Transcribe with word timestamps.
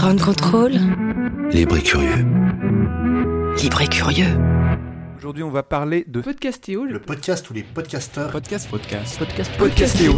Ground 0.00 0.22
Control. 0.22 0.72
Libre 1.50 1.76
et 1.76 1.82
curieux. 1.82 2.24
Libre 3.60 3.82
et 3.82 3.86
curieux. 3.86 4.34
Aujourd'hui, 5.18 5.42
on 5.42 5.50
va 5.50 5.62
parler 5.62 6.06
de 6.08 6.22
Podcastéo, 6.22 6.86
Le 6.86 7.00
podcast 7.00 7.50
où 7.50 7.52
les 7.52 7.62
podcasteurs 7.62 8.30
podcast, 8.30 8.70
podcast, 8.70 9.18
podcast 9.18 9.52
podcastéo. 9.58 10.14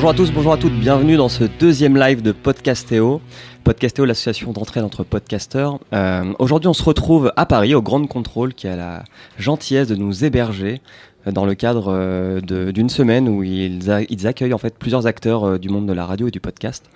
Bonjour 0.00 0.12
à 0.12 0.14
tous, 0.14 0.32
bonjour 0.32 0.52
à 0.54 0.56
toutes, 0.56 0.72
bienvenue 0.72 1.18
dans 1.18 1.28
ce 1.28 1.44
deuxième 1.44 1.94
live 1.94 2.22
de 2.22 2.32
Podcastéo. 2.32 3.20
Podcastéo, 3.64 4.06
l'association 4.06 4.50
d'entraide 4.50 4.82
entre 4.82 5.04
podcasteurs. 5.04 5.78
Euh, 5.92 6.32
Aujourd'hui, 6.38 6.68
on 6.68 6.72
se 6.72 6.82
retrouve 6.82 7.34
à 7.36 7.44
Paris, 7.44 7.74
au 7.74 7.82
Grand 7.82 8.06
Contrôle, 8.06 8.54
qui 8.54 8.66
a 8.66 8.76
la 8.76 9.04
gentillesse 9.36 9.88
de 9.88 9.96
nous 9.96 10.24
héberger 10.24 10.80
euh, 11.26 11.32
dans 11.32 11.44
le 11.44 11.54
cadre 11.54 11.92
euh, 11.92 12.40
d'une 12.40 12.88
semaine 12.88 13.28
où 13.28 13.42
ils, 13.42 13.90
accueillent 13.90 14.54
en 14.54 14.58
fait 14.58 14.78
plusieurs 14.78 15.06
acteurs 15.06 15.58
du 15.58 15.68
monde 15.68 15.84
de 15.84 15.92
la 15.92 16.06
radio 16.06 16.28
et 16.28 16.30
du 16.30 16.40
podcast. 16.40 16.88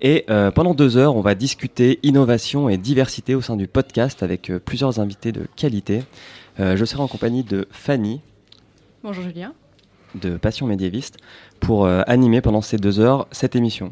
Et 0.00 0.24
pendant 0.54 0.72
deux 0.72 0.96
heures, 0.96 1.14
on 1.14 1.20
va 1.20 1.34
discuter 1.34 1.98
innovation 2.02 2.70
et 2.70 2.78
diversité 2.78 3.34
au 3.34 3.42
sein 3.42 3.56
du 3.56 3.66
podcast 3.66 4.22
avec 4.22 4.50
plusieurs 4.64 4.98
invités 4.98 5.30
de 5.30 5.46
qualité. 5.56 6.04
Je 6.58 6.84
serai 6.86 7.02
en 7.02 7.08
compagnie 7.08 7.44
de 7.44 7.68
Fanny, 7.70 8.22
Bonjour 9.02 9.24
Julien. 9.24 9.52
De 10.20 10.36
Passion 10.36 10.66
médiéviste 10.66 11.18
pour 11.60 11.86
euh, 11.86 12.02
animer 12.06 12.40
pendant 12.40 12.60
ces 12.60 12.76
deux 12.76 13.00
heures 13.00 13.26
cette 13.30 13.56
émission. 13.56 13.90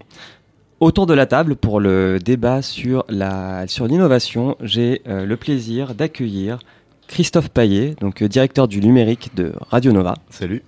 Autour 0.81 1.07
de 1.07 1.15
la 1.15 1.27
table 1.27 1.57
pour 1.57 1.81
le 1.81 2.19
débat 2.19 2.61
sur 2.61 3.05
la 3.09 3.67
sur 3.69 3.87
l'innovation, 3.87 4.57
j'ai 4.61 5.03
euh, 5.07 5.25
le 5.25 5.37
plaisir 5.37 5.95
d'accueillir 5.95 6.59
Christophe 7.07 7.49
Paillet, 7.49 7.95
donc 8.01 8.23
euh, 8.23 8.29
directeur 8.29 8.69
du 8.69 8.81
numérique 8.81 9.35
de 9.35 9.53
Radio 9.71 9.93
Nova. 9.93 10.15
Salut. 10.31 10.63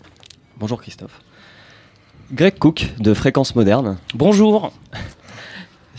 Bonjour 0.58 0.80
Christophe. 0.80 1.20
Greg 2.32 2.58
Cook 2.58 2.94
de 2.98 3.14
Fréquence 3.14 3.54
Moderne. 3.54 3.98
Bonjour. 4.14 4.72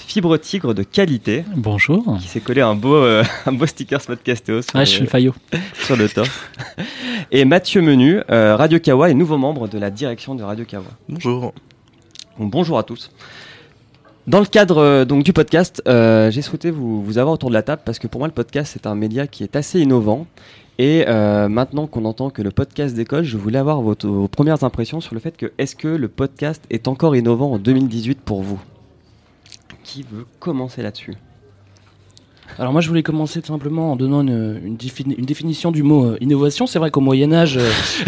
Fibre 0.07 0.37
Tigre 0.37 0.73
de 0.73 0.83
qualité 0.83 1.43
Bonjour. 1.55 2.17
qui 2.21 2.27
s'est 2.29 2.39
collé 2.39 2.61
un 2.61 2.75
beau 2.75 2.95
un 3.45 3.51
beau 3.51 3.65
sticker 3.65 3.99
podcastéo 4.01 4.61
sur, 4.61 4.71
Ah, 4.73 4.79
le, 4.79 4.85
je 4.85 4.89
suis 4.91 5.01
le 5.01 5.07
faillot. 5.07 5.33
sur 5.85 5.97
le 5.97 6.07
top. 6.07 6.27
Et 7.31 7.43
Mathieu 7.43 7.81
Menu, 7.81 8.21
euh, 8.31 8.55
Radio 8.55 8.79
Kawa 8.79 9.09
et 9.09 9.13
nouveau 9.13 9.37
membre 9.37 9.67
de 9.67 9.77
la 9.77 9.89
direction 9.91 10.33
de 10.33 10.43
Radio 10.43 10.63
Kawa. 10.63 10.85
Bonjour. 11.09 11.53
Donc, 12.39 12.51
bonjour 12.51 12.77
à 12.79 12.83
tous. 12.83 13.11
Dans 14.27 14.39
le 14.39 14.45
cadre 14.45 14.77
euh, 14.77 15.05
donc 15.05 15.23
du 15.23 15.33
podcast, 15.33 15.81
euh, 15.89 16.31
j'ai 16.31 16.41
souhaité 16.41 16.71
vous, 16.71 17.03
vous 17.03 17.17
avoir 17.17 17.33
autour 17.33 17.49
de 17.49 17.53
la 17.53 17.63
table 17.63 17.81
parce 17.83 17.99
que 17.99 18.07
pour 18.07 18.19
moi 18.19 18.27
le 18.29 18.33
podcast 18.33 18.71
c'est 18.73 18.87
un 18.87 18.95
média 18.95 19.27
qui 19.27 19.43
est 19.43 19.55
assez 19.57 19.81
innovant. 19.81 20.25
Et 20.79 21.03
euh, 21.07 21.49
maintenant 21.49 21.85
qu'on 21.87 22.05
entend 22.05 22.29
que 22.29 22.41
le 22.41 22.51
podcast 22.51 22.95
décolle, 22.95 23.23
je 23.25 23.35
voulais 23.35 23.57
avoir 23.59 23.81
votre- 23.81 24.07
vos 24.07 24.27
premières 24.29 24.63
impressions 24.63 25.01
sur 25.01 25.15
le 25.15 25.19
fait 25.19 25.35
que 25.35 25.51
est-ce 25.57 25.75
que 25.75 25.87
le 25.89 26.07
podcast 26.07 26.63
est 26.69 26.87
encore 26.87 27.15
innovant 27.15 27.51
en 27.53 27.57
2018 27.57 28.21
pour 28.21 28.41
vous? 28.43 28.59
Qui 29.97 30.05
veut 30.11 30.27
commencer 30.39 30.83
là-dessus 30.83 31.15
Alors 32.59 32.71
moi 32.71 32.81
je 32.81 32.87
voulais 32.87 33.01
commencer 33.01 33.41
tout 33.41 33.47
simplement 33.47 33.93
en 33.93 33.95
donnant 33.95 34.21
une, 34.21 34.61
une, 34.63 34.75
défini- 34.77 35.15
une 35.17 35.25
définition 35.25 35.71
du 35.71 35.81
mot 35.81 36.05
euh, 36.05 36.17
innovation. 36.21 36.67
C'est 36.67 36.77
vrai 36.77 36.91
qu'au 36.91 37.01
Moyen 37.01 37.33
Âge... 37.33 37.57
euh, 37.57 37.67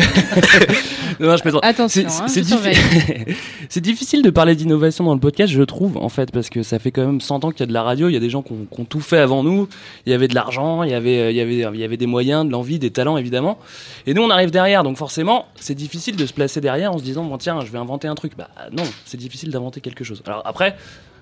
non, 1.19 1.35
je 1.35 1.41
plaisante. 1.41 1.65
Attention, 1.65 2.03
C'est- 2.07 2.21
hein, 2.21 2.27
c'est 2.27 2.41
diffi- 2.41 3.81
difficile 3.81 4.21
de 4.21 4.29
parler 4.29 4.55
d'innovation 4.55 5.03
dans 5.03 5.15
le 5.15 5.19
podcast, 5.19 5.51
je 5.51 5.63
trouve, 5.63 5.97
en 5.97 6.09
fait, 6.09 6.31
parce 6.31 6.49
que 6.51 6.61
ça 6.61 6.77
fait 6.77 6.91
quand 6.91 7.05
même 7.05 7.21
100 7.21 7.43
ans 7.43 7.49
qu'il 7.51 7.61
y 7.61 7.63
a 7.63 7.65
de 7.65 7.73
la 7.73 7.81
radio, 7.83 8.07
il 8.07 8.13
y 8.13 8.17
a 8.17 8.19
des 8.19 8.29
gens 8.29 8.43
qui 8.43 8.53
ont, 8.53 8.85
tout 8.85 8.99
fait 9.01 9.17
avant 9.17 9.43
nous, 9.43 9.67
il 10.05 10.11
y 10.11 10.13
avait 10.13 10.27
de 10.27 10.35
l'argent, 10.35 10.83
il 10.83 10.91
y 10.91 10.93
avait, 10.93 11.19
euh, 11.19 11.31
il 11.31 11.37
y 11.37 11.41
avait, 11.41 11.55
il 11.73 11.79
y 11.79 11.83
avait 11.83 11.97
des 11.97 12.05
moyens, 12.07 12.45
de 12.45 12.51
l'envie, 12.51 12.77
des 12.77 12.91
talents, 12.91 13.17
évidemment. 13.17 13.57
Et 14.05 14.13
nous, 14.13 14.21
on 14.21 14.29
arrive 14.29 14.51
derrière, 14.51 14.83
donc 14.83 14.95
forcément, 14.97 15.47
c'est 15.59 15.75
difficile 15.75 16.15
de 16.15 16.25
se 16.27 16.33
placer 16.33 16.61
derrière 16.61 16.93
en 16.93 16.99
se 16.99 17.03
disant, 17.03 17.25
bon, 17.25 17.37
tiens, 17.39 17.59
je 17.65 17.71
vais 17.71 17.79
inventer 17.79 18.07
un 18.07 18.15
truc. 18.15 18.33
Bah 18.37 18.49
non, 18.71 18.83
c'est 19.05 19.17
difficile 19.17 19.49
d'inventer 19.49 19.81
quelque 19.81 20.03
chose. 20.03 20.21
Alors 20.27 20.43
après, 20.45 20.75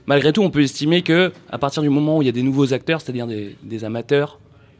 malgré 0.07 0.33
tout, 0.33 0.41
on 0.41 0.49
peut 0.49 0.61
estimer 0.61 1.01
que 1.03 1.31
à 1.49 1.57
partir 1.57 1.83
du 1.83 1.89
moment 1.89 2.17
où 2.17 2.21
il 2.21 2.25
y 2.25 2.29
a 2.29 2.33
des 2.33 2.43
nouveaux 2.43 2.73
acteurs, 2.73 3.01
c'est-à-dire 3.01 3.27
des, 3.27 3.55
des 3.63 3.83
amateurs, 3.83 4.39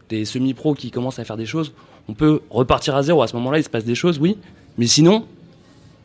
des 0.10 0.26
semi-pros 0.26 0.74
qui 0.74 0.90
commencent 0.92 1.20
à 1.20 1.24
faire 1.26 1.38
des 1.38 1.46
choses, 1.46 1.74
on 2.10 2.14
peut 2.14 2.42
repartir 2.50 2.96
à 2.96 3.04
zéro. 3.04 3.22
À 3.22 3.28
ce 3.28 3.36
moment-là, 3.36 3.60
il 3.60 3.64
se 3.64 3.70
passe 3.70 3.86
des 3.86 3.96
choses, 3.96 4.18
oui. 4.20 4.38
Mais 4.78 4.88
sinon, 4.88 5.26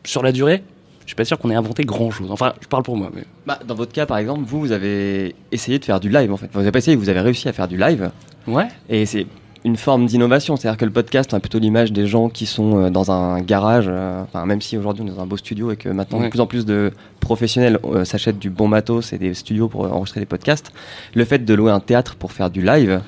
sur 0.05 0.23
la 0.23 0.33
durée, 0.33 0.63
je 1.03 1.09
suis 1.09 1.15
pas 1.17 1.25
sûr 1.25 1.39
qu'on 1.39 1.51
ait 1.51 1.55
inventé 1.55 1.85
grand-chose. 1.85 2.31
Enfin, 2.31 2.55
je 2.61 2.67
parle 2.67 2.83
pour 2.83 2.97
moi. 2.97 3.11
Mais... 3.15 3.25
bah, 3.47 3.59
Dans 3.67 3.75
votre 3.75 3.93
cas 3.93 4.07
par 4.07 4.19
exemple, 4.19 4.43
vous, 4.47 4.61
vous 4.61 4.73
avez 4.73 5.35
essayé 5.51 5.79
de 5.79 5.85
faire 5.85 6.01
du 6.01 6.09
live 6.09 6.33
en 6.33 6.37
fait. 6.37 6.47
Enfin, 6.47 6.59
vous 6.59 6.63
avez 6.65 6.73
pas 6.73 6.79
essayé, 6.79 6.97
vous 6.97 7.09
avez 7.09 7.21
réussi 7.21 7.49
à 7.49 7.53
faire 7.53 7.69
du 7.69 7.77
live. 7.77 8.11
Ouais. 8.47 8.69
Et 8.89 9.07
c'est 9.07 9.27
une 9.65 9.77
forme 9.77 10.07
d'innovation, 10.07 10.57
c'est-à-dire 10.57 10.77
que 10.77 10.85
le 10.85 10.91
podcast 10.91 11.33
a 11.35 11.41
plutôt 11.41 11.59
l'image 11.61 11.93
des 11.93 12.07
gens 12.07 12.29
qui 12.29 12.47
sont 12.47 12.77
euh, 12.85 12.91
dans 12.91 13.13
un 13.13 13.41
garage, 13.41 13.87
euh, 13.89 14.23
enfin, 14.25 14.45
même 14.45 14.61
si 14.61 14.77
aujourd'hui 14.77 15.05
on 15.05 15.07
est 15.07 15.15
dans 15.15 15.23
un 15.23 15.27
beau 15.27 15.37
studio 15.37 15.71
et 15.71 15.77
que 15.77 15.89
maintenant 15.89 16.19
Ouais. 16.19 16.25
de 16.27 16.31
plus 16.31 16.41
en 16.41 16.47
plus 16.47 16.67
de 16.67 16.91
professionnels 17.21 17.79
euh, 17.85 18.05
s'achètent 18.05 18.39
du 18.41 18.51
bon 18.51 18.67
matos 18.69 19.13
et 19.13 19.19
des 19.19 19.35
studios 19.35 19.69
pour 19.69 19.85
euh, 19.85 19.89
enregistrer 19.91 20.21
des 20.21 20.27
podcasts, 20.27 20.73
le 21.15 21.25
fait 21.25 21.45
de 21.45 21.55
louer 21.55 21.71
un 21.71 21.81
théâtre 21.81 22.17
pour 22.17 22.33
faire 22.33 22.51
du 22.51 22.61
live, 22.63 23.01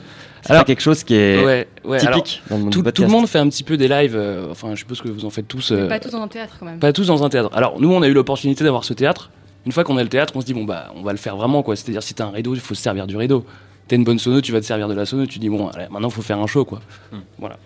c'est 0.43 0.63
quelque 0.65 0.83
chose 0.83 1.03
qui 1.05 1.15
est 1.15 1.43
ouais, 1.45 1.67
ouais. 1.87 2.07
Alors, 2.07 2.23
typique 2.23 2.43
dans 2.51 2.59
le 2.59 2.63
monde 2.65 2.73
tout, 2.73 2.83
du 2.83 2.93
tout 2.93 3.03
le 3.03 3.09
monde 3.09 3.27
fait 3.27 3.39
un 3.39 3.49
petit 3.49 3.65
peu 3.65 3.77
des 3.79 3.89
lives. 3.89 4.15
euh, 4.15 4.49
enfin, 4.51 4.71
je 4.75 4.81
suppose 4.81 5.01
que 5.01 5.09
vous 5.09 5.25
en 5.25 5.31
faites 5.31 5.49
tous. 5.49 5.73
euh, 5.73 5.89
Pas 5.89 5.99
tous 5.99 6.11
dans 6.11 6.21
un 6.23 6.29
théâtre 6.29 6.57
quand 6.61 6.67
même. 6.67 6.79
pas 6.79 6.93
tous 6.93 7.07
dans 7.07 7.25
un 7.25 7.29
théâtre. 7.31 7.49
Alors, 7.55 7.81
nous, 7.81 7.91
on 7.91 8.03
a 8.03 8.09
eu 8.09 8.13
l'opportunité 8.13 8.63
d'avoir 8.63 8.85
ce 8.85 8.93
théâtre. 8.93 9.31
Une 9.67 9.73
fois 9.73 9.85
qu'on 9.85 9.97
a 9.97 10.03
le 10.03 10.11
théâtre, 10.11 10.35
on 10.37 10.43
se 10.43 10.47
dit, 10.47 10.53
bon, 10.53 10.65
bah, 10.65 10.93
on 10.95 11.03
va 11.03 11.13
le 11.13 11.19
faire 11.19 11.35
vraiment, 11.37 11.63
quoi. 11.63 11.75
C'est-à-dire, 11.77 12.03
si 12.03 12.13
t'as 12.13 12.27
un 12.27 12.31
rideau, 12.31 12.55
il 12.55 12.61
faut 12.61 12.75
se 12.75 12.83
servir 12.83 13.07
du 13.07 13.17
rideau. 13.17 13.47
T'as 13.87 13.97
une 13.97 14.05
bonne 14.05 14.19
sono, 14.19 14.41
tu 14.41 14.53
vas 14.53 14.61
te 14.61 14.67
servir 14.67 14.89
de 14.89 14.95
la 14.95 15.05
sono, 15.05 15.27
tu 15.27 15.39
dis, 15.39 15.49
bon, 15.49 15.69
allez, 15.69 15.87
maintenant, 15.91 16.09
il 16.09 16.15
faut 16.15 16.23
faire 16.23 16.39
un 16.39 16.47
show, 16.47 16.65
quoi. 16.65 16.81
Hmm. 17.13 17.19
Voilà. 17.39 17.57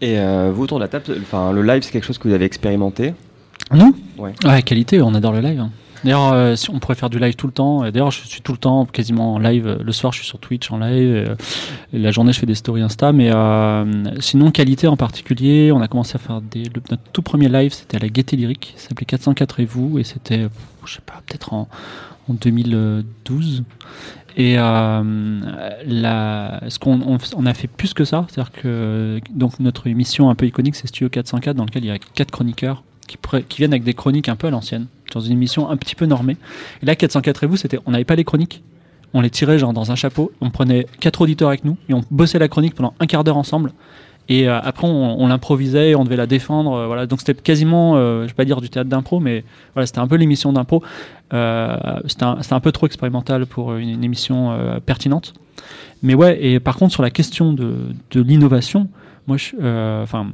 Et 0.00 0.18
euh, 0.18 0.50
vous 0.52 0.64
autour 0.64 0.78
de 0.78 0.82
la 0.84 0.88
table, 0.88 1.04
enfin 1.22 1.52
le 1.52 1.62
live 1.62 1.82
c'est 1.82 1.92
quelque 1.92 2.04
chose 2.04 2.18
que 2.18 2.26
vous 2.26 2.34
avez 2.34 2.44
expérimenté? 2.44 3.14
Nous? 3.72 3.94
Ouais. 4.18 4.32
Ouais, 4.44 4.60
qualité, 4.62 5.00
on 5.00 5.14
adore 5.14 5.32
le 5.32 5.40
live. 5.40 5.60
hein. 5.60 5.70
D'ailleurs, 6.04 6.32
euh, 6.32 6.56
si 6.56 6.68
on 6.70 6.78
pourrait 6.80 6.94
faire 6.96 7.10
du 7.10 7.18
live 7.18 7.34
tout 7.36 7.46
le 7.46 7.52
temps. 7.52 7.82
D'ailleurs, 7.82 8.10
je 8.10 8.26
suis 8.26 8.40
tout 8.40 8.52
le 8.52 8.58
temps 8.58 8.86
quasiment 8.86 9.34
en 9.34 9.38
live. 9.38 9.66
Euh, 9.66 9.78
Le 9.82 9.92
soir, 9.92 10.12
je 10.12 10.18
suis 10.18 10.26
sur 10.26 10.38
Twitch 10.38 10.70
en 10.72 10.78
live. 10.78 11.14
euh, 11.28 11.34
et 11.92 11.98
la 11.98 12.10
journée, 12.10 12.32
je 12.32 12.40
fais 12.40 12.46
des 12.46 12.54
stories 12.56 12.82
Insta. 12.82 13.12
Mais 13.12 13.30
euh, 13.32 13.84
sinon, 14.20 14.50
qualité 14.50 14.88
en 14.88 14.96
particulier, 14.96 15.70
on 15.72 15.80
a 15.80 15.88
commencé 15.88 16.16
à 16.16 16.18
faire 16.18 16.40
des. 16.40 16.64
notre 16.90 17.02
tout 17.12 17.22
premier 17.22 17.48
live, 17.48 17.72
c'était 17.72 17.96
à 17.96 18.00
la 18.00 18.08
Gaieté 18.08 18.36
Lyrique. 18.36 18.74
Ça 18.76 18.88
s'appelait 18.88 19.06
404 19.06 19.60
et 19.60 19.64
vous. 19.64 19.98
Et 19.98 20.04
c'était, 20.04 20.48
je 20.84 20.94
sais 20.94 21.00
pas, 21.06 21.22
peut-être 21.26 21.52
en, 21.52 21.68
en 22.28 22.34
2012. 22.34 23.62
Et 24.36 24.54
euh, 24.58 25.40
la, 25.86 26.60
ce 26.68 26.78
qu'on 26.78 27.00
on, 27.02 27.18
on 27.36 27.46
a 27.46 27.54
fait 27.54 27.68
plus 27.68 27.92
que 27.94 28.04
ça, 28.04 28.26
c'est-à-dire 28.30 28.50
que 28.52 29.20
donc 29.30 29.60
notre 29.60 29.86
émission 29.86 30.30
un 30.30 30.34
peu 30.34 30.46
iconique, 30.46 30.74
c'est 30.74 30.86
Studio 30.86 31.10
404, 31.10 31.54
dans 31.54 31.64
lequel 31.66 31.84
il 31.84 31.88
y 31.88 31.90
a 31.90 31.98
quatre 31.98 32.30
chroniqueurs 32.30 32.82
qui, 33.06 33.18
qui 33.48 33.58
viennent 33.58 33.72
avec 33.74 33.84
des 33.84 33.92
chroniques 33.92 34.30
un 34.30 34.36
peu 34.36 34.46
à 34.46 34.50
l'ancienne, 34.50 34.86
dans 35.14 35.20
une 35.20 35.32
émission 35.32 35.68
un 35.70 35.76
petit 35.76 35.94
peu 35.94 36.06
normée. 36.06 36.36
Et 36.82 36.86
là, 36.86 36.96
404 36.96 37.44
et 37.44 37.46
vous, 37.46 37.56
c'était, 37.56 37.78
on 37.86 37.90
n'avait 37.92 38.04
pas 38.04 38.16
les 38.16 38.24
chroniques, 38.24 38.62
on 39.14 39.20
les 39.20 39.30
tirait 39.30 39.58
genre 39.58 39.72
dans 39.72 39.90
un 39.92 39.94
chapeau, 39.94 40.32
on 40.40 40.50
prenait 40.50 40.86
quatre 41.00 41.20
auditeurs 41.20 41.48
avec 41.48 41.64
nous 41.64 41.76
et 41.88 41.94
on 41.94 42.02
bossait 42.10 42.38
la 42.38 42.48
chronique 42.48 42.74
pendant 42.74 42.94
un 43.00 43.06
quart 43.06 43.24
d'heure 43.24 43.36
ensemble. 43.36 43.72
Et 44.28 44.48
euh, 44.48 44.60
après, 44.62 44.86
on, 44.86 45.20
on 45.20 45.26
l'improvisait, 45.26 45.94
on 45.96 46.04
devait 46.04 46.16
la 46.16 46.26
défendre. 46.26 46.72
euh, 46.74 46.86
voilà. 46.86 47.06
Donc 47.06 47.18
c'était 47.20 47.34
quasiment, 47.34 47.96
euh, 47.96 48.22
je 48.22 48.28
vais 48.28 48.34
pas 48.34 48.44
dire 48.44 48.60
du 48.60 48.70
théâtre 48.70 48.88
d'impro, 48.88 49.18
mais 49.18 49.44
voilà, 49.74 49.84
c'était 49.86 49.98
un 49.98 50.06
peu 50.06 50.14
l'émission 50.14 50.52
d'impro. 50.52 50.82
Euh, 51.34 51.76
c'était 52.06 52.24
un, 52.24 52.38
un 52.50 52.60
peu 52.60 52.70
trop 52.72 52.86
expérimental 52.86 53.46
pour 53.46 53.74
une, 53.74 53.88
une 53.88 54.04
émission 54.04 54.56
pertinente. 54.86 55.34
Mais 56.02 56.14
ouais, 56.14 56.38
et 56.44 56.60
par 56.60 56.76
contre, 56.76 56.92
sur 56.92 57.02
la 57.02 57.10
question 57.10 57.52
de, 57.52 57.74
de 58.12 58.20
l'innovation, 58.22 58.88
moi, 59.26 59.36
enfin, 60.02 60.28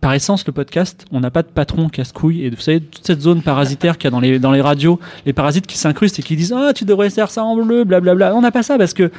par 0.00 0.12
essence, 0.14 0.46
le 0.46 0.52
podcast, 0.52 1.04
on 1.12 1.20
n'a 1.20 1.30
pas 1.30 1.42
de 1.42 1.48
patron 1.48 1.88
casse-couille. 1.88 2.44
Et 2.44 2.50
vous 2.50 2.60
savez, 2.60 2.80
toute 2.80 3.06
cette 3.06 3.20
zone 3.20 3.42
parasitaire 3.42 3.96
qu'il 3.98 4.04
y 4.04 4.08
a 4.08 4.10
dans 4.10 4.20
les, 4.20 4.38
dans 4.38 4.52
les 4.52 4.60
radios, 4.60 4.98
les 5.24 5.32
parasites 5.32 5.66
qui 5.66 5.78
s'incrustent 5.78 6.18
et 6.18 6.22
qui 6.22 6.36
disent 6.36 6.52
Ah, 6.56 6.72
tu 6.74 6.84
devrais 6.84 7.10
faire 7.10 7.30
ça 7.30 7.44
en 7.44 7.56
bleu, 7.56 7.84
blablabla. 7.84 8.34
On 8.34 8.40
n'a 8.40 8.50
pas 8.50 8.62
ça 8.62 8.76
parce 8.78 8.94
que, 8.94 9.10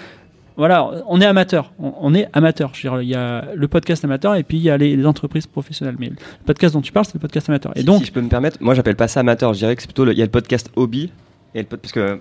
voilà, 0.58 0.90
on 1.08 1.22
est 1.22 1.26
amateur. 1.26 1.72
On, 1.80 1.94
on 2.02 2.14
est 2.14 2.28
amateur. 2.34 2.72
Je 2.74 2.88
veux 2.88 2.94
dire, 2.96 3.02
il 3.02 3.10
y 3.10 3.16
a 3.16 3.46
le 3.56 3.68
podcast 3.68 4.04
amateur 4.04 4.36
et 4.36 4.44
puis 4.44 4.58
il 4.58 4.64
y 4.64 4.70
a 4.70 4.78
les, 4.78 4.96
les 4.98 5.06
entreprises 5.06 5.48
professionnelles. 5.48 5.96
Mais 6.00 6.08
le 6.10 6.16
podcast 6.46 6.74
dont 6.74 6.82
tu 6.82 6.92
parles, 6.92 7.06
c'est 7.06 7.14
le 7.16 7.20
podcast 7.20 7.48
amateur. 7.50 7.72
Et 7.76 7.80
Si- 7.82 7.86
donc, 7.86 8.00
si 8.02 8.06
je 8.08 8.12
peux 8.12 8.22
me 8.22 8.30
permettre, 8.30 8.58
moi 8.60 8.74
j'appelle 8.74 8.96
pas 8.96 9.08
ça 9.08 9.20
amateur, 9.22 9.54
je 9.54 9.60
dirais 9.60 9.76
que 9.76 9.82
c'est 9.84 9.88
plutôt 9.88 10.04
le- 10.06 10.14
il 10.14 10.18
y 10.18 10.22
a 10.22 10.26
le 10.26 10.32
podcast 10.32 10.70
hobby. 10.76 11.12
Et 11.58 11.62
le 11.62 11.66
parce 11.78 11.92
que 11.92 12.20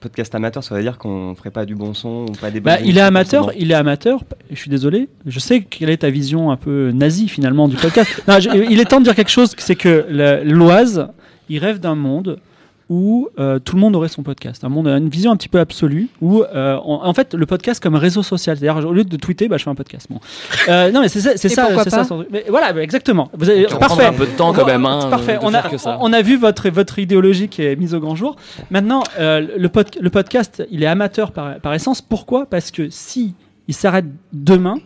podcast 0.00 0.34
amateur, 0.34 0.62
ça 0.62 0.74
veut 0.74 0.82
dire 0.82 0.98
qu'on 0.98 1.34
ferait 1.34 1.50
pas 1.50 1.64
du 1.64 1.74
bon 1.74 1.94
son 1.94 2.26
ou 2.28 2.32
pas 2.38 2.50
des 2.50 2.60
Bah, 2.60 2.76
il 2.84 2.98
est 2.98 3.00
amateur, 3.00 3.50
il 3.56 3.70
est 3.70 3.74
amateur. 3.74 4.22
Je 4.50 4.56
suis 4.56 4.68
désolé. 4.68 5.08
Je 5.24 5.38
sais 5.38 5.62
quelle 5.62 5.88
est 5.88 5.96
ta 5.96 6.10
vision 6.10 6.50
un 6.50 6.56
peu 6.56 6.90
nazie 6.92 7.28
finalement 7.28 7.66
du 7.66 7.76
podcast. 7.76 8.22
Non, 8.28 8.38
je- 8.40 8.50
il 8.70 8.78
est 8.78 8.84
temps 8.84 8.98
de 9.00 9.04
dire 9.04 9.14
quelque 9.14 9.30
chose. 9.30 9.54
C'est 9.56 9.74
que 9.74 10.04
l'Oise, 10.44 11.08
il 11.48 11.58
rêve 11.60 11.80
d'un 11.80 11.94
monde 11.94 12.38
où 12.90 13.28
euh, 13.38 13.58
tout 13.58 13.76
le 13.76 13.80
monde 13.80 13.96
aurait 13.96 14.08
son 14.08 14.22
podcast. 14.22 14.62
Un 14.64 14.68
monde, 14.68 14.86
une 14.88 15.08
vision 15.08 15.30
un 15.32 15.36
petit 15.36 15.48
peu 15.48 15.58
absolue 15.58 16.08
où, 16.20 16.42
euh, 16.42 16.78
on- 16.84 17.02
en 17.02 17.14
fait, 17.14 17.34
le 17.34 17.46
podcast 17.46 17.82
comme 17.82 17.94
réseau 17.94 18.22
social. 18.22 18.56
C'est-à-dire, 18.58 18.86
au 18.86 18.92
lieu 18.92 19.04
de 19.04 19.16
tweeter, 19.16 19.48
bah, 19.48 19.56
je 19.56 19.64
fais 19.64 19.70
un 19.70 19.74
podcast. 19.74 20.06
Bon. 20.10 20.20
Euh, 20.68 20.90
non, 20.92 21.00
mais 21.00 21.08
c'est 21.08 21.20
ça, 21.20 21.30
c'est 21.36 21.48
ça, 21.48 21.68
c'est 21.82 21.90
ça. 21.90 22.04
son 22.04 22.16
truc. 22.18 22.28
Mais 22.30 22.44
voilà, 22.48 22.72
bah, 22.72 22.82
exactement. 22.82 23.30
Vous 23.32 23.48
avez, 23.48 23.66
On 23.72 23.78
parfait. 23.78 24.02
prend 24.04 24.12
un 24.12 24.12
peu 24.12 24.26
de 24.26 24.32
temps 24.36 24.52
quand 24.52 24.66
même. 24.66 24.84
Hein, 24.84 24.98
C'est 25.02 25.10
parfait. 25.10 25.38
On 25.42 25.54
a, 25.54 25.62
faire 25.62 25.70
que 25.70 25.78
ça. 25.78 25.96
on 26.00 26.12
a 26.12 26.20
vu 26.22 26.36
votre, 26.36 26.68
votre 26.68 26.98
idéologie 26.98 27.48
qui 27.48 27.62
est 27.62 27.76
mise 27.76 27.94
au 27.94 28.00
grand 28.00 28.14
jour. 28.16 28.36
Maintenant, 28.70 29.02
euh, 29.18 29.46
le, 29.56 29.68
pod- 29.68 29.96
le 30.00 30.10
podcast, 30.10 30.62
il 30.70 30.82
est 30.82 30.86
amateur 30.86 31.32
par, 31.32 31.58
par 31.60 31.72
essence. 31.74 32.02
Pourquoi? 32.02 32.46
Parce 32.46 32.70
que 32.70 32.90
si 32.90 33.34
il 33.66 33.74
s'arrête 33.74 34.04
demain, 34.32 34.76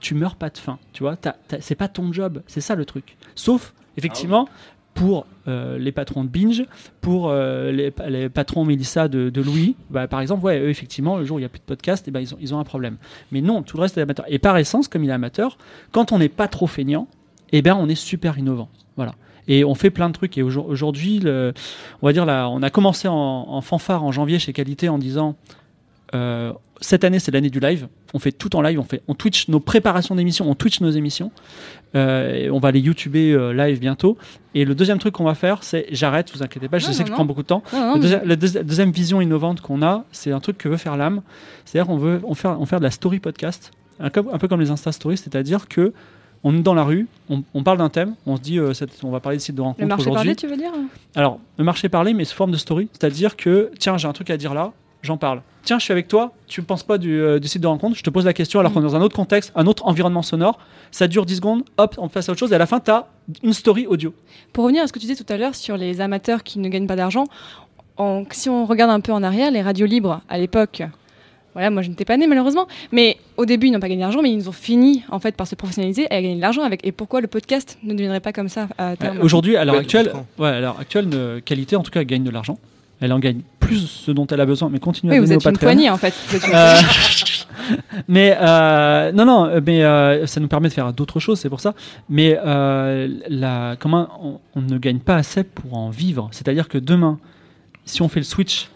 tu 0.00 0.14
meurs 0.14 0.36
pas 0.36 0.48
de 0.48 0.58
faim. 0.58 0.78
Tu 0.94 1.02
vois, 1.02 1.16
T'as- 1.16 1.36
t'as- 1.48 1.60
c'est 1.60 1.74
pas 1.74 1.88
ton 1.88 2.12
job. 2.12 2.40
C'est 2.46 2.60
ça 2.62 2.74
le 2.74 2.84
truc. 2.86 3.16
Sauf, 3.34 3.72
effectivement, 3.98 4.48
pour 4.94 5.26
euh, 5.48 5.78
les 5.78 5.92
patrons 5.92 6.24
de 6.24 6.28
Binge, 6.28 6.64
pour 7.00 7.28
euh, 7.30 7.72
les, 7.72 7.90
pa- 7.90 8.08
les 8.08 8.28
patrons 8.28 8.64
Mélissa 8.64 9.08
de, 9.08 9.30
Louis, 9.40 9.74
bah, 9.90 10.06
par 10.06 10.20
exemple, 10.20 10.44
ouais, 10.44 10.60
eux, 10.60 10.68
effectivement, 10.68 11.16
le 11.16 11.24
jour 11.24 11.36
où 11.36 11.38
il 11.38 11.42
n'y 11.42 11.46
a 11.46 11.48
plus 11.48 11.58
de 11.58 11.64
podcast, 11.64 12.04
eh 12.08 12.10
ben, 12.10 12.20
ils, 12.20 12.34
ont, 12.34 12.38
ils 12.40 12.54
ont 12.54 12.58
un 12.58 12.64
problème. 12.64 12.96
Mais 13.32 13.40
non, 13.40 13.62
tout 13.62 13.76
le 13.76 13.82
reste 13.82 13.98
est 13.98 14.02
amateur. 14.02 14.24
Et 14.28 14.38
par 14.38 14.56
essence, 14.58 14.88
comme 14.88 15.02
il 15.04 15.10
est 15.10 15.12
amateur, 15.12 15.58
quand 15.90 16.12
on 16.12 16.18
n'est 16.18 16.28
pas 16.28 16.48
trop 16.48 16.66
feignant, 16.66 17.08
eh 17.52 17.60
ben, 17.62 17.76
on 17.78 17.88
est 17.88 17.94
super 17.96 18.38
innovant. 18.38 18.68
Voilà. 18.96 19.14
Et 19.48 19.64
on 19.64 19.74
fait 19.74 19.90
plein 19.90 20.08
de 20.08 20.14
trucs. 20.14 20.38
Et 20.38 20.42
aujourd- 20.42 20.68
aujourd'hui, 20.68 21.20
on 21.24 22.06
va 22.06 22.12
dire, 22.12 22.24
là, 22.24 22.48
on 22.48 22.62
a 22.62 22.70
commencé 22.70 23.08
en, 23.08 23.14
en 23.14 23.60
fanfare 23.60 24.04
en 24.04 24.12
janvier 24.12 24.38
chez 24.38 24.52
Qualité 24.52 24.88
en 24.88 24.98
disant 24.98 25.34
euh, 26.14 26.52
cette 26.80 27.04
année, 27.04 27.18
c'est 27.18 27.30
l'année 27.32 27.50
du 27.50 27.58
live. 27.58 27.88
On 28.14 28.18
fait 28.18 28.32
tout 28.32 28.54
en 28.54 28.62
live. 28.62 28.78
On, 28.78 28.84
fait, 28.84 29.02
on 29.08 29.14
Twitch 29.14 29.48
nos 29.48 29.60
préparations 29.60 30.14
d'émissions, 30.14 30.48
on 30.48 30.54
Twitch 30.54 30.80
nos 30.80 30.90
émissions. 30.90 31.32
Euh, 31.94 32.48
on 32.50 32.58
va 32.58 32.70
les 32.70 32.80
YouTuber 32.80 33.32
euh, 33.32 33.52
live 33.52 33.78
bientôt. 33.78 34.16
Et 34.54 34.64
le 34.64 34.74
deuxième 34.74 34.98
truc 34.98 35.14
qu'on 35.14 35.24
va 35.24 35.34
faire, 35.34 35.62
c'est 35.62 35.86
j'arrête, 35.90 36.30
vous 36.34 36.42
inquiétez 36.42 36.68
pas, 36.68 36.78
je 36.78 36.86
Non, 36.86 36.92
sais 36.92 36.98
non, 37.00 37.04
que 37.04 37.08
je 37.10 37.14
prends 37.14 37.24
beaucoup 37.24 37.42
de 37.42 37.46
temps. 37.48 37.62
Non, 37.72 37.96
Le 37.96 38.00
mais- 38.00 38.22
la 38.24 38.36
deuxi- 38.36 38.62
deuxième 38.64 38.90
vision 38.92 39.20
innovante 39.20 39.60
qu'on 39.60 39.82
a, 39.82 40.04
c'est 40.12 40.32
un 40.32 40.40
truc 40.40 40.56
que 40.58 40.68
veut 40.68 40.76
faire 40.78 40.96
l'âme. 40.96 41.22
C'est-à-dire 41.64 41.86
qu'on 41.86 41.98
veut 41.98 42.20
on 42.24 42.34
faire, 42.34 42.58
on 42.60 42.64
faire 42.66 42.78
de 42.78 42.84
la 42.84 42.90
story 42.90 43.18
podcast, 43.18 43.70
un, 44.00 44.08
peu- 44.10 44.24
un 44.32 44.38
peu 44.38 44.48
comme 44.48 44.60
les 44.60 44.70
Insta 44.70 44.90
Stories, 44.92 45.18
c'est-à-dire 45.18 45.68
que 45.68 45.92
on 46.44 46.56
est 46.56 46.62
dans 46.62 46.74
la 46.74 46.82
rue, 46.82 47.06
on, 47.30 47.44
on 47.54 47.62
parle 47.62 47.78
d'un 47.78 47.88
thème, 47.88 48.14
on 48.26 48.36
se 48.36 48.40
dit 48.42 48.58
euh, 48.58 48.72
cette- 48.74 49.04
on 49.04 49.10
va 49.10 49.20
parler 49.20 49.36
de 49.38 49.42
site 49.42 49.54
de 49.54 49.60
Le 49.60 49.64
rencontre 49.64 49.86
marché 49.88 50.02
aujourd'hui. 50.10 50.34
parlé, 50.34 50.34
tu 50.36 50.46
veux 50.48 50.56
dire? 50.56 50.72
Alors, 51.14 51.38
le 51.58 51.62
marché 51.64 51.88
parlé, 51.88 52.14
mais 52.14 52.24
sous 52.24 52.34
forme 52.34 52.50
de 52.50 52.56
story. 52.56 52.88
C'est-à-dire 52.92 53.36
que, 53.36 53.70
tiens, 53.78 53.96
j'ai 53.98 54.08
un 54.08 54.12
truc 54.12 54.28
à 54.30 54.36
dire 54.36 54.52
là, 54.54 54.72
j'en 55.02 55.16
parle. 55.16 55.42
Tiens, 55.64 55.78
je 55.78 55.84
suis 55.84 55.92
avec 55.92 56.08
toi, 56.08 56.32
tu 56.48 56.60
ne 56.60 56.66
penses 56.66 56.82
pas 56.82 56.98
du, 56.98 57.20
euh, 57.20 57.38
du 57.38 57.46
site 57.46 57.62
de 57.62 57.66
rencontre, 57.68 57.96
je 57.96 58.02
te 58.02 58.10
pose 58.10 58.24
la 58.24 58.32
question 58.32 58.58
alors 58.58 58.72
Mm. 58.72 58.74
qu'on 58.74 58.80
est 58.80 58.84
dans 58.84 58.96
un 58.96 59.00
autre 59.02 59.14
contexte, 59.14 59.52
un 59.54 59.66
autre 59.66 59.86
environnement 59.86 60.22
sonore. 60.22 60.58
Ça 60.90 61.06
dure 61.06 61.24
10 61.26 61.36
secondes, 61.36 61.62
hop, 61.76 61.94
on 61.98 62.08
passe 62.08 62.28
à 62.28 62.32
autre 62.32 62.38
chose, 62.40 62.50
et 62.52 62.54
à 62.56 62.58
la 62.58 62.66
fin, 62.66 62.80
tu 62.80 62.90
as 62.90 63.06
une 63.44 63.52
story 63.52 63.86
audio. 63.86 64.12
Pour 64.52 64.64
revenir 64.64 64.82
à 64.82 64.86
ce 64.88 64.92
que 64.92 64.98
tu 64.98 65.06
disais 65.06 65.22
tout 65.22 65.30
à 65.32 65.36
l'heure 65.36 65.54
sur 65.54 65.76
les 65.76 66.00
amateurs 66.00 66.42
qui 66.42 66.58
ne 66.58 66.68
gagnent 66.68 66.86
pas 66.88 66.96
d'argent, 66.96 67.26
en- 67.96 68.24
si 68.30 68.48
on 68.48 68.66
regarde 68.66 68.90
un 68.90 69.00
peu 69.00 69.12
en 69.12 69.22
arrière, 69.22 69.50
les 69.52 69.62
radios 69.62 69.86
libres 69.86 70.20
à 70.28 70.38
l'époque, 70.38 70.82
voilà, 71.54 71.70
moi 71.70 71.82
je 71.82 71.90
n'étais 71.90 72.04
pas 72.06 72.16
née 72.16 72.26
malheureusement, 72.26 72.66
mais 72.90 73.18
au 73.36 73.44
début 73.44 73.66
ils 73.68 73.70
n'ont 73.70 73.78
pas 73.80 73.88
gagné 73.88 74.00
d'argent, 74.00 74.22
mais 74.22 74.32
ils 74.32 74.48
ont 74.48 74.52
fini 74.52 75.04
en 75.10 75.18
fait 75.20 75.36
par 75.36 75.46
se 75.46 75.54
professionnaliser 75.54 76.04
et 76.04 76.14
à 76.14 76.22
gagner 76.22 76.36
de 76.36 76.40
l'argent 76.40 76.62
avec. 76.62 76.84
Et 76.86 76.92
pourquoi 76.92 77.20
le 77.20 77.26
podcast 77.28 77.78
ne 77.84 77.92
deviendrait 77.92 78.20
pas 78.20 78.32
comme 78.32 78.48
ça 78.48 78.68
à 78.78 78.96
terme? 78.96 79.18
Euh, 79.18 79.22
Aujourd'hui, 79.22 79.56
à 79.56 79.64
l'heure 79.64 79.74
Ouais, 79.74 79.80
actuelle, 79.82 80.12
ouais, 80.38 80.48
à 80.48 80.60
l'heure 80.60 80.80
actuelle, 80.80 81.40
qualité, 81.44 81.76
en 81.76 81.82
tout 81.82 81.90
cas, 81.90 82.00
elle 82.00 82.06
gagne 82.06 82.24
de 82.24 82.30
l'argent. 82.30 82.58
Elle 83.02 83.12
en 83.12 83.18
gagne 83.18 83.40
plus 83.60 83.86
ce 83.86 84.10
dont 84.10 84.26
elle 84.28 84.40
a 84.40 84.46
besoin, 84.46 84.68
mais 84.70 84.78
continue 84.78 85.10
Oui, 85.12 85.18
à 85.18 85.20
vous 85.20 85.26
donner 85.26 85.36
au 85.36 85.40
êtes 85.40 85.44
une 85.46 85.52
Patreon. 85.52 85.66
poignée 85.68 85.90
en 85.90 85.96
fait. 85.98 86.14
Vous 86.28 86.38
Euh, 86.54 86.76
mais 88.08 88.36
euh, 88.40 89.12
non, 89.12 89.24
non, 89.24 89.46
euh, 89.46 89.60
mais 89.64 89.82
euh, 89.84 90.26
ça 90.26 90.40
nous 90.40 90.48
permet 90.48 90.68
de 90.68 90.72
faire 90.72 90.92
d'autres 90.92 91.20
choses, 91.20 91.38
c'est 91.40 91.48
pour 91.48 91.60
ça. 91.60 91.74
Mais 92.08 92.38
euh, 92.44 93.08
la, 93.28 93.76
comment 93.78 94.08
on, 94.22 94.38
on 94.58 94.62
ne 94.62 94.78
gagne 94.78 94.98
pas 94.98 95.16
assez 95.16 95.44
pour 95.44 95.76
en 95.76 95.90
vivre? 95.90 96.28
C'est-à-dire 96.32 96.68
que 96.68 96.78
demain, 96.78 97.18
si 97.84 98.02
on 98.02 98.08
fait 98.08 98.20
le 98.20 98.24
switch, 98.24 98.68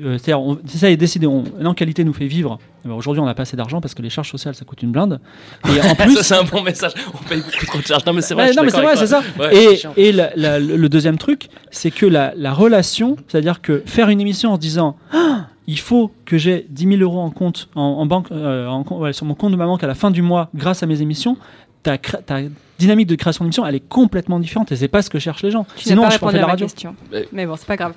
euh, 0.00 0.18
c'est-à-dire, 0.18 0.40
on- 0.40 0.58
ça 0.66 0.90
est 0.90 0.96
décidé, 0.96 1.26
on, 1.26 1.44
qualité 1.74 2.04
nous 2.04 2.12
fait 2.12 2.26
vivre. 2.26 2.58
eh 2.84 2.88
ben, 2.88 2.94
Aujourd'hui, 2.94 3.20
on 3.20 3.26
n'a 3.26 3.34
pas 3.34 3.42
assez 3.42 3.56
d'argent 3.56 3.80
parce 3.80 3.94
que 3.94 4.02
les 4.02 4.10
charges 4.10 4.30
sociales, 4.30 4.54
ça 4.54 4.64
coûte 4.64 4.82
une 4.82 4.90
blinde. 4.92 5.20
Et 5.66 5.80
en 5.80 5.94
plus, 6.04 6.16
ça, 6.16 6.22
c'est 6.22 6.34
un 6.36 6.44
bon 6.44 6.62
message. 6.62 6.92
On 7.14 7.18
paye 7.28 7.40
beaucoup 7.40 7.66
trop 7.66 7.78
de 7.78 7.84
charges. 7.86 8.04
Non, 8.06 8.12
mais 8.12 8.22
c'est 8.22 8.34
vrai. 8.34 8.44
Ouais, 8.44 8.48
je 8.48 8.52
suis 8.52 8.58
non, 8.58 8.64
mais 8.64 8.70
c'est 8.70 8.76
d'accord 8.76 8.90
vrai, 8.90 8.98
avec 8.98 9.08
c'est 9.08 9.14
ça. 9.14 9.22
toi. 9.36 9.46
Ouais, 9.46 9.54
c'est 9.54 9.72
et 9.72 9.76
chiant. 9.76 9.92
et 9.96 10.12
la- 10.12 10.30
la- 10.36 10.58
le 10.58 10.88
deuxième 10.88 11.18
truc, 11.18 11.48
c'est 11.70 11.90
que 11.90 12.06
la, 12.06 12.32
la 12.36 12.52
relation, 12.52 13.16
c'est-à-dire 13.28 13.60
que 13.60 13.82
faire 13.86 14.08
une 14.08 14.20
émission 14.20 14.52
en 14.52 14.56
se 14.56 14.60
disant 14.60 14.96
Ah, 15.12 15.46
il 15.66 15.78
faut 15.78 16.10
que 16.24 16.38
j'ai 16.38 16.66
10 16.70 16.96
000 16.96 17.02
euros 17.02 17.20
en 17.20 17.30
compte, 17.30 17.68
en, 17.74 17.82
en 17.82 18.06
banque, 18.06 18.28
euh, 18.32 18.66
en 18.66 18.84
com- 18.84 19.00
ouais, 19.02 19.12
sur 19.12 19.26
mon 19.26 19.34
compte 19.34 19.52
de 19.52 19.56
ma 19.56 19.66
banque 19.66 19.84
à 19.84 19.86
la 19.86 19.94
fin 19.94 20.10
du 20.10 20.22
mois 20.22 20.48
grâce 20.54 20.82
à 20.82 20.86
mes 20.86 21.02
émissions, 21.02 21.36
ta, 21.82 21.98
cré- 21.98 22.22
ta 22.24 22.38
dynamique 22.78 23.08
de 23.08 23.14
création 23.16 23.44
d'émission, 23.44 23.66
elle 23.66 23.74
est 23.74 23.88
complètement 23.88 24.38
différente 24.38 24.70
et 24.72 24.76
c'est 24.76 24.88
pas 24.88 25.02
ce 25.02 25.10
que 25.10 25.18
cherchent 25.18 25.42
les 25.42 25.50
gens. 25.50 25.66
Tu 25.76 25.84
Sinon, 25.88 26.02
pas 26.02 26.10
je 26.10 26.24
à 26.24 26.32
la 26.32 26.40
ma 26.42 26.46
radio. 26.48 26.66
question. 26.66 26.94
Mais 27.32 27.46
bon, 27.46 27.56
c'est 27.56 27.66
pas 27.66 27.76
grave. 27.76 27.92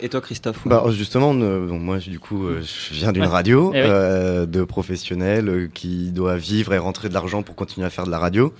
Et, 0.00 0.08
toi, 0.08 0.20
Christophe 0.20 0.66
Bah 0.66 0.84
justement, 0.90 1.32
bon, 1.34 1.78
moi 1.78 1.98
du 1.98 2.18
coup, 2.18 2.46
euh, 2.46 2.60
je 2.62 2.94
viens 2.94 3.12
d'une 3.12 3.22
Ouais. 3.22 3.28
radio 3.28 3.72
Eh 3.74 3.80
oui. 3.82 3.86
euh, 3.88 4.46
de 4.46 4.64
professionnels 4.64 5.48
euh, 5.48 5.68
qui 5.72 6.10
doit 6.10 6.36
vivre 6.36 6.72
et 6.74 6.78
rentrer 6.78 7.08
de 7.08 7.14
l'argent 7.14 7.42
pour 7.42 7.54
continuer 7.54 7.86
à 7.86 7.90
faire 7.90 8.04
de 8.06 8.10
la 8.10 8.18
radio, 8.18 8.52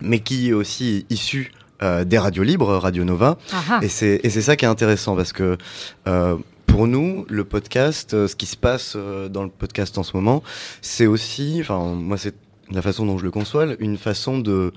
mais 0.00 0.20
qui 0.20 0.50
est 0.50 0.52
aussi 0.52 1.04
issu 1.10 1.52
euh, 1.82 2.04
des 2.04 2.18
radios 2.18 2.44
libres, 2.44 2.76
Radio 2.76 3.02
Nova. 3.04 3.38
Ah, 3.52 3.56
ah. 3.70 3.78
Et 3.82 3.88
c'est 3.88 4.20
et 4.22 4.30
c'est 4.30 4.42
ça 4.42 4.54
qui 4.56 4.64
est 4.64 4.68
intéressant 4.68 5.16
parce 5.16 5.32
que 5.32 5.58
euh, 6.06 6.36
pour 6.66 6.86
nous, 6.86 7.26
le 7.28 7.44
podcast, 7.44 8.14
euh, 8.14 8.28
ce 8.28 8.36
qui 8.36 8.46
se 8.46 8.56
passe 8.56 8.94
euh, 8.96 9.28
dans 9.28 9.42
le 9.42 9.50
podcast 9.50 9.98
en 9.98 10.02
ce 10.04 10.16
moment, 10.16 10.42
c'est 10.80 11.06
aussi, 11.06 11.58
enfin 11.60 11.78
moi 11.96 12.16
c'est 12.16 12.34
la 12.70 12.82
façon 12.82 13.06
dont 13.06 13.18
je 13.18 13.24
le 13.24 13.30
conçois, 13.30 13.66
une 13.78 13.98
façon 13.98 14.38
de, 14.38 14.72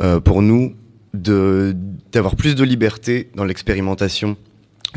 euh, 0.00 0.20
pour 0.20 0.42
nous, 0.42 0.74
d'avoir 1.14 2.36
plus 2.36 2.54
de 2.54 2.64
liberté 2.64 3.30
dans 3.34 3.44
l'expérimentation 3.44 4.36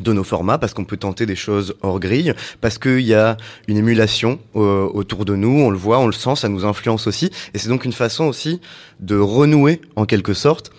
de 0.02 0.14
nos 0.14 0.24
formats 0.24 0.58
parce 0.58 0.74
qu'on 0.74 0.84
peut 0.86 0.98
tenter 0.98 1.26
des 1.26 1.36
choses 1.36 1.76
hors 1.82 2.00
grille 2.00 2.34
parce 2.60 2.78
qu'il 2.78 3.02
y 3.02 3.14
a 3.14 3.38
une 3.68 3.78
émulation 3.78 4.40
euh, 4.56 4.90
autour 4.94 5.24
de 5.24 5.36
nous 5.38 5.62
on 5.62 5.70
le 5.70 5.78
voit 5.78 6.00
on 6.00 6.06
le 6.06 6.12
sent 6.12 6.36
ça 6.36 6.50
nous 6.50 6.66
influence 6.66 7.08
aussi 7.08 7.32
et 7.54 7.58
c'est 7.58 7.70
donc 7.70 7.86
une 7.86 7.94
façon 7.94 8.26
aussi 8.26 8.60
de 9.00 9.18
renouer 9.18 9.80
en 9.96 10.06
quelque 10.06 10.34
sorte 10.34 10.72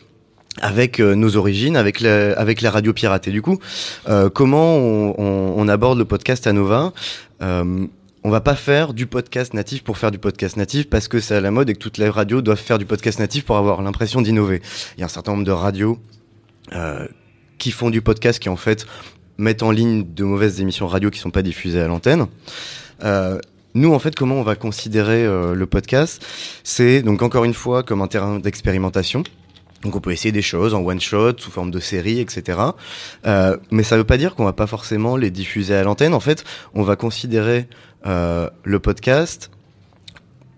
avec 0.60 1.00
euh, 1.00 1.14
nos 1.14 1.36
origines, 1.36 1.76
avec 1.76 2.00
la, 2.00 2.32
avec 2.32 2.62
la 2.62 2.70
radio 2.70 2.94
piratée. 2.94 3.30
Du 3.30 3.42
coup, 3.42 3.58
comment 4.32 4.76
on, 4.76 5.68
aborde 5.68 5.98
le 5.98 6.06
podcast 6.06 6.46
à 6.46 6.54
Nova? 6.54 6.94
On 8.26 8.30
va 8.30 8.40
pas 8.40 8.56
faire 8.56 8.92
du 8.92 9.06
podcast 9.06 9.54
natif 9.54 9.84
pour 9.84 9.98
faire 9.98 10.10
du 10.10 10.18
podcast 10.18 10.56
natif 10.56 10.90
parce 10.90 11.06
que 11.06 11.20
c'est 11.20 11.36
à 11.36 11.40
la 11.40 11.52
mode 11.52 11.70
et 11.70 11.74
que 11.74 11.78
toutes 11.78 11.96
les 11.96 12.08
radios 12.08 12.42
doivent 12.42 12.58
faire 12.58 12.76
du 12.76 12.84
podcast 12.84 13.20
natif 13.20 13.44
pour 13.44 13.56
avoir 13.56 13.80
l'impression 13.82 14.20
d'innover. 14.20 14.62
Il 14.96 15.00
y 15.00 15.04
a 15.04 15.06
un 15.06 15.08
certain 15.08 15.30
nombre 15.30 15.44
de 15.44 15.52
radios 15.52 16.00
euh, 16.72 17.06
qui 17.58 17.70
font 17.70 17.88
du 17.88 18.02
podcast 18.02 18.40
qui 18.40 18.48
en 18.48 18.56
fait 18.56 18.84
mettent 19.38 19.62
en 19.62 19.70
ligne 19.70 20.12
de 20.12 20.24
mauvaises 20.24 20.60
émissions 20.60 20.88
radio 20.88 21.08
qui 21.08 21.20
sont 21.20 21.30
pas 21.30 21.42
diffusées 21.42 21.80
à 21.80 21.86
l'antenne. 21.86 22.26
Euh, 23.04 23.38
nous, 23.74 23.94
en 23.94 24.00
fait, 24.00 24.16
comment 24.16 24.34
on 24.34 24.42
va 24.42 24.56
considérer 24.56 25.24
euh, 25.24 25.54
le 25.54 25.66
podcast? 25.66 26.20
C'est 26.64 27.02
donc 27.02 27.22
encore 27.22 27.44
une 27.44 27.54
fois 27.54 27.84
comme 27.84 28.02
un 28.02 28.08
terrain 28.08 28.40
d'expérimentation. 28.40 29.22
Donc 29.82 29.94
on 29.94 30.00
peut 30.00 30.10
essayer 30.10 30.32
des 30.32 30.42
choses 30.42 30.74
en 30.74 30.82
one 30.82 31.00
shot, 31.00 31.34
sous 31.38 31.52
forme 31.52 31.70
de 31.70 31.78
série, 31.78 32.18
etc. 32.18 32.58
Mais 33.70 33.84
ça 33.84 33.96
veut 33.96 34.02
pas 34.02 34.16
dire 34.16 34.34
qu'on 34.34 34.44
va 34.44 34.52
pas 34.52 34.66
forcément 34.66 35.16
les 35.16 35.30
diffuser 35.30 35.76
à 35.76 35.84
l'antenne. 35.84 36.12
En 36.12 36.18
fait, 36.18 36.42
on 36.74 36.82
va 36.82 36.96
considérer 36.96 37.68
le 38.06 38.78
podcast 38.78 39.50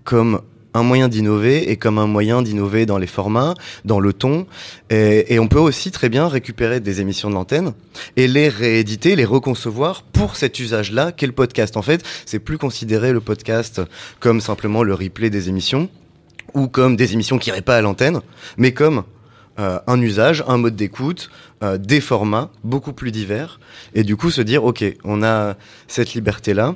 comme 0.05 0.43
un 0.75 0.83
moyen 0.83 1.09
d'innover 1.09 1.71
et 1.71 1.76
comme 1.76 1.99
un 1.99 2.07
moyen 2.07 2.43
d'innover 2.43 2.87
dans 2.87 2.99
les 2.99 3.07
formats, 3.07 3.55
dans 3.85 4.00
le 4.00 4.12
ton. 4.12 4.47
Et, 4.90 5.38
on 5.38 5.49
peut 5.49 5.59
aussi 5.59 5.90
très 5.90 6.09
bien 6.09 6.28
récupérer 6.28 6.81
des 6.81 7.00
émissions 7.00 7.28
de 7.28 7.35
l'antenne 7.35 7.73
et 8.17 8.28
les 8.28 8.49
rééditer, 8.49 9.17
les 9.17 9.25
reconcevoir 9.25 10.02
pour 10.02 10.37
cet 10.37 10.59
usage-là 10.59 11.12
qu'est 11.12 11.26
le 11.26 11.33
podcast. 11.33 11.76
En 11.76 11.83
fait, 11.83 12.05
c'est 12.26 12.38
plus 12.38 12.59
considérer 12.59 13.12
le 13.12 13.21
podcast 13.21 13.83
comme 14.21 14.40
simplement 14.40 14.83
le 14.83 14.95
replay 14.95 15.31
des 15.31 15.49
émissions 15.49 15.88
ou 16.55 16.69
comme 16.69 16.97
des 16.97 17.12
émissions 17.12 17.38
qui 17.38 17.50
iraient 17.50 17.61
pas 17.61 17.76
à 17.76 17.83
l'antenne, 17.83 18.21
mais 18.57 18.73
comme 18.73 19.05
euh, 19.59 19.78
un 19.87 20.00
usage, 20.00 20.43
un 20.49 20.57
mode 20.57 20.76
d'écoute, 20.76 21.31
euh, 21.62 21.76
des 21.76 22.00
formats 22.00 22.50
beaucoup 22.64 22.93
plus 22.93 23.11
divers, 23.11 23.61
et 23.95 24.02
du 24.02 24.17
coup 24.17 24.31
se 24.31 24.40
dire, 24.40 24.64
ok, 24.64 24.85
on 25.05 25.23
a 25.23 25.57
cette 25.88 26.14
liberté-là, 26.14 26.75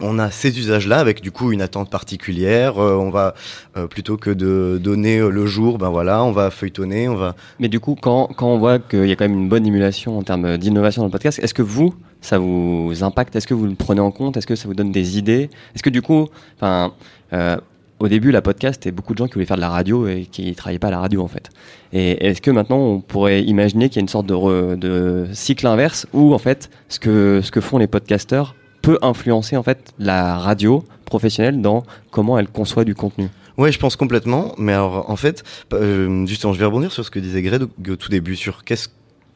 on 0.00 0.18
a 0.18 0.30
ces 0.30 0.58
usages-là 0.58 0.98
avec 0.98 1.20
du 1.20 1.30
coup 1.30 1.52
une 1.52 1.62
attente 1.62 1.90
particulière, 1.90 2.78
euh, 2.78 2.94
on 2.94 3.10
va, 3.10 3.34
euh, 3.76 3.86
plutôt 3.86 4.16
que 4.16 4.30
de 4.30 4.78
donner 4.82 5.18
euh, 5.18 5.30
le 5.30 5.46
jour, 5.46 5.78
ben 5.78 5.90
voilà, 5.90 6.22
on 6.24 6.32
va 6.32 6.50
feuilletonner, 6.50 7.08
on 7.08 7.16
va... 7.16 7.36
Mais 7.58 7.68
du 7.68 7.80
coup, 7.80 7.96
quand, 8.00 8.28
quand 8.36 8.48
on 8.48 8.58
voit 8.58 8.78
qu'il 8.78 9.06
y 9.06 9.12
a 9.12 9.16
quand 9.16 9.28
même 9.28 9.38
une 9.38 9.48
bonne 9.48 9.66
émulation 9.66 10.18
en 10.18 10.22
termes 10.22 10.56
d'innovation 10.58 11.02
dans 11.02 11.06
le 11.06 11.12
podcast, 11.12 11.38
est-ce 11.40 11.54
que 11.54 11.62
vous, 11.62 11.94
ça 12.20 12.38
vous 12.38 12.92
impacte? 13.02 13.36
Est-ce 13.36 13.46
que 13.46 13.54
vous 13.54 13.66
le 13.66 13.74
prenez 13.74 14.00
en 14.00 14.10
compte? 14.10 14.36
Est-ce 14.36 14.46
que 14.46 14.56
ça 14.56 14.68
vous 14.68 14.74
donne 14.74 14.92
des 14.92 15.18
idées? 15.18 15.50
Est-ce 15.74 15.82
que 15.82 15.90
du 15.90 16.02
coup, 16.02 16.28
enfin, 16.56 16.92
euh, 17.32 17.56
au 17.98 18.08
début, 18.08 18.30
la 18.30 18.40
podcast, 18.40 18.86
et 18.86 18.92
beaucoup 18.92 19.12
de 19.12 19.18
gens 19.18 19.26
qui 19.26 19.34
voulaient 19.34 19.44
faire 19.44 19.56
de 19.58 19.60
la 19.60 19.68
radio 19.68 20.06
et 20.06 20.26
qui 20.30 20.46
ne 20.46 20.54
travaillaient 20.54 20.78
pas 20.78 20.88
à 20.88 20.92
la 20.92 21.00
radio 21.00 21.22
en 21.22 21.28
fait. 21.28 21.50
Et 21.92 22.28
est-ce 22.28 22.40
que 22.40 22.50
maintenant, 22.50 22.78
on 22.78 23.00
pourrait 23.00 23.42
imaginer 23.42 23.90
qu'il 23.90 23.96
y 23.96 23.98
a 23.98 24.02
une 24.02 24.08
sorte 24.08 24.24
de, 24.26 24.32
re- 24.32 24.78
de 24.78 25.26
cycle 25.32 25.66
inverse 25.66 26.06
où 26.14 26.32
en 26.32 26.38
fait, 26.38 26.70
ce 26.88 26.98
que, 26.98 27.40
ce 27.42 27.50
que 27.50 27.60
font 27.60 27.76
les 27.76 27.86
podcasteurs 27.86 28.54
peut 28.82 28.98
influencer 29.02 29.56
en 29.56 29.62
fait 29.62 29.92
la 29.98 30.38
radio 30.38 30.84
professionnelle 31.04 31.60
dans 31.60 31.84
comment 32.10 32.38
elle 32.38 32.48
conçoit 32.48 32.84
du 32.84 32.94
contenu 32.94 33.28
Ouais, 33.58 33.72
je 33.72 33.78
pense 33.78 33.96
complètement, 33.96 34.54
mais 34.56 34.72
alors 34.72 35.10
en 35.10 35.16
fait, 35.16 35.44
euh, 35.74 36.24
justement, 36.24 36.52
je 36.54 36.58
vais 36.58 36.64
rebondir 36.64 36.92
sur 36.92 37.04
ce 37.04 37.10
que 37.10 37.18
disait 37.18 37.42
Greg 37.42 37.62
au, 37.62 37.96
tout 37.96 38.08
début, 38.08 38.34
sur 38.34 38.64
qu'est-ce 38.64 38.88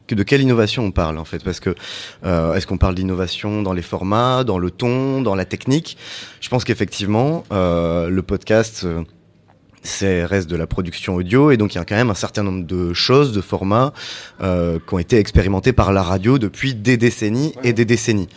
que 0.07 0.15
de 0.15 0.23
quelle 0.23 0.41
innovation 0.41 0.83
on 0.83 0.91
parle 0.91 1.19
en 1.19 1.25
fait 1.25 1.43
Parce 1.43 1.59
que 1.59 1.75
euh, 2.23 2.55
est-ce 2.55 2.65
qu'on 2.65 2.77
parle 2.77 2.95
d'innovation 2.95 3.61
dans 3.61 3.73
les 3.73 3.81
formats, 3.83 4.43
dans 4.43 4.57
le 4.57 4.71
ton, 4.71 5.21
dans 5.21 5.35
la 5.35 5.45
technique? 5.45 5.97
Je 6.41 6.49
pense 6.49 6.63
qu'effectivement, 6.63 7.43
euh, 7.51 8.09
le 8.09 8.21
podcast. 8.23 8.87
C'est 9.85 10.25
reste 10.25 10.49
de 10.49 10.55
la 10.55 10.67
production 10.67 11.15
audio 11.15 11.51
et 11.51 11.57
donc 11.57 11.73
il 11.73 11.77
y 11.77 11.81
a 11.81 11.85
quand 11.85 11.95
même 11.95 12.09
un 12.09 12.15
certain 12.15 12.43
nombre 12.43 12.65
de 12.65 12.93
choses, 12.93 13.31
de 13.31 13.41
formats 13.41 13.93
euh, 14.41 14.79
qui 14.85 14.93
ont 14.93 14.99
été 14.99 15.17
expérimentés 15.17 15.73
par 15.73 15.93
la 15.93 16.03
radio 16.03 16.37
depuis 16.37 16.73
des 16.73 16.97
décennies 16.97 17.53
et 17.63 17.73
des 17.73 17.85
décennies. 17.85 18.29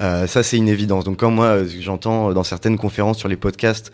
Euh, 0.00 0.26
ça 0.26 0.42
c'est 0.42 0.56
une 0.56 0.68
évidence. 0.68 1.04
Donc 1.04 1.18
quand 1.18 1.30
moi 1.30 1.58
j'entends 1.80 2.32
dans 2.32 2.44
certaines 2.44 2.78
conférences 2.78 3.18
sur 3.18 3.28
les 3.28 3.36
podcasts 3.36 3.92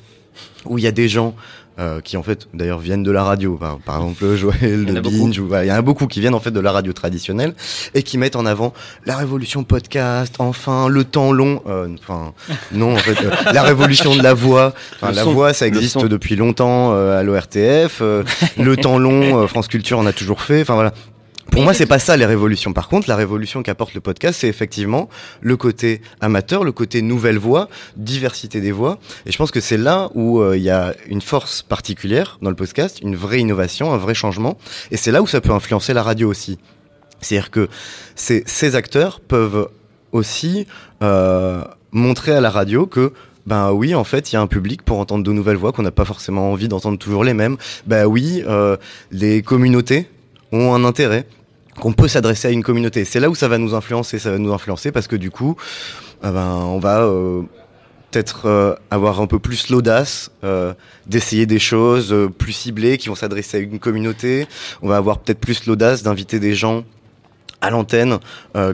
où 0.67 0.79
il 0.79 0.85
y 0.85 0.87
a 0.87 0.93
des 0.93 1.09
gens 1.09 1.35
euh, 1.81 2.01
qui 2.01 2.17
en 2.17 2.23
fait 2.23 2.47
d'ailleurs 2.55 2.79
viennent 2.79 3.03
de 3.03 3.11
la 3.11 3.25
radio, 3.25 3.57
par, 3.57 3.79
par 3.79 3.97
exemple 3.97 4.35
Joël 4.37 4.87
en 4.89 4.93
de. 4.93 5.01
Binge, 5.01 5.39
ou- 5.39 5.47
voilà, 5.49 5.65
il 5.65 5.69
y 5.69 5.73
en 5.73 5.77
a 5.77 5.83
beaucoup 5.83 6.07
qui 6.07 6.21
viennent 6.21 6.35
en 6.35 6.41
fait 6.41 6.51
de 6.51 6.61
la 6.61 6.73
radio 6.73 6.93
traditionnelle 6.93 7.55
et 7.95 8.03
qui 8.03 8.19
mettent 8.19 8.37
en 8.37 8.47
avant 8.47 8.73
la 9.07 9.17
révolution 9.17 9.65
podcast, 9.65 10.35
enfin 10.39 10.89
le 10.89 11.05
temps 11.05 11.33
long, 11.33 11.63
euh, 11.67 11.89
enfin 12.03 12.33
non 12.73 12.95
en 12.95 12.99
fait 12.99 13.25
euh, 13.25 13.31
la 13.53 13.63
révolution 13.63 14.15
de 14.15 14.23
la 14.23 14.35
voix, 14.35 14.75
la 15.03 15.15
son. 15.15 15.33
voix 15.33 15.53
ça 15.55 15.67
existe 15.67 16.05
depuis 16.07 16.37
longtemps 16.37 16.93
euh, 16.93 17.19
à 17.19 17.23
l'ORTF, 17.23 17.99
euh, 18.03 18.23
le 18.59 18.77
temps 18.77 18.99
long 18.99 19.47
France 19.49 19.69
Culture 19.69 19.99
on 19.99 20.07
a 20.07 20.13
toujours 20.13 20.43
fait, 20.43 20.61
enfin 20.63 20.75
voilà. 20.75 20.93
Pour 21.51 21.63
moi, 21.63 21.75
c'est 21.75 21.87
pas 21.87 21.99
ça 21.99 22.17
les 22.17 22.27
révolutions. 22.27 22.73
Par 22.73 22.89
contre, 22.89 23.09
la 23.09 23.17
révolution 23.17 23.63
qu'apporte 23.63 23.95
le 23.95 24.01
podcast, 24.01 24.41
c'est 24.41 24.49
effectivement 24.49 25.09
le 25.41 25.57
côté 25.57 26.01
amateur, 26.21 26.63
le 26.63 26.73
côté 26.73 27.03
nouvelle 27.03 27.39
voix, 27.39 27.69
diversité 27.97 28.61
des 28.61 28.73
voix. 28.73 28.99
Et 29.27 29.33
je 29.33 29.37
pense 29.37 29.51
que 29.51 29.61
c'est 29.61 29.77
là 29.77 30.11
où 30.15 30.41
euh, 30.41 30.57
il 30.57 30.63
y 30.63 30.71
a 30.71 30.95
une 31.09 31.21
force 31.21 31.63
particulière 31.63 32.39
dans 32.41 32.51
le 32.51 32.57
podcast, 32.57 33.01
une 33.03 33.17
vraie 33.17 33.41
innovation, 33.41 33.93
un 33.93 33.97
vrai 33.97 34.15
changement. 34.15 34.59
Et 34.91 34.97
c'est 34.97 35.11
là 35.11 35.23
où 35.23 35.27
ça 35.27 35.41
peut 35.41 35.53
influencer 35.53 35.93
la 35.93 36.03
radio 36.03 36.29
aussi. 36.29 36.59
C'est-à-dire 37.21 37.51
que 37.51 37.69
ces, 38.15 38.45
ces 38.47 38.77
acteurs 38.77 39.21
peuvent 39.21 39.69
aussi 40.13 40.67
euh, 41.03 41.65
montrer 41.93 42.33
à 42.33 42.41
la 42.41 42.51
radio 42.51 42.87
que 42.87 43.13
ben 43.47 43.73
oui, 43.73 43.95
en 43.95 44.05
fait, 44.05 44.31
il 44.31 44.37
y 44.37 44.39
a 44.39 44.41
un 44.41 44.47
public 44.47 44.83
pour 44.83 44.99
entendre 44.99 45.25
de 45.25 45.33
nouvelles 45.33 45.57
voix 45.57 45.73
qu'on 45.73 45.83
n'a 45.83 45.91
pas 45.91 46.05
forcément 46.05 46.53
envie 46.53 46.69
d'entendre 46.69 46.99
toujours 46.99 47.25
les 47.25 47.35
mêmes. 47.35 47.57
Ben 47.87 48.05
oui, 48.05 48.45
euh, 48.47 48.77
les 49.11 49.43
communautés 49.43 50.07
ont 50.53 50.75
un 50.75 50.85
intérêt 50.85 51.27
qu'on 51.81 51.93
peut 51.93 52.09
s'adresser 52.09 52.49
à 52.49 52.51
une 52.51 52.63
communauté. 52.63 53.05
C'est 53.05 53.21
là 53.21 53.29
où 53.29 53.35
ça 53.35 53.49
va 53.49 53.59
nous 53.59 53.75
influencer, 53.75 54.19
ça 54.19 54.31
va 54.31 54.39
nous 54.39 54.53
influencer 54.53 54.93
parce 54.93 55.09
que 55.09 55.17
du 55.17 55.31
coup, 55.31 55.57
ah 56.23 56.31
ben, 56.31 56.47
on 56.47 56.79
va 56.79 57.01
euh, 57.01 57.43
peut-être 58.11 58.47
euh, 58.47 58.75
avoir 58.91 59.21
un 59.21 59.27
peu 59.27 59.39
plus 59.39 59.71
l'audace 59.71 60.31
euh, 60.45 60.75
d'essayer 61.07 61.47
des 61.47 61.59
choses 61.59 62.15
plus 62.39 62.53
ciblées 62.53 62.99
qui 62.99 63.09
vont 63.09 63.15
s'adresser 63.15 63.57
à 63.57 63.61
une 63.61 63.79
communauté. 63.79 64.47
On 64.83 64.89
va 64.89 64.97
avoir 64.97 65.19
peut-être 65.19 65.41
plus 65.41 65.67
l'audace 65.67 66.03
d'inviter 66.03 66.39
des 66.39 66.55
gens 66.55 66.85
à 67.63 67.69
l'antenne 67.69 68.19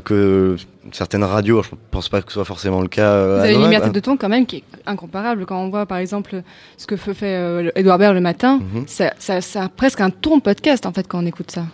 que 0.04 0.56
certaines 0.92 1.24
radios. 1.24 1.64
Je 1.64 1.70
pense 1.90 2.08
pas 2.08 2.22
que 2.22 2.28
ce 2.28 2.34
soit 2.34 2.44
forcément 2.44 2.80
le 2.80 2.86
cas. 2.86 3.26
Vous 3.26 3.40
avez 3.40 3.54
une 3.54 3.62
liberté 3.62 3.90
de 3.90 3.98
ton 3.98 4.16
quand 4.16 4.28
même 4.28 4.46
qui 4.46 4.58
est 4.58 4.62
incomparable 4.86 5.44
quand 5.44 5.60
on 5.60 5.70
voit 5.70 5.86
par 5.86 5.98
exemple 5.98 6.42
ce 6.76 6.86
que 6.86 6.94
fait 6.94 7.72
Edouard 7.74 7.98
Baird 7.98 8.14
le 8.14 8.20
matin. 8.20 8.60
Mhm. 8.60 8.84
Ça, 8.86 9.12
ça, 9.18 9.40
ça 9.40 9.64
a 9.64 9.68
presque 9.68 10.00
un 10.00 10.10
ton 10.10 10.36
de 10.36 10.42
podcast 10.42 10.86
en 10.86 10.92
fait 10.92 11.08
quand 11.08 11.20
on 11.20 11.26
écoute 11.26 11.50
ça. 11.50 11.64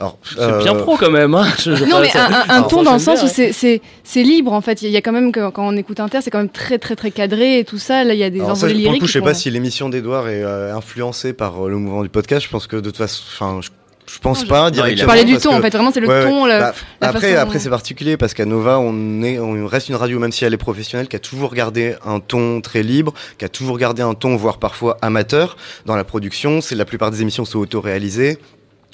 Alors, 0.00 0.18
C'est 0.24 0.40
euh, 0.40 0.62
bien 0.62 0.74
pro 0.74 0.96
quand 0.96 1.10
même. 1.10 1.34
Hein. 1.34 1.46
Je- 1.58 1.74
je- 1.76 1.84
Non 1.84 2.00
mais 2.00 2.10
un, 2.16 2.20
un- 2.24 2.32
un 2.32 2.54
Alors, 2.56 2.68
ton 2.68 2.82
dans 2.82 2.94
le 2.94 2.98
sens 2.98 3.22
où 3.22 3.26
c'est- 3.28 3.52
c'est 3.52 3.82
c'est 4.02 4.22
libre 4.22 4.52
en 4.54 4.62
fait. 4.62 4.80
Il 4.82 4.88
y 4.90 4.96
a 4.96 5.02
quand 5.02 5.12
même 5.12 5.30
que 5.30 5.50
quand 5.50 5.68
on 5.68 5.76
écoute 5.76 6.00
Inter, 6.00 6.20
c'est 6.22 6.30
quand 6.30 6.38
même 6.38 6.48
très 6.48 6.78
très 6.78 6.96
très 6.96 7.10
cadré 7.10 7.58
et 7.58 7.64
tout 7.64 7.78
ça. 7.78 8.02
Là 8.02 8.14
il 8.14 8.18
y 8.20 8.24
a 8.24 8.30
des 8.30 8.40
envolées 8.40 8.56
pour 8.56 8.66
le 8.66 8.72
lyriques. 8.72 9.00
coup, 9.02 9.06
je 9.06 9.12
sais 9.12 9.20
pas 9.20 9.34
si 9.34 9.50
l'émission 9.50 9.90
d'Edouard 9.90 10.28
est 10.28 10.42
euh, 10.42 10.74
influencée 10.74 11.34
par 11.34 11.66
euh, 11.66 11.68
le 11.68 11.76
mouvement 11.76 12.02
du 12.02 12.08
podcast. 12.08 12.44
Je 12.46 12.50
pense 12.50 12.66
que 12.66 12.76
de 12.76 12.80
toute 12.82 12.96
façon, 12.96 13.22
enfin, 13.34 13.60
je, 13.60 13.68
je 14.10 14.18
pense 14.20 14.38
Non, 14.38 14.44
je- 14.44 14.48
pas 14.48 14.60
Non, 14.62 14.64
il 14.64 14.68
a- 14.68 14.70
directement. 14.70 15.00
Je 15.02 15.06
parlais 15.06 15.24
du 15.24 15.36
ton 15.36 15.50
que- 15.50 15.54
en 15.56 15.60
fait. 15.60 15.70
Vraiment 15.70 15.90
c'est 15.92 16.00
le 16.00 16.08
Ouais, 16.08 16.24
ton. 16.24 16.44
ouais. 16.44 16.52
le- 16.54 16.58
Bah, 16.60 16.72
la 17.02 17.08
après, 17.08 17.20
façon- 17.32 17.42
après 17.42 17.58
c'est 17.58 17.68
particulier 17.70 18.16
parce 18.16 18.32
qu'à 18.32 18.46
Nova, 18.46 18.78
on 18.78 19.22
est, 19.22 19.38
on 19.38 19.66
reste 19.66 19.90
une 19.90 19.96
radio, 19.96 20.18
même 20.18 20.32
si 20.32 20.46
elle 20.46 20.54
est 20.54 20.56
professionnelle, 20.56 21.08
qui 21.08 21.16
a 21.16 21.20
toujours 21.20 21.52
gardé 21.54 21.94
un 22.06 22.20
ton 22.20 22.62
très 22.62 22.82
libre, 22.82 23.12
qui 23.38 23.44
a 23.44 23.50
toujours 23.50 23.76
gardé 23.76 24.00
un 24.00 24.14
ton, 24.14 24.34
voire 24.36 24.56
parfois 24.56 24.96
amateur 25.02 25.58
dans 25.84 25.94
la 25.94 26.04
production. 26.04 26.62
C'est 26.62 26.74
la 26.74 26.86
plupart 26.86 27.10
des 27.10 27.20
émissions 27.20 27.44
sont 27.44 27.58
auto-réalisées. 27.58 28.38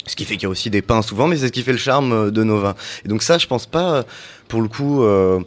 Ce 0.07 0.15
qui 0.15 0.25
fait 0.25 0.35
qu'il 0.35 0.43
y 0.43 0.45
a 0.47 0.49
aussi 0.49 0.69
des 0.69 0.81
pains 0.81 1.01
souvent, 1.01 1.27
mais 1.27 1.37
c'est 1.37 1.47
ce 1.47 1.51
qui 1.51 1.61
fait 1.61 1.71
le 1.71 1.77
charme 1.77 2.11
euh, 2.11 2.31
de 2.31 2.43
Nova. 2.43 2.75
Et 3.05 3.07
donc 3.07 3.21
ça, 3.21 3.37
je 3.37 3.45
pense 3.45 3.67
pas, 3.67 3.93
euh, 3.93 4.03
pour 4.47 4.61
le 4.61 4.67
coup, 4.67 5.03
euh, 5.03 5.39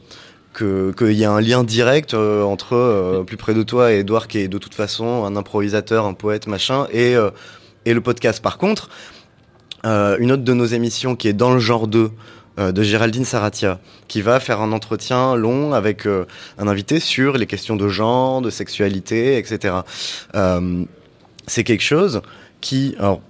que 0.53 0.93
qu'il 0.97 1.13
y 1.13 1.25
a 1.25 1.31
un 1.31 1.41
lien 1.41 1.65
direct 1.65 2.15
euh, 2.15 2.43
entre 2.43 2.75
euh, 2.75 3.23
plus 3.23 3.37
près 3.37 3.55
de 3.55 3.63
toi 3.63 3.93
et 3.93 4.01
Edouard, 4.01 4.29
qui 4.29 4.39
est 4.39 4.49
de 4.49 4.59
toute 4.59 4.75
façon 4.75 5.25
un 5.25 5.37
improvisateur, 5.37 6.07
un 6.07 6.15
poète, 6.15 6.47
machin, 6.47 6.87
et 6.93 7.15
euh, 7.17 7.31
et 7.87 7.95
le 7.95 8.01
podcast. 8.01 8.43
Par 8.43 8.59
contre, 8.59 8.91
une 9.85 10.33
autre 10.33 10.45
de 10.45 10.53
nos 10.53 10.67
émissions 10.67 11.17
qui 11.17 11.29
est 11.29 11.33
dans 11.33 11.55
le 11.55 11.59
genre 11.59 11.87
2 11.89 12.11
euh, 12.59 12.73
de 12.73 12.83
Géraldine 12.83 13.25
Saratia, 13.25 13.81
qui 14.09 14.21
va 14.21 14.39
faire 14.41 14.61
un 14.61 14.73
entretien 14.73 15.35
long 15.35 15.73
avec 15.73 16.07
un 16.07 16.69
invité 16.69 17.01
sur 17.01 17.39
les 17.39 17.47
questions 17.47 17.77
de 17.77 17.89
genre, 17.89 18.43
de 18.43 18.51
sexualité, 18.51 19.39
etc. 19.39 19.77
C'est 21.47 21.65
quelque 21.65 21.83
chose 21.83 22.21
qui, 22.61 22.95
alors, 22.99 23.23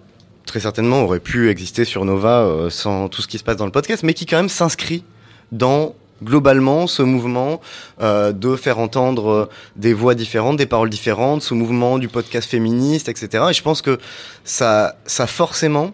très 0.50 0.60
certainement 0.60 1.04
aurait 1.04 1.20
pu 1.20 1.48
exister 1.48 1.84
sur 1.84 2.04
Nova 2.04 2.40
euh, 2.40 2.70
sans 2.70 3.08
tout 3.08 3.22
ce 3.22 3.28
qui 3.28 3.38
se 3.38 3.44
passe 3.44 3.56
dans 3.56 3.66
le 3.66 3.70
podcast, 3.70 4.02
mais 4.02 4.14
qui 4.14 4.26
quand 4.26 4.36
même 4.36 4.48
s'inscrit 4.48 5.04
dans 5.52 5.94
globalement 6.22 6.86
ce 6.86 7.02
mouvement 7.02 7.60
euh, 8.00 8.32
de 8.32 8.56
faire 8.56 8.78
entendre 8.78 9.30
euh, 9.30 9.48
des 9.76 9.94
voix 9.94 10.14
différentes, 10.14 10.56
des 10.56 10.66
paroles 10.66 10.90
différentes, 10.90 11.42
ce 11.42 11.54
mouvement 11.54 11.98
du 11.98 12.08
podcast 12.08 12.50
féministe, 12.50 13.08
etc. 13.08 13.44
Et 13.50 13.52
je 13.52 13.62
pense 13.62 13.80
que 13.80 13.98
ça, 14.44 14.96
ça 15.06 15.26
forcément, 15.26 15.92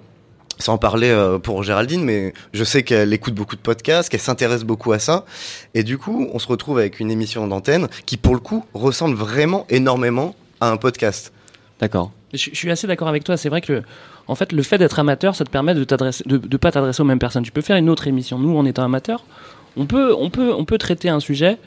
sans 0.58 0.78
parler 0.78 1.10
euh, 1.10 1.38
pour 1.38 1.62
Géraldine, 1.62 2.02
mais 2.02 2.32
je 2.52 2.64
sais 2.64 2.82
qu'elle 2.82 3.12
écoute 3.12 3.34
beaucoup 3.34 3.56
de 3.56 3.60
podcasts, 3.60 4.08
qu'elle 4.08 4.20
s'intéresse 4.20 4.64
beaucoup 4.64 4.92
à 4.92 4.98
ça, 4.98 5.24
et 5.74 5.82
du 5.82 5.98
coup, 5.98 6.28
on 6.32 6.38
se 6.38 6.48
retrouve 6.48 6.78
avec 6.78 6.98
une 6.98 7.10
émission 7.10 7.46
d'antenne 7.46 7.88
qui, 8.06 8.16
pour 8.16 8.34
le 8.34 8.40
coup, 8.40 8.64
ressemble 8.74 9.14
vraiment 9.14 9.66
énormément 9.68 10.34
à 10.60 10.70
un 10.70 10.76
podcast. 10.76 11.32
D'accord. 11.78 12.10
Je, 12.32 12.50
je 12.50 12.56
suis 12.56 12.70
assez 12.70 12.86
d'accord 12.86 13.08
avec 13.08 13.22
toi. 13.22 13.36
C'est 13.36 13.50
vrai 13.50 13.60
que, 13.60 13.82
en 14.28 14.34
fait, 14.34 14.52
le 14.52 14.62
fait 14.62 14.78
d'être 14.78 14.98
amateur, 14.98 15.34
ça 15.36 15.44
te 15.44 15.50
permet 15.50 15.74
de 15.74 15.84
t'adresser, 15.84 16.24
de, 16.26 16.36
de 16.36 16.56
pas 16.56 16.72
t'adresser 16.72 17.00
aux 17.02 17.04
mêmes 17.06 17.18
personnes. 17.18 17.42
Tu 17.44 17.52
peux 17.52 17.60
faire 17.60 17.76
une 17.76 17.88
autre 17.90 18.06
émission. 18.08 18.38
Nous, 18.38 18.56
en 18.56 18.64
étant 18.64 18.82
amateur, 18.84 19.24
on 19.76 19.86
peut, 19.86 20.14
on 20.18 20.30
peut, 20.30 20.52
on 20.52 20.64
peut 20.64 20.78
traiter 20.78 21.08
un 21.08 21.20
sujet 21.20 21.58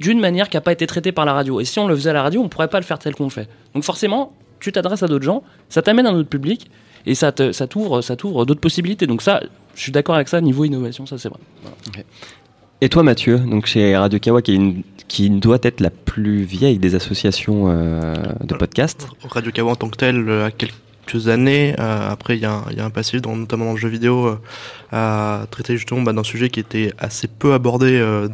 d'une 0.00 0.20
manière 0.20 0.48
qui 0.48 0.56
n'a 0.56 0.60
pas 0.60 0.72
été 0.72 0.86
traitée 0.86 1.12
par 1.12 1.24
la 1.24 1.32
radio. 1.32 1.60
Et 1.60 1.64
si 1.64 1.78
on 1.78 1.86
le 1.88 1.94
faisait 1.96 2.10
à 2.10 2.12
la 2.14 2.22
radio, 2.22 2.40
on 2.42 2.48
pourrait 2.48 2.68
pas 2.68 2.78
le 2.80 2.84
faire 2.84 2.98
tel 2.98 3.14
qu'on 3.14 3.24
le 3.24 3.30
fait. 3.30 3.48
Donc 3.74 3.84
forcément, 3.84 4.32
tu 4.60 4.70
t'adresses 4.72 5.02
à 5.02 5.06
d'autres 5.08 5.24
gens, 5.24 5.42
ça 5.68 5.82
t'amène 5.82 6.06
à 6.06 6.10
un 6.10 6.14
autre 6.14 6.28
public 6.28 6.70
et 7.06 7.14
ça 7.16 7.32
te, 7.32 7.50
ça 7.52 7.66
t'ouvre, 7.66 8.00
ça 8.00 8.14
t'ouvre 8.16 8.46
d'autres 8.46 8.60
possibilités. 8.60 9.06
Donc 9.06 9.22
ça, 9.22 9.40
je 9.74 9.80
suis 9.82 9.92
d'accord 9.92 10.14
avec 10.14 10.28
ça. 10.28 10.40
Niveau 10.40 10.64
innovation, 10.64 11.04
ça 11.06 11.18
c'est 11.18 11.28
vrai. 11.28 11.40
Et 12.80 12.88
toi, 12.88 13.02
Mathieu, 13.02 13.38
donc 13.38 13.66
chez 13.66 13.96
Radio 13.96 14.18
Kawa, 14.18 14.42
qui, 14.42 14.52
est 14.52 14.56
une- 14.56 14.82
qui 15.08 15.30
doit 15.30 15.58
être 15.62 15.80
la 15.80 15.90
plus 15.90 16.42
vieille 16.42 16.78
des 16.78 16.94
associations 16.94 17.66
euh, 17.68 18.14
de 18.42 18.54
podcasts. 18.54 19.06
Radio 19.28 19.52
Kawa 19.52 19.72
en 19.72 19.76
tant 19.76 19.88
que 19.88 19.96
tel 19.96 20.28
euh, 20.28 20.46
a 20.46 20.50
quelques 20.50 20.74
années. 21.28 21.74
Euh, 21.78 22.10
après, 22.10 22.36
il 22.36 22.42
y, 22.42 22.46
a 22.46 22.52
un- 22.52 22.64
il 22.70 22.76
y 22.76 22.80
a 22.80 22.84
un 22.84 22.90
passif, 22.90 23.20
dans, 23.20 23.36
notamment 23.36 23.64
dans 23.66 23.72
le 23.72 23.76
jeu 23.78 23.88
vidéo, 23.88 24.26
euh, 24.26 24.36
à 24.92 25.46
traiter 25.50 25.76
justement 25.76 26.02
bah, 26.02 26.12
d'un 26.12 26.22
sujet 26.24 26.48
qui 26.50 26.60
était 26.60 26.92
assez 26.98 27.28
peu 27.28 27.52
abordé 27.54 27.98
euh, 27.98 28.28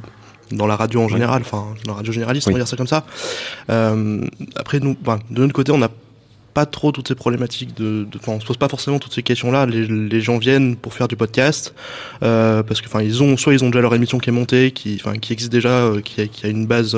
dans 0.52 0.66
la 0.66 0.76
radio 0.76 1.00
en 1.02 1.08
général, 1.08 1.42
enfin 1.42 1.66
dans 1.84 1.92
la 1.92 1.96
radio 1.98 2.12
généraliste, 2.12 2.48
on 2.48 2.52
va 2.52 2.58
dire 2.58 2.68
ça 2.68 2.76
comme 2.76 2.87
ça. 2.87 3.04
Euh, 3.70 4.20
après, 4.56 4.80
nous, 4.80 4.96
de 5.30 5.40
notre 5.40 5.52
côté, 5.52 5.72
on 5.72 5.78
n'a 5.78 5.90
pas 6.54 6.64
trop 6.66 6.90
toutes 6.90 7.06
ces 7.06 7.14
problématiques 7.14 7.76
de, 7.76 8.04
de 8.10 8.18
on 8.26 8.40
se 8.40 8.46
pose 8.46 8.56
pas 8.56 8.68
forcément 8.68 8.98
toutes 8.98 9.12
ces 9.12 9.22
questions-là. 9.22 9.66
Les, 9.66 9.87
les 9.87 10.20
gens 10.20 10.38
viennent 10.38 10.75
pour 10.76 10.92
faire 10.94 11.06
du 11.06 11.14
podcast 11.16 11.75
euh, 12.22 12.62
parce 12.62 12.80
que, 12.80 12.87
enfin, 12.87 13.02
ils 13.02 13.22
ont 13.22 13.37
soit 13.37 13.52
ils 13.52 13.62
ont 13.62 13.68
déjà 13.68 13.80
leur 13.82 13.94
émission 13.94 14.18
qui 14.18 14.30
est 14.30 14.32
montée, 14.32 14.72
qui, 14.72 14.98
enfin, 15.00 15.18
qui 15.18 15.32
existe 15.32 15.52
déjà, 15.52 15.68
euh, 15.68 16.00
qui, 16.00 16.20
a, 16.22 16.26
qui 16.26 16.46
a 16.46 16.48
une 16.48 16.66
base, 16.66 16.96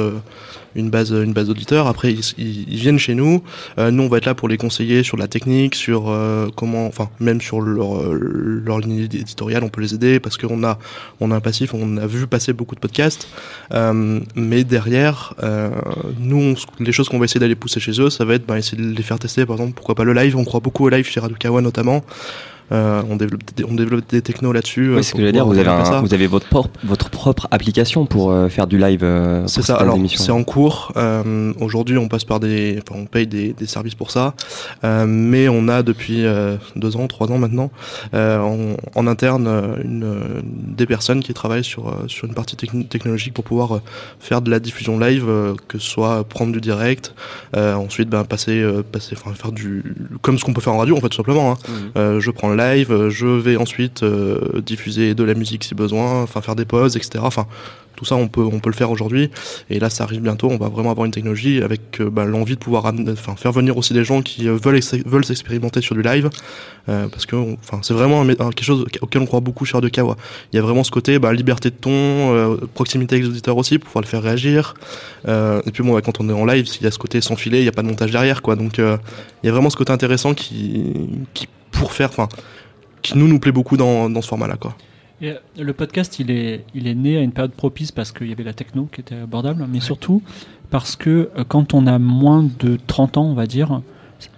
une 0.74 0.90
base, 0.90 1.10
une 1.12 1.32
base 1.32 1.48
d'auditeurs. 1.48 1.86
Après, 1.86 2.12
ils, 2.12 2.24
ils, 2.38 2.78
viennent 2.78 2.98
chez 2.98 3.14
nous. 3.14 3.42
Euh, 3.78 3.90
nous, 3.90 4.04
on 4.04 4.08
va 4.08 4.18
être 4.18 4.26
là 4.26 4.34
pour 4.34 4.48
les 4.48 4.56
conseiller 4.56 5.02
sur 5.02 5.16
la 5.16 5.28
technique, 5.28 5.74
sur 5.74 6.08
euh, 6.08 6.48
comment, 6.54 6.86
enfin, 6.86 7.10
même 7.20 7.40
sur 7.40 7.60
leur, 7.60 7.98
euh, 7.98 8.62
leur 8.64 8.78
ligne 8.78 9.00
éditoriale, 9.00 9.64
on 9.64 9.68
peut 9.68 9.80
les 9.80 9.94
aider 9.94 10.20
parce 10.20 10.36
qu'on 10.36 10.62
a, 10.64 10.78
on 11.20 11.30
a 11.30 11.36
un 11.36 11.40
passif, 11.40 11.74
on 11.74 11.96
a 11.96 12.06
vu 12.06 12.26
passer 12.26 12.52
beaucoup 12.52 12.74
de 12.74 12.80
podcasts. 12.80 13.28
Euh, 13.72 14.20
mais 14.34 14.64
derrière, 14.64 15.34
euh, 15.42 15.70
nous, 16.18 16.54
les 16.78 16.92
choses 16.92 17.08
qu'on 17.08 17.18
va 17.18 17.24
essayer 17.24 17.40
d'aller 17.40 17.54
pousser 17.54 17.80
chez 17.80 18.00
eux, 18.00 18.10
ça 18.10 18.24
va 18.24 18.34
être 18.34 18.46
bah, 18.46 18.58
essayer 18.58 18.82
de 18.82 18.96
les 18.96 19.02
faire 19.02 19.18
tester, 19.18 19.46
par 19.46 19.56
exemple, 19.56 19.74
pourquoi 19.74 19.94
pas 19.94 20.04
le 20.04 20.12
live. 20.12 20.36
On 20.36 20.44
croit 20.44 20.60
beaucoup 20.60 20.86
au 20.86 20.88
live 20.88 21.06
chez 21.06 21.20
Radukawa 21.20 21.60
notamment. 21.60 22.04
Euh, 22.72 23.02
on 23.10 23.16
développe, 23.16 23.42
des, 23.56 23.64
on 23.64 23.74
développe 23.74 24.04
des 24.08 24.22
technos 24.22 24.52
là-dessus. 24.52 24.88
euh, 24.90 24.96
Oui, 24.96 25.04
c'est 25.04 25.10
ce 25.10 25.14
que 25.16 25.26
je 25.26 25.30
dire. 25.32 25.44
Vous 25.44 25.52
avez, 25.52 25.64
développer 25.64 25.82
un- 25.88 25.92
ça. 25.92 26.00
vous 26.00 26.14
avez 26.14 26.26
votre, 26.26 26.46
propre, 26.48 26.70
votre 26.84 27.10
propre 27.10 27.48
application 27.50 28.06
pour 28.06 28.30
euh, 28.30 28.48
faire 28.48 28.66
du 28.66 28.78
live. 28.78 29.00
euh, 29.02 29.42
C'est 29.46 29.62
ça. 29.62 29.76
Alors, 29.76 29.98
c'est 30.16 30.30
en 30.32 30.44
cours. 30.44 30.92
Aujourd'hui, 31.60 31.98
on 31.98 32.08
passe 32.08 32.24
par 32.24 32.40
des, 32.40 32.78
enfin, 32.88 33.00
on 33.02 33.06
paye 33.06 33.26
des, 33.26 33.52
des 33.52 33.66
services 33.66 33.94
pour 33.94 34.10
ça, 34.10 34.34
mais 35.06 35.48
on 35.48 35.68
a 35.68 35.82
depuis 35.82 36.24
deux 36.76 36.96
ans, 36.96 37.06
trois 37.06 37.30
ans 37.32 37.38
maintenant, 37.38 37.70
en, 38.14 39.06
interne, 39.06 39.48
une, 39.84 40.14
des 40.76 40.86
personnes 40.86 41.20
qui 41.20 41.34
travaillent 41.34 41.64
sur 41.64 41.94
sur 42.06 42.26
une 42.28 42.34
partie 42.34 42.56
technologique 42.56 43.34
pour 43.34 43.44
pouvoir 43.44 43.80
faire 44.20 44.42
de 44.42 44.50
la 44.50 44.60
diffusion 44.60 44.98
live, 44.98 45.26
que 45.68 45.78
ce 45.78 45.86
soit 45.88 46.24
prendre 46.24 46.52
du 46.52 46.60
direct, 46.60 47.14
ensuite, 47.56 48.08
ben 48.08 48.24
passer, 48.24 48.64
passer, 48.92 49.16
enfin, 49.18 49.34
faire 49.34 49.52
du, 49.52 49.82
comme 50.22 50.38
ce 50.38 50.44
qu'on 50.44 50.52
peut 50.52 50.60
faire 50.60 50.74
en 50.74 50.78
radio, 50.78 50.96
en 50.96 51.00
fait, 51.00 51.08
tout 51.08 51.16
simplement. 51.16 51.52
Hein. 51.52 51.56
Euh, 51.96 52.20
je 52.20 52.30
prends 52.30 52.48
le 52.48 52.56
live, 52.60 52.92
euh, 52.92 53.10
je 53.10 53.26
vais 53.26 53.56
ensuite 53.56 54.02
euh, 54.02 54.60
diffuser 54.60 55.14
de 55.14 55.24
la 55.24 55.34
musique 55.34 55.64
si 55.64 55.74
besoin, 55.74 56.22
enfin 56.22 56.40
faire 56.40 56.56
des 56.56 56.64
pauses, 56.64 56.96
etc. 56.96 57.20
Enfin, 57.22 57.46
tout 57.96 58.04
ça, 58.04 58.16
on 58.16 58.28
peut, 58.28 58.42
on 58.42 58.60
peut 58.60 58.70
le 58.70 58.74
faire 58.74 58.90
aujourd'hui. 58.90 59.30
Et 59.68 59.78
là, 59.78 59.90
ça 59.90 60.04
arrive 60.04 60.22
bientôt. 60.22 60.48
On 60.50 60.56
va 60.56 60.68
vraiment 60.68 60.90
avoir 60.90 61.04
une 61.04 61.12
technologie 61.12 61.62
avec 61.62 62.00
euh, 62.00 62.08
bah, 62.08 62.24
l'envie 62.24 62.54
de 62.54 62.58
pouvoir 62.58 62.92
faire 63.36 63.52
venir 63.52 63.76
aussi 63.76 63.92
des 63.92 64.04
gens 64.04 64.22
qui 64.22 64.46
veulent, 64.46 64.80
veulent 65.06 65.24
s'expérimenter 65.24 65.80
sur 65.80 65.94
du 65.94 66.02
live. 66.02 66.30
Parce 66.86 67.24
que 67.24 67.36
c'est 67.82 67.94
vraiment 67.94 68.26
quelque 68.26 68.64
chose 68.64 68.84
auquel 69.00 69.22
on 69.22 69.26
croit 69.26 69.38
beaucoup 69.38 69.64
chez 69.64 69.74
Radio 69.74 69.90
Kawa. 69.90 70.16
Il 70.52 70.56
y 70.56 70.58
a 70.58 70.62
vraiment 70.62 70.82
ce 70.82 70.90
côté 70.90 71.20
bah, 71.20 71.32
liberté 71.32 71.70
de 71.70 71.76
ton, 71.76 72.58
proximité 72.74 73.14
avec 73.14 73.26
les 73.26 73.30
auditeurs 73.30 73.56
aussi, 73.56 73.78
pour 73.78 73.86
pouvoir 73.86 74.02
le 74.02 74.08
faire 74.08 74.22
réagir. 74.22 74.74
Et 75.28 75.70
puis 75.72 75.84
bon, 75.84 76.00
quand 76.00 76.20
on 76.20 76.28
est 76.28 76.32
en 76.32 76.44
live, 76.44 76.66
il 76.80 76.84
y 76.84 76.86
a 76.88 76.90
ce 76.90 76.98
côté 76.98 77.20
sans 77.20 77.36
filet, 77.36 77.60
il 77.60 77.62
n'y 77.62 77.68
a 77.68 77.72
pas 77.72 77.82
de 77.82 77.86
montage 77.86 78.10
derrière. 78.10 78.42
quoi. 78.42 78.56
Donc 78.56 78.78
il 78.78 78.98
y 79.44 79.48
a 79.48 79.52
vraiment 79.52 79.70
ce 79.70 79.76
côté 79.76 79.92
intéressant 79.92 80.34
qui, 80.34 80.92
qui 81.32 81.46
pour 81.80 81.92
faire, 81.92 82.10
enfin, 82.10 82.28
qui 83.00 83.16
nous 83.16 83.26
nous 83.26 83.40
plaît 83.40 83.52
beaucoup 83.52 83.78
dans, 83.78 84.10
dans 84.10 84.20
ce 84.20 84.28
format-là. 84.28 84.56
quoi. 84.56 84.76
Et, 85.22 85.30
euh, 85.30 85.34
le 85.58 85.72
podcast, 85.72 86.18
il 86.18 86.30
est, 86.30 86.64
il 86.74 86.86
est 86.86 86.94
né 86.94 87.16
à 87.16 87.20
une 87.20 87.32
période 87.32 87.52
propice 87.52 87.90
parce 87.90 88.12
qu'il 88.12 88.28
y 88.28 88.32
avait 88.32 88.44
la 88.44 88.52
techno 88.52 88.88
qui 88.92 89.00
était 89.00 89.16
abordable, 89.16 89.66
mais 89.68 89.80
surtout 89.80 90.22
parce 90.68 90.94
que 90.94 91.30
euh, 91.36 91.44
quand 91.48 91.72
on 91.72 91.86
a 91.86 91.98
moins 91.98 92.46
de 92.60 92.78
30 92.86 93.16
ans, 93.16 93.24
on 93.24 93.34
va 93.34 93.46
dire, 93.46 93.80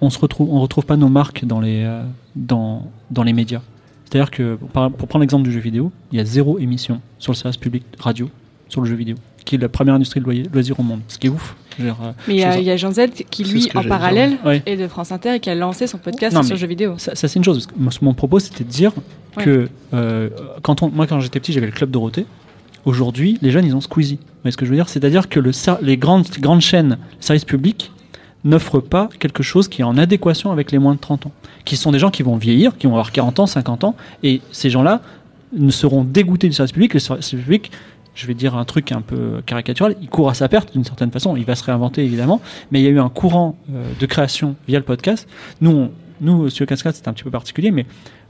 on 0.00 0.11
se 0.11 0.18
retrouve, 0.20 0.50
on 0.50 0.61
retrouve 0.61 0.87
pas 0.87 0.96
nos 0.96 1.08
marques 1.08 1.44
dans 1.44 1.61
les, 1.61 1.82
euh, 1.82 2.04
dans, 2.37 2.90
dans 3.11 3.25
les 3.25 3.32
médias. 3.32 3.62
C'est-à-dire 4.04 4.30
que, 4.30 4.54
pour 4.56 5.08
prendre 5.08 5.20
l'exemple 5.20 5.44
du 5.44 5.52
jeu 5.52 5.61
vidéo, 5.61 5.90
il 6.12 6.18
y 6.18 6.20
a 6.20 6.25
zéro 6.25 6.58
émission 6.58 7.00
sur 7.18 7.32
le 7.32 7.37
service 7.37 7.56
public 7.56 7.82
radio 7.99 8.30
sur 8.68 8.80
le 8.80 8.87
jeu 8.87 8.94
vidéo, 8.94 9.16
qui 9.44 9.56
est 9.56 9.58
la 9.58 9.68
première 9.68 9.94
industrie 9.94 10.20
de 10.20 10.25
loyer- 10.25 10.46
loisirs 10.52 10.78
au 10.78 10.82
monde, 10.82 11.00
ce 11.08 11.18
qui 11.18 11.26
est 11.26 11.30
ouf. 11.30 11.56
Dire, 11.78 11.96
euh, 12.02 12.12
Mais 12.28 12.34
il 12.34 12.40
y, 12.40 12.44
a- 12.44 12.58
y 12.75 12.78
Jean 12.78 12.92
Z 12.92 13.00
qui, 13.30 13.44
lui, 13.44 13.68
en 13.75 13.82
parallèle, 13.82 14.30
dire. 14.30 14.38
Ouais. 14.44 14.62
est 14.66 14.76
de 14.76 14.87
France 14.88 15.11
Inter 15.11 15.37
et 15.37 15.40
qui 15.40 15.49
a 15.49 15.54
lancé 15.54 15.87
son 15.87 15.96
podcast 15.99 16.34
Non, 16.37 16.42
sur 16.42 16.50
mais- 16.50 16.56
le 16.56 16.61
jeu 16.61 16.66
vidéo. 16.66 16.94
Ça, 16.99 17.14
ça, 17.14 17.28
c'est 17.28 17.38
une 17.38 17.44
chose. 17.44 17.66
parce 17.66 17.99
que 17.99 18.04
moi, 18.04 18.11
Mon 18.11 18.14
propos, 18.14 18.38
c'était 18.40 18.64
de 18.64 18.68
dire 18.68 18.92
Ouais. 19.38 19.44
que 19.44 19.68
euh, 19.94 20.28
quand 20.62 20.82
on, 20.82 20.90
moi, 20.90 21.06
quand 21.06 21.18
j'étais 21.20 21.40
petit, 21.40 21.52
j'avais 21.52 21.66
le 21.66 21.72
club 21.72 21.90
Dorothée. 21.90 22.26
Aujourd'hui, 22.84 23.38
les 23.42 23.50
jeunes, 23.50 23.64
ils 23.64 23.75
ont 23.76 23.80
Squeezie. 23.80 24.16
Vous 24.16 24.20
voyez 24.42 24.52
ce 24.52 24.56
que 24.56 24.64
je 24.66 24.70
veux 24.70 24.76
dire? 24.76 24.88
C'est-à-dire 24.88 25.28
que 25.28 25.38
le, 25.40 25.52
les 25.82 25.96
grandes, 25.96 26.26
grandes 26.40 26.61
chaînes, 26.61 26.99
services 27.20 27.44
publics, 27.44 27.90
n'offrent 28.44 28.80
pas 28.80 29.08
quelque 29.20 29.42
chose 29.44 29.68
qui 29.68 29.82
est 29.82 29.84
en 29.84 29.96
adéquation 29.96 30.50
avec 30.50 30.72
les 30.72 30.78
moins 30.78 30.94
de 30.94 30.99
30 31.00 31.26
ans. 31.26 31.32
Qui 31.64 31.76
sont 31.76 31.92
des 31.92 32.00
gens 32.00 32.11
qui 32.11 32.25
vont 32.25 32.37
vieillir, 32.37 32.76
qui 32.76 32.87
vont 32.88 32.94
avoir 32.94 33.12
40 33.12 33.38
ans, 33.38 33.46
50 33.46 33.84
ans, 33.84 33.94
et 34.25 34.40
ces 34.50 34.68
gens-là 34.68 35.00
ne 35.56 35.70
seront 35.70 36.02
dégoûtés 36.02 36.49
du 36.49 36.54
service 36.54 36.72
public. 36.72 36.92
Le 36.94 36.99
service 37.00 37.30
public, 37.30 37.70
je 38.14 38.26
vais 38.26 38.35
dire 38.35 38.57
un 38.57 38.64
truc 38.64 38.92
un 38.92 39.00
peu 39.00 39.42
caricatural, 39.47 39.97
il 40.02 40.09
court 40.09 40.28
à 40.28 40.35
sa 40.35 40.49
perte 40.49 40.73
d'une 40.73 40.85
certaine 40.85 41.11
façon. 41.11 41.37
Il 41.37 41.45
va 41.45 41.54
se 41.54 41.64
réinventer 41.64 42.04
évidemment, 42.04 42.40
mais 42.71 42.81
il 42.81 42.85
y 42.85 42.87
a 42.87 42.90
eu 42.90 43.00
un 43.00 43.09
courant 43.09 43.57
euh, 43.73 43.85
de 43.99 44.07
création 44.07 44.54
via 44.69 44.78
le 44.78 44.85
podcast. 44.85 45.28
Nous, 45.61 45.71
on- 45.71 45.90
nous 46.21 46.50
sur 46.50 46.66
Cascade, 46.66 46.95
c'est 46.95 47.09
un 47.09 47.12
petit 47.12 47.25
peu 47.25 47.31
particulier, 47.31 47.71
mais 47.71 47.87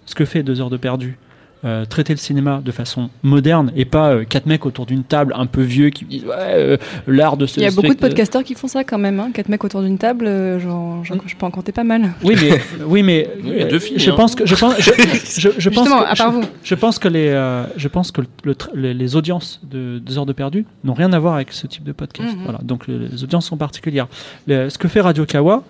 ce 0.07 0.15
que 0.15 0.25
fait 0.25 0.43
deux 0.43 0.61
heures 0.61 0.71
de 0.71 0.77
perdu, 0.77 1.19
euh, 1.64 1.85
traiter 1.85 2.12
le 2.12 2.19
cinéma 2.19 2.61
de 2.64 2.73
façon 2.73 3.09
moderne 3.23 3.71
et 3.76 3.85
pas 3.85 4.11
euh, 4.11 4.25
quatre 4.25 4.47
mecs 4.47 4.66
autour 4.66 4.85
d'une 4.85 5.04
table 5.04 5.33
un 5.37 5.47
peu 5.47 5.62
vieux 5.62 5.90
qui 5.90 6.04
disent 6.04 6.25
ouais, 6.25 6.35
euh, 6.38 6.76
l'art 7.07 7.37
de 7.37 7.47
ce 7.47 7.61
Il 7.61 7.62
y 7.62 7.66
a 7.66 7.71
beaucoup 7.71 7.95
de 7.95 7.99
podcasteurs 8.00 8.42
qui 8.42 8.54
font 8.54 8.66
ça 8.66 8.83
quand 8.83 8.99
même. 8.99 9.21
Hein. 9.21 9.31
Quatre 9.33 9.49
mecs 9.49 9.62
autour 9.62 9.81
d'une 9.83 9.97
table, 9.99 10.26
euh, 10.26 10.59
j'en- 10.59 11.04
j'en- 11.04 11.16
je 11.25 11.37
peux 11.37 11.47
en 11.47 11.50
compter 11.52 11.71
pas 11.73 11.85
mal. 11.85 12.14
Oui, 12.25 12.35
mais 12.40 12.61
oui, 12.87 13.02
mais 13.04 13.28
Oui, 13.37 13.50
il 13.52 13.59
y 13.59 13.62
a 13.62 13.66
deux 13.66 13.78
filles, 13.78 13.99
je 14.00 14.11
hein. 14.11 14.14
pense 14.16 14.35
que 14.35 14.45
je 14.45 14.54
pense 14.57 14.75
je, 14.81 14.90
je, 14.90 15.49
je 15.57 15.69
pense 15.69 15.85
Justement, 15.85 16.02
que, 16.02 16.11
à 16.11 16.14
part 16.16 16.33
je, 16.33 16.37
vous. 16.38 16.45
je 16.64 16.75
pense 16.75 16.99
que 16.99 17.09
les 17.09 17.28
euh, 17.28 17.64
je 17.76 17.87
pense 17.88 18.11
que 18.11 18.23
le 18.45 18.54
tra- 18.54 18.71
les, 18.75 18.92
les 18.95 19.14
audiences 19.16 19.61
de 19.62 19.99
deux 20.00 20.19
heures 20.19 20.26
de 20.26 20.33
perdu 20.33 20.66
n'ont 20.83 20.95
rien 20.95 21.12
à 21.12 21.19
voir 21.19 21.35
avec 21.37 21.52
ce 21.52 21.66
type 21.69 21.85
de 21.85 21.92
podcast. 21.92 22.35
Mhm. 22.37 22.42
Voilà, 22.45 22.59
donc 22.62 22.88
les, 22.88 22.99
les 22.99 23.23
audiences 23.25 23.47
sont 23.47 23.57
particulières. 23.57 24.09
Le- 24.49 24.69
ce 24.69 24.78
que 24.78 24.88
fait 24.88 25.00
Radio 25.00 25.25
Kawa, 25.26 25.62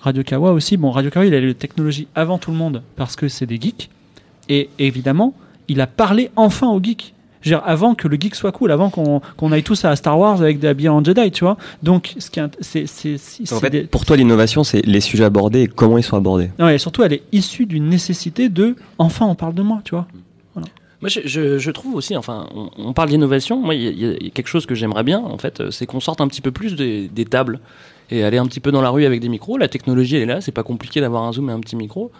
Radio 0.00 0.22
Kawa 0.22 0.52
aussi, 0.52 0.76
bon, 0.76 0.90
Radio 0.90 1.10
Kawa, 1.10 1.26
il 1.26 1.34
a 1.34 1.40
les 1.40 1.54
technologies 1.54 2.08
avant 2.14 2.38
tout 2.38 2.50
le 2.50 2.56
monde 2.56 2.82
parce 2.96 3.14
que 3.16 3.28
c'est 3.28 3.46
des 3.46 3.58
geeks 3.60 3.90
et 4.48 4.68
évidemment, 4.78 5.34
il 5.68 5.80
a 5.80 5.86
parlé 5.86 6.30
enfin 6.36 6.68
aux 6.68 6.82
geeks. 6.82 7.12
Je 7.40 7.50
veux 7.50 7.56
dire, 7.56 7.62
avant 7.66 7.94
que 7.94 8.08
le 8.08 8.16
geek 8.18 8.34
soit 8.34 8.52
cool, 8.52 8.70
avant 8.72 8.88
qu'on 8.88 9.52
aille 9.52 9.62
tous 9.62 9.84
à 9.84 9.94
Star 9.96 10.18
Wars 10.18 10.40
avec 10.40 10.60
des 10.60 10.66
habillés 10.68 10.88
en 10.88 11.04
Jedi, 11.04 11.30
tu 11.30 11.44
vois. 11.44 11.58
Donc, 11.82 12.14
ce 12.18 12.30
qui 12.30 12.40
c'est 12.60 12.86
c'est 12.86 13.18
c'est- 13.18 13.42
En 13.42 13.46
c'est 13.56 13.60
fait, 13.60 13.70
des- 13.70 13.82
pour 13.84 14.06
toi, 14.06 14.16
l'innovation, 14.16 14.64
c'est 14.64 14.80
les 14.86 15.00
sujets 15.02 15.24
abordés 15.24 15.62
et 15.62 15.66
comment 15.66 15.98
ils 15.98 16.02
sont 16.02 16.16
abordés. 16.16 16.50
non, 16.58 16.68
et 16.70 16.78
surtout, 16.78 17.02
elle 17.02 17.12
est 17.12 17.22
issue 17.32 17.66
d'une 17.66 17.88
nécessité 17.88 18.48
de 18.48 18.76
enfin 18.96 19.26
on 19.26 19.34
parle 19.34 19.52
de 19.54 19.62
moi, 19.62 19.80
tu 19.84 19.90
vois. 19.94 20.06
Moi, 21.02 21.10
je, 21.10 21.20
je- 21.26 21.58
je 21.58 21.70
trouve 21.70 21.96
aussi, 21.96 22.16
enfin, 22.16 22.46
on, 22.54 22.70
on 22.78 22.92
parle 22.94 23.10
d'innovation. 23.10 23.60
Moi, 23.60 23.74
il 23.74 23.82
y, 23.82 23.88
a- 23.88 23.90
il 24.18 24.22
y 24.24 24.26
a 24.28 24.30
quelque 24.30 24.46
chose 24.48 24.64
que 24.64 24.74
j'aimerais 24.74 25.02
bien, 25.02 25.18
en 25.18 25.36
fait, 25.36 25.70
c'est 25.70 25.84
qu'on 25.84 26.00
sorte 26.00 26.22
un 26.22 26.28
petit 26.28 26.40
peu 26.40 26.50
plus 26.50 26.76
des, 26.76 27.08
des 27.08 27.26
tables 27.26 27.60
et 28.10 28.24
aller 28.24 28.38
un 28.38 28.46
petit 28.46 28.60
peu 28.60 28.72
dans 28.72 28.80
la 28.80 28.88
rue 28.88 29.04
avec 29.04 29.20
des 29.20 29.28
micros. 29.28 29.58
La 29.58 29.68
technologie, 29.68 30.16
elle 30.16 30.22
est 30.22 30.26
là. 30.34 30.40
C'est 30.40 30.52
pas 30.52 30.62
compliqué 30.62 31.02
d'avoir 31.02 31.24
un 31.24 31.32
zoom 31.34 31.50
et 31.50 31.52
un 31.52 31.60
petit 31.60 31.76
micro. 31.76 32.10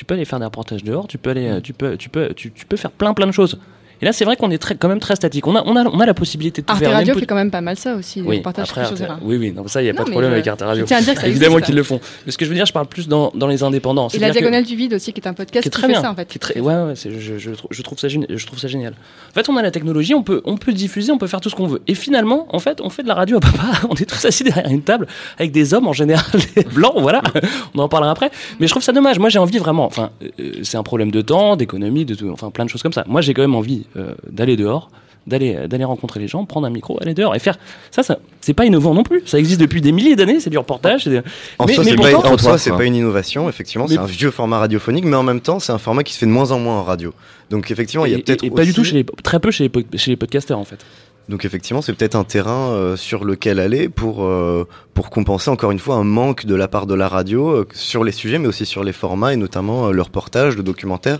Tu 0.00 0.06
peux 0.06 0.14
aller 0.14 0.24
faire 0.24 0.38
des 0.38 0.46
reportages 0.46 0.82
dehors. 0.82 1.06
Tu 1.08 1.18
peux 1.18 1.28
aller, 1.28 1.46
euh, 1.46 1.60
tu 1.60 1.74
peux, 1.74 1.98
tu 1.98 2.08
peux, 2.08 2.32
tu, 2.32 2.50
tu 2.52 2.64
peux 2.64 2.78
faire 2.78 2.90
plein, 2.90 3.12
plein 3.12 3.26
de 3.26 3.32
choses. 3.32 3.60
Et 4.02 4.04
là, 4.06 4.12
c'est 4.12 4.24
vrai 4.24 4.36
qu'on 4.36 4.50
est 4.50 4.58
très, 4.58 4.74
quand 4.76 4.88
même 4.88 5.00
très 5.00 5.16
statique. 5.16 5.46
On 5.46 5.54
a, 5.56 5.62
on 5.66 5.76
a, 5.76 5.84
on 5.84 6.00
a 6.00 6.06
la 6.06 6.14
possibilité 6.14 6.62
de 6.62 6.66
tout 6.66 6.72
Arte 6.72 6.82
faire. 6.82 6.92
Radio 6.92 7.14
fait 7.14 7.26
quand 7.26 7.34
même 7.34 7.50
pas 7.50 7.60
mal 7.60 7.76
ça 7.76 7.94
aussi, 7.96 8.22
oui, 8.22 8.40
après, 8.44 8.62
Arte- 8.62 9.02
oui, 9.22 9.36
oui, 9.36 9.52
non, 9.52 9.66
ça, 9.68 9.82
il 9.82 9.84
n'y 9.84 9.90
a 9.90 9.94
pas 9.94 10.04
de 10.04 10.10
problème 10.10 10.32
avec 10.32 10.46
Arte 10.46 10.62
Radio. 10.62 10.84
tiens 10.86 10.98
à 10.98 11.02
dire 11.02 11.14
que 11.14 11.20
ça 11.20 11.28
Évidemment 11.28 11.58
qu'ils 11.60 11.74
le 11.74 11.82
font. 11.82 12.00
Mais 12.26 12.32
ce 12.32 12.38
que 12.38 12.44
je 12.44 12.50
veux 12.50 12.56
dire, 12.56 12.66
je 12.66 12.72
parle 12.72 12.86
plus 12.86 13.08
dans, 13.08 13.30
dans 13.34 13.46
les 13.46 13.62
indépendants. 13.62 14.08
Et 14.08 14.18
la 14.18 14.30
diagonale 14.30 14.64
du 14.64 14.74
vide 14.76 14.94
aussi, 14.94 15.12
qui 15.12 15.20
est 15.20 15.28
un 15.28 15.34
podcast 15.34 15.64
qui 15.64 15.70
très 15.70 15.82
fait 15.82 15.92
bien. 15.92 16.00
ça 16.02 16.10
en 16.10 16.14
fait. 16.14 16.26
qui 16.28 16.38
est 16.38 16.40
très- 16.40 16.60
ouais, 16.60 16.74
ouais, 16.74 16.92
c'est- 16.96 17.10
je, 17.18 17.38
je, 17.38 17.50
trou- 17.50 17.68
je 17.70 17.82
trouve 17.82 17.98
ça, 17.98 18.08
je 18.08 18.46
trouve 18.46 18.58
ça 18.58 18.68
génial. 18.68 18.94
En 19.30 19.34
fait, 19.34 19.48
on 19.48 19.56
a 19.56 19.62
la 19.62 19.70
technologie, 19.70 20.14
on 20.14 20.22
peut, 20.22 20.40
on 20.44 20.56
peut 20.56 20.72
diffuser, 20.72 21.12
on 21.12 21.18
peut 21.18 21.26
faire 21.26 21.40
tout 21.40 21.50
ce 21.50 21.54
qu'on 21.56 21.66
veut. 21.66 21.82
Et 21.86 21.94
finalement, 21.94 22.46
en 22.54 22.58
fait, 22.58 22.80
on 22.80 22.88
fait 22.90 23.02
de 23.02 23.08
la 23.08 23.14
radio 23.14 23.36
à 23.36 23.40
papa. 23.40 23.64
On 23.90 23.94
est 23.94 24.08
tous 24.08 24.24
assis 24.24 24.44
derrière 24.44 24.68
une 24.70 24.82
table 24.82 25.06
avec 25.38 25.52
des 25.52 25.74
hommes 25.74 25.88
en 25.88 25.92
général 25.92 26.24
blancs, 26.74 26.94
voilà. 26.98 27.22
On 27.74 27.78
en 27.80 27.88
parlera 27.88 28.12
après. 28.12 28.30
Mais 28.60 28.66
je 28.66 28.72
trouve 28.72 28.82
ça 28.82 28.92
dommage. 28.92 29.18
Moi, 29.18 29.28
j'ai 29.28 29.38
envie 29.38 29.58
vraiment. 29.58 29.84
Enfin, 29.84 30.10
euh, 30.22 30.52
c'est 30.62 30.76
un 30.76 30.82
problème 30.82 31.10
de 31.10 31.20
temps, 31.20 31.56
d'économie, 31.56 32.04
de 32.04 32.14
tout, 32.14 32.30
enfin, 32.30 32.50
plein 32.50 32.64
de 32.64 32.70
choses 32.70 32.82
comme 32.82 32.92
ça. 32.92 33.04
Moi, 33.08 33.20
j'ai 33.20 33.34
quand 33.34 33.42
même 33.42 33.54
envie 33.54 33.84
euh, 33.89 33.89
d'aller 34.28 34.56
dehors. 34.56 34.90
D'aller, 35.26 35.68
d'aller 35.68 35.84
rencontrer 35.84 36.18
les 36.18 36.28
gens, 36.28 36.46
prendre 36.46 36.66
un 36.66 36.70
micro, 36.70 36.98
aller 37.02 37.12
dehors 37.12 37.36
et 37.36 37.38
faire 37.38 37.58
ça, 37.90 38.02
ça 38.02 38.18
c'est 38.40 38.54
pas 38.54 38.64
innovant 38.64 38.94
non 38.94 39.02
plus. 39.02 39.22
Ça 39.26 39.38
existe 39.38 39.60
depuis 39.60 39.82
des 39.82 39.92
milliers 39.92 40.16
d'années, 40.16 40.40
c'est 40.40 40.48
du 40.48 40.56
reportage. 40.56 41.04
c'est 41.04 41.10
des- 41.10 41.18
En 41.58 41.66
Mais- 41.66 41.74
soi, 41.74 41.84
mais 41.84 41.90
c'est 41.90 41.96
pas, 41.98 42.16
en 42.16 42.22
soi, 42.22 42.36
toi, 42.38 42.58
c'est 42.58 42.70
pas 42.72 42.84
une 42.86 42.94
innovation, 42.94 43.46
effectivement, 43.48 43.86
c'est 43.86 43.98
un 43.98 44.06
vieux 44.06 44.30
format 44.30 44.58
radiophonique, 44.58 45.04
mais 45.04 45.16
en 45.16 45.22
même 45.22 45.42
temps, 45.42 45.60
c'est 45.60 45.72
un 45.72 45.78
format 45.78 46.04
qui 46.04 46.14
se 46.14 46.18
fait 46.20 46.26
de 46.26 46.30
moins 46.30 46.50
en 46.52 46.58
moins 46.58 46.76
en 46.78 46.84
radio. 46.84 47.12
Donc 47.50 47.70
effectivement, 47.70 48.06
il 48.06 48.12
y 48.12 48.14
a 48.14 48.18
peut-être 48.18 48.42
et- 48.44 48.46
et 48.46 48.50
pas 48.50 48.64
du 48.64 48.72
tout 48.72 48.80
aussi- 48.80 48.90
chez 48.90 48.96
les, 48.96 49.04
très 49.22 49.40
peu 49.40 49.50
chez 49.50 49.64
les, 49.64 49.68
po- 49.68 49.82
chez 49.94 50.10
les 50.10 50.16
podcasteurs 50.16 50.58
en 50.58 50.64
fait. 50.64 50.84
Donc 51.28 51.44
effectivement, 51.44 51.82
c'est 51.82 51.92
peut-être 51.92 52.16
un 52.16 52.24
terrain 52.24 52.70
euh, 52.70 52.96
sur 52.96 53.24
lequel 53.24 53.60
aller 53.60 53.88
pour 53.90 54.24
euh, 54.24 54.66
pour 54.94 55.10
compenser 55.10 55.50
encore 55.50 55.70
une 55.70 55.78
fois 55.78 55.96
un 55.96 56.02
manque 56.02 56.46
de 56.46 56.54
la 56.54 56.66
part 56.66 56.86
de 56.86 56.94
la 56.94 57.08
radio 57.08 57.50
euh, 57.50 57.68
sur 57.72 58.04
les 58.04 58.12
sujets, 58.12 58.38
mais 58.38 58.48
aussi 58.48 58.64
sur 58.64 58.82
les 58.84 58.92
formats 58.94 59.34
et 59.34 59.36
notamment 59.36 59.88
euh, 59.88 59.92
le 59.92 60.00
reportage, 60.02 60.56
le 60.56 60.62
documentaire. 60.62 61.18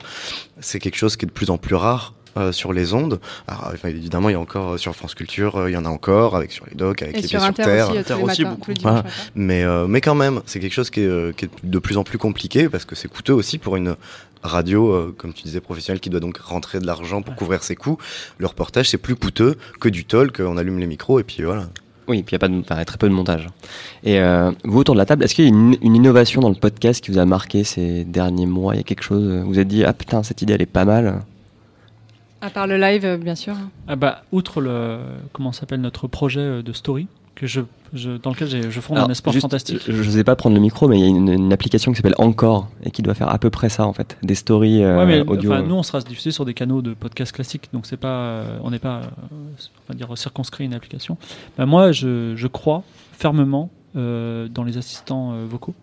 C'est 0.60 0.78
quelque 0.80 0.96
chose 0.96 1.16
qui 1.16 1.26
est 1.26 1.28
de 1.28 1.32
plus 1.32 1.50
en 1.50 1.58
plus 1.58 1.74
rare. 1.76 2.14
Euh, 2.36 2.52
sur 2.52 2.72
les 2.72 2.94
ondes. 2.94 3.20
Alors, 3.48 3.70
enfin, 3.74 3.88
évidemment, 3.88 4.28
il 4.28 4.32
y 4.32 4.36
a 4.36 4.40
encore 4.40 4.72
euh, 4.72 4.76
sur 4.76 4.94
France 4.94 5.14
Culture, 5.14 5.56
euh, 5.56 5.70
il 5.70 5.74
y 5.74 5.76
en 5.76 5.84
a 5.84 5.88
encore 5.88 6.36
avec 6.36 6.52
sur 6.52 6.64
les 6.66 6.74
docs, 6.74 7.02
avec 7.02 7.16
Et 7.16 7.22
les 7.22 7.28
sur 7.28 7.40
pieds 7.40 7.48
Inter 7.48 7.62
sur 7.62 7.72
terre. 7.72 7.88
aussi, 7.90 8.12
euh, 8.12 8.16
aussi, 8.18 8.44
matins, 8.44 8.56
beaucoup. 8.56 8.72
Mais, 9.34 9.64
euh, 9.64 9.86
mais 9.86 10.00
quand 10.00 10.14
même, 10.14 10.40
c'est 10.46 10.60
quelque 10.60 10.72
chose 10.74 10.90
qui 10.90 11.00
est, 11.00 11.06
euh, 11.06 11.32
qui 11.32 11.46
est 11.46 11.50
de 11.62 11.78
plus 11.78 11.96
en 11.96 12.04
plus 12.04 12.18
compliqué 12.18 12.68
parce 12.68 12.84
que 12.84 12.94
c'est 12.94 13.08
coûteux 13.08 13.34
aussi 13.34 13.58
pour 13.58 13.76
une 13.76 13.96
radio, 14.42 14.90
euh, 14.90 15.14
comme 15.18 15.32
tu 15.32 15.42
disais, 15.42 15.60
professionnelle 15.60 16.00
qui 16.00 16.08
doit 16.10 16.20
donc 16.20 16.38
rentrer 16.38 16.78
de 16.80 16.86
l'argent 16.86 17.20
pour 17.22 17.34
couvrir 17.34 17.62
ses 17.62 17.76
coûts. 17.76 17.98
Le 18.38 18.46
reportage, 18.46 18.88
c'est 18.88 18.98
plus 18.98 19.16
coûteux 19.16 19.56
que 19.80 19.88
du 19.88 20.04
talk, 20.04 20.40
on 20.40 20.56
allume 20.56 20.78
les 20.78 20.86
micros 20.86 21.20
et 21.20 21.24
puis 21.24 21.42
voilà. 21.42 21.68
Oui, 22.08 22.22
puis 22.24 22.30
il 22.30 22.32
y 22.32 22.36
a 22.36 22.38
pas 22.40 22.48
de, 22.48 22.58
enfin, 22.58 22.82
très 22.84 22.96
peu 22.96 23.08
de 23.08 23.14
montage. 23.14 23.46
Et 24.02 24.18
euh, 24.18 24.50
vous 24.64 24.78
autour 24.80 24.94
de 24.96 24.98
la 24.98 25.06
table, 25.06 25.22
est-ce 25.22 25.34
qu'il 25.34 25.44
y 25.44 25.46
a 25.46 25.50
une, 25.50 25.76
une 25.80 25.94
innovation 25.94 26.40
dans 26.40 26.48
le 26.48 26.56
podcast 26.56 27.04
qui 27.04 27.12
vous 27.12 27.18
a 27.18 27.24
marqué 27.24 27.62
ces 27.62 28.04
derniers 28.04 28.46
mois? 28.46 28.74
Il 28.74 28.78
y 28.78 28.80
a 28.80 28.82
quelque 28.82 29.04
chose 29.04 29.28
euh, 29.28 29.42
Vous 29.42 29.50
vous 29.52 29.58
êtes 29.60 29.68
dit 29.68 29.84
ah 29.84 29.92
putain 29.92 30.22
cette 30.24 30.42
idée 30.42 30.54
elle 30.54 30.62
est 30.62 30.66
pas 30.66 30.84
mal. 30.84 31.20
À 32.42 32.50
part 32.50 32.66
le 32.66 32.76
live, 32.78 33.04
euh, 33.04 33.16
bien 33.16 33.34
sûr. 33.34 33.54
Ah 33.88 33.96
bah, 33.96 34.22
outre 34.32 34.60
le 34.60 34.98
comment 35.32 35.52
s'appelle 35.52 35.80
notre 35.80 36.06
projet 36.08 36.40
euh, 36.40 36.62
de 36.62 36.72
story 36.72 37.06
que 37.34 37.46
je, 37.46 37.60
je- 37.94 38.16
dans 38.18 38.30
lequel 38.30 38.70
je 38.70 38.80
fonde 38.80 38.98
Alors, 38.98 39.08
un 39.08 39.12
espoir 39.12 39.32
juste, 39.32 39.42
fantastique. 39.44 39.80
Je 39.86 39.92
ne 40.02 40.10
sais 40.10 40.24
pas 40.24 40.36
prendre 40.36 40.54
le 40.56 40.60
micro, 40.60 40.88
mais 40.88 40.98
il 40.98 41.02
y 41.02 41.04
a 41.04 41.08
une, 41.08 41.28
une 41.28 41.52
application 41.52 41.90
qui 41.92 41.96
s'appelle 41.96 42.14
Encore 42.18 42.68
et 42.82 42.90
qui 42.90 43.02
doit 43.02 43.14
faire 43.14 43.28
à 43.32 43.38
peu 43.38 43.48
près 43.50 43.68
ça 43.68 43.86
en 43.86 43.92
fait, 43.92 44.18
des 44.22 44.34
stories 44.34 44.82
euh, 44.82 44.98
Ouais, 44.98 45.06
mais 45.06 45.20
audio. 45.20 45.52
enfin, 45.52 45.62
nous, 45.62 45.74
on 45.74 45.82
sera 45.82 46.00
diffusé 46.00 46.32
sur 46.32 46.44
des 46.44 46.52
canaux 46.54 46.82
de 46.82 46.92
podcast 46.92 47.32
classiques, 47.32 47.68
donc 47.72 47.86
c'est 47.86 47.96
pas, 47.96 48.08
euh, 48.08 48.58
on 48.62 48.70
n'est 48.70 48.78
pas, 48.78 48.96
euh, 48.98 49.02
on 49.32 49.92
va 49.92 49.94
dire, 49.94 50.08
circonscrit 50.18 50.64
à 50.64 50.66
une 50.66 50.74
application. 50.74 51.16
Bah, 51.56 51.66
moi, 51.66 51.92
je, 51.92 52.34
je 52.36 52.46
crois 52.46 52.82
fermement 53.12 53.70
euh, 53.96 54.48
dans 54.48 54.64
les 54.64 54.76
assistants 54.78 55.32
euh, 55.32 55.46
vocaux. 55.48 55.74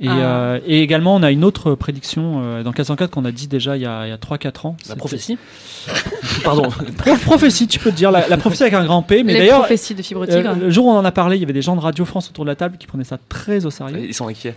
Et, 0.00 0.08
Ah. 0.08 0.16
euh, 0.18 0.60
et 0.66 0.82
également, 0.82 1.14
on 1.14 1.22
a 1.22 1.30
une 1.30 1.44
autre 1.44 1.74
prédiction 1.74 2.40
euh, 2.42 2.62
dans 2.62 2.72
404 2.72 3.10
qu'on 3.12 3.24
a 3.24 3.30
dit 3.30 3.46
déjà 3.46 3.76
il 3.76 3.82
y 3.82 3.86
a, 3.86 4.06
il 4.06 4.10
y 4.10 4.12
a 4.12 4.16
3-4 4.16 4.66
ans. 4.66 4.76
La 4.88 4.96
prophétie 4.96 5.38
Pardon. 6.44 6.68
Pro- 6.98 7.16
prophétie, 7.16 7.66
tu 7.68 7.78
peux 7.78 7.90
te 7.90 7.96
dire, 7.96 8.10
la, 8.10 8.26
la 8.28 8.36
prophétie 8.36 8.62
avec 8.64 8.74
un 8.74 8.84
grand 8.84 9.02
P. 9.02 9.22
Mais 9.22 9.34
d'ailleurs, 9.34 9.60
prophéties 9.60 9.94
de 9.94 10.02
Fibre 10.02 10.22
euh, 10.22 10.26
Tigre. 10.26 10.54
le 10.58 10.70
jour 10.70 10.86
où 10.86 10.90
on 10.90 10.96
en 10.96 11.04
a 11.04 11.12
parlé, 11.12 11.36
il 11.36 11.40
y 11.40 11.44
avait 11.44 11.52
des 11.52 11.62
gens 11.62 11.76
de 11.76 11.80
Radio 11.80 12.04
France 12.04 12.28
autour 12.30 12.44
de 12.44 12.50
la 12.50 12.56
table 12.56 12.76
qui 12.78 12.86
prenaient 12.86 13.04
ça 13.04 13.18
très 13.28 13.66
au 13.66 13.70
sérieux. 13.70 14.00
Ils 14.04 14.14
sont 14.14 14.26
inquiets. 14.28 14.54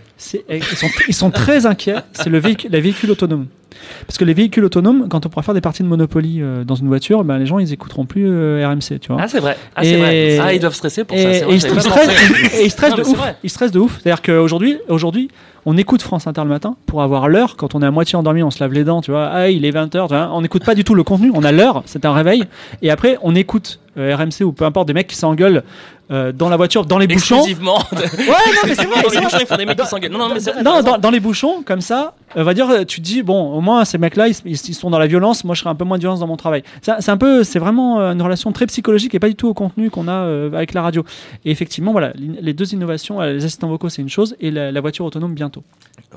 Ils 0.50 0.62
sont, 0.64 0.88
ils 1.06 1.14
sont 1.14 1.30
très 1.30 1.66
inquiets. 1.66 1.96
C'est 2.12 2.30
le 2.30 2.38
véhicule, 2.38 2.70
la 2.72 2.80
véhicule 2.80 3.10
autonome. 3.10 3.46
Parce 4.06 4.18
que 4.18 4.24
les 4.24 4.34
véhicules 4.34 4.64
autonomes, 4.64 5.08
quand 5.08 5.26
on 5.26 5.28
pourra 5.28 5.42
faire 5.42 5.54
des 5.54 5.60
parties 5.60 5.82
de 5.82 5.88
Monopoly 5.88 6.38
euh, 6.40 6.64
dans 6.64 6.74
une 6.74 6.88
voiture, 6.88 7.24
ben, 7.24 7.38
les 7.38 7.46
gens 7.46 7.58
ils 7.58 7.72
écouteront 7.72 8.06
plus 8.06 8.26
euh, 8.28 8.66
RMC, 8.66 8.98
tu 9.00 9.08
vois. 9.12 9.18
Ah, 9.20 9.28
c'est 9.28 9.40
vrai. 9.40 9.56
Ah, 9.76 9.84
Et- 9.84 9.96
vrai. 9.96 10.38
Ah, 10.40 10.54
ils 10.54 10.60
doivent 10.60 10.74
stresser 10.74 11.04
pour 11.04 11.16
et, 11.16 11.40
ça. 11.40 11.46
et 11.48 11.54
ils, 11.54 11.60
stressent, 11.60 11.86
et 12.58 12.64
ils 12.64 12.70
stressent 12.70 12.90
Non, 12.90 12.96
de 12.96 13.02
ouf. 13.02 13.16
vrai. 13.16 13.36
Ils 13.42 13.50
stressent 13.50 13.72
de 13.72 13.78
ouf. 13.78 13.98
C'est-à-dire 14.02 14.22
qu'aujourd'hui, 14.22 14.78
aujourd'hui, 14.88 15.28
on 15.66 15.76
écoute 15.76 16.00
France 16.02 16.26
Inter 16.26 16.42
le 16.42 16.48
matin 16.48 16.76
pour 16.86 17.02
avoir 17.02 17.28
l'heure. 17.28 17.56
Quand 17.56 17.74
on 17.74 17.82
est 17.82 17.86
à 17.86 17.90
moitié 17.90 18.16
endormi, 18.16 18.42
on 18.42 18.50
se 18.50 18.60
lave 18.62 18.72
les 18.72 18.84
dents, 18.84 19.02
tu 19.02 19.10
vois. 19.10 19.26
Ah, 19.26 19.50
il 19.50 19.64
est 19.64 19.70
20h. 19.72 20.28
On 20.32 20.40
n'écoute 20.40 20.64
pas 20.64 20.74
du 20.74 20.84
tout 20.84 20.94
le 20.94 21.02
contenu. 21.02 21.30
On 21.34 21.42
a 21.44 21.52
l'heure, 21.52 21.82
c'est 21.84 22.04
un 22.06 22.12
réveil. 22.12 22.44
Et 22.82 22.90
après, 22.90 23.18
on 23.22 23.34
écoute 23.34 23.80
euh, 23.98 24.16
RMC 24.16 24.44
ou 24.44 24.52
peu 24.52 24.64
importe 24.64 24.86
des 24.88 24.94
mecs 24.94 25.08
qui 25.08 25.16
s'engueulent 25.16 25.62
euh, 26.10 26.32
dans 26.32 26.48
la 26.48 26.56
voiture, 26.56 26.84
dans 26.86 26.98
les 26.98 27.06
bouchons. 27.06 27.36
Exclusivement. 27.36 27.82
Ouais, 28.18 28.34
non, 28.54 28.60
mais 28.66 28.74
c'est 28.74 28.84
vrai. 28.84 29.02
Dans 29.02 29.10
les 29.10 29.20
bouchons, 29.20 29.38
ils 29.40 29.46
font 29.46 29.56
des 29.56 29.64
mecs 29.64 29.78
qui 29.78 29.86
s'engueulent. 29.86 30.12
Non, 30.12 30.18
non, 30.18 30.34
mais 30.34 30.40
c'est 30.40 30.52
vrai. 30.52 30.62
Non, 30.62 30.82
dans, 30.82 31.10
les 31.10 31.20
bouchons, 31.20 31.62
comme 31.64 31.80
ça, 31.80 32.14
on 32.36 32.42
va 32.42 32.54
dire, 32.54 32.86
tu 32.86 33.00
te 33.00 33.06
dis, 33.06 33.22
bon, 33.22 33.52
au 33.52 33.60
moins 33.60 33.84
ces 33.84 33.98
mecs-là, 33.98 34.28
ils, 34.28 34.56
sont 34.58 34.90
dans 34.90 34.98
la 34.98 35.06
violence, 35.06 35.44
moi 35.44 35.54
je 35.54 35.60
serai 35.60 35.70
un 35.70 35.74
peu 35.74 35.84
moins 35.84 35.96
de 35.96 36.02
violence 36.02 36.20
dans 36.20 36.26
mon 36.26 36.36
travail. 36.36 36.62
C'est 36.82 36.92
c'est 37.08 37.12
un 37.12 37.16
peu, 37.16 37.42
c'est 37.42 37.58
vraiment 37.58 38.00
euh, 38.00 38.12
une 38.12 38.20
relation 38.20 38.52
très 38.52 38.66
psychologique 38.66 39.14
et 39.14 39.18
pas 39.18 39.28
du 39.28 39.34
tout 39.34 39.48
au 39.48 39.54
contenu 39.54 39.88
qu'on 39.88 40.08
a 40.08 40.12
euh, 40.12 40.52
avec 40.52 40.74
la 40.74 40.82
radio. 40.82 41.04
Et 41.46 41.50
effectivement, 41.50 41.92
voilà, 41.92 42.12
les 42.16 42.52
deux 42.52 42.74
innovations, 42.74 43.20
euh, 43.22 43.32
les 43.32 43.44
assistants 43.46 43.68
vocaux, 43.68 43.88
c'est 43.88 44.02
une 44.02 44.10
chose, 44.10 44.36
et 44.40 44.50
la, 44.50 44.70
la 44.70 44.80
voiture 44.82 45.06
autonome 45.06 45.32
bientôt. 45.32 45.62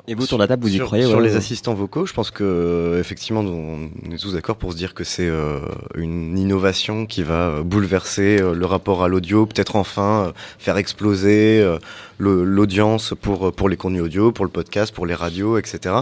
Et 0.08 0.14
vous, 0.14 0.26
sur 0.26 0.38
la 0.38 0.48
table, 0.48 0.62
vous 0.62 0.74
y 0.74 0.76
sur, 0.76 0.86
croyez 0.86 1.04
sur 1.04 1.18
ouais, 1.18 1.24
les 1.24 1.32
ouais. 1.32 1.36
assistants 1.36 1.74
vocaux, 1.74 2.06
je 2.06 2.14
pense 2.14 2.30
que 2.30 2.42
euh, 2.42 3.00
effectivement, 3.00 3.40
on 3.40 4.10
est 4.10 4.16
tous 4.16 4.32
d'accord 4.32 4.56
pour 4.56 4.72
se 4.72 4.76
dire 4.76 4.94
que 4.94 5.04
c'est 5.04 5.28
euh, 5.28 5.60
une 5.96 6.38
innovation 6.38 7.04
qui 7.04 7.22
va 7.22 7.48
euh, 7.48 7.62
bouleverser 7.62 8.40
euh, 8.40 8.54
le 8.54 8.66
rapport 8.66 9.04
à 9.04 9.08
l'audio, 9.08 9.44
peut-être 9.44 9.76
enfin 9.82 10.26
euh, 10.28 10.32
faire 10.58 10.76
exploser 10.76 11.60
euh, 11.60 11.78
l'audience 12.18 13.14
pour 13.20 13.48
euh, 13.48 13.50
pour 13.52 13.68
les 13.68 13.76
contenus 13.76 14.02
audio, 14.02 14.32
pour 14.32 14.44
le 14.44 14.50
podcast, 14.50 14.94
pour 14.94 15.06
les 15.06 15.14
radios, 15.14 15.58
etc. 15.58 15.94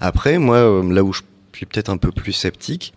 Après, 0.00 0.38
moi, 0.38 0.58
là 0.90 1.02
où 1.04 1.12
je 1.12 1.22
suis 1.54 1.66
peut-être 1.66 1.90
un 1.90 1.98
peu 1.98 2.10
plus 2.12 2.32
sceptique, 2.32 2.92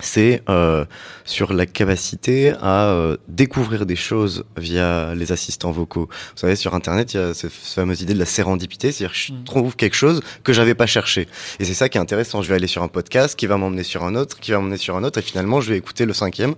c'est 0.00 0.42
euh, 0.48 0.84
sur 1.24 1.52
la 1.52 1.66
capacité 1.66 2.52
à 2.60 2.88
euh, 2.88 3.16
découvrir 3.28 3.86
des 3.86 3.94
choses 3.94 4.44
via 4.56 5.14
les 5.14 5.30
assistants 5.30 5.70
vocaux. 5.70 6.08
Vous 6.10 6.40
savez, 6.40 6.56
sur 6.56 6.74
Internet, 6.74 7.14
il 7.14 7.16
y 7.18 7.20
a 7.20 7.32
cette 7.32 7.52
fameuse 7.52 8.02
idée 8.02 8.14
de 8.14 8.18
la 8.18 8.26
sérendipité, 8.26 8.90
c'est-à-dire 8.90 9.12
que 9.14 9.18
je 9.18 9.32
Mm. 9.32 9.44
trouve 9.44 9.76
quelque 9.76 9.94
chose 9.94 10.20
que 10.42 10.52
j'avais 10.52 10.74
pas 10.74 10.86
cherché. 10.86 11.28
Et 11.60 11.64
c'est 11.64 11.74
ça 11.74 11.88
qui 11.88 11.98
est 11.98 12.00
intéressant. 12.00 12.42
Je 12.42 12.48
vais 12.48 12.56
aller 12.56 12.66
sur 12.66 12.82
un 12.82 12.88
podcast 12.88 13.38
qui 13.38 13.46
va 13.46 13.56
m'emmener 13.56 13.84
sur 13.84 14.02
un 14.04 14.16
autre, 14.16 14.40
qui 14.40 14.50
va 14.50 14.58
m'emmener 14.58 14.78
sur 14.78 14.96
un 14.96 15.04
autre, 15.04 15.18
et 15.20 15.22
finalement, 15.22 15.60
je 15.60 15.70
vais 15.70 15.78
écouter 15.78 16.06
le 16.06 16.12
cinquième 16.12 16.54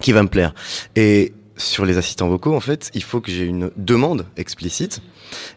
qui 0.00 0.12
va 0.12 0.22
me 0.22 0.28
plaire. 0.28 0.54
Et 0.96 1.34
sur 1.56 1.84
les 1.84 1.98
assistants 1.98 2.28
vocaux, 2.28 2.54
en 2.54 2.60
fait, 2.60 2.90
il 2.94 3.02
faut 3.02 3.20
que 3.20 3.30
j'ai 3.30 3.44
une 3.44 3.70
demande 3.76 4.26
explicite. 4.36 5.00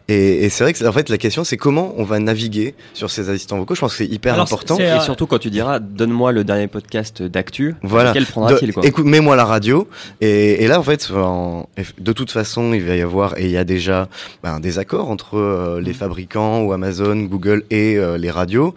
Et, 0.08 0.44
et 0.44 0.48
c'est 0.50 0.64
vrai 0.64 0.72
que, 0.72 0.84
en 0.86 0.92
fait, 0.92 1.08
la 1.08 1.18
question, 1.18 1.44
c'est 1.44 1.56
comment 1.56 1.92
on 1.96 2.04
va 2.04 2.18
naviguer 2.18 2.74
sur 2.94 3.10
ces 3.10 3.28
assistants 3.28 3.58
vocaux. 3.58 3.74
Je 3.74 3.80
pense 3.80 3.92
que 3.92 3.98
c'est 3.98 4.06
hyper 4.10 4.34
Alors, 4.34 4.44
important. 4.44 4.78
Et 4.78 4.84
euh, 4.90 5.00
surtout 5.00 5.26
quand 5.26 5.38
tu 5.38 5.50
diras, 5.50 5.78
donne-moi 5.80 6.32
le 6.32 6.44
dernier 6.44 6.66
podcast 6.68 7.22
d'actu, 7.22 7.74
Voilà. 7.82 8.10
lequel 8.10 8.24
De- 8.24 8.28
prendra-t-il 8.30 8.72
quoi 8.72 8.86
écoute, 8.86 9.04
mets-moi 9.04 9.36
la 9.36 9.44
radio. 9.44 9.86
Et, 10.20 10.62
et 10.64 10.66
là, 10.68 10.78
en 10.78 10.82
fait, 10.82 11.10
en- 11.14 11.68
de 11.98 12.12
toute 12.12 12.30
façon, 12.30 12.72
il 12.72 12.82
va 12.82 12.96
y 12.96 13.02
avoir, 13.02 13.36
et 13.38 13.44
il 13.46 13.50
y 13.50 13.56
a 13.58 13.64
déjà 13.64 14.08
ben, 14.42 14.60
des 14.60 14.78
accords 14.78 15.10
entre 15.10 15.36
euh, 15.36 15.80
les 15.80 15.92
fabricants 15.92 16.62
ou 16.62 16.72
Amazon, 16.72 17.16
Google 17.24 17.64
et 17.70 17.96
euh, 17.98 18.16
les 18.16 18.30
radios. 18.30 18.74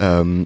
Euh, 0.00 0.42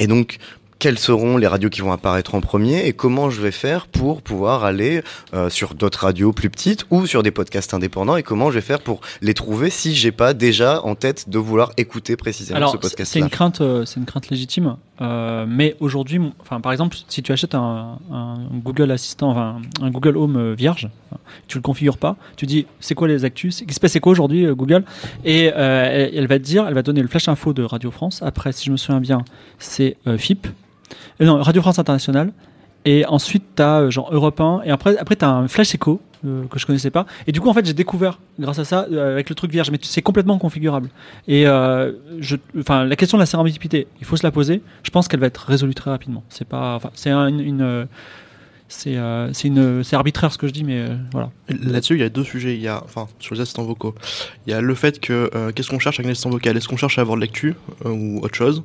et 0.00 0.06
donc, 0.06 0.38
quelles 0.78 0.98
seront 0.98 1.36
les 1.36 1.46
radios 1.46 1.70
qui 1.70 1.80
vont 1.80 1.92
apparaître 1.92 2.34
en 2.34 2.40
premier 2.40 2.86
et 2.86 2.92
comment 2.92 3.30
je 3.30 3.40
vais 3.40 3.50
faire 3.50 3.86
pour 3.86 4.22
pouvoir 4.22 4.64
aller 4.64 5.02
euh, 5.34 5.50
sur 5.50 5.74
d'autres 5.74 6.04
radios 6.04 6.32
plus 6.32 6.50
petites 6.50 6.86
ou 6.90 7.06
sur 7.06 7.22
des 7.22 7.30
podcasts 7.30 7.74
indépendants 7.74 8.16
et 8.16 8.22
comment 8.22 8.50
je 8.50 8.56
vais 8.56 8.60
faire 8.60 8.80
pour 8.80 9.00
les 9.20 9.34
trouver 9.34 9.70
si 9.70 9.94
j'ai 9.94 10.12
pas 10.12 10.34
déjà 10.34 10.84
en 10.84 10.94
tête 10.94 11.28
de 11.28 11.38
vouloir 11.38 11.72
écouter 11.76 12.16
précisément 12.16 12.56
Alors, 12.56 12.72
ce 12.72 12.88
c'est 12.88 13.04
c'est 13.04 13.18
une 13.18 13.28
crainte, 13.28 13.60
euh, 13.60 13.84
c'est 13.84 13.98
une 13.98 14.06
crainte 14.06 14.30
légitime. 14.30 14.76
Euh, 15.00 15.46
mais 15.48 15.76
aujourd'hui, 15.78 16.20
enfin, 16.40 16.60
par 16.60 16.72
exemple, 16.72 16.96
si 17.08 17.22
tu 17.22 17.30
achètes 17.30 17.54
un, 17.54 17.98
un 18.10 18.36
Google 18.52 18.90
Assistant, 18.90 19.30
enfin, 19.30 19.60
un 19.80 19.90
Google 19.90 20.16
Home 20.16 20.54
vierge, 20.54 20.88
tu 21.46 21.58
le 21.58 21.62
configures 21.62 21.98
pas, 21.98 22.16
tu 22.36 22.46
dis 22.46 22.66
c'est 22.80 22.96
quoi 22.96 23.06
les 23.06 23.24
actus, 23.24 23.62
il 23.66 23.72
se 23.72 23.78
passe 23.78 23.92
c'est 23.92 24.00
quoi 24.00 24.10
aujourd'hui 24.10 24.46
Google, 24.46 24.84
et 25.24 25.44
elle, 25.44 26.10
elle 26.14 26.26
va 26.26 26.38
te 26.38 26.44
dire, 26.44 26.66
elle 26.66 26.74
va 26.74 26.82
donner 26.82 27.00
le 27.00 27.08
flash 27.08 27.28
info 27.28 27.52
de 27.52 27.62
Radio 27.62 27.92
France. 27.92 28.22
Après, 28.22 28.50
si 28.50 28.66
je 28.66 28.72
me 28.72 28.76
souviens 28.76 29.00
bien, 29.00 29.24
c'est 29.60 29.96
FIP, 30.16 30.48
Euh, 31.20 31.24
non 31.26 31.42
Radio 31.42 31.62
France 31.62 31.78
Internationale. 31.78 32.32
Et 32.84 33.04
ensuite, 33.06 33.44
tu 33.56 33.62
as 33.62 33.90
genre 33.90 34.08
Europe 34.12 34.40
1. 34.40 34.62
Et 34.64 34.70
après, 34.70 34.96
après 34.98 35.16
tu 35.16 35.24
as 35.24 35.30
un 35.30 35.48
Flash 35.48 35.74
Echo 35.74 36.00
euh, 36.24 36.44
que 36.46 36.58
je 36.58 36.64
connaissais 36.66 36.90
pas. 36.90 37.06
Et 37.26 37.32
du 37.32 37.40
coup, 37.40 37.48
en 37.48 37.52
fait, 37.54 37.66
j'ai 37.66 37.74
découvert, 37.74 38.18
grâce 38.38 38.58
à 38.60 38.64
ça, 38.64 38.86
euh, 38.90 39.12
avec 39.12 39.28
le 39.28 39.34
truc 39.34 39.50
vierge. 39.50 39.70
Mais 39.70 39.78
c'est 39.82 40.00
complètement 40.02 40.38
configurable. 40.38 40.88
Et 41.26 41.46
euh, 41.46 41.92
je, 42.20 42.36
la 42.54 42.96
question 42.96 43.18
de 43.18 43.22
la 43.22 43.26
sérendipité, 43.26 43.88
il 44.00 44.06
faut 44.06 44.16
se 44.16 44.22
la 44.24 44.30
poser. 44.30 44.62
Je 44.84 44.90
pense 44.90 45.08
qu'elle 45.08 45.20
va 45.20 45.26
être 45.26 45.44
résolue 45.46 45.74
très 45.74 45.90
rapidement. 45.90 46.22
C'est 46.28 46.46
pas, 46.48 46.80
c'est 46.94 47.10
un- 47.10 47.26
une, 47.28 47.40
une, 47.40 47.62
euh, 47.62 47.84
c'est, 48.68 48.96
euh, 48.96 49.32
arbitraire 49.92 50.32
ce 50.32 50.38
que 50.38 50.46
je 50.46 50.52
dis, 50.52 50.64
mais 50.64 50.78
euh, 50.80 50.96
voilà. 51.12 51.30
Là-dessus, 51.48 51.94
il 51.94 52.00
y 52.00 52.04
a 52.04 52.08
deux 52.08 52.24
sujets. 52.24 52.54
Il 52.54 52.62
y 52.62 52.68
a, 52.68 52.82
enfin, 52.84 53.06
sur 53.18 53.34
les 53.34 53.40
assistants 53.40 53.64
vocaux, 53.64 53.94
il 54.46 54.50
y 54.50 54.54
a 54.54 54.60
le 54.60 54.74
fait 54.74 55.00
que 55.00 55.30
euh, 55.34 55.50
qu'est-ce 55.52 55.68
qu'on 55.70 55.78
cherche 55.78 55.98
avec 55.98 56.08
un 56.08 56.12
assistant 56.12 56.30
vocal 56.30 56.56
Est-ce 56.56 56.68
qu'on 56.68 56.76
cherche 56.76 56.98
à 56.98 57.02
avoir 57.02 57.16
de 57.16 57.22
l'actu 57.22 57.54
euh, 57.84 57.90
ou 57.90 58.20
autre 58.22 58.34
chose? 58.36 58.62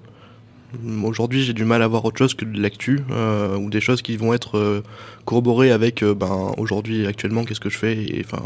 Aujourd'hui, 1.03 1.43
j'ai 1.43 1.53
du 1.53 1.65
mal 1.65 1.81
à 1.81 1.85
avoir 1.85 2.03
autre 2.05 2.17
chose 2.17 2.33
que 2.33 2.45
de 2.45 2.59
l'actu 2.61 3.01
euh, 3.11 3.55
ou 3.57 3.69
des 3.69 3.81
choses 3.81 4.01
qui 4.01 4.17
vont 4.17 4.33
être 4.33 4.57
euh, 4.57 4.81
corroborées 5.25 5.71
avec, 5.71 6.03
euh, 6.03 6.13
ben, 6.13 6.53
aujourd'hui, 6.57 7.05
actuellement, 7.05 7.45
qu'est-ce 7.45 7.59
que 7.59 7.69
je 7.69 7.77
fais 7.77 7.93
Et 7.93 8.25
enfin, 8.25 8.41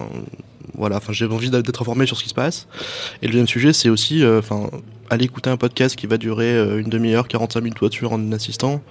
voilà. 0.78 0.98
Enfin, 0.98 1.14
j'ai 1.14 1.26
envie 1.26 1.50
d'être 1.50 1.82
informé 1.82 2.06
sur 2.06 2.18
ce 2.18 2.24
qui 2.24 2.30
se 2.30 2.34
passe. 2.34 2.68
Et 3.22 3.28
le 3.28 3.32
deuxième 3.32 3.48
sujet, 3.48 3.74
c'est 3.74 3.90
aussi, 3.90 4.24
euh, 4.24 4.40
enfin, 4.40 4.70
aller 5.10 5.26
écouter 5.26 5.50
un 5.50 5.58
podcast 5.58 5.96
qui 5.96 6.08
va 6.08 6.18
durer 6.18 6.54
euh, 6.54 6.80
une 6.80 6.90
demi-heure, 6.90 7.28
45 7.28 7.62
minutes 7.62 7.80
voiture 7.80 8.14
en 8.14 8.32
assistant. 8.32 8.82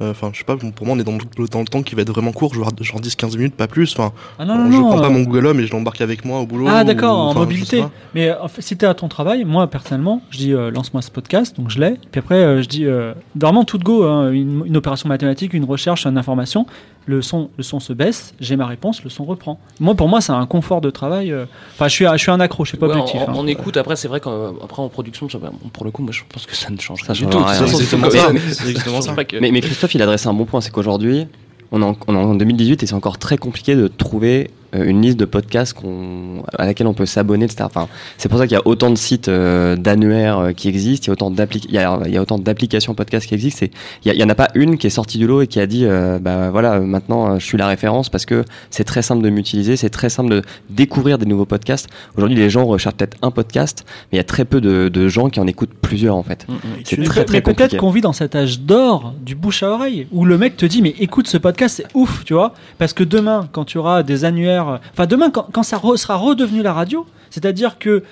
Euh, 0.00 0.10
Enfin, 0.10 0.30
je 0.32 0.38
sais 0.38 0.44
pas, 0.44 0.56
pour 0.56 0.86
moi, 0.86 0.96
on 0.96 0.98
est 1.00 1.04
dans 1.04 1.12
le, 1.12 1.48
dans 1.48 1.60
le 1.60 1.66
temps 1.66 1.82
qui 1.82 1.94
va 1.94 2.02
être 2.02 2.10
vraiment 2.12 2.32
court, 2.32 2.52
genre, 2.54 2.70
genre 2.80 3.00
10-15 3.00 3.36
minutes, 3.36 3.54
pas 3.54 3.66
plus. 3.66 3.92
Enfin, 3.98 4.12
Ah 4.38 4.44
non, 4.44 4.70
je 4.70 4.76
non, 4.76 4.88
prends 4.90 5.00
pas 5.00 5.08
mon 5.08 5.22
Google 5.22 5.46
Home 5.46 5.60
et 5.60 5.66
je 5.66 5.72
l'embarque 5.72 6.00
avec 6.00 6.24
moi 6.24 6.40
au 6.40 6.46
boulot. 6.46 6.66
Ah 6.68 6.84
d'accord, 6.84 7.18
en 7.18 7.34
mobilité. 7.34 7.84
Mais 8.14 8.32
en 8.32 8.48
fait, 8.48 8.62
si 8.62 8.76
t'es 8.76 8.86
à 8.86 8.94
ton 8.94 9.08
travail, 9.08 9.44
moi 9.44 9.66
personnellement, 9.68 10.22
je 10.30 10.38
dis 10.38 10.52
euh, 10.52 10.70
lance-moi 10.70 11.02
ce 11.02 11.10
podcast, 11.10 11.56
donc 11.56 11.70
je 11.70 11.80
l'ai. 11.80 11.96
Puis 12.12 12.18
après, 12.18 12.36
euh, 12.36 12.62
je 12.62 12.68
dis 12.68 12.86
vraiment 13.34 13.64
tout 13.64 13.78
de 13.78 13.84
go, 13.84 14.04
hein, 14.04 14.30
une, 14.30 14.64
une 14.66 14.76
opération 14.76 15.08
mathématique, 15.08 15.54
une 15.54 15.64
recherche, 15.64 16.06
une 16.06 16.18
information. 16.18 16.66
Le 17.08 17.22
son, 17.22 17.50
le 17.56 17.62
son 17.62 17.78
se 17.78 17.92
baisse, 17.92 18.34
j'ai 18.40 18.56
ma 18.56 18.66
réponse, 18.66 19.04
le 19.04 19.10
son 19.10 19.22
reprend. 19.24 19.60
Moi, 19.78 19.94
pour 19.94 20.08
moi, 20.08 20.20
c'est 20.20 20.32
un 20.32 20.44
confort 20.46 20.80
de 20.80 20.90
travail. 20.90 21.30
euh, 21.30 21.44
Enfin, 21.74 21.86
je 21.86 21.92
suis, 21.94 22.04
je 22.04 22.16
suis 22.18 22.30
un 22.32 22.40
accro, 22.40 22.64
je 22.64 22.70
suis 22.70 22.78
pas 22.78 22.86
Ouais, 22.88 22.94
objectif. 22.96 23.20
en, 23.28 23.42
hein. 23.42 23.46
écoute, 23.46 23.76
après, 23.76 23.94
c'est 23.94 24.08
vrai 24.08 24.18
qu'après 24.20 24.82
en 24.82 24.88
production, 24.88 25.28
ça 25.28 25.38
va- 25.38 25.50
bon, 25.50 25.68
pour 25.72 25.84
le 25.84 25.92
coup, 25.92 26.02
moi 26.02 26.10
je 26.12 26.22
pense 26.28 26.46
que 26.46 26.56
ça 26.56 26.68
ne 26.68 26.80
change 26.80 27.02
Ça 27.04 27.12
rien 27.12 27.26
du 27.26 27.32
tout. 27.32 27.44
c'est 27.46 27.62
exactement 27.64 28.10
ça. 28.10 28.30
exactement 28.68 29.00
ça. 29.02 29.24
que- 29.24 29.38
Mais, 29.38 29.52
mais 29.52 29.60
Christophe, 29.60 29.94
il 29.94 30.02
adresse 30.02 30.26
un 30.26 30.34
bon 30.34 30.46
point, 30.46 30.60
c'est 30.60 30.72
qu'aujourd'hui, 30.72 31.28
on 31.70 31.80
est, 31.80 31.84
en, 31.84 31.96
on 32.08 32.14
est 32.14 32.18
en 32.18 32.34
2018 32.34 32.82
et 32.82 32.86
c'est 32.86 32.94
encore 32.94 33.18
très 33.18 33.38
compliqué 33.38 33.76
de 33.76 33.86
trouver 33.88 34.50
une 34.74 35.02
liste 35.02 35.18
de 35.18 35.24
podcasts 35.24 35.72
qu'on, 35.74 36.42
à 36.58 36.66
laquelle 36.66 36.86
on 36.86 36.94
peut 36.94 37.06
s'abonner, 37.06 37.44
etc. 37.44 37.64
Enfin, 37.64 37.88
c'est 38.18 38.28
pour 38.28 38.38
ça 38.38 38.46
qu'il 38.46 38.54
y 38.56 38.58
a 38.60 38.66
autant 38.66 38.90
de 38.90 38.96
sites 38.96 39.28
euh, 39.28 39.76
d'annuaires 39.76 40.38
euh, 40.38 40.52
qui 40.52 40.68
existent, 40.68 41.04
il 41.04 41.08
y 41.08 41.10
a 41.10 41.12
autant 41.12 41.30
d'appli- 41.30 41.64
il 41.68 41.74
y 41.74 41.78
a, 41.78 41.98
il 42.06 42.12
y 42.12 42.16
a 42.16 42.22
autant 42.22 42.38
d'applications 42.38 42.94
podcasts 42.94 43.26
qui 43.26 43.34
existent. 43.34 43.66
Et 43.66 43.70
il 44.04 44.12
y, 44.12 44.16
y 44.18 44.24
en 44.24 44.28
a 44.28 44.34
pas 44.34 44.48
une 44.54 44.78
qui 44.78 44.86
est 44.86 44.90
sortie 44.90 45.18
du 45.18 45.26
lot 45.26 45.42
et 45.42 45.46
qui 45.46 45.60
a 45.60 45.66
dit, 45.66 45.84
euh, 45.84 46.18
bah 46.18 46.50
voilà, 46.50 46.74
euh, 46.74 46.80
maintenant 46.80 47.32
euh, 47.32 47.38
je 47.38 47.44
suis 47.44 47.58
la 47.58 47.66
référence 47.66 48.08
parce 48.08 48.26
que 48.26 48.44
c'est 48.70 48.84
très 48.84 49.02
simple 49.02 49.22
de 49.22 49.30
m'utiliser, 49.30 49.76
c'est 49.76 49.90
très 49.90 50.08
simple 50.08 50.30
de 50.30 50.42
découvrir 50.70 51.18
des 51.18 51.26
nouveaux 51.26 51.46
podcasts. 51.46 51.88
Aujourd'hui, 52.16 52.36
les 52.36 52.50
gens 52.50 52.64
recherchent 52.64 52.96
peut-être 52.96 53.16
un 53.22 53.30
podcast, 53.30 53.84
mais 54.10 54.16
il 54.16 54.18
y 54.18 54.20
a 54.20 54.24
très 54.24 54.44
peu 54.44 54.60
de, 54.60 54.88
de 54.88 55.08
gens 55.08 55.28
qui 55.30 55.40
en 55.40 55.46
écoutent 55.46 55.74
plusieurs 55.80 56.16
en 56.16 56.22
fait. 56.22 56.46
Mm, 56.48 56.52
mm. 56.54 56.58
C'est 56.84 57.02
très 57.04 57.24
très 57.24 57.36
mais 57.36 57.40
peut-être 57.42 57.76
qu'on 57.76 57.90
vit 57.90 58.00
dans 58.00 58.12
cet 58.12 58.34
âge 58.34 58.60
d'or 58.60 59.14
du 59.24 59.34
bouche 59.34 59.62
à 59.62 59.70
oreille 59.70 60.06
où 60.12 60.24
le 60.24 60.38
mec 60.38 60.56
te 60.56 60.64
dit 60.66 60.80
mais 60.82 60.94
écoute 60.98 61.28
ce 61.28 61.36
podcast 61.36 61.76
c'est 61.76 61.86
ouf 61.94 62.24
tu 62.24 62.34
vois 62.34 62.54
parce 62.78 62.92
que 62.92 63.04
demain 63.04 63.48
quand 63.52 63.64
tu 63.64 63.78
auras 63.78 64.02
des 64.02 64.24
annuaires 64.24 64.55
euh, 64.56 64.76
enfin 64.92 65.06
demain 65.06 65.30
quand, 65.30 65.62
ça 65.62 65.78
sera 65.96 66.16
redevenu 66.16 66.62
la 66.62 66.72
radio 66.72 67.06
c'est-à-dire 67.30 67.78
que 67.78 68.02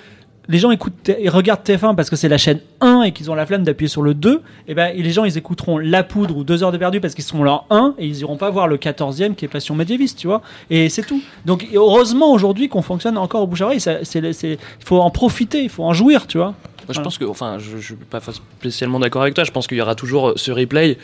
les 0.47 0.59
gens 0.59 0.71
écoutent 0.71 1.09
et 1.09 1.27
regardent 1.29 1.63
TF1 1.63 1.95
parce 1.95 2.09
que 2.09 2.15
c'est 2.15 2.29
la 2.29 2.37
chaîne 2.37 2.59
1 2.81 3.03
et 3.03 3.11
qu'ils 3.11 3.31
ont 3.31 3.35
la 3.35 3.45
flemme 3.45 3.63
d'appuyer 3.63 3.87
sur 3.87 4.01
le 4.01 4.13
2 4.13 4.41
et 4.67 4.73
ben 4.75 4.91
et 4.95 5.01
les 5.01 5.11
gens 5.11 5.25
ils 5.25 5.37
écouteront 5.37 5.77
La 5.77 6.03
Poudre 6.03 6.37
ou 6.37 6.43
2 6.43 6.63
heures 6.63 6.71
de 6.71 6.77
perdu 6.77 6.99
parce 6.99 7.15
qu'ils 7.15 7.23
sont 7.23 7.43
leur 7.43 7.65
1 7.69 7.95
et 7.97 8.05
ils 8.05 8.19
iront 8.19 8.37
pas 8.37 8.49
voir 8.49 8.67
le 8.67 8.77
14e 8.77 9.35
qui 9.35 9.45
est 9.45 9.47
Passion 9.47 9.75
médiéviste 9.75 10.19
tu 10.19 10.27
vois. 10.27 10.41
Et 10.69 10.89
c'est 10.89 11.03
tout. 11.03 11.21
Donc 11.45 11.67
heureusement 11.73 12.31
aujourd'hui 12.31 12.69
qu'on 12.69 12.81
fonctionne 12.81 13.17
encore 13.17 13.41
au 13.41 13.47
bouche 13.47 13.61
à 13.61 13.65
oreille. 13.65 13.83
Il 13.83 14.57
faut 14.85 14.99
en 14.99 15.09
profiter 15.09 15.63
il 15.63 15.69
faut 15.69 15.83
en 15.83 15.93
jouir 15.93 16.27
tu 16.27 16.37
vois 16.37 16.53
Moi, 16.87 16.93
je 16.93 17.01
pense 17.01 17.17
que, 17.17 17.25
enfin, 17.25 17.57
je, 17.59 17.77
je 17.77 17.83
suis 17.85 17.95
pas 17.95 18.19
spécialement 18.59 18.99
d'accord 18.99 19.21
avec 19.21 19.33
toi. 19.33 19.43
Je 19.43 19.51
pense 19.51 19.67
qu'il 19.67 19.77
y 19.77 19.81
aura 19.81 19.95
toujours 19.95 20.33
ce 20.35 20.51
replay. 20.51 20.97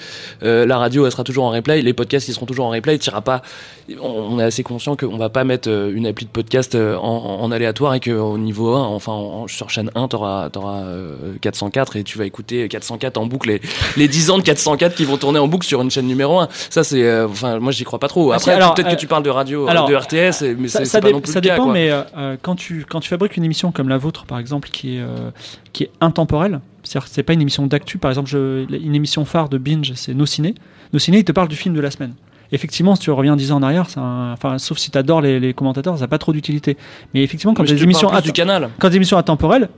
Euh, 0.44 0.66
la 0.66 0.78
radio, 0.78 1.06
elle 1.06 1.12
sera 1.12 1.24
toujours 1.24 1.46
en 1.46 1.50
replay. 1.52 1.82
Les 1.82 1.94
podcasts, 1.94 2.28
ils 2.28 2.34
seront 2.34 2.46
toujours 2.46 2.66
en 2.66 2.70
replay. 2.70 2.98
Tu 2.98 3.10
iras 3.10 3.22
pas. 3.22 3.42
On, 4.02 4.40
est 4.40 4.44
assez 4.44 4.64
conscient 4.64 4.96
qu'on 4.96 5.18
va 5.18 5.30
pas 5.30 5.44
mettre 5.44 5.70
euh, 5.70 5.92
une 5.94 6.06
appli 6.06 6.26
de 6.26 6.32
podcast 6.32 6.76
euh, 6.76 6.96
en, 6.96 7.42
en 7.42 7.52
aléatoire 7.52 7.94
et 7.94 8.00
qu'au 8.00 8.38
niveau 8.38 8.74
1, 8.74 8.82
enfin, 8.86 9.12
en- 9.12 9.48
sur 9.48 9.70
chaîne 9.70 9.92
1, 9.96 10.08
t'auras, 10.08 10.50
euh, 10.56 11.16
404 11.42 11.98
et 11.98 12.04
tu 12.04 12.18
vas 12.18 12.26
écouter 12.26 12.68
404 12.70 13.18
en 13.18 13.26
boucle 13.26 13.50
les, 13.50 13.62
les 13.98 14.08
10 14.08 14.30
ans 14.32 14.38
de 14.38 14.44
404 14.44 14.96
qui 14.96 15.04
vont 15.04 15.18
tourner 15.18 15.40
en 15.40 15.48
boucle 15.48 15.66
sur 15.68 15.82
une 15.82 15.92
chaîne 15.92 16.08
numéro 16.08 16.40
1. 16.40 16.48
Ça, 16.70 16.84
c'est, 16.84 17.04
euh, 17.04 17.28
enfin, 17.28 17.60
moi, 17.60 17.72
j'y 17.72 17.84
crois 17.84 18.00
pas 18.00 18.08
trop. 18.08 18.32
Ah, 18.32 18.36
Après, 18.36 18.58
peut-être 18.58 18.88
euh, 18.88 18.92
que 18.92 19.00
tu 19.00 19.08
parles 19.08 19.24
de 19.24 19.30
radio, 19.30 19.68
alors, 19.68 19.90
de 19.90 19.96
RTS, 19.96 20.56
mais 20.58 20.68
ça, 20.68 20.86
c'est, 20.86 21.02
pas 21.02 21.12
non 21.12 21.20
plus 21.22 21.32
ça 21.34 21.40
le 21.40 21.50
dépend, 21.50 21.68
mais 21.68 21.92
euh, 21.92 22.02
euh, 22.18 22.38
quand, 22.42 22.56
tu, 22.56 22.86
quand 22.90 23.00
tu 23.00 23.10
fabriques 23.10 23.36
une 23.38 23.44
émission 23.44 23.72
comme 23.72 23.90
la 23.90 23.98
vôtre, 23.98 24.26
par 24.26 24.40
exemple, 24.40 24.70
qui 24.70 24.98
est, 24.98 25.02
euh, 25.02 25.32
qui 25.74 25.84
est 25.84 25.92
intemporelle. 26.02 26.60
C'est-à-dire 26.84 27.08
que 27.08 27.14
c'est 27.14 27.24
pas 27.24 27.34
une 27.34 27.42
émission 27.42 27.68
d'actu. 27.68 27.98
Par 27.98 28.10
exemple, 28.12 28.30
je- 28.30 28.66
une 28.76 28.96
émission 28.96 29.24
phare 29.26 29.50
de 29.50 29.58
Binge, 29.58 29.94
c'est 29.96 30.14
Nos 30.14 30.26
Ciné. 30.26 30.56
Nos 30.94 31.00
Ciné, 31.00 31.20
il 31.20 31.24
te 31.24 31.32
parle 31.32 31.48
du 31.48 31.56
film 31.56 31.76
de 31.76 31.82
la 31.82 31.92
semaine. 31.92 32.14
Effectivement, 32.54 32.96
si 32.96 33.04
tu 33.04 33.12
reviens 33.12 33.36
10 33.38 33.52
ans 33.54 33.58
en 33.58 33.64
arrière, 33.64 33.86
un- 33.98 34.34
enfin, 34.34 34.58
sauf 34.58 34.78
si 34.78 34.92
tu 34.92 34.98
adores 34.98 35.22
les, 35.22 35.40
les 35.40 35.54
commentateurs, 35.54 35.96
ça 35.96 36.02
n'a 36.02 36.08
pas 36.08 36.18
trop 36.18 36.34
d'utilité. 36.34 36.76
Mais 37.14 37.24
effectivement, 37.24 37.54
quand 37.54 37.64
Mais 37.64 37.70
des 37.70 37.84
émissions 37.84 38.12
du 38.22 38.32
canal. 38.34 38.70
quand 38.80 38.90
des 38.90 38.98
émissions 38.98 39.18
intemporelles, 39.18 39.70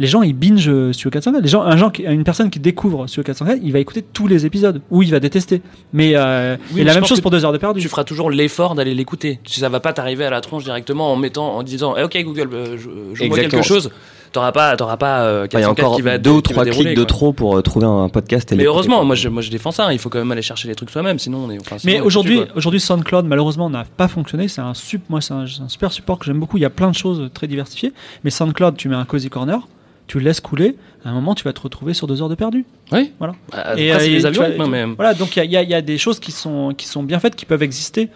les 0.00 0.06
gens 0.06 0.22
ils 0.22 0.34
binge 0.34 0.68
euh, 0.68 0.92
Studio 0.92 1.10
404. 1.10 1.42
Les 1.42 1.48
gens, 1.48 1.62
un 1.62 1.76
gens 1.76 1.90
une 1.98 2.24
personne 2.24 2.50
qui 2.50 2.60
découvre 2.60 3.06
Studio 3.06 3.22
404, 3.24 3.60
il 3.62 3.72
va 3.72 3.78
écouter 3.78 4.02
tous 4.02 4.26
les 4.26 4.44
épisodes 4.44 4.82
ou 4.90 5.02
il 5.02 5.10
va 5.10 5.20
détester. 5.20 5.62
Mais 5.94 6.12
euh, 6.16 6.56
Oui, 6.72 6.72
et 6.72 6.74
mais 6.80 6.84
la 6.84 6.94
même 6.94 7.06
chose 7.06 7.20
pour 7.22 7.30
deux 7.30 7.44
heures 7.46 7.52
de 7.52 7.58
perdu. 7.58 7.80
Tu 7.80 7.88
feras 7.88 8.04
toujours 8.04 8.30
l'effort 8.30 8.74
d'aller 8.74 8.94
l'écouter. 8.94 9.40
Ça 9.46 9.68
va 9.70 9.80
pas 9.80 9.92
t'arriver 9.94 10.24
à 10.26 10.30
la 10.30 10.40
tronche 10.42 10.64
directement 10.64 11.10
en 11.12 11.16
mettant, 11.16 11.56
en 11.56 11.62
disant, 11.62 11.94
Eh, 11.96 12.02
ok 12.02 12.16
Google, 12.24 12.48
euh, 12.52 12.76
je- 12.76 13.22
Exactement. 13.24 13.38
quelque 13.38 13.62
chose. 13.66 13.90
T'auras 14.32 14.52
pas, 14.52 14.76
t'auras 14.76 14.96
pas 14.96 15.22
euh, 15.22 15.46
Il 15.50 15.58
y 15.58 15.62
a 15.62 15.66
404 15.66 15.84
encore 15.84 15.96
qui 15.96 16.02
va 16.02 16.18
deux 16.18 16.30
ou 16.30 16.40
trois 16.40 16.64
dérouler, 16.64 16.86
clics 16.90 16.98
de 16.98 17.04
trop 17.04 17.32
pour 17.32 17.56
euh, 17.56 17.62
trouver 17.62 17.86
un 17.86 18.08
podcast. 18.08 18.52
et 18.52 18.56
Mais 18.56 18.64
heureusement, 18.64 19.04
moi 19.04 19.14
je, 19.14 19.28
moi 19.28 19.42
je 19.42 19.50
défends 19.50 19.72
ça. 19.72 19.92
Il 19.92 19.98
faut 19.98 20.08
quand 20.08 20.18
même 20.18 20.32
aller 20.32 20.42
chercher 20.42 20.68
les 20.68 20.74
trucs 20.74 20.90
soi-même, 20.90 21.18
sinon 21.18 21.46
on 21.46 21.50
est. 21.50 21.58
Enfin, 21.60 21.78
sinon 21.78 21.92
Mais 21.92 22.00
aujourd'hui, 22.00 22.42
aujourd'hui 22.54 22.80
SoundCloud 22.80 23.24
malheureusement 23.26 23.70
n'a 23.70 23.84
pas 23.84 24.08
fonctionné. 24.08 24.48
C'est 24.48 24.60
un 24.60 24.74
sup, 24.74 25.02
moi 25.08 25.20
c'est 25.20 25.34
un, 25.34 25.46
super 25.68 25.92
support 25.92 26.18
que 26.18 26.26
j'aime 26.26 26.38
beaucoup. 26.40 26.56
Il 26.56 26.62
y 26.62 26.66
a 26.66 26.70
plein 26.70 26.90
de 26.90 26.94
choses 26.96 27.30
très 27.32 27.46
diversifiées. 27.46 27.92
Mais 28.24 28.30
SoundCloud, 28.30 28.76
tu 28.76 28.88
mets 28.88 28.96
un 28.96 29.04
cozy 29.04 29.30
corner, 29.30 29.66
tu 30.06 30.18
le 30.18 30.24
laisses 30.24 30.40
couler. 30.40 30.76
À 31.04 31.10
un 31.10 31.12
moment, 31.12 31.34
tu 31.34 31.44
vas 31.44 31.52
te 31.52 31.60
retrouver 31.60 31.94
sur 31.94 32.06
deux 32.06 32.20
heures 32.22 32.28
de 32.28 32.34
perdu. 32.34 32.66
Oui. 32.92 33.12
Voilà. 33.18 33.34
Après, 33.52 33.82
Et, 33.82 33.92
c'est 33.92 34.24
euh, 34.24 34.30
les 34.30 34.32
tu 34.32 34.42
hein, 34.42 34.66
mais. 34.68 34.84
Voilà, 34.96 35.14
donc 35.14 35.36
il 35.36 35.38
y 35.38 35.42
a, 35.42 35.44
il 35.44 35.50
y 35.52 35.56
a- 35.56 35.62
il 35.62 35.70
y 35.70 35.74
a 35.74 35.80
des 35.80 35.96
choses 35.96 36.18
qui 36.18 36.32
sont, 36.32 36.74
qui 36.76 36.86
sont 36.86 37.02
bien 37.02 37.20
faites, 37.20 37.36
qui 37.36 37.46
peuvent 37.46 37.62
exister. 37.62 38.08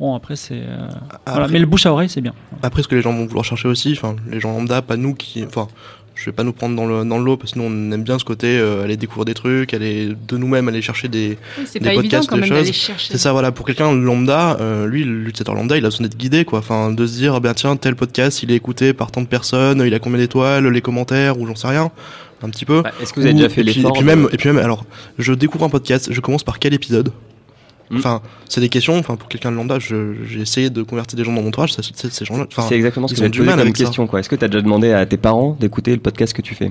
Bon, 0.00 0.14
après, 0.14 0.36
c'est. 0.36 0.54
euh, 0.54 0.88
voilà. 1.26 1.42
Après- 1.44 1.52
Mais 1.52 1.58
le 1.60 1.66
bouche 1.66 1.86
à 1.86 1.92
oreille, 1.92 2.08
c'est 2.08 2.20
bien. 2.20 2.34
Après, 2.62 2.82
ce 2.82 2.88
que 2.88 2.94
les 2.96 3.02
gens 3.02 3.12
vont 3.12 3.26
vouloir 3.26 3.44
chercher 3.44 3.68
aussi, 3.68 3.92
enfin, 3.96 4.16
les 4.30 4.40
gens 4.40 4.52
lambda, 4.52 4.82
pas 4.82 4.96
nous 4.96 5.14
qui, 5.14 5.44
enfin, 5.44 5.68
je 6.16 6.24
vais 6.26 6.32
pas 6.32 6.42
nous 6.44 6.52
prendre 6.52 6.74
dans 6.76 6.86
le 6.86 7.04
dans 7.04 7.18
le 7.18 7.24
lot 7.24 7.36
parce 7.36 7.52
que 7.54 7.58
nous 7.58 7.64
on 7.64 7.90
aime 7.92 8.02
bien 8.04 8.18
ce 8.20 8.24
côté 8.24 8.58
euh, 8.58 8.84
aller 8.84 8.96
découvrir 8.96 9.24
des 9.24 9.34
trucs, 9.34 9.72
aller 9.74 10.12
de 10.28 10.36
nous-mêmes 10.36 10.68
aller 10.68 10.82
chercher 10.82 11.08
des. 11.08 11.38
Oui, 11.58 11.64
Des 11.74 11.80
pas 11.80 11.94
podcasts, 11.94 12.28
quand 12.28 12.36
des 12.36 12.48
même 12.50 12.64
choses. 12.64 12.96
C'est 12.98 13.18
ça, 13.18 13.32
voilà, 13.32 13.52
pour 13.52 13.66
quelqu'un 13.66 13.92
lambda, 13.92 14.56
euh, 14.60 14.86
lui, 14.86 15.04
l'utilisateur 15.04 15.54
lambda, 15.54 15.76
il 15.76 15.84
a 15.84 15.88
besoin 15.88 16.06
d'être 16.08 16.16
guidé, 16.18 16.44
quoi. 16.44 16.58
Enfin, 16.60 16.90
de 16.92 17.06
se 17.06 17.14
dire, 17.16 17.40
ben 17.40 17.54
tiens, 17.54 17.76
tel 17.76 17.94
podcast, 17.96 18.42
il 18.42 18.50
est 18.50 18.56
écouté 18.56 18.92
par 18.94 19.10
tant 19.12 19.22
de 19.22 19.26
personnes, 19.26 19.82
il 19.86 19.94
a 19.94 19.98
combien 20.00 20.18
d'étoiles, 20.18 20.66
les 20.68 20.80
commentaires 20.80 21.38
ou 21.38 21.46
j'en 21.46 21.54
sais 21.56 21.68
rien, 21.68 21.90
un 22.42 22.50
petit 22.50 22.64
peu. 22.64 22.82
Bah, 22.82 22.90
Est-ce 23.00 23.12
que 23.12 23.20
vous 23.20 23.26
avez 23.26 23.34
Ou- 23.34 23.38
déjà 23.38 23.48
fait 23.48 23.60
et 23.60 23.64
puis, 23.64 23.74
l'effort 23.74 23.90
et 23.90 23.92
puis 23.94 24.02
de- 24.02 24.06
même, 24.06 24.28
et 24.32 24.36
puis 24.36 24.48
même, 24.48 24.58
alors, 24.58 24.84
je 25.18 25.32
découvre 25.32 25.64
un 25.64 25.68
podcast, 25.70 26.12
je 26.12 26.20
commence 26.20 26.42
par 26.44 26.58
quel 26.58 26.74
épisode? 26.74 27.12
Enfin, 27.98 28.20
c'est 28.48 28.60
des 28.60 28.68
questions. 28.68 28.98
Enfin, 28.98 29.16
pour 29.16 29.28
quelqu'un 29.28 29.50
de 29.52 29.56
lambda, 29.56 29.78
je- 29.78 30.14
j'ai 30.26 30.40
essayé 30.40 30.70
de 30.70 30.82
convertir 30.82 31.16
des 31.16 31.24
gens 31.24 31.32
dans 31.32 31.42
mon 31.42 31.48
entourage. 31.48 31.72
Ces 31.72 32.24
gens-là, 32.24 32.46
enfin, 32.50 32.66
C'est 32.68 32.76
exactement 32.76 33.08
ce 33.08 33.14
que 33.14 33.18
j'allais 33.18 33.30
du 33.30 33.40
mal 33.42 33.60
avec 33.60 33.74
question. 33.74 34.06
quoi. 34.06 34.20
Est-ce 34.20 34.28
que 34.28 34.36
tu 34.36 34.44
as 34.44 34.48
déjà 34.48 34.62
demandé 34.62 34.92
à 34.92 35.04
tes 35.06 35.16
parents 35.16 35.56
d'écouter 35.58 35.92
le 35.92 36.00
podcast 36.00 36.32
que 36.32 36.42
tu 36.42 36.54
fais? 36.54 36.70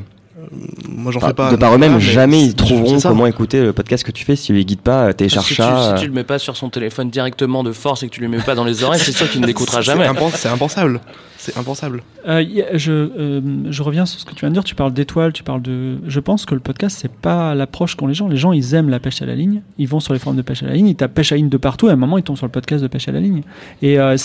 Moi, 0.90 1.12
j'en 1.12 1.20
fais 1.20 1.34
pas. 1.34 1.52
De 1.52 1.56
par 1.56 1.74
eux-mêmes, 1.76 1.94
mais 1.96 2.00
jamais 2.02 2.44
ils 2.44 2.56
trouveront 2.56 3.00
comment 3.00 3.26
écouter 3.28 3.62
le 3.62 3.74
podcast 3.74 4.04
que 4.04 4.12
tu 4.12 4.26
fais 4.26 4.36
si 4.36 4.48
tu 4.48 4.54
les 4.54 4.66
guides 4.66 4.82
pas, 4.82 5.08
euh, 5.08 5.14
télécharge 5.14 5.46
Si 5.48 5.56
tu, 5.56 5.62
ça. 5.62 5.96
si 5.96 6.02
tu 6.04 6.08
le 6.08 6.14
mets 6.14 6.24
pas 6.24 6.40
sur 6.40 6.56
son 6.58 6.70
téléphone 6.70 7.10
directement 7.10 7.64
de 7.64 7.72
force 7.72 8.04
et 8.04 8.08
que 8.10 8.14
tu 8.14 8.22
lui 8.22 8.28
mets 8.28 8.38
pas 8.42 8.56
dans 8.56 8.64
les 8.64 8.84
oreilles, 8.84 9.00
c'est 9.00 9.12
sûr 9.12 9.30
qu'il 9.30 9.42
ne 9.42 9.48
l'écoutera 9.48 9.82
jamais. 9.82 10.04
C'est 10.06 10.10
impens- 10.10 10.32
C'est 10.36 10.50
impensable. 10.50 11.02
C'est 11.38 11.58
impensable. 11.58 12.04
Euh, 12.26 12.42
je, 12.76 12.92
euh, 12.94 13.42
je 13.70 13.84
reviens 13.84 14.06
sur 14.06 14.18
ce 14.20 14.24
que 14.26 14.34
tu 14.34 14.40
viens 14.42 14.50
de 14.50 14.54
dire. 14.54 14.64
Tu 14.64 14.76
parles 14.76 14.94
d'étoiles, 14.94 15.34
tu 15.34 15.44
parles 15.44 15.62
de. 15.62 15.98
Je 16.08 16.20
pense 16.22 16.46
que 16.46 16.54
le 16.54 16.62
podcast, 16.62 16.98
c'est 17.02 17.12
pas 17.12 17.54
l'approche 17.54 17.96
qu'ont 17.96 18.08
les 18.08 18.14
gens. 18.14 18.30
Les 18.30 18.38
gens, 18.38 18.54
ils 18.54 18.74
aiment 18.76 18.90
la 18.90 19.02
pêche 19.02 19.22
à 19.22 19.26
la 19.26 19.36
ligne. 19.36 19.62
Ils 19.78 19.88
vont 19.90 20.00
sur 20.00 20.14
les 20.14 20.20
forums 20.20 20.38
de 20.38 20.42
pêche 20.42 20.64
à 20.64 20.68
la 20.68 20.74
ligne. 20.74 20.88
Ils 20.88 20.96
tapent 20.96 21.14
pêche 21.14 21.34
à 21.34 21.36
la 21.36 21.40
ligne 21.40 21.50
de 21.50 21.58
partout. 21.58 21.88
Et 21.88 21.90
à 21.90 21.94
un 21.94 21.98
moment, 21.98 22.18
ils 22.18 22.24
tombent 22.24 22.38
sur 22.38 22.46
le 22.46 22.52
podcast 22.52 22.82
de 22.82 22.88
pêche 22.88 23.10
à 23.10 23.12
la 23.12 23.20
ligne. 23.20 23.42
Et 23.82 24.00
euh, 24.00 24.16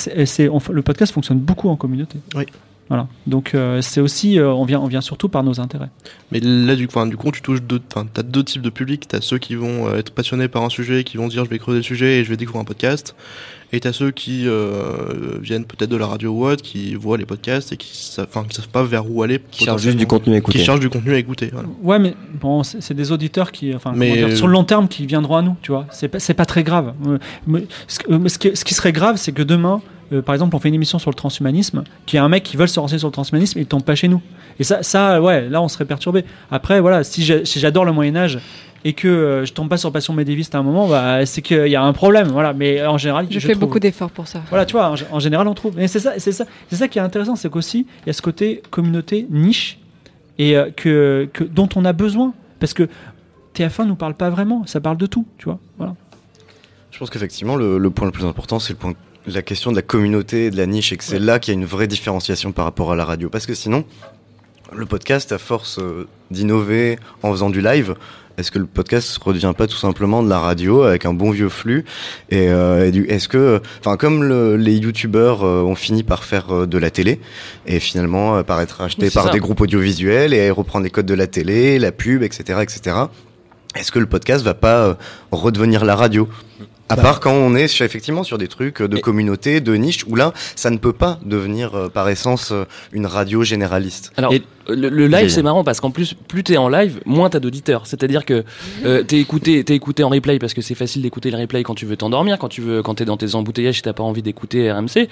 on- 0.53 0.73
le 0.73 0.83
podcast 0.83 1.13
fonctionne 1.13 1.39
beaucoup 1.39 1.69
en 1.69 1.75
communauté. 1.75 2.19
Oui. 2.37 2.45
Voilà. 2.88 3.07
Donc 3.27 3.55
euh, 3.55 3.83
c'est 3.83 4.01
aussi, 4.01 4.38
euh, 4.38 4.51
on 4.51 4.64
vient, 4.64 4.81
on 4.81 4.87
vient 4.87 5.01
surtout 5.01 5.29
par 5.29 5.42
nos 5.42 5.61
intérêts. 5.61 5.90
Mais 6.33 6.40
là, 6.40 6.74
du 6.74 6.88
coup, 6.88 7.05
du 7.07 7.16
coup, 7.16 7.31
tu 7.31 7.42
touches 7.42 7.62
deux, 7.62 7.81
t'as 7.81 8.22
deux 8.22 8.42
types 8.42 8.62
de 8.62 8.70
publics. 8.70 9.07
T'as 9.07 9.20
ceux 9.20 9.38
qui 9.38 9.55
vont 9.55 9.88
euh, 9.88 9.98
être 9.98 10.12
passionnés 10.12 10.48
par 10.48 10.62
un 10.62 10.70
sujet, 10.70 11.05
qui 11.05 11.16
vont 11.18 11.29
dire 11.29 11.44
je 11.44 11.51
vais 11.51 11.59
creuser 11.59 11.79
le 11.79 11.83
sujet 11.83 12.20
et 12.20 12.24
je 12.24 12.31
vais 12.31 12.37
découvrir 12.37 12.62
un 12.62 12.64
podcast. 12.64 13.14
Et 13.73 13.81
t'as 13.81 13.93
ceux 13.93 14.11
qui 14.11 14.45
euh, 14.47 15.39
viennent 15.43 15.67
peut-être 15.67 15.91
de 15.91 15.97
la 15.99 16.07
radio 16.07 16.31
ou 16.33 16.47
autre, 16.47 16.63
qui 16.63 16.95
voient 16.95 17.19
les 17.19 17.27
podcasts 17.27 17.71
et 17.73 17.77
qui, 17.77 17.91
sa- 17.95 18.23
enfin, 18.23 18.45
qui 18.49 18.57
savent 18.57 18.69
pas 18.69 18.83
vers 18.83 19.11
où 19.11 19.23
aller. 19.23 19.41
Qui 19.51 19.65
cherchent 19.65 19.83
juste 19.83 19.99
du 19.99 20.07
contenu 20.07 20.33
à 20.35 20.39
écouter. 20.39 20.59
Qui 20.59 20.65
cherchent 20.65 20.81
du 20.81 20.89
contenu 20.89 21.13
à 21.13 21.19
écouter. 21.19 21.51
Voilà. 21.53 21.69
Ouais, 21.83 21.99
mais 21.99 22.15
bon, 22.41 22.63
c'est 22.63 22.95
des 22.95 23.13
auditeurs 23.13 23.53
qui, 23.53 23.75
enfin, 23.75 23.93
Mais- 23.95 24.09
comment 24.15 24.27
dire, 24.29 24.37
sur 24.37 24.47
le 24.47 24.55
long 24.55 24.65
terme, 24.65 24.89
qui 24.89 25.05
viendront 25.05 25.37
à 25.37 25.43
nous, 25.43 25.55
tu 25.61 25.71
vois. 25.73 25.87
C'est 25.93 26.09
pas, 26.09 26.19
c'est 26.19 26.33
pas 26.35 26.47
très 26.47 26.63
grave. 26.65 26.95
Euh, 27.07 27.19
mais 27.47 27.65
ce, 27.89 28.39
qui, 28.39 28.57
ce 28.57 28.65
qui 28.65 28.73
serait 28.75 28.93
grave, 28.93 29.17
c'est 29.17 29.33
que 29.33 29.43
demain, 29.43 29.83
euh, 30.15 30.23
par 30.23 30.35
exemple, 30.35 30.57
on 30.57 30.59
fait 30.59 30.69
une 30.69 30.75
émission 30.75 30.99
sur 30.99 31.11
le 31.11 31.17
transhumanisme, 31.17 31.85
qu'il 32.07 32.17
y 32.17 32.21
a 32.21 32.25
un 32.25 32.29
mec 32.31 32.45
qui 32.45 32.57
veut 32.57 32.67
se 32.67 32.81
renseigner 32.81 33.01
sur 33.01 33.09
le 33.09 33.13
transhumanisme, 33.13 33.59
et 33.59 33.63
il 33.63 33.67
tombe 33.67 33.83
pas 33.85 33.95
chez 33.95 34.09
nous. 34.09 34.23
Et 34.59 34.64
ça, 34.64 34.83
ça, 34.83 35.21
ouais, 35.23 35.49
là, 35.49 35.62
on 35.62 35.68
serait 35.68 35.85
perturbé. 35.85 36.25
Après, 36.51 36.81
voilà, 36.81 37.05
si 37.05 37.23
j'adore 37.25 37.85
le 37.85 37.92
Moyen 37.92 38.16
Âge 38.16 38.38
et 38.85 38.92
que 38.92 39.09
euh, 39.09 39.44
je 39.44 39.53
tombe 39.53 39.68
pas 39.68 39.77
sur 39.77 39.90
Passion 39.92 40.12
médiéviste 40.14 40.55
à 40.55 40.59
un 40.59 40.62
moment, 40.62 40.87
bah, 40.88 41.27
c'est 41.27 41.42
qu'il 41.42 41.66
y 41.68 41.77
a 41.77 41.83
un 41.83 41.92
problème, 41.92 42.29
voilà. 42.29 42.53
Mais 42.53 42.85
en 42.87 42.97
général, 42.99 43.27
Je, 43.29 43.38
je 43.38 43.47
fais 43.47 43.53
trouve- 43.53 43.61
beaucoup 43.61 43.81
d'efforts 43.81 44.11
pour 44.11 44.29
ça. 44.29 44.40
voilà, 44.51 44.64
tu 44.66 44.73
vois, 44.73 44.94
en, 45.12 45.18
général, 45.21 45.47
on 45.49 45.55
trouve. 45.55 45.79
Et 45.81 45.88
c'est 45.88 46.01
ça, 46.01 46.14
c'est 46.18 46.33
ça, 46.33 46.44
c'est 46.71 46.77
ça 46.77 46.88
qui 46.88 46.99
est 46.99 47.03
intéressant, 47.03 47.35
c'est 47.37 47.51
qu'aussi 47.51 47.87
il 48.05 48.07
y 48.09 48.11
a 48.11 48.12
ce 48.12 48.23
côté 48.23 48.62
communauté 48.71 49.27
niche 49.31 49.79
et 50.38 50.57
euh, 50.57 50.71
que, 50.75 51.29
que 51.33 51.42
dont 51.44 51.68
on 51.75 51.85
a 51.85 51.92
besoin 51.92 52.33
parce 52.61 52.73
que 52.75 52.88
TF1 53.57 53.85
nous 53.87 53.97
parle 53.97 54.14
pas 54.14 54.31
vraiment, 54.31 54.64
ça 54.66 54.81
parle 54.81 54.97
de 54.97 55.07
tout, 55.07 55.27
tu 55.38 55.47
vois. 55.47 55.59
Voilà. 55.79 55.94
Je 56.92 56.99
pense 56.99 57.11
qu'effectivement, 57.11 57.57
le, 57.57 57.79
le 57.79 57.90
point 57.90 58.07
le 58.07 58.12
plus 58.12 58.25
important, 58.25 58.59
c'est 58.61 58.73
le 58.73 58.79
point, 58.79 58.94
la 59.27 59.42
question 59.42 59.71
de 59.73 59.77
la 59.77 59.83
communauté 59.83 60.47
et 60.47 60.51
de 60.51 60.57
la 60.57 60.66
niche, 60.66 60.92
et 60.92 60.97
que 60.97 61.05
c'est 61.05 61.18
là 61.18 61.38
qu'il 61.40 61.53
y 61.55 61.57
a 61.57 61.61
une 61.61 61.66
vraie 61.66 61.87
différenciation 61.88 62.53
par 62.53 62.64
rapport 62.64 62.92
à 62.92 62.97
la 62.97 63.05
radio. 63.05 63.29
Parce 63.29 63.47
que 63.47 63.55
sinon, 63.55 63.85
le 64.75 64.87
podcast, 64.87 65.33
à 65.33 65.39
force 65.39 65.79
euh, 65.79 66.07
d'innover 66.31 66.99
en 67.23 67.31
faisant 67.33 67.51
du 67.51 67.61
live, 67.61 67.95
est-ce 68.37 68.51
que 68.53 68.59
le 68.61 68.67
podcast 68.67 69.19
ne 69.19 69.25
redevient 69.25 69.53
pas 69.57 69.67
tout 69.67 69.77
simplement 69.77 70.23
de 70.23 70.29
la 70.29 70.39
radio 70.39 70.83
avec 70.83 71.07
un 71.07 71.13
bon 71.13 71.31
vieux 71.33 71.49
flux 71.49 71.85
Et, 72.31 72.49
euh, 72.51 72.89
et 72.93 73.13
est-ce 73.13 73.27
que, 73.29 73.61
enfin, 73.81 73.97
comme 73.97 74.23
le- 74.23 74.57
les 74.57 74.77
youtubeurs 74.77 75.43
euh, 75.45 75.63
ont 75.63 75.75
fini 75.75 76.05
par 76.05 76.23
faire 76.23 76.55
euh, 76.55 76.67
de 76.67 76.79
la 76.79 76.91
télé 76.91 77.19
et 77.67 77.81
finalement 77.81 78.43
par 78.45 78.61
être 78.61 78.81
achetés 78.81 79.11
par 79.11 79.25
ça. 79.25 79.31
des 79.33 79.41
groupes 79.41 79.61
audiovisuels 79.61 80.33
et 80.35 80.51
reprendre 80.51 80.85
les 80.85 80.91
codes 80.91 81.07
de 81.07 81.15
la 81.15 81.27
télé, 81.27 81.79
la 81.81 81.91
pub, 81.91 82.23
etc., 82.23 82.61
etc. 82.63 82.97
Est-ce 83.75 83.91
que 83.91 83.99
le 83.99 84.07
podcast 84.07 84.45
va 84.45 84.55
pas 84.55 84.97
redevenir 85.33 85.85
la 85.85 85.97
radio? 85.97 86.29
À 86.88 86.96
Bah. 86.96 87.03
part 87.03 87.20
quand 87.20 87.33
on 87.33 87.55
est 87.55 87.68
sur, 87.68 87.85
effectivement 87.85 88.22
sur 88.24 88.38
des 88.38 88.48
trucs 88.48 88.83
de 88.83 88.96
Et- 88.96 89.01
communauté, 89.01 89.61
de 89.61 89.74
niche, 89.74 90.05
où 90.07 90.16
là, 90.16 90.33
ça 90.57 90.70
ne 90.70 90.79
peut 90.79 90.92
pas 90.92 91.18
devenir 91.24 91.74
euh, 91.74 91.88
par 91.88 92.09
essence 92.09 92.51
euh, 92.53 92.64
une 92.92 93.07
radio 93.07 93.42
généraliste. 93.44 94.12
Alors, 94.16 94.33
Et- 94.33 94.42
le, 94.70 94.90
le 94.90 95.07
live, 95.07 95.31
c'est 95.31 95.42
marrant 95.42 95.64
parce 95.64 95.81
qu'en 95.81 95.90
plus, 95.90 96.12
plus 96.12 96.44
t'es 96.44 96.59
en 96.59 96.68
live, 96.68 97.01
moins 97.07 97.31
t'as 97.31 97.40
d'auditeurs. 97.40 97.87
C'est-à-dire 97.87 98.27
que 98.27 98.44
euh, 98.85 99.03
t'es 99.03 99.16
écouté, 99.18 99.64
t'es 99.64 99.74
écouté 99.74 100.03
en 100.05 100.11
replay 100.11 100.38
parce 100.38 100.53
que 100.53 100.61
c'est 100.61 100.74
facile 100.74 101.01
d'écouter 101.01 101.31
le 101.31 101.38
replay 101.38 101.62
quand 101.62 101.74
tu 101.74 101.87
veux 101.87 101.96
t'endormir, 101.96 102.38
quand 102.38 102.51
tu 102.51 102.61
veux, 102.61 102.83
quand 102.83 102.96
t'es 102.96 103.07
dans 103.07 103.16
tes 103.16 103.35
embouteillages, 103.35 103.77
si 103.77 103.83
t'as 103.83 103.94
pas 103.94 104.03
envie 104.03 104.20
d'écouter 104.20 104.70
RMC. 104.70 105.09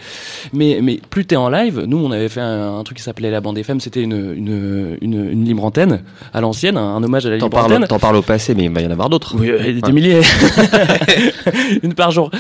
Mais, 0.53 0.81
mais 0.83 1.01
plus 1.09 1.25
t'es 1.25 1.37
en 1.37 1.49
live, 1.49 1.85
nous, 1.87 1.97
on 1.97 2.11
avait 2.11 2.29
fait 2.29 2.43
un, 2.43 2.77
un 2.77 2.85
truc 2.85 2.99
qui 2.99 3.03
s'appelait 3.03 3.31
la 3.31 3.41
bande 3.41 3.57
FM. 3.57 3.81
C'était 3.81 4.03
une, 4.03 4.35
une, 4.37 4.99
une, 5.01 5.31
une 5.31 5.45
libre 5.47 5.65
antenne 5.65 6.03
à 6.35 6.43
l'ancienne, 6.43 6.77
un, 6.77 6.95
un 6.97 7.03
hommage 7.03 7.25
à 7.25 7.31
la 7.31 7.39
T'en 7.39 7.47
libre 7.47 7.57
antenne. 7.57 7.71
parles, 7.79 7.89
t'en 7.89 7.99
parles 7.99 8.17
au 8.17 8.23
passé, 8.23 8.55
mais 8.55 8.65
il 8.65 8.71
va 8.71 8.83
y 8.83 8.87
en 8.87 8.91
avoir 8.91 9.09
d'autres. 9.09 9.37
Oui, 9.39 9.49
euh, 9.49 9.73
des 9.73 9.81
Ouais. 9.81 9.93
milliers. 9.93 10.21
Une 11.83 11.95
par 11.95 12.11
jour. 12.11 12.31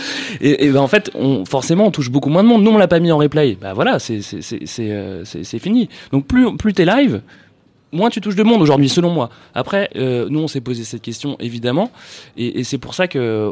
Et, 0.40 0.68
ben 0.70 0.80
en 0.80 0.88
fait, 0.88 1.10
on, 1.14 1.44
forcément, 1.44 1.86
on 1.86 1.90
touche 1.90 2.10
beaucoup 2.10 2.28
moins 2.30 2.42
de 2.42 2.48
monde. 2.48 2.62
Nous, 2.62 2.70
on 2.70 2.78
l'a 2.78 2.88
pas 2.88 3.00
mis 3.00 3.12
en 3.12 3.18
replay. 3.18 3.56
Bah 3.60 3.72
voilà, 3.74 3.98
c'est- 3.98 4.20
c'est, 4.22 4.42
euh, 4.90 5.24
c'est- 5.24 5.58
fini. 5.58 5.88
Donc 6.12 6.26
plus, 6.26 6.56
plus 6.56 6.72
t'es 6.74 6.84
live, 6.84 7.22
moins 7.92 8.10
tu 8.10 8.20
touches 8.20 8.36
de 8.36 8.42
monde 8.42 8.60
aujourd'hui, 8.62 8.88
selon 8.88 9.10
moi. 9.10 9.30
Après, 9.54 9.88
euh, 9.96 10.26
nous, 10.28 10.40
on 10.40 10.48
s'est 10.48 10.60
posé 10.60 10.84
cette 10.84 11.02
question, 11.02 11.36
évidemment. 11.40 11.90
Et, 12.36 12.60
et 12.60 12.64
c'est 12.64 12.78
pour 12.78 12.94
ça 12.94 13.08
que 13.08 13.18
euh, 13.18 13.50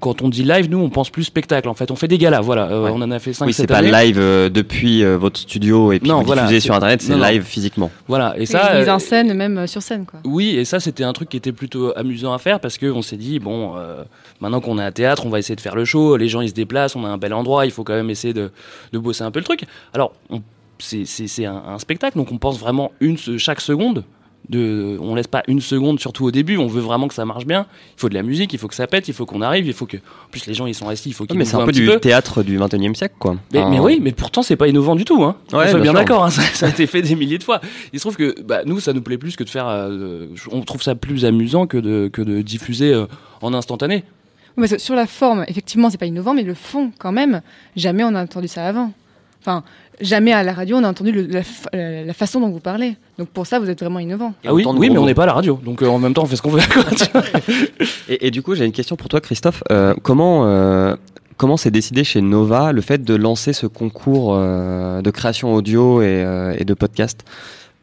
quand 0.00 0.22
on 0.22 0.28
dit 0.28 0.42
live, 0.44 0.68
nous, 0.70 0.78
on 0.78 0.90
pense 0.90 1.10
plus 1.10 1.24
spectacle. 1.24 1.68
En 1.68 1.74
fait, 1.74 1.90
on 1.90 1.96
fait 1.96 2.08
des 2.08 2.18
galas. 2.18 2.40
Voilà, 2.40 2.66
Euh, 2.70 2.84
Ouais. 2.84 2.90
on 2.94 3.02
en 3.02 3.10
a 3.10 3.18
fait 3.18 3.32
5 3.32 3.46
Oui, 3.46 3.52
c'est 3.52 3.66
pas 3.66 3.78
année. 3.78 3.90
live 3.90 4.18
euh, 4.18 4.48
depuis 4.48 5.02
euh, 5.04 5.16
votre 5.16 5.38
studio 5.38 5.92
et 5.92 6.00
puis 6.00 6.08
Non, 6.08 6.20
vous 6.20 6.26
voilà, 6.26 6.42
diffusez 6.42 6.60
sur 6.60 6.74
internet, 6.74 7.02
c'est 7.02 7.16
live 7.16 7.42
physiquement. 7.42 7.90
Voilà, 8.06 8.34
et 8.38 8.46
Ça, 8.46 8.68
ça. 8.68 8.78
mise 8.78 8.88
en 8.88 8.98
scène, 8.98 9.34
même 9.34 9.58
euh, 9.58 9.66
sur 9.66 9.82
scène, 9.82 10.06
quoi. 10.06 10.20
Oui, 10.24 10.56
et 10.56 10.64
ça, 10.64 10.80
c'était 10.80 11.04
un 11.04 11.12
truc 11.12 11.28
qui 11.28 11.36
était 11.36 11.52
plutôt 11.52 11.92
amusant 11.96 12.32
à 12.32 12.38
faire 12.38 12.60
parce 12.60 12.78
qu'on 12.78 13.02
s'est 13.02 13.16
dit, 13.16 13.38
bon, 13.38 13.74
euh, 13.76 14.02
maintenant 14.40 14.60
qu'on 14.60 14.78
est 14.78 14.84
à 14.84 14.92
théâtre, 14.92 15.24
on 15.26 15.30
va 15.30 15.38
essayer 15.38 15.56
de 15.56 15.60
faire 15.60 15.76
le 15.76 15.84
show, 15.84 16.16
les 16.16 16.28
gens 16.28 16.40
ils 16.40 16.48
se 16.50 16.54
déplacent, 16.54 16.96
on 16.96 17.04
a 17.04 17.08
un 17.08 17.18
bel 17.18 17.32
endroit, 17.34 17.64
il 17.66 17.72
faut 17.72 17.84
quand 17.84 17.94
même 17.94 18.10
essayer 18.10 18.34
de, 18.34 18.50
de 18.92 18.98
bosser 18.98 19.24
un 19.24 19.30
peu 19.30 19.38
le 19.40 19.44
truc. 19.44 19.64
Alors, 19.94 20.12
on- 20.30 20.42
c'est 20.80 21.44
un, 21.44 21.60
un 21.66 21.78
spectacle, 21.80 22.16
donc 22.16 22.30
on 22.30 22.38
pense 22.38 22.58
vraiment 22.58 22.92
une, 23.00 23.16
chaque 23.18 23.60
seconde. 23.60 24.04
De, 24.48 24.96
on 25.00 25.14
laisse 25.14 25.26
pas 25.26 25.42
une 25.46 25.60
seconde, 25.60 26.00
surtout 26.00 26.24
au 26.24 26.30
début. 26.30 26.56
On 26.56 26.66
veut 26.66 26.80
vraiment 26.80 27.06
que 27.06 27.14
ça 27.14 27.24
marche 27.24 27.44
bien. 27.44 27.66
Il 27.96 28.00
faut 28.00 28.08
de 28.08 28.14
la 28.14 28.22
musique, 28.22 28.52
il 28.52 28.58
faut 28.58 28.68
que 28.68 28.74
ça 28.74 28.86
pète, 28.86 29.06
il 29.08 29.14
faut 29.14 29.26
qu'on 29.26 29.42
arrive, 29.42 29.66
il 29.66 29.74
faut 29.74 29.86
que. 29.86 29.98
En 29.98 30.30
plus, 30.30 30.46
les 30.46 30.54
gens 30.54 30.66
ils 30.66 30.74
sont 30.74 30.88
assis, 30.88 31.10
il 31.10 31.12
faut 31.12 31.26
qu'ils 31.26 31.36
mais 31.36 31.44
nous 31.44 31.50
c'est 31.50 31.56
un 31.56 31.66
peu 31.66 31.72
petit 31.72 31.80
du 31.80 32.00
théâtre 32.00 32.42
du 32.42 32.56
21 32.56 32.90
e 32.90 32.94
siècle, 32.94 33.14
quoi. 33.18 33.36
mais, 33.52 33.68
mais 33.68 33.78
oui, 33.78 34.00
mais 34.02 34.12
pourtant 34.12 34.42
c'est 34.42 34.56
pas 34.56 34.68
innovant 34.68 34.96
du 34.96 35.04
tout. 35.04 35.22
Hein. 35.22 35.36
Ouais, 35.52 35.64
on 35.66 35.70
soit 35.70 35.80
bien 35.80 35.92
d'accord, 35.92 36.24
hein, 36.24 36.30
ça, 36.30 36.42
ça 36.54 36.66
a 36.66 36.68
été 36.70 36.86
fait 36.86 37.02
des 37.02 37.14
milliers 37.14 37.38
de 37.38 37.44
fois. 37.44 37.60
Il 37.92 37.98
se 37.98 38.04
trouve 38.04 38.16
que 38.16 38.40
bah, 38.42 38.62
nous, 38.64 38.80
ça 38.80 38.92
nous 38.92 39.02
plaît 39.02 39.18
plus 39.18 39.36
que 39.36 39.44
de 39.44 39.50
faire. 39.50 39.68
euh, 39.68 40.26
on 40.50 40.62
trouve 40.62 40.82
ça 40.82 40.94
plus 40.94 41.24
amusant 41.24 41.66
que 41.66 41.78
de, 41.78 42.08
que 42.12 42.22
de 42.22 42.42
diffuser 42.42 42.92
euh, 42.92 43.06
en 43.42 43.54
instantané. 43.54 44.04
Oui, 44.56 44.62
Parce 44.62 44.72
que 44.72 44.78
sur 44.78 44.94
la 44.94 45.06
forme, 45.06 45.44
effectivement, 45.48 45.90
c'est 45.90 45.98
pas 45.98 46.06
innovant, 46.06 46.34
mais 46.34 46.42
le 46.42 46.54
fond, 46.54 46.90
quand 46.98 47.12
même, 47.12 47.42
jamais 47.76 48.04
on 48.04 48.14
a 48.14 48.22
entendu 48.22 48.48
ça 48.48 48.66
avant. 48.66 48.92
Enfin, 49.40 49.62
jamais 50.00 50.32
à 50.32 50.42
la 50.42 50.52
radio 50.52 50.76
on 50.76 50.84
a 50.84 50.88
entendu 50.88 51.12
le- 51.12 51.22
la, 51.26 51.42
fa- 51.42 51.70
la 51.72 52.12
façon 52.14 52.40
dont 52.40 52.48
vous 52.50 52.60
parlez. 52.60 52.96
Donc 53.18 53.28
pour 53.28 53.46
ça, 53.46 53.58
vous 53.58 53.68
êtes 53.70 53.80
vraiment 53.80 53.98
innovant. 53.98 54.32
Ah 54.46 54.54
oui, 54.54 54.64
oui 54.76 54.90
mais 54.90 54.98
on 54.98 55.06
n'est 55.06 55.14
pas 55.14 55.24
à 55.24 55.26
la 55.26 55.32
radio, 55.32 55.58
donc 55.64 55.82
euh, 55.82 55.86
en 55.88 55.98
même 55.98 56.14
temps 56.14 56.22
on 56.22 56.26
fait 56.26 56.36
ce 56.36 56.42
qu'on 56.42 56.50
veut. 56.50 56.60
Et, 58.08 58.28
et 58.28 58.30
du 58.30 58.42
coup, 58.42 58.54
j'ai 58.54 58.64
une 58.64 58.72
question 58.72 58.96
pour 58.96 59.08
toi, 59.08 59.20
Christophe. 59.20 59.62
Euh, 59.70 59.94
comment 60.02 60.46
euh, 60.46 60.96
comment 61.36 61.56
s'est 61.56 61.70
décidé 61.70 62.04
chez 62.04 62.20
Nova 62.20 62.72
le 62.72 62.80
fait 62.80 63.04
de 63.04 63.14
lancer 63.14 63.52
ce 63.52 63.66
concours 63.66 64.34
euh, 64.34 65.02
de 65.02 65.10
création 65.10 65.54
audio 65.54 66.00
et, 66.02 66.06
euh, 66.24 66.54
et 66.58 66.64
de 66.64 66.74
podcast? 66.74 67.20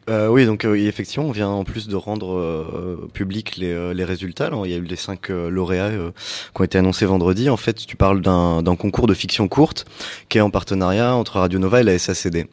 Euh, 0.08 0.28
oui, 0.28 0.46
donc 0.46 0.64
euh, 0.64 0.76
effectivement, 0.76 1.26
on 1.26 1.32
vient 1.32 1.48
en 1.48 1.64
plus 1.64 1.88
de 1.88 1.96
rendre 1.96 2.36
euh, 2.36 3.08
public 3.12 3.56
les, 3.56 3.72
euh, 3.72 3.92
les 3.92 4.04
résultats. 4.04 4.46
Alors, 4.46 4.66
il 4.66 4.70
y 4.70 4.74
a 4.74 4.78
eu 4.78 4.84
les 4.84 4.96
cinq 4.96 5.30
euh, 5.30 5.50
lauréats 5.50 5.86
euh, 5.86 6.10
qui 6.54 6.60
ont 6.60 6.64
été 6.64 6.78
annoncés 6.78 7.06
vendredi. 7.06 7.50
En 7.50 7.56
fait, 7.56 7.74
tu 7.74 7.96
parles 7.96 8.20
d'un 8.20 8.76
concours 8.76 9.08
de 9.08 9.14
fiction 9.14 9.48
courte 9.48 9.84
qui 10.28 10.38
est 10.38 10.40
en 10.40 10.50
partenariat 10.50 11.14
entre 11.14 11.40
Radio 11.40 11.58
Nova 11.58 11.80
et 11.80 11.84
la 11.84 11.98
SACD. 11.98 12.46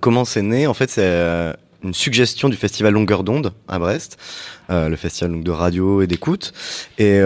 Comment 0.00 0.24
c'est 0.24 0.42
né? 0.42 0.66
En 0.68 0.74
fait, 0.74 0.90
c'est 0.90 1.54
une 1.82 1.94
suggestion 1.94 2.48
du 2.48 2.56
festival 2.56 2.92
Longueur 2.92 3.24
d'onde 3.24 3.52
à 3.66 3.80
Brest, 3.80 4.16
le 4.68 4.94
festival 4.94 5.32
donc, 5.32 5.44
de 5.44 5.50
radio 5.50 6.02
et 6.02 6.06
d'écoute, 6.06 6.52
et 6.98 7.20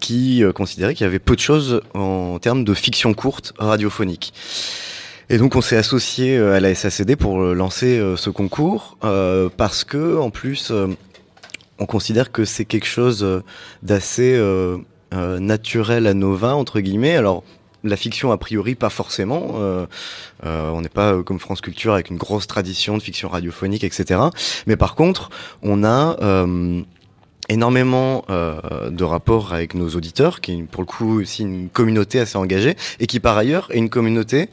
qui 0.00 0.42
considérait 0.54 0.94
qu'il 0.94 1.04
y 1.04 1.08
avait 1.08 1.18
peu 1.18 1.34
de 1.34 1.40
choses 1.40 1.82
en 1.92 2.38
termes 2.38 2.64
de 2.64 2.72
fiction 2.72 3.12
courte 3.12 3.52
radiophonique. 3.58 4.32
Et 5.28 5.38
donc 5.38 5.56
on 5.56 5.60
s'est 5.60 5.76
associé 5.76 6.36
euh, 6.36 6.54
à 6.54 6.60
la 6.60 6.74
SACD 6.74 7.16
pour 7.16 7.42
euh, 7.42 7.52
lancer 7.54 7.98
euh, 7.98 8.16
ce 8.16 8.30
concours 8.30 8.96
euh, 9.02 9.48
parce 9.56 9.82
que 9.82 10.16
en 10.16 10.30
plus 10.30 10.72
on 11.78 11.86
considère 11.86 12.30
que 12.30 12.44
c'est 12.44 12.64
quelque 12.64 12.86
chose 12.86 13.42
d'assez 13.82 14.34
euh, 14.34 14.78
naturel 15.12 16.06
à 16.06 16.14
Nova 16.14 16.54
entre 16.54 16.80
guillemets. 16.80 17.16
Alors 17.16 17.42
la 17.82 17.96
fiction 17.96 18.30
a 18.30 18.38
priori 18.38 18.74
pas 18.76 18.88
forcément. 18.88 19.56
euh, 19.56 19.86
euh, 20.44 20.70
on 20.70 20.80
n'est 20.80 20.88
pas 20.88 21.22
comme 21.22 21.38
France 21.38 21.60
Culture 21.60 21.94
avec 21.94 22.10
une 22.10 22.16
grosse 22.16 22.46
tradition 22.46 22.96
de 22.96 23.02
fiction 23.02 23.28
radiophonique, 23.28 23.84
etc. 23.84 24.20
Mais 24.66 24.76
par 24.76 24.94
contre, 24.94 25.30
on 25.62 25.84
a 25.84 26.16
énormément 27.48 28.24
euh, 28.30 28.90
de 28.90 29.04
rapports 29.04 29.52
avec 29.52 29.74
nos 29.74 29.88
auditeurs, 29.90 30.40
qui 30.40 30.52
est 30.52 30.62
pour 30.62 30.82
le 30.82 30.86
coup 30.86 31.20
aussi 31.20 31.42
une 31.42 31.68
communauté 31.68 32.20
assez 32.20 32.36
engagée, 32.36 32.76
et 33.00 33.06
qui 33.06 33.20
par 33.20 33.36
ailleurs 33.36 33.68
est 33.70 33.78
une 33.78 33.90
communauté 33.90 34.48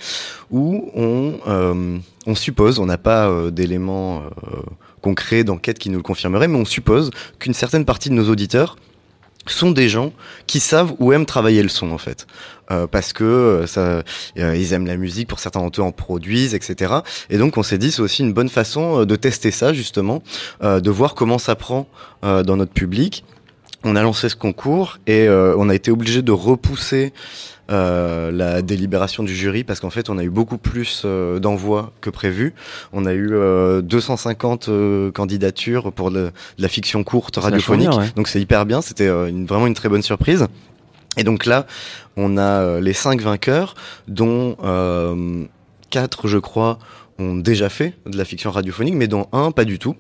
où 0.52 0.92
on, 0.96 1.40
euh, 1.48 2.00
suppose, 2.36 2.80
on 2.80 2.86
n'a 2.86 2.98
pas 2.98 3.28
euh, 3.28 3.52
d'éléments 3.52 4.22
euh, 4.22 4.58
concrets 5.02 5.44
d'enquête 5.44 5.80
qui 5.80 5.90
nous 5.90 5.98
le 5.98 6.04
confirmeraient, 6.04 6.48
mais 6.48 6.60
on 6.60 6.66
suppose 6.66 7.12
qu'une 7.40 7.54
certaine 7.54 7.86
partie 7.86 8.10
de 8.10 8.16
nos 8.16 8.30
auditeurs 8.30 8.78
sont 9.46 9.72
des 9.72 9.90
gens 9.90 10.14
qui 10.48 10.60
savent 10.60 10.94
ou 11.00 11.12
aiment 11.12 11.26
travailler 11.26 11.64
le 11.64 11.70
son 11.70 11.92
en 11.92 11.98
fait. 11.98 12.28
Euh, 12.72 12.88
parce 12.88 13.12
que 13.12 13.26
euh, 13.26 13.68
ça 13.68 14.04
euh, 14.38 14.56
ils 14.56 14.72
aiment 14.72 14.88
la 14.88 14.96
musique 14.96 15.28
pour 15.28 15.40
certains 15.40 15.60
d'entre 15.60 15.82
eux 15.82 15.84
en 15.84 15.92
produisent 15.92 16.56
etc 16.56 16.94
et 17.30 17.38
donc 17.38 17.58
on 17.58 17.64
s'est 17.64 17.78
dit 17.78 17.92
c'est 17.92 18.02
aussi 18.02 18.24
une 18.24 18.32
bonne 18.32 18.48
façon 18.48 19.02
euh, 19.02 19.06
de 19.06 19.18
tester 19.18 19.52
ça 19.52 19.74
justement 19.74 20.24
euh, 20.64 20.80
de 20.80 20.90
voir 20.90 21.14
comment 21.14 21.38
ça 21.38 21.56
prend 21.56 21.88
euh, 22.24 22.42
dans 22.42 22.56
notre 22.56 22.72
public. 22.72 23.26
On 23.84 23.98
a 23.98 24.02
lancé 24.02 24.30
ce 24.30 24.38
concours 24.38 25.00
et 25.08 25.28
euh, 25.28 25.56
on 25.58 25.68
a 25.68 25.76
été 25.76 25.92
obligé 25.92 26.22
de 26.22 26.32
repousser 26.32 27.12
euh, 27.72 28.32
la 28.32 28.62
délibération 28.62 29.24
du 29.24 29.34
jury 29.36 29.64
parce 29.64 29.80
qu'en 29.80 29.90
fait 29.90 30.10
on 30.10 30.18
a 30.18 30.24
eu 30.24 30.30
beaucoup 30.30 30.58
plus 30.58 31.04
euh, 31.06 31.40
d'envois 31.40 31.94
que 32.02 32.10
prévu. 32.10 32.54
On 32.92 33.06
a 33.06 33.14
eu 33.14 33.30
euh, 33.34 33.82
250 33.82 34.68
euh, 34.70 35.12
candidatures 35.12 35.94
pour 35.94 36.10
le- 36.10 36.32
de 36.58 36.62
la 36.62 36.68
fiction 36.68 37.04
courte 37.04 37.38
radiophonique. 37.38 37.86
vachement 37.88 38.02
bien, 38.02 38.08
ouais. 38.10 38.14
Donc 38.16 38.28
c'est 38.28 38.42
hyper 38.42 38.66
bien, 38.66 38.82
c'était 38.82 39.08
vraiment 39.10 39.68
une 39.68 39.74
très 39.76 39.90
bonne 39.90 40.02
surprise. 40.04 40.48
Et 41.18 41.24
donc 41.24 41.46
là, 41.46 41.68
on 42.18 42.38
a 42.38 42.80
les 42.80 42.94
cinq 42.94 43.22
vainqueurs, 43.22 43.76
dont 44.08 44.58
euh, 44.64 45.46
quatre, 45.92 46.28
je 46.28 46.40
crois, 46.40 46.80
ont 47.20 47.36
déjà 47.36 47.70
fait 47.70 47.94
de 48.08 48.18
la 48.18 48.26
fiction 48.26 48.50
radiophonique, 48.52 48.96
mais 48.96 49.08
dont 49.08 49.28
un 49.32 49.52
pas 49.52 49.64
du 49.66 49.78
tout. 49.80 49.96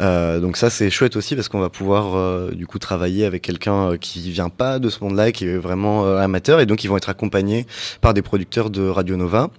Euh, 0.00 0.38
donc 0.38 0.56
ça 0.56 0.70
c'est 0.70 0.90
chouette 0.90 1.16
aussi 1.16 1.34
parce 1.34 1.48
qu'on 1.48 1.58
va 1.58 1.70
pouvoir 1.70 2.16
euh, 2.16 2.52
du 2.52 2.66
coup 2.66 2.78
travailler 2.78 3.24
avec 3.24 3.42
quelqu'un 3.42 3.92
euh, 3.92 3.96
qui 3.96 4.30
vient 4.30 4.48
pas 4.48 4.78
de 4.78 4.88
ce 4.88 5.02
monde-là, 5.02 5.32
qui 5.32 5.46
est 5.46 5.56
vraiment 5.56 6.06
euh, 6.06 6.18
amateur, 6.18 6.60
et 6.60 6.66
donc 6.66 6.84
ils 6.84 6.88
vont 6.88 6.96
être 6.96 7.08
accompagnés 7.08 7.66
par 8.00 8.14
des 8.14 8.22
producteurs 8.22 8.70
de 8.70 8.88
Radio 8.88 9.16
Nova 9.16 9.50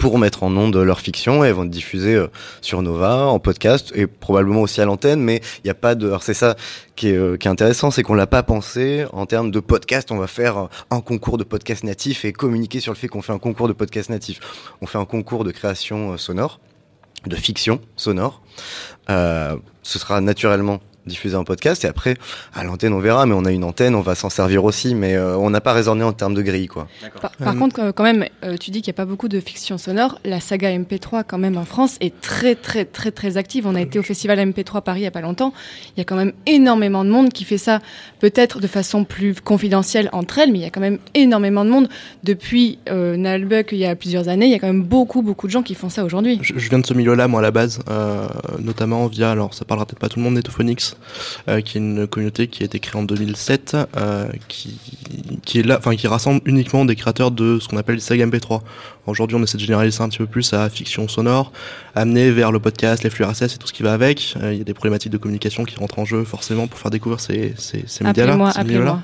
pour 0.00 0.18
mettre 0.18 0.42
en 0.42 0.54
onde 0.56 0.76
leur 0.76 1.00
fiction 1.00 1.42
et 1.42 1.52
vont 1.52 1.70
euh, 1.94 2.26
sur 2.60 2.82
Nova 2.82 3.26
en 3.26 3.38
podcast 3.38 3.92
et 3.94 4.06
probablement 4.06 4.60
aussi 4.60 4.80
à 4.80 4.84
l'antenne. 4.84 5.20
Mais 5.20 5.40
il 5.58 5.66
n'y 5.66 5.70
a 5.70 5.74
pas 5.74 5.94
de 5.94 6.08
alors 6.08 6.22
c'est 6.22 6.34
ça 6.34 6.56
qui 6.96 7.08
est, 7.08 7.38
qui 7.38 7.48
est 7.48 7.50
intéressant 7.50 7.90
c'est 7.90 8.02
qu'on 8.02 8.14
l'a 8.14 8.26
pas 8.26 8.42
pensé. 8.42 9.06
En 9.12 9.24
termes 9.24 9.50
de 9.50 9.60
podcast 9.60 10.10
on 10.10 10.18
va 10.18 10.26
faire 10.26 10.68
un 10.90 11.00
concours 11.00 11.38
de 11.38 11.44
podcast 11.44 11.84
natif 11.84 12.24
et 12.24 12.32
communiquer 12.32 12.80
sur 12.80 12.92
le 12.92 12.98
fait 12.98 13.08
qu'on 13.08 13.22
fait 13.22 13.32
un 13.32 13.38
concours 13.38 13.68
de 13.68 13.72
podcast 13.72 14.10
natif. 14.10 14.40
On 14.82 14.86
fait 14.86 14.98
un 14.98 15.06
concours 15.06 15.44
de 15.44 15.52
création 15.52 16.18
sonore 16.18 16.60
de 17.26 17.36
fiction 17.36 17.80
sonore 17.96 18.42
euh, 19.10 19.56
ce 19.86 20.00
sera 20.00 20.20
naturellement 20.20 20.80
diffusé 21.06 21.36
en 21.36 21.44
podcast 21.44 21.84
et 21.84 21.88
après 21.88 22.16
à 22.54 22.64
l'antenne 22.64 22.92
on 22.92 22.98
verra 22.98 23.26
mais 23.26 23.34
on 23.34 23.44
a 23.44 23.52
une 23.52 23.64
antenne 23.64 23.94
on 23.94 24.00
va 24.00 24.14
s'en 24.14 24.28
servir 24.30 24.64
aussi 24.64 24.94
mais 24.94 25.14
euh, 25.14 25.36
on 25.36 25.50
n'a 25.50 25.60
pas 25.60 25.72
raisonné 25.72 26.02
en 26.04 26.12
termes 26.12 26.34
de 26.34 26.42
grille 26.42 26.66
quoi 26.66 26.88
Par, 27.20 27.30
par 27.32 27.54
Euh, 27.54 27.58
contre, 27.58 27.80
euh, 27.80 27.92
quand 27.92 28.02
même, 28.04 28.24
euh, 28.44 28.56
tu 28.56 28.70
dis 28.70 28.82
qu'il 28.82 28.90
n'y 28.92 28.96
a 28.96 29.00
pas 29.02 29.04
beaucoup 29.04 29.28
de 29.28 29.40
fiction 29.40 29.78
sonore. 29.78 30.18
La 30.24 30.40
saga 30.40 30.70
MP3, 30.70 31.24
quand 31.26 31.38
même, 31.38 31.56
en 31.56 31.64
France, 31.64 31.96
est 32.00 32.20
très, 32.20 32.54
très, 32.54 32.84
très, 32.84 33.10
très 33.10 33.36
active. 33.36 33.66
On 33.66 33.74
a 33.74 33.80
été 33.80 33.98
au 33.98 34.02
festival 34.02 34.38
MP3 34.38 34.82
Paris 34.82 35.00
il 35.00 35.02
n'y 35.02 35.06
a 35.06 35.10
pas 35.12 35.20
longtemps. 35.20 35.52
Il 35.96 35.98
y 35.98 36.00
a 36.00 36.04
quand 36.04 36.16
même 36.16 36.32
énormément 36.46 37.04
de 37.04 37.10
monde 37.10 37.32
qui 37.32 37.44
fait 37.44 37.58
ça, 37.58 37.80
peut-être 38.20 38.60
de 38.60 38.66
façon 38.66 39.04
plus 39.04 39.34
confidentielle 39.40 40.08
entre 40.12 40.38
elles, 40.38 40.50
mais 40.52 40.58
il 40.58 40.62
y 40.62 40.66
a 40.66 40.70
quand 40.70 40.80
même 40.80 40.98
énormément 41.14 41.64
de 41.64 41.70
monde. 41.70 41.88
Depuis 42.24 42.78
euh, 42.88 43.16
Nalbuck, 43.16 43.68
il 43.72 43.78
y 43.78 43.86
a 43.86 43.94
plusieurs 43.96 44.28
années, 44.28 44.46
il 44.46 44.52
y 44.52 44.54
a 44.54 44.58
quand 44.58 44.66
même 44.66 44.82
beaucoup, 44.82 45.22
beaucoup 45.22 45.46
de 45.46 45.52
gens 45.52 45.62
qui 45.62 45.74
font 45.74 45.88
ça 45.88 46.04
aujourd'hui. 46.04 46.38
Je, 46.42 46.54
je 46.56 46.68
viens 46.68 46.78
de 46.78 46.86
ce 46.86 46.94
milieu-là, 46.94 47.28
moi, 47.28 47.40
à 47.40 47.42
la 47.42 47.50
base, 47.50 47.80
euh, 47.88 48.26
notamment 48.60 49.06
via, 49.06 49.30
alors 49.30 49.54
ça 49.54 49.64
parlera 49.64 49.86
peut-être 49.86 49.98
pas 50.00 50.08
tout 50.08 50.18
le 50.18 50.24
monde, 50.24 50.34
Netophonix, 50.34 50.95
euh, 51.48 51.60
qui 51.60 51.78
est 51.78 51.80
une 51.80 52.06
communauté 52.06 52.48
qui 52.48 52.62
a 52.62 52.66
été 52.66 52.80
créée 52.80 53.00
en 53.00 53.04
2007, 53.04 53.76
euh, 53.96 54.28
qui, 54.48 54.78
qui 55.44 55.60
est 55.60 55.62
là, 55.62 55.76
enfin, 55.78 55.96
qui 55.96 56.06
rassemble 56.06 56.40
uniquement 56.44 56.84
des 56.84 56.96
créateurs 56.96 57.30
de 57.30 57.58
ce 57.60 57.68
qu'on 57.68 57.76
appelle 57.76 57.96
les 57.96 58.00
sagas 58.00 58.26
MP3. 58.26 58.62
Aujourd'hui, 59.06 59.36
on 59.36 59.42
essaie 59.42 59.56
de 59.56 59.62
généraliser 59.62 59.96
ça 59.96 60.04
un 60.04 60.08
petit 60.08 60.18
peu 60.18 60.26
plus 60.26 60.52
à 60.52 60.68
fiction 60.68 61.06
sonore, 61.08 61.52
amener 61.94 62.30
vers 62.30 62.50
le 62.50 62.58
podcast, 62.58 63.04
les 63.04 63.10
flux 63.10 63.24
RSS 63.24 63.54
et 63.54 63.58
tout 63.58 63.66
ce 63.68 63.72
qui 63.72 63.82
va 63.82 63.92
avec. 63.92 64.34
Euh, 64.42 64.52
Il 64.52 64.58
y 64.58 64.60
a 64.60 64.64
des 64.64 64.74
problématiques 64.74 65.12
de 65.12 65.18
communication 65.18 65.64
qui 65.64 65.76
rentrent 65.76 65.98
en 65.98 66.04
jeu, 66.04 66.24
forcément, 66.24 66.66
pour 66.66 66.78
faire 66.78 66.90
découvrir 66.90 67.20
ces, 67.20 67.54
ces, 67.56 67.84
ces 67.86 68.04
médias-là. 68.04 68.36
Appelez-moi. 68.56 69.00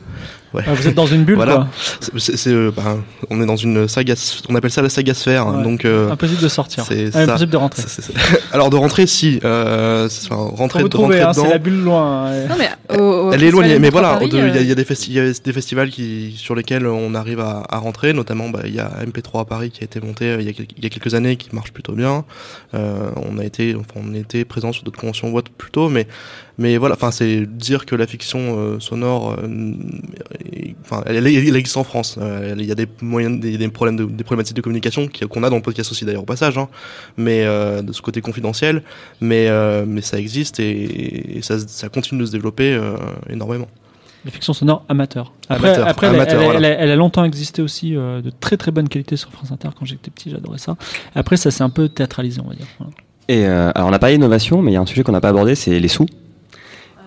Ouais. 0.55 0.63
Ah, 0.67 0.75
vous 0.75 0.87
êtes 0.87 0.95
dans 0.95 1.07
une 1.07 1.25
bulle, 1.25 1.37
Voilà. 1.37 1.55
quoi. 1.55 1.69
C'est- 2.01 2.19
c'est- 2.19 2.37
c'est, 2.37 2.51
euh, 2.53 2.71
ben, 2.77 3.03
on 3.31 3.41
est 3.41 3.47
dans 3.47 3.57
une 3.57 3.89
saga, 3.89 4.13
on 4.51 4.55
appelle 4.55 4.71
ça 4.71 4.83
la 4.83 4.91
saga 4.91 5.15
sphère, 5.15 5.47
Ouais. 5.47 5.63
donc 5.63 5.87
euh, 5.87 6.11
Impossible 6.11 6.43
de 6.43 6.49
sortir. 6.49 6.85
c'est 6.87 7.07
Ah, 7.09 7.13
ça. 7.13 7.23
impossible 7.23 7.53
de 7.53 7.57
rentrer. 7.57 7.81
c'est- 7.81 7.89
c'est- 7.89 8.13
c'est- 8.13 8.13
Alors 8.53 8.69
de 8.69 8.77
rentrer, 8.77 9.07
si, 9.07 9.41
euh, 9.45 10.11
c'est- 10.11 10.27
enfin, 10.31 10.37
Faut 10.51 10.57
rentrer, 10.57 10.83
vous 10.83 10.91
de 10.91 10.97
rentrer 10.99 11.23
hein, 11.23 11.31
dedans. 11.31 11.45
c'est 11.45 11.51
la 11.53 11.57
bulle 11.57 11.81
loin. 11.83 12.31
ouais. 12.31 12.49
Non, 12.49 12.57
mais 12.59 12.69
au- 12.99 13.03
au 13.29 13.33
Elle 13.33 13.45
est 13.45 13.47
éloignée, 13.47 13.79
mais 13.79 13.89
MP3 13.89 13.91
voilà, 13.93 14.19
il 14.27 14.35
y, 14.35 14.39
a- 14.41 14.45
euh, 14.45 14.63
y 14.63 14.75
des 14.75 14.85
festi- 14.85 15.07
il 15.09 15.15
y 15.15 15.21
a 15.21 15.33
des 15.33 15.53
festivals 15.55 15.89
qui, 15.89 16.35
sur 16.37 16.55
lesquels 16.55 16.87
on 16.87 17.15
arrive 17.15 17.41
à, 17.41 17.63
à 17.71 17.79
rentrer, 17.79 18.13
notamment 18.13 18.51
bah, 18.51 18.61
il 18.67 18.75
y 18.75 18.81
a 18.81 18.91
MP3 19.07 19.41
à 19.41 19.45
Paris 19.47 19.71
qui 19.71 19.81
a 19.81 19.85
été 19.85 19.92
monté 20.01 20.27
euh, 20.27 20.41
il 20.41 20.47
y 20.47 20.87
a, 20.87 20.89
quelques 20.89 21.15
années, 21.15 21.37
qui 21.37 21.55
marche 21.55 21.73
plutôt 21.73 21.93
bien. 21.93 22.25
Euh, 22.75 23.11
on 23.17 23.39
a 23.39 23.45
été, 23.45 23.77
on 23.97 24.15
était 24.15 24.45
présent 24.45 24.73
sur 24.73 24.85
d'autres 24.85 24.99
conventions 24.99 25.31
ou 25.31 25.37
autres 25.37 25.51
plus 25.51 25.73
mais 25.91 26.07
mais 26.59 26.77
voilà, 26.77 26.97
enfin 26.97 27.11
c'est 27.11 27.47
dire 27.47 27.87
que 27.87 27.97
la 27.97 28.07
fiction 28.07 28.59
euh, 28.59 28.79
sonore, 28.79 29.39
enfin 30.85 31.03
elle, 31.07 31.27
existe 31.27 31.79
en 31.79 31.85
France. 31.85 32.19
Il 32.21 32.65
y 32.65 32.71
a 32.71 32.75
des 32.75 32.87
moyens, 33.01 33.41
des, 33.41 33.69
problèmes, 33.69 33.97
de, 33.97 34.05
des 34.05 34.23
problématiques 34.23 34.57
de 34.57 34.61
communication 34.61 35.09
qu'on 35.31 35.43
a 35.45 35.51
dans 35.51 35.57
le 35.57 35.63
podcast 35.63 35.91
aussi 35.91 36.05
d'ailleurs 36.05 36.23
au 36.23 36.27
passage, 36.27 36.59
hein, 36.59 36.69
mais 37.17 37.45
de 37.45 37.93
ce 37.93 38.03
côté 38.03 38.21
confidentiel, 38.21 38.83
mais 39.21 39.49
mais 39.87 40.03
ça 40.03 40.19
existe 40.19 40.61
et, 40.61 41.41
ça, 41.43 41.89
continue 41.89 42.21
de 42.21 42.27
se 42.27 42.33
développer 42.33 42.79
énormément. 43.31 43.69
Les 44.25 44.31
fictions 44.31 44.53
sonores 44.53 44.85
amateurs. 44.89 45.33
Après, 45.49 45.69
Amateur, 45.69 45.89
après 45.89 46.07
elle, 46.07 46.15
amateur, 46.15 46.41
elle- 46.41 46.45
voilà. 46.51 46.59
elle 46.59 46.65
a, 46.65 46.79
elle 46.85 46.91
a 46.91 46.97
longtemps 46.97 47.25
existé 47.25 47.61
aussi 47.63 47.97
euh, 47.97 48.21
de 48.23 48.31
très 48.31 48.57
très 48.57 48.71
bonne 48.71 48.89
qualité 48.89 49.17
sur 49.17 49.31
France 49.33 49.51
Inter. 49.51 49.69
Quand 49.79 49.85
j'étais 49.85 50.11
petit, 50.11 50.31
j'adorais 50.31 50.59
ça. 50.59 50.77
Après, 51.15 51.37
ça 51.37 51.51
s'est 51.51 51.65
un 51.65 51.71
peu 51.71 51.89
théâtralisé, 51.89 52.41
on 52.45 52.49
va 52.49 52.55
dire. 52.55 52.67
Voilà. 52.79 52.93
Et 53.29 53.47
euh, 53.47 53.71
alors 53.75 53.89
on 53.89 53.93
a 53.93 53.99
parlé 53.99 54.17
d'innovation, 54.17 54.63
mais 54.63 54.71
il 54.73 54.75
y 54.75 54.77
a 54.77 54.81
un 54.81 54.87
sujet 54.87 55.03
qu'on 55.03 55.13
n'a 55.13 55.21
pas 55.21 55.31
abordé, 55.31 55.55
c'est 55.55 55.79
les 55.79 55.89
sous. 55.89 56.07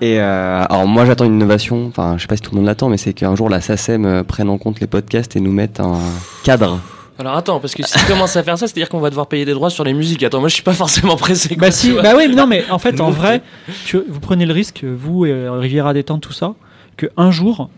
Et 0.02 0.20
euh, 0.20 0.64
alors 0.70 0.88
moi 0.88 1.06
j'attends 1.06 1.24
une 1.26 1.36
innovation, 1.36 1.88
enfin 1.88 2.16
je 2.18 2.22
sais 2.24 2.28
pas 2.28 2.36
si 2.36 2.42
tout 2.42 2.52
le 2.52 2.58
monde 2.58 2.66
l'attend, 2.66 2.90
mais 2.90 2.98
c'est 2.98 3.14
qu'un 3.14 3.34
jour 3.36 3.50
la 3.50 3.62
SACEM 3.62 4.24
prenne 4.26 4.50
en 4.50 4.58
compte 4.58 4.82
les 4.82 4.88
podcasts 4.88 5.36
et 5.38 5.40
nous 5.40 5.54
mette 5.54 5.80
un 5.80 5.98
cadre. 6.44 6.80
Alors 7.18 7.36
attends, 7.38 7.62
parce 7.62 7.74
que 7.76 7.82
si 7.88 7.98
tu 7.98 8.06
commences 8.06 8.36
à 8.36 8.44
faire 8.44 8.58
ça, 8.58 8.68
c'est-à-dire 8.68 8.90
qu'on 8.90 9.00
va 9.00 9.10
devoir 9.10 9.28
payer 9.28 9.46
des 9.46 9.54
droits 9.54 9.70
sur 9.70 9.86
les 9.86 9.94
musiques. 9.94 10.22
Attends, 10.24 10.42
moi 10.42 10.50
je 10.50 10.56
suis 10.56 10.64
pas 10.64 10.74
forcément 10.74 11.16
pressé. 11.16 11.56
quoi, 11.56 11.68
Bah 11.68 11.72
si, 11.72 11.94
bah 11.94 12.12
oui, 12.18 12.26
mais 12.28 12.36
non, 12.36 12.46
mais 12.46 12.66
en 12.70 12.78
fait, 12.78 13.00
en 13.00 13.10
vrai, 13.12 13.42
tu, 13.86 14.00
vous 14.10 14.20
prenez 14.20 14.46
le 14.46 14.52
risque, 14.54 14.84
vous 14.84 15.26
et 15.26 15.32
euh, 15.32 15.54
Riviera 15.54 15.94
Détente, 15.94 16.20
tout 16.22 16.34
ça, 16.34 16.56
que 16.98 17.08
un 17.18 17.32
jour, 17.32 17.70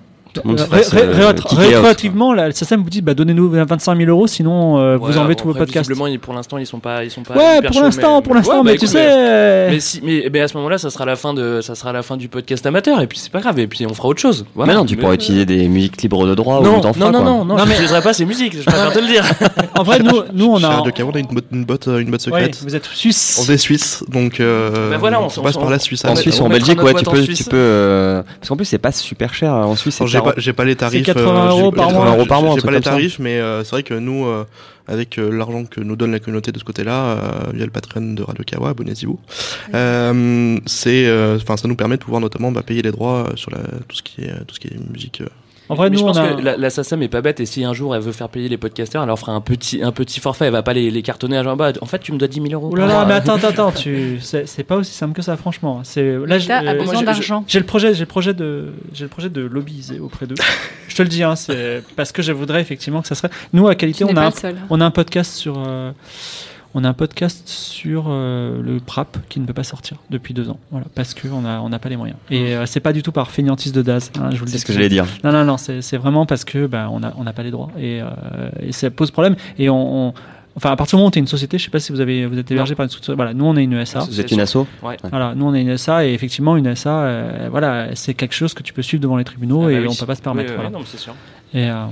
euh, 0.46 1.30
out, 1.30 1.40
rétroactivement, 1.52 2.34
la- 2.34 2.48
le 2.48 2.52
SACEM 2.54 2.82
vous 2.84 2.90
dit 2.90 3.02
bah, 3.02 3.14
donnez-nous 3.14 3.50
25 3.50 3.98
000 3.98 4.10
euros, 4.10 4.28
sinon 4.28 4.78
euh, 4.80 4.98
vous 4.98 5.18
enlevez 5.18 5.36
bon, 5.36 5.42
tous 5.42 5.48
vos 5.50 5.54
podcasts. 5.54 5.92
Pour 6.22 6.34
l'instant, 6.34 6.58
ils 6.58 6.66
sont 6.66 6.80
pas, 6.80 7.04
ils 7.04 7.12
sont 7.12 7.22
pas. 7.24 7.36
Ouais, 7.36 7.62
pour 7.68 7.82
l'instant, 7.82 8.18
mais- 8.18 8.22
pour 8.24 8.36
l'instant, 8.36 8.58
Ouais, 8.58 8.64
mais 8.64 8.72
bah, 8.74 8.78
tu 8.80 8.88
sais. 8.88 8.98
euh, 9.10 9.68
Mais 9.72 9.80
si, 9.80 10.02
mais, 10.04 10.30
mais 10.32 10.42
à 10.42 10.48
ce 10.48 10.56
moment-là, 10.58 10.78
ça 10.78 10.90
sera 10.90 11.06
la 11.06 11.16
fin 11.16 11.34
de, 11.34 11.62
ça 11.62 11.76
sera 11.76 11.92
la 11.94 12.04
fin 12.04 12.18
du 12.18 12.28
podcast 12.28 12.66
amateur, 12.66 13.02
et 13.02 13.08
puis 13.08 13.18
c'est 13.20 13.32
pas 13.32 13.40
grave, 13.40 13.60
et 13.60 13.68
puis 13.68 13.86
on 13.86 13.94
fera 13.94 14.08
autre 14.10 14.22
chose. 14.22 14.46
Voilà. 14.56 14.74
Mais 14.74 14.80
non, 14.80 14.86
tu 14.86 14.98
pourras 14.98 15.14
utiliser 15.14 15.46
des 15.46 15.68
musiques 15.68 16.02
libres 16.02 16.26
de 16.28 16.36
droit 16.36 16.62
Non, 16.62 16.78
ou 16.80 16.82
t'en 16.82 16.92
non, 16.98 17.12
non, 17.12 17.24
non, 17.24 17.46
non, 17.46 17.56
Non, 17.58 17.66
je 17.66 18.02
pas 18.02 18.14
ces 18.14 18.26
musiques, 18.26 18.58
je 18.58 18.64
préfère 18.64 18.92
te 18.94 19.00
le 19.00 19.08
dire. 19.08 19.26
En 19.78 19.84
vrai, 19.84 20.00
nous, 20.00 20.22
nous 20.34 20.46
on 20.46 20.64
a. 20.64 20.84
Caron, 20.92 21.12
on 21.14 21.16
a 21.16 21.20
une 21.20 21.66
botte, 21.66 21.88
une 21.88 22.10
botte, 22.12 22.22
secrète. 22.22 22.60
vous 22.64 22.76
êtes 22.76 22.86
suisse. 22.86 23.44
On 23.48 23.52
est 23.52 23.58
suisse, 23.58 24.04
donc 24.08 24.40
euh, 24.40 24.90
Bah 24.92 24.98
voilà, 24.98 25.22
on- 25.22 25.28
passe 25.30 25.58
par 25.58 25.70
la 25.70 25.80
Suisse. 25.80 26.04
En 26.06 26.16
Suisse 26.16 26.40
ou 26.40 26.44
en 26.46 26.50
Belgique, 26.50 26.82
ouais, 26.82 26.94
tu 26.94 27.08
en 27.08 27.12
peux, 27.12 27.22
Suisse. 27.24 27.38
tu 27.40 27.44
peux. 27.46 27.56
euh, 27.58 28.24
Parce 28.40 28.50
qu'en 28.50 28.56
plus, 28.56 28.66
c'est 28.66 28.78
pas 28.78 28.92
super 28.92 29.34
cher. 29.34 29.54
En 29.54 29.76
Suisse, 29.76 29.98
40. 29.98 30.08
Pas, 30.34 30.34
j'ai 30.38 30.54
pas 30.54 30.66
les 30.66 30.76
tarifs. 30.76 31.06
80 31.06 31.30
euh, 31.30 31.52
j'ai- 31.52 31.60
euros 31.62 31.72
par 31.72 31.90
j'ai- 31.90 31.96
mois. 31.96 32.06
j'ai- 32.08 32.16
euros 32.18 32.26
par 32.26 32.42
mois, 32.42 32.52
un 32.52 32.56
J'ai 32.56 32.62
truc 32.62 32.72
pas 32.72 32.78
les 32.78 32.84
ça. 32.84 32.90
tarifs, 32.92 33.20
mais 33.20 33.40
euh, 33.40 33.64
c'est 33.64 33.72
vrai 33.72 33.84
que 33.84 33.94
nous, 33.94 34.26
euh, 34.26 34.46
avec 34.88 35.18
euh, 35.18 35.30
l'argent 35.32 35.66
que 35.66 35.82
nous 35.82 35.96
donne 35.96 36.12
la 36.12 36.20
communauté 36.20 36.52
de 36.52 36.60
ce 36.60 36.64
côté-là, 36.64 37.04
euh, 37.04 37.52
via 37.54 37.66
le 37.66 37.72
Patreon 37.72 38.14
de 38.14 38.24
Radio 38.24 38.44
Kawa, 38.46 38.70
abonnez-vous. 38.70 39.20
Euh, 39.74 40.58
c'est, 40.66 41.08
euh, 41.08 41.38
enfin, 41.42 41.58
ça 41.58 41.68
nous 41.68 41.76
permet 41.76 41.98
de 41.98 42.04
pouvoir 42.04 42.22
notamment 42.22 42.52
bah, 42.52 42.64
payer 42.64 42.82
les 42.82 42.92
droits 42.92 43.28
sur 43.36 43.52
la, 43.52 43.60
tout 43.88 43.96
ce 43.96 44.04
qui 44.04 44.22
est, 44.22 44.34
tout 44.46 44.56
ce 44.56 44.60
qui 44.60 44.68
est 44.68 44.92
musique. 44.92 45.22
Euh. 45.70 45.74
En 45.74 45.76
vrai, 45.76 45.90
Mais 45.90 45.96
nous, 45.96 46.00
je 46.00 46.04
on 46.04 46.08
pense 46.08 46.18
a. 46.18 46.34
que 46.34 46.42
la, 46.42 46.58
la 46.58 46.70
SACEM 46.70 47.02
est 47.04 47.08
pas 47.08 47.22
bête 47.22 47.40
et 47.40 47.46
si 47.46 47.64
un 47.64 47.74
jour 47.74 47.96
elle 47.96 48.02
veut 48.02 48.12
faire 48.12 48.30
payer 48.30 48.50
les 48.50 48.58
podcasters, 48.58 49.02
elle 49.02 49.08
leur 49.08 49.20
fera 49.20 49.34
un 49.34 49.42
petit, 49.42 49.84
un 49.84 49.92
petit 49.92 50.20
forfait. 50.20 50.46
Elle 50.46 50.52
va 50.52 50.64
pas 50.64 50.74
les, 50.74 50.92
les 50.92 51.02
cartonner 51.02 51.38
à 51.38 51.44
genre 51.44 51.56
bah 51.56 51.72
en 51.82 51.86
fait 51.86 52.00
tu 52.00 52.12
me 52.12 52.18
dois 52.18 52.28
10 52.28 52.42
000 52.42 52.54
euros. 52.54 52.70
Oh 52.72 52.76
là 52.76 52.86
là, 52.88 52.94
mois. 52.94 53.06
mais 53.06 53.14
attends, 53.14 53.36
attends, 53.36 53.50
attends, 53.50 53.72
tu... 53.72 54.20
c'est 54.22 54.64
pas 54.64 54.76
aussi 54.78 54.94
simple 54.94 55.14
que 55.14 55.22
ça, 55.22 55.38
franchement. 55.38 55.82
C'est 55.84 56.04
là, 56.26 56.36
euh. 56.36 57.40
J'ai 57.48 57.60
le 57.60 57.66
projet, 57.66 57.94
j'ai 57.94 58.00
le 58.02 58.06
projet 58.06 58.34
de, 58.34 58.74
j'ai 58.94 59.04
le 59.06 59.10
projet 59.10 59.30
de 59.30 59.42
lobbyiser 59.42 60.00
auprès 60.00 60.28
d'eux. 60.28 60.36
je 60.88 60.96
te 60.96 61.02
le 61.02 61.10
dis, 61.10 61.24
hein, 61.24 61.36
c'est 61.36 61.84
parce 61.96 62.12
que 62.12 62.22
je 62.22 62.32
voudrais 62.32 62.62
effectivement 62.62 63.02
que 63.02 63.08
ça 63.08 63.16
serait. 63.16 63.30
Nous, 63.54 63.68
à 63.68 63.76
qualité, 63.76 64.04
on 64.04 64.16
a, 64.16 64.28
un, 64.28 64.32
on 64.70 64.82
a 64.82 64.86
un 64.86 64.92
podcast 64.92 65.34
sur, 65.34 65.64
euh, 65.66 65.92
on 66.74 66.84
a 66.84 66.90
un 66.90 66.94
podcast 66.94 67.48
sur 67.48 68.06
euh, 68.08 68.62
le 68.62 68.80
PRAP 68.80 69.18
qui 69.30 69.40
ne 69.40 69.46
peut 69.46 69.54
pas 69.54 69.64
sortir 69.64 69.98
depuis 70.10 70.34
deux 70.34 70.50
ans. 70.50 70.60
Voilà, 70.72 70.86
parce 70.96 71.14
que 71.14 71.28
on 71.28 71.44
a, 71.46 71.60
on 71.62 71.70
n'a 71.70 71.80
pas 71.80 71.90
les 71.90 71.98
moyens. 71.98 72.18
Et 72.30 72.56
euh, 72.56 72.66
c'est 72.66 72.80
pas 72.80 72.94
du 72.94 73.02
tout 73.04 73.12
par 73.12 73.32
feignantise 73.32 73.72
de 73.72 73.82
Daz. 73.82 74.12
hein, 74.20 74.30
je 74.32 74.38
vous 74.38 74.46
le 74.46 74.48
dis. 74.48 74.52
C'est 74.54 74.58
ce 74.60 74.66
que 74.66 74.74
j'allais 74.74 74.90
dire. 74.90 75.06
Non, 75.24 75.32
non, 75.32 75.44
non, 75.44 75.58
c'est 75.58 75.82
c'est 75.82 75.98
vraiment 75.98 76.26
parce 76.26 76.44
que 76.46 76.68
bah, 76.68 76.88
on 76.92 77.00
n'a 77.00 77.14
on 77.18 77.24
n'a 77.24 77.34
pas 77.34 77.44
les 77.44 77.52
droits 77.52 77.70
et, 77.80 78.02
euh, 78.02 78.50
et 78.62 78.72
ça 78.72 78.90
pose 78.92 79.12
problème. 79.12 79.36
Et 79.58 79.70
on, 79.70 80.08
on- 80.10 80.14
enfin, 80.56 80.72
à 80.72 80.76
partir 80.76 80.98
du 80.98 81.02
moment 81.02 81.08
où 81.10 81.12
tu 81.12 81.20
es 81.20 81.22
une 81.22 81.28
société, 81.28 81.58
je 81.58 81.64
sais 81.66 81.70
pas 81.72 81.80
si 81.80 81.92
vous 81.92 82.00
avez 82.02 82.26
vous 82.26 82.38
êtes 82.38 82.50
hébergé 82.52 82.76
par 82.76 82.84
une 82.84 82.90
structure. 82.90 83.16
Voilà, 83.16 83.34
nous 83.34 83.46
on 83.46 83.56
est 83.56 83.64
une 83.64 83.74
ESA. 83.74 84.00
Vous 84.00 84.20
êtes 84.20 84.32
une 84.32 84.40
asso? 84.42 84.68
Voilà, 84.82 85.34
nous 85.36 85.46
on 85.46 85.54
est 85.56 85.62
une 85.62 85.70
ESA 85.70 86.06
et 86.06 86.14
effectivement 86.14 86.58
une 86.58 86.66
ESA, 86.68 86.90
euh, 87.00 87.48
voilà, 87.50 87.96
c'est 87.96 88.14
quelque 88.14 88.34
chose 88.36 88.54
que 88.54 88.64
tu 88.64 88.74
peux 88.74 88.82
suivre 88.82 89.02
devant 89.02 89.18
les 89.18 89.24
tribunaux 89.24 89.62
Ah 89.64 89.66
bah 89.68 89.72
et 89.74 89.80
oui. 89.80 89.88
on 89.90 89.96
peut 89.96 90.06
pas 90.06 90.16
se 90.16 90.20
Oui, 90.20 90.24
permettre. 90.24 90.50
oui, 90.50 90.56
voilà. 90.56 90.70
non, 90.70 90.80
mais 90.80 90.86
c'est 90.88 90.98
sûr. 91.00 91.14
Et 91.54 91.70
euh, 91.70 91.86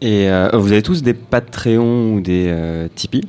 Et 0.00 0.30
euh, 0.30 0.50
vous 0.54 0.72
avez 0.72 0.82
tous 0.82 1.02
des 1.02 1.14
Patreon 1.14 2.14
ou 2.14 2.20
des 2.20 2.46
euh, 2.48 2.88
Tipeee? 2.94 3.22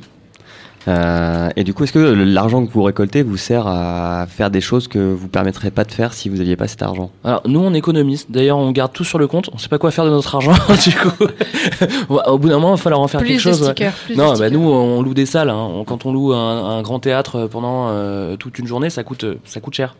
Euh, 0.88 1.50
et 1.56 1.64
du 1.64 1.74
coup, 1.74 1.84
est-ce 1.84 1.92
que 1.92 1.98
l'argent 1.98 2.64
que 2.66 2.72
vous 2.72 2.82
récoltez 2.82 3.22
vous 3.22 3.36
sert 3.36 3.66
à 3.66 4.26
faire 4.26 4.50
des 4.50 4.60
choses 4.62 4.88
que 4.88 4.98
vous 4.98 5.28
permettrez 5.28 5.70
pas 5.70 5.84
de 5.84 5.92
faire 5.92 6.12
si 6.14 6.28
vous 6.28 6.38
n'aviez 6.38 6.56
pas 6.56 6.66
cet 6.66 6.82
argent? 6.82 7.10
Alors 7.24 7.42
nous 7.46 7.60
on 7.60 7.74
économise. 7.74 8.26
D'ailleurs 8.30 8.56
on 8.58 8.70
garde 8.70 8.92
tout 8.92 9.04
sur 9.04 9.18
le 9.18 9.26
compte. 9.26 9.50
On 9.52 9.58
sait 9.58 9.68
pas 9.68 9.78
quoi 9.78 9.90
faire 9.90 10.04
de 10.06 10.10
notre 10.10 10.34
argent. 10.34 10.52
du 10.84 10.94
coup, 10.96 11.24
au 12.26 12.38
bout 12.38 12.48
d'un 12.48 12.54
moment 12.56 12.70
il 12.74 12.76
va 12.78 12.82
falloir 12.82 13.00
en 13.00 13.08
faire 13.08 13.20
Plus 13.20 13.28
quelque 13.30 13.40
chose. 13.40 13.62
ouais. 13.62 13.74
plus 14.06 14.16
Non, 14.16 14.34
bah 14.38 14.48
nous 14.50 14.60
on 14.68 15.02
loue 15.02 15.14
des 15.14 15.26
salles. 15.26 15.50
hein. 15.50 15.68
On- 15.74 15.84
Quand 15.84 16.06
on 16.06 16.12
loue 16.12 16.32
un, 16.32 16.78
un 16.78 16.82
grand 16.82 17.00
théâtre 17.00 17.46
pendant 17.50 17.88
euh, 17.88 18.36
toute 18.36 18.58
une 18.58 18.66
journée, 18.66 18.88
ça 18.90 19.02
coûte, 19.04 19.24
ça 19.44 19.60
coûte 19.60 19.74
cher. 19.74 19.94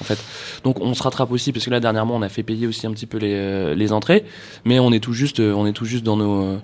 En 0.00 0.04
fait. 0.04 0.18
Donc 0.64 0.80
on 0.80 0.92
se 0.94 1.02
rattrape 1.02 1.30
aussi 1.30 1.52
parce 1.52 1.64
que 1.64 1.70
là 1.70 1.78
dernièrement 1.80 2.16
on 2.16 2.22
a 2.22 2.28
fait 2.28 2.42
payer 2.42 2.66
aussi 2.66 2.84
un 2.86 2.90
petit 2.90 3.06
peu 3.06 3.16
les, 3.18 3.32
euh, 3.34 3.74
les 3.76 3.92
entrées, 3.92 4.24
mais 4.64 4.78
on 4.80 4.90
est 4.92 4.98
tout 4.98 5.12
juste, 5.12 5.38
euh, 5.40 5.54
on 5.54 5.66
est 5.66 5.72
tout 5.72 5.84
juste 5.84 6.04
dans 6.04 6.16
nos 6.16 6.42
euh, 6.42 6.56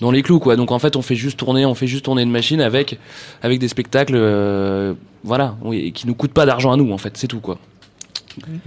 dans 0.00 0.10
les 0.10 0.22
clous 0.22 0.38
quoi. 0.38 0.56
Donc 0.56 0.72
en 0.72 0.78
fait 0.78 0.96
on 0.96 1.02
fait 1.02 1.14
juste 1.14 1.38
tourner, 1.38 1.66
on 1.66 1.74
fait 1.74 1.86
juste 1.86 2.04
tourner 2.04 2.22
une 2.22 2.30
machine 2.30 2.60
avec 2.60 2.98
avec 3.42 3.58
des 3.58 3.68
spectacles, 3.68 4.14
euh, 4.16 4.94
voilà, 5.24 5.56
qui 5.94 6.06
nous 6.06 6.14
coûtent 6.14 6.32
pas 6.32 6.46
d'argent 6.46 6.72
à 6.72 6.76
nous 6.76 6.92
en 6.92 6.98
fait, 6.98 7.16
c'est 7.16 7.28
tout 7.28 7.40
quoi. 7.40 7.58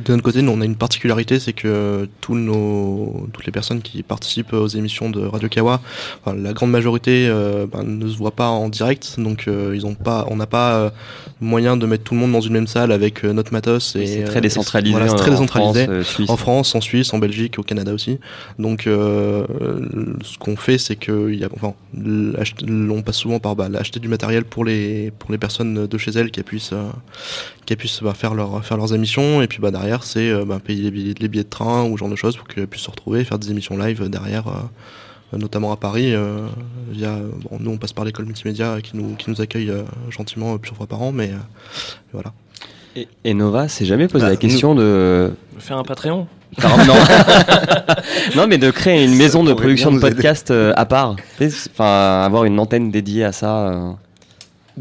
De 0.05 0.11
notre 0.13 0.24
côté, 0.24 0.41
nous, 0.41 0.51
on 0.51 0.61
a 0.61 0.65
une 0.65 0.76
particularité, 0.76 1.39
c'est 1.39 1.53
que 1.53 2.07
tous 2.22 2.36
nos, 2.36 3.28
toutes 3.34 3.45
les 3.45 3.51
personnes 3.51 3.82
qui 3.82 4.03
participent 4.03 4.53
aux 4.53 4.67
émissions 4.67 5.09
de 5.09 5.26
Radio 5.26 5.47
Kawa, 5.49 5.82
enfin, 6.24 6.36
la 6.36 6.53
grande 6.53 6.72
majorité 6.72 7.28
euh, 7.30 7.65
ben, 7.72 7.84
ne 7.84 8.07
se 8.07 8.17
voit 8.17 8.32
pas 8.32 8.49
en 8.49 8.70
direct, 8.70 9.15
donc 9.20 9.47
euh, 9.47 9.74
ils 9.76 9.86
ont 9.86 9.95
pas, 9.95 10.26
on 10.30 10.36
n'a 10.36 10.47
pas 10.47 10.74
euh, 10.76 10.89
moyen 11.41 11.78
de 11.78 11.86
mettre 11.86 12.03
tout 12.03 12.13
le 12.13 12.20
monde 12.20 12.32
dans 12.32 12.41
une 12.41 12.53
même 12.53 12.67
salle 12.67 12.91
avec 12.91 13.24
euh, 13.24 13.34
notre 13.34 13.53
matos. 13.53 13.95
Et 13.95 14.05
C'est 14.05 14.24
euh, 14.24 14.28
très 14.28 14.41
décentralisé. 14.41 14.91
voilà, 14.91 15.07
c'est 15.09 15.15
très 15.15 15.30
en 15.32 15.34
décentralisé. 15.41 15.86
France, 15.86 16.20
euh. 16.20 16.26
En 16.34 16.38
France, 16.38 16.76
en 16.76 16.82
Suisse, 16.82 17.13
en 17.13 17.20
Belgique, 17.20 17.59
au 17.59 17.63
Canada 17.63 17.93
aussi. 17.93 18.20
Donc, 18.57 18.88
euh, 18.88 19.45
euh, 19.61 20.13
ce 20.24 20.38
qu'on 20.38 20.55
fait, 20.55 20.78
c'est 20.78 20.95
que 20.95 21.32
y 21.32 21.43
a, 21.43 21.49
enfin, 21.55 21.74
on 21.97 23.01
passe 23.01 23.17
souvent 23.17 23.39
par 23.39 23.55
bah, 23.55 23.67
acheter 23.78 23.99
du 23.99 24.07
matériel 24.07 24.45
pour 24.45 24.65
les 24.65 25.11
pour 25.20 25.32
les 25.32 25.38
personnes 25.38 25.88
de 25.88 25.97
chez 25.97 26.11
elles 26.11 26.32
qui 26.32 26.41
puissent 26.43 26.74
euh, 26.74 26.89
qui 27.65 27.76
puissent 27.76 28.01
bah, 28.01 28.13
faire 28.13 28.34
leur 28.34 28.63
faire 28.65 28.78
leurs 28.78 28.93
émissions 28.93 29.41
et 29.41 29.47
puis 29.47 29.59
bah 29.60 29.72
derrière 29.72 30.03
c'est 30.03 30.30
euh, 30.30 30.45
bah, 30.45 30.60
payer 30.64 30.84
les 30.84 30.91
billets, 30.91 31.14
les 31.20 31.28
billets 31.28 31.43
de 31.43 31.49
train 31.49 31.84
ou 31.86 31.93
ce 31.95 31.99
genre 31.99 32.10
de 32.10 32.16
choses 32.16 32.36
pour 32.38 32.47
qu'elles 32.47 32.68
puissent 32.68 32.84
se 32.84 32.91
retrouver 32.91 33.22
et 33.22 33.24
faire 33.24 33.39
des 33.39 33.51
émissions 33.51 33.78
live 33.78 34.10
derrière. 34.10 34.47
euh, 34.47 35.38
notamment 35.38 35.72
à 35.72 35.76
Paris, 35.78 36.16
euh, 36.16 36.47
via, 36.89 37.16
bon, 37.49 37.57
nous 37.60 37.70
on 37.70 37.78
passe 37.78 37.93
par 37.93 38.03
l'école 38.03 38.26
multimédia 38.26 38.82
qui 38.82 38.97
nous, 38.97 39.14
qui 39.16 39.30
nous 39.30 39.41
accueille 39.41 39.70
euh, 39.70 39.84
gentiment 40.10 40.57
plusieurs 40.57 40.78
fois 40.78 40.88
par 40.88 41.03
an, 41.03 41.12
mais 41.12 41.30
euh, 41.30 41.38
voilà. 42.14 42.34
Et, 42.95 43.07
et 43.24 43.36
Nova 43.36 43.68
s'est 43.68 43.86
jamais 43.86 44.07
posé 44.07 44.26
Bah, 44.26 44.32
la 44.32 44.38
question 44.38 44.74
de. 44.74 45.32
Faire 45.60 45.78
un 45.78 45.84
Patreon? 45.84 46.26
Non. 46.64 46.95
non, 48.36 48.47
mais 48.47 48.57
de 48.57 48.72
créer 48.72 49.03
une 49.05 49.12
Ça 49.12 49.18
maison 49.18 49.43
de 49.43 49.53
production 49.53 49.91
de 49.91 49.99
podcast 49.99 50.49
euh, 50.49 50.74
à 50.76 50.86
part. 50.86 51.16
Enfin, 51.39 52.24
avoir 52.26 52.45
une 52.45 52.60
antenne 52.60 52.89
dédiée 52.89 53.24
à 53.24 53.32
ça. 53.32 53.68
euh. 53.70 53.91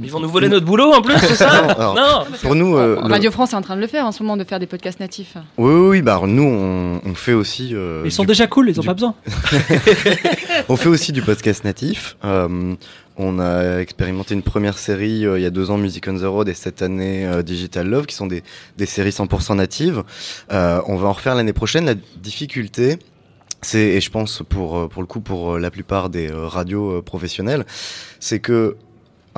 Ils 0.01 0.11
vont 0.11 0.21
nous 0.21 0.29
voler 0.29 0.49
notre 0.49 0.67
boulot 0.67 0.93
en 0.93 1.03
plus, 1.03 1.15
c'est 1.19 1.35
ça 1.35 1.63
Non, 1.67 1.69
alors, 1.69 1.95
Non. 1.95 2.37
Pour 2.43 2.55
nous, 2.55 2.77
euh, 2.77 2.97
le- 3.03 3.11
Radio 3.11 3.31
France 3.31 3.53
est 3.53 3.57
en 3.57 3.63
train 3.63 3.77
de 3.77 3.81
le 3.81 3.87
faire 3.87 4.05
en 4.07 4.13
ce 4.13 4.23
moment, 4.23 4.37
de 4.37 4.45
faire 4.45 4.59
des 4.61 4.67
podcasts 4.67 5.01
natifs. 5.01 5.37
oui, 5.57 5.73
oui, 5.75 5.89
oui, 5.89 6.03
bah 6.03 6.21
nous, 6.25 6.43
on, 6.43 7.01
on 7.05 7.15
fait 7.15 7.33
aussi. 7.33 7.71
euh, 7.75 8.03
ils 8.05 8.13
sont 8.13 8.23
du- 8.23 8.29
déjà 8.29 8.47
cool, 8.47 8.71
ils 8.71 8.79
ont 8.79 8.83
du- 8.83 8.87
pas 8.87 8.95
besoin. 8.95 9.15
On 10.69 10.77
fait 10.77 10.89
aussi 10.89 11.13
du 11.13 11.23
podcast 11.23 11.65
natif. 11.65 12.17
Euh, 12.25 12.75
on 13.17 13.39
a 13.41 13.79
expérimenté 13.81 14.35
une 14.35 14.43
première 14.43 14.79
série 14.79 15.27
euh, 15.27 15.39
il 15.39 15.43
y 15.43 15.47
a 15.47 15.51
deux 15.51 15.71
ans, 15.71 15.79
Music 15.79 16.07
on 16.09 16.17
the 16.17 16.23
Road, 16.23 16.49
et 16.49 16.55
cette 16.55 16.83
année 16.83 17.27
euh, 17.27 17.43
Digital 17.43 17.89
Love, 17.89 18.07
qui 18.07 18.15
sont 18.15 18.27
des, 18.27 18.43
des 18.77 18.87
séries 18.87 19.11
100% 19.11 19.57
natives. 19.57 20.05
Euh, 20.53 20.81
on 20.87 20.97
va 20.97 21.09
en 21.09 21.13
refaire 21.13 21.35
l'année 21.35 21.53
prochaine. 21.53 21.87
La 21.87 21.95
difficulté, 21.95 22.99
c'est, 23.63 23.81
et 23.81 24.01
je 24.01 24.11
pense 24.11 24.43
pour, 24.49 24.89
pour 24.89 25.03
le 25.03 25.07
coup 25.07 25.21
pour 25.21 25.59
la 25.59 25.71
plupart 25.71 26.11
des 26.11 26.31
euh, 26.31 26.47
radios 26.47 26.99
euh, 26.99 27.03
professionnelles, 27.03 27.65
c'est 28.21 28.39
que 28.39 28.77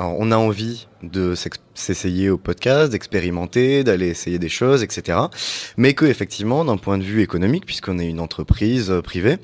alors, 0.01 0.15
on 0.17 0.31
a 0.31 0.35
envie 0.35 0.87
de 1.03 1.35
s'essayer 1.75 2.31
au 2.31 2.39
podcast, 2.39 2.91
d'expérimenter, 2.91 3.83
d'aller 3.83 4.07
essayer 4.07 4.39
des 4.39 4.49
choses, 4.49 4.81
etc. 4.81 5.19
Mais 5.77 5.93
que 5.93 6.05
effectivement, 6.05 6.65
d'un 6.65 6.77
point 6.77 6.97
de 6.97 7.03
vue 7.03 7.21
économique, 7.21 7.67
puisqu'on 7.67 7.99
est 7.99 8.07
une 8.07 8.19
entreprise 8.19 8.89
euh, 8.89 9.03
privée, 9.03 9.37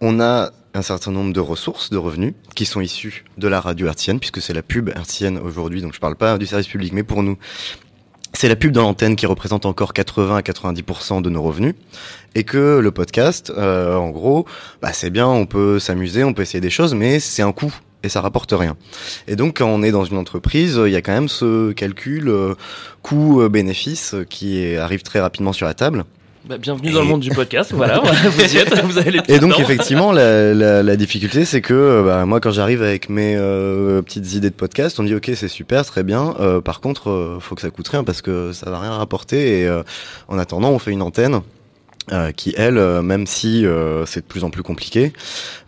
on 0.00 0.20
a 0.20 0.52
un 0.74 0.82
certain 0.82 1.10
nombre 1.10 1.32
de 1.32 1.40
ressources, 1.40 1.90
de 1.90 1.96
revenus, 1.96 2.34
qui 2.54 2.66
sont 2.66 2.80
issus 2.80 3.24
de 3.36 3.48
la 3.48 3.60
radio 3.60 3.88
hertzienne, 3.88 4.20
puisque 4.20 4.40
c'est 4.40 4.52
la 4.52 4.62
pub 4.62 4.90
hertzienne 4.90 5.38
aujourd'hui, 5.38 5.82
donc 5.82 5.92
je 5.92 5.98
parle 5.98 6.14
pas 6.14 6.38
du 6.38 6.46
service 6.46 6.68
public, 6.68 6.92
mais 6.92 7.02
pour 7.02 7.24
nous, 7.24 7.36
c'est 8.32 8.48
la 8.48 8.54
pub 8.54 8.70
dans 8.70 8.82
l'antenne 8.82 9.16
qui 9.16 9.26
représente 9.26 9.66
encore 9.66 9.92
80 9.92 10.36
à 10.36 10.40
90% 10.42 11.20
de 11.20 11.30
nos 11.30 11.42
revenus, 11.42 11.74
et 12.36 12.44
que 12.44 12.78
le 12.78 12.92
podcast, 12.92 13.52
euh, 13.56 13.96
en 13.96 14.10
gros, 14.10 14.46
bah 14.82 14.92
c'est 14.92 15.10
bien, 15.10 15.26
on 15.26 15.46
peut 15.46 15.80
s'amuser, 15.80 16.22
on 16.22 16.32
peut 16.32 16.42
essayer 16.42 16.60
des 16.60 16.70
choses, 16.70 16.94
mais 16.94 17.18
c'est 17.18 17.42
un 17.42 17.50
coût 17.50 17.74
et 18.02 18.08
ça 18.08 18.20
rapporte 18.20 18.52
rien. 18.52 18.76
Et 19.28 19.36
donc 19.36 19.58
quand 19.58 19.68
on 19.68 19.82
est 19.82 19.92
dans 19.92 20.04
une 20.04 20.16
entreprise, 20.16 20.80
il 20.84 20.92
y 20.92 20.96
a 20.96 21.02
quand 21.02 21.12
même 21.12 21.28
ce 21.28 21.72
calcul 21.72 22.28
euh, 22.28 22.54
coût-bénéfice 23.02 24.14
euh, 24.14 24.24
qui 24.24 24.76
arrive 24.76 25.02
très 25.02 25.20
rapidement 25.20 25.52
sur 25.52 25.66
la 25.66 25.74
table. 25.74 26.04
Bah, 26.48 26.56
bienvenue 26.56 26.90
dans 26.90 27.02
le 27.02 27.06
monde 27.06 27.20
du 27.20 27.28
podcast, 27.28 27.74
voilà, 27.74 27.98
vous 28.24 28.54
y 28.54 28.56
êtes, 28.56 28.74
vous 28.82 28.96
avez 28.96 29.10
les 29.10 29.20
Et 29.28 29.38
donc 29.40 29.60
effectivement, 29.60 30.10
la, 30.10 30.54
la, 30.54 30.82
la 30.82 30.96
difficulté, 30.96 31.44
c'est 31.44 31.60
que 31.60 31.74
euh, 31.74 32.02
bah, 32.02 32.24
moi, 32.24 32.40
quand 32.40 32.50
j'arrive 32.50 32.82
avec 32.82 33.10
mes 33.10 33.36
euh, 33.36 34.00
petites 34.00 34.32
idées 34.32 34.48
de 34.48 34.54
podcast, 34.54 34.98
on 34.98 35.02
me 35.02 35.08
dit 35.08 35.14
ok, 35.14 35.30
c'est 35.34 35.48
super, 35.48 35.84
très 35.84 36.02
bien. 36.02 36.34
Euh, 36.40 36.62
par 36.62 36.80
contre, 36.80 37.10
euh, 37.10 37.38
faut 37.40 37.54
que 37.56 37.60
ça 37.60 37.68
coûte 37.68 37.88
rien 37.88 38.04
parce 38.04 38.22
que 38.22 38.52
ça 38.52 38.70
va 38.70 38.80
rien 38.80 38.92
rapporter. 38.92 39.60
Et 39.60 39.70
en 40.28 40.38
attendant, 40.38 40.70
on 40.70 40.78
fait 40.78 40.92
une 40.92 41.02
antenne. 41.02 41.40
Euh, 42.12 42.32
qui 42.32 42.54
elle, 42.56 42.78
euh, 42.78 43.02
même 43.02 43.26
si 43.26 43.64
euh, 43.66 44.04
c'est 44.06 44.20
de 44.20 44.26
plus 44.26 44.44
en 44.44 44.50
plus 44.50 44.62
compliqué, 44.62 45.12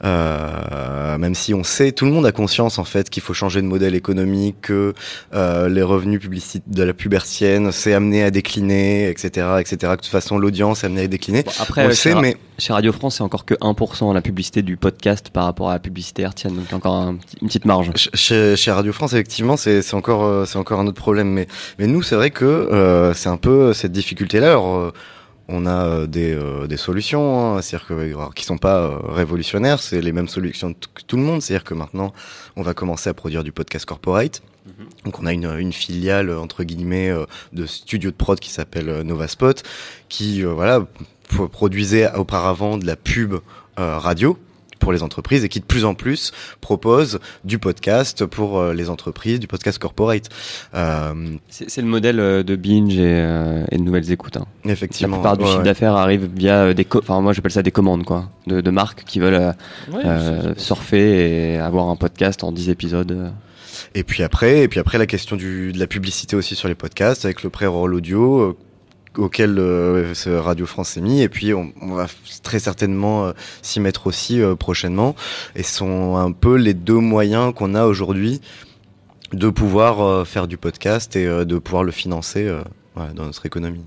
euh, 0.04 1.18
même 1.18 1.34
si 1.34 1.54
on 1.54 1.64
sait, 1.64 1.92
tout 1.92 2.04
le 2.04 2.10
monde 2.10 2.26
a 2.26 2.32
conscience 2.32 2.78
en 2.78 2.84
fait 2.84 3.10
qu'il 3.10 3.22
faut 3.22 3.34
changer 3.34 3.60
de 3.62 3.66
modèle 3.66 3.94
économique, 3.94 4.56
que 4.62 4.94
euh, 5.34 5.68
les 5.68 5.82
revenus 5.82 6.20
publicitaires 6.20 6.62
de 6.66 6.82
la 6.82 6.92
pub 6.94 7.14
hertzienne, 7.14 7.70
c'est 7.72 7.94
amené 7.94 8.22
à 8.24 8.30
décliner, 8.30 9.08
etc., 9.08 9.28
etc. 9.60 9.76
Que 9.80 9.86
de 9.90 9.96
toute 9.96 10.06
façon 10.06 10.38
l'audience 10.38 10.82
est 10.82 10.86
amenée 10.86 11.02
à 11.02 11.06
décliner. 11.08 11.42
Bon, 11.42 11.52
après, 11.60 11.84
on 11.84 11.88
le 11.88 11.94
sait, 11.94 12.14
mais 12.14 12.36
chez 12.58 12.72
Radio 12.72 12.92
France, 12.92 13.16
c'est 13.16 13.22
encore 13.22 13.44
que 13.44 13.54
1% 13.54 14.12
la 14.14 14.20
publicité 14.22 14.62
du 14.62 14.76
podcast 14.76 15.30
par 15.30 15.44
rapport 15.44 15.70
à 15.70 15.74
la 15.74 15.78
publicité 15.78 16.22
hertzienne. 16.22 16.54
Donc, 16.54 16.72
encore 16.72 16.94
un 16.96 17.16
une 17.40 17.48
petite 17.48 17.64
marge. 17.64 17.86
Ch- 17.94 18.10
Chez, 18.14 18.56
chez 18.56 18.70
Radio 18.70 18.92
France, 18.92 19.12
effectivement, 19.12 19.56
c'est 19.56 19.94
encore 19.94 20.46
c'est 20.46 20.58
encore 20.58 20.80
un 20.80 20.86
autre 20.86 21.00
problème. 21.00 21.28
Mais 21.28 21.46
mais 21.78 21.86
nous, 21.86 22.02
c'est 22.02 22.14
vrai 22.16 22.30
que 22.30 22.44
euh, 22.44 23.14
c'est 23.14 23.28
un 23.28 23.36
peu 23.36 23.72
cette 23.72 23.92
difficulté-là. 23.92 24.48
Alors, 24.50 24.76
euh, 24.76 24.92
on 25.48 25.66
a 25.66 25.86
euh, 25.86 26.06
des, 26.06 26.32
euh, 26.32 26.66
des 26.66 26.76
solutions, 26.76 27.56
hein, 27.56 27.62
c'est-à-dire 27.62 27.88
que 27.88 27.94
alors, 27.94 28.34
qui 28.34 28.44
sont 28.44 28.58
pas 28.58 28.78
euh, 28.78 28.98
révolutionnaires, 29.02 29.80
c'est 29.80 30.00
les 30.00 30.12
mêmes 30.12 30.28
solutions 30.28 30.72
que 30.72 31.02
tout 31.06 31.16
le 31.16 31.22
monde, 31.22 31.42
c'est-à-dire 31.42 31.64
que 31.64 31.74
maintenant 31.74 32.12
on 32.56 32.62
va 32.62 32.74
commencer 32.74 33.10
à 33.10 33.14
produire 33.14 33.44
du 33.44 33.52
podcast 33.52 33.84
corporate. 33.84 34.42
Donc 35.04 35.18
on 35.18 35.26
a 35.26 35.32
une, 35.32 35.46
une 35.58 35.72
filiale 35.72 36.30
entre 36.30 36.62
guillemets 36.62 37.10
euh, 37.10 37.24
de 37.52 37.66
studio 37.66 38.10
de 38.10 38.16
prod 38.16 38.38
qui 38.38 38.50
s'appelle 38.50 38.88
euh, 38.88 39.02
Novaspot, 39.02 39.62
qui 40.08 40.44
euh, 40.44 40.52
voilà 40.52 40.86
produisait 41.50 42.12
auparavant 42.14 42.78
de 42.78 42.86
la 42.86 42.94
pub 42.94 43.34
euh, 43.78 43.98
radio 43.98 44.38
pour 44.82 44.92
les 44.92 45.02
entreprises 45.02 45.44
et 45.44 45.48
qui 45.48 45.60
de 45.60 45.64
plus 45.64 45.84
en 45.84 45.94
plus 45.94 46.32
propose 46.60 47.20
du 47.44 47.58
podcast 47.58 48.26
pour 48.26 48.58
euh, 48.58 48.74
les 48.74 48.90
entreprises, 48.90 49.38
du 49.40 49.46
podcast 49.46 49.78
corporate. 49.78 50.28
Euh, 50.74 51.14
C'est 51.48 51.80
le 51.80 51.86
modèle 51.86 52.18
euh, 52.20 52.42
de 52.42 52.56
Binge 52.56 52.94
et, 52.98 53.00
euh, 53.00 53.64
et 53.70 53.78
de 53.78 53.82
Nouvelles 53.82 54.10
Écoutes. 54.10 54.36
hein. 54.36 54.46
La 54.64 54.72
effectivement. 54.72 55.16
plupart 55.18 55.36
du 55.36 55.44
ouais, 55.44 55.48
chiffre 55.48 55.58
ouais. 55.60 55.64
d'affaires 55.64 55.94
arrive 55.94 56.28
via 56.34 56.74
des, 56.74 56.86
enfin 56.96 57.20
moi 57.20 57.32
j'appelle 57.32 57.52
ça 57.52 57.62
des 57.62 57.70
commandes 57.70 58.04
quoi, 58.04 58.28
de, 58.48 58.60
de 58.60 58.70
marques 58.70 59.04
qui 59.04 59.20
veulent 59.20 59.34
euh, 59.34 59.52
Ouais, 59.92 60.02
euh, 60.04 60.54
surfer 60.56 61.52
et 61.54 61.58
avoir 61.58 61.88
un 61.88 61.96
podcast 61.96 62.42
en 62.44 62.50
10 62.52 62.68
épisodes. 62.70 63.32
Et 63.94 64.02
puis 64.04 64.22
après, 64.22 64.60
et 64.62 64.68
puis 64.68 64.80
après 64.80 64.98
la 64.98 65.06
question 65.06 65.36
du, 65.36 65.72
de 65.72 65.78
la 65.78 65.86
publicité 65.86 66.34
aussi 66.36 66.54
sur 66.56 66.66
les 66.68 66.74
podcasts 66.74 67.24
avec 67.24 67.42
le 67.42 67.50
pré-roll 67.50 67.94
audio 67.94 68.40
euh, 68.40 68.56
auquel 69.16 69.58
euh, 69.58 70.12
Radio 70.26 70.66
France 70.66 70.90
s'est 70.90 71.00
mis. 71.00 71.20
Et 71.22 71.28
puis 71.28 71.52
on, 71.54 71.72
on 71.80 71.94
va 71.94 72.06
très 72.42 72.58
certainement 72.58 73.26
euh, 73.26 73.32
s'y 73.62 73.80
mettre 73.80 74.06
aussi 74.06 74.40
euh, 74.40 74.54
prochainement. 74.54 75.14
Et 75.56 75.62
ce 75.62 75.74
sont 75.78 76.16
un 76.16 76.32
peu 76.32 76.56
les 76.56 76.74
deux 76.74 76.98
moyens 76.98 77.52
qu'on 77.54 77.74
a 77.74 77.84
aujourd'hui 77.84 78.40
de 79.32 79.48
pouvoir 79.48 80.00
euh, 80.00 80.24
faire 80.24 80.46
du 80.46 80.56
podcast 80.58 81.16
et 81.16 81.26
euh, 81.26 81.44
de 81.44 81.58
pouvoir 81.58 81.84
le 81.84 81.92
financer 81.92 82.46
euh, 82.46 82.62
voilà, 82.94 83.12
dans 83.12 83.24
notre 83.24 83.46
économie. 83.46 83.84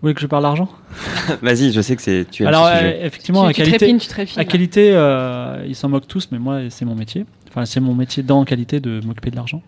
Vous 0.00 0.02
voulez 0.02 0.14
que 0.14 0.20
je 0.20 0.26
parle 0.28 0.44
d'argent? 0.44 0.68
Vas-y, 1.42 1.72
je 1.72 1.80
sais 1.80 1.96
que 1.96 2.02
c'est 2.02 2.24
tu 2.30 2.46
Alors, 2.46 2.68
ce 2.68 2.74
sujet. 2.76 3.00
euh, 3.02 3.06
effectivement, 3.06 3.42
tu, 3.44 3.48
à 3.48 3.52
tu 3.52 3.56
qualité, 3.62 3.78
trépines, 3.78 3.98
tu 3.98 4.06
trépines. 4.08 4.38
à 4.40 4.44
qualité 4.44 4.90
euh, 4.94 5.64
ils 5.66 5.74
s'en 5.74 5.88
moquent 5.88 6.06
tous, 6.06 6.28
mais 6.30 6.38
moi, 6.38 6.60
c'est 6.70 6.84
mon 6.84 6.94
métier. 6.94 7.26
Enfin, 7.48 7.64
c'est 7.64 7.80
mon 7.80 7.94
métier 7.94 8.22
dans 8.22 8.44
qualité 8.44 8.78
de 8.78 9.00
m'occuper 9.04 9.30
de 9.32 9.36
l'argent. 9.36 9.60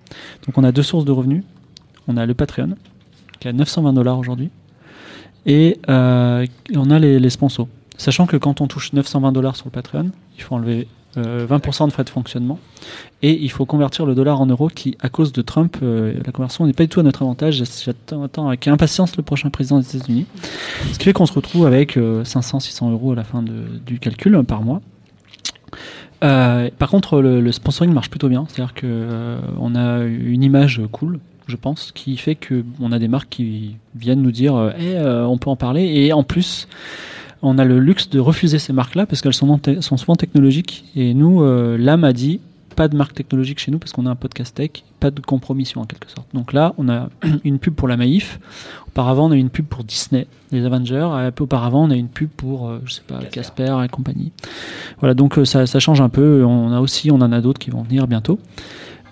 Donc, 0.47 0.57
on 0.57 0.62
a 0.62 0.70
deux 0.70 0.84
sources 0.84 1.05
de 1.05 1.11
revenus. 1.11 1.43
On 2.07 2.16
a 2.16 2.26
le 2.26 2.34
Patreon, 2.34 2.76
qui 3.41 3.49
est 3.49 3.51
à 3.51 3.55
920 3.55 3.93
dollars 3.93 4.18
aujourd'hui. 4.18 4.51
Et 5.47 5.78
euh, 5.88 6.47
on 6.76 6.91
a 6.91 6.99
les, 6.99 7.30
sponsors. 7.30 7.68
Sachant 7.97 8.26
que 8.26 8.36
quand 8.36 8.61
on 8.61 8.66
touche 8.66 8.93
920 8.93 9.32
dollars 9.32 9.57
sur 9.57 9.66
le 9.66 9.70
Patreon, 9.70 10.11
il 10.36 10.43
faut 10.43 10.55
enlever 10.55 10.86
euh, 11.16 11.47
20% 11.47 11.86
de 11.86 11.93
frais 11.93 12.05
de 12.05 12.11
fonctionnement. 12.11 12.59
Et 13.22 13.32
il 13.32 13.51
faut 13.51 13.64
convertir 13.64 14.07
le 14.07 14.14
dollar 14.14 14.41
en 14.41 14.47
euros 14.47 14.68
qui, 14.68 14.97
à 15.01 15.09
cause 15.09 15.32
de 15.32 15.43
Trump, 15.43 15.78
euh, 15.82 16.14
la 16.24 16.32
conversion 16.32 16.66
n'est 16.66 16.72
pas 16.72 16.84
du 16.84 16.88
tout 16.88 17.01
à 17.01 17.03
notre 17.03 17.22
avantage. 17.22 17.62
J'attends 17.84 18.22
attends 18.22 18.49
avec 18.49 18.68
impatience 18.68 19.16
le 19.16 19.22
prochain 19.22 19.51
président 19.51 19.80
des 19.80 19.97
États-Unis. 19.97 20.26
Ce 20.93 20.99
qui 20.99 21.05
fait 21.07 21.12
qu'on 21.12 21.26
se 21.26 21.32
retrouve 21.32 21.66
avec 21.66 21.97
500-600 21.97 22.93
euros 22.93 23.12
à 23.12 23.16
la 23.16 23.24
fin 23.24 23.43
du 23.43 23.99
calcul 23.99 24.34
euh, 24.34 24.43
par 24.43 24.62
mois. 24.62 24.80
Euh, 26.22 26.68
par 26.78 26.91
contre, 26.91 27.20
le, 27.20 27.41
le 27.41 27.53
sponsoring 27.53 27.93
marche 27.93 28.11
plutôt 28.11 28.28
bien. 28.28 28.47
C'est-à-dire 28.49 28.74
que 28.74 28.86
euh, 28.86 29.41
on 29.59 29.74
a 29.74 30.05
une 30.05 30.43
image 30.43 30.82
cool, 30.93 31.18
je 31.51 31.57
pense, 31.57 31.92
qui 31.92 32.16
fait 32.16 32.34
que 32.34 32.64
on 32.80 32.92
a 32.92 32.98
des 32.98 33.09
marques 33.09 33.28
qui 33.28 33.76
viennent 33.94 34.22
nous 34.22 34.30
dire, 34.30 34.55
euh, 34.57 34.70
euh, 34.80 35.24
on 35.24 35.36
peut 35.36 35.51
en 35.51 35.57
parler. 35.57 35.82
Et 35.82 36.12
en 36.12 36.22
plus, 36.22 36.68
on 37.42 37.59
a 37.59 37.64
le 37.64 37.78
luxe 37.78 38.09
de 38.09 38.20
refuser 38.20 38.59
ces 38.59 38.72
marques-là 38.72 39.07
parce 39.07 39.20
qu'elles 39.20 39.34
sont, 39.34 39.61
souvent 39.82 40.16
technologiques. 40.16 40.84
Et 40.96 41.12
nous, 41.14 41.42
euh, 41.42 41.76
l'âme 41.78 42.05
a 42.05 42.12
dit 42.12 42.40
pas 42.76 42.88
de 42.88 42.96
marque 42.96 43.14
technologique 43.14 43.59
chez 43.59 43.70
nous 43.70 43.78
parce 43.78 43.92
qu'on 43.92 44.07
a 44.07 44.11
un 44.11 44.14
podcast 44.14 44.55
tech, 44.55 44.70
pas 45.01 45.11
de 45.11 45.20
compromission 45.20 45.82
en 45.82 45.84
quelque 45.84 46.11
sorte. 46.11 46.28
Donc 46.32 46.53
là, 46.53 46.72
on 46.78 46.88
a 46.88 47.11
une 47.44 47.59
pub 47.59 47.74
pour 47.74 47.88
la 47.88 47.96
Maïf. 47.96 48.38
Auparavant, 48.88 49.28
on 49.28 49.32
a 49.32 49.36
eu 49.36 49.40
une 49.40 49.51
pub 49.51 49.66
pour 49.66 49.84
Disney, 49.84 50.26
les 50.51 50.64
Avengers. 50.64 51.30
Auparavant, 51.38 51.84
on 51.84 51.90
a 51.90 51.94
eu 51.94 51.98
une 51.98 52.09
pub 52.09 52.28
pour, 52.28 52.72
je 52.84 52.94
sais 52.94 53.03
pas, 53.07 53.18
Casper 53.24 53.76
et 53.84 53.88
compagnie. 53.88 54.32
Voilà, 54.98 55.14
donc 55.14 55.38
ça, 55.44 55.66
ça 55.66 55.78
change 55.78 56.01
un 56.01 56.09
peu. 56.09 56.44
On 56.44 56.72
a 56.72 56.80
aussi, 56.80 57.11
on 57.11 57.16
en 57.16 57.30
a 57.30 57.40
d'autres 57.40 57.61
qui 57.61 57.70
vont 57.70 57.82
venir 57.82 58.09
bientôt. 58.09 58.40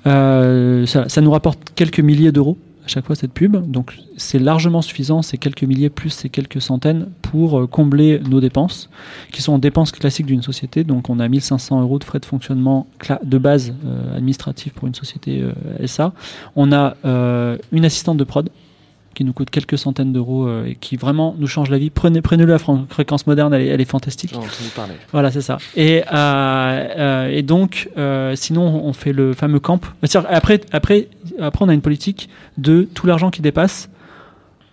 Euh, 0.07 0.86
ça, 0.86 1.20
nous 1.20 1.30
rapporte 1.30 1.72
quelques 1.74 2.01
milliers 2.01 2.32
d'euros 2.32 2.57
à 2.88 2.90
chaque 2.90 3.05
fois 3.05 3.16
cette 3.16 3.32
pub, 3.32 3.70
donc 3.70 3.99
c'est 4.16 4.38
largement 4.38 4.80
suffisant, 4.80 5.20
ces 5.20 5.36
quelques 5.36 5.62
milliers 5.62 5.90
plus 5.90 6.09
ces 6.09 6.30
quelques 6.30 6.62
centaines 6.62 7.09
pour 7.20 7.61
euh, 7.61 7.66
combler 7.66 8.18
nos 8.18 8.40
dépenses, 8.40 8.88
qui 9.30 9.42
sont 9.42 9.59
dépenses 9.59 9.92
classiques 9.92 10.24
d'une 10.24 10.40
société. 10.40 10.84
Donc 10.84 11.11
on 11.11 11.20
a 11.20 11.28
1500 11.28 11.82
euros 11.82 11.99
de 11.99 12.05
frais 12.05 12.18
de 12.18 12.24
fonctionnement 12.24 12.86
de 13.22 13.36
base 13.36 13.74
euh, 13.84 14.16
administratif 14.16 14.72
pour 14.72 14.88
une 14.88 14.94
société 14.94 15.42
euh, 15.42 15.86
SA. 15.86 16.14
On 16.57 16.72
a 16.72 16.94
une 17.72 17.84
assistante 17.84 18.16
de 18.16 18.24
prod 18.24 18.49
qui 19.18 19.24
nous 19.24 19.32
coûte 19.32 19.50
quelques 19.50 19.76
centaines 19.76 20.12
d'euros 20.12 20.46
euh, 20.46 20.66
et 20.66 20.76
qui 20.76 20.96
vraiment 20.96 21.34
nous 21.40 21.48
change 21.48 21.70
la 21.70 21.78
vie. 21.78 21.90
Prenez, 21.90 22.22
prenez-le 22.22 22.54
à 22.54 22.58
fréquence 22.88 23.26
moderne, 23.26 23.52
elle 23.52 23.62
est, 23.62 23.66
elle 23.66 23.80
est 23.80 23.84
fantastique. 23.84 24.32
Voilà, 25.10 25.32
c'est 25.32 25.40
ça. 25.40 25.58
Et, 25.74 26.04
euh, 26.04 26.06
euh, 26.12 27.28
et 27.28 27.42
donc, 27.42 27.90
sinon, 28.36 28.62
on 28.84 28.92
fait 28.92 29.12
le 29.12 29.34
fameux 29.34 29.58
camp. 29.58 29.80
Après, 30.28 30.60
après, 30.70 31.08
après, 31.40 31.64
on 31.64 31.68
a 31.68 31.74
une 31.74 31.80
politique 31.80 32.28
de 32.58 32.86
tout 32.94 33.08
l'argent 33.08 33.30
qui 33.30 33.42
dépasse, 33.42 33.90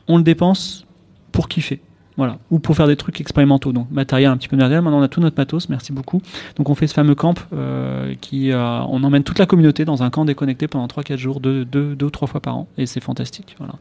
on 0.08 0.18
le 0.18 0.24
dépense 0.24 0.86
pour 1.32 1.48
kiffer. 1.48 1.82
Voilà. 2.18 2.38
Ou 2.52 2.60
pour 2.60 2.76
faire 2.76 2.88
des 2.88 2.96
trucs 2.96 3.20
expérimentaux. 3.20 3.74
Donc, 3.74 3.92
matériel 3.92 4.30
un 4.32 4.38
petit 4.38 4.48
peu 4.48 4.56
matériel. 4.56 4.82
Maintenant, 4.82 5.00
on 5.00 5.04
a 5.04 5.08
tout 5.08 5.20
notre 5.20 5.38
matos. 5.38 5.68
Merci 5.70 5.92
beaucoup. 5.92 6.22
Donc, 6.56 6.70
on 6.70 6.76
fait 6.76 6.88
ce 6.88 6.94
fameux 6.94 7.16
camp 7.16 7.34
euh, 7.54 8.14
qui, 8.22 8.52
euh, 8.52 8.80
on 8.90 9.04
emmène 9.04 9.24
toute 9.24 9.38
la 9.40 9.46
communauté 9.46 9.84
dans 9.86 10.02
un 10.04 10.10
camp 10.10 10.24
déconnecté 10.26 10.68
pendant 10.68 10.88
3-4 10.88 11.18
jours, 11.18 11.40
deux, 11.42 11.66
deux, 11.66 11.96
deux 11.96 12.06
ou 12.06 12.10
trois 12.10 12.28
fois 12.28 12.40
par 12.40 12.56
an. 12.56 12.68
Et 12.78 12.86
c'est 12.86 13.02
fantastique. 13.02 13.56
Voilà. 13.60 13.74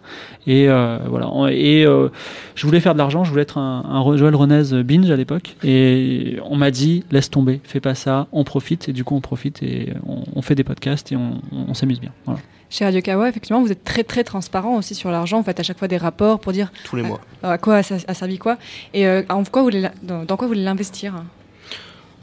Et 0.47 0.69
euh, 0.69 0.99
voilà. 1.09 1.31
Et 1.53 1.87
euh, 1.87 2.09
je 2.57 2.67
voulais 2.67 2.81
faire 2.81 2.95
de 2.95 2.99
l'argent, 2.99 3.23
je 3.25 3.31
voulais 3.31 3.43
être 3.43 3.59
un, 3.59 3.85
un 3.89 4.17
Joël 4.17 4.35
Renez 4.35 4.83
binge 4.83 5.11
à 5.11 5.17
l'époque. 5.17 5.57
Et 5.63 6.39
on 6.45 6.57
m'a 6.57 6.71
dit, 6.71 7.05
laisse 7.13 7.31
tomber, 7.31 7.61
fais 7.65 7.81
pas 7.81 7.95
ça, 7.95 8.27
on 8.33 8.43
profite. 8.45 8.89
Et 8.89 8.93
du 8.93 9.05
coup, 9.05 9.15
on 9.15 9.21
profite 9.21 9.63
et 9.63 9.93
on, 10.35 10.43
fait 10.43 10.55
des 10.55 10.65
podcasts 10.65 11.13
et 11.13 11.17
on, 11.17 11.41
on- 11.53 11.67
on 11.69 11.75
s'amuse 11.75 12.01
bien. 12.01 12.11
Voilà. 12.27 12.41
Chez 12.71 12.85
Radio 12.85 13.01
Kawa, 13.01 13.29
effectivement, 13.29 13.61
vous 13.63 13.71
êtes 13.71 13.85
très 13.85 14.03
très 14.05 14.25
transparent 14.25 14.77
aussi 14.77 14.95
sur 14.95 15.11
l'argent. 15.11 15.39
Vous 15.39 15.45
faites 15.45 15.61
à 15.61 15.63
chaque 15.63 15.79
fois 15.79 15.87
des 15.89 15.97
rapports 15.97 16.41
pour 16.41 16.53
dire 16.53 16.73
tous 16.85 16.97
les 16.97 17.03
mois. 17.03 17.21
à 17.43 17.57
quoi 17.59 17.83
ça 17.83 17.97
a 18.09 18.15
servi 18.15 18.39
quoi 18.39 18.57
et 18.95 19.07
euh, 19.07 19.23
en 19.29 19.45
quoi 19.45 19.63
vous 19.63 19.67
voulez, 19.69 19.81
la- 19.81 19.93
dans, 20.03 20.25
dans 20.25 20.37
quoi 20.37 20.47
vous 20.49 20.55
voulez 20.55 20.65
l'investir? 20.65 21.15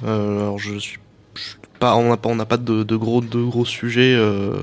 Euh, 0.04 0.40
alors 0.42 0.58
je 0.60 0.78
suis 0.78 0.98
pas, 1.82 1.96
on 1.98 2.10
n'a 2.10 2.18
pas, 2.18 2.30
on 2.30 2.36
n'a 2.36 2.46
pas 2.46 2.58
de, 2.58 2.84
de 2.84 2.96
gros, 2.96 3.22
de 3.22 3.42
gros 3.44 3.66
sujets 3.66 4.14
euh, 4.16 4.54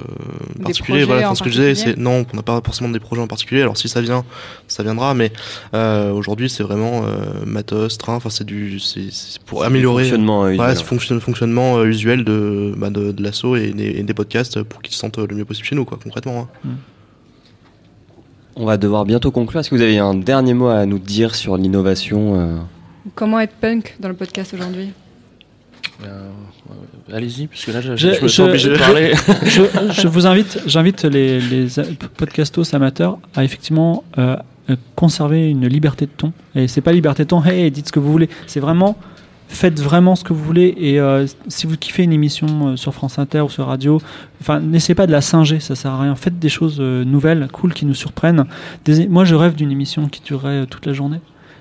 particuliers. 0.62 1.04
Voilà, 1.04 1.30
en 1.30 1.34
ce 1.34 1.42
que 1.42 1.50
je 1.50 1.56
disais, 1.60 1.74
c'est 1.74 1.96
non, 1.98 2.24
on 2.32 2.36
n'a 2.36 2.42
pas 2.42 2.60
forcément 2.64 2.88
des 2.90 3.00
projets 3.00 3.20
en 3.20 3.26
particulier. 3.26 3.60
Alors 3.62 3.76
si 3.76 3.88
ça 3.88 4.00
vient, 4.00 4.24
ça 4.68 4.82
viendra. 4.82 5.14
Mais 5.14 5.32
euh, 5.74 6.12
aujourd'hui, 6.12 6.48
c'est 6.48 6.62
vraiment 6.62 7.02
euh, 7.04 7.44
matos, 7.44 7.98
train. 7.98 8.14
Enfin, 8.14 8.30
c'est 8.30 8.44
du, 8.44 8.78
c'est 8.80 9.10
c'est 9.10 9.42
pour 9.42 9.64
améliorer. 9.64 10.04
fonctionnement 10.04 10.44
euh, 10.44 10.54
Voilà, 10.54 10.74
fonctionne- 10.76 11.20
fonctionnement 11.20 11.78
euh, 11.78 11.84
usuel 11.86 12.24
de, 12.24 12.72
bah, 12.76 12.90
de, 12.90 13.10
de 13.12 13.22
l'assaut 13.22 13.56
et, 13.56 13.72
des- 13.72 13.90
et 13.98 14.02
des 14.04 14.14
podcasts 14.14 14.62
pour 14.62 14.80
qu'ils 14.80 14.94
se 14.94 15.00
sentent 15.00 15.18
le 15.18 15.34
mieux 15.34 15.44
possible 15.44 15.66
chez 15.66 15.74
nous, 15.76 15.84
quoi, 15.84 15.98
concrètement. 16.02 16.48
hein. 16.64 16.70
On 18.56 18.64
va 18.64 18.76
devoir 18.76 19.04
bientôt 19.04 19.30
conclure. 19.30 19.60
Est-ce 19.60 19.70
que 19.70 19.74
vous 19.76 19.82
avez 19.82 19.98
un 19.98 20.14
dernier 20.14 20.54
mot 20.54 20.68
à 20.68 20.84
nous 20.86 20.98
dire 20.98 21.34
sur 21.34 21.56
l'innovation 21.56 22.34
euh? 22.40 22.56
Comment 23.14 23.40
être 23.40 23.54
punk 23.54 23.96
dans 24.00 24.08
le 24.08 24.14
podcast 24.14 24.52
aujourd'hui? 24.54 24.90
Allez-y, 27.12 27.46
parce 27.46 27.64
que 27.64 27.70
là, 27.72 27.80
je, 27.80 27.96
Je- 27.96 28.12
je 28.14 28.22
me 28.22 28.28
sens 28.28 28.48
obligé 28.48 28.68
de 28.70 28.76
parler. 28.78 29.12
je, 29.46 29.62
je 30.02 30.08
vous 30.08 30.26
invite, 30.26 30.60
j'invite 30.66 31.04
les, 31.04 31.40
les 31.40 31.66
podcastos 32.16 32.74
amateurs 32.74 33.18
à 33.34 33.44
effectivement 33.44 34.04
euh, 34.18 34.36
euh, 34.70 34.76
conserver 34.94 35.48
une 35.48 35.66
liberté 35.66 36.06
de 36.06 36.10
ton. 36.16 36.32
Et 36.54 36.68
c'est 36.68 36.82
pas 36.82 36.92
liberté 36.92 37.24
de 37.24 37.28
ton, 37.28 37.42
hey, 37.44 37.70
dites 37.70 37.88
ce 37.88 37.92
que 37.92 37.98
vous 38.00 38.12
voulez. 38.12 38.28
C'est 38.46 38.60
vraiment, 38.60 38.96
faites 39.48 39.80
vraiment 39.80 40.14
ce 40.14 40.24
que 40.24 40.34
vous 40.34 40.44
voulez. 40.44 40.74
Et 40.76 41.00
euh, 41.00 41.26
si 41.48 41.66
vous 41.66 41.76
kiffez 41.78 42.02
une 42.02 42.12
émission 42.12 42.68
euh, 42.68 42.76
sur 42.76 42.92
France 42.92 43.18
Inter 43.18 43.40
ou 43.40 43.48
sur 43.48 43.66
radio, 43.66 44.00
enfin, 44.42 44.60
n'essayez 44.60 44.94
pas 44.94 45.06
de 45.06 45.12
la 45.12 45.22
singer, 45.22 45.58
ça 45.60 45.74
sert 45.74 45.92
à 45.92 46.02
rien. 46.02 46.14
Faites 46.14 46.38
des 46.38 46.50
choses 46.50 46.76
euh, 46.80 47.04
nouvelles, 47.04 47.48
cool, 47.52 47.72
qui 47.72 47.86
nous 47.86 47.94
surprennent. 47.94 48.44
Des- 48.84 49.08
moi, 49.08 49.24
je 49.24 49.34
rêve 49.34 49.54
d'une 49.54 49.72
émission 49.72 50.06
qui 50.08 50.20
durerait 50.20 50.48
euh, 50.62 50.66
toute 50.66 50.84
la 50.84 50.92
journée. 50.92 51.20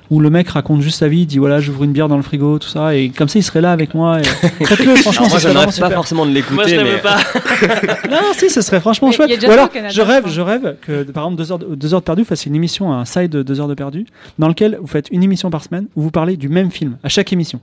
Où 0.09 0.19
le 0.21 0.29
mec 0.29 0.47
raconte 0.49 0.81
juste 0.81 0.99
sa 0.99 1.07
vie, 1.09 1.21
il 1.21 1.25
dit 1.25 1.37
voilà, 1.37 1.59
j'ouvre 1.59 1.83
une 1.83 1.91
bière 1.91 2.07
dans 2.07 2.15
le 2.15 2.23
frigo, 2.23 2.59
tout 2.59 2.69
ça, 2.69 2.95
et 2.95 3.09
comme 3.09 3.27
ça 3.27 3.39
il 3.39 3.43
serait 3.43 3.59
là 3.61 3.71
avec 3.73 3.93
moi. 3.93 4.19
et- 4.21 4.23
Faites-le, 4.65 4.95
franchement, 4.95 5.25
Alors 5.25 5.29
moi, 5.29 5.39
ce 5.39 5.39
serait 5.41 5.53
vraiment 5.53 5.65
pas 5.65 5.71
super. 5.71 5.91
forcément 5.93 6.25
de 6.25 6.31
l'écouter, 6.31 6.55
Moi, 6.55 6.67
je 6.67 6.75
mais 6.75 6.83
l'aime 6.83 7.01
pas. 7.01 7.17
Non, 8.09 8.17
si, 8.33 8.49
ce 8.49 8.61
serait 8.61 8.79
franchement 8.79 9.09
Mais 9.09 9.13
chouette. 9.15 9.37
Ou 9.37 9.41
ça 9.45 9.53
alors, 9.53 9.69
je 9.89 10.01
rêve, 10.01 10.23
je 10.27 10.41
rêve 10.41 10.75
que, 10.81 11.03
par 11.03 11.23
exemple, 11.25 11.37
deux 11.37 11.51
heures, 11.51 11.59
de, 11.59 11.75
deux 11.75 11.93
heures 11.93 11.99
de 12.01 12.05
perdu 12.05 12.23
fasse 12.25 12.45
une 12.45 12.55
émission, 12.55 12.93
un 12.93 13.03
side 13.05 13.29
de 13.31 13.43
deux 13.43 13.59
heures 13.59 13.67
de 13.67 13.73
perdu, 13.73 14.05
dans 14.39 14.47
lequel 14.47 14.77
vous 14.81 14.87
faites 14.87 15.07
une 15.11 15.23
émission 15.23 15.49
par 15.49 15.63
semaine 15.63 15.87
où 15.95 16.01
vous 16.03 16.11
parlez 16.11 16.37
du 16.37 16.47
même 16.49 16.71
film 16.71 16.97
à 17.03 17.09
chaque 17.09 17.33
émission. 17.33 17.59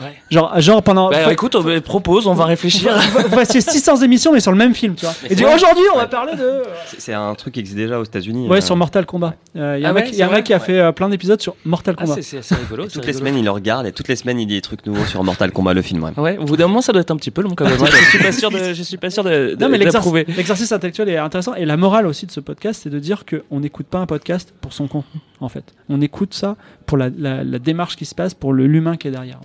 Ouais. 0.00 0.14
Genre, 0.30 0.60
genre 0.60 0.82
pendant. 0.82 1.10
Bah, 1.10 1.18
faut- 1.24 1.30
écoute, 1.30 1.56
on 1.56 1.62
me 1.62 1.80
propose, 1.80 2.26
on 2.28 2.34
va 2.34 2.44
réfléchir. 2.44 2.96
fassiez 3.30 3.60
600 3.60 3.96
émissions, 4.02 4.32
mais 4.32 4.40
sur 4.40 4.52
le 4.52 4.56
même 4.58 4.74
film, 4.74 4.94
tu 4.94 5.04
vois. 5.04 5.14
Mais 5.22 5.28
Et 5.32 5.36
c'est- 5.36 5.44
aujourd'hui, 5.44 5.82
on 5.94 5.98
va 5.98 6.06
parler 6.06 6.36
de. 6.36 6.62
c'est- 6.98 7.12
un 7.14 7.34
truc 7.34 7.54
qui 7.54 7.60
existe 7.60 7.76
déjà 7.76 7.98
aux 7.98 8.04
États-Unis. 8.04 8.46
Ouais, 8.48 8.58
euh, 8.58 8.60
sur 8.60 8.76
Mortal 8.76 9.06
Kombat. 9.06 9.34
Il 9.54 9.60
y 9.60 9.64
a 9.64 9.72
Ah 9.84 9.90
un 9.90 9.92
mec, 9.92 10.04
ouais, 10.04 10.10
y 10.12 10.22
a 10.22 10.26
un 10.26 10.28
c'est 10.28 10.34
mec 10.36 10.44
qui 10.44 10.54
a 10.54 10.60
fait 10.60 10.78
euh, 10.78 10.92
plein 10.92 11.08
d'épisodes 11.08 11.40
sur 11.40 11.56
Mortal 11.64 11.96
Ah, 11.98 12.02
Kombat. 12.04 12.22
c'est- 12.22 12.42
c'est 12.42 12.54
rigolo. 12.54 12.84
Toutes 12.84 12.94
les 12.96 13.00
rigolo. 13.00 13.18
semaines, 13.18 13.36
il 13.38 13.44
le 13.44 13.50
regarde 13.50 13.86
et 13.86 13.92
toutes 13.92 14.08
les 14.08 14.16
semaines, 14.16 14.38
il 14.38 14.46
dit 14.46 14.54
des 14.54 14.60
trucs 14.60 14.86
nouveaux 14.86 15.04
sur 15.04 15.24
Mortal 15.24 15.50
Kombat, 15.50 15.74
le 15.74 15.82
film. 15.82 16.04
ouais. 16.04 16.12
Ouais, 16.16 16.38
au 16.38 16.44
bout 16.44 16.56
d'un 16.56 16.68
moment, 16.68 16.80
ça 16.80 16.92
doit 16.92 17.00
être 17.02 17.10
un 17.10 17.16
petit 17.16 17.30
peu 17.32 17.42
long 17.42 17.54
quand 17.56 17.64
même. 17.64 17.74
hein. 17.80 17.86
je 17.90 18.08
suis 18.10 18.18
pas 18.18 18.32
sûr 18.32 18.50
de, 18.50 18.72
je 18.72 18.82
suis 18.82 18.96
pas 18.98 19.10
sûr 19.10 19.24
de, 19.24 19.54
de, 19.54 19.56
Non, 19.60 19.68
mais 19.68 19.78
l'exercice 19.78 20.70
intellectuel 20.70 21.08
est 21.08 21.16
intéressant. 21.18 21.54
Et 21.54 21.64
la 21.64 21.76
morale 21.76 22.06
aussi 22.06 22.26
de 22.26 22.30
ce 22.30 22.40
podcast, 22.40 22.80
c'est 22.84 22.90
de 22.90 22.98
dire 22.98 23.24
qu'on 23.26 23.58
n'écoute 23.60 23.86
pas 23.86 23.98
un 23.98 24.06
podcast 24.06 24.54
pour 24.60 24.72
son 24.72 24.86
contenu. 24.86 25.20
En 25.40 25.48
fait. 25.48 25.74
On 25.88 26.00
écoute 26.00 26.34
ça 26.34 26.56
pour 26.86 26.96
la, 26.98 27.08
la- 27.10 27.44
démarche 27.58 27.96
qui 27.96 28.04
se 28.04 28.14
passe, 28.14 28.34
pour 28.34 28.52
l'humain 28.52 28.96
qui 28.96 29.08
est 29.08 29.10
derrière. 29.12 29.40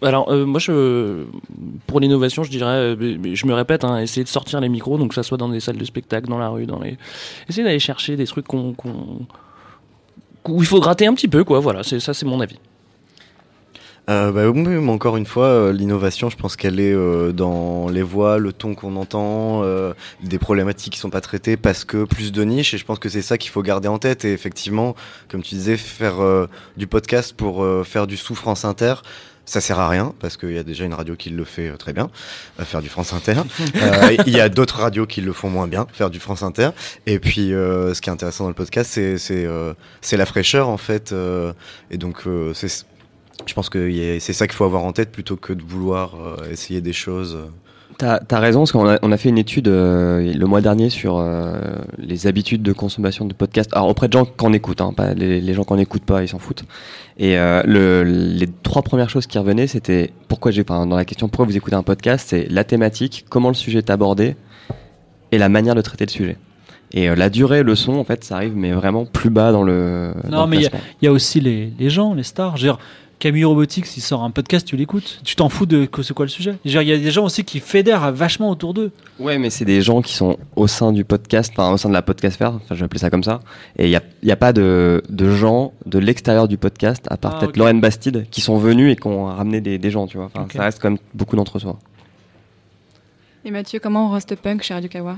Alors, 0.00 0.30
euh, 0.30 0.46
moi, 0.46 0.60
pour 1.88 1.98
l'innovation, 2.00 2.44
je 2.44 2.50
dirais, 2.50 2.66
euh, 2.96 3.18
je 3.34 3.46
me 3.46 3.52
répète, 3.54 3.82
hein, 3.84 3.98
essayer 3.98 4.22
de 4.22 4.28
sortir 4.28 4.60
les 4.60 4.68
micros, 4.68 4.96
donc 4.96 5.08
que 5.08 5.14
ça 5.14 5.24
soit 5.24 5.38
dans 5.38 5.48
des 5.48 5.58
salles 5.60 5.76
de 5.78 5.84
spectacle, 5.84 6.28
dans 6.28 6.38
la 6.38 6.48
rue, 6.50 6.66
dans 6.66 6.78
les. 6.78 6.96
Essayer 7.48 7.64
d'aller 7.64 7.78
chercher 7.80 8.16
des 8.16 8.26
trucs 8.26 8.46
qu'on. 8.46 8.74
qu'on- 8.74 9.26
où 10.48 10.62
il 10.62 10.66
faut 10.66 10.80
gratter 10.80 11.06
un 11.06 11.14
petit 11.14 11.28
peu, 11.28 11.44
quoi. 11.44 11.58
Voilà, 11.60 11.82
ça, 11.82 12.14
c'est 12.14 12.24
mon 12.26 12.40
avis. 12.40 12.58
Euh, 14.08 14.32
bah, 14.32 14.48
oui, 14.48 14.62
mais 14.62 14.90
encore 14.90 15.18
une 15.18 15.26
fois, 15.26 15.46
euh, 15.46 15.72
l'innovation, 15.72 16.30
je 16.30 16.36
pense 16.36 16.56
qu'elle 16.56 16.80
est 16.80 16.94
euh, 16.94 17.32
dans 17.32 17.90
les 17.90 18.02
voix, 18.02 18.38
le 18.38 18.54
ton 18.54 18.74
qu'on 18.74 18.96
entend, 18.96 19.62
euh, 19.64 19.92
des 20.22 20.38
problématiques 20.38 20.94
qui 20.94 20.98
sont 20.98 21.10
pas 21.10 21.20
traitées 21.20 21.58
parce 21.58 21.84
que 21.84 22.04
plus 22.04 22.32
de 22.32 22.42
niche. 22.42 22.72
Et 22.72 22.78
je 22.78 22.86
pense 22.86 22.98
que 22.98 23.10
c'est 23.10 23.20
ça 23.20 23.36
qu'il 23.36 23.50
faut 23.50 23.62
garder 23.62 23.88
en 23.88 23.98
tête. 23.98 24.24
Et 24.24 24.32
effectivement, 24.32 24.94
comme 25.28 25.42
tu 25.42 25.56
disais, 25.56 25.76
faire 25.76 26.22
euh, 26.22 26.46
du 26.78 26.86
podcast 26.86 27.34
pour 27.36 27.66
faire 27.84 28.06
du 28.06 28.16
sous 28.16 28.34
France 28.34 28.64
Inter. 28.64 28.94
Ça 29.44 29.62
sert 29.62 29.78
à 29.80 29.88
rien 29.88 30.12
parce 30.20 30.36
qu'il 30.36 30.52
y 30.52 30.58
a 30.58 30.62
déjà 30.62 30.84
une 30.84 30.92
radio 30.92 31.16
qui 31.16 31.30
le 31.30 31.42
fait 31.44 31.70
très 31.78 31.94
bien, 31.94 32.10
faire 32.58 32.82
du 32.82 32.88
France 32.90 33.12
Inter. 33.14 33.36
Euh, 33.76 34.16
Il 34.26 34.34
y 34.36 34.40
a 34.40 34.48
d'autres 34.50 34.78
radios 34.80 35.06
qui 35.06 35.20
le 35.22 35.32
font 35.32 35.48
moins 35.48 35.66
bien, 35.66 35.86
faire 35.92 36.10
du 36.10 36.20
France 36.20 36.42
Inter. 36.42 36.70
Et 37.06 37.18
puis, 37.18 37.54
euh, 37.54 37.94
ce 37.94 38.02
qui 38.02 38.10
est 38.10 38.12
intéressant 38.12 38.44
dans 38.44 38.50
le 38.50 38.54
podcast, 38.54 38.90
c'est 38.92 39.16
c'est 39.16 39.46
euh, 39.46 39.72
la 40.12 40.26
fraîcheur 40.26 40.68
en 40.68 40.76
fait. 40.76 41.12
euh, 41.12 41.52
et 41.90 41.96
donc, 41.96 42.26
euh, 42.26 42.52
c'est 42.54 42.68
je 43.46 43.54
pense 43.54 43.68
que 43.68 44.18
c'est 44.20 44.32
ça 44.32 44.46
qu'il 44.46 44.56
faut 44.56 44.64
avoir 44.64 44.84
en 44.84 44.92
tête 44.92 45.10
plutôt 45.10 45.36
que 45.36 45.52
de 45.52 45.62
vouloir 45.62 46.14
euh, 46.16 46.50
essayer 46.52 46.80
des 46.80 46.92
choses. 46.92 47.34
euh. 47.36 47.46
T'as 47.96 48.20
as 48.30 48.38
raison, 48.38 48.60
parce 48.60 48.70
qu'on 48.72 48.88
a, 48.88 48.98
on 49.02 49.10
a 49.10 49.16
fait 49.16 49.28
une 49.28 49.38
étude 49.38 49.66
euh, 49.66 50.32
le 50.32 50.46
mois 50.46 50.60
dernier 50.60 50.88
sur 50.88 51.16
euh, 51.18 51.58
les 51.98 52.28
habitudes 52.28 52.62
de 52.62 52.72
consommation 52.72 53.24
de 53.24 53.32
podcasts. 53.34 53.70
Alors 53.74 53.88
auprès 53.88 54.06
de 54.06 54.12
gens 54.12 54.24
qu'on 54.24 54.52
écoute, 54.52 54.80
hein, 54.80 54.92
pas 54.96 55.14
les, 55.14 55.40
les 55.40 55.54
gens 55.54 55.64
qu'on 55.64 55.76
n'écoute 55.76 56.04
pas, 56.04 56.22
ils 56.22 56.28
s'en 56.28 56.38
foutent. 56.38 56.62
Et 57.18 57.36
euh, 57.38 57.62
le, 57.64 58.04
les 58.04 58.46
trois 58.62 58.82
premières 58.82 59.10
choses 59.10 59.26
qui 59.26 59.36
revenaient, 59.38 59.66
c'était 59.66 60.12
pourquoi 60.28 60.52
j'ai, 60.52 60.62
enfin, 60.62 60.86
dans 60.86 60.94
la 60.94 61.04
question 61.04 61.28
pourquoi 61.28 61.46
vous 61.46 61.56
écoutez 61.56 61.74
un 61.74 61.82
podcast, 61.82 62.28
c'est 62.30 62.46
la 62.50 62.62
thématique, 62.62 63.24
comment 63.28 63.48
le 63.48 63.54
sujet 63.54 63.78
est 63.78 63.90
abordé 63.90 64.36
et 65.32 65.38
la 65.38 65.48
manière 65.48 65.74
de 65.74 65.80
traiter 65.80 66.06
le 66.06 66.10
sujet. 66.12 66.36
Et 66.92 67.10
euh, 67.10 67.16
la 67.16 67.30
durée, 67.30 67.64
le 67.64 67.74
son, 67.74 67.94
en 67.94 68.04
fait, 68.04 68.22
ça 68.22 68.36
arrive, 68.36 68.54
mais 68.56 68.70
vraiment 68.72 69.06
plus 69.06 69.28
bas 69.30 69.50
dans 69.50 69.62
le. 69.64 70.12
Non, 70.30 70.46
mais 70.46 70.56
il 70.58 70.62
y 70.62 70.66
a- 70.66 70.70
y, 71.02 71.08
aussi 71.08 71.40
les, 71.40 71.72
les 71.78 71.90
gens, 71.90 72.14
les 72.14 72.22
stars. 72.22 72.56
Je 72.56 72.66
veux 72.66 72.72
dire, 72.72 72.78
Camille 73.18 73.44
Robotics, 73.44 73.96
il 73.96 74.00
sort 74.00 74.22
un 74.22 74.30
podcast, 74.30 74.66
tu 74.66 74.76
l'écoutes. 74.76 75.20
Tu 75.24 75.34
t'en 75.34 75.48
fous 75.48 75.66
de 75.66 75.86
que 75.86 76.02
c'est 76.02 76.14
quoi 76.14 76.24
le 76.24 76.30
sujet? 76.30 76.54
Il 76.64 76.72
y 76.72 76.92
a 76.92 76.96
des 76.98 77.10
gens 77.10 77.24
aussi 77.24 77.44
qui 77.44 77.58
fédèrent 77.58 78.12
vachement 78.12 78.48
autour 78.50 78.74
d'eux. 78.74 78.92
Ouais, 79.18 79.38
mais 79.38 79.50
c'est 79.50 79.64
des 79.64 79.82
gens 79.82 80.02
qui 80.02 80.14
sont 80.14 80.38
au 80.54 80.68
sein 80.68 80.92
du 80.92 81.04
podcast, 81.04 81.52
enfin 81.56 81.72
au 81.72 81.76
sein 81.76 81.88
de 81.88 81.94
la 81.94 82.02
podcastphère, 82.02 82.52
enfin 82.54 82.74
je 82.74 82.80
vais 82.80 82.84
appeler 82.84 83.00
ça 83.00 83.10
comme 83.10 83.24
ça. 83.24 83.40
Et 83.76 83.86
il 83.86 83.90
n'y 83.90 83.96
a, 83.96 84.02
il 84.22 84.28
y 84.28 84.32
a 84.32 84.36
pas 84.36 84.52
de, 84.52 85.02
de 85.08 85.30
gens 85.30 85.72
de 85.86 85.98
l'extérieur 85.98 86.46
du 86.46 86.58
podcast, 86.58 87.04
à 87.10 87.16
part 87.16 87.34
Ah, 87.34 87.38
peut-être 87.40 87.50
ok. 87.50 87.56
Lorraine 87.56 87.80
Bastide, 87.80 88.26
qui 88.30 88.40
sont 88.40 88.56
venus 88.56 88.92
et 88.92 88.96
qui 88.96 89.06
ont 89.08 89.24
ramené 89.26 89.60
des, 89.60 89.78
des 89.78 89.90
gens, 89.90 90.06
tu 90.06 90.16
vois. 90.16 90.30
Enfin. 90.34 90.46
Ça 90.54 90.62
reste 90.62 90.80
quand 90.80 90.90
même 90.90 91.00
beaucoup 91.14 91.34
d'entre 91.34 91.58
soi. 91.58 91.76
Et 93.44 93.50
Mathieu, 93.50 93.80
comment 93.80 94.08
on 94.08 94.12
reste 94.12 94.36
punk 94.36 94.62
chez 94.62 94.74
Radio 94.74 94.88
Kawa? 94.88 95.16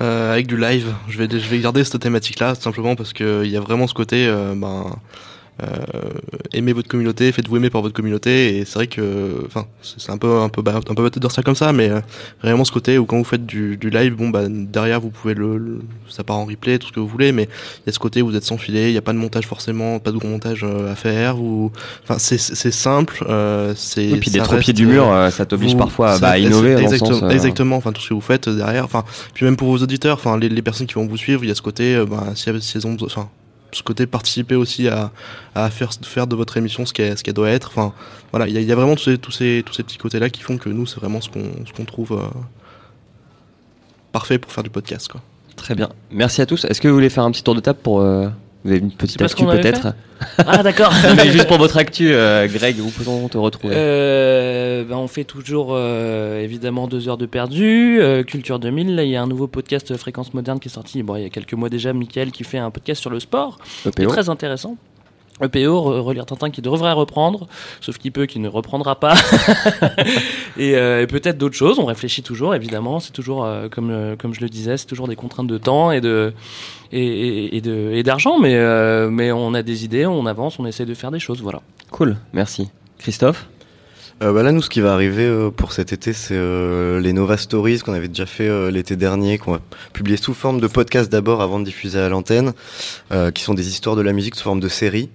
Euh, 0.00 0.32
avec 0.32 0.46
du 0.46 0.56
live, 0.58 0.94
je 1.08 1.18
vais, 1.18 1.28
je 1.30 1.48
vais 1.48 1.58
garder 1.58 1.82
cette 1.82 2.00
thématique-là, 2.00 2.54
simplement 2.54 2.94
parce 2.96 3.12
qu'il 3.12 3.46
y 3.46 3.56
a 3.56 3.60
vraiment 3.60 3.86
ce 3.86 3.94
côté, 3.94 4.26
euh, 4.28 4.54
ben, 4.54 4.94
aimez 6.52 6.72
votre 6.72 6.88
communauté, 6.88 7.32
faites-vous 7.32 7.56
aimer 7.56 7.70
par 7.70 7.82
votre 7.82 7.94
communauté, 7.94 8.58
et 8.58 8.64
c'est 8.64 8.74
vrai 8.74 8.86
que, 8.86 9.42
enfin, 9.46 9.66
c'est 9.82 10.10
un 10.10 10.18
peu, 10.18 10.38
un 10.40 10.48
peu, 10.48 10.62
ba- 10.62 10.76
un 10.88 10.94
peu 10.94 11.02
bête 11.02 11.14
de 11.14 11.20
dire 11.20 11.30
ça 11.30 11.42
comme 11.42 11.54
ça, 11.54 11.72
mais 11.72 11.88
euh, 11.90 12.00
vraiment 12.42 12.64
ce 12.64 12.72
côté 12.72 12.98
où 12.98 13.06
quand 13.06 13.16
vous 13.18 13.24
faites 13.24 13.46
du, 13.46 13.76
du 13.76 13.90
live, 13.90 14.14
bon, 14.14 14.28
bah, 14.28 14.42
derrière 14.48 15.00
vous 15.00 15.10
pouvez 15.10 15.34
le, 15.34 15.56
le- 15.58 15.80
ça 16.08 16.24
part 16.24 16.36
en 16.36 16.44
replay, 16.44 16.78
tout 16.78 16.88
ce 16.88 16.92
que 16.92 17.00
vous 17.00 17.08
voulez, 17.08 17.32
mais 17.32 17.44
il 17.44 17.86
y 17.86 17.90
a 17.90 17.92
ce 17.92 17.98
côté 17.98 18.22
où 18.22 18.26
vous 18.28 18.36
êtes 18.36 18.44
sans 18.44 18.58
filet, 18.58 18.90
il 18.90 18.92
n'y 18.92 18.98
a 18.98 19.02
pas 19.02 19.12
de 19.12 19.18
montage 19.18 19.46
forcément, 19.46 19.98
pas 19.98 20.12
de 20.12 20.18
gros 20.18 20.28
montage 20.28 20.62
euh, 20.64 20.92
à 20.92 20.94
faire, 20.94 21.40
ou, 21.40 21.72
enfin, 22.04 22.18
c'est, 22.18 22.36
simple, 22.70 23.24
euh, 23.28 23.72
c'est. 23.76 24.04
Et 24.04 24.16
puis 24.18 24.30
des 24.30 24.40
trop 24.40 24.56
pieds 24.58 24.72
du 24.72 24.84
euh, 24.86 24.90
mur, 24.90 25.10
euh, 25.12 25.30
ça 25.30 25.46
t'oblige 25.46 25.72
vous- 25.72 25.78
parfois 25.78 26.12
à 26.12 26.18
bah, 26.18 26.38
innover 26.38 26.72
dans 26.74 26.78
le 26.80 26.84
exactement, 26.84 27.12
sens. 27.20 27.22
euh, 27.22 27.28
exactement 27.30 27.76
enfin 27.76 27.92
tout 27.92 28.00
ce 28.02 28.08
que 28.10 28.14
vous 28.14 28.20
faites 28.20 28.48
euh, 28.48 28.56
derrière 28.56 28.84
enfin 28.84 29.04
puis 29.34 29.44
même 29.44 29.56
pour 29.56 29.68
vos 29.68 29.78
auditeurs 29.78 30.16
enfin 30.16 30.38
les, 30.38 30.48
les 30.48 30.62
personnes 30.62 30.86
qui 30.86 30.94
vont 30.94 31.06
vous 31.06 31.16
suivre 31.16 31.42
il 31.44 31.48
y 31.48 31.50
a 31.50 31.54
ce 31.54 31.62
côté 31.62 31.94
euh, 31.96 32.04
bah, 32.06 32.24
si, 32.34 32.50
si 32.60 32.76
elles 32.76 32.86
ont 32.86 32.96
enfin 33.02 33.28
ce 33.76 33.82
côté 33.82 34.06
participer 34.06 34.54
aussi 34.54 34.88
à, 34.88 35.10
faire 35.70 36.26
de 36.26 36.36
votre 36.36 36.56
émission 36.56 36.84
ce 36.86 36.92
qu'elle 36.92 37.34
doit 37.34 37.50
être 37.50 37.68
enfin 37.68 37.92
voilà 38.32 38.48
il 38.48 38.60
y 38.60 38.72
a, 38.72 38.74
vraiment 38.74 38.96
tous 38.96 39.30
ces 39.30 39.62
petits 39.62 39.98
côtés 39.98 40.18
là 40.18 40.30
qui 40.30 40.42
font 40.42 40.58
que 40.58 40.68
nous 40.68 40.86
c'est 40.86 41.00
vraiment 41.00 41.20
ce 41.20 41.28
qu'on 41.28 41.44
ce 41.66 41.72
qu'on 41.72 41.84
trouve 41.84 42.12
euh, 42.12 42.26
parfait 44.12 44.38
pour 44.38 44.52
faire 44.52 44.64
du 44.64 44.70
podcast 44.70 45.08
quoi 45.08 45.20
Très 45.56 45.74
bien. 45.74 45.88
Merci 46.10 46.42
à 46.42 46.46
tous. 46.46 46.66
Est-ce 46.66 46.80
que 46.80 46.86
vous 46.86 46.94
voulez 46.94 47.08
faire 47.08 47.24
un 47.24 47.30
petit 47.30 47.42
tour 47.42 47.54
de 47.54 47.60
table 47.60 47.78
pour. 47.82 48.00
euh, 48.00 48.28
vous 48.66 48.72
avez 48.72 48.80
une 48.80 48.90
petite 48.90 49.22
actu 49.22 49.44
peut-être 49.46 49.88
Ah, 50.38 50.62
d'accord. 50.62 50.92
Mais 51.16 51.30
juste 51.30 51.46
pour 51.46 51.58
votre 51.58 51.76
actu, 51.76 52.12
euh, 52.12 52.48
Greg, 52.48 52.76
où 52.80 52.90
peut-on 52.90 53.28
te 53.28 53.38
retrouver 53.38 53.74
Euh, 53.76 54.84
ben, 54.84 54.96
on 54.96 55.06
fait 55.08 55.24
toujours 55.24 55.68
euh, 55.70 56.42
évidemment 56.42 56.88
deux 56.88 57.08
heures 57.08 57.16
de 57.16 57.26
perdu. 57.26 57.98
euh, 58.00 58.24
Culture 58.24 58.58
2000, 58.58 58.94
là 58.96 59.04
il 59.04 59.10
y 59.10 59.16
a 59.16 59.22
un 59.22 59.26
nouveau 59.26 59.46
podcast 59.46 59.96
Fréquence 59.96 60.34
Moderne 60.34 60.58
qui 60.58 60.68
est 60.68 60.72
sorti 60.72 61.02
bon, 61.02 61.16
il 61.16 61.22
y 61.22 61.26
a 61.26 61.30
quelques 61.30 61.54
mois 61.54 61.68
déjà. 61.68 61.92
Michael 61.92 62.30
qui 62.32 62.42
fait 62.44 62.58
un 62.58 62.70
podcast 62.70 63.00
sur 63.00 63.10
le 63.10 63.20
sport. 63.20 63.58
qui 63.82 63.88
est 63.88 64.02
EPO 64.02 64.10
très 64.10 64.28
intéressant. 64.28 64.76
EPO, 65.42 65.58
re- 65.58 66.00
relire 66.00 66.24
Tintin 66.26 66.50
qui 66.50 66.62
devrait 66.62 66.92
reprendre, 66.92 67.46
sauf 67.80 67.98
qu'il 67.98 68.12
peut, 68.12 68.26
qu'il 68.26 68.40
ne 68.42 68.48
reprendra 68.48 68.98
pas. 68.98 69.14
et, 70.56 70.76
euh, 70.76 71.02
et 71.02 71.06
peut-être 71.06 71.38
d'autres 71.38 71.54
choses. 71.56 71.78
On 71.78 71.84
réfléchit 71.84 72.22
toujours, 72.22 72.54
évidemment. 72.54 73.00
C'est 73.00 73.12
toujours, 73.12 73.44
euh, 73.44 73.68
comme, 73.68 73.90
euh, 73.90 74.16
comme 74.16 74.34
je 74.34 74.40
le 74.40 74.48
disais, 74.48 74.76
c'est 74.76 74.86
toujours 74.86 75.08
des 75.08 75.16
contraintes 75.16 75.46
de 75.46 75.58
temps 75.58 75.90
et 75.92 76.00
de 76.00 76.32
et, 76.92 77.02
et, 77.02 77.56
et 77.56 77.60
de 77.60 77.90
et 77.92 78.02
d'argent. 78.02 78.38
Mais 78.38 78.54
euh, 78.54 79.10
mais 79.10 79.32
on 79.32 79.54
a 79.54 79.62
des 79.62 79.84
idées, 79.84 80.06
on 80.06 80.26
avance, 80.26 80.58
on 80.58 80.66
essaie 80.66 80.86
de 80.86 80.94
faire 80.94 81.10
des 81.10 81.20
choses. 81.20 81.42
Voilà. 81.42 81.60
Cool, 81.90 82.16
merci. 82.32 82.68
Christophe? 82.98 83.46
Euh, 84.22 84.32
bah 84.32 84.42
là, 84.42 84.50
nous, 84.50 84.62
ce 84.62 84.70
qui 84.70 84.80
va 84.80 84.94
arriver 84.94 85.24
euh, 85.26 85.50
pour 85.50 85.72
cet 85.72 85.92
été, 85.92 86.14
c'est 86.14 86.32
euh, 86.34 86.98
les 87.00 87.12
Nova 87.12 87.36
Stories 87.36 87.80
qu'on 87.80 87.92
avait 87.92 88.08
déjà 88.08 88.24
fait 88.24 88.48
euh, 88.48 88.70
l'été 88.70 88.96
dernier, 88.96 89.36
qu'on 89.36 89.52
va 89.52 89.60
publier 89.92 90.16
sous 90.16 90.32
forme 90.32 90.58
de 90.58 90.66
podcast 90.66 91.12
d'abord 91.12 91.42
avant 91.42 91.58
de 91.60 91.64
diffuser 91.66 91.98
à 91.98 92.08
l'antenne, 92.08 92.54
euh, 93.12 93.30
qui 93.30 93.42
sont 93.42 93.52
des 93.52 93.68
histoires 93.68 93.94
de 93.94 94.00
la 94.00 94.14
musique 94.14 94.34
sous 94.34 94.44
forme 94.44 94.60
de 94.60 94.68
série. 94.68 95.10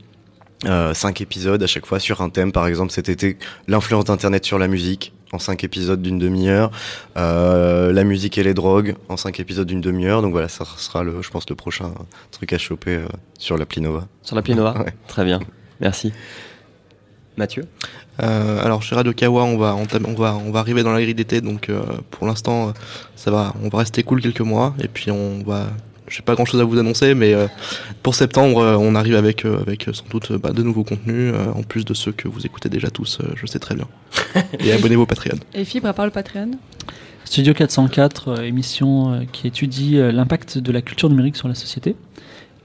Euh, 0.65 0.93
cinq 0.93 1.21
épisodes 1.21 1.61
à 1.63 1.67
chaque 1.67 1.87
fois 1.87 1.99
sur 1.99 2.21
un 2.21 2.29
thème, 2.29 2.51
par 2.51 2.67
exemple 2.67 2.91
cet 2.91 3.09
été, 3.09 3.37
l'influence 3.67 4.05
d'Internet 4.05 4.45
sur 4.45 4.59
la 4.59 4.67
musique, 4.67 5.11
en 5.33 5.39
cinq 5.39 5.63
épisodes 5.63 6.01
d'une 6.01 6.19
demi-heure, 6.19 6.69
euh, 7.17 7.91
la 7.91 8.03
musique 8.03 8.37
et 8.37 8.43
les 8.43 8.53
drogues, 8.53 8.95
en 9.09 9.17
cinq 9.17 9.39
épisodes 9.39 9.65
d'une 9.65 9.81
demi-heure. 9.81 10.21
Donc 10.21 10.33
voilà, 10.33 10.47
ça 10.49 10.63
sera, 10.77 11.01
le, 11.03 11.21
je 11.23 11.29
pense, 11.31 11.49
le 11.49 11.55
prochain 11.55 11.93
truc 12.29 12.53
à 12.53 12.59
choper 12.59 12.95
euh, 12.97 13.07
sur 13.39 13.57
l'appli 13.57 13.81
Nova. 13.81 14.07
Sur 14.21 14.35
l'appli 14.35 14.53
Nova 14.53 14.73
Ouais. 14.79 14.93
Très 15.07 15.25
bien, 15.25 15.39
merci. 15.79 16.13
Mathieu? 17.37 17.65
Euh, 18.21 18.63
alors 18.63 18.83
chez 18.83 18.93
Radio 18.93 19.13
Kawa, 19.13 19.43
on 19.45 19.57
va, 19.57 19.73
entamer- 19.73 20.05
on 20.09 20.13
va, 20.13 20.35
on 20.35 20.51
va 20.51 20.59
arriver 20.59 20.83
dans 20.83 20.91
la 20.91 21.01
grille 21.01 21.15
d'été, 21.15 21.41
donc 21.41 21.69
euh, 21.69 21.81
pour 22.11 22.27
l'instant, 22.27 22.67
euh, 22.69 22.71
ça 23.15 23.31
va, 23.31 23.55
on 23.63 23.69
va 23.69 23.79
rester 23.79 24.03
cool 24.03 24.21
quelques 24.21 24.41
mois, 24.41 24.75
et 24.83 24.87
puis 24.87 25.09
on 25.09 25.41
va, 25.43 25.67
j'ai 26.11 26.21
pas 26.21 26.35
grand 26.35 26.45
chose 26.45 26.59
à 26.59 26.63
vous 26.63 26.77
annoncer, 26.77 27.15
mais 27.15 27.33
euh, 27.33 27.47
pour 28.03 28.15
septembre, 28.15 28.59
euh, 28.59 28.75
on 28.77 28.95
arrive 28.95 29.15
avec, 29.15 29.45
euh, 29.45 29.59
avec 29.61 29.87
sans 29.93 30.05
doute 30.09 30.33
bah, 30.33 30.51
de 30.51 30.61
nouveaux 30.61 30.83
contenus, 30.83 31.33
euh, 31.33 31.51
en 31.55 31.63
plus 31.63 31.85
de 31.85 31.93
ceux 31.93 32.11
que 32.11 32.27
vous 32.27 32.45
écoutez 32.45 32.69
déjà 32.69 32.89
tous, 32.89 33.19
euh, 33.21 33.31
je 33.35 33.45
sais 33.45 33.59
très 33.59 33.75
bien. 33.75 33.87
Et 34.59 34.73
abonnez-vous 34.73 35.03
au 35.03 35.05
Patreon. 35.05 35.37
Et 35.53 35.63
Fibre, 35.63 35.87
à 35.87 35.93
part 35.93 36.05
le 36.05 36.11
Patreon? 36.11 36.51
Studio 37.23 37.53
404, 37.53 38.27
euh, 38.27 38.41
émission 38.43 39.13
euh, 39.13 39.19
qui 39.31 39.47
étudie 39.47 39.97
euh, 39.97 40.11
l'impact 40.11 40.57
de 40.57 40.71
la 40.71 40.81
culture 40.81 41.09
numérique 41.09 41.37
sur 41.37 41.47
la 41.47 41.55
société. 41.55 41.95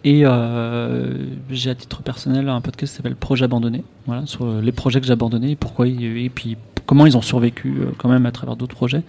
Et 0.02 0.22
euh, 0.24 1.14
j'ai 1.50 1.70
à 1.70 1.74
titre 1.74 2.02
personnel 2.02 2.48
un 2.48 2.60
podcast 2.60 2.92
qui 2.92 2.96
s'appelle 2.96 3.16
Projet 3.16 3.44
abandonné, 3.44 3.84
voilà, 4.06 4.26
sur 4.26 4.60
les 4.60 4.72
projets 4.72 5.00
que 5.00 5.06
j'ai 5.06 5.12
abandonnés 5.12 5.52
et 5.52 5.56
pourquoi 5.56 5.86
et 5.88 6.30
puis 6.32 6.56
comment 6.86 7.04
ils 7.06 7.16
ont 7.16 7.22
survécu 7.22 7.76
euh, 7.80 7.86
quand 7.98 8.08
même 8.08 8.24
à 8.26 8.30
travers 8.32 8.56
d'autres 8.56 8.74
projets. 8.76 9.02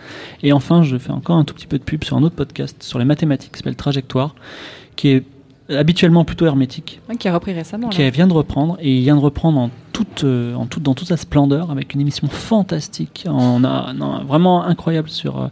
Et 0.44 0.52
enfin, 0.52 0.84
je 0.84 0.98
fais 0.98 1.12
encore 1.12 1.38
un 1.38 1.44
tout 1.46 1.54
petit 1.54 1.68
peu 1.68 1.78
de 1.78 1.84
pub 1.84 2.04
sur 2.04 2.18
un 2.18 2.24
autre 2.24 2.36
podcast 2.36 2.82
sur 2.84 3.00
les 3.00 3.06
mathématiques 3.06 3.52
qui 3.54 3.58
s'appelle 3.60 3.76
Trajectoire, 3.76 4.36
qui 4.96 5.10
est 5.10 5.24
habituellement 5.70 6.24
plutôt 6.24 6.46
hermétique, 6.46 7.02
Ouais, 7.10 7.18
Qui 7.18 7.28
a 7.28 7.34
repris 7.34 7.52
récemment. 7.52 7.90
qui 7.90 8.10
vient 8.10 8.26
de 8.28 8.32
reprendre 8.34 8.78
et 8.80 8.96
il 8.98 9.02
vient 9.02 9.16
de 9.18 9.22
reprendre 9.22 9.60
en 9.60 9.70
toute, 9.92 10.24
euh, 10.24 10.54
en 10.56 10.66
toute, 10.66 10.82
dans 10.84 10.94
toute 10.94 11.10
sa 11.10 11.18
splendeur 11.18 11.72
avec 11.72 11.94
une 11.94 12.00
émission 12.00 12.28
fantastique, 12.30 13.26
on 13.30 13.64
a, 13.66 13.92
non, 13.94 14.24
vraiment 14.24 14.64
incroyable 14.64 15.10
sur 15.10 15.42
euh, 15.42 15.48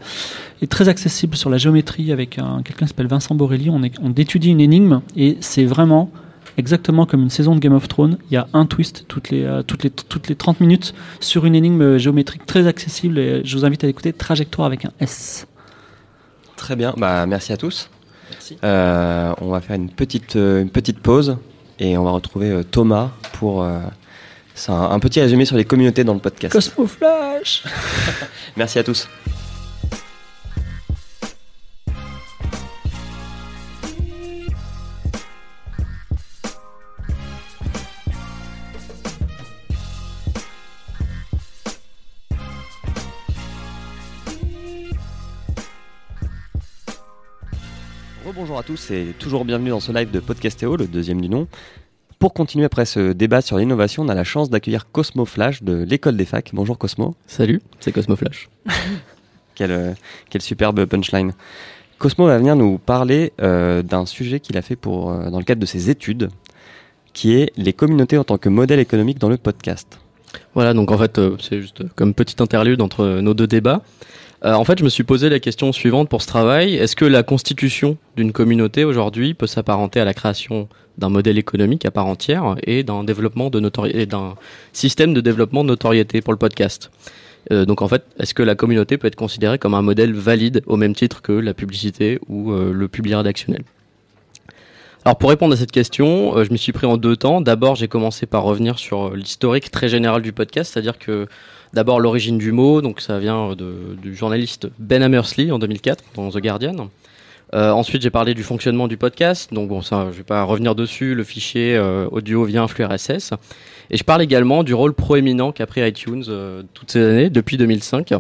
et 0.61 0.67
très 0.67 0.88
accessible 0.88 1.36
sur 1.36 1.49
la 1.49 1.57
géométrie 1.57 2.13
avec 2.13 2.39
un- 2.39 2.61
quelqu'un 2.63 2.86
qui 2.86 2.89
s'appelle 2.89 3.07
Vincent 3.07 3.36
Borelli. 3.36 3.69
On, 3.69 3.84
est- 3.84 3.99
on 4.01 4.13
étudie 4.13 4.51
une 4.51 4.61
énigme 4.61 5.01
et 5.17 5.38
c'est 5.41 5.65
vraiment 5.65 6.09
exactement 6.58 7.06
comme 7.06 7.22
une 7.22 7.30
saison 7.30 7.56
de 7.56 7.60
Game 7.60 7.74
of 7.74 7.88
Thrones. 7.88 8.18
Il 8.30 8.34
y 8.34 8.38
a 8.38 8.47
un 8.53 8.66
twist 8.66 9.06
toutes 9.08 9.30
les, 9.30 9.43
euh, 9.43 9.64
toutes 9.64 9.84
les, 9.84 9.89
toutes 9.89 10.28
les 10.28 10.36
30 10.36 10.60
minutes 10.60 10.93
sur 11.20 11.45
une 11.45 11.56
énigme 11.56 11.97
géométrique 11.97 12.45
très 12.45 12.68
accessible. 12.68 13.20
Et 13.20 13.41
je 13.43 13.58
vous 13.58 13.66
invite 13.66 13.84
à 13.84 13.88
écouter 13.88 14.14
Trajectoire 14.14 14.66
avec 14.66 14.86
un 14.86 14.91
S. 14.99 15.47
Très 16.56 16.76
bien, 16.76 16.93
bah, 16.97 17.26
merci 17.26 17.53
à 17.53 17.58
tous. 17.58 17.89
Merci. 18.32 18.58
Euh, 18.64 19.34
on 19.41 19.49
va 19.49 19.62
faire 19.62 19.76
une 19.76 19.89
petite, 19.89 20.36
euh, 20.36 20.62
une 20.62 20.70
petite 20.70 20.99
pause 20.99 21.38
et 21.80 21.97
on 21.97 22.03
va 22.03 22.12
retrouver 22.12 22.49
euh, 22.49 22.64
Thomas 22.64 23.12
pour 23.34 23.64
euh, 23.64 23.80
un, 24.68 24.74
un 24.74 24.99
petit 24.99 25.22
résumé 25.22 25.45
sur 25.45 25.58
les 25.58 25.66
communautés 25.66 26.03
dans 26.03 26.14
le 26.14 26.20
podcast. 26.20 26.53
Cosmo 26.53 26.88
Flash 26.88 27.64
Merci 28.58 28.80
à 28.80 28.84
tous. 28.84 29.08
Bonjour 48.36 48.57
à 48.57 48.63
tous 48.63 48.91
et 48.91 49.13
toujours 49.17 49.45
bienvenue 49.45 49.69
dans 49.69 49.79
ce 49.79 49.93
live 49.93 50.11
de 50.11 50.19
Podcastéo, 50.19 50.75
le 50.75 50.88
deuxième 50.88 51.21
du 51.21 51.29
nom. 51.29 51.47
Pour 52.19 52.33
continuer 52.33 52.65
après 52.65 52.86
ce 52.86 53.13
débat 53.13 53.39
sur 53.39 53.57
l'innovation, 53.57 54.03
on 54.03 54.09
a 54.09 54.13
la 54.13 54.25
chance 54.25 54.49
d'accueillir 54.49 54.91
Cosmo 54.91 55.23
Flash 55.23 55.63
de 55.63 55.83
l'école 55.83 56.17
des 56.17 56.25
facs. 56.25 56.51
Bonjour 56.51 56.77
Cosmo. 56.77 57.15
Salut, 57.27 57.61
c'est 57.79 57.93
Cosmo 57.93 58.17
Flash. 58.17 58.49
quel, 59.55 59.71
euh, 59.71 59.93
quel 60.29 60.41
superbe 60.41 60.86
punchline. 60.86 61.31
Cosmo 61.97 62.27
va 62.27 62.38
venir 62.38 62.57
nous 62.57 62.77
parler 62.77 63.31
euh, 63.41 63.81
d'un 63.81 64.05
sujet 64.05 64.41
qu'il 64.41 64.57
a 64.57 64.61
fait 64.61 64.75
pour, 64.75 65.11
euh, 65.11 65.29
dans 65.29 65.39
le 65.39 65.45
cadre 65.45 65.61
de 65.61 65.65
ses 65.65 65.89
études, 65.89 66.29
qui 67.13 67.36
est 67.36 67.53
les 67.55 67.71
communautés 67.71 68.17
en 68.17 68.25
tant 68.25 68.38
que 68.38 68.49
modèle 68.49 68.79
économique 68.79 69.17
dans 69.17 69.29
le 69.29 69.38
podcast. 69.38 69.97
Voilà, 70.55 70.73
donc 70.73 70.91
en 70.91 70.97
fait, 70.97 71.19
euh, 71.19 71.38
c'est 71.39 71.61
juste 71.61 71.83
comme 71.95 72.13
petite 72.13 72.41
interlude 72.41 72.81
entre 72.81 73.21
nos 73.21 73.33
deux 73.33 73.47
débats. 73.47 73.81
Euh, 74.45 74.53
en 74.53 74.63
fait, 74.63 74.77
je 74.77 74.83
me 74.83 74.89
suis 74.89 75.03
posé 75.03 75.29
la 75.29 75.39
question 75.39 75.71
suivante 75.71 76.07
pour 76.07 76.21
ce 76.21 76.27
travail. 76.27 76.75
Est-ce 76.75 76.95
que 76.95 77.05
la 77.05 77.23
constitution 77.23 77.97
d'une 78.15 78.31
communauté 78.31 78.83
aujourd'hui 78.83 79.33
peut 79.33 79.47
s'apparenter 79.47 79.99
à 79.99 80.05
la 80.05 80.13
création 80.13 80.69
d'un 80.99 81.09
modèle 81.09 81.39
économique 81.39 81.83
à 81.85 81.91
part 81.91 82.05
entière 82.05 82.55
et 82.63 82.83
d'un 82.83 83.03
développement 83.03 83.49
de 83.49 83.59
notoriété, 83.59 84.05
d'un 84.05 84.35
système 84.71 85.15
de 85.15 85.21
développement 85.21 85.63
de 85.63 85.69
notoriété 85.69 86.21
pour 86.21 86.31
le 86.31 86.37
podcast? 86.37 86.91
Euh, 87.51 87.65
donc 87.65 87.81
en 87.81 87.87
fait, 87.87 88.03
est-ce 88.19 88.35
que 88.35 88.43
la 88.43 88.53
communauté 88.53 88.99
peut 88.99 89.07
être 89.07 89.15
considérée 89.15 89.57
comme 89.57 89.73
un 89.73 89.81
modèle 89.81 90.13
valide 90.13 90.61
au 90.67 90.77
même 90.77 90.93
titre 90.93 91.23
que 91.23 91.31
la 91.31 91.55
publicité 91.55 92.19
ou 92.29 92.51
euh, 92.51 92.71
le 92.71 92.87
public 92.87 93.15
rédactionnel? 93.15 93.63
Alors 95.05 95.17
pour 95.17 95.29
répondre 95.29 95.53
à 95.53 95.57
cette 95.57 95.71
question, 95.71 96.43
je 96.43 96.51
me 96.51 96.57
suis 96.57 96.71
pris 96.71 96.85
en 96.85 96.97
deux 96.97 97.15
temps. 97.15 97.41
D'abord, 97.41 97.75
j'ai 97.75 97.87
commencé 97.87 98.27
par 98.27 98.43
revenir 98.43 98.77
sur 98.77 99.15
l'historique 99.15 99.71
très 99.71 99.89
général 99.89 100.21
du 100.21 100.33
podcast, 100.33 100.73
c'est-à-dire 100.73 100.97
que 100.99 101.27
d'abord 101.76 101.99
l'origine 101.99 102.38
du 102.38 102.53
mot, 102.53 102.82
donc 102.82 103.01
ça 103.01 103.19
vient 103.19 103.53
de, 103.53 103.95
du 104.01 104.15
journaliste 104.15 104.67
Ben 104.80 105.03
Hammersley 105.03 105.51
en 105.51 105.59
2004 105.59 106.03
dans 106.15 106.32
The 106.32 106.38
Guardian. 106.38 106.89
Euh, 107.53 107.69
ensuite, 107.71 108.01
j'ai 108.01 108.09
parlé 108.09 108.34
du 108.34 108.43
fonctionnement 108.43 108.88
du 108.88 108.97
podcast, 108.97 109.53
donc 109.53 109.67
bon, 109.69 109.82
ça, 109.82 110.07
je 110.11 110.17
vais 110.17 110.23
pas 110.23 110.43
revenir 110.43 110.73
dessus. 110.73 111.13
Le 111.13 111.23
fichier 111.23 111.76
euh, 111.76 112.07
audio 112.09 112.45
via 112.45 112.63
un 112.63 112.67
flux 112.67 112.86
RSS. 112.86 113.34
Et 113.91 113.97
je 113.97 114.03
parle 114.03 114.21
également 114.21 114.63
du 114.63 114.73
rôle 114.73 114.93
proéminent 114.93 115.51
qu'a 115.51 115.67
pris 115.67 115.88
iTunes 115.88 116.23
euh, 116.28 116.63
toutes 116.73 116.91
ces 116.91 117.03
années, 117.05 117.30
depuis 117.30 117.57
2005. 117.57 118.13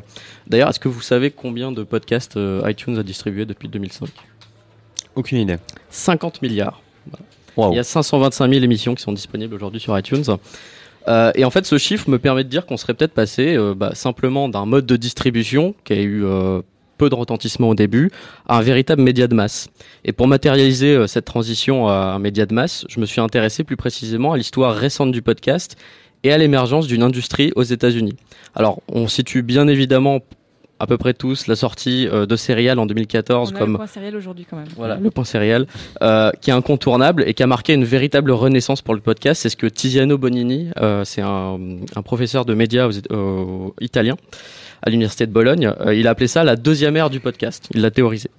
D'ailleurs, 0.47 0.69
est-ce 0.69 0.79
que 0.79 0.89
vous 0.89 1.01
savez 1.01 1.31
combien 1.31 1.71
de 1.71 1.83
podcasts 1.83 2.37
euh, 2.37 2.69
iTunes 2.69 2.97
a 2.99 3.03
distribué 3.03 3.45
depuis 3.45 3.67
2005 3.67 4.09
Aucune 5.15 5.39
idée. 5.39 5.55
50 5.89 6.41
milliards. 6.41 6.81
Wow. 7.55 7.71
Il 7.71 7.77
y 7.77 7.79
a 7.79 7.83
525 7.83 8.51
000 8.51 8.63
émissions 8.63 8.93
qui 8.95 9.01
sont 9.01 9.13
disponibles 9.13 9.55
aujourd'hui 9.55 9.79
sur 9.79 9.97
iTunes. 9.97 10.23
Euh, 11.07 11.31
et 11.35 11.45
en 11.45 11.49
fait, 11.49 11.65
ce 11.65 11.77
chiffre 11.77 12.09
me 12.09 12.19
permet 12.19 12.43
de 12.43 12.49
dire 12.49 12.65
qu'on 12.65 12.77
serait 12.77 12.93
peut-être 12.93 13.13
passé 13.13 13.55
euh, 13.55 13.73
bah, 13.75 13.91
simplement 13.93 14.49
d'un 14.49 14.65
mode 14.65 14.85
de 14.85 14.95
distribution 14.95 15.75
qui 15.83 15.93
a 15.93 16.01
eu 16.01 16.25
euh, 16.25 16.61
peu 16.97 17.09
de 17.09 17.15
retentissement 17.15 17.69
au 17.69 17.75
début 17.75 18.11
à 18.47 18.57
un 18.57 18.61
véritable 18.61 19.01
média 19.01 19.27
de 19.27 19.35
masse. 19.35 19.67
Et 20.03 20.13
pour 20.13 20.27
matérialiser 20.27 21.07
cette 21.07 21.25
transition 21.25 21.87
à 21.87 22.13
un 22.15 22.19
média 22.19 22.45
de 22.45 22.53
masse, 22.53 22.85
je 22.89 22.99
me 22.99 23.05
suis 23.05 23.21
intéressé 23.21 23.63
plus 23.63 23.75
précisément 23.75 24.33
à 24.33 24.37
l'histoire 24.37 24.73
récente 24.73 25.11
du 25.11 25.21
podcast 25.21 25.75
et 26.23 26.31
à 26.31 26.37
l'émergence 26.37 26.87
d'une 26.87 27.03
industrie 27.03 27.51
aux 27.55 27.63
États-Unis. 27.63 28.15
Alors, 28.55 28.81
on 28.87 29.07
situe 29.07 29.43
bien 29.43 29.67
évidemment 29.67 30.21
à 30.79 30.87
peu 30.87 30.97
près 30.97 31.13
tous 31.13 31.47
la 31.47 31.55
sortie 31.55 32.07
euh, 32.07 32.25
de 32.25 32.35
Serial 32.35 32.79
en 32.79 32.85
2014 32.85 33.51
On 33.51 33.55
a 33.55 33.59
comme 33.59 33.71
le 33.71 33.77
point 33.77 33.87
sériel 33.87 34.15
aujourd'hui 34.15 34.45
quand 34.49 34.57
même. 34.57 34.67
voilà, 34.75 34.95
le 34.95 35.09
point 35.11 35.23
céréal, 35.23 35.67
euh, 36.01 36.31
qui 36.41 36.49
est 36.49 36.53
incontournable 36.53 37.23
et 37.27 37.33
qui 37.33 37.43
a 37.43 37.47
marqué 37.47 37.73
une 37.73 37.85
véritable 37.85 38.31
renaissance 38.31 38.81
pour 38.81 38.93
le 38.93 39.01
podcast. 39.01 39.41
C'est 39.41 39.49
ce 39.49 39.57
que 39.57 39.67
Tiziano 39.67 40.17
Bonini, 40.17 40.69
euh, 40.77 41.03
c'est 41.05 41.21
un, 41.21 41.59
un 41.95 42.01
professeur 42.01 42.45
de 42.45 42.53
médias 42.53 42.89
italien 43.81 44.15
à 44.81 44.89
l'université 44.89 45.25
de 45.25 45.31
Bologne, 45.31 45.73
il 45.93 46.05
a 46.07 46.11
appelé 46.11 46.27
ça 46.27 46.43
la 46.43 46.55
deuxième 46.55 46.95
ère 46.95 47.09
du 47.09 47.19
podcast. 47.19 47.67
Il 47.73 47.81
l'a 47.81 47.89
théorisé. 47.89 48.29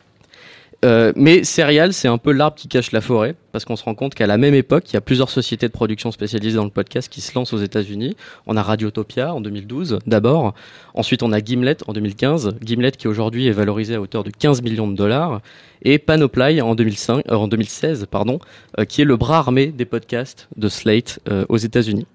Euh, 0.87 1.13
mais 1.17 1.43
Serial, 1.43 1.93
c'est 1.93 2.07
un 2.07 2.17
peu 2.17 2.31
l'arbre 2.31 2.57
qui 2.57 2.69
cache 2.69 2.93
la 2.93 3.01
forêt, 3.01 3.35
parce 3.51 3.65
qu'on 3.65 3.75
se 3.75 3.83
rend 3.83 3.97
compte 3.97 4.15
qu'à 4.15 4.29
la 4.29 4.39
même 4.39 4.55
époque, 4.55 4.85
il 4.91 4.95
y 4.95 4.97
a 4.97 5.01
plusieurs 5.01 5.31
sociétés 5.31 5.67
de 5.67 5.73
production 5.73 6.13
spécialisées 6.13 6.57
dans 6.57 6.65
le 6.65 6.71
podcast 6.71 7.13
qui 7.13 7.21
se 7.21 7.35
lancent 7.35 7.53
aux 7.53 7.59
États-Unis. 7.59 8.17
On 8.47 8.57
a 8.57 8.63
Radiotopia 8.63 9.35
en 9.35 9.41
2012, 9.41 9.99
d'abord. 10.07 10.55
Ensuite, 10.95 11.25
on 11.25 11.33
a 11.33 11.41
Gimlet 11.41 11.79
en 11.89 11.93
2015. 11.93 12.55
Gimlet 12.63 12.93
qui 12.93 13.09
aujourd'hui 13.09 13.49
est 13.49 13.53
valorisé 13.53 13.97
à 13.97 14.01
hauteur 14.01 14.23
de 14.23 14.31
15 14.31 14.63
millions 14.63 14.87
de 14.87 14.95
dollars. 14.95 15.41
Et 15.83 15.99
Panoply 15.99 16.61
en, 16.61 16.77
2005, 16.77 17.25
euh, 17.33 17.47
2016, 17.49 18.07
pardon, 18.09 18.39
euh, 18.79 18.85
qui 18.85 19.03
est 19.03 19.05
le 19.05 19.17
bras 19.17 19.39
armé 19.39 19.67
des 19.67 19.87
podcasts 19.87 20.49
de 20.57 20.69
Slate 20.69 21.19
aux 21.49 21.57
États-Unis. 21.57 22.07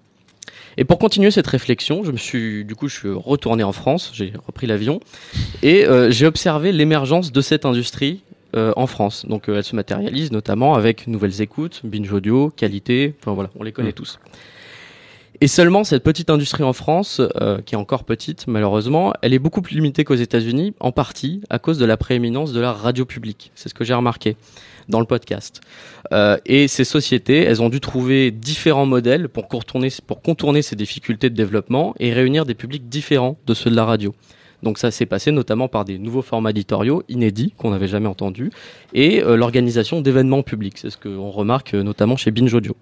Et 0.77 0.85
pour 0.85 0.97
continuer 0.97 1.31
cette 1.31 1.47
réflexion, 1.47 2.05
je 2.05 2.11
me 2.11 2.17
suis, 2.17 2.63
du 2.63 2.75
coup, 2.75 2.87
je 2.87 2.95
suis 2.95 3.11
retourné 3.11 3.63
en 3.63 3.73
France, 3.73 4.11
j'ai 4.13 4.31
repris 4.47 4.67
l'avion, 4.67 5.01
et 5.61 5.85
j'ai 6.09 6.25
observé 6.25 6.71
l'émergence 6.71 7.33
de 7.33 7.41
cette 7.41 7.65
industrie 7.65 8.21
euh, 8.55 8.73
en 8.75 8.87
France. 8.87 9.25
Donc, 9.27 9.49
euh, 9.49 9.57
elle 9.57 9.63
se 9.63 9.75
matérialise 9.75 10.31
notamment 10.31 10.75
avec 10.75 11.07
nouvelles 11.07 11.41
écoutes, 11.41 11.81
binge 11.83 12.11
audio, 12.11 12.49
qualité, 12.49 13.15
enfin 13.19 13.33
voilà, 13.33 13.49
on 13.59 13.63
les 13.63 13.71
connaît 13.71 13.93
tous. 13.93 14.19
Et 15.43 15.47
seulement 15.47 15.83
cette 15.83 16.03
petite 16.03 16.29
industrie 16.29 16.61
en 16.61 16.71
France, 16.71 17.19
euh, 17.41 17.59
qui 17.65 17.73
est 17.73 17.77
encore 17.77 18.03
petite 18.03 18.45
malheureusement, 18.45 19.11
elle 19.23 19.33
est 19.33 19.39
beaucoup 19.39 19.63
plus 19.63 19.73
limitée 19.73 20.03
qu'aux 20.03 20.13
États-Unis, 20.13 20.75
en 20.79 20.91
partie 20.91 21.41
à 21.49 21.57
cause 21.57 21.79
de 21.79 21.85
la 21.85 21.97
prééminence 21.97 22.53
de 22.53 22.61
la 22.61 22.71
radio 22.71 23.05
publique. 23.05 23.51
C'est 23.55 23.67
ce 23.67 23.73
que 23.73 23.83
j'ai 23.83 23.95
remarqué 23.95 24.37
dans 24.87 24.99
le 24.99 25.07
podcast. 25.07 25.59
Euh, 26.13 26.37
et 26.45 26.67
ces 26.67 26.83
sociétés, 26.83 27.39
elles 27.39 27.59
ont 27.59 27.69
dû 27.69 27.79
trouver 27.79 28.29
différents 28.29 28.85
modèles 28.85 29.29
pour 29.29 29.47
contourner, 29.47 29.89
pour 30.05 30.21
contourner 30.21 30.61
ces 30.61 30.75
difficultés 30.75 31.31
de 31.31 31.35
développement 31.35 31.95
et 31.99 32.13
réunir 32.13 32.45
des 32.45 32.53
publics 32.53 32.87
différents 32.87 33.35
de 33.47 33.55
ceux 33.55 33.71
de 33.71 33.75
la 33.75 33.85
radio. 33.85 34.13
Donc 34.63 34.77
ça 34.77 34.91
s'est 34.91 35.05
passé 35.05 35.31
notamment 35.31 35.67
par 35.67 35.85
des 35.85 35.97
nouveaux 35.97 36.21
formats 36.21 36.51
éditoriaux 36.51 37.03
inédits 37.09 37.53
qu'on 37.57 37.71
n'avait 37.71 37.87
jamais 37.87 38.07
entendus 38.07 38.51
et 38.93 39.23
euh, 39.23 39.35
l'organisation 39.35 40.01
d'événements 40.01 40.43
publics. 40.43 40.77
C'est 40.77 40.89
ce 40.89 40.97
qu'on 40.97 41.29
remarque 41.31 41.73
euh, 41.73 41.83
notamment 41.83 42.15
chez 42.15 42.31
Binge 42.31 42.53
Audio. 42.53 42.75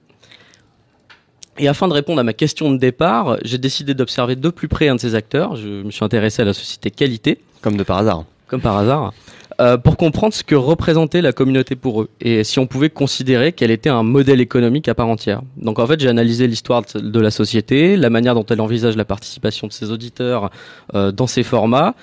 Et 1.57 1.67
afin 1.67 1.87
de 1.89 1.93
répondre 1.93 2.19
à 2.19 2.23
ma 2.23 2.33
question 2.33 2.71
de 2.71 2.77
départ, 2.77 3.37
j'ai 3.43 3.57
décidé 3.57 3.93
d'observer 3.93 4.37
de 4.37 4.49
plus 4.49 4.69
près 4.69 4.87
un 4.87 4.95
de 4.95 4.99
ces 5.01 5.15
acteurs. 5.15 5.57
Je 5.57 5.83
me 5.83 5.91
suis 5.91 6.05
intéressé 6.05 6.41
à 6.41 6.45
la 6.45 6.53
société 6.53 6.89
Qualité, 6.89 7.39
Comme 7.61 7.75
de 7.75 7.83
par 7.83 7.97
hasard. 7.97 8.23
comme 8.47 8.61
par 8.61 8.77
hasard, 8.77 9.13
euh, 9.59 9.77
pour 9.77 9.97
comprendre 9.97 10.33
ce 10.33 10.43
que 10.43 10.55
représentait 10.55 11.21
la 11.21 11.33
communauté 11.33 11.75
pour 11.75 12.01
eux 12.01 12.09
et 12.21 12.43
si 12.43 12.59
on 12.59 12.67
pouvait 12.67 12.89
considérer 12.89 13.51
qu'elle 13.51 13.71
était 13.71 13.89
un 13.89 14.03
modèle 14.03 14.39
économique 14.39 14.87
à 14.87 14.95
part 14.95 15.07
entière. 15.07 15.41
Donc 15.57 15.79
en 15.79 15.87
fait, 15.87 15.99
j'ai 15.99 16.07
analysé 16.07 16.47
l'histoire 16.47 16.83
de 16.95 17.19
la 17.19 17.29
société, 17.29 17.97
la 17.97 18.09
manière 18.09 18.35
dont 18.35 18.45
elle 18.45 18.61
envisage 18.61 18.95
la 18.95 19.05
participation 19.05 19.67
de 19.67 19.73
ses 19.73 19.91
auditeurs 19.91 20.49
euh, 20.95 21.11
dans 21.11 21.27
ces 21.27 21.43
formats 21.43 21.95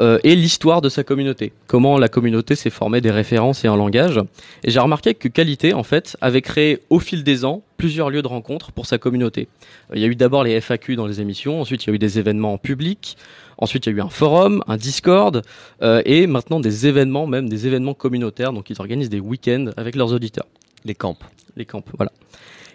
euh, 0.00 0.18
et 0.24 0.34
l'histoire 0.34 0.80
de 0.80 0.88
sa 0.88 1.04
communauté. 1.04 1.52
Comment 1.66 1.98
la 1.98 2.08
communauté 2.08 2.54
s'est 2.54 2.70
formée 2.70 3.00
des 3.00 3.10
références 3.10 3.64
et 3.64 3.68
un 3.68 3.76
langage. 3.76 4.18
Et 4.64 4.70
j'ai 4.70 4.80
remarqué 4.80 5.14
que 5.14 5.28
Qualité, 5.28 5.74
en 5.74 5.82
fait, 5.82 6.16
avait 6.20 6.42
créé 6.42 6.80
au 6.90 6.98
fil 6.98 7.24
des 7.24 7.44
ans 7.44 7.62
plusieurs 7.76 8.10
lieux 8.10 8.22
de 8.22 8.28
rencontre 8.28 8.72
pour 8.72 8.86
sa 8.86 8.98
communauté. 8.98 9.48
Euh, 9.90 9.96
Il 9.96 10.02
y 10.02 10.04
a 10.04 10.08
eu 10.08 10.16
d'abord 10.16 10.44
les 10.44 10.60
FAQ 10.60 10.96
dans 10.96 11.06
les 11.06 11.20
émissions, 11.20 11.60
ensuite 11.60 11.84
il 11.84 11.90
y 11.90 11.92
a 11.92 11.94
eu 11.94 11.98
des 11.98 12.18
événements 12.18 12.54
en 12.54 12.58
public, 12.58 13.16
ensuite 13.58 13.86
il 13.86 13.90
y 13.90 13.94
a 13.94 13.98
eu 13.98 14.00
un 14.00 14.08
forum, 14.08 14.62
un 14.68 14.76
Discord, 14.76 15.42
euh, 15.82 16.00
et 16.04 16.26
maintenant 16.26 16.60
des 16.60 16.86
événements, 16.86 17.26
même 17.26 17.48
des 17.48 17.66
événements 17.66 17.94
communautaires. 17.94 18.52
Donc 18.52 18.70
ils 18.70 18.80
organisent 18.80 19.10
des 19.10 19.20
week-ends 19.20 19.70
avec 19.76 19.96
leurs 19.96 20.12
auditeurs. 20.12 20.46
Les 20.84 20.94
camps. 20.94 21.18
Les 21.56 21.64
camps, 21.64 21.84
voilà. 21.96 22.12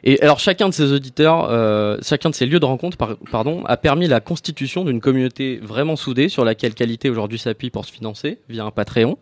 Et 0.09 0.21
alors 0.21 0.39
chacun 0.39 0.69
de 0.69 0.73
ces 0.73 0.93
auditeurs, 0.93 1.49
euh, 1.51 1.97
chacun 2.01 2.29
de 2.29 2.35
ces 2.35 2.45
lieux 2.45 2.61
de 2.61 2.65
rencontre, 2.65 2.95
par- 2.95 3.17
pardon, 3.29 3.65
a 3.65 3.75
permis 3.75 4.07
la 4.07 4.21
constitution 4.21 4.85
d'une 4.85 5.01
communauté 5.01 5.59
vraiment 5.61 5.97
soudée 5.97 6.29
sur 6.29 6.45
laquelle 6.45 6.73
Qualité 6.75 7.09
aujourd'hui 7.09 7.37
s'appuie 7.37 7.69
pour 7.71 7.83
se 7.83 7.91
financer 7.91 8.39
via 8.47 8.63
un 8.63 8.71
Patreon. 8.71 9.17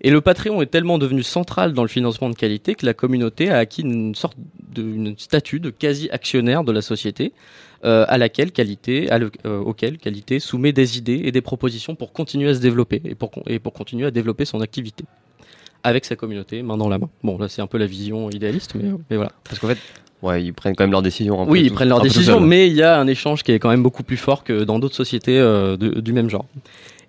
Et 0.00 0.10
le 0.10 0.22
Patreon 0.22 0.62
est 0.62 0.70
tellement 0.70 0.96
devenu 0.96 1.22
central 1.22 1.74
dans 1.74 1.82
le 1.82 1.88
financement 1.88 2.30
de 2.30 2.34
qualité 2.34 2.74
que 2.74 2.86
la 2.86 2.94
communauté 2.94 3.50
a 3.50 3.58
acquis 3.58 3.82
une 3.82 4.14
sorte 4.14 4.38
de 4.72 4.82
une 4.82 5.18
statut 5.18 5.60
de 5.60 5.68
quasi 5.68 6.08
actionnaire 6.10 6.64
de 6.64 6.72
la 6.72 6.80
société, 6.80 7.34
euh, 7.84 8.06
à 8.08 8.16
laquelle 8.16 8.52
qualité, 8.52 9.10
euh, 9.12 9.58
auquel 9.60 9.98
qualité 9.98 10.40
soumet 10.40 10.72
des 10.72 10.96
idées 10.96 11.22
et 11.24 11.32
des 11.32 11.42
propositions 11.42 11.94
pour 11.94 12.14
continuer 12.14 12.48
à 12.48 12.54
se 12.54 12.60
développer 12.60 13.02
et 13.04 13.14
pour 13.14 13.30
et 13.46 13.58
pour 13.58 13.74
continuer 13.74 14.06
à 14.06 14.10
développer 14.10 14.46
son 14.46 14.62
activité 14.62 15.04
avec 15.82 16.04
sa 16.04 16.16
communauté, 16.16 16.62
main 16.62 16.76
dans 16.78 16.88
la 16.88 16.98
main. 16.98 17.10
Bon, 17.22 17.38
là 17.38 17.48
c'est 17.48 17.62
un 17.62 17.66
peu 17.66 17.78
la 17.78 17.86
vision 17.86 18.30
idéaliste, 18.30 18.74
mais, 18.74 18.90
mais 19.10 19.16
voilà. 19.16 19.32
Parce 19.44 19.58
qu'en 19.60 19.68
fait, 19.68 19.78
ouais, 20.22 20.42
ils 20.44 20.52
prennent 20.52 20.74
quand 20.76 20.84
même 20.84 20.92
leurs 20.92 21.02
décisions. 21.02 21.48
Oui, 21.48 21.62
ils 21.62 21.68
tout- 21.68 21.74
prennent 21.74 21.88
leurs 21.88 22.00
décisions, 22.00 22.40
mais 22.40 22.66
il 22.68 22.74
y 22.74 22.82
a 22.82 22.98
un 22.98 23.06
échange 23.06 23.42
qui 23.42 23.52
est 23.52 23.58
quand 23.58 23.68
même 23.70 23.82
beaucoup 23.82 24.02
plus 24.02 24.16
fort 24.16 24.44
que 24.44 24.64
dans 24.64 24.78
d'autres 24.78 24.94
sociétés 24.96 25.38
euh, 25.38 25.76
de- 25.76 26.00
du 26.00 26.12
même 26.12 26.28
genre. 26.30 26.46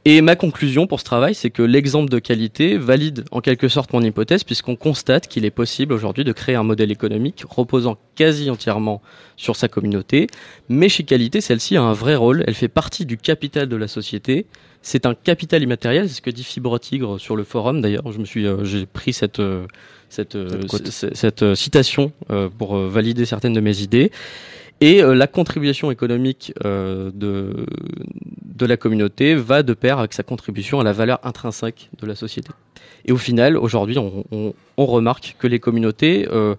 Et 0.09 0.21
ma 0.21 0.37
conclusion 0.37 0.87
pour 0.87 1.01
ce 1.01 1.03
travail, 1.03 1.35
c'est 1.35 1.49
que 1.49 1.61
l'exemple 1.61 2.09
de 2.09 2.19
qualité 2.19 2.77
valide 2.77 3.25
en 3.31 3.41
quelque 3.41 3.67
sorte 3.67 3.91
mon 3.91 4.01
hypothèse, 4.01 4.45
puisqu'on 4.45 4.77
constate 4.77 5.27
qu'il 5.27 5.43
est 5.43 5.51
possible 5.51 5.91
aujourd'hui 5.91 6.23
de 6.23 6.31
créer 6.31 6.55
un 6.55 6.63
modèle 6.63 6.93
économique 6.93 7.43
reposant 7.49 7.97
quasi 8.15 8.49
entièrement 8.49 9.01
sur 9.35 9.57
sa 9.57 9.67
communauté. 9.67 10.27
Mais 10.69 10.87
chez 10.87 11.03
qualité, 11.03 11.41
celle-ci 11.41 11.75
a 11.75 11.81
un 11.81 11.91
vrai 11.91 12.15
rôle. 12.15 12.45
Elle 12.47 12.53
fait 12.53 12.69
partie 12.69 13.05
du 13.05 13.17
capital 13.17 13.67
de 13.67 13.75
la 13.75 13.89
société. 13.89 14.45
C'est 14.81 15.05
un 15.05 15.13
capital 15.13 15.61
immatériel, 15.61 16.07
c'est 16.07 16.15
ce 16.15 16.21
que 16.21 16.29
dit 16.29 16.45
Fibre 16.45 16.79
Tigre 16.79 17.19
sur 17.19 17.35
le 17.35 17.43
forum. 17.43 17.81
D'ailleurs, 17.81 18.09
je 18.09 18.19
me 18.19 18.23
suis, 18.23 18.47
euh, 18.47 18.63
j'ai 18.63 18.85
pris 18.85 19.11
cette 19.11 19.41
euh, 19.41 19.65
cette, 20.07 20.37
euh, 20.37 20.61
Cette 20.89 21.53
citation 21.55 22.13
pour 22.57 22.77
valider 22.77 23.25
certaines 23.25 23.51
de 23.51 23.59
mes 23.59 23.81
idées. 23.81 24.09
Et 24.79 25.01
euh, 25.01 25.15
la 25.15 25.25
contribution 25.27 25.89
économique 25.89 26.53
euh, 26.65 27.09
de, 27.13 27.65
de 28.45 28.65
la 28.65 28.77
communauté 28.77 29.33
va 29.35 29.63
de 29.63 29.73
pair 29.73 29.97
avec 29.99 30.13
sa 30.13 30.21
contribution 30.23 30.79
à 30.79 30.83
la 30.83 30.93
valeur 30.93 31.19
intrinsèque 31.23 31.89
de 31.99 32.05
la 32.05 32.15
société. 32.15 32.49
Et 33.05 33.11
au 33.11 33.17
final, 33.17 33.57
aujourd'hui, 33.57 33.97
on, 33.97 34.23
on- 34.31 34.53
on 34.77 34.85
remarque 34.85 35.35
que 35.39 35.47
les 35.47 35.59
communautés, 35.59 36.27
euh, 36.31 36.55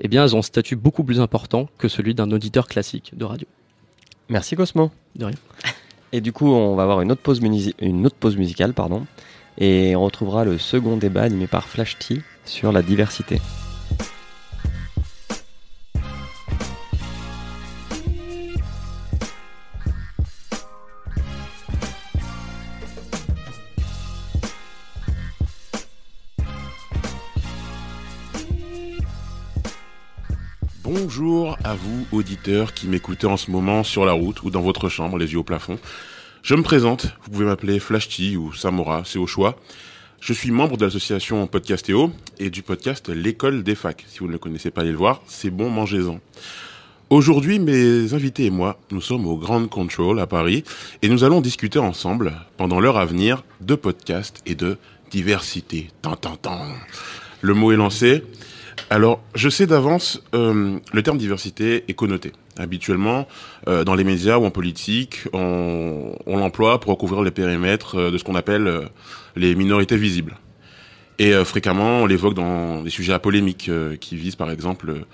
eh 0.00 0.08
bien, 0.08 0.22
elles 0.24 0.36
ont 0.36 0.40
un 0.40 0.42
statut 0.42 0.76
beaucoup 0.76 1.02
plus 1.04 1.20
important 1.20 1.68
que 1.78 1.88
celui 1.88 2.14
d'un 2.14 2.30
auditeur 2.30 2.66
classique 2.66 3.12
de 3.16 3.24
radio. 3.24 3.46
Merci 4.28 4.54
Cosmo. 4.56 4.90
De 5.16 5.24
rien. 5.24 5.36
Et 6.12 6.20
du 6.20 6.32
coup, 6.32 6.48
on 6.52 6.74
va 6.76 6.82
avoir 6.82 7.00
une 7.00 7.10
autre 7.12 7.22
pause, 7.22 7.40
une 7.80 8.04
autre 8.06 8.16
pause 8.16 8.36
musicale, 8.36 8.74
pardon, 8.74 9.06
et 9.58 9.94
on 9.94 10.02
retrouvera 10.02 10.44
le 10.44 10.58
second 10.58 10.96
débat 10.96 11.22
animé 11.22 11.46
par 11.46 11.68
Flash 11.68 11.98
T 12.00 12.20
sur 12.44 12.72
la 12.72 12.82
diversité. 12.82 13.40
Bonjour 30.92 31.56
à 31.62 31.76
vous, 31.76 32.04
auditeurs 32.10 32.74
qui 32.74 32.88
m'écoutez 32.88 33.28
en 33.28 33.36
ce 33.36 33.52
moment 33.52 33.84
sur 33.84 34.04
la 34.04 34.10
route 34.10 34.42
ou 34.42 34.50
dans 34.50 34.60
votre 34.60 34.88
chambre, 34.88 35.18
les 35.18 35.30
yeux 35.30 35.38
au 35.38 35.44
plafond. 35.44 35.78
Je 36.42 36.56
me 36.56 36.64
présente, 36.64 37.06
vous 37.22 37.30
pouvez 37.30 37.44
m'appeler 37.44 37.78
Flashty 37.78 38.36
ou 38.36 38.52
Samora, 38.52 39.02
c'est 39.04 39.20
au 39.20 39.28
choix. 39.28 39.56
Je 40.20 40.32
suis 40.32 40.50
membre 40.50 40.76
de 40.76 40.84
l'association 40.84 41.46
Podcastéo 41.46 42.10
et 42.40 42.50
du 42.50 42.62
podcast 42.62 43.08
L'école 43.08 43.62
des 43.62 43.76
facs. 43.76 44.04
Si 44.08 44.18
vous 44.18 44.26
ne 44.26 44.32
le 44.32 44.38
connaissez 44.38 44.72
pas, 44.72 44.80
allez 44.80 44.90
le 44.90 44.96
voir, 44.96 45.22
c'est 45.28 45.50
bon, 45.50 45.70
mangez-en. 45.70 46.18
Aujourd'hui, 47.08 47.60
mes 47.60 48.12
invités 48.12 48.46
et 48.46 48.50
moi, 48.50 48.76
nous 48.90 49.00
sommes 49.00 49.28
au 49.28 49.36
Grand 49.36 49.68
Control 49.68 50.18
à 50.18 50.26
Paris 50.26 50.64
et 51.02 51.08
nous 51.08 51.22
allons 51.22 51.40
discuter 51.40 51.78
ensemble, 51.78 52.32
pendant 52.56 52.80
l'heure 52.80 52.98
à 52.98 53.06
venir, 53.06 53.44
de 53.60 53.76
podcast 53.76 54.42
et 54.44 54.56
de 54.56 54.76
diversité. 55.12 55.92
Tant, 56.02 56.16
tant, 56.16 56.34
tant. 56.34 56.66
Le 57.42 57.54
mot 57.54 57.70
est 57.70 57.76
lancé. 57.76 58.24
Alors, 58.88 59.20
je 59.34 59.48
sais 59.48 59.66
d'avance, 59.66 60.22
euh, 60.34 60.78
le 60.92 61.02
terme 61.02 61.18
diversité 61.18 61.84
est 61.88 61.94
connoté. 61.94 62.32
Habituellement, 62.58 63.26
euh, 63.68 63.84
dans 63.84 63.94
les 63.94 64.04
médias 64.04 64.38
ou 64.38 64.44
en 64.44 64.50
politique, 64.50 65.24
on, 65.32 66.14
on 66.26 66.36
l'emploie 66.36 66.80
pour 66.80 66.92
recouvrir 66.92 67.22
les 67.22 67.30
périmètres 67.30 67.96
euh, 67.96 68.10
de 68.10 68.18
ce 68.18 68.24
qu'on 68.24 68.34
appelle 68.34 68.66
euh, 68.66 68.84
les 69.36 69.54
minorités 69.54 69.96
visibles. 69.96 70.36
Et 71.18 71.34
euh, 71.34 71.44
fréquemment, 71.44 72.00
on 72.02 72.06
l'évoque 72.06 72.34
dans 72.34 72.82
des 72.82 72.90
sujets 72.90 73.12
à 73.12 73.18
polémique 73.18 73.70
qui 74.00 74.16
visent 74.16 74.36
par 74.36 74.50
exemple 74.50 75.04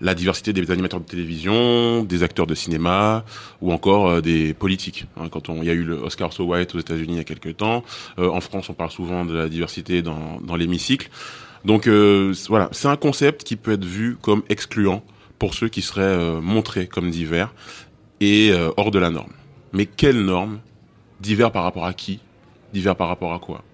la 0.00 0.14
diversité 0.14 0.52
des 0.52 0.70
animateurs 0.70 1.00
de 1.00 1.06
télévision, 1.06 2.04
des 2.04 2.22
acteurs 2.22 2.46
de 2.46 2.54
cinéma 2.54 3.24
ou 3.62 3.72
encore 3.72 4.20
des 4.20 4.52
politiques. 4.52 5.06
Hein, 5.16 5.28
quand 5.30 5.48
il 5.48 5.64
y 5.64 5.70
a 5.70 5.72
eu 5.72 5.84
le 5.84 5.94
Oscar 5.94 6.32
So 6.32 6.44
White 6.44 6.74
aux 6.74 6.78
États-Unis 6.78 7.14
il 7.14 7.16
y 7.16 7.20
a 7.20 7.24
quelques 7.24 7.56
temps, 7.56 7.82
en 8.18 8.40
France, 8.42 8.68
on 8.68 8.74
parle 8.74 8.90
souvent 8.90 9.24
de 9.24 9.34
la 9.34 9.48
diversité 9.48 10.02
dans, 10.02 10.38
dans 10.42 10.54
l'hémicycle. 10.54 11.08
Donc 11.66 11.88
euh, 11.88 12.32
voilà, 12.48 12.68
c'est 12.70 12.86
un 12.86 12.96
concept 12.96 13.42
qui 13.42 13.56
peut 13.56 13.72
être 13.72 13.84
vu 13.84 14.16
comme 14.22 14.42
excluant 14.48 15.02
pour 15.40 15.52
ceux 15.52 15.68
qui 15.68 15.82
seraient 15.82 16.02
euh, 16.02 16.40
montrés 16.40 16.86
comme 16.86 17.10
divers 17.10 17.52
et 18.20 18.50
euh, 18.52 18.70
hors 18.76 18.92
de 18.92 19.00
la 19.00 19.10
norme. 19.10 19.32
Mais 19.72 19.84
quelle 19.84 20.24
norme 20.24 20.60
Divers 21.20 21.50
par 21.50 21.64
rapport 21.64 21.84
à 21.84 21.92
qui 21.92 22.20
Divers 22.72 22.94
par 22.94 23.08
rapport 23.08 23.34
à 23.34 23.40
quoi? 23.40 23.64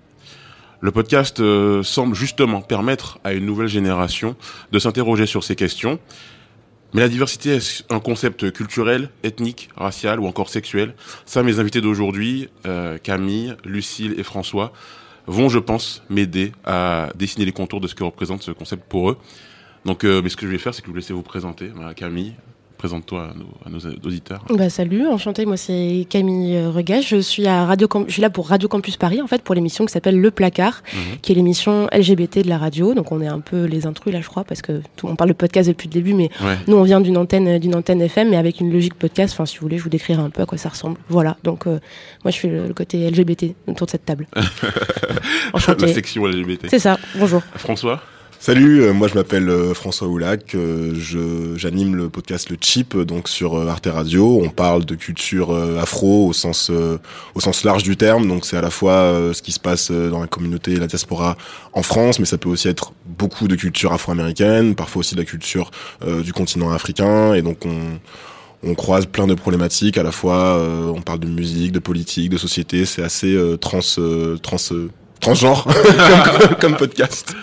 Le 0.80 0.90
podcast 0.90 1.40
semble 1.82 2.16
justement 2.16 2.60
permettre 2.60 3.20
à 3.22 3.34
une 3.34 3.46
nouvelle 3.46 3.68
génération 3.68 4.34
de 4.72 4.78
s'interroger 4.80 5.26
sur 5.26 5.44
ces 5.44 5.54
questions. 5.54 6.00
Mais 6.94 7.00
la 7.00 7.08
diversité 7.08 7.56
est 7.56 7.84
un 7.90 8.00
concept 8.00 8.52
culturel, 8.52 9.08
ethnique, 9.22 9.70
racial 9.76 10.20
ou 10.20 10.26
encore 10.26 10.50
sexuel? 10.50 10.94
Ça, 11.24 11.42
mes 11.42 11.58
invités 11.58 11.80
d'aujourd'hui, 11.80 12.48
euh, 12.66 12.98
Camille, 12.98 13.54
Lucille 13.64 14.14
et 14.18 14.22
François, 14.22 14.72
vont, 15.26 15.48
je 15.48 15.58
pense, 15.58 16.02
m'aider 16.10 16.52
à 16.64 17.10
dessiner 17.14 17.44
les 17.44 17.52
contours 17.52 17.80
de 17.80 17.88
ce 17.88 17.94
que 17.94 18.04
représente 18.04 18.42
ce 18.42 18.50
concept 18.50 18.84
pour 18.88 19.10
eux. 19.10 19.18
Donc, 19.84 20.04
euh, 20.04 20.20
mais 20.22 20.28
ce 20.28 20.36
que 20.36 20.46
je 20.46 20.52
vais 20.52 20.58
faire, 20.58 20.74
c'est 20.74 20.82
que 20.82 20.86
je 20.86 20.90
vais 20.90 20.94
vous 20.94 21.00
laisser 21.00 21.12
vous 21.12 21.22
présenter. 21.22 21.70
Camille, 21.96 22.34
présente-toi 22.86 23.30
à 23.30 23.34
nos, 23.38 23.46
à 23.64 23.70
nos 23.70 23.78
auditeurs. 24.04 24.44
Bah, 24.50 24.68
salut, 24.68 25.06
enchantée, 25.06 25.46
moi 25.46 25.56
c'est 25.56 26.04
Camille 26.10 26.56
euh, 26.56 26.68
Regas, 26.68 27.02
je 27.02 27.18
suis 27.18 27.46
à 27.46 27.64
Radio 27.64 27.86
je 28.08 28.12
suis 28.12 28.20
là 28.22 28.28
pour 28.28 28.48
Radio 28.48 28.68
Campus 28.68 28.96
Paris 28.96 29.22
en 29.22 29.28
fait 29.28 29.40
pour 29.42 29.54
l'émission 29.54 29.86
qui 29.86 29.92
s'appelle 29.92 30.20
Le 30.20 30.30
Placard, 30.32 30.82
Mhm. 30.92 31.18
qui 31.22 31.30
est 31.30 31.34
l'émission 31.36 31.86
LGBT 31.92 32.42
de 32.42 32.48
la 32.48 32.58
radio. 32.58 32.92
Donc 32.94 33.12
on 33.12 33.20
est 33.20 33.28
un 33.28 33.38
peu 33.38 33.66
les 33.66 33.86
intrus 33.86 34.12
là 34.12 34.20
je 34.20 34.26
crois 34.26 34.42
parce 34.42 34.62
que 34.62 34.82
tout, 34.96 35.06
on 35.06 35.14
parle 35.14 35.30
de 35.30 35.34
podcast 35.36 35.68
depuis 35.68 35.86
le 35.86 35.92
début 35.92 36.12
mais 36.12 36.28
Ouais. 36.44 36.56
nous 36.66 36.76
on 36.76 36.82
vient 36.82 37.00
d'une 37.00 37.16
antenne 37.18 37.46
euh, 37.46 37.58
d'une 37.60 37.76
antenne 37.76 38.00
FM 38.02 38.30
mais 38.30 38.36
avec 38.36 38.58
une 38.58 38.72
logique 38.72 38.94
podcast. 38.94 39.32
Enfin 39.34 39.46
si 39.46 39.58
vous 39.58 39.62
voulez, 39.62 39.78
je 39.78 39.84
vous 39.84 39.88
décrirai 39.88 40.20
un 40.20 40.30
peu 40.30 40.42
à 40.42 40.46
quoi 40.46 40.58
ça 40.58 40.68
ressemble. 40.68 40.96
Voilà. 41.08 41.36
Donc 41.44 41.68
euh, 41.68 41.78
moi 42.24 42.32
je 42.32 42.36
suis 42.36 42.48
le, 42.48 42.66
le 42.66 42.74
côté 42.74 43.08
LGBT 43.08 43.54
autour 43.68 43.86
de 43.86 43.92
cette 43.92 44.04
table. 44.04 44.26
Enchantée. 45.52 45.86
La 45.86 45.94
section 45.94 46.26
LGBT. 46.26 46.66
C'est 46.68 46.80
ça. 46.80 46.98
Bonjour. 47.14 47.42
François? 47.54 48.00
Salut, 48.44 48.82
euh, 48.82 48.92
moi 48.92 49.06
je 49.06 49.14
m'appelle 49.14 49.48
euh, 49.48 49.72
François 49.72 50.08
Oulac, 50.08 50.56
euh, 50.56 50.94
j'anime 51.54 51.94
le 51.94 52.08
podcast 52.08 52.50
Le 52.50 52.56
Chip 52.60 52.96
donc 52.96 53.28
sur 53.28 53.56
Arte 53.68 53.86
Radio. 53.86 54.40
On 54.42 54.48
parle 54.48 54.84
de 54.84 54.96
culture 54.96 55.56
afro 55.80 56.26
au 56.26 56.32
sens 56.32 56.68
au 57.36 57.40
sens 57.40 57.62
large 57.62 57.84
du 57.84 57.96
terme, 57.96 58.26
donc 58.26 58.44
c'est 58.44 58.56
à 58.56 58.60
la 58.60 58.70
fois 58.70 59.30
ce 59.32 59.40
qui 59.42 59.52
se 59.52 59.60
passe 59.60 59.92
dans 59.92 60.18
la 60.18 60.26
communauté 60.26 60.72
et 60.72 60.76
la 60.76 60.88
diaspora 60.88 61.36
en 61.72 61.84
France, 61.84 62.18
mais 62.18 62.24
ça 62.26 62.36
peut 62.36 62.48
aussi 62.48 62.66
être 62.66 62.94
beaucoup 63.06 63.46
de 63.46 63.54
culture 63.54 63.92
afro-américaine, 63.92 64.74
parfois 64.74 65.00
aussi 65.00 65.14
de 65.14 65.20
la 65.20 65.24
culture 65.24 65.70
du 66.04 66.32
continent 66.32 66.72
africain, 66.72 67.34
et 67.34 67.42
donc 67.42 67.64
on 67.64 68.00
on 68.64 68.74
croise 68.74 69.06
plein 69.06 69.26
de 69.26 69.34
problématiques 69.34 69.98
à 69.98 70.02
la 70.02 70.12
fois 70.12 70.56
euh, 70.56 70.92
on 70.94 71.00
parle 71.00 71.20
de 71.20 71.26
musique, 71.28 71.72
de 71.72 71.78
politique, 71.78 72.30
de 72.30 72.38
société, 72.38 72.84
c'est 72.84 73.02
assez 73.02 73.34
euh, 73.34 73.56
trans 73.56 73.80
trans 74.42 74.56
transgenre 75.20 75.66
comme, 76.40 76.56
comme 76.60 76.76
podcast. 76.76 77.34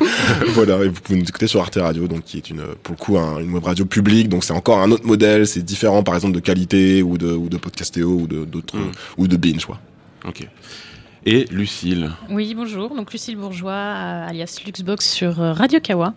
voilà, 0.54 0.78
et 0.84 0.88
vous 0.88 1.00
pouvez 1.00 1.18
nous 1.18 1.24
écouter 1.24 1.46
sur 1.46 1.60
Arte 1.60 1.78
Radio, 1.80 2.06
donc 2.08 2.24
qui 2.24 2.36
est 2.38 2.50
une, 2.50 2.62
pour 2.82 2.94
le 2.94 2.98
coup, 2.98 3.18
un- 3.18 3.38
une 3.40 3.52
web 3.52 3.64
radio 3.64 3.84
publique, 3.84 4.28
donc 4.28 4.44
c'est 4.44 4.52
encore 4.52 4.78
un 4.78 4.90
autre 4.90 5.06
modèle, 5.06 5.46
c'est 5.46 5.62
différent, 5.62 6.02
par 6.02 6.14
exemple, 6.14 6.34
de 6.34 6.40
qualité 6.40 7.02
ou 7.02 7.18
de, 7.18 7.32
ou 7.32 7.48
de 7.48 7.56
podcastéo 7.56 8.08
ou 8.10 8.26
de, 8.26 8.44
d'autres, 8.44 8.76
ou 9.16 9.26
de 9.28 9.36
binge, 9.36 9.64
quoi. 9.66 9.78
Ok. 10.26 10.48
Et 11.26 11.46
Lucille. 11.50 12.10
Oui, 12.28 12.52
bonjour. 12.54 12.94
Donc 12.94 13.10
Lucille 13.10 13.36
Bourgeois, 13.36 13.72
euh, 13.72 14.28
alias 14.28 14.58
Luxbox 14.66 15.08
sur 15.10 15.40
euh, 15.40 15.54
Radio 15.54 15.80
Kawa. 15.80 16.12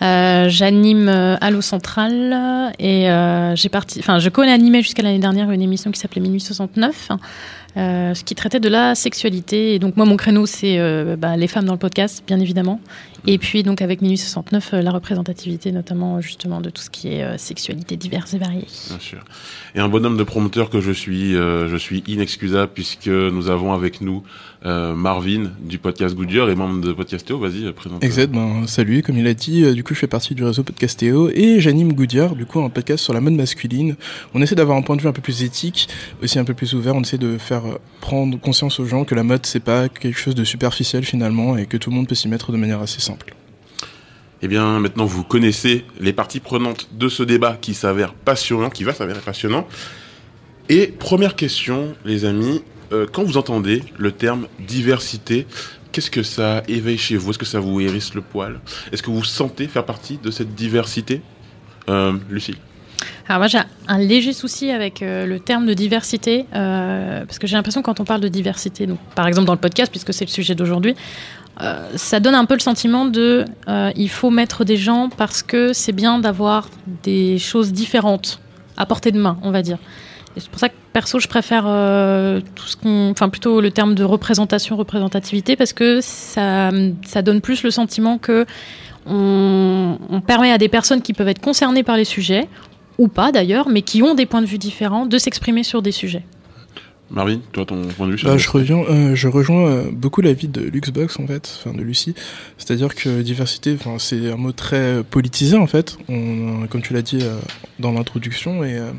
Euh, 0.00 0.48
J'anime 0.48 1.08
euh, 1.08 1.36
Allo 1.40 1.60
Central 1.60 2.72
et 2.78 3.10
euh, 3.10 3.56
j'ai 3.56 3.68
parti. 3.68 3.98
Enfin, 3.98 4.20
je 4.20 4.28
co-animais 4.28 4.80
jusqu'à 4.82 5.02
l'année 5.02 5.18
dernière 5.18 5.50
une 5.50 5.60
émission 5.62 5.90
qui 5.90 5.98
s'appelait 5.98 6.20
Minuit 6.20 6.38
69. 6.40 7.08
Euh, 7.76 8.14
ce 8.14 8.22
qui 8.22 8.34
traitait 8.34 8.60
de 8.60 8.68
la 8.68 8.94
sexualité. 8.94 9.74
Et 9.74 9.78
donc, 9.78 9.96
moi, 9.96 10.06
mon 10.06 10.16
créneau, 10.16 10.46
c'est 10.46 10.78
euh, 10.78 11.16
bah, 11.16 11.36
les 11.36 11.48
femmes 11.48 11.64
dans 11.64 11.72
le 11.72 11.78
podcast, 11.78 12.22
bien 12.26 12.38
évidemment. 12.38 12.80
Et 13.26 13.38
puis, 13.38 13.62
donc, 13.62 13.80
avec 13.80 14.02
Minuit 14.02 14.18
69, 14.18 14.74
euh, 14.74 14.82
la 14.82 14.90
représentativité, 14.90 15.72
notamment, 15.72 16.20
justement, 16.20 16.60
de 16.60 16.70
tout 16.70 16.82
ce 16.82 16.90
qui 16.90 17.08
est 17.08 17.22
euh, 17.22 17.38
sexualité 17.38 17.96
diverse 17.96 18.34
et 18.34 18.38
variée. 18.38 18.66
Bien 18.88 19.00
sûr. 19.00 19.24
Et 19.74 19.80
un 19.80 19.88
bonhomme 19.88 20.16
de 20.16 20.24
promoteur 20.24 20.68
que 20.68 20.80
je 20.80 20.92
suis, 20.92 21.34
euh, 21.34 21.68
je 21.68 21.76
suis 21.76 22.04
inexcusable 22.06 22.72
puisque 22.74 23.08
nous 23.08 23.48
avons 23.48 23.72
avec 23.72 24.00
nous 24.00 24.22
euh, 24.66 24.94
Marvin 24.94 25.50
du 25.60 25.76
podcast 25.76 26.14
Goodyear 26.14 26.48
et 26.48 26.54
membre 26.54 26.80
de 26.80 26.92
Podcastéo. 26.94 27.38
Vas-y, 27.38 27.70
présente. 27.72 28.02
Exact, 28.02 28.32
ben, 28.32 28.66
salut, 28.66 29.02
comme 29.02 29.18
il 29.18 29.26
a 29.26 29.34
dit, 29.34 29.62
euh, 29.62 29.74
du 29.74 29.84
coup 29.84 29.92
je 29.92 29.98
fais 29.98 30.06
partie 30.06 30.34
du 30.34 30.42
réseau 30.42 30.62
Podcastéo 30.62 31.28
et 31.28 31.60
j'anime 31.60 31.92
Goodyear, 31.92 32.34
du 32.34 32.46
coup 32.46 32.60
un 32.60 32.70
podcast 32.70 33.04
sur 33.04 33.12
la 33.12 33.20
mode 33.20 33.34
masculine. 33.34 33.96
On 34.32 34.40
essaie 34.40 34.54
d'avoir 34.54 34.78
un 34.78 34.82
point 34.82 34.96
de 34.96 35.02
vue 35.02 35.08
un 35.08 35.12
peu 35.12 35.20
plus 35.20 35.42
éthique, 35.42 35.88
aussi 36.22 36.38
un 36.38 36.44
peu 36.44 36.54
plus 36.54 36.72
ouvert, 36.72 36.96
on 36.96 37.02
essaie 37.02 37.18
de 37.18 37.36
faire 37.36 37.64
prendre 38.00 38.40
conscience 38.40 38.80
aux 38.80 38.86
gens 38.86 39.04
que 39.04 39.14
la 39.14 39.22
mode 39.22 39.44
c'est 39.44 39.60
pas 39.60 39.90
quelque 39.90 40.18
chose 40.18 40.34
de 40.34 40.44
superficiel 40.44 41.04
finalement 41.04 41.58
et 41.58 41.66
que 41.66 41.76
tout 41.76 41.90
le 41.90 41.96
monde 41.96 42.08
peut 42.08 42.14
s'y 42.14 42.28
mettre 42.28 42.50
de 42.50 42.56
manière 42.56 42.80
assez 42.80 43.02
simple. 43.02 43.13
Eh 44.42 44.48
bien, 44.48 44.78
maintenant, 44.78 45.06
vous 45.06 45.24
connaissez 45.24 45.84
les 46.00 46.12
parties 46.12 46.40
prenantes 46.40 46.88
de 46.92 47.08
ce 47.08 47.22
débat 47.22 47.56
qui 47.60 47.74
s'avère 47.74 48.12
passionnant, 48.12 48.68
qui 48.68 48.84
va 48.84 48.92
s'avérer 48.92 49.20
passionnant. 49.20 49.66
Et 50.68 50.88
première 50.88 51.34
question, 51.36 51.94
les 52.04 52.24
amis, 52.24 52.62
euh, 52.92 53.06
quand 53.10 53.24
vous 53.24 53.36
entendez 53.36 53.82
le 53.96 54.12
terme 54.12 54.46
diversité, 54.58 55.46
qu'est-ce 55.92 56.10
que 56.10 56.22
ça 56.22 56.62
éveille 56.68 56.98
chez 56.98 57.16
vous? 57.16 57.30
Est-ce 57.30 57.38
que 57.38 57.44
ça 57.46 57.60
vous 57.60 57.80
hérisse 57.80 58.14
le 58.14 58.20
poil? 58.20 58.60
Est-ce 58.92 59.02
que 59.02 59.10
vous 59.10 59.24
sentez 59.24 59.68
faire 59.68 59.84
partie 59.84 60.18
de 60.18 60.30
cette 60.30 60.54
diversité? 60.54 61.22
Euh, 61.88 62.14
Lucie 62.30 62.56
Alors 63.28 63.38
moi 63.38 63.46
j'ai 63.46 63.58
un 63.88 63.98
léger 63.98 64.32
souci 64.32 64.70
avec 64.70 65.02
euh, 65.02 65.26
le 65.26 65.38
terme 65.38 65.66
de 65.66 65.74
diversité, 65.74 66.46
euh, 66.54 67.24
parce 67.24 67.38
que 67.38 67.46
j'ai 67.46 67.56
l'impression 67.56 67.82
quand 67.82 68.00
on 68.00 68.04
parle 68.04 68.20
de 68.20 68.28
diversité, 68.28 68.88
par 69.14 69.26
exemple 69.28 69.46
dans 69.46 69.52
le 69.52 69.60
podcast, 69.60 69.90
puisque 69.90 70.12
c'est 70.12 70.24
le 70.24 70.30
sujet 70.30 70.54
d'aujourd'hui, 70.54 70.94
euh, 71.60 71.88
ça 71.96 72.20
donne 72.20 72.34
un 72.34 72.44
peu 72.44 72.54
le 72.54 72.60
sentiment 72.60 73.04
de 73.04 73.44
euh, 73.68 73.92
il 73.94 74.08
faut 74.08 74.30
mettre 74.30 74.64
des 74.64 74.76
gens 74.76 75.08
parce 75.08 75.42
que 75.42 75.72
c'est 75.72 75.92
bien 75.92 76.18
d'avoir 76.18 76.68
des 77.02 77.38
choses 77.38 77.72
différentes 77.72 78.40
à 78.76 78.86
portée 78.86 79.12
de 79.12 79.20
main, 79.20 79.38
on 79.42 79.50
va 79.50 79.62
dire. 79.62 79.78
C'est 80.36 80.48
pour 80.48 80.58
ça 80.58 80.68
que 80.68 80.74
perso 80.92 81.20
je 81.20 81.28
préfère 81.28 81.64
euh, 81.68 82.40
tout 82.56 82.66
ce 82.66 82.76
qu'on, 82.76 83.10
enfin 83.10 83.28
plutôt 83.28 83.60
le 83.60 83.70
terme 83.70 83.94
de 83.94 84.02
représentation, 84.02 84.76
représentativité, 84.76 85.54
parce 85.54 85.72
que 85.72 86.00
ça, 86.00 86.70
ça 87.06 87.22
donne 87.22 87.40
plus 87.40 87.62
le 87.62 87.70
sentiment 87.70 88.18
que 88.18 88.44
on, 89.06 89.98
on 90.10 90.20
permet 90.20 90.50
à 90.50 90.58
des 90.58 90.68
personnes 90.68 91.02
qui 91.02 91.12
peuvent 91.12 91.28
être 91.28 91.40
concernées 91.40 91.84
par 91.84 91.96
les 91.96 92.04
sujets, 92.04 92.48
ou 92.98 93.06
pas 93.06 93.30
d'ailleurs, 93.30 93.68
mais 93.68 93.82
qui 93.82 94.02
ont 94.02 94.14
des 94.14 94.26
points 94.26 94.40
de 94.40 94.46
vue 94.46 94.58
différents, 94.58 95.06
de 95.06 95.18
s'exprimer 95.18 95.62
sur 95.62 95.82
des 95.82 95.92
sujets. 95.92 96.24
Marvin, 97.10 97.40
toi, 97.52 97.64
ton 97.64 97.82
point 97.88 98.06
de 98.06 98.12
vue 98.12 98.18
sur 98.18 98.28
Bah, 98.28 98.38
je, 98.38 98.48
reviens, 98.48 98.78
euh, 98.78 99.14
je 99.14 99.28
rejoins 99.28 99.66
euh, 99.68 99.84
beaucoup 99.92 100.20
l'avis 100.20 100.48
de 100.48 100.62
Luxbox 100.62 101.18
en 101.20 101.26
fait, 101.26 101.60
enfin 101.60 101.76
de 101.76 101.82
Lucie. 101.82 102.14
C'est-à-dire 102.58 102.94
que 102.94 103.22
diversité, 103.22 103.76
c'est 103.98 104.30
un 104.30 104.36
mot 104.36 104.52
très 104.52 105.02
politisé 105.04 105.56
en 105.56 105.66
fait. 105.66 105.96
On, 106.08 106.66
comme 106.68 106.82
tu 106.82 106.92
l'as 106.94 107.02
dit 107.02 107.18
euh, 107.22 107.36
dans 107.78 107.92
l'introduction, 107.92 108.64
et 108.64 108.78
euh, 108.78 108.90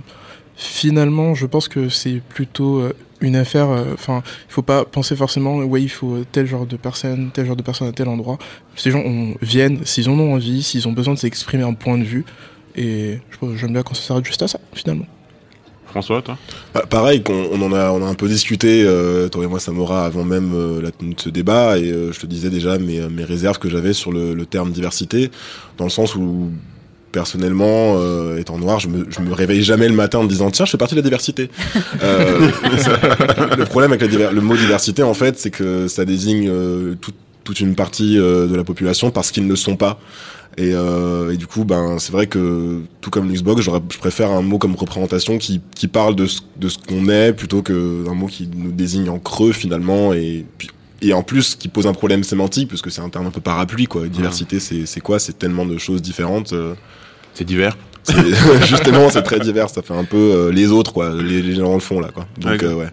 finalement, 0.55 1.33
je 1.33 1.45
pense 1.45 1.67
que 1.67 1.89
c'est 1.89 2.21
plutôt 2.29 2.79
euh, 2.79 2.93
une 3.21 3.35
affaire. 3.35 3.69
euh, 3.69 3.93
Enfin, 3.93 4.21
il 4.47 4.53
faut 4.53 4.61
pas 4.61 4.85
penser 4.85 5.15
forcément, 5.15 5.57
ouais, 5.57 5.81
il 5.81 5.89
faut 5.89 6.19
tel 6.31 6.45
genre 6.45 6.65
de 6.67 6.77
personne, 6.77 7.31
tel 7.33 7.45
genre 7.47 7.55
de 7.55 7.63
personne 7.63 7.87
à 7.87 7.91
tel 7.91 8.07
endroit. 8.07 8.37
Ces 8.75 8.91
gens 8.91 9.01
on, 9.05 9.33
viennent 9.41 9.83
s'ils 9.85 10.09
en 10.09 10.19
ont 10.19 10.33
envie, 10.33 10.63
s'ils 10.63 10.87
ont 10.87 10.93
besoin 10.93 11.15
de 11.15 11.19
s'exprimer 11.19 11.63
un 11.63 11.73
point 11.73 11.97
de 11.97 12.03
vue. 12.03 12.23
Et 12.75 13.19
je 13.31 13.55
j'aime 13.57 13.73
bien 13.73 13.83
quand 13.83 13.93
ça 13.95 14.01
s'arrête 14.03 14.25
juste 14.25 14.41
à 14.41 14.47
ça, 14.47 14.59
finalement. 14.73 15.05
François, 15.95 16.21
toi 16.21 16.37
Bah, 16.73 16.83
pareil, 16.89 17.23
qu'on 17.23 17.47
on 17.53 17.61
en 17.61 17.71
a, 17.71 17.89
on 17.91 18.05
a 18.05 18.09
un 18.09 18.15
peu 18.15 18.27
discuté, 18.27 18.83
euh, 18.85 19.29
toi 19.29 19.45
et 19.45 19.47
moi, 19.47 19.61
Samora, 19.61 20.05
avant 20.05 20.25
même 20.25 20.51
euh, 20.53 20.81
la 20.81 20.91
tenue 20.91 21.13
de 21.13 21.21
ce 21.21 21.29
débat, 21.29 21.77
et 21.77 21.89
euh, 21.89 22.11
je 22.11 22.19
te 22.19 22.25
disais 22.25 22.49
déjà 22.49 22.77
mes, 22.77 22.99
mes 23.07 23.23
réserves 23.23 23.59
que 23.59 23.69
j'avais 23.69 23.93
sur 23.93 24.11
le, 24.11 24.33
le 24.33 24.45
terme 24.45 24.71
diversité, 24.71 25.31
dans 25.77 25.85
le 25.85 25.89
sens 25.89 26.13
où 26.15 26.49
personnellement, 27.13 27.95
euh, 27.97 28.37
étant 28.37 28.57
noir, 28.57 28.81
je 28.81 28.89
me, 28.89 29.05
je 29.09 29.21
me 29.21 29.31
réveille 29.33 29.63
jamais 29.63 29.87
le 29.87 29.95
matin 29.95 30.17
en 30.19 30.23
me 30.23 30.27
disant 30.27 30.51
tiens, 30.51 30.65
je 30.65 30.71
fais 30.71 30.77
partie 30.77 30.95
de 30.95 30.99
la 30.99 31.03
diversité. 31.03 31.49
Euh, 32.03 32.49
le 33.57 33.63
problème 33.63 33.91
avec 33.93 34.01
la 34.01 34.07
diver- 34.09 34.29
le 34.33 34.41
mot 34.41 34.57
diversité, 34.57 35.01
en 35.01 35.13
fait, 35.13 35.39
c'est 35.39 35.49
que 35.49 35.87
ça 35.87 36.03
désigne 36.03 36.49
euh, 36.49 36.95
tout- 36.99 37.13
toute 37.45 37.61
une 37.61 37.73
partie 37.75 38.17
euh, 38.19 38.47
de 38.47 38.55
la 38.55 38.63
population 38.65 39.11
parce 39.11 39.31
qu'ils 39.31 39.43
ne 39.45 39.49
le 39.49 39.55
sont 39.55 39.77
pas. 39.77 39.97
Et, 40.57 40.71
euh, 40.73 41.33
et 41.33 41.37
du 41.37 41.47
coup, 41.47 41.65
ben, 41.65 41.97
c'est 41.99 42.13
vrai 42.13 42.27
que 42.27 42.81
tout 43.01 43.09
comme 43.09 43.29
l'Xbox, 43.29 43.61
je 43.61 43.97
préfère 43.97 44.31
un 44.31 44.41
mot 44.41 44.57
comme 44.57 44.75
représentation 44.75 45.37
qui, 45.37 45.59
qui 45.75 45.87
parle 45.89 46.15
de 46.15 46.27
ce, 46.27 46.39
de 46.57 46.69
ce 46.69 46.77
qu'on 46.77 47.09
est 47.09 47.33
plutôt 47.33 47.61
qu'un 47.61 48.13
mot 48.13 48.27
qui 48.27 48.49
nous 48.55 48.71
désigne 48.71 49.09
en 49.09 49.19
creux 49.19 49.51
finalement 49.51 50.13
et 50.13 50.45
et 51.01 51.11
en 51.13 51.23
plus 51.23 51.55
qui 51.55 51.67
pose 51.67 51.87
un 51.87 51.93
problème 51.93 52.23
sémantique 52.23 52.69
parce 52.69 52.81
que 52.81 52.89
c'est 52.89 53.01
un 53.01 53.09
terme 53.09 53.27
un 53.27 53.31
peu 53.31 53.41
parapluie 53.41 53.85
quoi. 53.85 54.07
Diversité, 54.07 54.61
c'est 54.61 54.85
c'est 54.85 55.01
quoi? 55.01 55.19
C'est 55.19 55.37
tellement 55.37 55.65
de 55.65 55.77
choses 55.77 56.01
différentes. 56.01 56.53
euh. 56.53 56.73
C'est 57.33 57.43
divers. 57.43 57.77
Justement, 58.65 59.09
c'est 59.09 59.23
très 59.23 59.39
divers. 59.41 59.69
Ça 59.69 59.81
fait 59.81 59.93
un 59.93 60.05
peu 60.05 60.15
euh, 60.17 60.51
les 60.51 60.71
autres 60.71 60.93
quoi, 60.93 61.13
les, 61.21 61.41
les 61.41 61.55
gens 61.55 61.73
le 61.73 61.79
fond 61.81 61.99
là 61.99 62.09
quoi. 62.13 62.27
Donc 62.39 62.61
Ouais. 62.61 62.63
euh, 62.63 62.75
ouais. 62.75 62.87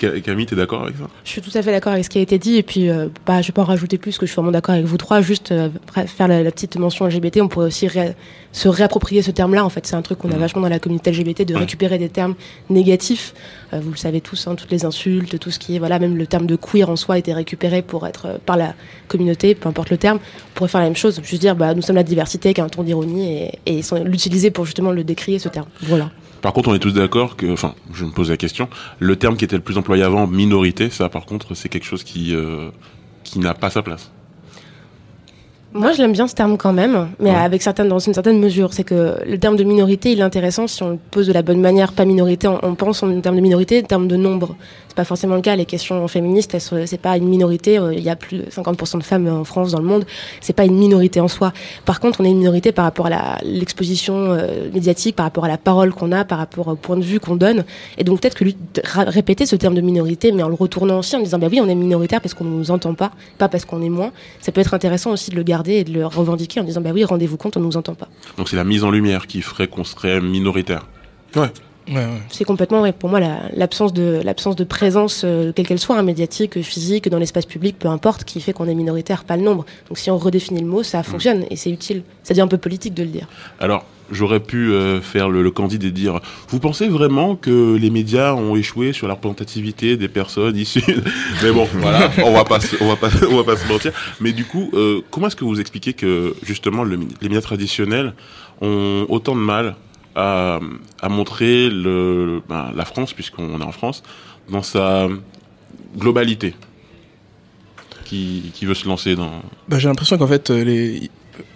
Ca- 0.00 0.20
Camille, 0.20 0.46
t'es 0.46 0.54
d'accord 0.56 0.82
avec 0.84 0.96
ça? 0.96 1.08
Je 1.24 1.30
suis 1.30 1.40
tout 1.42 1.50
à 1.54 1.62
fait 1.62 1.72
d'accord 1.72 1.92
avec 1.92 2.04
ce 2.04 2.10
qui 2.10 2.18
a 2.18 2.20
été 2.20 2.38
dit 2.38 2.56
et 2.56 2.62
puis 2.62 2.88
euh, 2.88 3.08
bah, 3.26 3.42
je 3.42 3.48
vais 3.48 3.52
pas 3.52 3.62
en 3.62 3.66
rajouter 3.66 3.98
plus 3.98 4.16
que 4.18 4.26
je 4.26 4.30
suis 4.30 4.36
vraiment 4.36 4.52
d'accord 4.52 4.74
avec 4.74 4.86
vous 4.86 4.96
trois. 4.96 5.20
Juste 5.20 5.50
euh, 5.52 5.68
faire 6.06 6.28
la, 6.28 6.42
la 6.42 6.50
petite 6.50 6.76
mention 6.76 7.06
LGBT, 7.06 7.40
on 7.42 7.48
pourrait 7.48 7.66
aussi 7.66 7.88
ré- 7.88 8.14
se 8.52 8.68
réapproprier 8.68 9.22
ce 9.22 9.30
terme-là. 9.30 9.64
En 9.64 9.68
fait, 9.68 9.86
c'est 9.86 9.96
un 9.96 10.02
truc 10.02 10.18
qu'on 10.18 10.30
a 10.30 10.36
vachement 10.36 10.62
dans 10.62 10.68
la 10.68 10.78
communauté 10.78 11.10
LGBT 11.10 11.44
de 11.44 11.54
Ouais. 11.54 11.60
récupérer 11.60 11.98
des 11.98 12.08
termes 12.08 12.34
négatifs. 12.70 13.34
Euh, 13.72 13.80
vous 13.80 13.90
le 13.90 13.96
savez 13.96 14.20
tous, 14.20 14.46
hein, 14.46 14.54
toutes 14.54 14.70
les 14.70 14.84
insultes, 14.84 15.38
tout 15.38 15.50
ce 15.50 15.58
qui 15.58 15.76
est 15.76 15.78
voilà, 15.78 15.98
même 15.98 16.16
le 16.16 16.26
terme 16.26 16.46
de 16.46 16.56
queer 16.56 16.88
en 16.88 16.96
soi 16.96 17.16
a 17.16 17.18
été 17.18 17.32
récupéré 17.32 17.82
pour 17.82 18.06
être 18.06 18.26
euh, 18.26 18.38
par 18.44 18.56
la 18.56 18.74
communauté, 19.08 19.54
peu 19.54 19.68
importe 19.68 19.90
le 19.90 19.98
terme. 19.98 20.18
On 20.18 20.54
pourrait 20.54 20.68
faire 20.70 20.80
la 20.80 20.86
même 20.86 20.96
chose, 20.96 21.20
juste 21.22 21.40
dire 21.40 21.56
bah 21.56 21.74
nous 21.74 21.82
sommes 21.82 21.96
la 21.96 22.02
diversité, 22.04 22.48
avec 22.48 22.58
un 22.60 22.68
ton 22.68 22.82
d'ironie 22.82 23.50
et, 23.66 23.78
et 23.78 23.80
l'utiliser 24.04 24.50
pour 24.50 24.64
justement 24.64 24.90
le 24.90 25.04
décrier 25.04 25.38
ce 25.38 25.48
terme. 25.48 25.66
Voilà. 25.82 26.10
Par 26.40 26.52
contre, 26.52 26.68
on 26.68 26.74
est 26.74 26.78
tous 26.78 26.94
d'accord 26.94 27.36
que, 27.36 27.50
enfin, 27.52 27.74
je 27.92 28.04
me 28.04 28.10
pose 28.10 28.30
la 28.30 28.36
question, 28.36 28.68
le 28.98 29.16
terme 29.16 29.36
qui 29.36 29.44
était 29.44 29.56
le 29.56 29.62
plus 29.62 29.78
employé 29.78 30.02
avant, 30.02 30.26
minorité, 30.26 30.90
ça, 30.90 31.08
par 31.08 31.26
contre, 31.26 31.54
c'est 31.54 31.68
quelque 31.68 31.86
chose 31.86 32.04
qui, 32.04 32.34
euh, 32.34 32.70
qui 33.24 33.38
n'a 33.38 33.54
pas 33.54 33.70
sa 33.70 33.82
place. 33.82 34.10
Moi, 35.74 35.92
je 35.92 35.98
l'aime 35.98 36.12
bien 36.12 36.26
ce 36.26 36.34
terme 36.34 36.56
quand 36.56 36.72
même, 36.72 37.08
mais 37.20 37.30
avec 37.30 37.60
certaines, 37.60 37.88
dans 37.88 37.98
une 37.98 38.14
certaine 38.14 38.40
mesure. 38.40 38.72
C'est 38.72 38.84
que 38.84 39.18
le 39.26 39.38
terme 39.38 39.54
de 39.54 39.64
minorité, 39.64 40.12
il 40.12 40.20
est 40.20 40.22
intéressant 40.22 40.66
si 40.66 40.82
on 40.82 40.90
le 40.90 40.98
pose 41.10 41.26
de 41.26 41.32
la 41.32 41.42
bonne 41.42 41.60
manière. 41.60 41.92
Pas 41.92 42.06
minorité, 42.06 42.48
on, 42.48 42.58
on 42.62 42.74
pense 42.74 43.02
en 43.02 43.20
termes 43.20 43.36
de 43.36 43.42
minorité, 43.42 43.82
en 43.82 43.86
termes 43.86 44.08
de 44.08 44.16
nombre. 44.16 44.56
Pas 44.98 45.04
forcément 45.04 45.36
le 45.36 45.42
cas. 45.42 45.54
Les 45.54 45.64
questions 45.64 46.08
féministes, 46.08 46.58
c'est 46.58 47.00
pas 47.00 47.16
une 47.16 47.28
minorité. 47.28 47.78
euh, 47.78 47.94
Il 47.94 48.02
y 48.02 48.10
a 48.10 48.16
plus 48.16 48.38
de 48.38 48.42
50% 48.50 48.98
de 48.98 49.04
femmes 49.04 49.28
en 49.28 49.44
France, 49.44 49.70
dans 49.70 49.78
le 49.78 49.84
monde. 49.84 50.04
C'est 50.40 50.52
pas 50.52 50.64
une 50.64 50.74
minorité 50.74 51.20
en 51.20 51.28
soi. 51.28 51.52
Par 51.84 52.00
contre, 52.00 52.20
on 52.20 52.24
est 52.24 52.30
une 52.30 52.38
minorité 52.38 52.72
par 52.72 52.84
rapport 52.84 53.06
à 53.06 53.38
l'exposition 53.44 54.16
euh, 54.16 54.68
médiatique, 54.74 55.14
par 55.14 55.22
rapport 55.22 55.44
à 55.44 55.48
la 55.48 55.56
parole 55.56 55.92
qu'on 55.94 56.10
a, 56.10 56.24
par 56.24 56.38
rapport 56.38 56.66
au 56.66 56.74
point 56.74 56.96
de 56.96 57.04
vue 57.04 57.20
qu'on 57.20 57.36
donne. 57.36 57.64
Et 57.96 58.02
donc 58.02 58.20
peut-être 58.20 58.34
que 58.34 58.42
lui, 58.42 58.56
répéter 58.84 59.46
ce 59.46 59.54
terme 59.54 59.76
de 59.76 59.80
minorité, 59.80 60.32
mais 60.32 60.42
en 60.42 60.48
le 60.48 60.54
retournant 60.54 60.98
aussi, 60.98 61.14
en 61.14 61.20
disant, 61.20 61.38
bah 61.38 61.46
oui, 61.48 61.60
on 61.62 61.68
est 61.68 61.76
minoritaire 61.76 62.20
parce 62.20 62.34
qu'on 62.34 62.42
ne 62.42 62.58
nous 62.58 62.72
entend 62.72 62.94
pas, 62.94 63.12
pas 63.38 63.48
parce 63.48 63.64
qu'on 63.64 63.80
est 63.82 63.88
moins. 63.90 64.10
Ça 64.40 64.50
peut 64.50 64.60
être 64.60 64.74
intéressant 64.74 65.12
aussi 65.12 65.30
de 65.30 65.36
le 65.36 65.44
garder 65.44 65.74
et 65.74 65.84
de 65.84 65.92
le 65.92 66.06
revendiquer 66.06 66.58
en 66.58 66.64
disant, 66.64 66.80
bah 66.80 66.90
oui, 66.92 67.04
rendez-vous 67.04 67.36
compte, 67.36 67.56
on 67.56 67.60
ne 67.60 67.66
nous 67.66 67.76
entend 67.76 67.94
pas. 67.94 68.08
Donc 68.36 68.48
c'est 68.48 68.56
la 68.56 68.64
mise 68.64 68.82
en 68.82 68.90
lumière 68.90 69.28
qui 69.28 69.42
ferait 69.42 69.68
qu'on 69.68 69.84
serait 69.84 70.20
minoritaire. 70.20 70.88
Ouais. 71.36 71.52
C'est 72.28 72.44
complètement, 72.44 72.82
ouais, 72.82 72.92
pour 72.92 73.08
moi, 73.08 73.20
la- 73.20 73.42
l'absence 73.54 73.92
de, 73.92 74.20
l'absence 74.24 74.56
de 74.56 74.64
présence, 74.64 75.22
euh, 75.24 75.52
quelle 75.54 75.66
qu'elle 75.66 75.78
soit, 75.78 75.96
hein, 75.96 76.02
médiatique, 76.02 76.60
physique, 76.62 77.08
dans 77.08 77.18
l'espace 77.18 77.46
public, 77.46 77.78
peu 77.78 77.88
importe, 77.88 78.24
qui 78.24 78.40
fait 78.40 78.52
qu'on 78.52 78.66
est 78.68 78.74
minoritaire, 78.74 79.24
pas 79.24 79.36
le 79.36 79.42
nombre. 79.42 79.64
Donc 79.88 79.98
si 79.98 80.10
on 80.10 80.18
redéfinit 80.18 80.60
le 80.60 80.66
mot, 80.66 80.82
ça 80.82 81.02
fonctionne 81.02 81.44
et 81.50 81.56
c'est 81.56 81.70
utile. 81.70 82.02
Ça 82.22 82.34
devient 82.34 82.42
un 82.42 82.48
peu 82.48 82.58
politique 82.58 82.94
de 82.94 83.02
le 83.02 83.08
dire. 83.08 83.26
Alors, 83.60 83.84
j'aurais 84.10 84.40
pu 84.40 84.70
euh, 84.72 85.00
faire 85.00 85.28
le, 85.28 85.42
le 85.42 85.50
candide 85.50 85.84
et 85.84 85.90
dire 85.90 86.20
Vous 86.48 86.60
pensez 86.60 86.88
vraiment 86.88 87.36
que 87.36 87.76
les 87.76 87.90
médias 87.90 88.34
ont 88.34 88.56
échoué 88.56 88.92
sur 88.92 89.06
la 89.08 89.14
représentativité 89.14 89.96
des 89.96 90.08
personnes 90.08 90.56
issues 90.56 90.82
Mais 91.42 91.50
bon, 91.52 91.66
voilà, 91.74 92.10
on 92.24 92.32
va 92.32 92.44
pas, 92.44 92.58
on 92.80 92.88
va 92.88 92.96
pas, 92.96 93.08
on 93.30 93.36
va 93.36 93.44
pas 93.44 93.56
se 93.56 93.66
mentir. 93.68 93.92
Mais 94.20 94.32
du 94.32 94.44
coup, 94.44 94.70
euh, 94.74 95.00
comment 95.10 95.26
est-ce 95.28 95.36
que 95.36 95.44
vous 95.44 95.60
expliquez 95.60 95.92
que 95.94 96.34
justement 96.42 96.84
le- 96.84 96.98
les 97.22 97.28
médias 97.28 97.40
traditionnels 97.42 98.12
ont 98.60 99.06
autant 99.08 99.34
de 99.34 99.40
mal 99.40 99.76
à, 100.18 100.60
à 101.00 101.08
montrer 101.08 101.70
le, 101.70 102.42
ben, 102.48 102.72
la 102.74 102.84
France, 102.84 103.12
puisqu'on 103.12 103.60
est 103.60 103.64
en 103.64 103.72
France, 103.72 104.02
dans 104.50 104.62
sa 104.62 105.08
globalité 105.96 106.54
qui, 108.08 108.50
qui 108.54 108.66
veut 108.66 108.74
se 108.74 108.88
lancer 108.88 109.14
dans. 109.14 109.42
Bah, 109.68 109.78
j'ai 109.78 109.88
l'impression 109.88 110.18
qu'en 110.18 110.26
fait, 110.26 110.50
euh, 110.50 110.64
les. 110.64 111.10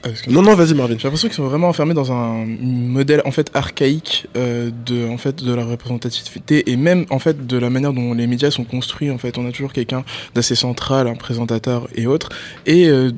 Ah, 0.05 0.11
excuse-moi. 0.11 0.43
Non, 0.43 0.51
non, 0.51 0.57
vas-y, 0.57 0.75
Marvin. 0.75 0.95
J'ai 0.97 1.05
l'impression 1.05 1.27
qu'ils 1.27 1.37
sont 1.37 1.49
vraiment 1.49 1.69
enfermés 1.69 1.95
dans 1.95 2.13
un 2.13 2.47
modèle 2.47 3.21
en 3.25 3.33
fait 3.33 3.51
archaïque 3.55 4.29
euh, 4.37 4.71
de 4.87 5.09
en 5.09 5.19
fait 5.19 5.43
de 5.43 5.53
la 5.53 5.65
représentativité 5.65 6.71
et 6.71 6.77
même 6.77 7.05
en 7.11 7.19
fait 7.19 7.49
de 7.49 7.57
la 7.59 7.69
manière 7.69 7.93
dont 7.93 8.15
les 8.15 8.29
médias 8.29 8.53
sont 8.53 8.65
construits. 8.65 9.11
En 9.11 9.19
fait, 9.19 9.39
on 9.39 9.47
a 9.49 9.51
toujours 9.51 9.73
quelqu'un 9.73 10.05
d'assez 10.35 10.55
central, 10.55 11.09
un 11.09 11.17
présentateur 11.17 11.89
et 11.97 12.07
autres, 12.07 12.29
et 12.67 12.89
euh, 12.89 13.11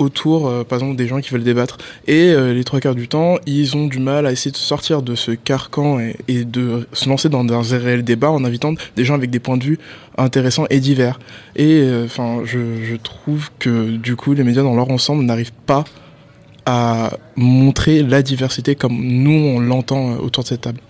autour, 0.00 0.48
euh, 0.48 0.64
par 0.64 0.78
exemple, 0.78 0.96
des 0.96 1.06
gens 1.06 1.20
qui 1.20 1.30
veulent 1.30 1.44
débattre. 1.44 1.78
Et 2.08 2.32
euh, 2.32 2.52
les 2.52 2.64
trois 2.64 2.80
quarts 2.80 2.94
du 2.94 3.06
temps, 3.06 3.36
ils 3.46 3.76
ont 3.76 3.86
du 3.86 4.00
mal 4.00 4.26
à 4.26 4.32
essayer 4.32 4.50
de 4.50 4.56
sortir 4.56 5.02
de 5.02 5.14
ce 5.14 5.30
carcan 5.30 6.00
et, 6.26 6.44
de 6.44 6.88
se 6.92 7.08
lancer 7.08 7.28
dans 7.28 7.74
un 7.74 7.78
réel 7.78 8.02
débat 8.02 8.30
en 8.30 8.44
invitant 8.44 8.74
des 8.96 9.04
gens 9.04 9.14
avec 9.14 9.30
des 9.30 9.38
points 9.38 9.58
de 9.58 9.64
vue 9.64 9.78
intéressants 10.16 10.64
et 10.70 10.80
divers. 10.80 11.20
Et 11.54 11.82
euh, 11.82 12.06
enfin, 12.06 12.40
je, 12.44 12.96
trouve 12.96 13.50
que 13.58 13.96
du 13.96 14.16
coup, 14.16 14.32
les 14.32 14.42
médias 14.42 14.62
dans 14.62 14.74
leur 14.74 14.90
ensemble 14.90 15.24
n'arrivent 15.24 15.52
pas 15.66 15.84
à 16.66 17.12
montrer 17.36 18.02
la 18.02 18.22
diversité 18.22 18.74
comme 18.74 18.98
nous 19.00 19.30
on 19.30 19.60
l'entend 19.60 20.16
autour 20.16 20.44
de 20.44 20.48
cette 20.48 20.60
table. 20.62 20.80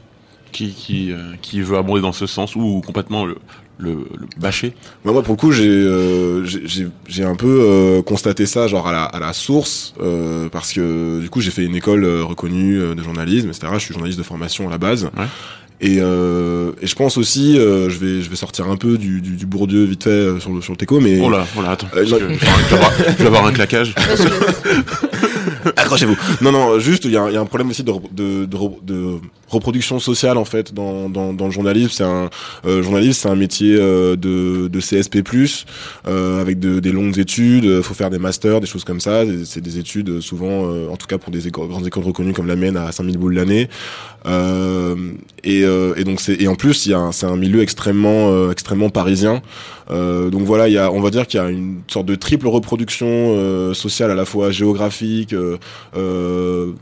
qui, 0.51 0.73
qui, 0.73 1.13
qui 1.43 1.61
veut 1.61 1.77
abonder 1.77 2.01
dans 2.01 2.13
ce 2.13 2.27
sens 2.27 2.57
ou 2.57 2.83
complètement 2.85 3.25
le, 3.25 3.39
le, 3.81 3.91
le 3.93 4.27
bâcher 4.39 4.75
Moi, 5.05 5.13
moi, 5.15 5.23
pour 5.23 5.35
le 5.35 5.39
coup, 5.39 5.53
j'ai 5.53 5.69
euh, 5.69 6.45
j'ai- 6.45 6.63
j'ai 6.67 6.89
j'ai 7.09 7.25
un 7.25 7.35
peu 7.35 7.47
euh, 7.63 8.03
constaté 8.03 8.47
ça, 8.47 8.67
genre 8.69 8.87
à 8.87 8.93
la, 8.93 9.05
à 9.05 9.19
la 9.21 9.33
source, 9.33 9.95
euh, 10.01 10.49
parce 10.49 10.73
que 10.73 11.21
du 11.21 11.31
coup, 11.31 11.41
j'ai 11.41 11.51
fait 11.51 11.65
une 11.65 11.75
école 11.77 12.05
euh, 12.05 12.23
reconnue 12.25 12.79
euh, 12.81 12.95
de 12.95 13.03
journalisme, 13.03 13.49
etc. 13.49 13.67
Je 13.75 13.79
suis 13.81 13.95
journaliste 13.95 14.19
de 14.19 14.25
formation 14.25 14.69
à 14.69 14.71
la 14.71 14.79
base. 14.79 15.11
Et, 15.83 15.97
euh, 16.01 16.73
et 16.83 16.87
je 16.87 16.95
pense 16.95 17.17
aussi, 17.17 17.59
euh, 17.59 17.89
je 17.89 17.99
vais 17.99 18.21
je 18.21 18.29
vais 18.29 18.37
sortir 18.37 18.69
un 18.69 18.77
peu 18.77 18.99
du, 18.99 19.23
du, 19.23 19.31
du 19.31 19.47
Bourdieu 19.47 19.85
vite 19.85 20.05
fait 20.05 20.11
euh, 20.11 20.39
sur 20.39 20.53
le 20.53 20.61
sur 20.61 20.75
le 20.75 20.77
teco, 20.77 21.01
mais 21.01 21.19
Oh 21.23 21.31
là, 21.31 21.47
oh 21.59 21.63
là, 21.63 21.71
attends, 21.71 21.87
Euh, 21.97 22.05
vais 22.05 22.15
avoir- 22.77 22.93
je 23.09 23.15
vais 23.23 23.27
avoir 23.27 23.47
un 23.47 23.53
claquage. 23.53 23.95
Accrochez-vous. 25.77 26.17
Non, 26.41 26.53
non, 26.53 26.79
juste, 26.79 27.05
il 27.05 27.11
y 27.11 27.15
y 27.15 27.17
a 27.17 27.41
un 27.41 27.47
problème 27.47 27.71
aussi 27.71 27.83
de, 27.83 27.93
de, 28.13 28.45
de, 28.47 28.59
de 28.83 29.15
reproduction 29.49 29.99
sociale, 29.99 30.37
en 30.39 30.45
fait, 30.45 30.73
dans, 30.73 31.09
dans, 31.09 31.33
dans 31.33 31.47
le 31.47 31.51
journalisme. 31.51 31.91
C'est 31.93 32.05
un, 32.05 32.31
euh, 32.67 32.83
journaliste, 32.83 33.23
c'est 33.23 33.29
un 33.29 33.37
métier 33.37 33.77
euh, 33.79 34.17
de, 34.17 34.69
de 34.69 34.81
CSP+, 34.81 35.23
euh, 36.07 36.41
avec 36.41 36.59
de, 36.61 36.81
des 36.81 36.93
longues 36.93 37.19
études. 37.19 37.65
Il 37.65 37.83
faut 37.83 37.95
faire 37.95 38.11
des 38.11 38.19
masters, 38.19 38.61
des 38.61 38.67
choses 38.67 38.85
comme 38.85 39.01
ça. 39.01 39.23
C'est- 39.45 39.61
des 39.61 39.79
études, 39.79 40.09
euh, 40.09 40.21
souvent, 40.21 40.71
euh, 40.73 40.89
en 40.89 40.97
tout 40.97 41.07
cas 41.07 41.19
pour 41.19 41.31
des 41.31 41.47
éco- 41.47 41.67
grandes 41.67 41.87
écoles 41.87 42.05
reconnues 42.05 42.33
comme 42.33 42.47
la 42.47 42.57
mienne, 42.57 42.77
à 42.79 42.91
5000 42.93 43.19
boules 43.19 43.35
l'année. 43.35 43.69
Euh, 44.27 44.95
et, 45.45 45.65
euh, 45.65 45.95
et 45.97 46.05
donc, 46.05 46.21
c'est, 46.21 46.41
et 46.41 46.49
en 46.49 46.55
plus, 46.55 46.87
il 46.87 46.93
y 46.93 46.95
a 46.95 47.11
c'est 47.13 47.27
un 47.27 47.37
milieu 47.37 47.61
extrêmement, 47.63 48.31
euh, 48.33 48.51
extrêmement 48.53 48.91
parisien. 48.91 49.43
Euh, 49.91 50.31
donc 50.31 50.43
voilà, 50.43 50.69
il 50.69 50.75
y 50.75 50.79
a, 50.79 50.91
on 50.93 51.01
va 51.01 51.11
dire 51.11 51.27
qu'il 51.27 51.41
y 51.41 51.43
a 51.43 51.49
une 51.51 51.81
sorte 51.89 52.07
de 52.07 52.15
triple 52.15 52.47
reproduction 52.49 53.07
euh, 53.09 53.75
sociale 53.75 54.11
à 54.11 54.15
la 54.15 54.25
fois 54.25 54.51
géographique, 54.51 55.33
euh, 55.33 55.59
euh, 55.97 56.73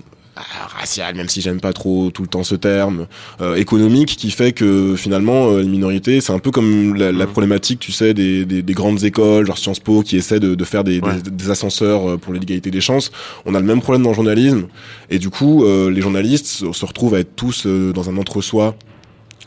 racial, 0.78 1.16
même 1.16 1.28
si 1.28 1.40
j'aime 1.40 1.60
pas 1.60 1.72
trop 1.72 2.10
tout 2.12 2.22
le 2.22 2.28
temps 2.28 2.44
ce 2.44 2.54
terme, 2.54 3.06
euh, 3.40 3.56
économique, 3.56 4.16
qui 4.16 4.30
fait 4.30 4.52
que 4.52 4.94
finalement 4.96 5.48
euh, 5.50 5.62
les 5.62 5.68
minorités, 5.68 6.20
c'est 6.20 6.32
un 6.32 6.38
peu 6.38 6.50
comme 6.52 6.94
la, 6.94 7.10
la 7.10 7.26
problématique, 7.26 7.80
tu 7.80 7.90
sais, 7.90 8.14
des, 8.14 8.44
des, 8.44 8.62
des, 8.62 8.72
grandes 8.74 9.02
écoles, 9.02 9.46
genre 9.46 9.58
Sciences 9.58 9.80
Po, 9.80 10.02
qui 10.02 10.16
essaient 10.16 10.38
de, 10.38 10.54
de 10.54 10.64
faire 10.64 10.84
des, 10.84 11.00
Ouais. 11.00 11.14
des, 11.28 11.50
ascenseurs 11.50 12.18
pour 12.20 12.32
l'égalité 12.32 12.70
des 12.70 12.80
chances. 12.80 13.10
On 13.46 13.54
a 13.54 13.60
le 13.60 13.66
même 13.66 13.80
problème 13.80 14.02
dans 14.04 14.10
le 14.10 14.14
journalisme, 14.14 14.68
et 15.10 15.18
du 15.18 15.28
coup, 15.30 15.64
euh, 15.64 15.90
les 15.90 16.00
journalistes 16.02 16.46
se 16.46 16.72
se 16.72 16.86
retrouvent 16.86 17.14
à 17.14 17.18
être 17.20 17.34
tous 17.34 17.66
dans 17.66 18.08
un 18.08 18.16
entre-soi 18.16 18.76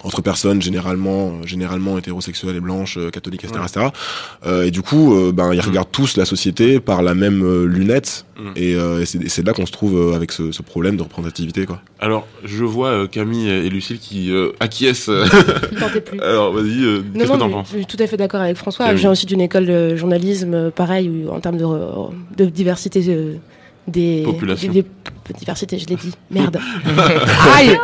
entre 0.03 0.21
personnes 0.21 0.61
généralement 0.61 1.27
euh, 1.43 1.45
généralement 1.47 1.97
hétérosexuelles 1.97 2.55
et 2.55 2.59
blanches 2.59 2.97
euh, 2.97 3.09
catholiques 3.11 3.43
etc 3.43 3.59
Ouais. 3.59 3.65
etc 3.67 3.87
Euh, 4.47 4.63
et 4.65 4.71
du 4.71 4.81
coup 4.81 5.13
euh, 5.15 5.31
ben 5.31 5.53
ils 5.53 5.59
regardent 5.61 5.91
tous 5.91 6.17
la 6.17 6.25
société 6.25 6.79
par 6.79 7.01
la 7.03 7.13
même 7.13 7.43
euh, 7.43 7.65
lunette 7.65 8.25
Mm. 8.41 8.51
et, 8.55 8.73
euh, 8.75 9.01
et 9.01 9.05
c'est 9.05 9.21
et 9.23 9.29
c'est 9.29 9.45
là 9.45 9.53
qu'on 9.53 9.67
se 9.67 9.71
trouve 9.71 9.95
euh, 9.95 10.15
avec 10.15 10.31
ce, 10.31 10.51
ce 10.51 10.63
problème 10.63 10.97
de 10.97 11.03
représentativité 11.03 11.67
quoi 11.67 11.79
Alors, 11.99 12.25
je 12.43 12.63
vois 12.63 12.87
euh, 12.87 13.05
Camille 13.07 13.47
et 13.47 13.69
Lucille 13.69 13.99
qui 13.99 14.31
euh, 14.31 14.49
acquiescent. 14.59 15.11
plus. 16.05 16.19
Alors, 16.23 16.51
vas-y, 16.51 16.83
euh, 16.83 17.03
Non, 17.13 17.19
qu'est-ce 17.19 17.23
que 17.25 17.31
non, 17.33 17.37
t'en 17.37 17.49
penses 17.51 17.67
je 17.71 17.77
suis 17.77 17.85
tout 17.85 17.97
à 17.99 18.07
fait 18.07 18.17
d'accord 18.17 18.41
avec 18.41 18.57
François. 18.57 18.89
Je 18.95 18.99
viens 19.01 19.11
aussi 19.11 19.27
d'une 19.27 19.41
école 19.41 19.67
de 19.67 19.95
journalisme, 19.95 20.53
euh, 20.55 20.69
pareil, 20.71 21.07
où, 21.09 21.29
en 21.29 21.39
termes 21.39 21.57
de, 21.57 21.65
de 22.43 22.49
diversité 22.49 23.03
euh, 23.09 23.35
des. 23.87 24.23
Population. 24.25 24.71
des- 24.71 24.81
des- 24.81 24.87
diversité, 25.37 25.77
je 25.77 25.85
l'ai 25.85 25.95
dit. 25.97 26.11
Merde. 26.31 26.57
Aïe 27.55 27.77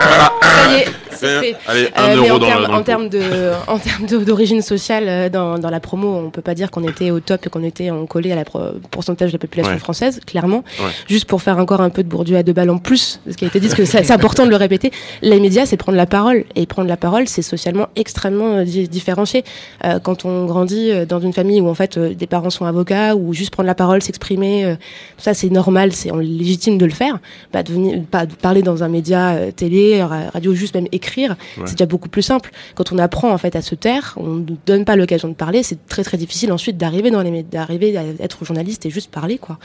Ça 0.57 0.71
y 0.71 0.75
est, 0.81 0.85
c'est 1.11 1.39
fait. 1.39 1.55
Allez, 1.67 1.89
un 1.95 2.07
mais 2.09 2.15
euro 2.27 2.35
en 2.35 2.39
dans 2.39 2.45
termes 2.45 2.61
le- 2.61 2.67
dans 2.67 2.73
le 2.73 2.77
en 2.79 2.83
termes 2.83 3.09
de, 3.09 3.21
en 3.67 3.79
termes 3.79 4.05
de- 4.05 4.17
d'origine 4.23 4.61
sociale, 4.61 5.05
euh, 5.07 5.29
dans, 5.29 5.57
dans 5.59 5.69
la 5.69 5.79
promo, 5.79 6.15
on 6.15 6.29
peut 6.29 6.41
pas 6.41 6.53
dire 6.55 6.69
qu'on 6.71 6.83
était 6.87 7.11
au 7.11 7.19
top 7.19 7.45
et 7.45 7.49
qu'on 7.49 7.63
était 7.63 7.89
en 7.91 8.05
collé 8.05 8.31
à 8.31 8.35
la 8.35 8.45
pro- 8.45 8.59
pourcentage 8.91 9.29
de 9.31 9.35
la 9.37 9.39
population 9.39 9.73
Ouais. 9.73 9.79
française, 9.79 10.19
clairement. 10.25 10.63
Ouais. 10.79 10.91
Juste 11.07 11.25
pour 11.25 11.41
faire 11.41 11.57
encore 11.57 11.81
un 11.81 11.89
peu 11.89 12.03
de 12.03 12.07
Bourdieu 12.09 12.37
à 12.37 12.43
deux 12.43 12.53
balles 12.53 12.69
en 12.69 12.77
plus, 12.77 13.19
ce 13.29 13.35
qui 13.35 13.45
a 13.45 13.47
été 13.47 13.59
dit, 13.59 13.67
parce 13.67 13.77
que 13.77 13.85
c'est 13.85 14.03
c'est 14.03 14.13
important 14.13 14.45
de 14.45 14.49
le 14.51 14.55
répéter. 14.55 14.91
Les 15.21 15.39
médias, 15.39 15.65
c'est 15.65 15.77
prendre 15.77 15.97
la 15.97 16.05
parole. 16.05 16.43
Et 16.55 16.65
prendre 16.65 16.87
la 16.87 16.97
parole, 16.97 17.27
c'est 17.27 17.41
socialement 17.41 17.87
extrêmement 17.95 18.57
euh, 18.57 18.63
di- 18.63 18.87
différencié. 18.87 19.43
Euh, 19.85 19.99
quand 19.99 20.25
on 20.25 20.45
grandit 20.45 20.91
euh, 20.91 21.05
dans 21.05 21.19
une 21.19 21.33
famille 21.33 21.61
où, 21.61 21.67
en 21.67 21.73
fait, 21.75 21.97
euh, 21.97 22.13
des 22.13 22.27
parents 22.27 22.49
sont 22.49 22.65
avocats, 22.65 23.15
ou 23.15 23.33
juste 23.33 23.51
prendre 23.51 23.67
la 23.67 23.75
parole, 23.75 24.01
s'exprimer, 24.01 24.65
euh, 24.65 24.75
tout 24.75 25.23
ça, 25.23 25.33
c'est 25.33 25.49
normal, 25.49 25.91
c'est 25.93 26.11
on 26.11 26.19
est 26.21 26.25
légitime 26.25 26.77
de 26.77 26.85
le 26.85 26.91
faire. 26.91 27.19
Bah, 27.53 27.61
pas 28.11 28.25
de 28.25 28.33
parler 28.35 28.61
dans 28.61 28.83
un 28.83 28.87
média 28.87 29.29
euh, 29.31 29.51
télé, 29.51 30.01
ra- 30.03 30.29
radio, 30.33 30.46
juste 30.53 30.75
même 30.75 30.87
écrire, 30.91 31.35
Ouais. 31.57 31.63
c'est 31.65 31.73
déjà 31.73 31.85
beaucoup 31.85 32.09
plus 32.09 32.21
simple. 32.21 32.51
Quand 32.75 32.91
on 32.91 32.97
apprend, 32.97 33.31
en 33.31 33.37
fait, 33.37 33.55
à 33.55 33.61
se 33.61 33.75
taire, 33.75 34.13
on 34.17 34.27
ne 34.27 34.39
nous 34.45 34.57
donne 34.65 34.85
pas 34.85 34.95
l'occasion 34.95 35.27
de 35.27 35.33
parler, 35.33 35.63
c'est 35.63 35.85
très, 35.87 36.03
très 36.03 36.17
difficile 36.17 36.51
ensuite 36.51 36.77
d'arriver 36.77 37.11
dans 37.11 37.21
les 37.21 37.31
médias, 37.31 37.49
d'arriver 37.61 37.97
à 37.97 38.03
être 38.19 38.43
journaliste 38.45 38.85
et 38.85 38.89
juste 38.89 39.11
parler, 39.11 39.37
quoi 39.37 39.57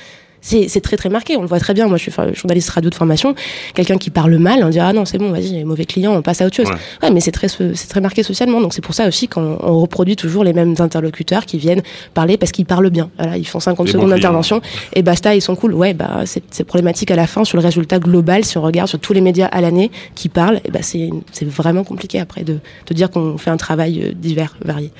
c'est 0.43 0.81
très 0.81 0.97
très 0.97 1.09
marqué, 1.09 1.37
on 1.37 1.43
le 1.43 1.47
voit 1.47 1.61
très 1.61 1.73
bien. 1.73 1.87
Moi, 1.87 1.97
je 1.97 2.03
suis 2.03 2.13
journaliste 2.35 2.71
radio 2.71 2.91
de 2.91 2.95
formation. 2.95 3.35
Quelqu'un 3.75 3.97
qui 3.97 4.11
parle 4.11 4.37
mal, 4.37 4.63
on 4.65 4.69
dirait 4.69 4.87
ah 4.89 4.93
non 4.93 5.05
c'est 5.05 5.19
bon, 5.19 5.31
vas-y, 5.31 5.65
mauvais 5.65 5.85
client, 5.85 6.15
on 6.15 6.23
passe 6.23 6.43
à 6.43 6.47
autre 6.47 6.57
chose. 6.57 6.67
Ouais. 6.67 6.77
Ouais, 7.03 7.11
mais 7.11 7.21
c'est 7.21 7.31
très 7.31 7.49
c'est 7.49 7.89
très 7.89 8.01
marqué 8.01 8.23
socialement. 8.23 8.61
Donc 8.61 8.75
c'est 8.75 8.83
pour 8.83 8.95
ça 8.95 9.07
aussi 9.07 9.29
qu'on 9.29 9.57
on 9.61 9.79
reproduit 9.81 10.17
toujours 10.17 10.45
les 10.45 10.53
mêmes 10.53 10.75
interlocuteurs 10.79 11.47
qui 11.47 11.59
viennent 11.59 11.83
parler 12.15 12.37
parce 12.37 12.53
qu'ils 12.53 12.67
parlent 12.67 12.91
bien. 12.91 13.11
Voilà, 13.19 13.37
ils 13.37 13.47
font 13.47 13.61
50 13.61 13.87
Les 13.87 13.93
secondes 13.93 14.11
d'intervention 14.11 14.61
et 14.95 15.03
basta, 15.03 15.35
ils 15.35 15.43
sont 15.43 15.55
cool. 15.55 15.75
Ouais, 15.75 15.95
bah 15.95 16.25
c'est 16.27 16.65
problématique 16.65 17.11
à 17.11 17.17
la 17.17 17.27
fin 17.27 17.45
sur 17.45 17.57
le 17.57 17.63
résultat 17.63 17.99
global. 17.99 18.45
Si 18.45 18.59
on 18.59 18.63
regarde 18.63 18.89
sur 18.89 18.99
tous 18.99 19.13
les 19.13 19.21
médias 19.21 19.47
à 19.47 19.61
l'année 19.61 19.91
qui 20.15 20.29
parlent, 20.29 20.61
et 20.65 20.71
bah 20.71 20.81
c'est 20.83 21.11
c'est 21.31 21.49
vraiment 21.49 21.85
compliqué 21.85 22.19
après 22.19 22.43
de 22.43 22.59
de 22.87 22.95
dire 22.95 23.11
qu'on 23.11 23.39
fait 23.39 23.51
un 23.51 23.57
travail 23.57 24.03
euh, 24.03 24.13
divers, 24.13 24.57
varié. 24.65 24.91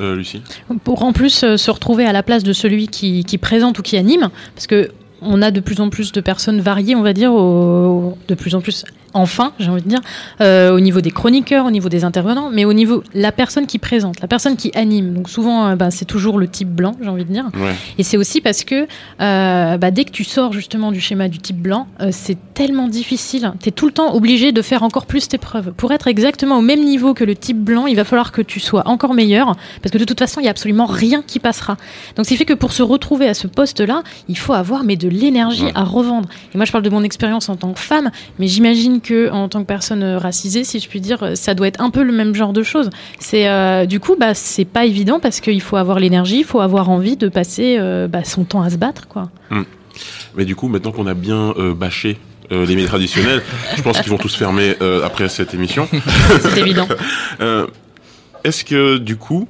Euh, 0.00 0.22
Pour 0.84 1.02
en 1.02 1.12
plus 1.12 1.42
euh, 1.42 1.56
se 1.56 1.70
retrouver 1.70 2.04
à 2.04 2.12
la 2.12 2.22
place 2.22 2.42
de 2.42 2.52
celui 2.52 2.88
qui, 2.88 3.38
présente 3.38 3.78
ou 3.78 3.82
qui 3.82 3.96
anime, 3.96 4.30
parce 4.54 4.66
que 4.66 4.90
on 5.20 5.42
a 5.42 5.50
de 5.50 5.60
plus 5.60 5.80
en 5.80 5.90
plus 5.90 6.12
de 6.12 6.20
personnes 6.20 6.60
variées, 6.60 6.94
on 6.94 7.02
va 7.02 7.12
dire, 7.12 7.32
de 7.32 8.34
plus 8.36 8.54
en 8.54 8.60
plus 8.60 8.84
enfin, 9.18 9.52
j'ai 9.58 9.68
envie 9.70 9.82
de 9.82 9.88
dire, 9.88 10.00
euh, 10.40 10.70
au 10.74 10.80
niveau 10.80 11.00
des 11.00 11.10
chroniqueurs, 11.10 11.66
au 11.66 11.70
niveau 11.70 11.88
des 11.88 12.04
intervenants, 12.04 12.50
mais 12.52 12.64
au 12.64 12.72
niveau 12.72 13.02
la 13.14 13.32
personne 13.32 13.66
qui 13.66 13.78
présente, 13.78 14.20
la 14.20 14.28
personne 14.28 14.56
qui 14.56 14.70
anime. 14.74 15.14
Donc 15.14 15.28
souvent, 15.28 15.66
euh, 15.68 15.76
bah, 15.76 15.90
c'est 15.90 16.04
toujours 16.04 16.38
le 16.38 16.48
type 16.48 16.68
blanc, 16.70 16.92
j'ai 17.02 17.08
envie 17.08 17.24
de 17.24 17.32
dire. 17.32 17.46
Ouais. 17.54 17.74
Et 17.98 18.02
c'est 18.02 18.16
aussi 18.16 18.40
parce 18.40 18.64
que 18.64 18.86
euh, 19.20 19.76
bah, 19.76 19.90
dès 19.90 20.04
que 20.04 20.10
tu 20.10 20.24
sors 20.24 20.52
justement 20.52 20.92
du 20.92 21.00
schéma 21.00 21.28
du 21.28 21.38
type 21.38 21.58
blanc, 21.60 21.86
c'est 22.10 22.38
tellement 22.54 22.88
difficile. 22.88 23.52
Tu 23.62 23.68
es 23.68 23.72
tout 23.72 23.86
le 23.86 23.92
temps 23.92 24.14
obligé 24.14 24.52
de 24.52 24.62
faire 24.62 24.82
encore 24.82 25.06
plus 25.06 25.28
tes 25.28 25.38
preuves. 25.38 25.72
Pour 25.76 25.92
être 25.92 26.06
exactement 26.08 26.58
au 26.58 26.62
même 26.62 26.84
niveau 26.84 27.14
que 27.14 27.24
le 27.24 27.34
type 27.34 27.58
blanc, 27.58 27.86
il 27.86 27.96
va 27.96 28.04
falloir 28.04 28.32
que 28.32 28.42
tu 28.42 28.60
sois 28.60 28.86
encore 28.88 29.14
meilleur, 29.14 29.56
parce 29.82 29.92
que 29.92 29.98
de 29.98 30.04
toute 30.04 30.18
façon, 30.18 30.40
il 30.40 30.44
n'y 30.44 30.48
a 30.48 30.52
absolument 30.52 30.86
rien 30.86 31.22
qui 31.26 31.38
passera. 31.40 31.76
Donc 32.16 32.24
ce 32.26 32.30
qui 32.30 32.36
fait 32.36 32.44
que 32.44 32.54
pour 32.54 32.72
se 32.72 32.82
retrouver 32.82 33.28
à 33.28 33.34
ce 33.34 33.46
poste-là, 33.46 34.02
il 34.28 34.38
faut 34.38 34.52
avoir 34.54 34.84
mais 34.84 34.96
de 34.96 35.08
l'énergie 35.08 35.58
Ouais. 35.58 35.72
à 35.74 35.82
revendre. 35.82 36.28
Et 36.54 36.56
moi, 36.56 36.64
je 36.66 36.70
parle 36.72 36.84
de 36.84 36.90
mon 36.90 37.02
expérience 37.02 37.48
en 37.48 37.56
tant 37.56 37.72
que 37.72 37.80
femme, 37.80 38.10
mais 38.38 38.46
j'imagine 38.46 39.00
que 39.00 39.07
en 39.30 39.48
tant 39.48 39.60
que 39.60 39.66
personne 39.66 40.02
euh, 40.02 40.18
racisée, 40.18 40.64
si 40.64 40.80
je 40.80 40.88
puis 40.88 41.00
dire, 41.00 41.22
euh, 41.22 41.34
ça 41.34 41.54
doit 41.54 41.68
être 41.68 41.80
un 41.80 41.90
peu 41.90 42.02
le 42.02 42.12
même 42.12 42.34
genre 42.34 42.52
de 42.52 42.62
choses. 42.62 42.90
C'est 43.18 43.48
euh, 43.48 43.86
du 43.86 44.00
coup, 44.00 44.16
bah, 44.18 44.34
c'est 44.34 44.64
pas 44.64 44.84
évident 44.84 45.20
parce 45.20 45.40
qu'il 45.40 45.62
faut 45.62 45.76
avoir 45.76 45.98
l'énergie, 45.98 46.38
il 46.38 46.44
faut 46.44 46.60
avoir 46.60 46.90
envie 46.90 47.16
de 47.16 47.28
passer 47.28 47.76
euh, 47.78 48.08
bah, 48.08 48.24
son 48.24 48.44
temps 48.44 48.62
à 48.62 48.70
se 48.70 48.76
battre, 48.76 49.08
quoi. 49.08 49.30
Hmm. 49.50 49.62
Mais 50.36 50.44
du 50.44 50.54
coup, 50.54 50.68
maintenant 50.68 50.92
qu'on 50.92 51.06
a 51.06 51.14
bien 51.14 51.54
bâché 51.74 52.18
euh, 52.50 52.64
les 52.64 52.74
médias 52.74 52.88
traditionnels, 52.88 53.42
je 53.76 53.82
pense 53.82 54.00
qu'ils 54.00 54.10
vont 54.10 54.18
tous 54.18 54.34
fermer 54.34 54.74
euh, 54.80 55.04
après 55.04 55.28
cette 55.28 55.54
émission. 55.54 55.88
C'est 56.40 56.58
évident. 56.58 56.88
Euh, 57.40 57.66
Est-ce 58.42 58.64
que 58.64 58.96
du 58.98 59.16
coup, 59.16 59.46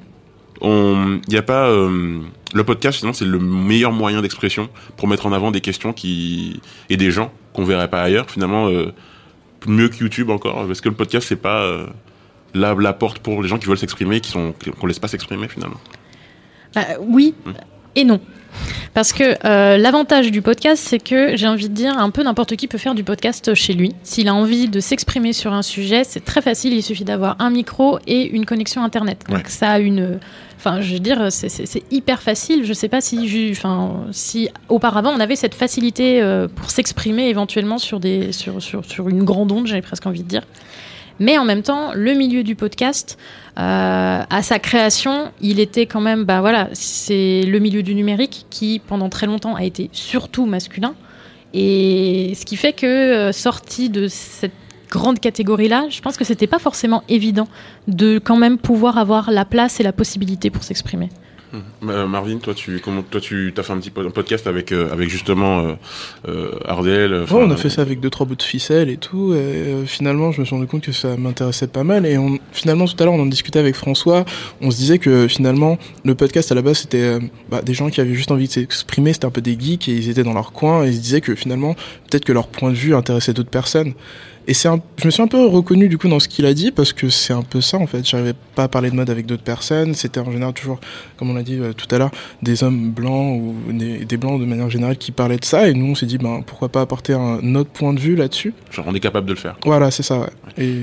il 0.61 1.21
n'y 1.27 1.37
a 1.37 1.41
pas 1.41 1.69
le 1.71 2.63
podcast 2.63 2.97
finalement 2.97 3.13
c'est 3.13 3.25
le 3.25 3.39
meilleur 3.39 3.91
moyen 3.91 4.21
d'expression 4.21 4.69
pour 4.97 5.07
mettre 5.07 5.25
en 5.25 5.31
avant 5.31 5.51
des 5.51 5.61
questions 5.61 5.93
qui 5.93 6.61
et 6.89 6.97
des 6.97 7.09
gens 7.09 7.31
qu'on 7.53 7.63
verrait 7.63 7.87
pas 7.87 8.01
ailleurs 8.01 8.29
finalement 8.29 8.69
mieux 9.67 9.89
que 9.89 9.97
YouTube 9.97 10.29
encore 10.29 10.65
parce 10.67 10.81
que 10.81 10.89
le 10.89 10.95
podcast 10.95 11.27
c'est 11.27 11.35
pas 11.35 11.61
euh, 11.63 11.87
la, 12.53 12.73
la 12.75 12.93
porte 12.93 13.19
pour 13.19 13.41
les 13.41 13.49
gens 13.49 13.57
qui 13.57 13.65
veulent 13.65 13.77
s'exprimer 13.77 14.21
qui 14.21 14.31
sont 14.31 14.53
qu'on 14.79 14.87
laisse 14.87 14.99
pas 14.99 15.07
s'exprimer 15.07 15.47
finalement. 15.47 15.79
Bah, 16.75 16.85
oui 16.99 17.33
et 17.95 18.03
non. 18.03 18.19
Parce 18.93 19.13
que 19.13 19.35
euh, 19.45 19.77
l'avantage 19.77 20.31
du 20.31 20.41
podcast, 20.41 20.83
c'est 20.83 20.99
que 20.99 21.35
j'ai 21.35 21.47
envie 21.47 21.69
de 21.69 21.73
dire, 21.73 21.97
un 21.97 22.09
peu 22.09 22.23
n'importe 22.23 22.55
qui 22.55 22.67
peut 22.67 22.77
faire 22.77 22.95
du 22.95 23.03
podcast 23.03 23.53
chez 23.53 23.73
lui. 23.73 23.93
S'il 24.03 24.27
a 24.27 24.33
envie 24.33 24.67
de 24.67 24.79
s'exprimer 24.79 25.33
sur 25.33 25.53
un 25.53 25.61
sujet, 25.61 26.03
c'est 26.03 26.23
très 26.23 26.41
facile. 26.41 26.73
Il 26.73 26.83
suffit 26.83 27.03
d'avoir 27.03 27.35
un 27.39 27.49
micro 27.49 27.99
et 28.07 28.27
une 28.27 28.45
connexion 28.45 28.83
internet. 28.83 29.23
Donc 29.29 29.47
ça 29.47 29.71
a 29.71 29.79
une, 29.79 30.19
enfin, 30.59 30.81
je 30.81 30.93
veux 30.93 30.99
dire, 30.99 31.31
c'est- 31.31 31.83
hyper 31.91 32.21
facile. 32.21 32.65
Je 32.65 32.73
sais 32.73 32.89
pas 32.89 33.01
si, 33.01 33.49
enfin, 33.51 34.05
si 34.11 34.49
auparavant 34.67 35.11
on 35.15 35.19
avait 35.19 35.35
cette 35.37 35.55
facilité 35.55 36.21
euh, 36.21 36.47
pour 36.47 36.69
s'exprimer 36.69 37.29
éventuellement 37.29 37.77
sur 37.77 37.99
des, 37.99 38.31
sur, 38.31 38.61
sur, 38.61 38.85
sur 38.85 39.09
une 39.09 39.23
grande 39.23 39.51
onde, 39.51 39.67
j'avais 39.67 39.81
presque 39.81 40.05
envie 40.05 40.23
de 40.23 40.27
dire. 40.27 40.43
Mais 41.21 41.37
en 41.37 41.43
même 41.43 41.63
temps, 41.63 41.91
le 41.93 42.13
milieu 42.13 42.43
du 42.43 42.55
podcast, 42.55 43.17
euh, 43.57 44.21
à 44.29 44.41
sa 44.41 44.57
création, 44.59 45.31
il 45.41 45.59
était 45.59 45.85
quand 45.85 45.99
même, 45.99 46.23
bah 46.23 46.39
voilà, 46.39 46.69
c'est 46.71 47.43
le 47.43 47.59
milieu 47.59 47.83
du 47.83 47.93
numérique 47.93 48.45
qui, 48.49 48.79
pendant 48.85 49.09
très 49.09 49.27
longtemps, 49.27 49.55
a 49.55 49.63
été 49.65 49.89
surtout 49.91 50.45
masculin. 50.45 50.93
Et 51.53 52.33
ce 52.39 52.45
qui 52.45 52.55
fait 52.55 52.73
que, 52.73 52.85
euh, 52.85 53.31
sorti 53.31 53.89
de 53.89 54.07
cette 54.07 54.53
grande 54.89 55.19
catégorie-là, 55.19 55.87
je 55.89 56.01
pense 56.01 56.17
que 56.17 56.23
c'était 56.25 56.47
pas 56.47 56.59
forcément 56.59 57.03
évident 57.09 57.47
de 57.87 58.19
quand 58.19 58.37
même 58.37 58.57
pouvoir 58.57 58.97
avoir 58.97 59.31
la 59.31 59.45
place 59.45 59.79
et 59.79 59.83
la 59.83 59.93
possibilité 59.93 60.49
pour 60.49 60.63
s'exprimer. 60.63 61.09
Euh, 61.87 62.05
Marvin, 62.05 62.37
toi 62.37 62.53
tu 62.53 62.79
comment 62.79 63.01
toi 63.01 63.19
tu 63.19 63.51
as 63.57 63.63
fait 63.63 63.73
un 63.73 63.79
petit 63.79 63.89
podcast 63.89 64.45
avec 64.45 64.71
euh, 64.71 64.91
avec 64.91 65.09
justement 65.09 65.61
euh, 65.61 65.73
euh, 66.27 66.51
Ardel. 66.63 67.11
Ouais, 67.11 67.27
on 67.31 67.49
a 67.49 67.57
fait 67.57 67.71
ça 67.71 67.81
avec 67.81 67.99
deux 67.99 68.11
trois 68.11 68.27
bouts 68.27 68.35
de 68.35 68.43
ficelle 68.43 68.87
et 68.87 68.97
tout. 68.97 69.33
Et 69.33 69.37
euh, 69.37 69.85
finalement, 69.85 70.31
je 70.31 70.41
me 70.41 70.45
suis 70.45 70.53
rendu 70.53 70.67
compte 70.67 70.83
que 70.83 70.91
ça 70.91 71.17
m'intéressait 71.17 71.65
pas 71.67 71.83
mal. 71.83 72.05
Et 72.05 72.19
on, 72.19 72.37
finalement, 72.51 72.85
tout 72.85 72.95
à 72.99 73.05
l'heure, 73.05 73.15
on 73.15 73.21
en 73.21 73.25
discutait 73.25 73.57
avec 73.57 73.75
François. 73.75 74.25
On 74.61 74.69
se 74.69 74.77
disait 74.77 74.99
que 74.99 75.27
finalement, 75.27 75.79
le 76.05 76.13
podcast 76.13 76.51
à 76.51 76.55
la 76.55 76.61
base, 76.61 76.79
c'était 76.79 77.01
euh, 77.01 77.19
bah, 77.49 77.63
des 77.63 77.73
gens 77.73 77.89
qui 77.89 77.99
avaient 77.99 78.13
juste 78.13 78.29
envie 78.29 78.45
de 78.47 78.51
s'exprimer. 78.51 79.13
C'était 79.13 79.25
un 79.25 79.31
peu 79.31 79.41
des 79.41 79.59
geeks 79.59 79.89
et 79.89 79.93
ils 79.93 80.09
étaient 80.09 80.23
dans 80.23 80.35
leur 80.35 80.51
coin. 80.51 80.85
Et 80.85 80.89
ils 80.89 80.97
se 80.97 81.01
disaient 81.01 81.21
que 81.21 81.33
finalement, 81.33 81.73
peut-être 82.11 82.25
que 82.25 82.31
leur 82.31 82.47
point 82.47 82.69
de 82.69 82.75
vue 82.75 82.93
intéressait 82.93 83.33
d'autres 83.33 83.49
personnes. 83.49 83.93
Et 84.49 84.55
c'est 84.55 84.67
un, 84.67 84.81
je 84.97 85.05
me 85.05 85.11
suis 85.11 85.21
un 85.21 85.27
peu 85.27 85.45
reconnu 85.45 85.89
du 85.89 85.99
coup 85.99 86.07
dans 86.07 86.19
ce 86.19 86.27
qu'il 86.27 86.47
a 86.47 86.55
dit 86.55 86.71
parce 86.71 86.91
que 86.91 87.07
c'est 87.09 87.33
un 87.33 87.43
peu 87.43 87.61
ça 87.61 87.77
en 87.77 87.85
fait. 87.85 88.03
J'arrivais 88.03 88.33
pas 88.55 88.63
à 88.63 88.67
parler 88.67 88.89
de 88.89 88.95
mode 88.95 89.11
avec 89.11 89.27
d'autres 89.27 89.43
personnes. 89.43 89.93
C'était 89.93 90.19
en 90.19 90.31
général 90.31 90.55
toujours, 90.55 90.79
comme 91.17 91.29
on 91.29 91.35
l'a 91.35 91.43
dit 91.43 91.59
euh, 91.59 91.71
tout 91.71 91.85
à 91.93 91.99
l'heure, 91.99 92.09
des 92.41 92.63
hommes 92.63 92.89
blancs 92.89 93.39
ou 93.39 93.71
des, 93.71 94.05
des 94.05 94.17
blancs 94.17 94.41
de 94.41 94.45
manière 94.45 94.67
générale 94.71 94.97
qui 94.97 95.11
parlaient 95.11 95.37
de 95.37 95.45
ça. 95.45 95.69
Et 95.69 95.75
nous 95.75 95.91
on 95.91 95.93
s'est 95.93 96.07
dit 96.07 96.17
ben 96.17 96.41
pourquoi 96.43 96.69
pas 96.69 96.81
apporter 96.81 97.13
un 97.13 97.53
autre 97.53 97.69
point 97.69 97.93
de 97.93 97.99
vue 97.99 98.15
là-dessus. 98.15 98.55
Genre 98.71 98.85
on 98.87 98.95
est 98.95 98.99
capable 98.99 99.27
de 99.27 99.33
le 99.33 99.39
faire. 99.39 99.55
Voilà, 99.65 99.91
c'est 99.91 100.01
ça. 100.01 100.17
Ouais. 100.17 100.29
Et 100.57 100.81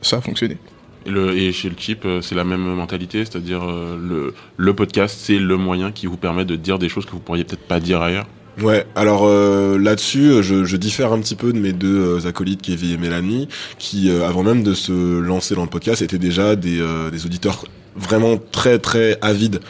ça 0.00 0.16
a 0.16 0.20
fonctionné. 0.22 0.56
Et, 1.04 1.10
le, 1.10 1.36
et 1.36 1.52
chez 1.52 1.68
le 1.68 1.76
chip, 1.76 2.06
euh, 2.06 2.22
c'est 2.22 2.34
la 2.34 2.44
même 2.44 2.62
mentalité, 2.62 3.26
c'est-à-dire 3.26 3.62
euh, 3.62 3.98
le, 4.02 4.34
le 4.56 4.74
podcast, 4.74 5.18
c'est 5.20 5.38
le 5.38 5.58
moyen 5.58 5.92
qui 5.92 6.06
vous 6.06 6.16
permet 6.16 6.46
de 6.46 6.56
dire 6.56 6.78
des 6.78 6.88
choses 6.88 7.04
que 7.04 7.10
vous 7.10 7.20
pourriez 7.20 7.44
peut-être 7.44 7.68
pas 7.68 7.78
dire 7.78 8.00
ailleurs. 8.00 8.26
Ouais, 8.60 8.84
alors 8.94 9.22
euh, 9.24 9.78
là-dessus, 9.78 10.30
euh, 10.30 10.42
je, 10.42 10.64
je 10.64 10.76
diffère 10.76 11.12
un 11.12 11.20
petit 11.20 11.36
peu 11.36 11.52
de 11.54 11.58
mes 11.58 11.72
deux 11.72 12.18
euh, 12.18 12.28
acolytes, 12.28 12.60
Kevin 12.60 12.92
et 12.92 12.96
Mélanie, 12.98 13.48
qui, 13.78 14.10
euh, 14.10 14.28
avant 14.28 14.42
même 14.42 14.62
de 14.62 14.74
se 14.74 15.20
lancer 15.20 15.54
dans 15.54 15.62
le 15.62 15.70
podcast, 15.70 16.02
étaient 16.02 16.18
déjà 16.18 16.54
des, 16.54 16.78
euh, 16.80 17.10
des 17.10 17.24
auditeurs 17.24 17.64
vraiment 17.96 18.38
très 18.38 18.78
très 18.78 19.18
avide 19.20 19.60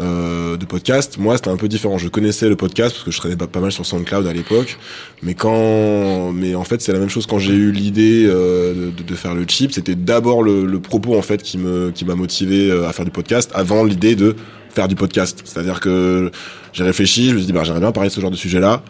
euh, 0.00 0.56
de 0.56 0.64
podcast. 0.64 1.18
Moi, 1.18 1.36
c'était 1.36 1.50
un 1.50 1.56
peu 1.56 1.68
différent. 1.68 1.98
Je 1.98 2.08
connaissais 2.08 2.48
le 2.48 2.56
podcast 2.56 2.94
parce 2.94 3.04
que 3.04 3.10
je 3.10 3.18
traînais 3.18 3.36
pas, 3.36 3.46
pas 3.46 3.60
mal 3.60 3.72
sur 3.72 3.86
SoundCloud 3.86 4.26
à 4.26 4.32
l'époque. 4.32 4.78
Mais 5.22 5.34
quand, 5.34 6.32
mais 6.32 6.54
en 6.54 6.64
fait, 6.64 6.80
c'est 6.80 6.92
la 6.92 6.98
même 6.98 7.08
chose 7.08 7.26
quand 7.26 7.38
j'ai 7.38 7.54
eu 7.54 7.70
l'idée 7.72 8.24
euh, 8.26 8.90
de, 8.96 9.02
de, 9.02 9.14
faire 9.14 9.34
le 9.34 9.44
chip. 9.46 9.72
C'était 9.72 9.94
d'abord 9.94 10.42
le, 10.42 10.64
le, 10.64 10.80
propos 10.80 11.16
en 11.16 11.22
fait 11.22 11.42
qui 11.42 11.58
me 11.58 11.90
qui 11.90 12.04
m'a 12.04 12.14
motivé 12.14 12.70
à 12.72 12.92
faire 12.92 13.04
du 13.04 13.10
podcast 13.10 13.50
avant 13.54 13.84
l'idée 13.84 14.16
de 14.16 14.36
faire 14.74 14.88
du 14.88 14.94
podcast. 14.94 15.42
C'est-à-dire 15.44 15.80
que 15.80 16.30
j'ai 16.72 16.84
réfléchi, 16.84 17.28
je 17.28 17.34
me 17.34 17.38
suis 17.38 17.46
dit, 17.46 17.52
bah, 17.52 17.64
j'aimerais 17.64 17.80
bien 17.80 17.92
parler 17.92 18.08
de 18.08 18.14
ce 18.14 18.20
genre 18.20 18.30
de 18.30 18.36
sujet-là. 18.36 18.82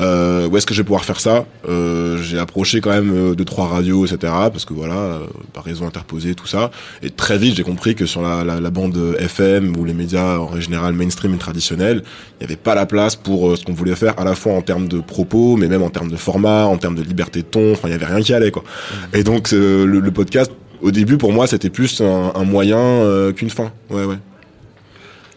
Euh, 0.00 0.48
où 0.48 0.56
est-ce 0.56 0.66
que 0.66 0.74
je 0.74 0.80
vais 0.80 0.84
pouvoir 0.84 1.04
faire 1.04 1.20
ça? 1.20 1.44
Euh, 1.68 2.20
J'ai 2.22 2.38
approché 2.38 2.80
quand 2.80 2.90
même 2.90 3.12
euh, 3.14 3.34
deux 3.34 3.44
trois 3.44 3.66
radios, 3.66 4.06
etc. 4.06 4.32
Parce 4.50 4.64
que 4.64 4.72
voilà, 4.72 4.94
euh, 4.94 5.26
par 5.52 5.64
réseau 5.64 5.84
interposé, 5.84 6.34
tout 6.34 6.46
ça. 6.46 6.70
Et 7.02 7.10
très 7.10 7.38
vite, 7.38 7.56
j'ai 7.56 7.62
compris 7.62 7.94
que 7.94 8.06
sur 8.06 8.22
la, 8.22 8.42
la, 8.42 8.58
la, 8.58 8.70
bande 8.70 8.98
FM 9.18 9.76
ou 9.76 9.84
les 9.84 9.92
médias 9.92 10.38
en 10.38 10.58
général 10.60 10.94
mainstream 10.94 11.34
et 11.34 11.38
traditionnels, 11.38 12.02
il 12.40 12.46
n'y 12.46 12.52
avait 12.52 12.60
pas 12.60 12.74
la 12.74 12.86
place 12.86 13.16
pour 13.16 13.50
euh, 13.50 13.56
ce 13.56 13.64
qu'on 13.64 13.74
voulait 13.74 13.94
faire, 13.94 14.18
à 14.18 14.24
la 14.24 14.34
fois 14.34 14.54
en 14.54 14.62
termes 14.62 14.88
de 14.88 14.98
propos, 14.98 15.56
mais 15.56 15.68
même 15.68 15.82
en 15.82 15.90
termes 15.90 16.10
de 16.10 16.16
format, 16.16 16.64
en 16.64 16.78
termes 16.78 16.96
de 16.96 17.02
liberté 17.02 17.42
de 17.42 17.46
ton. 17.46 17.72
Enfin, 17.72 17.88
il 17.88 17.92
y 17.92 17.94
avait 17.94 18.06
rien 18.06 18.22
qui 18.22 18.32
allait 18.32 18.50
quoi. 18.50 18.62
Mmh. 18.62 19.16
Et 19.16 19.24
donc 19.24 19.52
le, 19.52 19.84
le, 19.84 20.10
podcast, 20.10 20.50
au 20.80 20.90
début, 20.90 21.18
pour 21.18 21.32
moi, 21.32 21.46
c'était 21.46 21.70
plus 21.70 22.00
un, 22.00 22.32
un 22.34 22.44
moyen 22.44 23.32
qu'une 23.36 23.50
fin. 23.50 23.70
Ouais, 23.90 24.04
ouais. 24.04 24.16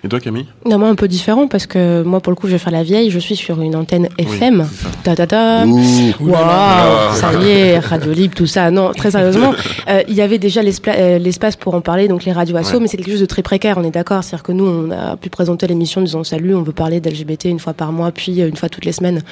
Et 0.06 0.08
toi, 0.08 0.20
Camille 0.20 0.46
Non, 0.70 0.78
moi, 0.78 0.90
un 0.90 0.94
peu 0.94 1.08
différent 1.08 1.48
parce 1.48 1.66
que 1.66 2.04
moi, 2.04 2.20
pour 2.20 2.30
le 2.30 2.36
coup, 2.36 2.46
je 2.46 2.52
vais 2.52 2.60
faire 2.60 2.72
la 2.72 2.84
vieille. 2.84 3.10
Je 3.10 3.18
suis 3.18 3.36
sur 3.36 3.60
une 3.62 3.76
antenne 3.76 4.08
FM. 4.20 4.60
Oui, 4.60 4.90
ta 5.04 5.16
ta 5.16 5.26
ta. 5.26 5.66
Waouh, 5.66 7.16
ça 7.16 7.34
y 7.42 7.50
est, 7.50 7.80
radio 7.80 8.12
libre, 8.12 8.36
tout 8.36 8.46
ça. 8.46 8.70
Non, 8.70 8.92
très 8.92 9.10
sérieusement, 9.10 9.56
euh, 9.90 10.04
il 10.08 10.14
y 10.14 10.22
avait 10.22 10.38
déjà 10.38 10.62
l'espace 10.62 11.56
pour 11.56 11.74
en 11.74 11.82
parler, 11.82 12.08
donc 12.08 12.24
les 12.24 12.34
radios 12.34 12.56
assos, 12.56 12.76
ouais. 12.76 12.82
mais 12.82 12.88
c'est 12.88 12.98
quelque 12.98 13.10
chose 13.10 13.20
de 13.20 13.26
très 13.26 13.42
précaire. 13.42 13.80
On 13.80 13.84
est 13.84 13.90
d'accord. 13.90 14.24
C'est-à-dire 14.24 14.44
que 14.44 14.52
nous, 14.52 14.68
on 14.68 14.92
a 14.92 15.18
pu 15.18 15.32
présenter 15.32 15.66
l'émission 15.66 16.02
en 16.02 16.04
disant 16.04 16.24
salut, 16.24 16.54
on 16.54 16.62
veut 16.62 16.72
parler 16.72 17.00
d'LGBT 17.00 17.46
une 17.46 17.60
fois 17.60 17.74
par 17.74 17.92
mois, 17.92 18.12
puis 18.12 18.42
une 18.42 18.58
fois 18.58 18.70
toutes 18.70 18.86
les 18.86 18.92
semaines 18.92 19.24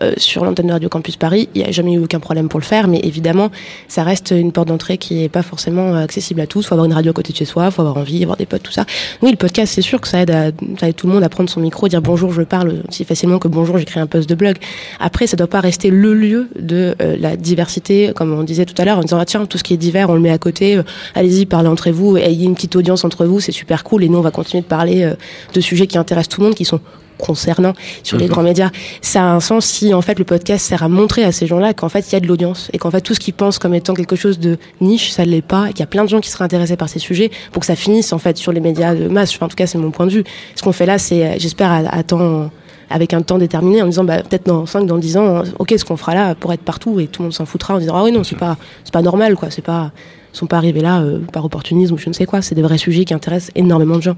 euh, 0.00 0.12
sur 0.16 0.44
l'antenne 0.44 0.68
de 0.68 0.72
Radio 0.72 0.88
Campus 0.88 1.16
Paris. 1.16 1.48
Il 1.56 1.62
n'y 1.62 1.66
a 1.66 1.72
jamais 1.72 1.94
eu 1.94 1.98
aucun 1.98 2.20
problème 2.20 2.48
pour 2.48 2.60
le 2.60 2.64
faire, 2.64 2.86
mais 2.86 3.00
évidemment, 3.02 3.50
ça 3.88 4.04
reste 4.04 4.30
une 4.30 4.52
porte 4.52 4.68
d'entrée 4.68 4.96
qui 4.96 5.16
n'est 5.16 5.28
pas 5.28 5.42
forcément 5.42 5.96
accessible 5.96 6.40
à 6.40 6.46
tous. 6.46 6.60
Il 6.60 6.68
faut 6.68 6.74
avoir 6.74 6.86
une 6.86 6.92
radio 6.92 7.10
à 7.10 7.14
côté 7.14 7.32
de 7.32 7.36
chez 7.36 7.44
soi, 7.44 7.66
il 7.66 7.72
faut 7.72 7.82
avoir 7.82 7.96
envie, 7.96 8.22
avoir 8.22 8.36
des 8.36 8.46
potes, 8.46 8.62
tout 8.62 8.70
ça. 8.70 8.84
Oui, 9.22 9.32
le 9.32 9.36
podcast, 9.36 9.72
c'est 9.74 9.82
sûr 9.82 10.00
que 10.00 10.06
aide, 10.20 10.30
à, 10.30 10.92
tout 10.92 11.06
le 11.06 11.12
monde 11.12 11.22
à 11.22 11.28
prendre 11.28 11.50
son 11.50 11.60
micro, 11.60 11.88
dire 11.88 12.02
bonjour, 12.02 12.32
je 12.32 12.42
parle 12.42 12.82
aussi 12.88 13.04
facilement 13.04 13.38
que 13.38 13.48
bonjour, 13.48 13.78
j'écris 13.78 14.00
un 14.00 14.06
post 14.06 14.28
de 14.28 14.34
blog. 14.34 14.56
Après, 14.98 15.26
ça 15.26 15.36
doit 15.36 15.46
pas 15.46 15.60
rester 15.60 15.90
le 15.90 16.14
lieu 16.14 16.48
de 16.58 16.94
euh, 17.00 17.16
la 17.18 17.36
diversité, 17.36 18.12
comme 18.14 18.32
on 18.32 18.42
disait 18.42 18.64
tout 18.64 18.80
à 18.80 18.84
l'heure, 18.84 18.98
en 18.98 19.02
disant 19.02 19.18
ah, 19.18 19.24
tiens, 19.24 19.46
tout 19.46 19.58
ce 19.58 19.64
qui 19.64 19.74
est 19.74 19.78
divers, 19.78 20.10
on 20.10 20.14
le 20.14 20.20
met 20.20 20.30
à 20.30 20.38
côté. 20.38 20.76
Euh, 20.76 20.82
allez-y, 21.14 21.46
parlez 21.46 21.68
entre 21.68 21.90
vous, 21.90 22.16
ayez 22.16 22.44
une 22.44 22.54
petite 22.54 22.76
audience 22.76 23.04
entre 23.04 23.26
vous, 23.26 23.40
c'est 23.40 23.52
super 23.52 23.84
cool. 23.84 24.04
Et 24.04 24.08
nous, 24.08 24.18
on 24.18 24.22
va 24.22 24.30
continuer 24.30 24.62
de 24.62 24.68
parler 24.68 25.02
euh, 25.02 25.14
de 25.54 25.60
sujets 25.60 25.86
qui 25.86 25.98
intéressent 25.98 26.28
tout 26.28 26.40
le 26.40 26.46
monde, 26.48 26.54
qui 26.54 26.64
sont 26.64 26.80
concernant 27.20 27.74
sur 28.02 28.18
les 28.18 28.26
mmh. 28.26 28.30
grands 28.30 28.42
médias, 28.42 28.70
ça 29.02 29.22
a 29.22 29.26
un 29.26 29.40
sens 29.40 29.66
si 29.66 29.94
en 29.94 30.02
fait 30.02 30.18
le 30.18 30.24
podcast 30.24 30.66
sert 30.66 30.82
à 30.82 30.88
montrer 30.88 31.24
à 31.24 31.32
ces 31.32 31.46
gens-là 31.46 31.74
qu'en 31.74 31.88
fait 31.88 32.10
il 32.10 32.12
y 32.12 32.16
a 32.16 32.20
de 32.20 32.26
l'audience 32.26 32.70
et 32.72 32.78
qu'en 32.78 32.90
fait 32.90 33.00
tout 33.00 33.14
ce 33.14 33.20
qu'ils 33.20 33.34
pensent 33.34 33.58
comme 33.58 33.74
étant 33.74 33.94
quelque 33.94 34.16
chose 34.16 34.38
de 34.38 34.58
niche, 34.80 35.10
ça 35.10 35.24
ne 35.24 35.30
l'est 35.30 35.42
pas, 35.42 35.68
et 35.68 35.70
qu'il 35.70 35.80
y 35.80 35.84
a 35.84 35.86
plein 35.86 36.04
de 36.04 36.08
gens 36.08 36.20
qui 36.20 36.30
seraient 36.30 36.44
intéressés 36.44 36.76
par 36.76 36.88
ces 36.88 36.98
sujets 36.98 37.30
pour 37.52 37.60
que 37.60 37.66
ça 37.66 37.76
finisse 37.76 38.12
en 38.12 38.18
fait 38.18 38.36
sur 38.36 38.52
les 38.52 38.60
médias 38.60 38.94
de 38.94 39.08
masse. 39.08 39.34
Enfin, 39.34 39.46
en 39.46 39.48
tout 39.48 39.56
cas, 39.56 39.66
c'est 39.66 39.78
mon 39.78 39.90
point 39.90 40.06
de 40.06 40.12
vue. 40.12 40.24
Ce 40.54 40.62
qu'on 40.62 40.72
fait 40.72 40.86
là, 40.86 40.98
c'est, 40.98 41.38
j'espère, 41.38 41.70
à, 41.70 41.78
à 41.78 42.02
temps 42.02 42.50
avec 42.90 43.14
un 43.14 43.22
temps 43.22 43.38
déterminé 43.38 43.82
en 43.82 43.86
disant 43.86 44.04
bah, 44.04 44.22
peut-être 44.22 44.46
dans 44.46 44.66
5 44.66 44.84
dans 44.84 44.98
10 44.98 45.16
ans 45.16 45.42
ok 45.58 45.74
ce 45.78 45.84
qu'on 45.84 45.96
fera 45.96 46.14
là 46.14 46.34
pour 46.34 46.52
être 46.52 46.62
partout 46.62 46.98
et 46.98 47.06
tout 47.06 47.22
le 47.22 47.26
monde 47.26 47.32
s'en 47.32 47.46
foutra 47.46 47.74
en 47.74 47.78
disant 47.78 47.94
ah 47.96 48.02
oui 48.02 48.10
non 48.10 48.24
c'est 48.24 48.36
pas 48.36 48.56
c'est 48.84 48.92
pas 48.92 49.00
normal 49.00 49.36
quoi 49.36 49.48
c'est 49.50 49.62
pas 49.62 49.92
sont 50.32 50.46
pas 50.46 50.56
arrivés 50.56 50.80
là 50.80 51.02
euh, 51.02 51.18
par 51.32 51.44
opportunisme 51.44 51.94
ou 51.94 51.98
je 51.98 52.08
ne 52.08 52.14
sais 52.14 52.26
quoi. 52.26 52.42
C'est 52.42 52.54
des 52.54 52.62
vrais 52.62 52.78
sujets 52.78 53.04
qui 53.04 53.14
intéressent 53.14 53.50
énormément 53.54 53.96
de 53.96 54.02
gens. 54.02 54.16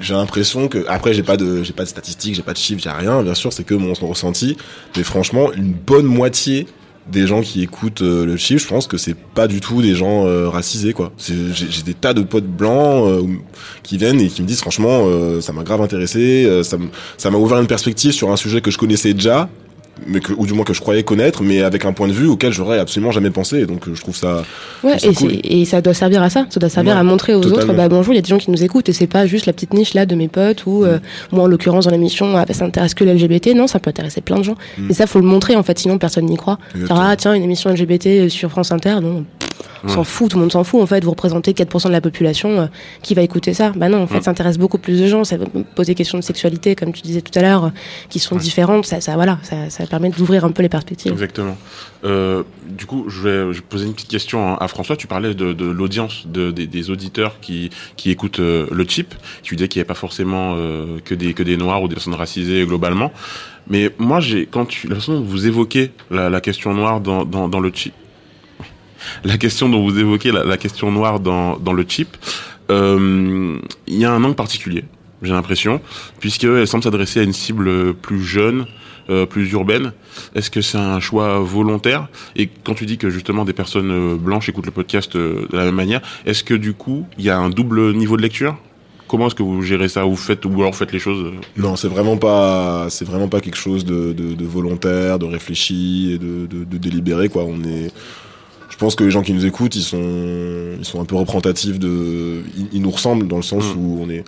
J'ai 0.00 0.14
l'impression 0.14 0.68
que 0.68 0.84
après 0.88 1.14
j'ai 1.14 1.22
pas 1.22 1.36
de 1.36 1.62
pas 1.74 1.84
de 1.84 1.88
statistiques, 1.88 2.34
j'ai 2.34 2.42
pas 2.42 2.52
de 2.52 2.58
chiffres, 2.58 2.80
j'ai 2.82 2.90
rien. 2.90 3.22
Bien 3.22 3.34
sûr, 3.34 3.52
c'est 3.52 3.64
que 3.64 3.74
mon 3.74 3.92
ressenti. 3.92 4.56
Mais 4.96 5.02
franchement, 5.02 5.52
une 5.52 5.72
bonne 5.72 6.06
moitié 6.06 6.66
des 7.10 7.26
gens 7.26 7.40
qui 7.40 7.62
écoutent 7.62 8.02
euh, 8.02 8.26
le 8.26 8.36
chiffre, 8.36 8.64
je 8.64 8.68
pense 8.68 8.88
que 8.88 8.96
c'est 8.96 9.14
pas 9.14 9.46
du 9.46 9.60
tout 9.60 9.80
des 9.80 9.94
gens 9.94 10.26
euh, 10.26 10.48
racisés 10.48 10.92
quoi. 10.92 11.12
J'ai 11.18 11.82
des 11.84 11.94
tas 11.94 12.14
de 12.14 12.22
potes 12.22 12.46
blancs 12.46 13.28
qui 13.84 13.96
viennent 13.96 14.20
et 14.20 14.26
qui 14.26 14.42
me 14.42 14.46
disent 14.46 14.60
franchement 14.60 15.08
ça 15.40 15.52
m'a 15.52 15.62
grave 15.62 15.82
intéressé, 15.82 16.62
ça 16.62 17.30
m'a 17.30 17.38
ouvert 17.38 17.60
une 17.60 17.68
perspective 17.68 18.12
sur 18.12 18.30
un 18.32 18.36
sujet 18.36 18.60
que 18.60 18.70
je 18.70 18.78
connaissais 18.78 19.14
déjà 19.14 19.48
mais 20.06 20.20
que, 20.20 20.32
ou 20.32 20.46
du 20.46 20.52
moins 20.52 20.64
que 20.64 20.74
je 20.74 20.80
croyais 20.80 21.02
connaître, 21.02 21.42
mais 21.42 21.62
avec 21.62 21.84
un 21.84 21.92
point 21.92 22.08
de 22.08 22.12
vue 22.12 22.26
auquel 22.26 22.52
j'aurais 22.52 22.78
absolument 22.78 23.12
jamais 23.12 23.30
pensé. 23.30 23.58
Et 23.60 23.66
donc 23.66 23.92
je 23.92 24.00
trouve 24.00 24.16
ça. 24.16 24.44
Ouais, 24.82 24.96
trouve 24.96 25.00
ça 25.00 25.08
et, 25.08 25.14
cool. 25.14 25.32
et, 25.42 25.64
ça 25.64 25.80
doit 25.80 25.94
servir 25.94 26.22
à 26.22 26.30
ça. 26.30 26.46
Ça 26.50 26.60
doit 26.60 26.68
servir 26.68 26.94
Ouais, 26.94 26.98
à 27.00 27.02
montrer 27.02 27.34
aux 27.34 27.40
totalement. 27.40 27.64
autres, 27.64 27.74
bah 27.74 27.88
bonjour, 27.88 28.12
il 28.12 28.16
y 28.16 28.18
a 28.18 28.22
des 28.22 28.28
gens 28.28 28.38
qui 28.38 28.50
nous 28.50 28.62
écoutent 28.62 28.88
et 28.88 28.92
c'est 28.92 29.06
pas 29.06 29.26
juste 29.26 29.46
la 29.46 29.52
petite 29.52 29.72
niche 29.72 29.94
là 29.94 30.06
de 30.06 30.14
mes 30.14 30.28
potes 30.28 30.66
ou 30.66 30.84
euh, 30.84 30.98
moi 31.32 31.44
en 31.44 31.46
l'occurrence 31.46 31.86
dans 31.86 31.90
l'émission, 31.90 32.36
ah, 32.36 32.44
bah, 32.46 32.54
ça 32.54 32.64
intéresse 32.64 32.94
que 32.94 33.04
l'LGBT. 33.04 33.54
Non, 33.54 33.66
ça 33.66 33.78
peut 33.80 33.90
intéresser 33.90 34.20
plein 34.20 34.38
de 34.38 34.44
gens. 34.44 34.56
Mm. 34.78 34.90
Et 34.90 34.94
ça, 34.94 35.06
faut 35.06 35.20
le 35.20 35.26
montrer 35.26 35.56
en 35.56 35.62
fait, 35.62 35.78
sinon 35.78 35.98
personne 35.98 36.26
n'y 36.26 36.36
croit. 36.36 36.58
Exactement. 36.74 37.00
ah 37.02 37.16
tiens, 37.16 37.34
une 37.34 37.42
émission 37.42 37.70
LGBT 37.70 38.28
sur 38.28 38.50
France 38.50 38.72
Inter, 38.72 38.96
non. 39.02 39.24
On 39.84 39.88
s'en 39.88 39.98
Ouais. 40.00 40.04
fout, 40.04 40.30
tout 40.30 40.36
le 40.36 40.42
monde 40.42 40.52
s'en 40.52 40.64
fout 40.64 40.80
en 40.82 40.86
fait. 40.86 41.04
Vous 41.04 41.10
représentez 41.10 41.52
4% 41.52 41.88
de 41.88 41.92
la 41.92 42.00
population 42.00 42.60
euh, 42.60 42.66
qui 43.02 43.14
va 43.14 43.22
écouter 43.22 43.54
ça. 43.54 43.72
Bah 43.76 43.88
non, 43.88 44.02
en 44.02 44.06
fait, 44.06 44.18
Mm. 44.18 44.22
ça 44.22 44.30
intéresse 44.30 44.58
beaucoup 44.58 44.78
plus 44.78 45.00
de 45.00 45.06
gens. 45.06 45.24
Ça 45.24 45.36
va 45.36 45.44
poser 45.74 45.92
des 45.92 45.94
questions 45.96 46.18
de 46.18 46.24
sexualité, 46.24 46.74
comme 46.74 46.92
tu 46.92 47.02
disais 47.02 47.20
tout 47.20 47.36
à 47.38 47.42
l'heure, 47.42 47.64
euh, 47.66 47.70
qui 48.08 48.18
sont 48.18 48.36
différentes. 48.36 48.86
Ça, 48.86 49.00
ça, 49.00 49.14
voilà, 49.14 49.38
ça, 49.42 49.70
ça 49.70 49.86
permet 49.86 50.10
d'ouvrir 50.10 50.44
un 50.44 50.50
peu 50.50 50.62
les 50.62 50.68
perspectives. 50.68 51.12
Exactement. 51.12 51.56
Euh, 52.04 52.42
du 52.68 52.86
coup, 52.86 53.04
je 53.08 53.20
vais, 53.22 53.52
je 53.52 53.58
vais 53.60 53.66
poser 53.68 53.86
une 53.86 53.94
petite 53.94 54.08
question 54.10 54.56
à 54.58 54.68
François. 54.68 54.96
Tu 54.96 55.06
parlais 55.06 55.34
de, 55.34 55.52
de 55.52 55.64
l'audience 55.66 56.26
de, 56.26 56.50
des, 56.50 56.66
des 56.66 56.90
auditeurs 56.90 57.40
qui, 57.40 57.70
qui 57.96 58.10
écoutent 58.10 58.38
le 58.38 58.84
chip. 58.88 59.14
Tu 59.42 59.56
disais 59.56 59.68
qu'il 59.68 59.78
n'y 59.78 59.82
avait 59.82 59.88
pas 59.88 59.94
forcément 59.94 60.56
que, 61.04 61.14
des, 61.14 61.32
que 61.34 61.42
des 61.42 61.56
noirs 61.56 61.82
ou 61.82 61.88
des 61.88 61.94
personnes 61.94 62.14
racisées 62.14 62.64
globalement. 62.66 63.12
Mais 63.68 63.90
moi, 63.98 64.20
j'ai 64.20 64.46
quand 64.46 64.66
tu, 64.66 64.86
la 64.88 64.96
façon 64.96 65.14
dont 65.14 65.24
vous 65.24 65.46
évoquez 65.46 65.90
la, 66.10 66.30
la 66.30 66.40
question 66.40 66.72
noire 66.74 67.00
dans, 67.00 67.24
dans, 67.24 67.48
dans 67.48 67.58
le 67.60 67.70
chip, 67.74 67.92
la 69.24 69.38
question 69.38 69.68
dont 69.68 69.82
vous 69.82 69.98
évoquez 69.98 70.32
la, 70.32 70.56
question 70.56 70.90
noire 70.90 71.20
dans, 71.20 71.56
dans 71.58 71.72
le 71.72 71.84
chip, 71.86 72.16
euh, 72.70 73.58
il 73.86 73.96
y 73.96 74.04
a 74.04 74.12
un 74.12 74.22
angle 74.24 74.34
particulier, 74.34 74.84
j'ai 75.22 75.32
l'impression, 75.32 75.80
puisqu'elle 76.20 76.66
semble 76.66 76.84
s'adresser 76.84 77.20
à 77.20 77.22
une 77.22 77.32
cible 77.32 77.94
plus 77.94 78.22
jeune, 78.22 78.66
euh, 79.08 79.24
plus 79.24 79.52
urbaine. 79.52 79.92
Est-ce 80.34 80.50
que 80.50 80.60
c'est 80.60 80.78
un 80.78 80.98
choix 80.98 81.38
volontaire? 81.38 82.08
Et 82.34 82.48
quand 82.64 82.74
tu 82.74 82.86
dis 82.86 82.98
que 82.98 83.08
justement 83.08 83.44
des 83.44 83.52
personnes 83.52 83.92
euh, 83.92 84.16
blanches 84.16 84.48
écoutent 84.48 84.66
le 84.66 84.72
podcast 84.72 85.14
euh, 85.14 85.46
de 85.48 85.56
la 85.56 85.64
même 85.64 85.76
manière, 85.76 86.00
est-ce 86.24 86.42
que 86.42 86.54
du 86.54 86.74
coup 86.74 87.06
il 87.16 87.24
y 87.24 87.30
a 87.30 87.38
un 87.38 87.48
double 87.48 87.92
niveau 87.94 88.16
de 88.16 88.22
lecture? 88.22 88.56
Comment 89.06 89.28
est-ce 89.28 89.36
que 89.36 89.44
vous 89.44 89.62
gérez 89.62 89.88
ça? 89.88 90.02
Vous 90.02 90.16
faites 90.16 90.44
ou 90.44 90.60
alors 90.60 90.74
faites 90.74 90.90
les 90.90 90.98
choses 90.98 91.32
Non, 91.56 91.76
c'est 91.76 91.86
vraiment 91.86 92.16
pas, 92.16 92.88
c'est 92.90 93.04
vraiment 93.04 93.28
pas 93.28 93.40
quelque 93.40 93.58
chose 93.58 93.84
de, 93.84 94.12
de, 94.12 94.34
de 94.34 94.44
volontaire, 94.44 95.20
de 95.20 95.26
réfléchi 95.26 96.10
et 96.14 96.18
de, 96.18 96.46
de 96.46 96.76
délibéré 96.76 97.28
quoi. 97.28 97.44
On 97.44 97.62
est, 97.62 97.92
je 98.70 98.76
pense 98.76 98.94
que 98.94 99.04
les 99.04 99.10
gens 99.10 99.22
qui 99.22 99.32
nous 99.32 99.46
écoutent, 99.46 99.76
ils 99.76 99.82
sont, 99.82 100.76
ils 100.78 100.84
sont 100.84 101.00
un 101.00 101.04
peu 101.04 101.16
représentatifs 101.16 101.78
de, 101.78 102.42
ils, 102.56 102.66
ils 102.74 102.82
nous 102.82 102.90
ressemblent 102.90 103.26
dans 103.28 103.36
le 103.36 103.42
sens 103.42 103.64
où 103.76 103.98
on 104.02 104.10
est, 104.10 104.24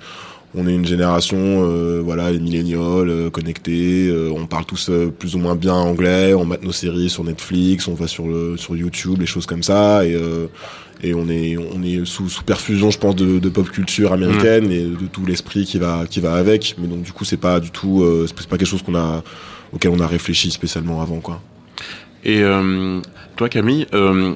on 0.55 0.67
est 0.67 0.75
une 0.75 0.87
génération, 0.87 1.37
euh, 1.39 2.01
voilà, 2.03 2.31
les 2.33 2.39
millénials, 2.39 3.09
euh, 3.11 3.31
connectés. 3.31 4.09
euh, 4.09 4.31
on 4.35 4.47
parle 4.47 4.65
tous 4.65 4.89
euh, 4.89 5.11
plus 5.17 5.35
ou 5.35 5.39
moins 5.39 5.55
bien 5.55 5.75
anglais. 5.75 6.33
On 6.35 6.45
mate 6.47 6.63
nos 6.63 6.73
séries 6.73 7.11
sur 7.11 7.25
Netflix, 7.25 7.87
on 7.89 7.95
va 7.95 8.07
sur 8.07 8.27
le, 8.27 8.57
sur 8.57 8.75
YouTube, 8.77 9.21
les 9.21 9.27
choses 9.27 9.45
comme 9.47 9.63
ça. 9.63 10.07
Et 10.07 10.15
euh, 10.15 10.47
et 11.03 11.15
on 11.15 11.29
est 11.29 11.57
on 11.57 11.81
est 11.85 12.05
sous, 12.05 12.29
sous 12.29 12.43
perfusion 12.43 12.91
je 12.91 12.99
pense 12.99 13.15
de, 13.15 13.39
de 13.39 13.49
pop 13.49 13.71
culture 13.71 14.13
américaine 14.13 14.73
et 14.73 14.83
de 14.83 15.07
tout 15.07 15.25
l'esprit 15.25 15.65
qui 15.65 15.79
va 15.79 16.07
qui 16.11 16.19
va 16.19 16.35
avec 16.35 16.75
mais 16.77 16.89
donc 16.89 17.03
du 17.03 17.13
coup 17.13 17.25
c'est 17.25 17.37
pas 17.37 17.61
du 17.61 17.71
tout 17.71 18.03
euh, 18.03 18.27
c'est 18.27 18.49
pas 18.49 18.59
quelque 18.59 18.67
chose 18.67 18.83
qu'on 18.83 18.97
a 18.97 19.23
auquel 19.73 19.93
on 19.93 20.01
a 20.01 20.09
réfléchi 20.09 20.51
spécialement 20.51 21.01
avant 21.01 21.21
quoi 21.21 21.41
Et 22.25 22.43
euh, 22.43 23.01
toi, 23.39 23.49
Camille, 23.49 23.87
euh, 23.95 24.35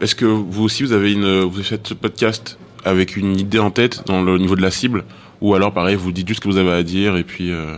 est-ce 0.00 0.16
que 0.16 0.24
vous 0.24 0.64
aussi 0.64 0.82
vous 0.82 0.92
avez 0.92 1.12
une, 1.12 1.42
vous 1.42 1.54
avez 1.54 1.62
fait 1.62 1.86
ce 1.86 1.94
podcast 1.94 2.58
avec 2.84 3.16
une 3.16 3.38
idée 3.38 3.60
en 3.60 3.70
tête 3.70 4.02
dans 4.06 4.20
le 4.20 4.36
niveau 4.36 4.56
de 4.56 4.62
la 4.62 4.72
cible, 4.72 5.04
ou 5.40 5.54
alors 5.54 5.72
pareil, 5.72 5.94
vous 5.94 6.10
dites 6.10 6.26
juste 6.26 6.40
ce 6.40 6.44
que 6.44 6.52
vous 6.52 6.58
avez 6.58 6.72
à 6.72 6.82
dire 6.82 7.16
et 7.16 7.22
puis. 7.22 7.52
Euh... 7.52 7.76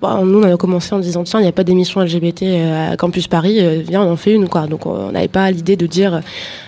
Bah, 0.00 0.22
nous, 0.24 0.40
on 0.40 0.42
a 0.42 0.56
commencé 0.56 0.94
en 0.94 1.00
disant 1.00 1.22
tiens, 1.24 1.38
il 1.40 1.42
n'y 1.42 1.50
a 1.50 1.52
pas 1.52 1.64
d'émission 1.64 2.00
LGBT 2.00 2.42
euh, 2.44 2.92
à 2.92 2.96
Campus 2.96 3.28
Paris, 3.28 3.60
viens, 3.82 4.02
on 4.02 4.12
en 4.12 4.16
fait 4.16 4.32
une, 4.32 4.48
quoi. 4.48 4.66
Donc, 4.68 4.86
on 4.86 5.12
n'avait 5.12 5.28
pas 5.28 5.50
l'idée 5.50 5.76
de 5.76 5.86
dire 5.86 6.22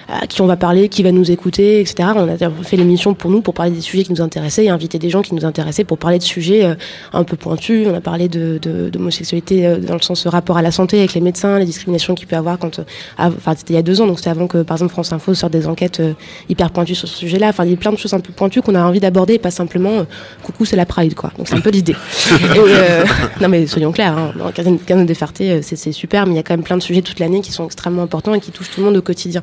à 0.08 0.26
qui 0.26 0.40
on 0.40 0.46
va 0.46 0.56
parler, 0.56 0.88
qui 0.88 1.02
va 1.02 1.12
nous 1.12 1.30
écouter, 1.30 1.80
etc. 1.80 2.10
On 2.16 2.28
a 2.28 2.36
fait 2.62 2.76
l'émission 2.76 3.14
pour 3.14 3.30
nous, 3.30 3.40
pour 3.40 3.54
parler 3.54 3.72
des 3.72 3.80
sujets 3.80 4.04
qui 4.04 4.12
nous 4.12 4.22
intéressaient 4.22 4.64
et 4.64 4.70
inviter 4.70 4.98
des 4.98 5.10
gens 5.10 5.22
qui 5.22 5.34
nous 5.34 5.44
intéressaient 5.44 5.84
pour 5.84 5.98
parler 5.98 6.18
de 6.18 6.22
sujets 6.22 6.64
euh, 6.64 6.74
un 7.12 7.24
peu 7.24 7.36
pointus. 7.36 7.86
On 7.90 7.94
a 7.94 8.00
parlé 8.00 8.28
de, 8.28 8.58
de, 8.60 8.88
d'homosexualité 8.88 9.66
euh, 9.66 9.78
dans 9.78 9.94
le 9.94 10.02
sens 10.02 10.26
rapport 10.26 10.56
à 10.56 10.62
la 10.62 10.70
santé 10.70 10.98
avec 10.98 11.14
les 11.14 11.20
médecins, 11.20 11.58
les 11.58 11.64
discriminations 11.64 12.14
qu'il 12.14 12.26
peut 12.26 12.36
y 12.36 12.38
avoir 12.38 12.58
quand, 12.58 12.78
euh, 12.78 12.82
enfin, 13.18 13.54
c'était 13.56 13.74
il 13.74 13.76
y 13.76 13.78
a 13.78 13.82
deux 13.82 14.00
ans, 14.00 14.06
donc 14.06 14.18
c'était 14.18 14.30
avant 14.30 14.46
que, 14.46 14.62
par 14.62 14.76
exemple, 14.76 14.92
France 14.92 15.12
Info 15.12 15.34
sorte 15.34 15.52
des 15.52 15.66
enquêtes 15.66 16.00
euh, 16.00 16.12
hyper 16.48 16.70
pointues 16.70 16.94
sur 16.94 17.08
ce 17.08 17.16
sujet-là. 17.16 17.48
Enfin, 17.48 17.64
il 17.64 17.70
y 17.70 17.74
a 17.74 17.76
plein 17.76 17.92
de 17.92 17.98
choses 17.98 18.14
un 18.14 18.20
peu 18.20 18.32
pointues 18.32 18.62
qu'on 18.62 18.74
a 18.74 18.84
envie 18.84 19.00
d'aborder, 19.00 19.34
et 19.34 19.38
pas 19.38 19.50
simplement, 19.50 19.90
euh, 19.90 20.04
coucou, 20.42 20.64
c'est 20.64 20.76
la 20.76 20.86
Pride, 20.86 21.14
quoi. 21.14 21.32
Donc, 21.36 21.48
c'est 21.48 21.56
un 21.56 21.60
peu 21.60 21.70
l'idée. 21.70 21.96
Euh, 22.56 23.04
non, 23.40 23.48
mais 23.48 23.66
soyons 23.66 23.92
clairs, 23.92 24.16
hein, 24.16 24.32
dans 24.36 24.50
Quinzaine 24.50 25.06
de 25.06 25.14
Ferté, 25.14 25.52
euh, 25.52 25.60
c'est 25.62 25.92
super, 25.92 26.26
mais 26.26 26.32
il 26.32 26.36
y 26.36 26.38
a 26.38 26.42
quand 26.42 26.54
même 26.54 26.64
plein 26.64 26.76
de 26.76 26.82
sujets 26.82 27.02
toute 27.02 27.18
l'année 27.18 27.40
qui 27.40 27.52
sont 27.52 27.64
extrêmement 27.64 28.02
importants 28.02 28.34
et 28.34 28.40
qui 28.40 28.50
touchent 28.50 28.70
tout 28.70 28.80
le 28.80 28.86
monde 28.86 28.96
au 28.96 29.02
quotidien. 29.02 29.42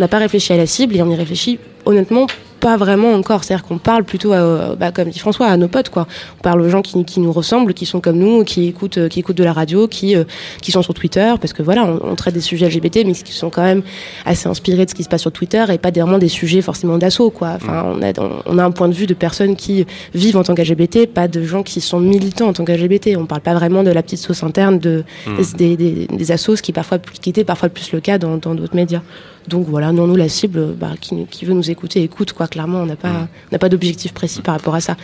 On 0.00 0.02
n'a 0.02 0.08
pas 0.08 0.16
réfléchi 0.16 0.54
à 0.54 0.56
la 0.56 0.64
cible 0.64 0.96
et 0.96 1.02
on 1.02 1.10
y 1.10 1.14
réfléchit 1.14 1.58
honnêtement 1.90 2.26
pas 2.60 2.76
vraiment 2.76 3.12
encore. 3.14 3.42
C'est-à-dire 3.42 3.66
qu'on 3.66 3.78
parle 3.78 4.04
plutôt, 4.04 4.32
à, 4.32 4.76
bah, 4.76 4.92
comme 4.92 5.08
dit 5.08 5.18
François, 5.18 5.46
à 5.46 5.56
nos 5.56 5.68
potes, 5.68 5.88
quoi. 5.88 6.06
On 6.38 6.42
parle 6.42 6.60
aux 6.60 6.68
gens 6.68 6.82
qui, 6.82 7.04
qui 7.04 7.20
nous 7.20 7.32
ressemblent, 7.32 7.72
qui 7.72 7.86
sont 7.86 8.00
comme 8.00 8.18
nous, 8.18 8.44
qui 8.44 8.68
écoutent, 8.68 8.98
euh, 8.98 9.08
qui 9.08 9.20
écoutent 9.20 9.38
de 9.38 9.44
la 9.44 9.54
radio, 9.54 9.88
qui, 9.88 10.14
euh, 10.14 10.24
qui 10.60 10.70
sont 10.70 10.82
sur 10.82 10.92
Twitter, 10.92 11.32
parce 11.40 11.52
que 11.54 11.62
voilà, 11.62 11.84
on, 11.84 12.00
on, 12.02 12.14
traite 12.16 12.34
des 12.34 12.40
sujets 12.40 12.68
LGBT, 12.68 13.06
mais 13.06 13.12
qui 13.12 13.32
sont 13.32 13.48
quand 13.48 13.62
même 13.62 13.82
assez 14.26 14.46
inspirés 14.46 14.84
de 14.84 14.90
ce 14.90 14.94
qui 14.94 15.04
se 15.04 15.08
passe 15.08 15.22
sur 15.22 15.32
Twitter 15.32 15.64
et 15.70 15.78
pas 15.78 15.90
vraiment 15.90 16.18
des 16.18 16.28
sujets 16.28 16.60
forcément 16.60 16.98
d'assaut, 16.98 17.30
quoi. 17.30 17.52
Enfin, 17.56 17.94
on 17.96 18.02
a, 18.02 18.12
on 18.46 18.58
a 18.58 18.64
un 18.64 18.70
point 18.70 18.88
de 18.88 18.94
vue 18.94 19.06
de 19.06 19.14
personnes 19.14 19.56
qui 19.56 19.86
vivent 20.14 20.36
en 20.36 20.42
tant 20.42 20.54
qu'LGBT, 20.54 21.06
pas 21.06 21.28
de 21.28 21.42
gens 21.42 21.62
qui 21.62 21.80
sont 21.80 22.00
militants 22.00 22.48
en 22.48 22.52
tant 22.52 22.66
qu'LGBT. 22.66 23.16
On 23.16 23.24
parle 23.24 23.40
pas 23.40 23.54
vraiment 23.54 23.82
de 23.82 23.90
la 23.90 24.02
petite 24.02 24.18
sauce 24.18 24.42
interne 24.42 24.78
de, 24.78 25.04
Mmh. 25.26 25.56
des, 25.56 25.76
des, 25.76 26.06
des 26.06 26.32
assos 26.32 26.56
qui 26.62 26.72
parfois, 26.72 26.98
qui 26.98 27.30
étaient 27.30 27.44
parfois 27.44 27.68
plus 27.68 27.92
le 27.92 28.00
cas 28.00 28.18
dans 28.18 28.36
dans 28.36 28.54
d'autres 28.54 28.74
médias. 28.76 29.02
Donc 29.48 29.66
voilà, 29.68 29.92
non, 29.92 30.06
nous, 30.06 30.16
la 30.16 30.28
cible, 30.28 30.74
bah, 30.78 30.92
qui, 31.00 31.24
qui 31.26 31.44
veut 31.44 31.54
nous 31.54 31.70
écouter, 31.70 31.79
écoute, 31.94 32.32
quoi. 32.32 32.46
Clairement, 32.48 32.80
on 32.80 32.86
n'a 32.86 32.96
pas, 32.96 33.28
on 33.28 33.52
n'a 33.52 33.58
pas 33.58 33.68
d'objectif 33.68 34.12
précis 34.12 34.42
par 34.42 34.54
rapport 34.54 34.74
à 34.74 34.80
ça. 34.80 34.96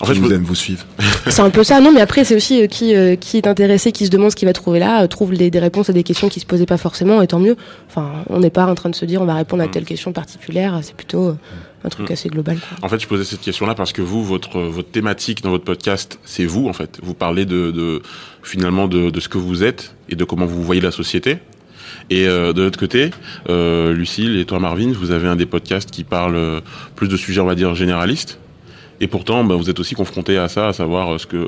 En 0.00 0.06
fait, 0.06 0.14
je 0.14 0.20
vous 0.20 0.32
aime, 0.32 0.42
vous 0.42 0.54
suivre. 0.54 0.84
C'est 1.28 1.42
un 1.42 1.50
peu 1.50 1.62
ça, 1.62 1.80
non, 1.80 1.92
mais 1.92 2.00
après, 2.00 2.24
c'est 2.24 2.34
aussi 2.34 2.62
euh, 2.62 2.66
qui, 2.66 2.94
euh, 2.96 3.16
qui 3.16 3.36
est 3.36 3.46
intéressé, 3.46 3.92
qui 3.92 4.06
se 4.06 4.10
demande 4.10 4.30
ce 4.30 4.36
qu'il 4.36 4.46
va 4.46 4.52
trouver 4.52 4.78
là, 4.78 5.02
euh, 5.02 5.06
trouve 5.06 5.34
des, 5.36 5.50
des 5.50 5.58
réponses 5.60 5.88
à 5.88 5.92
des 5.92 6.02
questions 6.02 6.28
qui 6.28 6.40
se 6.40 6.46
posaient 6.46 6.66
pas 6.66 6.78
forcément, 6.78 7.22
et 7.22 7.26
tant 7.26 7.38
mieux. 7.38 7.56
Enfin, 7.88 8.10
on 8.28 8.40
n'est 8.40 8.50
pas 8.50 8.66
en 8.66 8.74
train 8.74 8.90
de 8.90 8.94
se 8.94 9.04
dire, 9.04 9.22
on 9.22 9.24
va 9.24 9.34
répondre 9.34 9.62
à 9.62 9.68
telle 9.68 9.84
question 9.84 10.12
particulière, 10.12 10.78
c'est 10.82 10.96
plutôt 10.96 11.28
euh, 11.28 11.36
un 11.84 11.88
truc 11.88 12.10
Mm. 12.10 12.12
assez 12.12 12.28
global. 12.28 12.58
Quoi. 12.58 12.78
En 12.82 12.88
fait, 12.88 12.98
je 12.98 13.06
posais 13.06 13.24
cette 13.24 13.40
question-là 13.40 13.74
parce 13.74 13.92
que 13.92 14.02
vous, 14.02 14.24
votre 14.24 14.58
votre 14.60 14.90
thématique 14.90 15.42
dans 15.42 15.50
votre 15.50 15.64
podcast, 15.64 16.18
c'est 16.24 16.44
vous 16.44 16.66
en 16.66 16.72
fait. 16.72 16.98
Vous 17.02 17.14
parlez 17.14 17.44
de, 17.46 17.70
de 17.70 18.02
finalement 18.42 18.88
de, 18.88 19.10
de 19.10 19.20
ce 19.20 19.28
que 19.28 19.38
vous 19.38 19.62
êtes 19.62 19.94
et 20.08 20.16
de 20.16 20.24
comment 20.24 20.46
vous 20.46 20.62
voyez 20.62 20.80
la 20.80 20.90
société. 20.90 21.38
Et 22.10 22.28
euh, 22.28 22.52
de 22.52 22.62
l'autre 22.62 22.78
côté, 22.78 23.10
euh, 23.48 23.92
Lucille 23.92 24.38
et 24.38 24.44
toi 24.44 24.60
Marvin, 24.60 24.92
vous 24.92 25.10
avez 25.10 25.28
un 25.28 25.36
des 25.36 25.46
podcasts 25.46 25.90
qui 25.90 26.04
parle 26.04 26.36
euh, 26.36 26.60
plus 26.96 27.08
de 27.08 27.16
sujets, 27.16 27.40
on 27.40 27.46
va 27.46 27.54
dire 27.54 27.74
généralistes. 27.74 28.38
Et 29.00 29.06
pourtant, 29.06 29.42
bah, 29.44 29.56
vous 29.56 29.70
êtes 29.70 29.80
aussi 29.80 29.94
confronté 29.94 30.38
à 30.38 30.48
ça, 30.48 30.68
à 30.68 30.72
savoir 30.72 31.14
euh, 31.14 31.18
ce 31.18 31.26
que 31.26 31.46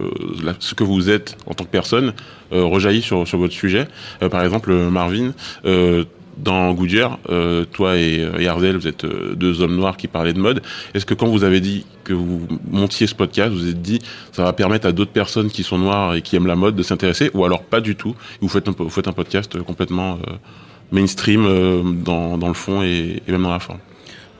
ce 0.58 0.74
que 0.74 0.84
vous 0.84 1.10
êtes 1.10 1.36
en 1.46 1.54
tant 1.54 1.64
que 1.64 1.70
personne 1.70 2.12
euh, 2.52 2.64
rejaillit 2.64 3.02
sur 3.02 3.26
sur 3.26 3.38
votre 3.38 3.54
sujet. 3.54 3.86
Euh, 4.22 4.28
par 4.28 4.42
exemple, 4.42 4.72
Marvin. 4.72 5.32
Euh, 5.64 6.04
dans 6.36 6.72
Goodyear, 6.74 7.18
euh, 7.30 7.64
toi 7.64 7.96
et, 7.96 8.26
et 8.38 8.48
Arzel, 8.48 8.76
vous 8.76 8.86
êtes 8.86 9.04
euh, 9.04 9.34
deux 9.34 9.62
hommes 9.62 9.76
noirs 9.76 9.96
qui 9.96 10.08
parlaient 10.08 10.32
de 10.32 10.40
mode. 10.40 10.62
Est-ce 10.94 11.06
que 11.06 11.14
quand 11.14 11.28
vous 11.28 11.44
avez 11.44 11.60
dit 11.60 11.86
que 12.04 12.12
vous 12.12 12.46
montiez 12.70 13.06
ce 13.06 13.14
podcast, 13.14 13.52
vous 13.52 13.68
êtes 13.68 13.82
dit 13.82 14.00
ça 14.32 14.44
va 14.44 14.52
permettre 14.52 14.86
à 14.86 14.92
d'autres 14.92 15.12
personnes 15.12 15.50
qui 15.50 15.62
sont 15.62 15.78
noires 15.78 16.14
et 16.14 16.22
qui 16.22 16.36
aiment 16.36 16.46
la 16.46 16.56
mode 16.56 16.76
de 16.76 16.82
s'intéresser, 16.82 17.30
ou 17.34 17.44
alors 17.44 17.62
pas 17.62 17.80
du 17.80 17.96
tout 17.96 18.14
Vous 18.40 18.48
faites 18.48 18.68
un, 18.68 19.12
podcast 19.12 19.60
complètement 19.62 20.18
euh, 20.28 20.34
mainstream 20.92 21.44
euh, 21.46 21.82
dans, 21.82 22.36
le 22.36 22.54
fond 22.54 22.82
et 22.82 23.22
même 23.28 23.42
dans 23.42 23.52
la 23.52 23.60
forme? 23.60 23.78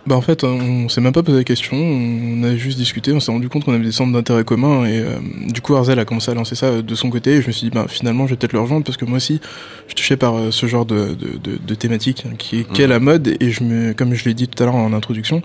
Bah 0.07 0.15
en 0.15 0.21
fait, 0.21 0.45
on 0.45 0.89
s'est 0.89 1.01
même 1.01 1.13
pas 1.13 1.25
posé 1.25 1.39
la 1.39 1.43
question, 1.43 1.77
on 1.77 2.45
a 2.45 2.55
juste 2.55 2.79
discuté, 2.79 3.13
on 3.13 3.19
s'est 3.19 3.33
rendu 3.33 3.49
compte 3.49 3.65
qu'on 3.65 3.73
avait 3.73 3.83
des 3.85 3.91
centres 3.91 4.13
d'intérêt 4.13 4.45
communs 4.45 4.85
et 4.85 5.01
euh, 5.01 5.19
du 5.49 5.61
coup 5.61 5.75
Arzel 5.75 5.99
a 5.99 6.05
commencé 6.05 6.31
à 6.31 6.35
lancer 6.35 6.55
ça 6.55 6.67
euh, 6.67 6.83
de 6.83 6.95
son 6.95 7.11
côté 7.11 7.33
et 7.33 7.43
je 7.43 7.49
me 7.49 7.53
suis 7.53 7.69
dit 7.69 7.75
bah 7.75 7.87
finalement 7.89 8.25
je 8.27 8.31
vais 8.31 8.37
peut-être 8.37 8.53
le 8.53 8.61
rejoindre 8.61 8.85
parce 8.85 8.97
que 8.97 9.05
moi 9.05 9.17
aussi 9.17 9.41
je 9.43 9.89
suis 9.89 9.95
touché 9.97 10.17
par 10.17 10.37
euh, 10.37 10.53
ce 10.53 10.67
genre 10.67 10.87
de, 10.87 11.15
de, 11.15 11.39
de, 11.39 11.59
de 11.59 11.75
thématique 11.75 12.25
hein, 12.25 12.35
qui 12.39 12.61
est, 12.61 12.73
qui 12.73 12.83
est 12.83 12.87
la 12.87 13.01
mode 13.01 13.37
et 13.41 13.51
je 13.51 13.65
me, 13.65 13.95
comme 13.95 14.15
je 14.15 14.25
l'ai 14.27 14.35
dit 14.35 14.47
tout 14.47 14.63
à 14.63 14.67
l'heure 14.67 14.77
en 14.77 14.93
introduction, 14.93 15.43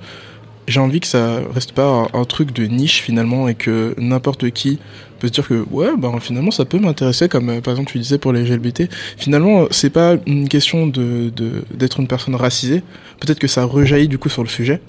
j'ai 0.68 0.80
envie 0.80 1.00
que 1.00 1.08
ça 1.08 1.40
reste 1.56 1.72
pas 1.72 1.88
un, 2.14 2.20
un 2.20 2.26
truc 2.26 2.54
de 2.54 2.66
niche 2.66 3.02
finalement 3.02 3.48
et 3.48 3.56
que 3.56 3.96
n'importe 3.98 4.52
qui 4.52 4.78
peut 5.22 5.28
se 5.28 5.34
dire 5.34 5.48
que 5.48 5.64
ouais 5.72 5.90
bah 5.98 6.12
finalement 6.20 6.52
ça 6.52 6.66
peut 6.66 6.80
m'intéresser 6.80 7.30
comme 7.30 7.50
euh, 7.50 7.62
par 7.62 7.72
exemple 7.74 7.92
tu 7.92 8.00
disais 8.00 8.18
pour 8.18 8.34
les 8.34 8.44
LGBT 8.44 8.90
finalement 9.18 9.68
c'est 9.72 9.90
pas 9.90 10.16
une 10.26 10.50
question 10.50 10.88
de 10.88 11.32
d'être 11.74 12.00
une 12.00 12.08
personne 12.08 12.36
racisée 12.36 12.82
peut-être 13.20 13.40
que 13.40 13.48
ça 13.48 13.64
rejaillit 13.64 14.08
du 14.10 14.18
coup 14.18 14.30
sur 14.30 14.44
le 14.44 14.50
sujet 14.50 14.82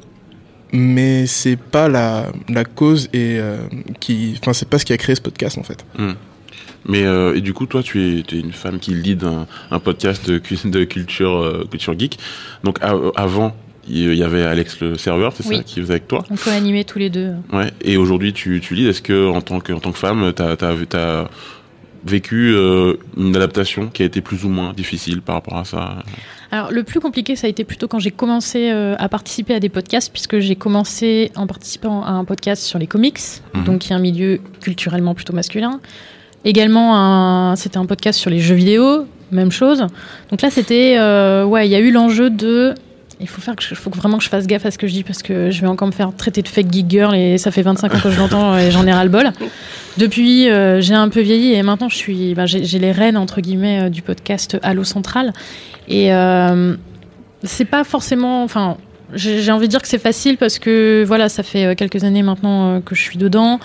mais 0.72 1.26
c'est 1.26 1.56
pas 1.56 1.88
la 1.88 2.32
la 2.48 2.64
cause 2.64 3.08
et 3.12 3.36
euh, 3.38 3.58
qui 4.00 4.34
enfin 4.40 4.52
c'est 4.54 4.68
pas 4.68 4.78
ce 4.78 4.84
qui 4.86 4.92
a 4.92 4.96
créé 4.96 5.14
ce 5.14 5.20
podcast 5.20 5.58
en 5.58 5.62
fait 5.62 5.84
Hmm. 5.98 6.12
Mais 6.84 7.04
euh, 7.04 7.36
et 7.36 7.40
du 7.40 7.54
coup, 7.54 7.66
toi, 7.66 7.80
tu 7.80 8.02
es, 8.18 8.22
tu 8.24 8.38
es 8.38 8.40
une 8.40 8.50
femme 8.52 8.80
qui 8.80 8.92
lead 8.92 9.22
un, 9.22 9.46
un 9.70 9.78
podcast 9.78 10.28
de, 10.28 10.38
cu- 10.38 10.56
de 10.68 10.82
culture 10.82 11.64
culture 11.70 11.96
geek. 11.96 12.18
Donc 12.64 12.78
avant, 13.14 13.54
il 13.88 14.14
y 14.14 14.22
avait 14.22 14.42
Alex 14.44 14.80
le 14.80 14.96
serveur, 14.96 15.32
c'est 15.36 15.46
Oui. 15.48 15.56
ça, 15.56 15.62
qui 15.62 15.80
faisait 15.80 15.92
avec 15.94 16.08
toi? 16.08 16.24
On 16.30 16.36
co-animait 16.36 16.84
tous 16.84 16.98
les 16.98 17.10
deux. 17.10 17.32
Ouais. 17.52 17.70
Et 17.82 17.96
aujourd'hui, 17.96 18.32
tu, 18.32 18.60
tu 18.60 18.74
lis. 18.74 18.86
Est-ce 18.86 19.02
que 19.02 19.28
en 19.30 19.40
tant 19.40 19.60
que 19.60 19.72
en 19.72 19.80
tant 19.80 19.92
que 19.92 19.98
femme, 19.98 20.32
t'as 20.34 20.52
as, 20.54 21.28
vécu 22.04 22.52
euh, 22.54 22.94
une 23.16 23.36
adaptation 23.36 23.86
qui 23.86 24.02
a 24.02 24.06
été 24.06 24.20
plus 24.20 24.44
ou 24.44 24.48
moins 24.48 24.72
difficile 24.72 25.22
par 25.22 25.36
rapport 25.36 25.56
à 25.58 25.64
ça? 25.64 25.96
Alors, 26.50 26.70
le 26.72 26.82
plus 26.82 27.00
compliqué, 27.00 27.36
ça 27.36 27.46
a 27.46 27.50
été 27.50 27.64
plutôt 27.64 27.86
quand 27.88 27.98
j'ai 28.00 28.10
commencé 28.10 28.70
euh, 28.70 28.94
à 28.98 29.08
participer 29.08 29.54
à 29.54 29.60
des 29.60 29.68
podcasts, 29.68 30.12
puisque 30.12 30.38
j'ai 30.40 30.56
commencé 30.56 31.30
en 31.36 31.46
participant 31.46 32.02
à 32.04 32.10
un 32.10 32.24
podcast 32.24 32.62
sur 32.64 32.78
les 32.78 32.86
comics, 32.86 33.18
Mhm. 33.54 33.64
donc 33.64 33.78
qui 33.80 33.92
est 33.92 33.96
un 33.96 34.00
milieu 34.00 34.40
culturellement 34.60 35.14
plutôt 35.14 35.32
masculin. 35.32 35.80
Également, 36.44 37.54
c'était 37.56 37.78
un 37.78 37.86
podcast 37.86 38.18
sur 38.18 38.30
les 38.30 38.40
jeux 38.40 38.56
vidéo, 38.56 39.06
même 39.30 39.52
chose. 39.52 39.86
Donc 40.30 40.42
là, 40.42 40.50
c'était, 40.50 40.96
euh, 40.98 41.44
ouais, 41.44 41.68
il 41.68 41.70
y 41.70 41.76
a 41.76 41.78
eu 41.80 41.92
l'enjeu 41.92 42.30
de. 42.30 42.74
Il 43.22 43.28
faut, 43.28 43.40
faire 43.40 43.54
que 43.56 43.62
faut 43.74 43.90
vraiment 43.90 44.18
que 44.18 44.24
je 44.24 44.28
fasse 44.28 44.46
gaffe 44.46 44.66
à 44.66 44.70
ce 44.72 44.78
que 44.78 44.86
je 44.88 44.92
dis 44.92 45.04
parce 45.04 45.22
que 45.22 45.50
je 45.50 45.60
vais 45.60 45.68
encore 45.68 45.86
me 45.86 45.92
faire 45.92 46.12
traiter 46.14 46.42
de 46.42 46.48
fake 46.48 46.72
geek 46.72 46.90
girl 46.90 47.14
et 47.14 47.38
ça 47.38 47.52
fait 47.52 47.62
25 47.62 47.94
ans 47.94 47.98
que 48.00 48.10
je 48.10 48.18
l'entends 48.18 48.58
et 48.58 48.70
j'en 48.72 48.86
ai 48.86 48.92
ras 48.92 49.04
le 49.04 49.10
bol. 49.10 49.30
Depuis, 49.96 50.50
euh, 50.50 50.80
j'ai 50.80 50.94
un 50.94 51.08
peu 51.08 51.20
vieilli 51.20 51.54
et 51.54 51.62
maintenant 51.62 51.88
je 51.88 52.34
ben, 52.34 52.46
j'ai 52.46 52.78
les 52.78 52.92
rênes 52.92 53.16
entre 53.16 53.40
guillemets 53.40 53.84
euh, 53.84 53.88
du 53.90 54.02
podcast 54.02 54.58
Allo 54.62 54.84
Central 54.84 55.32
et 55.86 56.12
euh, 56.12 56.74
c'est 57.44 57.64
pas 57.64 57.84
forcément, 57.84 58.42
enfin, 58.42 58.76
j'ai 59.14 59.52
envie 59.52 59.66
de 59.66 59.70
dire 59.70 59.82
que 59.82 59.88
c'est 59.88 59.98
facile 59.98 60.36
parce 60.36 60.58
que 60.58 61.04
voilà, 61.06 61.28
ça 61.28 61.42
fait 61.42 61.76
quelques 61.76 62.02
années 62.04 62.22
maintenant 62.22 62.80
que 62.80 62.94
je 62.94 63.02
suis 63.02 63.18
dedans. 63.18 63.60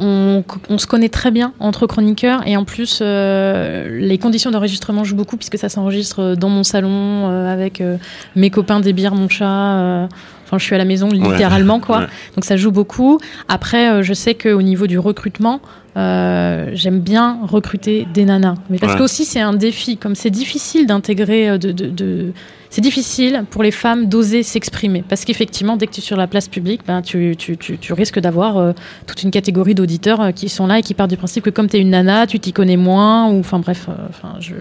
On, 0.00 0.42
on 0.70 0.78
se 0.78 0.86
connaît 0.86 1.08
très 1.10 1.30
bien 1.30 1.52
entre 1.60 1.86
chroniqueurs 1.86 2.40
et 2.46 2.56
en 2.56 2.64
plus 2.64 3.00
euh, 3.02 3.98
les 4.00 4.16
conditions 4.18 4.50
d'enregistrement 4.50 5.04
jouent 5.04 5.16
beaucoup 5.16 5.36
puisque 5.36 5.58
ça 5.58 5.68
s'enregistre 5.68 6.34
dans 6.36 6.48
mon 6.48 6.64
salon 6.64 6.90
euh, 7.28 7.52
avec 7.52 7.80
euh, 7.80 7.96
mes 8.34 8.48
copains, 8.50 8.80
des 8.80 8.92
bières, 8.94 9.14
mon 9.14 9.28
chat. 9.28 9.46
euh, 9.76 10.06
Enfin, 10.46 10.58
je 10.58 10.64
suis 10.64 10.74
à 10.74 10.78
la 10.78 10.84
maison 10.84 11.08
littéralement, 11.10 11.78
quoi. 11.78 11.98
Ouais. 12.00 12.06
Donc 12.34 12.44
ça 12.44 12.56
joue 12.56 12.72
beaucoup. 12.72 13.20
Après, 13.48 13.88
euh, 13.88 14.02
je 14.02 14.12
sais 14.14 14.34
qu'au 14.34 14.62
niveau 14.62 14.88
du 14.88 14.98
recrutement, 14.98 15.60
euh, 15.96 16.70
j'aime 16.74 16.98
bien 16.98 17.38
recruter 17.46 18.08
des 18.12 18.24
nanas. 18.24 18.54
Mais 18.68 18.78
parce 18.78 18.94
Ouais. 18.94 18.98
que 18.98 19.04
aussi 19.04 19.24
c'est 19.24 19.40
un 19.40 19.52
défi, 19.52 19.96
comme 19.96 20.16
c'est 20.16 20.30
difficile 20.30 20.86
d'intégrer, 20.88 21.50
euh, 21.50 21.58
de, 21.58 21.70
de, 21.70 21.86
de- 21.86 22.32
c'est 22.70 22.80
difficile 22.80 23.44
pour 23.50 23.64
les 23.64 23.72
femmes 23.72 24.06
d'oser 24.06 24.44
s'exprimer. 24.44 25.02
Parce 25.06 25.24
qu'effectivement, 25.24 25.76
dès 25.76 25.88
que 25.88 25.92
tu 25.92 26.00
es 26.00 26.02
sur 26.02 26.16
la 26.16 26.28
place 26.28 26.46
publique, 26.46 26.82
ben, 26.86 27.02
tu, 27.02 27.34
tu, 27.36 27.56
tu, 27.56 27.78
tu 27.78 27.92
risques 27.92 28.20
d'avoir 28.20 28.58
euh, 28.58 28.72
toute 29.06 29.24
une 29.24 29.32
catégorie 29.32 29.74
d'auditeurs 29.74 30.20
euh, 30.20 30.30
qui 30.30 30.48
sont 30.48 30.68
là 30.68 30.78
et 30.78 30.82
qui 30.82 30.94
partent 30.94 31.10
du 31.10 31.16
principe 31.16 31.42
que 31.44 31.50
comme 31.50 31.68
tu 31.68 31.76
es 31.78 31.80
une 31.80 31.90
nana, 31.90 32.28
tu 32.28 32.38
t'y 32.38 32.52
connais 32.52 32.76
moins. 32.76 33.28
Ou 33.28 33.40
enfin 33.40 33.58
bref, 33.58 33.86
euh, 33.88 33.92
enfin, 34.08 34.36
j'ai 34.38 34.54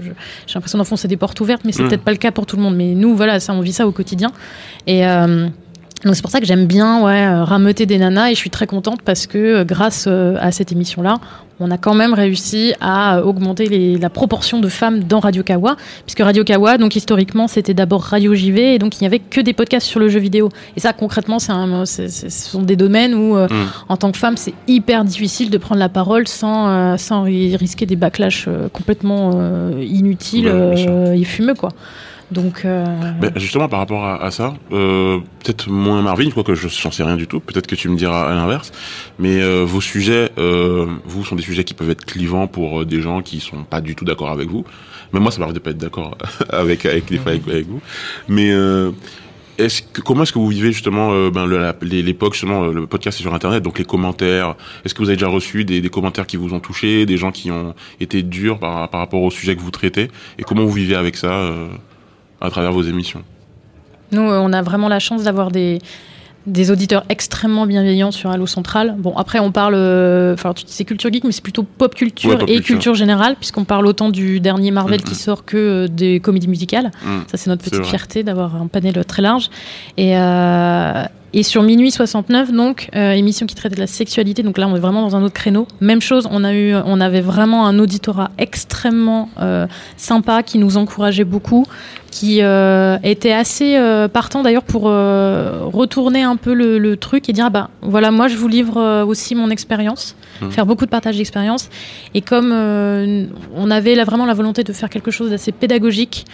l'impression 0.55 0.79
d'enfoncer 0.79 1.07
des 1.07 1.17
portes 1.17 1.39
ouvertes, 1.39 1.61
mais 1.65 1.71
c'est 1.71 1.83
Mm. 1.83 1.87
peut-être 1.87 2.03
pas 2.03 2.11
le 2.11 2.17
cas 2.17 2.31
pour 2.31 2.47
tout 2.47 2.55
le 2.55 2.63
monde. 2.63 2.75
Mais 2.75 2.95
nous, 2.95 3.15
voilà, 3.15 3.39
ça, 3.39 3.53
on 3.53 3.61
vit 3.61 3.73
ça 3.73 3.87
au 3.87 3.91
quotidien. 3.91 4.31
Et 4.87 5.01
donc 6.05 6.15
c'est 6.15 6.21
pour 6.21 6.31
ça 6.31 6.39
que 6.39 6.45
j'aime 6.45 6.65
bien 6.65 7.03
ouais, 7.03 7.27
rameuter 7.43 7.85
des 7.85 7.97
nanas 7.97 8.31
et 8.31 8.33
je 8.33 8.39
suis 8.39 8.49
très 8.49 8.67
contente 8.67 9.01
parce 9.03 9.27
que 9.27 9.63
grâce 9.63 10.07
à 10.07 10.51
cette 10.51 10.71
émission-là, 10.71 11.19
on 11.59 11.71
a 11.71 11.77
quand 11.77 11.93
même 11.93 12.13
réussi 12.13 12.73
à 12.81 13.23
augmenter 13.25 13.65
les- 13.67 13.97
la 13.97 14.09
proportion 14.09 14.59
de 14.59 14.69
femmes 14.69 15.03
dans 15.03 15.19
Radio 15.19 15.43
Kawa, 15.43 15.75
puisque 16.05 16.19
Radio 16.21 16.43
Kawa, 16.43 16.77
donc 16.77 16.95
historiquement, 16.95 17.47
c'était 17.47 17.73
d'abord 17.73 18.01
Radio 18.01 18.33
JV 18.33 18.75
et 18.75 18.79
donc 18.79 18.97
il 18.99 19.03
n'y 19.03 19.07
avait 19.07 19.19
que 19.19 19.41
des 19.41 19.53
podcasts 19.53 19.87
sur 19.87 19.99
le 19.99 20.07
jeu 20.09 20.19
vidéo. 20.19 20.49
Et 20.77 20.79
ça, 20.79 20.93
concrètement, 20.93 21.39
c'est 21.39 21.51
un, 21.51 21.85
ce 21.85 22.07
sont 22.29 22.61
des 22.61 22.75
domaines 22.75 23.13
où, 23.13 23.35
euh, 23.37 23.47
Mm. 23.49 23.65
en 23.89 23.97
tant 23.97 24.11
que 24.11 24.17
femme, 24.17 24.37
c'est 24.37 24.53
hyper 24.67 25.03
difficile 25.03 25.49
de 25.49 25.57
prendre 25.57 25.79
la 25.79 25.89
parole 25.89 26.27
sans, 26.27 26.69
euh, 26.69 26.97
sans 26.97 27.23
ri- 27.23 27.55
risquer 27.55 27.85
des 27.85 27.95
backlash 27.95 28.45
euh, 28.47 28.69
complètement 28.69 29.31
euh, 29.35 29.83
inutiles 29.85 30.47
Ouais, 30.47 30.85
euh, 30.87 31.13
et 31.13 31.23
fumeux, 31.23 31.55
quoi. 31.55 31.69
Donc, 32.31 32.63
euh, 32.63 32.85
Ben, 33.19 33.31
justement, 33.37 33.67
par 33.67 33.79
rapport 33.79 34.05
à, 34.05 34.23
à 34.23 34.31
ça, 34.31 34.53
euh, 34.71 35.19
peut-être 35.43 35.69
moins 35.69 36.01
Marvin, 36.01 36.29
quoique 36.29 36.53
je 36.53 36.67
j'en 36.67 36.91
sais 36.91 37.03
rien 37.03 37.17
du 37.17 37.27
tout. 37.27 37.39
Peut-être 37.39 37.67
que 37.67 37.75
tu 37.75 37.89
me 37.89 37.97
diras 37.97 38.29
à 38.29 38.35
l'inverse. 38.35 38.71
Mais 39.17 39.41
euh, 39.41 39.63
vos 39.65 39.81
sujets, 39.81 40.29
euh, 40.37 40.85
vous, 41.05 41.25
sont 41.25 41.35
des 41.35 41.41
sujets 41.41 41.63
qui 41.63 41.73
peuvent 41.73 41.89
être 41.89 42.05
clivants 42.05 42.47
pour 42.47 42.81
euh, 42.81 42.85
des 42.85 43.01
gens 43.01 43.21
qui 43.21 43.39
sont 43.39 43.63
pas 43.63 43.81
du 43.81 43.95
tout 43.95 44.05
d'accord 44.05 44.29
avec 44.29 44.49
vous. 44.49 44.63
Mais 45.11 45.19
moi, 45.19 45.31
ça 45.31 45.39
m'arrive 45.39 45.55
de 45.55 45.59
pas 45.59 45.71
être 45.71 45.77
d'accord 45.77 46.17
avec 46.49 46.85
avec 46.85 47.11
avec, 47.11 47.47
avec 47.47 47.67
vous. 47.67 47.81
Mais 48.27 48.51
euh, 48.51 48.91
est-ce 49.57 49.81
que 49.81 50.01
comment 50.01 50.23
est-ce 50.23 50.31
que 50.31 50.39
vous 50.39 50.47
vivez 50.47 50.71
justement 50.71 51.11
euh, 51.11 51.31
ben, 51.31 51.45
l'époque 51.81 52.33
justement 52.33 52.67
le 52.67 52.87
podcast 52.87 53.19
est 53.19 53.23
sur 53.23 53.33
internet 53.33 53.61
donc 53.61 53.77
les 53.77 53.83
commentaires 53.83 54.55
est-ce 54.85 54.93
que 54.93 54.99
vous 54.99 55.09
avez 55.09 55.17
déjà 55.17 55.27
reçu 55.27 55.65
des, 55.65 55.81
des 55.81 55.89
commentaires 55.89 56.27
qui 56.27 56.37
vous 56.37 56.53
ont 56.53 56.61
touché 56.61 57.05
des 57.05 57.17
gens 57.17 57.31
qui 57.33 57.51
ont 57.51 57.75
été 57.99 58.23
durs 58.23 58.57
par, 58.57 58.89
par 58.89 59.01
rapport 59.01 59.21
au 59.21 59.29
sujet 59.31 59.55
que 59.57 59.61
vous 59.61 59.71
traitez? 59.71 60.09
Et 60.37 60.43
comment 60.43 60.63
vous 60.63 60.71
vivez 60.71 60.95
avec 60.95 61.17
ça 61.17 61.31
euh, 61.31 61.67
à 62.41 62.49
travers 62.49 62.71
vos 62.71 62.81
émissions 62.83 63.23
Nous, 64.11 64.21
euh, 64.21 64.39
on 64.41 64.53
a 64.53 64.61
vraiment 64.61 64.87
la 64.89 64.99
chance 64.99 65.23
d'avoir 65.23 65.51
des, 65.51 65.79
des 66.47 66.71
auditeurs 66.71 67.03
extrêmement 67.09 67.65
bienveillants 67.67 68.11
sur 68.11 68.29
Allo 68.31 68.47
Central. 68.47 68.95
Bon, 68.97 69.13
après, 69.17 69.39
on 69.39 69.51
parle. 69.51 69.73
euh, 69.75 70.33
Enfin, 70.33 70.53
tu 70.53 70.63
disais 70.65 70.85
culture 70.85 71.11
geek, 71.11 71.23
mais 71.25 71.31
c'est 71.31 71.43
plutôt 71.43 71.63
pop 71.63 71.93
culture 71.95 72.29
Ouais, 72.31 72.37
pop 72.37 72.49
et 72.49 72.53
culture. 72.55 72.75
culture 72.75 72.95
générale, 72.95 73.35
puisqu'on 73.35 73.65
parle 73.65 73.85
autant 73.85 74.09
du 74.09 74.39
dernier 74.39 74.71
Marvel 74.71 74.99
Mhm. 75.01 75.05
qui 75.07 75.15
sort 75.15 75.43
que 75.45 75.57
euh, 75.57 75.87
des 75.87 76.19
comédies 76.19 76.47
musicales. 76.47 76.91
Mhm. 77.05 77.23
Ça, 77.29 77.37
c'est 77.37 77.49
notre 77.49 77.63
C'est 77.65 77.71
petite 77.71 77.85
fierté 77.85 78.23
d'avoir 78.23 78.55
un 78.55 78.67
panel 78.67 79.03
très 79.05 79.21
large. 79.21 79.49
Et, 79.97 80.17
euh, 80.17 81.03
Et 81.31 81.43
sur 81.43 81.61
Minuit 81.61 81.91
69, 81.91 82.51
donc, 82.51 82.89
euh, 82.95 83.11
émission 83.11 83.45
qui 83.45 83.53
traitait 83.53 83.75
de 83.75 83.79
la 83.79 83.85
sexualité, 83.85 84.41
donc 84.41 84.57
là 84.57 84.67
on 84.67 84.75
est 84.75 84.79
vraiment 84.79 85.03
dans 85.03 85.15
un 85.15 85.21
autre 85.21 85.35
créneau. 85.35 85.67
Même 85.79 86.01
chose, 86.01 86.27
on, 86.31 86.43
a 86.43 86.55
eu, 86.55 86.73
on 86.73 86.99
avait 86.99 87.21
vraiment 87.21 87.67
un 87.67 87.77
auditorat 87.77 88.31
extrêmement 88.39 89.29
euh, 89.39 89.67
sympa 89.95 90.41
qui 90.41 90.57
nous 90.57 90.75
encourageait 90.77 91.25
beaucoup, 91.25 91.67
qui 92.09 92.41
euh, 92.41 92.97
était 93.03 93.31
assez 93.31 93.75
euh, 93.77 94.07
partant 94.07 94.41
d'ailleurs 94.43 94.63
pour 94.63 94.83
euh, 94.85 95.61
retourner 95.63 96.23
un 96.23 96.35
peu 96.35 96.53
le, 96.53 96.77
le 96.79 96.97
truc 96.97 97.29
et 97.29 97.33
dire 97.33 97.45
ah 97.47 97.49
bah 97.49 97.69
voilà, 97.81 98.11
moi 98.11 98.27
je 98.27 98.35
vous 98.37 98.47
livre 98.47 99.03
aussi 99.05 99.35
mon 99.35 99.49
expérience, 99.49 100.15
Mhm. 100.41 100.51
faire 100.51 100.65
beaucoup 100.65 100.85
de 100.85 100.89
partage 100.89 101.17
d'expérience. 101.17 101.69
Et 102.13 102.21
comme 102.21 102.51
on 102.53 103.71
avait 103.71 103.95
là 103.95 104.05
vraiment 104.05 104.25
la 104.25 104.33
volonté 104.33 104.63
de 104.63 104.71
faire 104.73 104.89
quelque 104.89 105.11
chose 105.11 105.31
d'assez 105.31 105.51
pédagogique, 105.51 106.25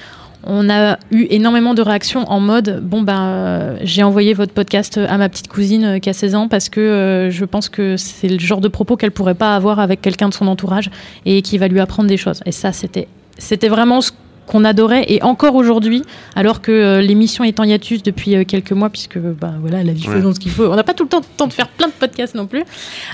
on 0.43 0.69
a 0.69 0.99
eu 1.11 1.25
énormément 1.31 1.73
de 1.73 1.81
réactions 1.81 2.29
en 2.31 2.39
mode 2.39 2.81
bon 2.83 3.01
ben 3.01 3.77
j'ai 3.81 4.03
envoyé 4.03 4.35
votre 4.35 4.53
podcast 4.53 4.99
à 4.99 5.17
ma 5.17 5.27
petite 5.27 5.47
cousine 5.47 5.99
qui 5.99 6.09
a 6.09 6.13
16 6.13 6.35
ans 6.35 6.47
parce 6.47 6.69
que 6.69 7.29
je 7.31 7.45
pense 7.45 7.67
que 7.67 7.97
c'est 7.97 8.27
le 8.27 8.37
genre 8.37 8.61
de 8.61 8.67
propos 8.67 8.95
qu'elle 8.95 9.09
pourrait 9.09 9.33
pas 9.33 9.55
avoir 9.55 9.79
avec 9.79 10.01
quelqu'un 10.01 10.29
de 10.29 10.35
son 10.35 10.45
entourage 10.47 10.91
et 11.25 11.41
qui 11.41 11.57
va 11.57 11.67
lui 11.67 11.79
apprendre 11.79 12.07
des 12.07 12.17
choses. 12.17 12.41
Et 12.45 12.51
ça 12.51 12.71
c'était 12.73 13.07
c'était 13.39 13.69
vraiment 13.69 14.01
ce 14.01 14.11
qu'on 14.47 14.63
adorait 14.63 15.05
et 15.07 15.21
encore 15.23 15.55
aujourd'hui 15.55 16.03
alors 16.35 16.61
que 16.61 16.71
euh, 16.71 17.01
l'émission 17.01 17.43
est 17.43 17.59
en 17.59 17.63
hiatus 17.63 18.03
depuis 18.03 18.35
euh, 18.35 18.43
quelques 18.43 18.71
mois 18.71 18.89
puisque 18.89 19.17
bah 19.17 19.53
voilà 19.59 19.83
la 19.83 19.93
vie 19.93 20.07
Ouais. 20.07 20.15
faisant 20.15 20.33
ce 20.33 20.39
qu'il 20.39 20.51
faut 20.51 20.65
on 20.65 20.75
n'a 20.75 20.83
pas 20.83 20.93
tout 20.93 21.03
le 21.03 21.09
temps, 21.09 21.21
temps 21.37 21.47
de 21.47 21.53
faire 21.53 21.67
plein 21.67 21.87
de 21.87 21.93
podcasts 21.93 22.35
non 22.35 22.45
plus 22.47 22.63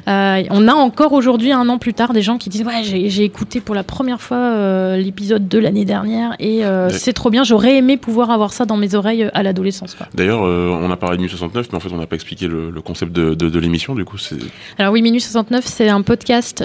Euh, 0.07 0.43
on 0.49 0.67
a 0.67 0.73
encore 0.73 1.13
aujourd'hui 1.13 1.51
un 1.51 1.67
an 1.69 1.77
plus 1.77 1.93
tard 1.93 2.13
des 2.13 2.21
gens 2.21 2.37
qui 2.37 2.49
disent 2.49 2.63
ouais 2.65 2.83
j'ai 2.83 3.23
écouté 3.23 3.61
pour 3.61 3.75
la 3.75 3.83
première 3.83 4.21
fois 4.21 4.95
l'épisode 4.97 5.47
de 5.47 5.57
l'année 5.59 5.85
dernière 5.85 6.35
et 6.39 6.61
c'est 6.89 7.13
trop 7.13 7.29
bien 7.29 7.43
j'aurais 7.43 7.77
aimé 7.77 7.97
pouvoir 7.97 8.29
avoir 8.31 8.51
ça 8.53 8.65
dans 8.65 8.77
mes 8.77 8.95
oreilles 8.95 9.29
à 9.33 9.43
l'adolescence. 9.43 9.95
D'ailleurs, 10.13 10.41
on 10.41 10.91
a 10.91 10.97
parlé 10.97 11.17
de 11.17 11.27
69, 11.27 11.67
mais 11.71 11.77
en 11.77 11.79
fait, 11.79 11.89
on 11.93 11.97
n'a 11.97 12.07
pas 12.07 12.15
expliqué 12.15 12.47
le, 12.47 12.69
le 12.71 12.81
concept 12.81 13.11
de, 13.11 13.33
de, 13.35 13.49
de 13.49 13.59
l'émission. 13.59 13.95
Du 13.95 14.05
coup, 14.05 14.17
c'est 14.17 14.35
Alors 14.77 14.91
oui, 14.93 15.01
Minute 15.01 15.21
69, 15.21 15.65
c'est 15.65 15.89
un 15.89 16.01
podcast 16.01 16.63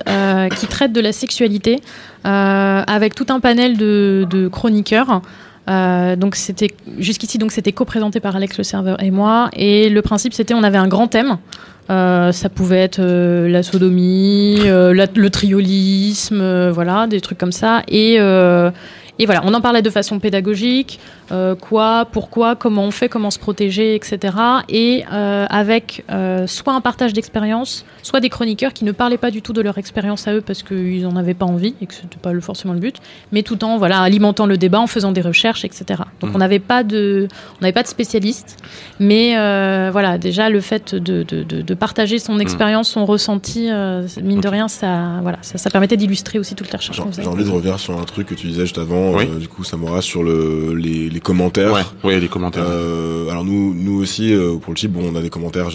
qui 0.59 0.67
traite 0.67 0.93
de 0.93 1.01
la 1.01 1.13
sexualité 1.13 1.81
avec 2.27 3.15
tout 3.15 3.27
un 3.31 3.41
panel 3.41 3.77
de, 3.77 4.49
chroniqueurs. 4.51 5.23
Euh, 5.69 6.15
donc 6.15 6.37
c'était 6.37 6.69
jusqu'ici 6.99 7.39
donc 7.39 7.51
c'était 7.51 7.73
co-présenté 7.73 8.21
par 8.21 8.37
Alex 8.37 8.59
le 8.59 8.65
serveur 8.65 9.03
et 9.03 9.11
moi. 9.11 9.51
Et 9.53 9.89
le 9.89 10.03
principe 10.03 10.33
c'était 10.33 10.55
on 10.55 10.63
avait 10.63 10.79
un 10.79 10.89
grand 10.89 11.09
thème. 11.09 11.39
Euh, 11.89 12.33
ça 12.33 12.49
pouvait 12.49 12.81
être 12.81 12.99
euh, 12.99 13.49
la 13.49 13.63
sodomie 13.63 14.59
euh, 14.65 14.93
le 14.93 15.31
triolisme 15.31 16.41
euh, 16.41 16.73
voilà 16.73 17.07
des 17.07 17.21
trucs 17.21 17.39
comme 17.39 17.53
ça. 17.53 17.83
Et 17.89 18.17
euh, 18.19 18.71
et 19.19 19.27
voilà, 19.27 19.43
on 19.45 19.55
en 19.55 19.61
parlait 19.61 19.83
de 19.83 19.91
façon 19.91 20.19
pédagogique, 20.19 21.01
euh, 21.33 21.55
quoi, 21.55 22.05
pourquoi, 22.11 22.55
comment 22.57 22.85
on 22.85 22.91
fait, 22.91 23.09
comment 23.09 23.31
se 23.31 23.39
protéger, 23.39 23.95
etc. 23.95 24.37
Et 24.69 25.05
euh, 25.13 25.47
avec 25.49 26.05
euh, 26.11 26.47
soit 26.47 26.73
un 26.75 26.81
partage 26.81 27.13
d'expérience, 27.13 27.85
soit 28.03 28.21
des 28.21 28.29
chroniqueurs 28.29 28.73
qui 28.73 28.85
ne 28.85 28.93
parlaient 28.93 29.17
pas 29.19 29.31
du 29.31 29.43
tout 29.43 29.53
de 29.53 29.61
leur 29.61 29.79
expérience 29.79 30.29
à 30.29 30.35
eux 30.35 30.41
parce 30.41 30.63
qu'ils 30.63 31.03
n'en 31.03 31.17
avaient 31.17 31.35
pas 31.35 31.47
envie 31.47 31.75
et 31.81 31.87
que 31.87 31.95
c'était 31.95 32.19
pas 32.21 32.33
le- 32.33 32.41
forcément 32.41 32.75
le 32.75 32.79
but, 32.81 32.97
mais 33.33 33.43
tout 33.43 33.65
en 33.65 33.79
voilà 33.79 34.01
alimentant 34.01 34.47
le 34.47 34.57
débat, 34.59 34.81
en 34.81 34.87
faisant 34.87 35.13
des 35.13 35.21
recherches, 35.23 35.65
etc. 35.65 36.03
Donc 36.21 36.31
Mhm. 36.31 36.37
on 36.37 36.39
n'avait 36.39 36.59
pas 36.59 36.83
de, 36.85 37.27
on 37.59 37.63
n'avait 37.63 37.73
pas 37.73 37.83
de 37.83 37.89
spécialistes, 37.89 38.57
mais 39.01 39.33
voilà 39.91 40.19
déjà 40.19 40.49
le 40.51 40.61
fait 40.61 40.95
de, 40.95 41.23
de, 41.23 41.43
de, 41.43 41.63
de 41.63 41.75
partager 41.75 42.19
son 42.19 42.39
expérience, 42.39 42.89
son 42.89 43.05
ressenti, 43.07 43.69
mine 44.23 44.41
de 44.41 44.49
rien, 44.49 44.69
ça 44.69 45.19
voilà, 45.23 45.39
ça, 45.43 45.59
ça 45.59 45.71
permettait 45.71 45.97
d'illustrer 45.97 46.39
aussi 46.39 46.55
toute 46.55 46.71
la 46.73 46.79
recherche 46.79 47.01
qu'on 47.01 47.11
J'ai 47.13 47.27
envie 47.27 47.45
de 47.45 47.51
revenir 47.51 47.79
sur 47.81 47.99
un 47.99 48.05
truc 48.05 48.27
que 48.29 48.35
tu 48.35 48.47
disais 48.47 48.63
juste 48.63 48.79
avant, 48.79 49.06
euh, 49.15 49.39
du 49.39 49.49
coup, 49.49 49.65
Samora, 49.65 50.03
sur 50.03 50.23
le, 50.23 50.75
les, 50.75 51.09
les 51.09 51.21
commentaires. 51.21 51.73
Ouais, 51.73 51.83
ouais, 52.05 52.21
les 52.21 52.29
commentaires. 52.29 52.65
Euh, 52.67 53.29
alors 53.31 53.45
nous, 53.45 53.75
nous 53.75 54.01
aussi, 54.01 54.33
euh, 54.33 54.57
pour 54.57 54.73
le 54.73 54.77
type, 54.79 54.93
bon, 54.93 55.11
on 55.13 55.17
a 55.17 55.23
des 55.23 55.31
commentaires 55.31 55.69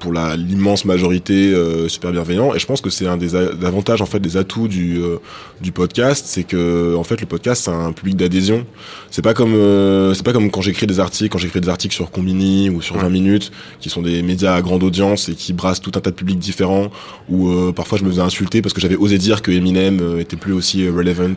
pour 0.00 0.12
l'immense 0.12 0.84
majorité 0.84 1.52
euh, 1.52 1.88
super 1.88 2.10
bienveillants 2.10 2.54
et 2.54 2.58
je 2.58 2.66
pense 2.66 2.80
que 2.80 2.90
c'est 2.90 3.06
un 3.06 3.16
des 3.16 3.36
avantages 3.36 4.02
en 4.02 4.06
fait 4.06 4.18
des 4.18 4.36
atouts 4.36 4.66
du 4.66 4.98
euh, 5.00 5.18
du 5.60 5.70
podcast 5.72 6.24
c'est 6.26 6.42
que 6.44 6.96
en 6.96 7.04
fait 7.04 7.20
le 7.20 7.26
podcast 7.26 7.62
c'est 7.66 7.70
un 7.70 7.92
public 7.92 8.16
d'adhésion. 8.16 8.66
C'est 9.10 9.22
pas 9.22 9.34
comme 9.34 9.54
euh, 9.54 10.14
c'est 10.14 10.24
pas 10.24 10.32
comme 10.32 10.50
quand 10.50 10.62
j'écris 10.62 10.86
des 10.86 10.98
articles 11.00 11.30
quand 11.30 11.38
j'écris 11.38 11.60
des 11.60 11.68
articles 11.68 11.94
sur 11.94 12.10
Combini 12.10 12.70
ou 12.70 12.80
sur 12.82 12.96
20 12.96 13.08
minutes 13.10 13.52
qui 13.80 13.90
sont 13.90 14.02
des 14.02 14.22
médias 14.22 14.54
à 14.54 14.62
grande 14.62 14.82
audience 14.82 15.28
et 15.28 15.34
qui 15.34 15.52
brassent 15.52 15.80
tout 15.80 15.92
un 15.94 16.00
tas 16.00 16.10
de 16.10 16.16
publics 16.16 16.38
différents 16.38 16.90
où 17.28 17.72
parfois 17.72 17.98
je 17.98 18.04
me 18.04 18.10
faisais 18.10 18.22
insulter 18.22 18.62
parce 18.62 18.72
que 18.72 18.80
j'avais 18.80 18.96
osé 18.96 19.18
dire 19.18 19.42
que 19.42 19.50
Eminem 19.50 20.18
était 20.18 20.36
plus 20.36 20.52
aussi 20.54 20.88
relevant 20.88 21.34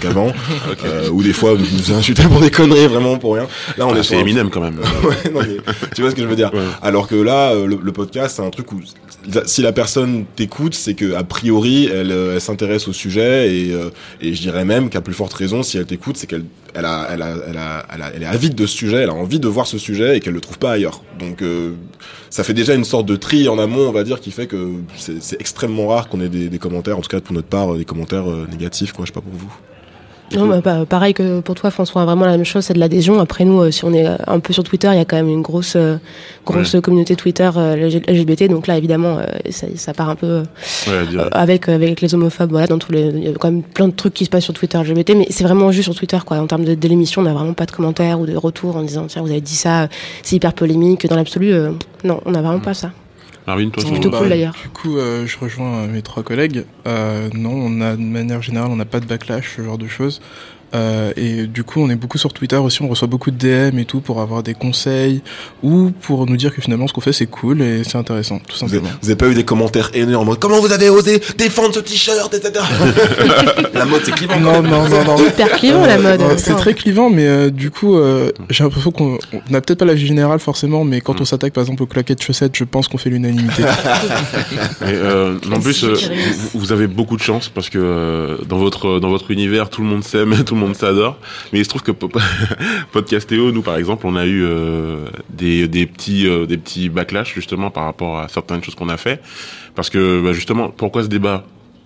qu'avant. 0.00 0.32
Ou 1.12 1.22
des 1.22 1.32
fois 1.32 1.52
je 1.56 1.60
me 1.60 1.64
faisais 1.78 1.94
insulter 1.94 2.24
pour 2.24 2.40
des 2.40 2.50
conneries 2.50 2.86
vraiment 2.88 3.16
pour 3.18 3.34
rien. 3.34 3.46
Là 3.78 3.86
on 3.86 3.94
Ah, 3.94 3.98
est 3.98 4.02
c'est 4.02 4.16
un- 4.16 4.20
Eminem, 4.20 4.50
quand 4.50 4.60
même. 4.60 4.78
Ouais, 5.04 5.30
non, 5.32 5.40
mais 5.40 5.56
tu 5.94 6.02
vois 6.02 6.10
ce 6.10 6.16
que 6.16 6.22
je 6.22 6.26
veux 6.26 6.36
dire. 6.36 6.50
Alors 6.82 7.06
que 7.08 7.14
là 7.14 7.54
le, 7.54 7.91
le 7.92 7.94
podcast 7.94 8.36
c'est 8.36 8.42
un 8.42 8.50
truc 8.50 8.72
où 8.72 8.80
si 9.44 9.62
la 9.62 9.72
personne 9.72 10.24
t'écoute 10.34 10.74
c'est 10.74 10.94
que 10.94 11.14
a 11.14 11.22
priori 11.24 11.86
elle, 11.86 12.10
euh, 12.10 12.34
elle 12.34 12.40
s'intéresse 12.40 12.88
au 12.88 12.92
sujet 12.92 13.54
et, 13.54 13.72
euh, 13.72 13.90
et 14.20 14.34
je 14.34 14.40
dirais 14.40 14.64
même 14.64 14.88
qu'à 14.88 15.02
plus 15.02 15.12
forte 15.12 15.34
raison 15.34 15.62
si 15.62 15.76
elle 15.76 15.84
t'écoute 15.84 16.16
c'est 16.16 16.26
qu'elle 16.26 16.46
est 16.74 18.24
avide 18.24 18.54
de 18.54 18.66
ce 18.66 18.76
sujet 18.76 18.96
elle 19.02 19.10
a 19.10 19.14
envie 19.14 19.38
de 19.38 19.48
voir 19.48 19.66
ce 19.66 19.76
sujet 19.76 20.16
et 20.16 20.20
qu'elle 20.20 20.32
le 20.32 20.40
trouve 20.40 20.58
pas 20.58 20.72
ailleurs. 20.72 21.02
Donc 21.18 21.42
euh, 21.42 21.72
ça 22.30 22.44
fait 22.44 22.54
déjà 22.54 22.74
une 22.74 22.84
sorte 22.84 23.04
de 23.04 23.16
tri 23.16 23.48
en 23.48 23.58
amont 23.58 23.88
on 23.88 23.92
va 23.92 24.04
dire 24.04 24.20
qui 24.20 24.30
fait 24.30 24.46
que 24.46 24.72
c'est 24.96 25.38
extrêmement 25.38 25.88
rare 25.88 26.08
qu'on 26.08 26.22
ait 26.22 26.30
des, 26.30 26.48
des 26.48 26.58
commentaires 26.58 26.96
en 26.96 27.02
tout 27.02 27.10
cas 27.10 27.20
pour 27.20 27.34
notre 27.34 27.48
part 27.48 27.74
des 27.74 27.84
commentaires 27.84 28.24
négatifs 28.50 28.92
quoi 28.92 29.04
je 29.04 29.10
sais 29.10 29.14
pas 29.14 29.20
pour 29.20 29.34
vous 29.34 29.52
Non, 30.36 30.46
bah, 30.46 30.60
bah, 30.62 30.84
pareil 30.88 31.14
que 31.14 31.40
pour 31.40 31.54
toi, 31.54 31.70
François, 31.70 32.04
vraiment 32.04 32.24
la 32.24 32.32
même 32.32 32.44
chose, 32.44 32.64
c'est 32.64 32.74
de 32.74 32.78
l'adhésion. 32.78 33.20
Après, 33.20 33.44
nous, 33.44 33.60
euh, 33.60 33.70
si 33.70 33.84
on 33.84 33.92
est 33.92 34.06
euh, 34.06 34.16
un 34.26 34.40
peu 34.40 34.52
sur 34.52 34.64
Twitter, 34.64 34.88
il 34.92 34.98
y 34.98 35.00
a 35.00 35.04
quand 35.04 35.16
même 35.16 35.28
une 35.28 35.42
grosse, 35.42 35.74
euh, 35.76 35.96
grosse 36.46 36.76
communauté 36.82 37.16
Twitter 37.16 37.50
euh, 37.56 38.00
LGBT. 38.08 38.48
Donc 38.48 38.66
là, 38.66 38.76
évidemment, 38.78 39.18
ça, 39.50 39.66
ça 39.76 39.92
part 39.94 40.08
un 40.08 40.16
peu 40.16 40.42
Ouais, 40.86 41.22
avec, 41.32 41.68
avec 41.68 42.00
les 42.00 42.14
homophobes. 42.14 42.50
Voilà, 42.50 42.66
dans 42.66 42.78
tous 42.78 42.92
les, 42.92 43.02
il 43.02 43.24
y 43.24 43.28
a 43.28 43.32
quand 43.32 43.50
même 43.50 43.62
plein 43.62 43.88
de 43.88 43.94
trucs 43.94 44.14
qui 44.14 44.24
se 44.24 44.30
passent 44.30 44.44
sur 44.44 44.54
Twitter 44.54 44.78
LGBT, 44.78 45.14
mais 45.16 45.26
c'est 45.30 45.44
vraiment 45.44 45.70
juste 45.72 45.84
sur 45.84 45.94
Twitter, 45.94 46.18
quoi. 46.24 46.38
En 46.38 46.46
termes 46.46 46.64
de, 46.64 46.74
de 46.74 46.88
l'émission, 46.88 47.22
on 47.22 47.24
n'a 47.24 47.32
vraiment 47.32 47.54
pas 47.54 47.66
de 47.66 47.72
commentaires 47.72 48.20
ou 48.20 48.26
de 48.26 48.36
retours 48.36 48.76
en 48.76 48.82
disant, 48.82 49.06
tiens, 49.08 49.22
vous 49.22 49.30
avez 49.30 49.40
dit 49.40 49.56
ça, 49.56 49.88
c'est 50.22 50.36
hyper 50.36 50.52
polémique. 50.52 51.06
Dans 51.06 51.16
l'absolu, 51.16 51.52
non, 52.04 52.20
on 52.24 52.32
n'a 52.32 52.42
vraiment 52.42 52.60
pas 52.60 52.74
ça. 52.74 52.90
Marvin, 53.46 53.70
toi, 53.70 53.82
C'est 53.84 53.90
plutôt 53.90 54.10
cool, 54.10 54.28
d'ailleurs. 54.28 54.54
Du 54.62 54.68
coup, 54.68 54.98
euh, 54.98 55.26
je 55.26 55.38
rejoins 55.38 55.78
euh, 55.78 55.86
mes 55.88 56.02
trois 56.02 56.22
collègues. 56.22 56.64
Euh, 56.86 57.28
non, 57.34 57.50
on 57.52 57.80
a 57.80 57.96
de 57.96 58.02
manière 58.02 58.40
générale, 58.40 58.70
on 58.70 58.76
n'a 58.76 58.84
pas 58.84 59.00
de 59.00 59.06
backlash, 59.06 59.56
ce 59.56 59.62
genre 59.62 59.78
de 59.78 59.88
choses. 59.88 60.20
Euh, 60.74 61.12
et 61.16 61.46
du 61.46 61.64
coup, 61.64 61.80
on 61.80 61.90
est 61.90 61.96
beaucoup 61.96 62.18
sur 62.18 62.32
Twitter 62.32 62.56
aussi, 62.56 62.82
on 62.82 62.88
reçoit 62.88 63.08
beaucoup 63.08 63.30
de 63.30 63.36
DM 63.36 63.78
et 63.78 63.84
tout 63.84 64.00
pour 64.00 64.20
avoir 64.20 64.42
des 64.42 64.54
conseils 64.54 65.22
ou 65.62 65.90
pour 66.00 66.26
nous 66.26 66.36
dire 66.36 66.54
que 66.54 66.60
finalement 66.60 66.86
ce 66.86 66.92
qu'on 66.92 67.00
fait 67.00 67.12
c'est 67.12 67.26
cool 67.26 67.62
et 67.62 67.84
c'est 67.84 67.96
intéressant, 67.98 68.40
tout 68.46 68.56
simplement. 68.56 68.88
vous 69.02 69.08
avez 69.08 69.16
pas 69.16 69.28
eu 69.28 69.34
des 69.34 69.44
commentaires 69.44 69.90
haineux 69.94 70.16
en 70.16 70.24
mode 70.24 70.38
comment 70.38 70.60
vous 70.60 70.72
avez 70.72 70.88
osé 70.88 71.20
défendre 71.36 71.74
ce 71.74 71.80
t-shirt 71.80 72.32
etc 72.34 72.64
la 73.74 73.84
mode 73.84 74.02
c'est 74.04 74.12
clivant 74.12 74.40
Non, 74.40 74.62
non, 74.62 74.88
non, 74.88 75.04
non. 75.04 75.16
Hyper 75.18 75.52
clivant, 75.52 75.86
la 75.86 75.98
mode. 75.98 76.20
non, 76.20 76.28
C'est 76.36 76.56
très 76.56 76.74
clivant, 76.74 77.10
mais 77.10 77.26
euh, 77.26 77.50
du 77.50 77.70
coup, 77.70 77.96
euh, 77.96 78.30
j'ai 78.50 78.64
l'impression 78.64 78.90
qu'on 78.90 79.18
on 79.32 79.40
n'a 79.50 79.60
peut-être 79.60 79.78
pas 79.78 79.84
la 79.84 79.94
vie 79.94 80.06
générale 80.06 80.38
forcément, 80.38 80.84
mais 80.84 81.00
quand 81.00 81.20
on 81.20 81.24
s'attaque 81.24 81.52
par 81.52 81.62
exemple 81.62 81.82
aux 81.82 81.86
claquettes 81.86 82.22
chaussettes, 82.22 82.56
je 82.56 82.64
pense 82.64 82.88
qu'on 82.88 82.98
fait 82.98 83.10
l'unanimité. 83.10 83.62
Mais, 84.80 84.94
euh, 84.94 85.36
en 85.50 85.60
plus, 85.60 85.84
euh, 85.84 85.94
vous, 86.52 86.60
vous 86.60 86.72
avez 86.72 86.86
beaucoup 86.86 87.16
de 87.16 87.22
chance 87.22 87.48
parce 87.48 87.70
que 87.70 87.78
euh, 87.78 88.36
dans 88.48 88.58
votre 88.58 89.00
dans 89.00 89.10
votre 89.10 89.30
univers, 89.30 89.70
tout 89.70 89.82
le 89.82 89.88
monde 89.88 90.04
s'aime, 90.04 90.34
tout 90.46 90.54
le 90.54 90.60
monde 90.60 90.61
s'adore. 90.74 91.18
Mais 91.52 91.58
il 91.60 91.64
se 91.64 91.68
trouve 91.68 91.82
que 91.82 91.92
po- 91.92 92.10
Podcastéo, 92.92 93.52
nous 93.52 93.62
par 93.62 93.76
exemple, 93.76 94.06
on 94.06 94.16
a 94.16 94.26
eu 94.26 94.42
euh, 94.44 95.06
des 95.30 95.68
des 95.68 95.86
petits 95.86 96.26
euh, 96.26 96.46
des 96.46 96.56
petits 96.58 96.88
backlash 96.88 97.34
justement 97.34 97.70
par 97.70 97.84
rapport 97.84 98.18
à 98.18 98.28
certaines 98.28 98.62
choses 98.62 98.74
qu'on 98.74 98.88
a 98.88 98.96
fait, 98.96 99.20
parce 99.74 99.90
que 99.90 100.20
bah, 100.22 100.32
justement, 100.32 100.68
pourquoi 100.70 101.02
ce 101.02 101.08
débat? 101.08 101.44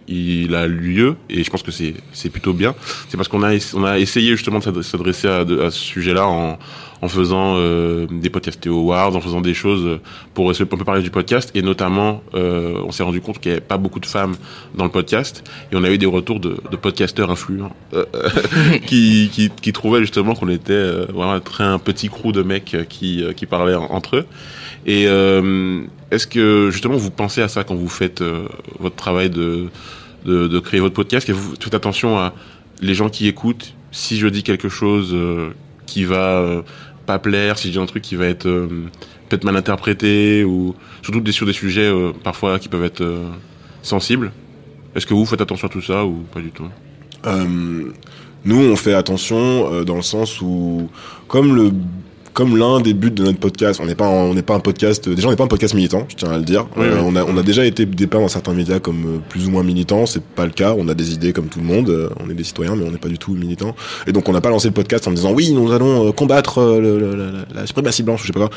Il 0.09 0.55
a 0.55 0.66
lieu 0.66 1.16
et 1.28 1.43
je 1.43 1.51
pense 1.51 1.62
que 1.62 1.70
c'est 1.73 1.95
c'est 2.12 2.31
plutôt 2.31 2.53
bien. 2.53 2.74
C'est 3.09 3.16
parce 3.16 3.28
qu'on 3.28 3.43
a 3.43 3.53
on 3.74 3.85
a 3.85 3.99
essayé 3.99 4.31
justement 4.37 4.59
de 4.61 4.65
s'ad- 4.65 4.83
s'adresser 4.83 5.28
à, 5.28 5.45
ce 5.70 5.78
sujet-là 5.78 6.27
en 6.27 6.59
en 7.03 7.09
faisant 7.09 7.57
euh, 7.59 8.07
des 8.11 8.31
podcast 8.31 8.66
awards, 8.66 9.15
en 9.16 9.20
faisant 9.20 9.43
des 9.43 9.53
choses 9.53 9.99
pour 10.33 10.51
essayer 10.51 10.65
un 10.65 10.69
parler 10.85 11.03
du 11.03 11.11
podcast. 11.11 11.51
Et 11.55 11.61
notamment 11.61 12.23
euh, 12.35 12.81
on 12.87 12.91
s'est 12.91 13.03
rendu 13.03 13.20
compte 13.20 13.39
qu'il 13.39 13.51
n'y 13.53 13.57
avait 13.59 13.66
pas 13.66 13.77
beaucoup 13.77 14.01
de 14.01 14.07
femmes 14.07 14.35
dans 14.74 14.85
le 14.85 14.91
podcast. 14.91 15.45
Et 15.70 15.77
on 15.77 15.85
a 15.85 15.91
eu 15.91 15.99
des 15.99 16.07
retours 16.07 16.41
de, 16.41 16.57
de 16.70 16.77
podcasteurs 16.77 17.31
influents 17.31 17.74
euh, 17.93 18.05
qui, 18.87 19.28
qui 19.61 19.73
trouvaient 19.73 20.01
justement 20.01 20.35
qu'on 20.35 20.49
était 20.49 20.91
vraiment 21.12 21.39
un 21.59 21.78
petit 21.78 22.09
crew 22.09 22.33
de 22.33 22.43
mecs 22.43 22.77
qui 22.89 23.23
qui 23.37 23.45
parlaient 23.47 23.74
en- 23.74 23.91
entre 23.91 24.16
eux. 24.16 24.27
Et 24.87 25.07
est-ce 26.11 26.27
que 26.27 26.70
justement 26.70 26.97
vous 26.97 27.11
pensez 27.11 27.43
à 27.43 27.49
ça 27.49 27.65
quand 27.65 27.74
vous 27.74 27.89
faites 27.89 28.20
euh, 28.20 28.47
votre 28.78 28.97
travail 28.97 29.31
de, 29.31 29.69
de 30.24 30.59
créer 30.61 30.81
votre 30.81 30.95
podcast? 30.95 31.28
Et 31.28 31.33
vous 31.33 31.55
faites 31.61 31.74
attention 31.74 32.19
à 32.19 32.33
les 32.81 32.95
gens 32.95 33.09
qui 33.09 33.27
écoutent 33.27 33.74
si 33.91 34.16
je 34.19 34.27
dis 34.28 34.43
quelque 34.43 34.69
chose 34.69 35.11
euh, 35.12 35.51
qui 35.87 36.05
va 36.05 36.39
euh, 36.39 36.62
pas 37.07 37.19
plaire, 37.19 37.59
si 37.59 37.69
je 37.69 37.73
dis 37.73 37.78
un 37.78 37.87
truc 37.87 38.03
qui 38.03 38.15
va 38.15 38.27
être 38.27 38.49
peut-être 39.28 39.45
mal 39.45 39.57
interprété 39.57 40.45
ou 40.45 40.74
surtout 41.03 41.24
sur 41.33 41.47
des 41.47 41.53
sujets 41.53 41.91
parfois 42.24 42.59
qui 42.59 42.69
peuvent 42.69 42.85
être 42.85 43.05
sensibles. 43.83 44.33
Est-ce 44.95 45.07
que 45.07 45.15
vous 45.15 45.24
faites 45.24 45.41
attention 45.41 45.69
à 45.69 45.70
tout 45.70 45.83
ça 45.83 46.05
ou 46.05 46.24
pas 46.33 46.41
du 46.41 46.51
tout? 46.51 46.66
Nous, 48.45 48.57
on 48.57 48.74
fait 48.74 48.95
attention 48.95 49.85
dans 49.85 49.95
le 49.95 50.03
sens 50.03 50.41
où, 50.41 50.91
comme 51.28 51.55
le 51.55 51.70
comme 52.37 52.57
l'un 52.59 52.81
des 52.81 52.93
buts 52.93 53.11
de 53.11 53.25
notre 53.25 53.39
podcast, 53.39 53.81
on 53.83 53.87
n'est 53.87 53.95
pas, 53.95 54.07
on 54.09 54.35
n'est 54.35 54.43
pas 54.43 54.55
un 54.55 54.61
podcast. 54.61 55.09
Déjà, 55.09 55.27
on 55.27 55.31
n'est 55.31 55.37
pas 55.39 55.45
un 55.45 55.49
podcast 55.49 55.73
militant, 55.73 56.05
je 56.09 56.17
tiens 56.17 56.31
à 56.31 56.37
le 56.37 56.45
dire. 56.45 56.67
Oui, 56.77 56.85
Euh, 56.85 56.97
oui. 56.97 57.03
On 57.07 57.17
a, 57.17 57.25
on 57.25 57.35
a 57.39 57.43
déjà 57.43 57.65
été 57.65 57.87
dépeint 57.87 58.21
dans 58.21 58.29
certains 58.29 58.53
médias 58.53 58.79
comme 58.79 59.05
euh, 59.07 59.19
plus 59.31 59.47
ou 59.47 59.51
moins 59.51 59.63
militants. 59.63 60.05
C'est 60.05 60.23
pas 60.23 60.45
le 60.45 60.51
cas. 60.53 60.75
On 60.77 60.87
a 60.89 60.95
des 60.95 61.15
idées 61.15 61.33
comme 61.33 61.47
tout 61.47 61.61
le 61.61 61.65
monde. 61.65 61.89
Euh, 61.89 62.11
on 62.23 62.29
est 62.29 62.35
des 62.35 62.45
citoyens, 62.45 62.77
mais 62.77 62.85
on 62.87 62.91
n'est 62.91 62.99
pas 62.99 63.09
du 63.09 63.17
tout 63.19 63.33
militants. 63.33 63.75
Et 64.07 64.13
donc, 64.13 64.29
on 64.29 64.33
n'a 64.33 64.43
pas 64.43 64.51
lancé 64.51 64.69
le 64.69 64.75
podcast 64.75 65.09
en 65.09 65.13
disant 65.13 65.33
oui, 65.33 65.51
nous 65.53 65.73
allons 65.73 66.09
euh, 66.09 66.13
combattre 66.13 66.59
euh, 66.59 66.79
le- 66.79 66.99
le- 67.01 67.17
la, 67.17 67.61
la 67.63 67.67
suprématie 67.67 68.03
blanche, 68.03 68.21
je 68.21 68.27
sais 68.27 68.33
pas 68.35 68.41
quoi. 68.47 68.51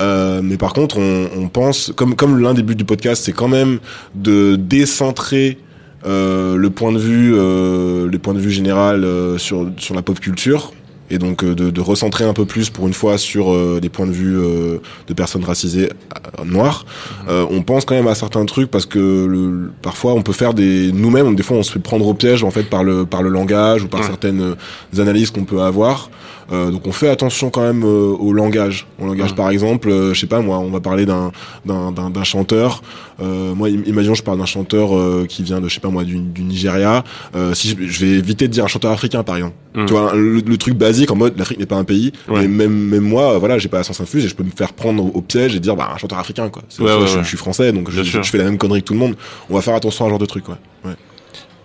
Euh, 0.00 0.40
mais 0.42 0.56
par 0.56 0.72
contre, 0.72 0.98
on, 0.98 1.28
on 1.36 1.48
pense, 1.48 1.92
comme 1.94 2.16
comme 2.16 2.38
l'un 2.40 2.52
des 2.54 2.62
buts 2.64 2.74
du 2.74 2.84
podcast, 2.84 3.22
c'est 3.24 3.32
quand 3.32 3.48
même 3.48 3.78
de 4.16 4.56
décentrer 4.56 5.58
euh, 6.06 6.56
le 6.56 6.70
point 6.70 6.90
de 6.92 6.98
vue, 6.98 7.34
euh, 7.36 8.08
le 8.10 8.18
point 8.18 8.34
de 8.34 8.40
vue 8.40 8.50
général 8.50 9.04
euh, 9.04 9.38
sur 9.38 9.68
sur 9.76 9.94
la 9.94 10.02
pop 10.02 10.18
culture 10.18 10.72
et 11.10 11.18
donc 11.18 11.42
euh, 11.44 11.54
de, 11.54 11.70
de 11.70 11.80
recentrer 11.80 12.24
un 12.24 12.32
peu 12.32 12.44
plus 12.44 12.70
pour 12.70 12.86
une 12.86 12.92
fois 12.94 13.18
sur 13.18 13.52
euh, 13.52 13.80
des 13.80 13.88
points 13.88 14.06
de 14.06 14.12
vue 14.12 14.38
euh, 14.38 14.78
de 15.08 15.14
personnes 15.14 15.44
racisées 15.44 15.90
euh, 16.38 16.44
noires. 16.44 16.86
Euh, 17.28 17.44
on 17.50 17.62
pense 17.62 17.84
quand 17.84 17.94
même 17.94 18.06
à 18.08 18.14
certains 18.14 18.44
trucs 18.44 18.70
parce 18.70 18.86
que 18.86 18.98
le, 18.98 19.26
le- 19.50 19.70
parfois 19.82 20.14
on 20.14 20.22
peut 20.22 20.32
faire 20.32 20.54
des 20.54 20.92
nous-mêmes, 20.92 21.34
des 21.34 21.42
fois 21.42 21.56
on 21.56 21.62
se 21.62 21.72
fait 21.72 21.78
prendre 21.80 22.06
au 22.06 22.14
piège 22.14 22.44
en 22.44 22.50
fait 22.50 22.64
par 22.64 22.84
le 22.84 23.04
par 23.06 23.22
le 23.22 23.28
langage 23.30 23.82
ou 23.84 23.88
par 23.88 24.00
certaines 24.06 24.40
euh, 24.42 25.00
analyses 25.02 25.30
qu'on 25.30 25.44
peut 25.44 25.60
avoir. 25.62 26.10
Euh, 26.52 26.70
donc 26.70 26.86
on 26.86 26.92
fait 26.92 27.08
attention 27.08 27.50
quand 27.50 27.62
même 27.62 27.84
euh, 27.84 28.12
au 28.18 28.32
langage. 28.32 28.86
Au 29.00 29.06
langage 29.06 29.34
par 29.34 29.50
exemple, 29.50 29.88
euh, 29.90 30.14
je 30.14 30.20
sais 30.20 30.26
pas 30.26 30.40
moi, 30.40 30.58
on 30.58 30.70
va 30.70 30.80
parler 30.80 31.06
d'un 31.06 31.30
d'un 31.64 31.92
d'un 31.92 32.10
d'un 32.10 32.24
chanteur. 32.24 32.82
Euh, 33.22 33.54
moi, 33.54 33.68
im- 33.68 33.82
imaginons 33.86 34.14
je 34.14 34.22
parle 34.22 34.38
d'un 34.38 34.46
chanteur 34.46 34.96
euh, 34.96 35.26
qui 35.28 35.42
vient 35.42 35.60
de 35.60 35.68
je 35.68 35.74
sais 35.74 35.80
pas 35.80 35.90
moi 35.90 36.04
du, 36.04 36.16
du 36.18 36.42
Nigeria. 36.42 37.04
Euh, 37.36 37.54
si 37.54 37.68
je, 37.68 37.76
je 37.86 38.04
vais 38.04 38.12
éviter 38.12 38.48
de 38.48 38.52
dire 38.52 38.64
un 38.64 38.68
chanteur 38.68 38.90
africain 38.90 39.22
par 39.22 39.36
exemple. 39.36 39.54
Mm. 39.74 39.84
Tu 39.86 39.92
vois 39.92 40.12
le, 40.14 40.40
le 40.40 40.56
truc 40.56 40.74
basique 40.74 41.10
en 41.10 41.16
mode 41.16 41.38
l'Afrique 41.38 41.58
n'est 41.60 41.66
pas 41.66 41.76
un 41.76 41.84
pays. 41.84 42.12
Mais 42.28 42.48
même 42.48 42.72
même 42.72 43.04
moi, 43.04 43.38
voilà, 43.38 43.58
j'ai 43.58 43.68
pas 43.68 43.78
la 43.78 43.84
science 43.84 44.00
infuse 44.00 44.24
et 44.24 44.28
je 44.28 44.34
peux 44.34 44.42
me 44.44 44.50
faire 44.50 44.72
prendre 44.72 45.04
au, 45.04 45.08
au 45.08 45.20
piège 45.20 45.54
et 45.54 45.60
dire 45.60 45.76
bah 45.76 45.90
un 45.94 45.98
chanteur 45.98 46.18
africain 46.18 46.48
quoi. 46.48 46.62
Ouais, 46.80 46.84
ouais, 46.86 47.06
je, 47.06 47.16
ouais. 47.18 47.22
je 47.22 47.28
suis 47.28 47.36
français 47.36 47.72
donc 47.72 47.90
je, 47.90 48.02
fais 48.22 48.38
la 48.38 48.44
même 48.44 48.58
connerie 48.58 48.80
que 48.80 48.86
tout 48.86 48.94
le 48.94 48.98
monde. 49.00 49.14
On 49.48 49.54
va 49.54 49.60
faire 49.60 49.74
attention 49.74 50.04
à 50.04 50.08
ce 50.08 50.10
genre 50.10 50.18
de 50.18 50.26
truc 50.26 50.48
ouais. 50.48 50.54
ouais. 50.84 50.94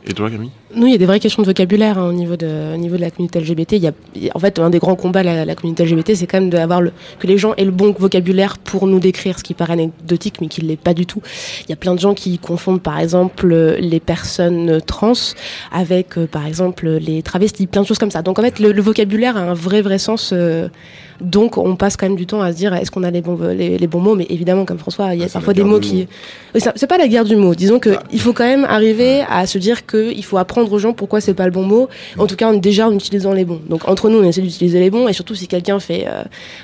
Et 0.07 0.13
toi 0.13 0.29
Camille? 0.29 0.51
Nous, 0.75 0.87
il 0.87 0.91
y 0.91 0.95
a 0.95 0.97
des 0.97 1.05
vraies 1.05 1.19
questions 1.21 1.41
de 1.41 1.47
vocabulaire 1.47 1.97
hein, 1.97 2.09
au, 2.09 2.11
niveau 2.11 2.35
de, 2.35 2.73
au 2.73 2.77
niveau 2.77 2.97
de 2.97 3.01
la 3.01 3.09
communauté 3.09 3.39
LGBT. 3.39 3.73
Il 3.73 3.83
y 3.83 3.87
a, 3.87 3.91
en 4.35 4.39
fait, 4.39 4.59
un 4.59 4.69
des 4.69 4.79
grands 4.79 4.95
combats 4.95 5.21
de 5.21 5.27
la, 5.27 5.45
la 5.45 5.55
communauté 5.55 5.85
LGBT, 5.85 6.15
c'est 6.15 6.27
quand 6.27 6.39
même 6.39 6.49
d'avoir 6.49 6.81
le, 6.81 6.91
que 7.19 7.27
les 7.27 7.37
gens 7.37 7.53
aient 7.55 7.63
le 7.63 7.71
bon 7.71 7.95
vocabulaire 7.97 8.57
pour 8.57 8.85
nous 8.87 8.99
décrire, 8.99 9.39
ce 9.39 9.43
qui 9.43 9.53
paraît 9.53 9.73
anecdotique, 9.73 10.41
mais 10.41 10.47
qui 10.47 10.61
ne 10.63 10.67
l'est 10.67 10.75
pas 10.75 10.93
du 10.93 11.05
tout. 11.05 11.21
Il 11.63 11.69
y 11.69 11.73
a 11.73 11.77
plein 11.77 11.95
de 11.95 11.99
gens 11.99 12.13
qui 12.13 12.37
confondent, 12.39 12.81
par 12.81 12.99
exemple, 12.99 13.47
les 13.79 13.99
personnes 13.99 14.81
trans 14.85 15.13
avec, 15.71 16.17
euh, 16.17 16.27
par 16.27 16.45
exemple, 16.45 16.87
les 16.89 17.21
travestis, 17.23 17.67
plein 17.67 17.81
de 17.81 17.87
choses 17.87 17.99
comme 17.99 18.11
ça. 18.11 18.21
Donc, 18.21 18.37
en 18.39 18.41
fait, 18.41 18.59
le, 18.59 18.71
le 18.71 18.81
vocabulaire 18.81 19.37
a 19.37 19.41
un 19.41 19.53
vrai, 19.53 19.81
vrai 19.81 19.97
sens. 19.97 20.31
euh, 20.33 20.67
donc, 21.21 21.57
on 21.57 21.75
passe 21.77 21.95
quand 21.95 22.07
même 22.07 22.17
du 22.17 22.25
temps 22.25 22.41
à 22.41 22.51
se 22.51 22.57
dire, 22.57 22.73
est-ce 22.73 22.91
qu'on 22.91 23.03
a 23.03 23.11
les 23.11 23.21
bons, 23.21 23.39
les, 23.41 23.77
les 23.77 23.87
bons 23.87 24.01
mots? 24.01 24.15
Mais 24.15 24.27
évidemment, 24.29 24.65
comme 24.65 24.77
François, 24.77 25.15
il 25.15 25.21
y 25.21 25.23
a 25.23 25.27
parfois 25.27 25.53
des 25.53 25.63
mots 25.63 25.79
qui... 25.79 26.07
mot. 26.53 26.59
C'est 26.75 26.87
pas 26.87 26.97
la 26.97 27.07
guerre 27.07 27.23
du 27.23 27.37
mot. 27.37 27.55
Disons 27.55 27.79
que 27.79 27.91
il 28.11 28.19
faut 28.19 28.33
quand 28.33 28.43
même 28.43 28.65
arriver 28.65 29.23
à 29.29 29.47
se 29.47 29.57
dire 29.57 29.85
que 29.85 30.11
il 30.13 30.25
faut 30.25 30.37
apprendre 30.37 30.64
aux 30.71 30.79
gens 30.79 30.93
pourquoi 30.93 31.21
c'est 31.21 31.33
pas 31.33 31.45
le 31.45 31.51
bon 31.51 31.63
mot. 31.63 31.89
En 32.17 32.27
tout 32.27 32.35
cas, 32.35 32.53
déjà 32.55 32.87
en 32.87 32.93
utilisant 32.93 33.33
les 33.33 33.45
bons. 33.45 33.61
Donc 33.69 33.87
entre 33.87 34.09
nous, 34.09 34.19
on 34.19 34.23
essaie 34.23 34.41
d'utiliser 34.41 34.79
les 34.79 34.89
bons 34.89 35.07
et 35.07 35.13
surtout 35.13 35.35
si 35.35 35.47
quelqu'un 35.47 35.79
fait 35.79 36.05
euh, 36.07 36.23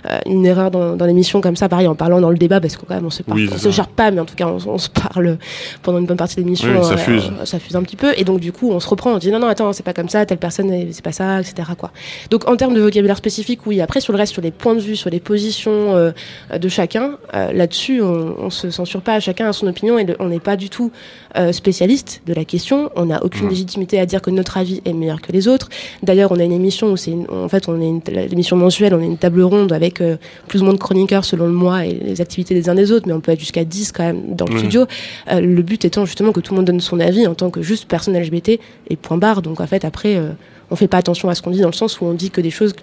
euh, 0.09 0.19
une 0.25 0.45
erreur 0.45 0.71
dans, 0.71 0.95
dans 0.95 1.05
l'émission 1.05 1.41
comme 1.41 1.55
ça, 1.55 1.69
pareil, 1.69 1.87
en 1.87 1.95
parlant 1.95 2.21
dans 2.21 2.29
le 2.29 2.37
débat, 2.37 2.59
parce 2.61 2.75
que 2.77 2.85
quand 2.85 2.95
même 2.95 3.05
on 3.05 3.09
se 3.09 3.23
parle, 3.23 3.39
Oui, 3.39 3.49
on 3.53 3.57
se 3.57 3.71
charpe 3.71 3.93
pas, 3.95 4.11
mais 4.11 4.19
en 4.21 4.25
tout 4.25 4.35
cas 4.35 4.47
on, 4.47 4.57
on 4.69 4.77
se 4.77 4.89
parle 4.89 5.37
pendant 5.83 5.97
une 5.99 6.05
bonne 6.05 6.17
partie 6.17 6.35
de 6.35 6.41
l'émission. 6.41 6.69
Oui, 6.77 6.83
ça 6.85 6.93
euh, 6.93 6.97
fuse. 6.97 7.31
ça 7.45 7.59
fuse 7.59 7.75
un 7.75 7.83
petit 7.83 7.95
peu 7.95 8.13
et 8.17 8.23
donc 8.23 8.39
du 8.39 8.51
coup 8.51 8.71
on 8.71 8.79
se 8.79 8.87
reprend, 8.87 9.11
on 9.13 9.17
dit 9.17 9.31
non 9.31 9.39
non 9.39 9.47
attends 9.47 9.73
c'est 9.73 9.83
pas 9.83 9.93
comme 9.93 10.09
ça, 10.09 10.25
telle 10.25 10.37
personne 10.37 10.71
c'est 10.91 11.03
pas 11.03 11.11
ça, 11.11 11.39
etc. 11.39 11.69
Quoi. 11.77 11.91
Donc 12.29 12.47
en 12.49 12.55
termes 12.55 12.73
de 12.73 12.81
vocabulaire 12.81 13.17
spécifique, 13.17 13.65
oui. 13.65 13.81
Après 13.81 14.01
sur 14.01 14.13
le 14.13 14.17
reste, 14.17 14.33
sur 14.33 14.41
les 14.41 14.51
points 14.51 14.75
de 14.75 14.79
vue, 14.81 14.95
sur 14.95 15.09
les 15.09 15.19
positions 15.19 15.95
euh, 15.95 16.11
de 16.57 16.69
chacun, 16.69 17.17
là-dessus 17.33 18.01
on, 18.01 18.35
on 18.39 18.49
se 18.49 18.69
censure 18.71 19.01
pas, 19.01 19.19
chacun 19.19 19.47
a 19.49 19.53
son 19.53 19.67
opinion 19.67 19.97
et 19.97 20.03
le- 20.05 20.15
on 20.19 20.27
n'est 20.29 20.39
pas 20.39 20.55
du 20.55 20.69
tout 20.69 20.91
euh, 21.37 21.51
spécialiste 21.51 22.21
de 22.25 22.33
la 22.33 22.45
question. 22.45 22.89
On 22.95 23.05
n'a 23.05 23.23
aucune 23.23 23.43
Mhm. 23.45 23.49
légitimité 23.49 23.99
à 23.99 24.05
dire 24.05 24.21
que 24.21 24.29
notre 24.31 24.57
avis 24.57 24.81
est 24.85 24.93
meilleur 24.93 25.21
que 25.21 25.31
les 25.31 25.47
autres. 25.47 25.69
D'ailleurs, 26.03 26.31
on 26.31 26.39
a 26.39 26.43
une 26.43 26.51
émission 26.51 26.91
où 26.91 26.97
c'est 26.97 27.13
en 27.29 27.47
fait 27.49 27.67
on 27.69 27.79
est 27.81 27.87
une, 27.87 28.01
l'émission 28.29 28.55
mensuelle, 28.57 28.93
on 28.93 28.99
a 29.01 29.05
une 29.05 29.17
table 29.17 29.41
ronde 29.41 29.71
avec 29.73 30.01
euh, 30.01 30.17
plus 30.47 30.61
ou 30.61 30.65
moins 30.65 30.73
de 30.73 30.79
chroniqueurs 30.79 31.25
selon 31.25 31.45
le 31.47 31.53
mois 31.53 31.85
et 31.85 31.93
les 31.93 32.21
activités 32.21 32.53
des 32.53 32.69
uns 32.69 32.75
des 32.75 32.91
autres, 32.91 33.07
mais 33.07 33.13
on 33.13 33.21
peut 33.21 33.31
être 33.31 33.39
jusqu'à 33.39 33.63
10 33.63 33.91
quand 33.91 34.03
même 34.03 34.35
dans 34.35 34.45
le 34.45 34.53
Mhm. 34.53 34.59
studio. 34.59 34.85
Euh, 35.31 35.39
le 35.39 35.61
but 35.61 35.85
étant 35.85 36.05
justement 36.05 36.31
que 36.31 36.39
tout 36.39 36.53
le 36.53 36.57
monde 36.57 36.65
donne 36.67 36.79
son 36.81 36.99
avis 36.99 37.27
en 37.27 37.35
tant 37.35 37.49
que 37.49 37.61
juste 37.61 37.85
personne 37.87 38.15
LGBT 38.15 38.59
et 38.89 38.95
point 38.95 39.17
barre. 39.17 39.41
Donc 39.41 39.61
en 39.61 39.67
fait 39.67 39.85
après 39.85 40.15
euh, 40.17 40.31
on 40.71 40.75
fait 40.75 40.87
pas 40.87 40.97
attention 40.97 41.29
à 41.29 41.35
ce 41.35 41.41
qu'on 41.41 41.51
dit 41.51 41.59
dans 41.61 41.67
le 41.67 41.73
sens 41.73 41.99
où 42.01 42.05
on 42.05 42.13
dit 42.13 42.31
que 42.31 42.41
des 42.41 42.49
choses 42.49 42.73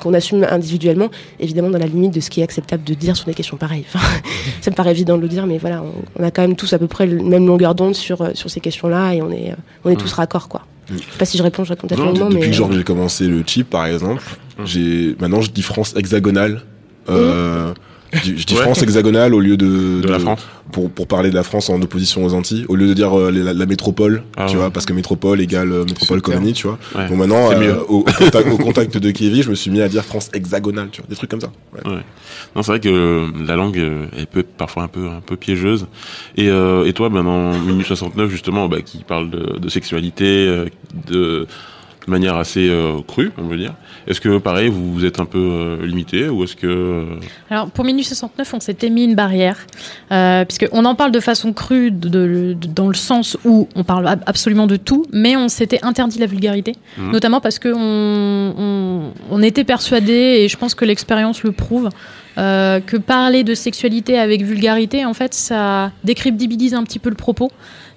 qu'on 0.00 0.14
assume 0.14 0.44
individuellement, 0.50 1.10
évidemment 1.38 1.70
dans 1.70 1.78
la 1.78 1.86
limite 1.86 2.12
de 2.14 2.20
ce 2.20 2.30
qui 2.30 2.40
est 2.40 2.42
acceptable 2.42 2.82
de 2.84 2.94
dire 2.94 3.16
sur 3.16 3.26
des 3.26 3.34
questions 3.34 3.56
pareilles. 3.58 3.84
Enfin, 3.94 4.04
ça 4.62 4.70
me 4.70 4.74
paraît 4.76 4.90
évident 4.92 5.16
de 5.16 5.22
le 5.22 5.28
dire, 5.28 5.46
mais 5.46 5.58
voilà, 5.58 5.82
on, 5.82 5.92
on 6.22 6.24
a 6.24 6.30
quand 6.30 6.42
même 6.42 6.56
tous 6.56 6.72
à 6.72 6.78
peu 6.78 6.86
près 6.88 7.06
la 7.06 7.22
même 7.22 7.46
longueur 7.46 7.74
d'onde 7.74 7.94
sur, 7.94 8.22
euh, 8.22 8.30
sur 8.34 8.50
ces 8.50 8.60
questions-là 8.60 9.14
et 9.14 9.22
on 9.22 9.30
est, 9.30 9.52
euh, 9.52 9.56
on 9.84 9.90
est 9.90 9.96
tous 9.96 10.12
raccords, 10.14 10.48
quoi. 10.48 10.62
Je 10.90 10.96
sais 10.98 11.04
pas 11.18 11.24
si 11.24 11.38
je 11.38 11.42
réponds, 11.42 11.64
je 11.64 11.70
réponds 11.70 11.86
peut-être 11.86 11.98
Non, 12.00 12.06
longuement, 12.06 12.28
depuis 12.28 12.50
mais. 12.50 12.68
que 12.68 12.74
j'ai 12.74 12.84
commencé 12.84 13.26
le 13.26 13.42
chip 13.46 13.70
par 13.70 13.86
exemple, 13.86 14.22
j'ai 14.64 15.16
maintenant 15.20 15.40
je 15.40 15.50
dis 15.50 15.62
France 15.62 15.94
hexagonale. 15.96 16.62
Euh, 17.10 17.72
dis, 18.22 18.34
je 18.38 18.46
dis 18.46 18.54
Ouais. 18.54 18.60
France 18.62 18.82
hexagonale 18.82 19.34
au 19.34 19.40
lieu 19.40 19.56
de, 19.56 20.00
De 20.00 20.08
la 20.08 20.18
France. 20.18 20.46
pour 20.72 20.90
pour 20.90 21.06
parler 21.06 21.30
de 21.30 21.34
la 21.34 21.42
France 21.42 21.70
en 21.70 21.80
opposition 21.82 22.24
aux 22.24 22.34
Antilles 22.34 22.64
au 22.68 22.76
lieu 22.76 22.86
de 22.88 22.94
dire 22.94 23.18
euh, 23.18 23.30
la, 23.30 23.52
la 23.52 23.66
métropole 23.66 24.22
Ah 24.36 24.46
tu 24.46 24.52
ouais. 24.54 24.60
vois 24.60 24.70
parce 24.70 24.86
que 24.86 24.92
métropole 24.92 25.40
égale 25.40 25.72
euh, 25.72 25.84
métropole 25.84 26.20
colonie 26.22 26.52
tu 26.52 26.66
vois 26.66 26.78
Ouais. 26.94 27.08
donc 27.08 27.18
maintenant 27.18 27.50
euh, 27.52 27.58
mieux. 27.60 27.80
au, 27.88 27.98
au 28.00 28.02
contact, 28.04 28.48
au 28.52 28.56
contact 28.58 28.98
de 28.98 29.10
Kevin 29.10 29.42
je 29.42 29.50
me 29.50 29.54
suis 29.54 29.70
mis 29.70 29.80
à 29.80 29.88
dire 29.88 30.04
France 30.04 30.30
hexagonale 30.34 30.88
tu 30.92 31.00
vois 31.00 31.08
des 31.10 31.16
trucs 31.16 31.30
comme 31.30 31.40
ça 31.40 31.50
ouais. 31.74 31.90
Ouais. 31.90 32.00
Non, 32.56 32.62
c'est 32.62 32.70
vrai 32.72 32.80
que 32.80 33.30
la 33.46 33.56
langue 33.56 33.76
elle 34.16 34.26
peut 34.26 34.40
être 34.40 34.56
parfois 34.56 34.84
un 34.84 34.88
peu 34.88 35.08
un 35.08 35.20
peu 35.24 35.36
piégeuse. 35.36 35.86
Et 36.36 36.48
euh, 36.48 36.84
et 36.84 36.92
toi, 36.92 37.08
ben 37.08 37.24
dans 37.24 37.52
Minute 37.58 37.86
69 37.86 38.30
justement, 38.30 38.68
bah, 38.68 38.80
qui 38.80 38.98
parle 38.98 39.28
de, 39.30 39.58
de 39.58 39.68
sexualité, 39.68 40.24
euh, 40.46 40.66
de 41.10 41.46
de 42.06 42.10
manière 42.10 42.36
assez 42.36 42.68
euh, 42.68 42.98
crue, 43.06 43.32
on 43.38 43.48
veut 43.48 43.56
dire. 43.56 43.74
Est-ce 44.06 44.20
que 44.20 44.38
pareil, 44.38 44.68
vous 44.68 44.92
vous 44.92 45.04
êtes 45.04 45.18
un 45.20 45.24
peu 45.24 45.38
euh, 45.38 45.86
limité 45.86 46.28
ou 46.28 46.44
est-ce 46.44 46.56
que 46.56 46.66
euh, 46.66 47.04
Alors 47.50 47.70
pour 47.70 47.84
Minus 47.84 48.08
69, 48.08 48.54
on 48.54 48.60
s'était 48.60 48.90
mis 48.90 49.04
une 49.04 49.14
barrière, 49.14 49.56
euh, 50.12 50.44
puisqu'on 50.44 50.84
en 50.84 50.94
parle 50.94 51.10
de 51.12 51.20
façon 51.20 51.52
crue, 51.52 51.90
de- 51.90 52.08
de- 52.08 52.52
de- 52.52 52.66
dans 52.66 52.88
le 52.88 52.94
sens 52.94 53.36
où 53.44 53.68
on 53.74 53.82
parle 53.84 54.06
ab- 54.08 54.22
absolument 54.26 54.66
de 54.66 54.76
tout, 54.76 55.06
mais 55.12 55.36
on 55.36 55.48
s'était 55.48 55.80
interdit 55.82 56.18
la 56.18 56.26
vulgarité, 56.26 56.72
Mhm. 56.98 57.12
notamment 57.12 57.40
parce 57.40 57.58
que 57.58 57.68
on, 57.74 58.54
on, 58.58 59.12
on 59.30 59.42
était 59.42 59.64
persuadé, 59.64 60.12
et 60.12 60.48
je 60.48 60.56
pense 60.56 60.74
que 60.74 60.84
l'expérience 60.84 61.42
le 61.42 61.52
prouve, 61.52 61.88
euh, 62.36 62.80
que 62.80 62.96
parler 62.96 63.44
de 63.44 63.54
sexualité 63.54 64.18
avec 64.18 64.42
vulgarité, 64.42 65.04
en 65.04 65.14
fait, 65.14 65.32
ça 65.34 65.92
décrédibilise 66.02 66.74
un 66.74 66.82
petit 66.82 66.98
peu 66.98 67.08
le 67.08 67.14
propos. 67.16 67.50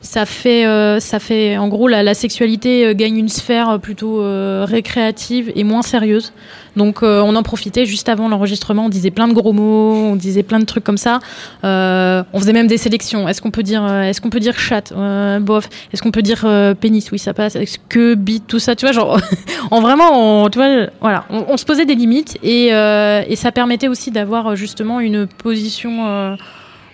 Ça 0.10 0.26
fait, 0.26 0.66
euh, 0.66 1.02
ça 1.02 1.20
fait, 1.20 1.58
en 1.58 1.68
gros, 1.68 1.90
la, 1.90 2.02
la 2.02 2.14
sexualité 2.14 2.86
euh, 2.86 2.94
gagne 2.94 3.18
une 3.18 3.28
sphère 3.28 3.78
plutôt 3.78 4.22
euh, 4.22 4.66
récréative 4.66 5.52
et 5.54 5.66
moins 5.66 5.82
sérieuse. 5.82 6.32
Donc, 6.78 7.04
euh, 7.04 7.20
on 7.26 7.36
en 7.36 7.44
profitait 7.44 7.86
juste 7.86 8.08
avant 8.08 8.30
l'enregistrement. 8.30 8.86
On 8.86 8.90
disait 8.90 9.12
plein 9.12 9.28
de 9.28 9.34
gros 9.34 9.52
mots, 9.52 9.92
on 9.94 10.16
disait 10.16 10.44
plein 10.44 10.60
de 10.60 10.66
trucs 10.66 10.86
comme 10.86 10.98
ça. 10.98 11.20
Euh, 11.66 12.24
on 12.32 12.40
faisait 12.40 12.54
même 12.54 12.68
des 12.68 12.78
sélections. 12.78 13.28
Est-ce 13.28 13.42
qu'on 13.42 13.52
peut 13.52 13.64
dire, 13.64 13.84
euh, 13.84 14.04
est-ce 14.04 14.22
qu'on 14.22 14.30
peut 14.30 14.40
dire 14.40 14.58
chat, 14.58 14.94
Euh, 14.96 15.42
bof? 15.42 15.68
Est-ce 15.92 16.02
qu'on 16.02 16.12
peut 16.12 16.22
dire 16.22 16.44
euh, 16.46 16.74
pénis? 16.74 17.12
Oui, 17.12 17.20
ça 17.20 17.34
passe. 17.34 17.58
Est-ce 17.58 17.78
que 17.90 18.16
bite, 18.16 18.48
tout 18.48 18.60
ça, 18.60 18.78
tu 18.78 18.86
vois, 18.86 18.94
genre, 18.94 19.20
en 19.72 19.82
vraiment, 19.82 20.46
on, 20.46 20.50
tu 20.50 20.58
vois, 20.58 20.88
voilà, 21.02 21.26
on, 21.30 21.48
on 21.50 21.58
se 21.58 21.66
posait 21.66 21.86
des 21.86 21.96
limites 21.96 22.38
et, 22.44 22.70
euh, 22.72 23.24
et 23.28 23.36
ça 23.36 23.52
permettait 23.52 23.90
aussi 23.90 24.12
d'avoir 24.12 24.48
euh, 24.48 24.56
justement 24.56 25.02
une 25.02 25.28
position. 25.28 26.38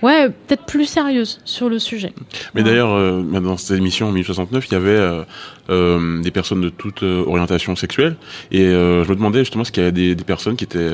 Ouais, 0.04 0.28
peut-être 0.30 0.66
plus 0.66 0.86
sérieuse 0.86 1.40
sur 1.46 1.70
le 1.70 1.80
sujet. 1.80 2.12
Mais 2.54 2.62
d'ailleurs, 2.62 2.92
euh, 2.92 3.22
dans 3.24 3.56
cette 3.56 3.78
émission 3.78 4.10
en 4.10 4.12
1069, 4.12 4.68
il 4.68 4.74
y 4.74 4.76
avait 4.76 4.90
euh, 4.90 5.24
euh, 5.70 6.22
des 6.22 6.30
personnes 6.30 6.60
de 6.60 6.68
toute 6.68 7.04
euh, 7.04 7.24
orientation 7.26 7.74
sexuelle, 7.78 8.18
et 8.52 8.66
euh, 8.66 9.06
je 9.06 9.10
me 9.10 9.16
demandais 9.16 9.40
justement 9.40 9.64
s'il 9.64 9.78
y 9.78 9.80
avait 9.80 9.94
des, 9.94 10.14
des 10.14 10.24
personnes 10.26 10.58
qui 10.58 10.66
étaient 10.66 10.92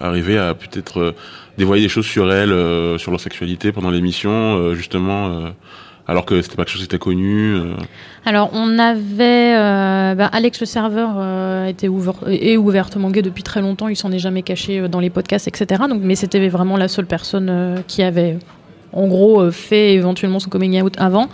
arrivées 0.00 0.38
à 0.38 0.54
peut-être 0.54 1.14
dévoiler 1.56 1.82
des 1.82 1.88
choses 1.88 2.06
sur 2.06 2.32
elles, 2.32 2.52
euh, 2.52 2.98
sur 2.98 3.10
leur 3.10 3.20
sexualité 3.20 3.72
pendant 3.72 3.90
l'émission, 3.90 4.56
euh, 4.56 4.74
justement, 4.74 5.28
euh, 5.28 5.48
alors 6.08 6.24
que 6.24 6.40
c'était 6.42 6.56
pas 6.56 6.64
quelque 6.64 6.72
chose 6.72 6.80
qui 6.80 6.86
était 6.86 6.98
connu. 6.98 7.54
euh. 7.54 7.74
Alors, 8.24 8.50
on 8.54 8.78
avait. 8.78 9.54
euh, 9.56 10.14
bah, 10.14 10.28
Alex 10.32 10.58
le 10.60 10.66
serveur 10.66 11.10
euh, 11.16 11.66
était 11.66 11.88
ouvert, 11.88 12.14
est 12.26 12.56
ouvertement 12.56 13.10
gay 13.10 13.22
depuis 13.22 13.42
très 13.42 13.60
longtemps, 13.60 13.88
il 13.88 13.96
s'en 13.96 14.10
est 14.10 14.18
jamais 14.18 14.42
caché 14.42 14.88
dans 14.88 15.00
les 15.00 15.10
podcasts, 15.10 15.46
etc. 15.48 15.84
Donc, 15.88 16.00
mais 16.02 16.14
c'était 16.16 16.48
vraiment 16.48 16.76
la 16.76 16.88
seule 16.88 17.06
personne 17.06 17.82
qui 17.86 18.02
avait, 18.02 18.38
en 18.92 19.06
gros, 19.06 19.50
fait 19.50 19.94
éventuellement 19.94 20.40
son 20.40 20.50
coming 20.50 20.80
out 20.82 20.94
avant. 20.98 21.28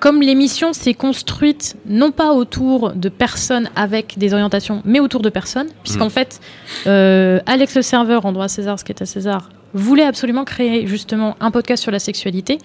Comme 0.00 0.20
l'émission 0.20 0.72
s'est 0.72 0.92
construite 0.92 1.76
non 1.86 2.10
pas 2.10 2.32
autour 2.32 2.92
de 2.92 3.08
personnes 3.08 3.70
avec 3.76 4.18
des 4.18 4.34
orientations, 4.34 4.82
mais 4.84 5.00
autour 5.00 5.22
de 5.22 5.30
personnes, 5.30 5.68
puisqu'en 5.82 6.06
Mm. 6.08 6.10
fait, 6.10 6.40
Alex 7.46 7.76
le 7.76 7.82
serveur, 7.82 8.26
en 8.26 8.32
droit 8.32 8.46
à 8.46 8.48
César, 8.48 8.78
ce 8.78 8.84
qui 8.84 8.92
est 8.92 9.00
à 9.02 9.06
César, 9.06 9.48
voulait 9.72 10.04
absolument 10.04 10.44
créer 10.44 10.86
justement 10.86 11.36
un 11.40 11.50
podcast 11.50 11.82
sur 11.82 11.92
la 11.92 11.98
sexualité. 11.98 12.58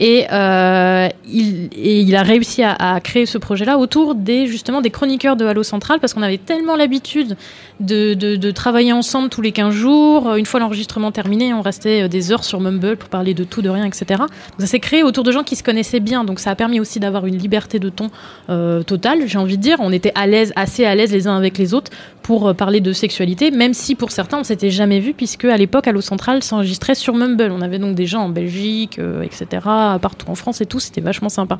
Et, 0.00 0.26
euh, 0.32 1.08
il, 1.26 1.68
et 1.72 2.00
il 2.00 2.14
a 2.14 2.22
réussi 2.22 2.62
à, 2.62 3.00
créer 3.02 3.26
ce 3.26 3.38
projet-là 3.38 3.78
autour 3.78 4.14
des 4.14 4.46
justement 4.46 4.80
des 4.80 4.90
chroniqueurs 4.90 5.36
de 5.36 5.44
Halo 5.44 5.62
Central 5.62 5.98
parce 6.00 6.14
qu'on 6.14 6.22
avait 6.22 6.38
tellement 6.38 6.76
l'habitude 6.76 7.36
de, 7.80 8.50
travailler 8.50 8.92
ensemble 8.92 9.28
tous 9.28 9.42
les 9.42 9.52
15 9.52 9.72
jours. 9.72 10.34
Une 10.34 10.46
fois 10.46 10.60
l'enregistrement 10.60 11.12
terminé, 11.12 11.54
on 11.54 11.62
restait 11.62 12.04
euh, 12.04 12.08
des 12.08 12.32
heures 12.32 12.44
sur 12.44 12.60
Mumble 12.60 12.96
pour 12.96 13.08
parler 13.08 13.34
de 13.34 13.44
tout, 13.44 13.62
de 13.62 13.68
rien, 13.68 13.84
etc. 13.84 14.04
Donc 14.18 14.60
ça 14.60 14.66
s'est 14.66 14.80
créé 14.80 15.02
autour 15.02 15.24
de 15.24 15.32
gens 15.32 15.44
qui 15.44 15.56
se 15.56 15.62
connaissaient 15.62 16.00
bien. 16.00 16.24
Donc 16.24 16.40
ça 16.40 16.50
a 16.50 16.54
permis 16.54 16.80
aussi 16.80 17.00
d'avoir 17.00 17.26
une 17.26 17.36
liberté 17.36 17.78
de 17.78 17.88
ton 17.88 18.10
euh, 18.48 18.82
totale, 18.82 19.26
j'ai 19.26 19.38
envie 19.38 19.56
de 19.56 19.62
dire. 19.62 19.76
On 19.80 19.92
était 19.92 20.12
à 20.14 20.26
l'aise, 20.26 20.52
assez 20.56 20.84
à 20.84 20.94
l'aise 20.94 21.12
les 21.12 21.26
uns 21.26 21.36
avec 21.36 21.58
les 21.58 21.74
autres 21.74 21.90
pour 22.22 22.48
euh, 22.48 22.54
parler 22.54 22.80
de 22.80 22.92
sexualité, 22.92 23.50
même 23.50 23.74
si 23.74 23.94
pour 23.94 24.10
certains 24.10 24.38
on 24.38 24.44
s'était 24.44 24.70
jamais 24.70 25.00
vu 25.00 25.14
puisque 25.14 25.44
à 25.44 25.56
l'époque 25.56 25.86
Halo 25.86 26.00
Central 26.00 26.42
s'enregistrait 26.42 26.94
sur 26.94 27.14
Mumble. 27.14 27.52
On 27.52 27.60
avait 27.60 27.78
donc 27.78 27.94
des 27.94 28.06
gens 28.06 28.22
en 28.22 28.28
Belgique, 28.28 28.98
etc., 29.22 29.60
partout 29.98 30.28
en 30.30 30.34
France 30.34 30.60
et 30.60 30.66
tout. 30.66 30.80
C'était 30.80 31.00
vachement 31.00 31.28
sympa. 31.30 31.58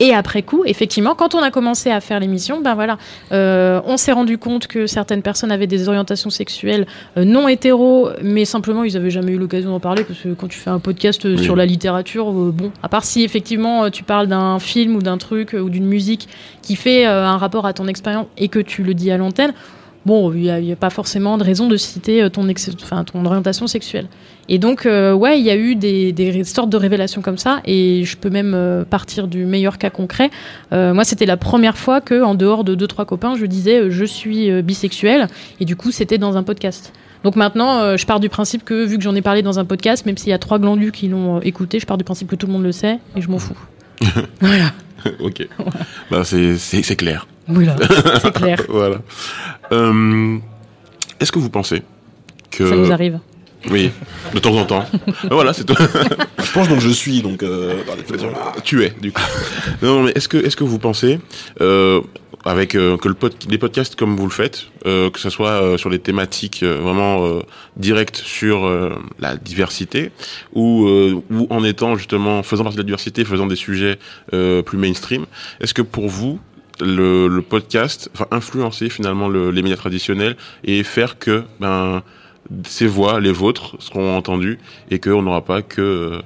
Et 0.00 0.14
après 0.14 0.42
coup, 0.42 0.64
effectivement, 0.64 1.14
quand 1.14 1.34
on 1.34 1.42
a 1.42 1.50
commencé 1.50 1.90
à 1.90 2.00
faire 2.00 2.18
l'émission, 2.18 2.60
ben 2.60 2.74
voilà, 2.74 2.96
euh, 3.30 3.80
on 3.84 3.96
s'est 3.96 4.10
rendu 4.10 4.38
compte 4.38 4.66
que 4.66 4.86
certaines 4.86 5.22
personnes 5.22 5.52
avaient 5.52 5.66
des 5.66 5.88
orientations 5.88 6.30
sexuelles 6.30 6.86
euh, 7.16 7.24
non 7.24 7.46
hétéro, 7.46 8.08
mais 8.22 8.44
simplement 8.44 8.84
ils 8.84 8.96
avaient 8.96 9.10
jamais 9.10 9.32
eu 9.32 9.38
l'occasion 9.38 9.70
d'en 9.70 9.80
parler 9.80 10.02
parce 10.02 10.18
que 10.18 10.30
quand 10.30 10.48
tu 10.48 10.58
fais 10.58 10.70
un 10.70 10.78
podcast 10.80 11.24
euh, 11.26 11.36
Oui. 11.36 11.44
sur 11.44 11.56
la 11.56 11.66
littérature, 11.66 12.30
euh, 12.30 12.50
bon, 12.52 12.72
à 12.82 12.88
part 12.88 13.04
si 13.04 13.22
effectivement 13.22 13.90
tu 13.90 14.02
parles 14.02 14.26
d'un 14.28 14.58
film 14.58 14.96
ou 14.96 15.02
d'un 15.02 15.18
truc 15.18 15.52
ou 15.52 15.68
d'une 15.68 15.86
musique 15.86 16.26
qui 16.62 16.74
fait 16.74 17.04
un 17.04 17.36
rapport 17.36 17.66
à 17.66 17.72
ton 17.72 17.86
expérience 17.86 18.26
et 18.38 18.48
que 18.48 18.58
tu 18.60 18.82
le 18.82 18.94
dis 18.94 19.10
à 19.10 19.18
l'antenne. 19.18 19.52
Bon, 20.04 20.32
il 20.32 20.40
n'y 20.40 20.50
a, 20.50 20.58
il 20.58 20.66
y 20.66 20.72
a 20.72 20.76
pas 20.76 20.90
forcément 20.90 21.38
de 21.38 21.44
raison 21.44 21.68
de 21.68 21.76
citer 21.76 22.22
euh, 22.22 22.28
ton, 22.28 22.48
ex- 22.48 22.70
enfin, 22.82 23.04
ton 23.04 23.24
orientation 23.24 23.66
sexuelle. 23.68 24.08
Et 24.48 24.58
donc, 24.58 24.84
euh, 24.84 25.12
ouais, 25.12 25.38
il 25.38 25.44
y 25.44 25.50
a 25.50 25.56
eu 25.56 25.76
des, 25.76 26.42
sortes 26.44 26.70
de 26.70 26.76
révélations 26.76 27.22
comme 27.22 27.38
ça, 27.38 27.60
et 27.64 28.02
je 28.04 28.16
peux 28.16 28.30
même 28.30 28.52
euh, 28.54 28.84
partir 28.84 29.28
du 29.28 29.44
meilleur 29.44 29.78
cas 29.78 29.90
concret. 29.90 30.30
Euh, 30.72 30.92
moi, 30.92 31.04
c'était 31.04 31.26
la 31.26 31.36
première 31.36 31.78
fois 31.78 32.00
que, 32.00 32.20
en 32.22 32.34
dehors 32.34 32.64
de 32.64 32.74
deux 32.74 32.88
trois 32.88 33.04
copains, 33.04 33.36
je 33.36 33.46
disais 33.46 33.90
je 33.90 34.04
suis 34.04 34.62
bisexuel, 34.62 35.28
et 35.60 35.64
du 35.64 35.76
coup, 35.76 35.92
c'était 35.92 36.18
dans 36.18 36.36
un 36.36 36.42
podcast. 36.42 36.92
Donc 37.22 37.36
maintenant, 37.36 37.96
je 37.96 38.04
pars 38.04 38.18
du 38.18 38.28
principe 38.28 38.64
que, 38.64 38.84
vu 38.84 38.98
que 38.98 39.04
j'en 39.04 39.14
ai 39.14 39.22
parlé 39.22 39.42
dans 39.42 39.60
un 39.60 39.64
podcast, 39.64 40.04
même 40.06 40.16
s'il 40.16 40.30
y 40.30 40.32
a 40.32 40.38
trois 40.38 40.58
glandus 40.58 40.90
qui 40.90 41.06
l'ont 41.06 41.40
écouté, 41.40 41.78
je 41.78 41.86
pars 41.86 41.96
du 41.96 42.02
principe 42.02 42.26
que 42.26 42.34
tout 42.34 42.48
le 42.48 42.52
monde 42.52 42.64
le 42.64 42.72
sait, 42.72 42.98
et 43.14 43.20
je 43.20 43.28
m'en 43.28 43.38
fous. 43.38 43.56
ok. 45.20 45.48
Bah, 46.10 46.24
c'est, 46.24 46.56
c'est, 46.58 46.82
c'est 46.82 46.96
clair. 46.96 47.26
Voilà, 47.48 47.76
c'est 48.22 48.32
clair. 48.32 48.62
voilà. 48.68 48.98
Euh, 49.72 50.38
est-ce 51.20 51.32
que 51.32 51.38
vous 51.38 51.50
pensez 51.50 51.82
que. 52.50 52.68
Ça 52.68 52.76
nous 52.76 52.92
arrive. 52.92 53.18
Oui, 53.70 53.92
de 54.34 54.38
temps 54.40 54.56
en 54.56 54.64
temps. 54.64 54.84
Ben 55.06 55.28
voilà, 55.30 55.52
c'est 55.52 55.64
tout. 55.64 55.76
Je 56.42 56.52
pense 56.52 56.68
donc 56.68 56.80
je 56.80 56.90
suis, 56.90 57.22
donc. 57.22 57.42
Euh. 57.42 57.82
Tu 58.64 58.82
es, 58.84 58.92
du 59.00 59.12
coup. 59.12 59.22
Non, 59.82 60.02
mais 60.02 60.12
est-ce 60.16 60.28
que, 60.28 60.36
est-ce 60.36 60.56
que 60.56 60.64
vous 60.64 60.78
pensez, 60.78 61.20
euh, 61.60 62.00
avec 62.44 62.74
euh, 62.74 62.96
que 62.96 63.08
le 63.08 63.14
pod, 63.14 63.34
les 63.48 63.58
podcasts 63.58 63.94
comme 63.96 64.16
vous 64.16 64.24
le 64.24 64.32
faites, 64.32 64.66
euh, 64.86 65.10
que 65.10 65.18
ce 65.20 65.30
soit 65.30 65.50
euh, 65.62 65.76
sur 65.78 65.90
des 65.90 65.98
thématiques 65.98 66.62
euh, 66.62 66.78
vraiment 66.80 67.24
euh, 67.24 67.40
directes 67.76 68.16
sur 68.16 68.64
euh, 68.66 68.90
la 69.18 69.36
diversité, 69.36 70.10
ou, 70.54 70.88
ou 71.30 71.46
en 71.50 71.64
étant 71.64 71.96
justement 71.96 72.42
faisant 72.42 72.64
partie 72.64 72.76
de 72.76 72.82
la 72.82 72.86
diversité, 72.86 73.24
faisant 73.24 73.46
des 73.46 73.56
sujets 73.56 73.98
plus 74.30 74.78
mainstream, 74.78 75.26
est-ce 75.60 75.74
que 75.74 75.82
pour 75.82 76.08
vous 76.08 76.40
le, 76.80 77.28
le 77.28 77.42
podcast, 77.42 78.10
enfin 78.14 78.26
influencer 78.30 78.88
finalement 78.88 79.28
le- 79.28 79.50
les 79.50 79.62
médias 79.62 79.76
traditionnels 79.76 80.36
et 80.64 80.82
faire 80.82 81.18
que 81.18 81.44
ben 81.60 82.02
ces 82.66 82.86
voix, 82.88 83.20
les 83.20 83.30
vôtres, 83.30 83.76
seront 83.78 84.16
entendues 84.16 84.58
et 84.90 84.98
qu'on 84.98 85.22
n'aura 85.22 85.44
pas 85.44 85.62
que 85.62 86.20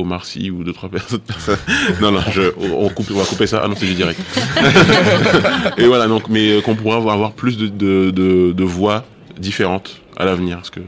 Omar 0.00 0.24
Sy 0.26 0.50
ou 0.50 0.64
deux 0.64 0.72
trois 0.72 0.88
personnes. 0.88 1.20
non 2.00 2.10
non, 2.10 2.20
je, 2.32 2.42
on 2.60 2.88
coupe, 2.90 3.10
on 3.12 3.18
va 3.18 3.24
couper 3.24 3.46
ça. 3.46 3.60
Ah 3.64 3.68
non, 3.68 3.74
c'est 3.76 3.86
du 3.86 3.94
direct. 3.94 4.20
et 5.78 5.86
voilà 5.86 6.06
donc, 6.08 6.28
mais 6.28 6.50
euh, 6.52 6.60
qu'on 6.60 6.74
pourra 6.74 6.96
avoir, 6.96 7.32
plus 7.32 7.56
de, 7.56 7.66
de, 7.68 8.10
de, 8.10 8.52
de 8.52 8.64
voix 8.64 9.04
différentes 9.38 10.00
à 10.16 10.24
l'avenir, 10.24 10.56
parce 10.56 10.70
que 10.70 10.80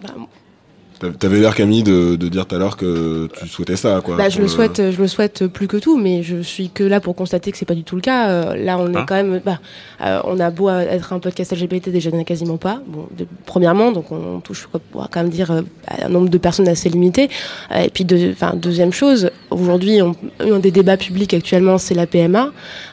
T'a- 0.00 0.14
T'avais 1.18 1.38
l'air 1.40 1.54
Camille 1.54 1.82
de, 1.82 2.16
de 2.16 2.28
dire 2.28 2.46
tout 2.46 2.54
à 2.56 2.58
l'heure 2.58 2.76
que 2.76 3.28
tu 3.38 3.46
souhaitais 3.48 3.76
ça, 3.76 4.00
quoi. 4.04 4.16
Bah, 4.16 4.28
je 4.28 4.40
le 4.40 4.48
souhaite, 4.48 4.90
je 4.90 5.00
le 5.00 5.06
souhaite 5.06 5.46
plus 5.46 5.68
que 5.68 5.76
tout, 5.76 5.96
mais 5.96 6.22
je 6.22 6.42
suis 6.42 6.70
que 6.70 6.82
là 6.84 7.00
pour 7.00 7.14
constater 7.14 7.52
que 7.52 7.58
c'est 7.58 7.64
pas 7.64 7.74
du 7.74 7.84
tout 7.84 7.94
le 7.96 8.02
cas. 8.02 8.28
Euh, 8.30 8.56
là, 8.56 8.78
on 8.78 8.92
est 8.92 8.96
Ah. 8.96 9.04
quand 9.08 9.14
même, 9.14 9.40
bah, 9.44 9.60
euh, 10.04 10.20
on 10.24 10.40
a 10.40 10.50
beau 10.50 10.68
à 10.68 10.82
être 10.82 11.12
un 11.12 11.18
podcast 11.20 11.52
LGBT, 11.52 11.90
déjà 11.90 12.10
il 12.10 12.14
n'y 12.14 12.18
en 12.18 12.22
a 12.22 12.24
quasiment 12.24 12.56
pas. 12.56 12.80
Bon, 12.86 13.06
de- 13.16 13.26
premièrement, 13.46 13.92
donc 13.92 14.10
on 14.10 14.40
touche, 14.40 14.68
on 14.94 14.98
va 15.00 15.08
quand 15.10 15.20
même 15.20 15.30
dire, 15.30 15.50
euh, 15.50 15.62
à 15.86 16.06
un 16.06 16.08
nombre 16.08 16.28
de 16.30 16.38
personnes 16.38 16.68
assez 16.68 16.88
limité. 16.88 17.28
Euh, 17.72 17.82
et 17.82 17.90
puis, 17.90 18.04
de, 18.04 18.34
deuxième 18.56 18.92
chose, 18.92 19.30
aujourd'hui, 19.50 20.02
on, 20.02 20.16
un 20.40 20.58
des 20.58 20.70
débats 20.70 20.96
publics 20.96 21.32
actuellement, 21.34 21.78
c'est 21.78 21.94
la 21.94 22.06
PMA. 22.06 22.46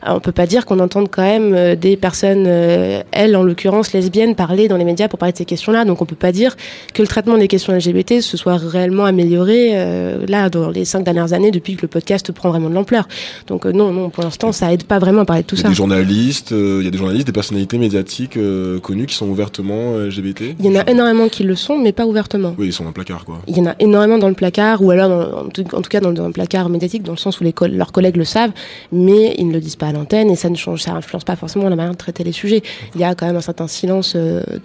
Euh, 0.06 0.12
on 0.14 0.20
peut 0.20 0.32
pas 0.32 0.46
dire 0.46 0.66
qu'on 0.66 0.80
entende 0.80 1.10
quand 1.10 1.24
même 1.24 1.76
des 1.76 1.98
personnes, 1.98 2.46
euh, 2.48 3.02
elles 3.12 3.36
en 3.36 3.44
l'occurrence 3.44 3.94
lesbiennes, 3.94 4.36
parler 4.36 4.68
dans 4.68 4.78
les 4.78 4.86
médias 4.86 5.08
pour 5.08 5.18
parler 5.18 5.34
de 5.34 5.38
ces 5.38 5.46
questions-là. 5.46 5.86
Donc, 5.86 6.02
on 6.02 6.06
peut 6.06 6.16
pas 6.16 6.32
dire 6.32 6.56
que 6.94 7.02
le 7.02 7.08
traitement 7.08 7.38
des 7.38 7.48
questions 7.48 7.74
LGBT 7.74 7.95
se 8.22 8.38
soit 8.38 8.58
réellement 8.58 9.06
amélioré 9.06 9.72
euh, 9.74 10.26
là 10.28 10.50
dans 10.50 10.70
les 10.70 10.86
cinq 10.86 11.04
dernières 11.04 11.34
années 11.34 11.52
depuis 11.52 11.76
que 11.76 11.82
le 11.84 11.88
podcast 11.88 12.32
prend 12.32 12.50
vraiment 12.50 12.70
de 12.70 12.76
l'ampleur. 12.76 13.08
Donc 13.48 13.66
euh, 13.66 13.72
non, 13.72 13.92
non, 13.92 14.10
pour 14.10 14.24
l'instant, 14.24 14.52
ça 14.52 14.72
aide 14.74 14.84
pas 14.84 15.00
vraiment 15.00 15.22
à 15.22 15.26
parler 15.26 15.42
de 15.44 15.48
tout 15.48 15.56
Il 15.56 15.60
y 15.60 15.62
a 15.62 15.64
ça. 15.64 15.70
des 15.70 15.76
journalistes, 15.76 16.52
euh, 16.52 16.78
il 16.82 16.86
y 16.86 16.88
a 16.88 16.92
des 16.92 16.98
journalistes, 16.98 17.28
des 17.28 17.34
personnalités 17.34 17.78
médiatiques 17.78 18.38
connues 18.82 19.06
qui 19.06 19.16
sont 19.16 19.28
ouvertement 19.28 19.98
LGBT. 19.98 20.56
Il 20.60 20.66
y 20.66 20.70
en 20.70 20.76
a 20.80 20.90
énormément 20.90 21.28
qui 21.30 21.44
le 21.44 21.56
sont, 21.56 21.78
mais 21.78 21.92
pas 21.92 22.06
ouvertement. 22.06 22.56
Oui, 22.58 22.68
ils 22.68 22.74
sont 22.74 22.84
dans 22.84 22.90
le 22.90 22.94
placard, 22.94 23.26
quoi. 23.26 23.42
Il 23.48 23.58
y 23.58 23.62
en 23.62 23.66
a 23.68 23.76
énormément 23.80 24.18
dans 24.18 24.30
le 24.30 24.34
placard, 24.36 24.82
ou 24.82 24.92
alors 24.92 25.10
dans- 25.10 25.46
en, 25.46 25.50
tout, 25.50 25.64
en 25.74 25.82
tout 25.82 25.90
cas 25.90 26.00
dans, 26.00 26.12
dans 26.12 26.28
le 26.28 26.34
placard 26.34 26.70
médiatique, 26.70 27.04
dans 27.04 27.14
le 27.14 27.18
sens 27.18 27.40
où 27.40 27.44
les 27.44 27.54
leurs 27.72 27.92
collègues 27.92 28.18
le 28.18 28.26
savent, 28.26 28.52
mais 28.92 29.36
ils 29.38 29.48
ne 29.48 29.54
le 29.54 29.60
disent 29.60 29.76
pas 29.76 29.88
à 29.88 29.92
l'antenne 29.92 30.30
et 30.30 30.36
ça 30.36 30.50
ne 30.50 30.56
change, 30.56 30.82
ça 30.82 30.92
influence 30.94 31.24
pas 31.24 31.36
forcément 31.36 31.70
la 31.70 31.76
manière 31.76 31.92
de 31.94 31.98
traiter 31.98 32.24
les 32.24 32.32
sujets. 32.32 32.62
Il 32.96 33.02
y 33.02 33.04
a 33.04 33.16
quand 33.16 33.26
même 33.26 33.36
un 33.38 33.42
certain 33.42 33.68
silence. 33.68 34.16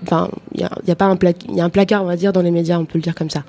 Enfin, 0.02 0.28
il 0.54 0.60
y 0.60 0.64
a, 0.64 0.70
il 0.82 0.88
y 0.88 0.92
a 0.92 0.96
pas 0.96 1.06
un 1.06 1.16
pla- 1.16 1.32
il 1.48 1.56
y 1.56 1.60
a 1.60 1.64
un 1.64 1.70
placard, 1.70 2.02
on 2.02 2.06
va 2.06 2.16
dire, 2.16 2.32
dans 2.32 2.42
les 2.42 2.50
médias, 2.50 2.78
on 2.78 2.84
peut 2.84 2.98
le 2.98 3.02
dire 3.02 3.14
comme 3.20 3.30
ça. 3.30 3.44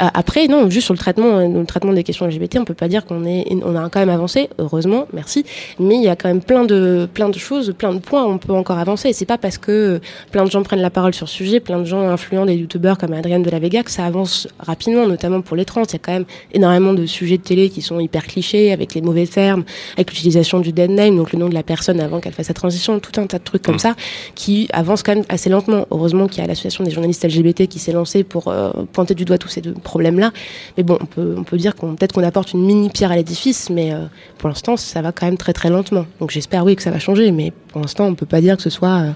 Euh, 0.00 0.06
après, 0.14 0.46
non, 0.46 0.70
juste 0.70 0.84
sur 0.84 0.94
le 0.94 0.98
traitement, 0.98 1.38
euh, 1.38 1.48
le 1.48 1.66
traitement 1.66 1.92
des 1.92 2.04
questions 2.04 2.24
LGBT, 2.24 2.58
on 2.58 2.64
peut 2.64 2.72
pas 2.72 2.86
dire 2.86 3.04
qu'on 3.04 3.24
est, 3.26 3.44
on 3.64 3.74
a 3.74 3.88
quand 3.90 3.98
même 3.98 4.10
avancé, 4.10 4.48
heureusement, 4.58 5.08
merci. 5.12 5.44
Mais 5.80 5.96
il 5.96 6.02
y 6.02 6.08
a 6.08 6.14
quand 6.14 6.28
même 6.28 6.40
plein 6.40 6.64
de, 6.64 7.08
plein 7.12 7.28
de 7.28 7.36
choses, 7.36 7.74
plein 7.76 7.92
de 7.92 7.98
points 7.98 8.24
où 8.24 8.28
on 8.28 8.38
peut 8.38 8.52
encore 8.52 8.78
avancer. 8.78 9.08
Et 9.08 9.12
c'est 9.12 9.26
pas 9.26 9.36
parce 9.36 9.58
que 9.58 9.72
euh, 9.72 9.98
plein 10.30 10.44
de 10.44 10.50
gens 10.52 10.62
prennent 10.62 10.80
la 10.80 10.90
parole 10.90 11.14
sur 11.14 11.28
ce 11.28 11.34
sujet, 11.34 11.58
plein 11.58 11.80
de 11.80 11.84
gens 11.84 12.08
influents, 12.08 12.46
des 12.46 12.54
youtubeurs 12.54 12.96
comme 12.96 13.12
Adrienne 13.12 13.42
de 13.42 13.50
la 13.50 13.58
Vega, 13.58 13.82
que 13.82 13.90
ça 13.90 14.04
avance 14.04 14.46
rapidement, 14.60 15.04
notamment 15.08 15.40
pour 15.40 15.56
les 15.56 15.64
trans. 15.64 15.82
Il 15.82 15.92
y 15.92 15.96
a 15.96 15.98
quand 15.98 16.12
même 16.12 16.26
énormément 16.52 16.94
de 16.94 17.04
sujets 17.06 17.38
de 17.38 17.42
télé 17.42 17.70
qui 17.70 17.82
sont 17.82 17.98
hyper 17.98 18.24
clichés, 18.24 18.72
avec 18.72 18.94
les 18.94 19.00
mauvais 19.02 19.26
termes, 19.26 19.64
avec 19.94 20.10
l'utilisation 20.12 20.60
du 20.60 20.72
dead 20.72 20.92
name, 20.92 21.16
donc 21.16 21.32
le 21.32 21.40
nom 21.40 21.48
de 21.48 21.54
la 21.54 21.64
personne 21.64 21.98
avant 22.00 22.20
qu'elle 22.20 22.34
fasse 22.34 22.46
sa 22.46 22.54
transition, 22.54 23.00
tout 23.00 23.20
un 23.20 23.26
tas 23.26 23.38
de 23.38 23.44
trucs 23.44 23.62
comme 23.62 23.80
ça, 23.80 23.96
qui 24.36 24.68
avancent 24.72 25.02
quand 25.02 25.16
même 25.16 25.24
assez 25.28 25.50
lentement. 25.50 25.86
Heureusement 25.90 26.28
qu'il 26.28 26.40
y 26.40 26.44
a 26.44 26.46
l'association 26.46 26.84
des 26.84 26.92
journalistes 26.92 27.24
LGBT 27.24 27.66
qui 27.66 27.80
s'est 27.80 27.92
lancée 27.92 28.22
pour 28.22 28.48
euh, 28.48 28.70
pointer 28.92 29.07
du 29.14 29.24
doigt 29.24 29.38
tous 29.38 29.48
ces 29.48 29.60
deux 29.60 29.72
problèmes-là. 29.72 30.30
Mais 30.76 30.82
bon, 30.82 30.98
on 31.00 31.06
peut, 31.06 31.34
on 31.36 31.44
peut 31.44 31.56
dire 31.56 31.74
qu'on 31.76 31.94
peut-être 31.94 32.12
qu'on 32.12 32.22
apporte 32.24 32.52
une 32.52 32.64
mini 32.64 32.90
pierre 32.90 33.10
à 33.12 33.16
l'édifice, 33.16 33.70
mais 33.70 33.92
euh, 33.92 34.06
pour 34.38 34.48
l'instant, 34.48 34.76
ça 34.76 35.02
va 35.02 35.12
quand 35.12 35.26
même 35.26 35.36
très 35.36 35.52
très 35.52 35.70
lentement. 35.70 36.06
Donc 36.20 36.30
j'espère 36.30 36.64
oui 36.64 36.76
que 36.76 36.82
ça 36.82 36.90
va 36.90 36.98
changer, 36.98 37.30
mais 37.32 37.52
pour 37.68 37.80
l'instant, 37.80 38.06
on 38.06 38.14
peut 38.14 38.26
pas 38.26 38.40
dire 38.40 38.56
que 38.56 38.62
ce 38.62 38.70
soit 38.70 38.98
euh, 39.00 39.10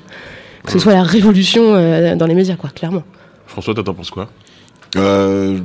que 0.64 0.73
ce 0.73 0.78
soit 0.78 0.94
la 0.94 1.02
révolution 1.02 1.74
euh, 1.74 2.14
dans 2.16 2.27
les 2.27 2.35
médias, 2.35 2.56
quoi, 2.56 2.70
clairement. 2.70 3.02
François, 3.47 3.74
t'en 3.74 3.94
penses 3.94 4.10
quoi? 4.10 4.28
Euh, 4.97 5.59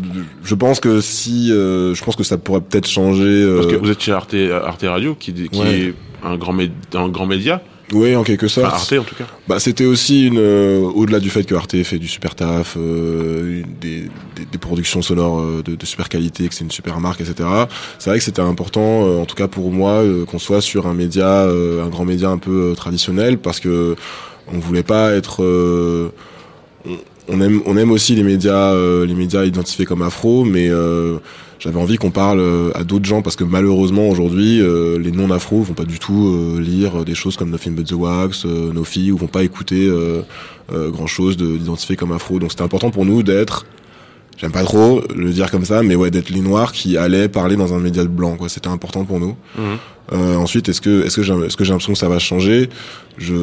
je 0.43 0.55
pense 0.55 0.79
que 0.79 1.01
si, 1.01 1.51
euh, 1.51 1.93
je 1.93 2.03
pense 2.03 2.15
que 2.15 2.23
ça 2.23 2.37
pourrait 2.37 2.61
peut-être 2.61 2.87
changer. 2.87 3.23
euh, 3.25 3.57
Parce 3.57 3.67
que 3.71 3.75
vous 3.75 3.91
êtes 3.91 3.99
chez 4.01 4.13
Arte, 4.13 4.33
Arte 4.33 4.83
Radio, 4.87 5.15
qui, 5.15 5.33
qui 5.33 5.59
Ouais. 5.59 5.79
est 5.79 5.93
un 6.23 6.37
grand, 6.37 6.55
un 6.93 7.09
grand 7.09 7.25
média. 7.25 7.61
Oui, 7.93 8.15
en 8.15 8.23
quelque 8.23 8.47
sorte. 8.49 8.67
Enfin, 8.67 8.75
Arte, 8.77 8.93
en 8.93 9.03
tout 9.03 9.15
cas. 9.15 9.23
Bah, 9.47 9.59
c'était 9.59 9.85
aussi 9.85 10.27
une, 10.27 10.39
euh, 10.39 10.81
au-delà 10.81 11.19
du 11.21 11.29
fait 11.29 11.43
que 11.43 11.55
Arte 11.55 11.81
fait 11.83 11.99
du 11.99 12.07
super 12.07 12.35
taf, 12.35 12.75
euh, 12.77 13.61
des, 13.79 14.01
des, 14.35 14.45
des 14.51 14.57
productions 14.57 15.01
sonores 15.01 15.39
euh, 15.39 15.63
de, 15.63 15.75
de 15.75 15.85
super 15.85 16.09
qualité, 16.09 16.47
que 16.49 16.53
c'est 16.53 16.65
une 16.65 16.71
super 16.71 16.99
marque, 16.99 17.21
etc. 17.21 17.47
C'est 17.97 18.09
vrai 18.09 18.19
que 18.19 18.25
c'était 18.25 18.41
important, 18.41 19.05
euh, 19.07 19.21
en 19.21 19.25
tout 19.25 19.35
cas 19.35 19.47
pour 19.47 19.71
moi, 19.71 20.03
euh, 20.03 20.25
qu'on 20.25 20.39
soit 20.39 20.59
sur 20.61 20.85
un 20.87 20.93
média, 20.93 21.43
euh, 21.43 21.83
un 21.85 21.87
grand 21.87 22.03
média 22.05 22.29
un 22.29 22.37
peu 22.39 22.73
traditionnel, 22.75 23.37
parce 23.37 23.59
que 23.61 23.95
on 24.53 24.59
voulait 24.59 24.83
pas 24.83 25.11
être. 25.13 25.43
euh, 25.43 26.09
on- 26.85 26.97
on 27.29 27.41
aime, 27.41 27.61
on 27.65 27.75
aime 27.77 27.91
aussi 27.91 28.15
les 28.15 28.23
médias, 28.23 28.71
euh, 28.73 29.05
les 29.05 29.13
médias 29.13 29.43
identifiés 29.43 29.85
comme 29.85 30.01
afro, 30.01 30.45
mais 30.45 30.69
euh, 30.69 31.17
j'avais 31.59 31.79
envie 31.79 31.97
qu'on 31.97 32.11
parle 32.11 32.39
euh, 32.39 32.71
à 32.75 32.83
d'autres 32.83 33.05
gens 33.05 33.21
parce 33.21 33.35
que 33.35 33.43
malheureusement 33.43 34.09
aujourd'hui, 34.09 34.61
euh, 34.61 34.99
les 34.99 35.11
non-afro 35.11 35.61
vont 35.63 35.73
pas 35.73 35.85
du 35.85 35.99
tout 35.99 36.27
euh, 36.27 36.59
lire 36.61 37.03
des 37.03 37.15
choses 37.15 37.35
comme 37.35 37.49
Nothing 37.49 37.75
But 37.75 37.87
the 37.87 37.93
Wax, 37.93 38.45
euh, 38.45 38.71
No 38.73 38.83
Fee, 38.83 39.11
ou 39.11 39.17
vont 39.17 39.27
pas 39.27 39.43
écouter 39.43 39.87
euh, 39.87 40.21
euh, 40.71 40.89
grand 40.91 41.07
chose 41.07 41.37
d'identifié 41.37 41.95
comme 41.95 42.11
afro. 42.11 42.39
Donc 42.39 42.51
c'était 42.51 42.63
important 42.63 42.91
pour 42.91 43.05
nous 43.05 43.23
d'être, 43.23 43.65
j'aime 44.37 44.51
pas 44.51 44.63
trop 44.63 45.01
le 45.15 45.31
dire 45.31 45.49
comme 45.49 45.65
ça, 45.65 45.81
mais 45.81 45.95
ouais, 45.95 46.11
d'être 46.11 46.29
les 46.29 46.41
noirs 46.41 46.71
qui 46.71 46.95
allaient 46.97 47.29
parler 47.29 47.55
dans 47.55 47.73
un 47.73 47.79
média 47.79 48.03
blanc. 48.05 48.35
Quoi, 48.37 48.49
c'était 48.49 48.69
important 48.69 49.03
pour 49.03 49.19
nous. 49.19 49.35
Mhm. 49.57 49.77
Euh, 50.13 50.35
ensuite, 50.37 50.69
est-ce 50.69 50.79
que 50.79 51.05
est-ce 51.05 51.17
que 51.17 51.23
j'ai 51.23 51.33
est-ce 51.33 51.57
que 51.57 51.65
j'ai 51.65 51.71
l'impression 51.71 51.91
que 51.93 51.99
ça 51.99 52.07
va 52.07 52.19
changer? 52.19 52.69
Je 53.17 53.33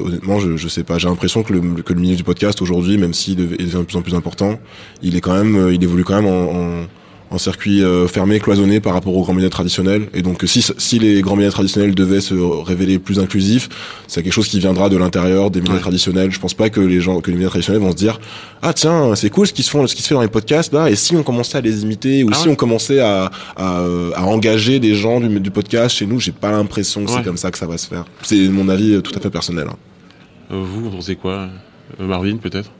honnêtement, 0.00 0.38
je 0.38 0.56
je 0.56 0.68
sais 0.68 0.84
pas. 0.84 0.96
J'ai 0.96 1.08
l'impression 1.08 1.42
que 1.42 1.52
le 1.52 1.60
que 1.82 1.92
le 1.92 2.00
milieu 2.00 2.16
du 2.16 2.22
podcast 2.22 2.62
aujourd'hui, 2.62 2.96
même 2.98 3.12
s'il 3.12 3.40
est 3.40 3.74
de 3.74 3.82
plus 3.82 3.96
en 3.96 4.02
plus 4.02 4.14
important, 4.14 4.58
il 5.02 5.16
est 5.16 5.20
quand 5.20 5.34
même 5.34 5.70
il 5.70 5.82
évolue 5.82 6.04
quand 6.04 6.22
même 6.22 6.26
en, 6.26 6.82
en, 6.82 6.86
en 7.30 7.38
circuit 7.38 7.82
euh, 7.82 8.06
fermé, 8.06 8.38
cloisonné 8.38 8.78
par 8.80 8.92
rapport 8.92 9.16
aux 9.16 9.22
grands 9.22 9.34
médias 9.34 9.48
traditionnels. 9.48 10.08
Et 10.14 10.22
donc 10.22 10.42
si, 10.46 10.64
si 10.78 10.98
les 10.98 11.20
grands 11.20 11.34
médias 11.36 11.50
traditionnels 11.50 11.94
devaient 11.94 12.20
se 12.20 12.34
révéler 12.34 12.98
plus 12.98 13.18
inclusifs, 13.18 13.68
c'est 14.06 14.22
quelque 14.22 14.32
chose 14.32 14.46
qui 14.48 14.60
viendra 14.60 14.88
de 14.88 14.96
l'intérieur 14.96 15.50
des 15.50 15.60
médias 15.60 15.78
traditionnels. 15.78 16.30
Je 16.30 16.38
pense 16.38 16.54
pas 16.54 16.70
que 16.70 16.80
les 16.80 17.00
gens, 17.00 17.20
que 17.20 17.30
les 17.30 17.36
médias 17.36 17.48
traditionnels 17.50 17.82
vont 17.82 17.90
se 17.90 17.96
dire 17.96 18.20
ah 18.62 18.72
tiens 18.72 19.14
c'est 19.16 19.30
cool 19.30 19.46
ce 19.48 19.52
qui 19.52 19.62
se 19.64 19.70
font, 19.70 19.84
ce 19.86 19.94
qui 19.96 20.02
se 20.02 20.08
fait 20.08 20.14
dans 20.14 20.22
les 20.22 20.28
podcasts 20.28 20.72
là. 20.72 20.88
Et 20.90 20.94
si 20.96 21.16
on 21.16 21.22
commençait 21.24 21.58
à 21.58 21.60
les 21.60 21.82
imiter 21.82 22.22
ou 22.24 22.28
Ah 22.32 22.36
si 22.36 22.46
ouais. 22.46 22.52
on 22.52 22.56
commençait 22.56 23.00
à, 23.00 23.30
à, 23.56 23.82
à 24.14 24.22
engager 24.24 24.78
des 24.78 24.94
gens 24.94 25.18
du, 25.20 25.40
du 25.40 25.50
podcast 25.50 25.96
chez 25.96 26.06
nous, 26.06 26.20
j'ai 26.20 26.32
pas 26.32 26.50
l'impression 26.52 27.04
que 27.04 27.10
Ouais. 27.10 27.16
c'est 27.18 27.24
comme 27.24 27.36
ça 27.36 27.50
que 27.50 27.58
ça 27.58 27.66
va 27.66 27.78
se 27.78 27.88
faire. 27.88 28.04
C'est 28.22 28.48
mon 28.48 28.68
avis 28.68 28.94
euh, 28.94 29.00
tout 29.00 29.12
à 29.16 29.20
fait 29.20 29.30
personnel. 29.30 29.66
hein. 29.68 29.76
Euh, 30.52 30.62
vous, 30.62 30.82
vous 30.84 30.90
pensez 30.90 31.16
quoi? 31.16 31.48
Marvin, 31.98 32.36
peut-être? 32.36 32.70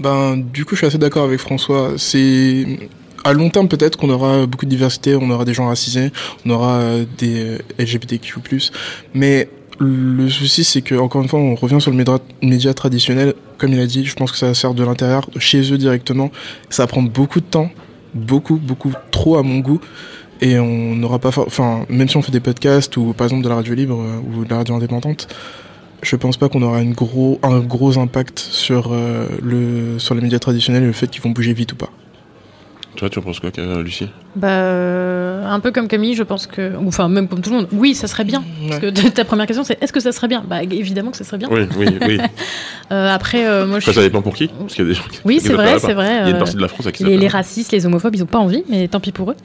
Ben, 0.00 0.36
du 0.36 0.64
coup, 0.64 0.72
je 0.74 0.78
suis 0.78 0.86
assez 0.86 0.98
d'accord 0.98 1.24
avec 1.24 1.40
François. 1.40 1.92
C'est 1.96 2.88
à 3.24 3.32
long 3.32 3.50
terme 3.50 3.68
peut-être 3.68 3.96
qu'on 3.96 4.10
aura 4.10 4.46
beaucoup 4.46 4.64
de 4.64 4.70
diversité, 4.70 5.14
on 5.14 5.30
aura 5.30 5.44
des 5.44 5.54
gens 5.54 5.66
racisés, 5.66 6.12
on 6.46 6.50
aura 6.50 6.78
euh, 6.78 7.04
des 7.18 7.56
euh, 7.56 7.58
LGBTQ+. 7.78 8.40
Mais 9.14 9.48
le 9.80 10.28
souci, 10.28 10.64
c'est 10.64 10.82
que 10.82 10.94
encore 10.94 11.22
une 11.22 11.28
fois, 11.28 11.38
on 11.38 11.54
revient 11.54 11.80
sur 11.80 11.90
le 11.90 12.04
média, 12.42 12.74
traditionnel. 12.74 13.34
Comme 13.58 13.72
il 13.72 13.80
a 13.80 13.86
dit, 13.86 14.04
je 14.04 14.14
pense 14.14 14.32
que 14.32 14.38
ça 14.38 14.52
sert 14.54 14.74
de 14.74 14.84
l'intérieur, 14.84 15.28
chez 15.38 15.72
eux 15.72 15.78
directement. 15.78 16.30
Ça 16.70 16.84
va 16.84 16.86
prendre 16.88 17.10
beaucoup 17.10 17.40
de 17.40 17.46
temps, 17.46 17.70
beaucoup, 18.14 18.56
beaucoup 18.56 18.92
trop 19.10 19.36
à 19.36 19.42
mon 19.42 19.58
goût. 19.58 19.80
Et 20.40 20.58
on 20.58 20.94
n'aura 20.94 21.18
pas, 21.18 21.30
enfin, 21.36 21.84
même 21.88 22.08
si 22.08 22.16
on 22.16 22.22
fait 22.22 22.32
des 22.32 22.40
podcasts 22.40 22.96
ou 22.96 23.12
par 23.12 23.26
exemple 23.26 23.42
de 23.42 23.48
la 23.48 23.56
radio 23.56 23.74
libre 23.74 24.00
euh, 24.00 24.20
ou 24.38 24.44
de 24.44 24.50
la 24.50 24.58
radio 24.58 24.74
indépendante, 24.76 25.28
je 26.02 26.14
pense 26.14 26.36
pas 26.36 26.48
qu'on 26.48 26.62
aura 26.62 26.80
une 26.80 26.92
gros, 26.92 27.40
un 27.42 27.58
gros 27.58 27.98
impact 27.98 28.38
sur, 28.38 28.94
le, 29.42 29.98
sur 29.98 30.14
les 30.14 30.20
médias 30.20 30.38
traditionnels 30.38 30.84
et 30.84 30.86
le 30.86 30.92
fait 30.92 31.08
qu'ils 31.08 31.22
vont 31.22 31.30
bouger 31.30 31.52
vite 31.52 31.72
ou 31.72 31.76
pas. 31.76 31.90
Toi, 32.98 33.08
tu 33.08 33.20
en 33.20 33.22
penses 33.22 33.38
quoi, 33.38 33.50
Lucie? 33.80 34.08
Bah, 34.34 34.48
euh, 34.48 35.46
un 35.46 35.60
peu 35.60 35.70
comme 35.70 35.86
Camille, 35.86 36.14
je 36.14 36.24
pense 36.24 36.48
que, 36.48 36.72
enfin 36.84 37.08
même 37.08 37.28
comme 37.28 37.40
tout 37.40 37.50
le 37.50 37.58
monde, 37.58 37.68
oui, 37.70 37.94
ça 37.94 38.08
serait 38.08 38.24
bien. 38.24 38.42
Parce 38.68 38.80
que 38.80 38.90
ta 39.10 39.24
première 39.24 39.46
question, 39.46 39.62
c'est 39.62 39.80
est-ce 39.80 39.92
que 39.92 40.00
ça 40.00 40.10
serait 40.10 40.26
bien? 40.26 40.42
Bah 40.44 40.64
évidemment 40.64 41.12
que 41.12 41.16
ça 41.16 41.22
serait 41.22 41.38
bien. 41.38 41.46
Oui, 41.48 41.60
oui, 41.78 41.86
oui. 42.04 42.18
Euh, 42.90 43.14
après, 43.14 43.46
euh, 43.46 43.66
moi, 43.66 43.80
je 43.80 43.84
Après, 43.84 44.00
ça 44.00 44.00
dépend 44.00 44.22
pour 44.22 44.34
qui 44.34 44.48
Parce 44.48 44.74
qu'il 44.74 44.82
y 44.82 44.88
a 44.88 44.90
des 44.90 44.94
gens 44.94 45.04
qui 45.12 45.20
Oui, 45.22 45.40
c'est 45.42 45.52
vrai, 45.52 45.78
c'est 45.78 45.92
vrai. 45.92 46.20
Il 46.22 46.28
y 46.28 46.28
a 46.28 46.30
une 46.30 46.38
partie 46.38 46.56
de 46.56 46.60
la 46.62 46.68
France 46.68 46.86
à 46.86 46.92
qui 46.92 47.04
les, 47.04 47.28
racistes, 47.28 47.70
les 47.70 47.84
homophobes, 47.84 48.14
ils 48.14 48.22
ont 48.22 48.26
pas 48.26 48.38
envie, 48.38 48.64
mais 48.70 48.88
tant 48.88 48.98
pis 48.98 49.12
pour 49.12 49.30
eux. 49.30 49.36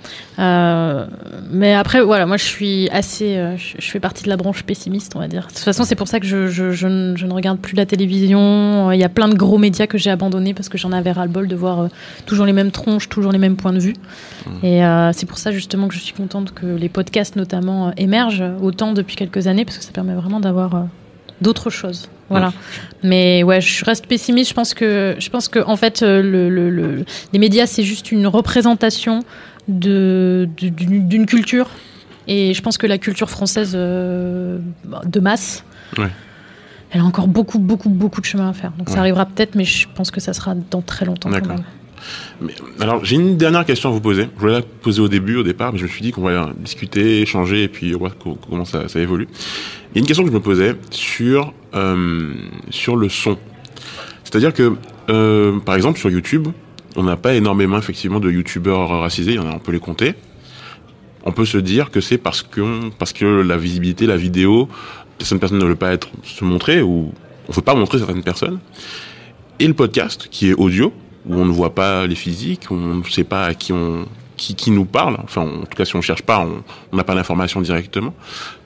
Mais 1.52 1.74
après, 1.74 2.02
voilà, 2.02 2.26
moi, 2.26 2.38
je 2.38 2.46
suis 2.46 2.88
assez, 2.92 3.36
je, 3.58 3.76
je 3.78 3.92
fais 3.92 4.00
partie 4.00 4.24
de 4.24 4.30
la 4.30 4.38
branche 4.38 4.64
pessimiste, 4.64 5.12
on 5.18 5.20
va 5.20 5.28
dire. 5.28 5.42
De 5.42 5.48
toute 5.48 5.60
façon, 5.60 5.84
c'est 5.84 5.96
pour 5.96 6.08
ça 6.08 6.22
que 6.22 6.26
je, 6.26 6.48
je, 6.48 6.72
je 6.72 6.88
ne, 6.88 7.18
je 7.18 7.26
ne 7.26 7.34
regarde 7.34 7.60
plus 7.60 7.76
la 7.76 7.86
télévision. 7.86 8.94
Il 8.94 9.00
y 9.00 9.04
a 9.04 9.10
plein 9.10 9.28
de 9.28 9.36
gros 9.36 9.58
médias 9.58 9.88
que 9.88 9.98
j'ai 9.98 10.10
abandonnés 10.10 10.54
parce 10.54 10.70
que 10.70 10.78
j'en 10.78 10.94
avais 10.94 11.12
ras 11.12 11.26
le 11.26 11.32
bol 11.32 11.50
de 11.50 11.56
voir 11.58 11.90
toujours 12.26 12.46
les 12.46 12.54
mêmes 12.54 12.72
tronches, 12.72 13.10
toujours 13.10 13.34
les 13.34 13.40
mêmes 13.44 13.56
points 13.58 13.74
de 13.74 13.80
vue. 13.88 13.96
Et 14.64 14.84
euh, 14.84 15.12
c'est 15.14 15.26
pour 15.28 15.38
ça 15.38 15.52
justement 15.52 15.88
que 15.88 15.94
je 15.94 16.00
suis 16.00 16.14
contente 16.14 16.54
que 16.54 16.66
les 16.66 16.90
podcasts 16.90 17.36
notamment 17.36 17.80
euh, 17.88 17.92
émergent 17.98 18.44
autant 18.62 18.94
depuis 18.94 19.16
quelques 19.16 19.48
années 19.48 19.66
parce 19.66 19.78
que 19.78 19.84
ça 19.84 19.92
permet 19.92 20.16
vraiment 20.16 20.40
d'avoir 20.40 20.76
euh, 20.76 20.82
d'autres 21.42 21.70
choses. 21.70 22.10
Voilà. 22.30 22.52
Mais 23.04 23.44
ouais, 23.44 23.62
je 23.62 23.86
reste 23.86 24.08
pessimiste. 24.08 24.50
Je 24.50 24.56
pense 24.56 24.74
que, 24.74 25.16
je 25.20 25.30
pense 25.30 25.48
que 25.50 25.60
en 25.60 25.76
fait, 25.76 26.02
le, 26.02 26.50
le- 26.50 26.70
le- 26.72 27.06
les 27.34 27.40
médias 27.40 27.68
c'est 27.68 27.84
juste 27.84 28.12
une 28.12 28.26
représentation 28.28 29.20
de 29.68 30.50
d'une 30.58 31.26
culture. 31.26 31.70
Et 32.28 32.54
je 32.54 32.62
pense 32.62 32.78
que 32.78 32.88
la 32.88 32.98
culture 32.98 33.30
française 33.30 33.74
de 33.74 35.20
masse, 35.20 35.64
Ouais. 35.98 36.08
elle 36.92 37.02
a 37.02 37.04
encore 37.04 37.28
beaucoup, 37.28 37.60
beaucoup, 37.60 37.90
beaucoup 37.90 38.22
de 38.22 38.26
chemin 38.26 38.50
à 38.50 38.54
faire. 38.54 38.72
Donc 38.78 38.88
Ouais. 38.88 38.94
ça 38.94 39.00
arrivera 39.02 39.26
peut-être, 39.26 39.56
mais 39.56 39.66
je 39.66 39.88
pense 39.94 40.10
que 40.10 40.22
ça 40.22 40.34
sera 40.34 40.56
dans 40.72 40.82
très 40.82 41.06
longtemps 41.06 41.30
D'accord. 41.30 41.58
Alors, 42.80 43.04
j'ai 43.06 43.16
une 43.16 43.38
dernière 43.38 43.66
question 43.66 43.90
à 43.90 43.92
vous 43.92 44.02
poser. 44.02 44.28
Je 44.36 44.40
voulais 44.40 44.54
la 44.54 44.62
poser 44.62 45.02
au 45.02 45.08
début, 45.08 45.38
au 45.38 45.44
départ, 45.44 45.72
mais 45.72 45.80
je 45.80 45.84
me 45.84 45.90
suis 45.90 46.02
dit 46.02 46.12
qu'on 46.12 46.22
va 46.22 46.52
discuter, 46.58 47.22
échanger, 47.22 47.64
et 47.64 47.68
puis 47.68 47.94
voir 47.94 48.18
co- 48.18 48.38
comment 48.50 48.66
ça, 48.66 48.88
ça 48.88 49.00
évolue. 49.00 49.28
Il 49.32 49.96
y 49.96 50.00
a 50.00 50.02
une 50.02 50.06
question 50.08 50.24
que 50.24 50.30
je 50.30 50.34
me 50.36 50.42
posais 50.42 50.76
sur, 50.90 51.54
euh, 51.76 52.34
sur 52.70 52.96
le 52.96 53.10
son. 53.10 53.38
C'est-à-dire 54.24 54.54
que, 54.54 54.74
euh, 55.10 55.60
par 55.60 55.76
exemple, 55.76 56.00
sur 56.00 56.10
YouTube, 56.10 56.48
on 56.96 57.04
n'a 57.04 57.16
pas 57.16 57.34
énormément, 57.36 57.78
effectivement, 57.78 58.20
de 58.20 58.30
YouTubeurs 58.32 58.90
racisés, 58.90 59.32
il 59.32 59.36
y 59.38 59.40
en 59.40 59.48
a, 59.50 59.54
on 59.54 59.60
peut 59.60 59.72
les 59.72 59.80
compter. 59.80 60.16
On 61.26 61.32
peut 61.32 61.46
se 61.46 61.58
dire 61.58 61.90
que 61.90 62.02
c'est 62.02 62.18
parce 62.18 62.42
que, 62.42 62.90
parce 63.00 63.14
que 63.14 63.26
la 63.26 63.58
visibilité, 63.58 64.06
la 64.06 64.18
vidéo, 64.18 64.68
certaines 65.20 65.40
personnes 65.40 65.60
ne 65.60 65.66
veulent 65.66 65.78
pas 65.78 65.94
être, 65.94 66.10
se 66.24 66.44
montrer, 66.44 66.82
ou 66.82 67.14
on 67.48 67.52
ne 67.52 67.56
veut 67.56 67.62
pas 67.62 67.76
montrer 67.76 67.98
certaines 68.00 68.24
personnes. 68.24 68.60
Et 69.60 69.68
le 69.68 69.74
podcast, 69.74 70.28
qui 70.30 70.50
est 70.50 70.54
audio, 70.54 70.92
où 71.26 71.36
on 71.36 71.46
ne 71.46 71.52
voit 71.52 71.74
pas 71.74 72.06
les 72.08 72.16
physiques, 72.16 72.68
on 72.72 72.96
ne 72.96 73.04
sait 73.04 73.24
pas 73.24 73.46
à 73.46 73.54
qui 73.54 73.74
on 73.74 74.06
qui, 74.38 74.56
qui 74.56 74.72
nous 74.72 74.86
parle. 74.86 75.18
Enfin, 75.24 75.42
en 75.42 75.62
tout 75.62 75.76
cas, 75.78 75.86
si 75.86 75.96
on 75.96 76.02
cherche 76.02 76.24
pas, 76.24 76.46
on 76.92 76.96
n'a 76.96 77.04
pas 77.04 77.16
l'information 77.16 77.62
directement. 77.62 78.14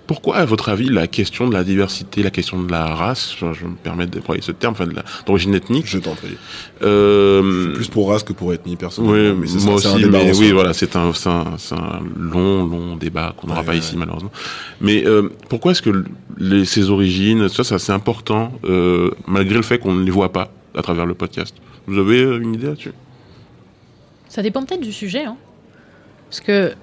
Pourquoi, 0.08 0.38
à 0.38 0.46
votre 0.46 0.70
avis, 0.70 0.88
la 0.88 1.06
question 1.08 1.50
de 1.50 1.54
la 1.54 1.66
diversité, 1.66 2.24
la 2.24 2.30
question 2.30 2.64
de 2.64 2.72
la 2.72 2.86
race, 2.96 3.36
je, 3.38 3.66
me 3.66 3.76
permets 3.76 4.08
d'employer 4.08 4.42
ce 4.42 4.54
terme, 4.54 4.72
enfin, 4.72 4.88
d'origine 5.26 5.54
ethnique. 5.54 5.86
Je 5.86 5.98
t'en 5.98 6.16
prie. 6.16 6.38
Euh, 6.82 7.74
Plus 7.74 7.90
pour 7.90 8.10
race 8.10 8.24
que 8.24 8.32
pour 8.32 8.54
ethnie, 8.54 8.78
personnellement. 8.78 9.38
oui, 9.38 9.50
mais 9.54 9.64
moi 9.66 9.76
aussi, 9.76 9.88
un 9.88 10.00
débat 10.00 10.24
mais 10.24 10.38
oui, 10.38 10.54
voilà, 10.54 10.72
c'est 10.72 10.96
un, 10.96 11.12
long, 12.18 12.66
long 12.66 12.96
débat 12.96 13.34
qu'on 13.36 13.48
n'aura 13.48 13.60
Ouais, 13.60 13.66
pas 13.66 13.72
ouais, 13.74 13.80
ici, 13.80 13.98
malheureusement. 13.98 14.32
Mais 14.80 15.06
euh, 15.06 15.30
pourquoi 15.50 15.74
est-ce 15.74 15.82
que 15.82 16.06
les, 16.38 16.64
ces 16.64 16.90
origines, 16.90 17.50
ça, 17.50 17.66
ça 17.66 17.78
c'est 17.78 17.92
important, 17.92 18.54
euh, 18.64 19.12
malgré 19.28 19.58
le 19.58 19.62
fait 19.62 19.78
qu'on 19.78 19.94
ne 19.94 20.06
les 20.06 20.12
voit 20.12 20.32
pas 20.32 20.54
à 20.74 20.82
travers 20.82 21.06
le 21.06 21.16
podcast? 21.16 21.54
Vous 21.88 21.98
avez 21.98 22.22
euh, 22.22 22.40
une 22.40 22.54
idée 22.54 22.68
là-dessus? 22.68 22.94
Ça 24.28 24.42
dépend 24.42 24.64
peut-être 24.64 24.82
du 24.82 24.92
sujet. 24.92 25.24
Hein. 25.26 25.38
Parce 26.30 26.42
que, 26.42 26.74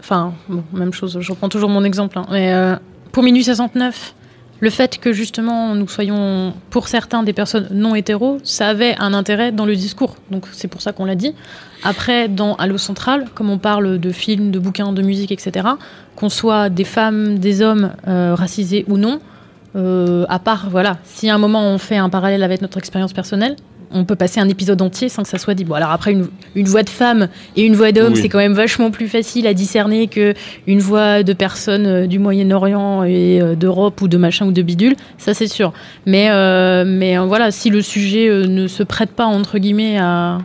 enfin, 0.00 0.32
même 0.72 0.92
chose, 0.92 1.18
je 1.20 1.30
reprends 1.30 1.50
toujours 1.50 1.68
mon 1.68 1.84
exemple. 1.84 2.18
hein. 2.18 2.26
Mais 2.30 2.52
euh, 2.54 2.74
pour 3.12 3.22
Minuit 3.22 3.44
69, 3.44 4.14
le 4.60 4.70
fait 4.70 4.98
que 4.98 5.12
justement 5.12 5.74
nous 5.74 5.86
soyons, 5.86 6.54
pour 6.70 6.88
certains, 6.88 7.22
des 7.22 7.34
personnes 7.34 7.68
non 7.72 7.94
hétéros, 7.94 8.38
ça 8.42 8.68
avait 8.68 8.96
un 8.98 9.12
intérêt 9.12 9.52
dans 9.52 9.66
le 9.66 9.76
discours. 9.76 10.16
Donc 10.30 10.46
c'est 10.52 10.68
pour 10.68 10.80
ça 10.80 10.92
qu'on 10.92 11.04
l'a 11.04 11.14
dit. 11.14 11.34
Après, 11.82 12.28
dans 12.28 12.54
Allo 12.54 12.78
Central, 12.78 13.26
comme 13.34 13.50
on 13.50 13.58
parle 13.58 13.98
de 13.98 14.10
films, 14.10 14.50
de 14.50 14.58
bouquins, 14.58 14.94
de 14.94 15.02
musique, 15.02 15.32
etc., 15.32 15.68
qu'on 16.16 16.30
soit 16.30 16.70
des 16.70 16.84
femmes, 16.84 17.38
des 17.38 17.60
hommes, 17.60 17.92
euh, 18.08 18.34
racisés 18.34 18.86
ou 18.88 18.96
non, 18.96 19.20
à 19.76 20.38
part, 20.38 20.70
voilà, 20.70 20.98
si 21.02 21.28
à 21.28 21.34
un 21.34 21.38
moment 21.38 21.62
on 21.62 21.78
fait 21.78 21.96
un 21.96 22.08
parallèle 22.08 22.44
avec 22.44 22.62
notre 22.62 22.78
expérience 22.78 23.12
personnelle, 23.12 23.56
on 23.90 24.04
peut 24.04 24.16
passer 24.16 24.40
un 24.40 24.48
épisode 24.48 24.80
entier 24.82 25.08
sans 25.08 25.22
que 25.22 25.28
ça 25.28 25.38
soit 25.38 25.54
dit. 25.54 25.64
Bon, 25.64 25.74
alors 25.74 25.90
après, 25.90 26.12
une, 26.12 26.26
une 26.54 26.66
voix 26.66 26.82
de 26.82 26.88
femme 26.90 27.28
et 27.56 27.62
une 27.62 27.74
voix 27.76 27.92
d'homme, 27.92 28.14
Oui. 28.14 28.20
c'est 28.22 28.28
quand 28.28 28.38
même 28.38 28.54
vachement 28.54 28.90
plus 28.90 29.08
facile 29.08 29.46
à 29.46 29.54
discerner 29.54 30.06
que 30.08 30.34
une 30.66 30.80
voix 30.80 31.22
de 31.22 31.32
personne 31.32 31.86
euh, 31.86 32.06
du 32.06 32.18
Moyen-Orient 32.18 33.04
et 33.04 33.40
euh, 33.40 33.54
d'Europe 33.54 34.00
ou 34.02 34.08
de 34.08 34.16
machin 34.16 34.46
ou 34.46 34.52
de 34.52 34.62
bidule, 34.62 34.94
ça 35.18 35.34
c'est 35.34 35.46
sûr. 35.48 35.72
Mais, 36.06 36.28
euh, 36.30 36.84
mais 36.86 37.16
voilà, 37.18 37.50
si 37.50 37.70
le 37.70 37.82
sujet 37.82 38.28
ne 38.28 38.66
se 38.68 38.82
prête 38.82 39.10
pas, 39.10 39.26
entre 39.26 39.58
guillemets, 39.58 39.98
à. 39.98 40.38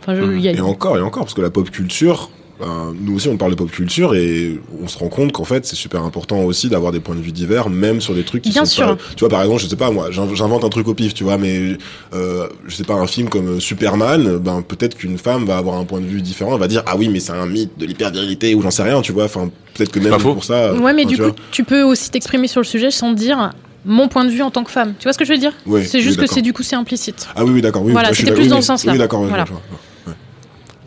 Enfin, 0.00 0.14
je- 0.16 0.38
y 0.38 0.48
a- 0.48 0.52
Et 0.52 0.60
encore, 0.60 0.96
et 0.98 1.00
encore, 1.00 1.22
parce 1.24 1.34
que 1.34 1.40
la 1.42 1.50
pop 1.50 1.70
culture, 1.70 2.30
ben, 2.64 2.94
nous 3.00 3.16
aussi 3.16 3.28
on 3.28 3.36
parle 3.36 3.50
de 3.50 3.56
pop 3.56 3.70
culture 3.70 4.14
et 4.14 4.60
on 4.80 4.86
se 4.86 4.96
rend 4.96 5.08
compte 5.08 5.32
qu'en 5.32 5.42
fait 5.44 5.66
c'est 5.66 5.74
super 5.74 6.02
important 6.04 6.40
aussi 6.44 6.68
d'avoir 6.68 6.92
des 6.92 7.00
points 7.00 7.16
de 7.16 7.20
vue 7.20 7.32
divers, 7.32 7.68
même 7.68 8.00
sur 8.00 8.14
des 8.14 8.22
trucs 8.22 8.42
qui 8.42 8.50
Bien 8.50 8.64
sont 8.64 8.70
sûr. 8.70 8.86
pas. 8.96 9.02
Tu 9.16 9.20
vois, 9.20 9.28
par 9.28 9.42
exemple, 9.42 9.60
je 9.62 9.66
sais 9.66 9.76
pas 9.76 9.90
moi, 9.90 10.10
j'in- 10.10 10.32
j'invente 10.34 10.62
un 10.64 10.68
truc 10.68 10.86
au 10.86 10.94
pif, 10.94 11.12
tu 11.12 11.24
vois, 11.24 11.38
mais 11.38 11.76
euh, 12.14 12.46
je 12.66 12.74
sais 12.74 12.84
pas 12.84 12.94
un 12.94 13.06
film 13.06 13.28
comme 13.28 13.56
euh, 13.56 13.60
Superman, 13.60 14.38
ben 14.38 14.62
peut-être 14.62 14.96
qu'une 14.96 15.18
femme 15.18 15.44
va 15.44 15.58
avoir 15.58 15.76
un 15.78 15.84
point 15.84 16.00
de 16.00 16.06
vue 16.06 16.22
différent, 16.22 16.54
elle 16.54 16.60
va 16.60 16.68
dire 16.68 16.82
ah 16.86 16.96
oui 16.96 17.08
mais 17.08 17.18
c'est 17.20 17.32
un 17.32 17.46
mythe 17.46 17.76
de 17.78 17.84
l'hypervirilité 17.86 18.54
ou 18.54 18.62
j'en 18.62 18.70
sais 18.70 18.84
rien, 18.84 19.00
tu 19.02 19.12
vois. 19.12 19.24
Enfin 19.24 19.50
peut-être 19.74 19.90
que 19.90 19.98
même 19.98 20.16
pour 20.18 20.44
ça. 20.44 20.72
Ouais, 20.74 20.92
mais 20.92 21.04
du 21.04 21.16
tu 21.16 21.20
coup, 21.22 21.28
vois. 21.28 21.36
tu 21.50 21.64
peux 21.64 21.82
aussi 21.82 22.10
t'exprimer 22.10 22.46
sur 22.46 22.60
le 22.60 22.66
sujet 22.66 22.90
sans 22.90 23.12
dire 23.12 23.50
mon 23.84 24.06
point 24.06 24.24
de 24.24 24.30
vue 24.30 24.42
en 24.42 24.50
tant 24.52 24.62
que 24.62 24.70
femme. 24.70 24.94
Tu 25.00 25.04
vois 25.04 25.12
ce 25.12 25.18
que 25.18 25.24
je 25.24 25.32
veux 25.32 25.38
dire? 25.38 25.52
Ouais, 25.66 25.82
C'est 25.84 25.98
oui, 25.98 26.04
juste 26.04 26.20
que 26.20 26.26
c'est 26.28 26.42
du 26.42 26.52
coup 26.52 26.62
c'est 26.62 26.76
implicite. 26.76 27.26
Ah 27.34 27.44
oui 27.44 27.50
oui 27.54 27.62
d'accord 27.62 27.82
oui. 27.84 27.90
Voilà, 27.92 28.14
c'était 28.14 28.30
plus 28.32 28.42
oui, 28.44 28.48
dans 28.48 28.56
oui, 28.56 28.62
ce 28.62 28.66
sens-là. 28.68 28.92
Oui 28.92 28.98
d'accord. 28.98 29.22
oui, 29.22 29.28
Voilà. 29.28 29.44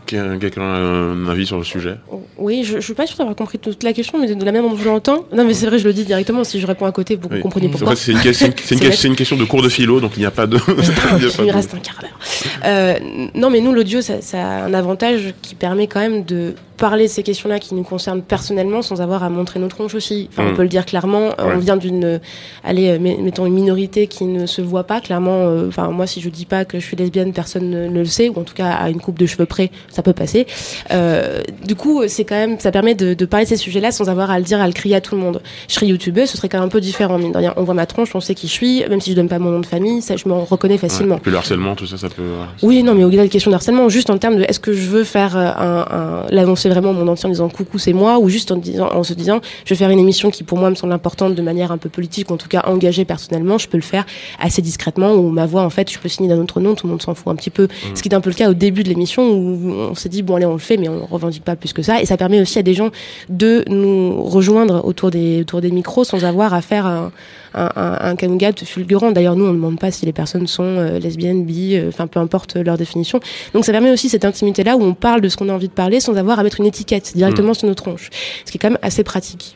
Quelqu'un 0.06 0.62
a 0.62 0.66
un 0.66 1.28
avis 1.28 1.46
sur 1.46 1.58
le 1.58 1.64
sujet 1.64 1.96
Oui, 2.38 2.64
je, 2.64 2.76
je 2.76 2.82
suis 2.82 2.94
pas 2.94 3.08
sûre 3.08 3.18
d'avoir 3.18 3.36
compris 3.36 3.58
toute 3.60 3.84
la 3.84 3.94
question, 3.94 4.20
mais 4.20 4.34
de 4.34 4.46
la 4.46 4.52
même 4.52 4.64
dont 4.64 4.76
je 4.78 4.86
l'entends. 4.86 5.26
Non, 5.34 5.46
mais 5.46 5.54
c'est 5.54 5.66
vrai, 5.66 5.80
je 5.80 5.86
le 5.88 5.94
dis 5.94 6.06
directement. 6.06 6.44
Si 6.44 6.60
je 6.60 6.68
réponds 6.68 6.86
à 6.86 6.92
côté, 6.92 7.16
vous 7.16 7.28
Oui. 7.32 7.42
comprenez 7.42 7.68
En 7.68 7.72
pourquoi. 7.72 7.96
c'est 7.96 8.12
une, 8.12 8.18
une- 8.82 9.12
une 9.12 9.16
question 9.16 9.36
de 9.38 9.44
cours 9.46 9.62
de 9.64 9.70
philo, 9.70 10.00
donc 10.00 10.12
il 10.16 10.20
n'y 10.20 10.26
a 10.26 10.32
pas 10.32 10.48
de. 10.48 10.58
il 11.44 11.52
reste 11.52 11.74
un 11.74 11.80
quart 11.80 12.00
d'heure. 12.02 12.20
Euh, 12.66 12.96
non, 13.34 13.50
mais 13.50 13.62
nous, 13.62 13.74
l'audio, 13.74 14.02
ça, 14.02 14.22
ça 14.22 14.40
a 14.40 14.64
un 14.66 14.74
avantage 14.74 15.34
qui 15.42 15.56
permet 15.56 15.88
quand 15.88 16.00
même 16.00 16.24
de 16.24 16.54
parler 16.78 17.06
de 17.06 17.10
ces 17.10 17.24
questions-là 17.24 17.58
qui 17.60 17.74
nous 17.74 17.84
concernent 17.84 18.22
personnellement 18.22 18.82
sans 18.82 19.00
avoir 19.02 19.24
à 19.24 19.30
montrer 19.30 19.62
nos 19.62 19.70
tronches 19.70 19.96
aussi. 19.96 20.28
Enfin, 20.34 20.44
Mm. 20.44 20.48
on 20.52 20.56
peut 20.56 20.62
le 20.64 20.68
dire 20.68 20.86
clairement. 20.86 21.28
Ouais. 21.30 21.36
On 21.56 21.58
vient 21.58 21.78
d'une, 21.78 22.20
allez, 22.66 22.90
euh, 22.90 23.00
met- 23.00 23.18
mettons 23.18 23.46
une 23.46 23.54
minorité 23.54 24.08
qui 24.08 24.26
ne 24.26 24.46
se 24.46 24.62
voit 24.62 24.84
pas. 24.84 25.00
Clairement, 25.00 25.44
euh, 25.48 25.70
enfin, 25.70 25.90
moi, 25.92 26.06
si 26.06 26.20
je 26.20 26.28
dis 26.30 26.46
pas 26.46 26.66
que 26.66 26.78
je 26.80 26.86
suis 26.86 26.98
lesbienne, 26.98 27.32
personne 27.32 27.70
ne, 27.70 27.88
ne 27.88 28.00
le 28.00 28.06
sait, 28.06 28.28
ou 28.28 28.38
en 28.40 28.44
tout 28.44 28.54
cas 28.54 28.72
à 28.72 28.90
une 28.90 29.00
coupe 29.00 29.18
de 29.18 29.26
cheveux 29.26 29.46
près, 29.46 29.72
ça 29.96 30.04
peut 30.04 30.14
passer. 30.14 30.46
Euh, 30.92 31.42
du 31.66 31.76
coup, 31.76 32.04
c'est 32.08 32.26
quand 32.26 32.36
même, 32.36 32.60
ça 32.60 32.72
permet 32.72 32.96
de, 32.96 33.14
de 33.14 33.26
parler 33.26 33.46
de 33.46 33.50
ces 33.50 33.58
sujets-là 33.58 33.92
sans 33.92 34.10
avoir 34.10 34.30
à 34.30 34.38
le 34.40 34.46
dire, 34.46 34.60
à 34.60 34.68
le 34.68 34.74
crier 34.74 34.96
à 34.96 35.02
tout 35.02 35.16
le 35.16 35.22
monde. 35.22 35.42
Je 35.70 35.74
serais 35.74 35.88
youtubeuse, 35.88 36.30
ce 36.30 36.38
serait 36.38 36.50
quand 36.50 36.58
même 36.58 36.68
un 36.68 36.70
peu 36.70 36.82
différent, 36.82 37.18
mine 37.18 37.32
de 37.32 37.38
rien. 37.38 37.54
On 37.58 37.64
voit 37.64 37.74
ma 37.74 37.86
tronche, 37.86 38.14
on 38.14 38.20
sait 38.20 38.36
qui 38.36 38.48
je 38.48 38.52
suis, 38.52 38.84
même 38.90 39.02
si 39.02 39.12
je 39.12 39.16
donne 39.16 39.30
pas 39.30 39.40
mon 39.40 39.52
nom 39.52 39.60
de 39.60 39.66
famille, 39.66 40.02
ça, 40.02 40.18
je 40.18 40.28
m'en 40.28 40.44
reconnais 40.44 40.78
facilement. 40.78 41.16
Ouais. 41.16 41.20
Et 41.20 41.24
puis 41.24 41.32
le 41.32 41.38
harcèlement, 41.38 41.76
tout 41.76 41.88
ça, 41.88 41.98
ça 41.98 42.10
peut. 42.10 42.24
Oui, 42.62 42.84
non, 42.84 42.94
mais 42.94 43.04
au-delà 43.04 43.24
de 43.24 43.28
la 43.28 43.32
question 43.32 43.52
d'harcèlement, 43.52 43.88
juste 43.90 44.10
en 44.10 44.18
termes 44.18 44.38
de 44.38 44.44
est-ce 44.44 44.60
que 44.60 44.74
je 44.74 44.90
veux 44.90 45.04
faire 45.04 45.38
euh, 45.38 45.46
un, 45.58 45.86
un 45.90 46.26
l'annoncer 46.30 46.70
vraiment 46.70 46.90
au 46.90 46.94
monde 46.94 47.10
entier 47.10 47.28
en 47.28 47.30
disant 47.30 47.50
coucou, 47.50 47.78
c'est 47.78 47.94
moi, 47.94 48.20
ou 48.20 48.28
juste 48.30 48.52
en, 48.52 48.58
disant, 48.58 48.90
en 48.92 49.04
se 49.04 49.14
disant 49.14 49.40
je 49.64 49.70
vais 49.70 49.78
faire 49.78 49.90
une 49.90 50.00
émission 50.00 50.30
qui 50.30 50.44
pour 50.44 50.58
moi 50.58 50.70
me 50.70 50.76
semble 50.76 50.94
importante 50.94 51.36
de 51.36 51.42
manière 51.42 51.72
un 51.72 51.78
peu 51.78 51.90
politique, 51.90 52.30
ou 52.30 52.34
en 52.34 52.38
tout 52.38 52.50
cas 52.50 52.64
engagée 52.68 53.06
personnellement, 53.06 53.58
je 53.58 53.68
peux 53.68 53.78
le 53.78 53.84
faire 53.84 54.06
assez 54.40 54.62
discrètement, 54.62 55.14
où 55.14 55.30
ma 55.30 55.46
voix, 55.46 55.62
en 55.62 55.70
fait, 55.70 55.92
je 55.92 56.00
peux 56.00 56.10
signer 56.10 56.30
d'un 56.30 56.40
autre 56.40 56.60
nom, 56.60 56.76
tout 56.76 56.88
le 56.88 56.92
monde 56.92 57.02
s'en 57.02 57.16
fout 57.16 57.32
un 57.32 57.36
petit 57.36 57.50
peu. 57.50 57.68
Ce 57.94 58.02
qui 58.02 58.10
est 58.10 58.14
un 58.14 58.22
peu 58.22 58.30
le 58.30 58.36
cas 58.36 58.50
au 58.50 58.54
début 58.54 58.84
de 58.84 58.90
l'émission 58.90 59.30
où 59.32 59.85
on 59.92 59.96
s'est 59.96 60.10
dit 60.10 60.22
bon 60.22 60.36
allez 60.36 60.46
on 60.46 60.54
le 60.54 60.60
fait, 60.60 60.78
mais 60.78 60.90
on 60.90 61.06
revendique 61.06 61.44
pas 61.44 61.56
plus 61.56 61.74
que 61.74 61.82
ça, 61.82 62.02
et 62.02 62.06
ça 62.06 62.18
permet 62.18 62.42
aussi 62.42 62.60
à 62.60 62.64
des 62.64 62.74
gens 62.74 62.90
de 63.30 63.64
nous 63.68 64.24
rejoindre 64.24 64.86
autour 64.86 65.12
des 65.12 65.42
autour 65.42 65.62
des 65.62 65.72
micros 65.72 66.04
sans 66.04 66.26
avoir 66.26 66.54
à 66.54 66.62
faire 66.62 66.86
un 66.86 67.12
un, 67.56 67.70
un, 67.76 68.66
fulgurant. 68.66 69.12
D'ailleurs, 69.12 69.36
nous, 69.36 69.46
on 69.46 69.50
ne 69.50 69.54
demande 69.54 69.80
pas 69.80 69.92
si 69.92 70.06
les 70.06 70.14
personnes 70.14 70.48
sont 70.48 70.64
euh, 70.64 71.00
lesbiennes, 71.00 71.46
bi, 71.46 71.76
euh, 71.76 71.88
enfin 71.90 72.08
peu 72.08 72.20
importe 72.20 72.56
leur 72.58 72.78
définition. 72.78 73.20
Donc 73.54 73.66
ça 73.66 73.72
permet 73.72 73.92
aussi 73.92 74.10
cette 74.10 74.26
intimité-là 74.26 74.76
où 74.76 74.84
on 74.84 74.94
parle 74.94 75.22
de 75.22 75.30
ce 75.30 75.38
qu'on 75.38 75.50
a 75.50 75.54
envie 75.54 75.70
de 75.70 75.74
parler 75.74 76.00
sans 76.00 76.16
avoir 76.18 76.40
à 76.40 76.44
mettre 76.44 76.60
une 76.60 76.66
étiquette 76.66 77.14
directement 77.16 77.54
sur 77.54 77.68
notre 77.68 77.84
tronche, 77.84 78.10
ce 78.46 78.52
qui 78.52 78.58
est 78.58 78.60
quand 78.60 78.70
même 78.70 78.80
assez 78.82 79.04
pratique. 79.04 79.56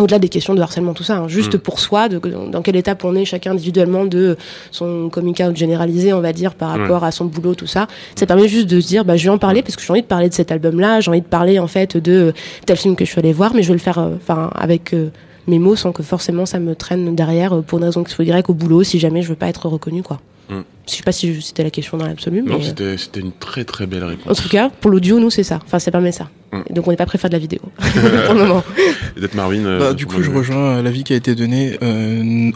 Au-delà 0.00 0.18
des 0.18 0.28
questions 0.28 0.54
de 0.54 0.60
harcèlement, 0.62 0.94
tout 0.94 1.02
ça, 1.02 1.18
hein, 1.18 1.28
juste 1.28 1.54
Mm. 1.54 1.58
pour 1.58 1.78
soi, 1.78 2.08
de, 2.08 2.18
dans 2.50 2.62
quelle 2.62 2.76
étape 2.76 3.04
on 3.04 3.14
est 3.14 3.24
chacun 3.24 3.52
individuellement 3.52 4.04
de 4.04 4.36
son 4.70 5.08
coming 5.10 5.34
out 5.44 5.56
généralisé, 5.56 6.12
on 6.12 6.20
va 6.20 6.32
dire, 6.32 6.54
par 6.54 6.74
Ouais. 6.74 6.82
rapport 6.82 7.04
à 7.04 7.10
son 7.10 7.26
boulot, 7.26 7.54
tout 7.54 7.66
ça. 7.66 7.86
Ça 8.16 8.26
permet 8.26 8.48
juste 8.48 8.68
de 8.68 8.80
se 8.80 8.86
dire, 8.88 9.04
bah, 9.04 9.16
je 9.16 9.24
vais 9.24 9.30
en 9.30 9.38
parler 9.38 9.62
parce 9.62 9.76
que 9.76 9.82
j'ai 9.82 9.90
envie 9.90 10.02
de 10.02 10.06
parler 10.06 10.28
de 10.28 10.34
cet 10.34 10.50
album-là, 10.52 11.00
j'ai 11.00 11.10
envie 11.10 11.20
de 11.20 11.26
parler 11.26 11.58
en 11.58 11.66
fait 11.66 11.96
de 11.96 12.32
tel 12.66 12.76
film 12.76 12.96
que 12.96 13.04
je 13.04 13.10
suis 13.10 13.18
allé 13.18 13.32
voir, 13.32 13.54
mais 13.54 13.62
je 13.62 13.68
vais 13.68 13.74
le 13.74 13.78
faire, 13.80 13.98
euh, 13.98 14.14
enfin, 14.16 14.50
avec 14.54 14.92
euh, 14.94 15.08
mes 15.46 15.58
mots 15.58 15.76
sans 15.76 15.92
que 15.92 16.02
forcément 16.02 16.46
ça 16.46 16.58
me 16.60 16.74
traîne 16.74 17.14
derrière 17.14 17.52
euh, 17.56 17.60
pour 17.62 17.78
une 17.78 17.84
raison 17.84 18.02
que 18.04 18.10
soit 18.10 18.24
Y 18.24 18.48
au 18.48 18.54
boulot 18.54 18.82
si 18.84 18.98
jamais 18.98 19.22
je 19.22 19.28
veux 19.28 19.34
pas 19.36 19.48
être 19.48 19.68
reconnu, 19.68 20.02
quoi. 20.02 20.20
Mm. 20.50 20.60
Je 20.88 20.94
sais 20.96 21.02
pas 21.04 21.12
si 21.12 21.40
c'était 21.40 21.62
la 21.62 21.70
question 21.70 21.96
dans 21.96 22.06
l'absolu, 22.06 22.42
mais. 22.42 22.50
Non, 22.50 22.58
euh, 22.58 22.62
c'était 22.62 22.96
c'était 22.98 23.20
une 23.20 23.32
très 23.32 23.64
très 23.64 23.86
belle 23.86 24.02
en 24.04 24.08
réponse. 24.08 24.42
tout 24.42 24.48
cas, 24.48 24.68
pour 24.80 24.90
l'audio, 24.90 25.20
nous, 25.20 25.30
c'est 25.30 25.44
ça. 25.44 25.60
Enfin, 25.64 25.78
ça 25.78 25.90
permet 25.90 26.10
ça. 26.12 26.28
Mm. 26.52 26.62
Donc, 26.74 26.88
on 26.88 26.90
n'est 26.90 26.96
pas 26.96 27.06
prêt 27.06 27.16
à 27.16 27.20
faire 27.20 27.30
de 27.30 27.36
la 27.36 27.40
vidéo. 27.40 27.60
pour 28.26 28.34
le 28.34 28.40
moment. 28.40 28.64
Et 29.16 29.20
d'être 29.20 29.34
Marvin. 29.34 29.64
euh, 29.64 29.78
Bah, 29.78 29.94
du 29.94 30.06
coup, 30.06 30.22
je 30.22 30.30
rejoins 30.30 30.78
euh, 30.78 30.82
l'avis 30.82 31.04
qui 31.04 31.12
a 31.12 31.16
été 31.16 31.34
donné. 31.34 31.78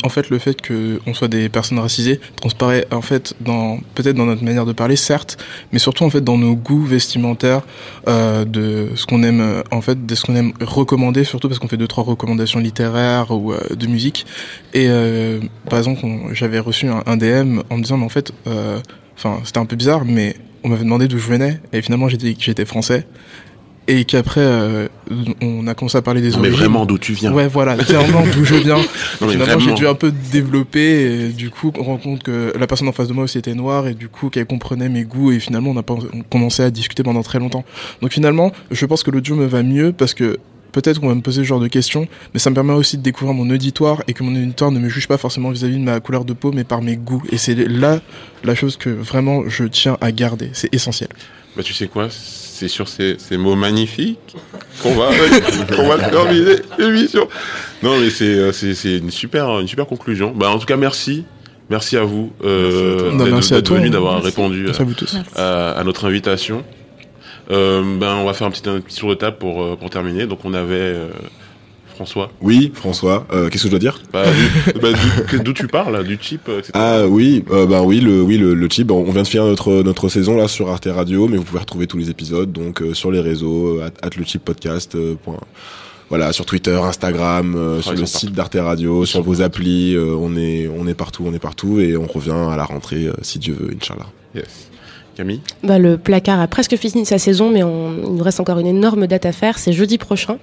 En 0.02 0.08
fait, 0.08 0.30
le 0.30 0.38
fait 0.38 0.60
que 0.60 1.00
on 1.06 1.14
soit 1.14 1.28
des 1.28 1.48
personnes 1.48 1.78
racisées 1.78 2.20
transparaît 2.36 2.86
en 2.90 3.02
fait 3.02 3.34
dans 3.40 3.78
peut-être 3.94 4.16
dans 4.16 4.26
notre 4.26 4.44
manière 4.44 4.66
de 4.66 4.72
parler, 4.72 4.96
certes, 4.96 5.36
mais 5.72 5.78
surtout 5.78 6.04
en 6.04 6.10
fait 6.10 6.22
dans 6.22 6.38
nos 6.38 6.54
goûts 6.54 6.84
vestimentaires, 6.84 7.62
euh, 8.08 8.44
de 8.44 8.88
ce 8.94 9.06
qu'on 9.06 9.22
aime 9.22 9.62
en 9.70 9.80
fait, 9.80 10.06
de 10.06 10.14
ce 10.14 10.24
qu'on 10.24 10.36
aime 10.36 10.52
recommander, 10.60 11.24
surtout 11.24 11.48
parce 11.48 11.58
qu'on 11.58 11.68
fait 11.68 11.76
deux 11.76 11.88
trois 11.88 12.04
recommandations 12.04 12.60
littéraires 12.60 13.30
ou 13.30 13.52
euh, 13.52 13.58
de 13.74 13.86
musique. 13.86 14.26
Et 14.72 14.86
euh, 14.88 15.40
par 15.68 15.78
exemple, 15.78 16.00
j'avais 16.32 16.58
reçu 16.58 16.88
un, 16.88 17.02
un 17.06 17.16
DM 17.16 17.60
en 17.70 17.76
me 17.76 17.82
disant, 17.82 17.98
mais 17.98 18.04
en 18.04 18.10
fait, 18.10 18.32
euh, 18.46 18.80
enfin, 19.16 19.40
c'était 19.44 19.58
un 19.58 19.66
peu 19.66 19.76
bizarre, 19.76 20.04
mais 20.04 20.36
on 20.62 20.68
m'avait 20.68 20.84
demandé 20.84 21.08
d'où 21.08 21.18
je 21.18 21.28
venais, 21.28 21.60
et 21.72 21.82
finalement 21.82 22.08
j'ai 22.08 22.16
dit 22.16 22.34
que 22.36 22.42
j'étais 22.42 22.64
français. 22.64 23.06
Et 23.86 24.04
qu'après, 24.06 24.40
euh, 24.40 24.88
on 25.42 25.66
a 25.66 25.74
commencé 25.74 25.98
à 25.98 26.02
parler 26.02 26.22
des 26.22 26.30
Non, 26.30 26.36
mais 26.38 26.48
origines. 26.48 26.58
vraiment 26.60 26.86
d'où 26.86 26.96
tu 26.98 27.12
viens. 27.12 27.32
Ouais, 27.34 27.46
voilà, 27.48 27.76
clairement 27.76 28.24
d'où 28.34 28.44
je 28.44 28.54
viens. 28.54 28.76
Non, 29.20 29.26
mais 29.26 29.32
Finalement, 29.32 29.58
j'ai 29.60 29.74
dû 29.74 29.86
un 29.86 29.94
peu 29.94 30.10
développer, 30.32 31.26
et 31.26 31.28
du 31.28 31.50
coup, 31.50 31.70
on 31.78 31.82
rend 31.82 31.98
compte 31.98 32.22
que 32.22 32.52
la 32.58 32.66
personne 32.66 32.88
en 32.88 32.92
face 32.92 33.08
de 33.08 33.12
moi 33.12 33.24
aussi 33.24 33.36
était 33.38 33.54
noire, 33.54 33.86
et 33.86 33.94
du 33.94 34.08
coup, 34.08 34.30
qu'elle 34.30 34.46
comprenait 34.46 34.88
mes 34.88 35.04
goûts, 35.04 35.32
et 35.32 35.38
finalement, 35.38 35.70
on 35.70 35.78
a 35.78 35.82
commencé 36.30 36.62
à 36.62 36.70
discuter 36.70 37.02
pendant 37.02 37.22
très 37.22 37.38
longtemps. 37.38 37.64
Donc 38.00 38.12
finalement, 38.12 38.52
je 38.70 38.86
pense 38.86 39.02
que 39.02 39.10
l'audio 39.10 39.36
me 39.36 39.44
va 39.46 39.62
mieux 39.62 39.92
parce 39.92 40.14
que 40.14 40.38
peut-être 40.72 40.98
qu'on 41.00 41.08
va 41.08 41.14
me 41.14 41.20
poser 41.20 41.42
ce 41.42 41.46
genre 41.46 41.60
de 41.60 41.68
questions, 41.68 42.08
mais 42.32 42.40
ça 42.40 42.50
me 42.50 42.54
permet 42.54 42.72
aussi 42.72 42.96
de 42.98 43.02
découvrir 43.02 43.34
mon 43.34 43.48
auditoire 43.50 44.02
et 44.08 44.12
que 44.14 44.22
mon 44.24 44.34
auditoire 44.34 44.70
ne 44.72 44.80
me 44.80 44.88
juge 44.88 45.06
pas 45.06 45.18
forcément 45.18 45.50
vis-à-vis 45.50 45.76
de 45.76 45.84
ma 45.84 46.00
couleur 46.00 46.24
de 46.24 46.32
peau, 46.32 46.50
mais 46.52 46.64
par 46.64 46.82
mes 46.82 46.96
goûts. 46.96 47.22
Et 47.30 47.36
c'est 47.36 47.54
là 47.54 48.00
la 48.42 48.54
chose 48.54 48.76
que 48.76 48.88
vraiment 48.90 49.44
je 49.48 49.64
tiens 49.64 49.96
à 50.00 50.10
garder. 50.10 50.50
C'est 50.52 50.74
essentiel. 50.74 51.08
Bah, 51.56 51.62
tu 51.62 51.72
sais 51.72 51.86
quoi? 51.86 52.08
C'est 52.64 52.68
sur 52.68 52.88
ces, 52.88 53.16
ces 53.18 53.36
mots 53.36 53.56
magnifiques 53.56 54.34
qu'on 54.82 54.94
va, 54.94 55.10
qu'on 55.76 55.86
va 55.86 55.98
terminer 56.08 56.56
l'émission. 56.78 57.28
Non, 57.82 57.98
mais 58.00 58.08
c'est, 58.08 58.24
euh, 58.24 58.52
une 58.86 59.10
super, 59.10 59.60
une 59.60 59.68
super 59.68 59.86
conclusion. 59.86 60.32
Bah, 60.34 60.48
en 60.48 60.58
tout 60.58 60.64
cas, 60.64 60.78
merci. 60.78 61.26
Merci 61.68 61.98
à 61.98 62.04
vous 62.04 62.32
euh, 62.42 63.10
d'être, 63.50 63.74
venu, 63.74 63.90
d'avoir 63.90 64.14
Merci. 64.14 64.28
répondu 64.28 64.62
Merci 64.64 64.80
à 64.80 64.84
vous 64.84 64.94
tous. 64.94 65.14
à, 65.36 65.72
à 65.72 65.84
notre 65.84 66.06
invitation. 66.06 66.64
Euh, 67.50 67.82
ben, 67.98 68.14
on 68.14 68.24
va 68.24 68.32
faire 68.32 68.46
un 68.46 68.50
petit, 68.50 68.66
un 68.66 68.80
petit 68.80 68.98
tour 68.98 69.10
de 69.10 69.14
table 69.14 69.36
pour, 69.36 69.62
euh, 69.62 69.76
pour 69.76 69.90
terminer. 69.90 70.26
Donc, 70.26 70.38
on 70.44 70.54
avait 70.54 70.74
euh, 70.74 71.08
François. 71.94 72.30
Oui, 72.42 72.70
François. 72.74 73.26
Euh, 73.32 73.48
Qu'est-ce 73.48 73.62
que 73.64 73.68
je 73.68 73.70
dois 73.70 73.78
dire? 73.78 74.00
Bah, 74.12 74.24
d'où- 74.26 74.80
bah, 74.80 74.88
d'où, 75.42 75.52
tu 75.52 75.66
parles, 75.66 76.04
du 76.04 76.18
chip, 76.20 76.48
euh, 76.48 76.58
etc. 76.58 76.72
Ah 76.74 77.06
oui, 77.08 77.44
euh, 77.50 77.66
bah 77.66 77.82
oui, 77.82 78.00
le 78.00 78.20
oui 78.22 78.36
le, 78.38 78.54
le 78.54 78.68
chip. 78.68 78.90
On 78.90 79.04
vient 79.10 79.22
de 79.22 79.26
finir 79.28 79.44
notre 79.46 79.82
notre 79.82 80.08
saison 80.08 80.36
là 80.36 80.48
sur 80.48 80.68
Arte 80.70 80.88
Radio, 80.90 81.28
mais 81.28 81.36
vous 81.36 81.44
pouvez 81.44 81.60
retrouver 81.60 81.86
tous 81.86 81.98
les 81.98 82.10
épisodes 82.10 82.52
donc 82.52 82.82
euh, 82.82 82.94
sur 82.94 83.10
les 83.10 83.20
réseaux 83.20 83.80
at, 83.80 83.90
at 84.06 84.10
le 84.16 84.24
chip 84.24 84.44
podcast. 84.44 84.96
point. 85.24 85.38
Voilà, 86.10 86.32
sur 86.34 86.44
Twitter, 86.44 86.76
Instagram, 86.76 87.54
euh, 87.56 87.80
sur 87.80 87.92
le 87.94 88.04
site 88.04 88.32
d'Arte 88.32 88.56
Radio, 88.60 89.06
sur 89.06 89.22
vos 89.22 89.40
applis, 89.40 89.94
euh, 89.94 90.14
on 90.18 90.36
est 90.36 90.68
on 90.68 90.86
est 90.86 90.94
partout, 90.94 91.24
on 91.26 91.32
est 91.32 91.38
partout 91.38 91.80
et 91.80 91.96
on 91.96 92.06
revient 92.06 92.36
à 92.52 92.56
la 92.56 92.64
rentrée 92.64 93.06
euh, 93.06 93.12
si 93.22 93.38
Dieu 93.38 93.56
veut, 93.58 93.70
Inch'Allah. 93.74 94.06
Yes. 94.34 94.68
Camille 95.14 95.40
Bah, 95.62 95.78
le 95.78 95.96
placard 95.96 96.40
a 96.40 96.46
presque 96.48 96.76
fini 96.76 97.04
sa 97.06 97.18
saison, 97.18 97.50
mais 97.50 97.62
on- 97.62 97.92
il 98.04 98.14
nous 98.14 98.22
reste 98.22 98.40
encore 98.40 98.58
une 98.58 98.66
énorme 98.66 99.06
date 99.06 99.26
à 99.26 99.32
faire. 99.32 99.58
C'est 99.58 99.72
jeudi 99.72 99.96
prochain, 99.98 100.38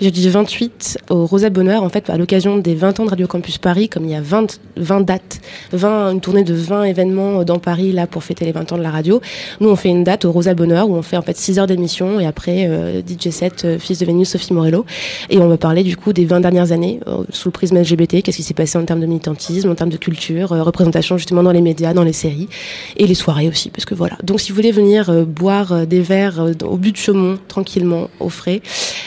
jeudi 0.00 0.28
28, 0.28 0.98
au 1.10 1.26
Rosa 1.26 1.48
Bonheur, 1.50 1.82
en 1.82 1.88
fait, 1.88 2.10
à 2.10 2.16
l'occasion 2.16 2.58
des 2.58 2.74
20 2.74 2.98
ans 3.00 3.04
de 3.04 3.10
Radio 3.10 3.26
Campus 3.26 3.58
Paris, 3.58 3.88
comme 3.88 4.04
il 4.04 4.10
y 4.10 4.14
a 4.14 4.20
20, 4.20 4.58
20 4.76 5.00
dates, 5.02 5.40
20, 5.72 6.12
une 6.12 6.20
tournée 6.20 6.42
de 6.44 6.54
20 6.54 6.84
événements 6.84 7.44
dans 7.44 7.58
Paris, 7.58 7.92
là, 7.92 8.06
pour 8.06 8.24
fêter 8.24 8.44
les 8.44 8.52
20 8.52 8.72
ans 8.72 8.78
de 8.78 8.82
la 8.82 8.90
radio. 8.90 9.20
Nous, 9.60 9.68
on 9.68 9.76
fait 9.76 9.88
une 9.90 10.04
date 10.04 10.24
au 10.24 10.32
Rosa 10.32 10.54
Bonheur, 10.54 10.88
où 10.90 10.94
on 10.96 11.02
fait, 11.02 11.16
en 11.16 11.22
fait, 11.22 11.36
6 11.36 11.58
heures 11.58 11.66
d'émission, 11.66 12.18
et 12.20 12.26
après, 12.26 12.66
euh, 12.68 13.02
DJ 13.02 13.30
set, 13.30 13.64
euh, 13.64 13.78
fils 13.78 13.98
de 14.00 14.06
Vénus, 14.06 14.30
Sophie 14.30 14.52
Morello. 14.52 14.84
Et 15.30 15.38
on 15.38 15.48
va 15.48 15.56
parler, 15.56 15.82
du 15.84 15.96
coup, 15.96 16.12
des 16.12 16.24
20 16.24 16.40
dernières 16.40 16.72
années, 16.72 17.00
euh, 17.06 17.24
sous 17.30 17.48
le 17.48 17.52
prisme 17.52 17.76
LGBT, 17.76 18.22
qu'est-ce 18.22 18.38
qui 18.38 18.42
s'est 18.42 18.54
passé 18.54 18.76
en 18.78 18.84
termes 18.84 19.00
de 19.00 19.06
militantisme, 19.06 19.70
en 19.70 19.74
termes 19.74 19.90
de 19.90 19.96
culture, 19.96 20.48
représentation, 20.50 21.16
justement, 21.16 21.42
dans 21.42 21.52
les 21.52 21.60
médias, 21.62 21.94
dans 21.94 22.02
les 22.04 22.12
séries, 22.12 22.48
et 22.96 23.06
les 23.06 23.14
soirées 23.14 23.48
aussi, 23.48 23.70
parce 23.70 23.84
que 23.84 23.94
voilà. 23.94 24.15
Donc, 24.22 24.40
si 24.40 24.50
vous 24.50 24.56
voulez 24.56 24.72
venir 24.72 25.10
euh, 25.10 25.24
boire 25.24 25.72
euh, 25.72 25.84
des 25.84 26.00
verres 26.00 26.40
euh, 26.40 26.52
au 26.64 26.76
but 26.76 26.92
de 26.92 26.96
Chaumont, 26.96 27.38
tranquillement, 27.48 28.10
au 28.20 28.28
frais, 28.28 28.62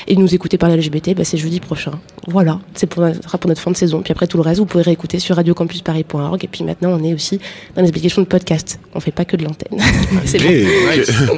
et 0.08 0.16
nous 0.16 0.34
écouter 0.34 0.58
parler 0.58 0.78
LGBT, 0.78 1.16
bah, 1.16 1.24
c'est 1.24 1.38
jeudi 1.38 1.60
prochain. 1.60 2.00
Voilà, 2.28 2.60
c'est 2.76 2.88
pour, 2.88 3.08
sera 3.08 3.38
pour 3.38 3.48
notre 3.48 3.62
fin 3.62 3.72
de 3.72 3.78
saison. 3.78 4.02
Puis 4.02 4.12
après, 4.12 4.28
tout 4.28 4.38
le 4.38 4.44
reste, 4.44 4.60
vous 4.60 4.66
pourrez 4.66 4.84
réécouter 4.84 5.20
sur 5.20 5.36
radiocampusparis.org. 5.36 6.44
Et 6.44 6.48
puis 6.48 6.64
maintenant, 6.64 6.92
on 6.92 7.04
est 7.04 7.14
aussi 7.14 7.40
dans 7.76 7.82
les 7.82 7.90
applications 7.90 8.22
de 8.22 8.28
podcast. 8.28 8.80
On 8.94 9.00
fait 9.00 9.12
pas 9.12 9.26
que 9.26 9.36
de 9.36 9.44
l'antenne. 9.44 9.80
c'est 10.26 10.40
bon. 10.40 11.38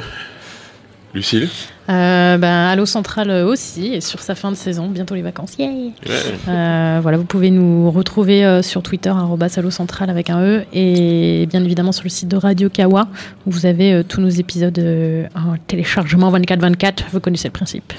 Lucille? 1.14 1.48
Euh, 1.88 2.38
ben, 2.38 2.66
Allo 2.68 2.86
Central 2.86 3.30
aussi, 3.44 3.94
et 3.94 4.00
sur 4.00 4.20
sa 4.20 4.34
fin 4.34 4.50
de 4.50 4.56
saison, 4.56 4.88
bientôt 4.88 5.14
les 5.14 5.22
vacances. 5.22 5.54
Yay 5.58 5.92
Euh, 6.48 6.98
voilà, 7.02 7.18
vous 7.18 7.24
pouvez 7.24 7.50
nous 7.50 7.90
retrouver 7.90 8.44
euh, 8.44 8.62
sur 8.62 8.82
Twitter, 8.82 9.12
Allo 9.56 9.70
Central 9.70 10.10
avec 10.10 10.30
un 10.30 10.40
E, 10.40 10.64
et 10.72 11.46
bien 11.46 11.64
évidemment 11.64 11.92
sur 11.92 12.04
le 12.04 12.10
site 12.10 12.28
de 12.28 12.36
Radio 12.36 12.68
Kawa, 12.68 13.08
où 13.46 13.50
vous 13.50 13.66
avez 13.66 13.92
euh, 13.92 14.02
tous 14.02 14.20
nos 14.20 14.28
épisodes 14.28 14.78
euh, 14.78 15.26
en 15.34 15.56
téléchargement 15.66 16.32
24-24. 16.32 17.04
Vous 17.12 17.20
connaissez 17.20 17.48
le 17.48 17.52
principe. 17.52 17.92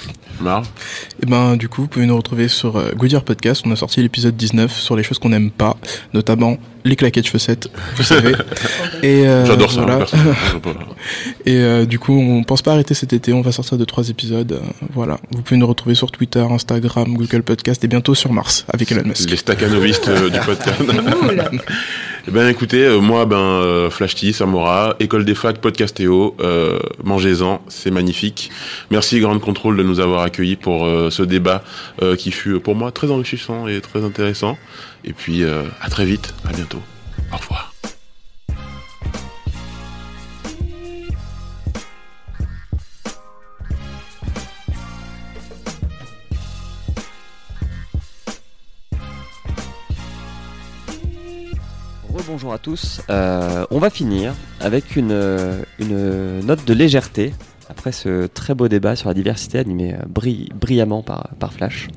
Et 1.21 1.25
ben 1.25 1.55
du 1.55 1.69
coup, 1.69 1.83
vous 1.83 1.87
pouvez 1.87 2.05
nous 2.05 2.15
retrouver 2.15 2.47
sur 2.47 2.77
euh, 2.77 2.91
Goodyear 2.95 3.23
Podcast. 3.23 3.63
On 3.65 3.71
a 3.71 3.75
sorti 3.75 4.01
l'épisode 4.01 4.35
19 4.35 4.73
sur 4.73 4.95
les 4.95 5.03
choses 5.03 5.19
qu'on 5.19 5.29
n'aime 5.29 5.51
pas, 5.51 5.77
notamment 6.13 6.57
les 6.85 6.95
claquettes 6.95 7.27
chaussettes, 7.27 7.69
vous 7.95 8.03
savez. 8.03 8.33
Et 9.03 9.25
euh, 9.25 9.45
J'adore 9.45 9.71
ça, 9.71 9.81
voilà. 9.81 10.05
Et 11.45 11.55
euh, 11.57 11.85
du 11.85 11.97
coup, 11.97 12.13
on 12.13 12.43
pense 12.43 12.61
pas 12.61 12.73
arrêter 12.73 12.93
cet 12.93 13.13
été. 13.13 13.31
On 13.31 13.41
va 13.41 13.51
sortir 13.51 13.72
de 13.77 13.85
trois 13.85 14.09
épisodes. 14.09 14.51
euh, 14.53 14.59
voilà. 14.93 15.19
Vous 15.31 15.41
pouvez 15.41 15.57
nous 15.59 15.67
retrouver 15.67 15.95
sur 15.95 16.11
Twitter, 16.11 16.39
Instagram, 16.49 17.13
Google 17.15 17.43
Podcast 17.43 17.83
et 17.83 17.87
bientôt 17.87 18.15
sur 18.15 18.31
Mars 18.33 18.65
avec 18.67 18.91
Elon 18.91 19.03
Musk. 19.05 19.29
Les 19.29 19.37
staccanovistes 19.37 20.07
euh, 20.09 20.29
du 20.29 20.39
podcast. 20.45 20.81
Eh 22.27 22.31
ben 22.31 22.47
écoutez, 22.47 22.85
euh, 22.85 22.99
moi 23.01 23.25
ben 23.25 23.35
euh, 23.37 23.89
Flash 23.89 24.15
T, 24.15 24.31
Samora, 24.31 24.95
école 24.99 25.25
des 25.25 25.35
facs, 25.35 25.59
podcastéo, 25.59 26.35
euh, 26.39 26.79
mangez-en, 27.03 27.61
c'est 27.67 27.91
magnifique. 27.91 28.49
Merci 28.91 29.19
Grande 29.19 29.41
Contrôle 29.41 29.75
de 29.75 29.83
nous 29.83 29.99
avoir 29.99 30.21
accueillis 30.21 30.55
pour 30.55 30.85
euh, 30.85 31.09
ce 31.09 31.23
débat 31.23 31.63
euh, 32.01 32.15
qui 32.15 32.31
fut 32.31 32.59
pour 32.59 32.75
moi 32.75 32.91
très 32.91 33.11
enrichissant 33.11 33.67
et 33.67 33.81
très 33.81 34.03
intéressant. 34.05 34.57
Et 35.03 35.11
puis 35.11 35.43
euh, 35.43 35.63
à 35.81 35.89
très 35.89 36.05
vite, 36.05 36.33
à 36.47 36.53
bientôt. 36.53 36.79
Au 37.33 37.37
revoir. 37.37 37.72
Rebonjour 52.23 52.53
à 52.53 52.57
tous. 52.57 53.01
Euh, 53.09 53.65
on 53.69 53.79
va 53.79 53.89
finir 53.89 54.33
avec 54.61 54.95
une, 54.95 55.09
note 55.09 56.65
de 56.65 56.73
légèreté 56.73 57.33
après 57.69 57.91
ce 57.91 58.27
très 58.27 58.53
beau 58.55 58.69
débat 58.69 58.95
sur 58.95 59.09
la 59.09 59.13
diversité 59.13 59.59
animé 59.59 59.93
euh, 59.93 59.97
brill- 60.07 60.49
brillamment 60.53 61.01
par, 61.01 61.29
par 61.39 61.51
Flash. 61.51 61.89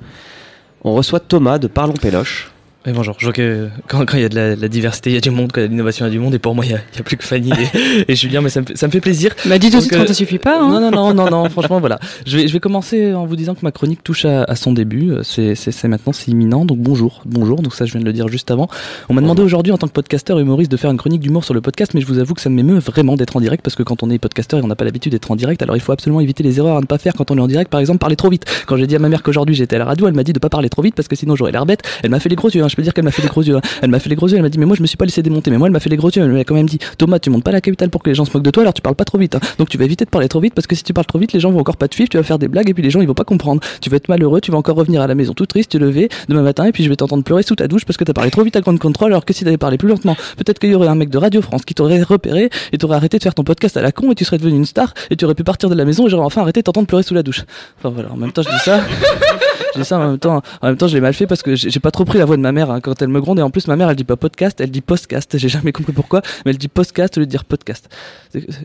On 0.82 0.94
reçoit 0.94 1.20
Thomas 1.20 1.58
de 1.58 1.68
Parlons 1.68 1.94
Péloche. 1.94 2.50
Oui, 2.86 2.92
bonjour. 2.94 3.16
Je 3.18 3.24
vois 3.26 3.32
que 3.32 3.68
quand 3.88 4.04
il 4.14 4.20
y 4.20 4.24
a 4.24 4.28
de 4.28 4.36
la, 4.36 4.54
la 4.54 4.68
diversité, 4.68 5.10
il 5.10 5.14
y 5.14 5.16
a 5.16 5.20
du 5.20 5.30
monde, 5.32 5.50
quand 5.52 5.60
il 5.60 5.62
y 5.62 5.64
a 5.64 5.66
de 5.66 5.72
l'innovation, 5.72 6.06
il 6.06 6.08
y 6.08 6.12
a 6.12 6.12
du 6.12 6.20
monde. 6.20 6.34
Et 6.34 6.38
pour 6.38 6.54
moi, 6.54 6.64
il 6.64 6.70
y 6.70 6.74
a, 6.74 6.78
plus 7.04 7.16
que 7.16 7.24
Fanny 7.24 7.50
et, 7.50 8.12
et 8.12 8.14
Julien, 8.14 8.42
mais 8.42 8.48
ça 8.48 8.60
me, 8.60 8.66
fait- 8.66 8.76
ça 8.76 8.86
me 8.86 8.92
fait 8.92 9.00
plaisir. 9.00 9.32
Bah, 9.46 9.58
dis 9.58 9.70
tout 9.70 9.78
de 9.78 9.80
suite 9.82 9.92
quand 9.92 10.06
ça 10.06 10.14
suffit 10.14 10.38
pas, 10.38 10.60
hein. 10.60 10.68
Non, 10.68 10.80
non, 10.80 10.92
non, 10.92 11.12
non, 11.12 11.28
non. 11.28 11.50
franchement, 11.50 11.80
voilà. 11.80 11.98
Je 12.24 12.36
vais, 12.36 12.46
je 12.46 12.52
vais 12.52 12.60
commencer 12.60 13.12
en 13.12 13.26
vous 13.26 13.34
disant 13.34 13.56
que 13.56 13.60
ma 13.64 13.72
chronique 13.72 14.04
touche 14.04 14.24
à, 14.24 14.44
à 14.44 14.54
son 14.54 14.72
début. 14.72 15.10
Euh, 15.10 15.22
C'est, 15.24 15.88
maintenant, 15.88 16.12
c'est 16.12 16.30
imminent. 16.30 16.64
Donc 16.64 16.78
bonjour, 16.78 17.22
bonjour. 17.24 17.60
Donc 17.60 17.74
ça, 17.74 17.86
je 17.86 17.90
viens 17.92 18.00
de 18.00 18.06
le 18.06 18.12
dire 18.12 18.28
juste 18.28 18.52
avant. 18.52 18.68
On 19.08 19.14
m'a 19.14 19.20
demandé 19.20 19.42
aujourd'hui, 19.42 19.72
en 19.72 19.78
tant 19.78 19.88
que 19.88 19.92
podcasteur 19.92 20.38
et 20.38 20.42
humoriste, 20.42 20.70
de 20.70 20.76
faire 20.76 20.92
une 20.92 20.96
chronique 20.96 21.22
d'humour 21.22 21.44
sur 21.44 21.54
le 21.54 21.60
podcast, 21.60 21.92
mais 21.92 22.00
je 22.00 22.06
vous 22.06 22.20
avoue 22.20 22.34
que 22.34 22.40
ça 22.40 22.50
m'émeut 22.50 22.78
vraiment 22.78 23.16
d'être 23.16 23.34
en 23.36 23.40
direct 23.40 23.64
parce 23.64 23.74
que 23.74 23.82
quand 23.82 24.04
on 24.04 24.10
est 24.10 24.18
podcasteur 24.20 24.60
et 24.60 24.62
on 24.62 24.68
n'a 24.68 24.76
pas 24.76 24.84
l'habitude 24.84 25.10
d'être 25.10 25.28
en 25.32 25.34
direct, 25.34 25.60
alors 25.60 25.76
il 25.76 25.80
faut 25.80 25.90
absolument 25.90 26.20
éviter 26.20 26.44
les 26.44 26.58
erreurs 26.60 26.76
à 26.76 26.80
ne 26.80 26.86
pas 26.86 26.98
faire 26.98 27.14
quand 27.14 27.32
on 27.32 27.36
est 27.38 27.40
en 27.40 27.48
direct. 27.48 27.68
Par 27.68 27.80
exemple, 27.80 27.98
parler 27.98 28.14
trop 28.14 28.30
vite. 28.30 28.44
Quand 28.68 28.76
j'ai 28.76 28.86
dit 28.86 28.94
à 28.94 29.00
ma 29.00 29.08
mère 29.08 29.24
qu'aujourd'hui 29.24 29.56
j'étais 29.56 29.74
à 29.74 29.80
la 29.80 29.86
radio, 29.86 30.06
elle 30.06 30.14
m'a 30.14 30.22
dit 30.22 30.32
de 30.32 30.38
pas 30.38 30.50
parler 30.50 30.68
trop 30.68 30.82
vite 30.82 30.94
parce 30.94 31.08
que 31.08 31.16
sinon 31.16 31.34
j'aurais 31.34 31.50
l'air 31.52 31.66
bête. 31.66 31.82
Elle 32.04 32.10
m'a 32.10 32.20
fait 32.20 32.28
les 32.28 32.36
gros 32.36 32.48
yeux. 32.48 32.62
hein. 32.62 32.68
Je 32.76 32.82
peux 32.82 32.82
dire 32.82 32.92
qu'elle 32.92 33.06
m'a 33.06 33.10
fait 33.10 33.22
les 33.22 33.28
gros 33.28 33.42
yeux. 33.42 33.56
hein. 33.56 33.62
Elle 33.80 33.88
m'a 33.88 33.98
fait 33.98 34.10
les 34.10 34.16
gros 34.16 34.28
yeux. 34.28 34.36
Elle 34.36 34.42
m'a 34.42 34.50
dit 34.50 34.58
mais 34.58 34.66
moi 34.66 34.76
je 34.76 34.82
me 34.82 34.86
suis 34.86 34.98
pas 34.98 35.06
laissé 35.06 35.22
démonter. 35.22 35.50
Mais 35.50 35.56
moi 35.56 35.66
elle 35.68 35.72
m'a 35.72 35.80
fait 35.80 35.88
les 35.88 35.96
gros 35.96 36.10
yeux. 36.10 36.22
Elle 36.22 36.30
m'a 36.30 36.44
quand 36.44 36.54
même 36.54 36.66
dit 36.68 36.78
Thomas, 36.98 37.18
tu 37.18 37.30
montes 37.30 37.42
pas 37.42 37.52
la 37.52 37.62
capitale 37.62 37.88
pour 37.88 38.02
que 38.02 38.10
les 38.10 38.14
gens 38.14 38.26
se 38.26 38.30
moquent 38.34 38.42
de 38.44 38.50
toi. 38.50 38.62
Alors 38.64 38.74
tu 38.74 38.82
parles 38.82 38.96
pas 38.96 39.06
trop 39.06 39.16
vite. 39.16 39.34
hein. 39.34 39.40
Donc 39.58 39.70
tu 39.70 39.78
vas 39.78 39.86
éviter 39.86 40.04
de 40.04 40.10
parler 40.10 40.28
trop 40.28 40.40
vite 40.40 40.52
parce 40.54 40.66
que 40.66 40.74
si 40.76 40.82
tu 40.84 40.92
parles 40.92 41.06
trop 41.06 41.18
vite, 41.18 41.32
les 41.32 41.40
gens 41.40 41.50
vont 41.50 41.60
encore 41.60 41.78
pas 41.78 41.88
te 41.88 41.94
suivre. 41.94 42.10
Tu 42.10 42.18
vas 42.18 42.22
faire 42.22 42.38
des 42.38 42.48
blagues 42.48 42.68
et 42.68 42.74
puis 42.74 42.82
les 42.82 42.90
gens 42.90 43.00
ils 43.00 43.08
vont 43.08 43.14
pas 43.14 43.24
comprendre. 43.24 43.62
Tu 43.80 43.88
vas 43.88 43.96
être 43.96 44.10
malheureux. 44.10 44.42
Tu 44.42 44.50
vas 44.50 44.58
encore 44.58 44.76
revenir 44.76 45.00
à 45.00 45.06
la 45.06 45.14
maison 45.14 45.32
tout 45.32 45.46
triste, 45.46 45.70
te 45.70 45.78
lever 45.78 46.10
demain 46.28 46.42
matin 46.42 46.66
et 46.66 46.72
puis 46.72 46.84
je 46.84 46.90
vais 46.90 46.96
t'entendre 46.96 47.24
pleurer 47.24 47.42
sous 47.42 47.56
ta 47.56 47.66
douche 47.66 47.86
parce 47.86 47.96
que 47.96 48.04
t'as 48.04 48.12
parlé 48.12 48.30
trop 48.30 48.42
vite 48.42 48.56
à 48.56 48.60
grande 48.60 48.78
contrôle 48.78 49.12
alors 49.12 49.24
que 49.24 49.32
si 49.32 49.44
t'avais 49.44 49.56
parlé 49.56 49.78
plus 49.78 49.88
lentement, 49.88 50.16
peut-être 50.36 50.58
qu'il 50.58 50.70
y 50.70 50.74
aurait 50.74 50.88
un 50.88 50.94
mec 50.94 51.08
de 51.08 51.16
Radio 51.16 51.40
France 51.40 51.64
qui 51.64 51.72
t'aurait 51.74 52.02
repéré 52.02 52.50
et 52.72 52.76
t'aurait 52.78 52.96
arrêté 52.96 53.16
de 53.16 53.22
faire 53.22 53.34
ton 53.34 53.42
podcast 53.44 53.78
à 53.78 53.80
la 53.80 53.90
con 53.92 54.10
et 54.12 54.14
tu 54.14 54.26
serais 54.26 54.36
devenu 54.36 54.56
une 54.56 54.66
star 54.66 54.92
et 55.08 55.16
tu 55.16 55.24
aurais 55.24 55.34
pu 55.34 55.44
partir 55.44 55.70
de 55.70 55.74
la 55.74 55.86
maison 55.86 56.06
et 56.06 56.10
j'aurais 56.10 56.26
enfin 56.26 56.42
arrêté 56.42 56.60
de 56.60 56.64
t'entendre 56.64 56.86
pleurer 56.86 57.02
sous 57.02 57.14
la 57.14 57.22
douche. 57.22 57.44
Enfin 57.78 57.88
voilà, 57.88 58.12
en 58.12 58.16
même 58.16 58.32
temps 58.32 58.42
je 58.42 58.48
dis 58.50 58.58
ça. 58.64 58.80
je 59.74 59.80
dis 59.80 59.84
ça 59.86 59.98
en 59.98 60.08
même 60.08 60.18
temps. 60.18 60.42
En 60.62 60.66
même 60.66 60.76
temps, 60.76 60.88
je 60.88 60.94
l'ai 60.94 61.00
mal 61.00 61.14
fait 61.14 61.26
parce 61.26 61.42
que 61.42 61.54
j'ai 61.54 61.80
pas 61.80 61.90
trop 61.90 62.04
pris 62.04 62.18
la 62.18 62.24
voix 62.24 62.36
de 62.36 62.42
ma 62.42 62.52
mère 62.52 62.65
hein, 62.70 62.80
quand 62.80 63.00
elle 63.02 63.08
me 63.08 63.20
gronde 63.20 63.38
et 63.38 63.42
en 63.42 63.50
plus 63.50 63.68
ma 63.68 63.76
mère 63.76 63.90
elle 63.90 63.96
dit 63.96 64.04
pas 64.04 64.16
podcast, 64.16 64.60
elle 64.60 64.70
dit 64.70 64.80
postcast. 64.80 65.38
J'ai 65.38 65.48
jamais 65.48 65.72
compris 65.72 65.92
pourquoi, 65.92 66.22
mais 66.44 66.50
elle 66.50 66.58
dit 66.58 66.68
podcast 66.68 67.16
au 67.16 67.20
lieu 67.20 67.26
de 67.26 67.30
dire 67.30 67.44
podcast. 67.44 67.88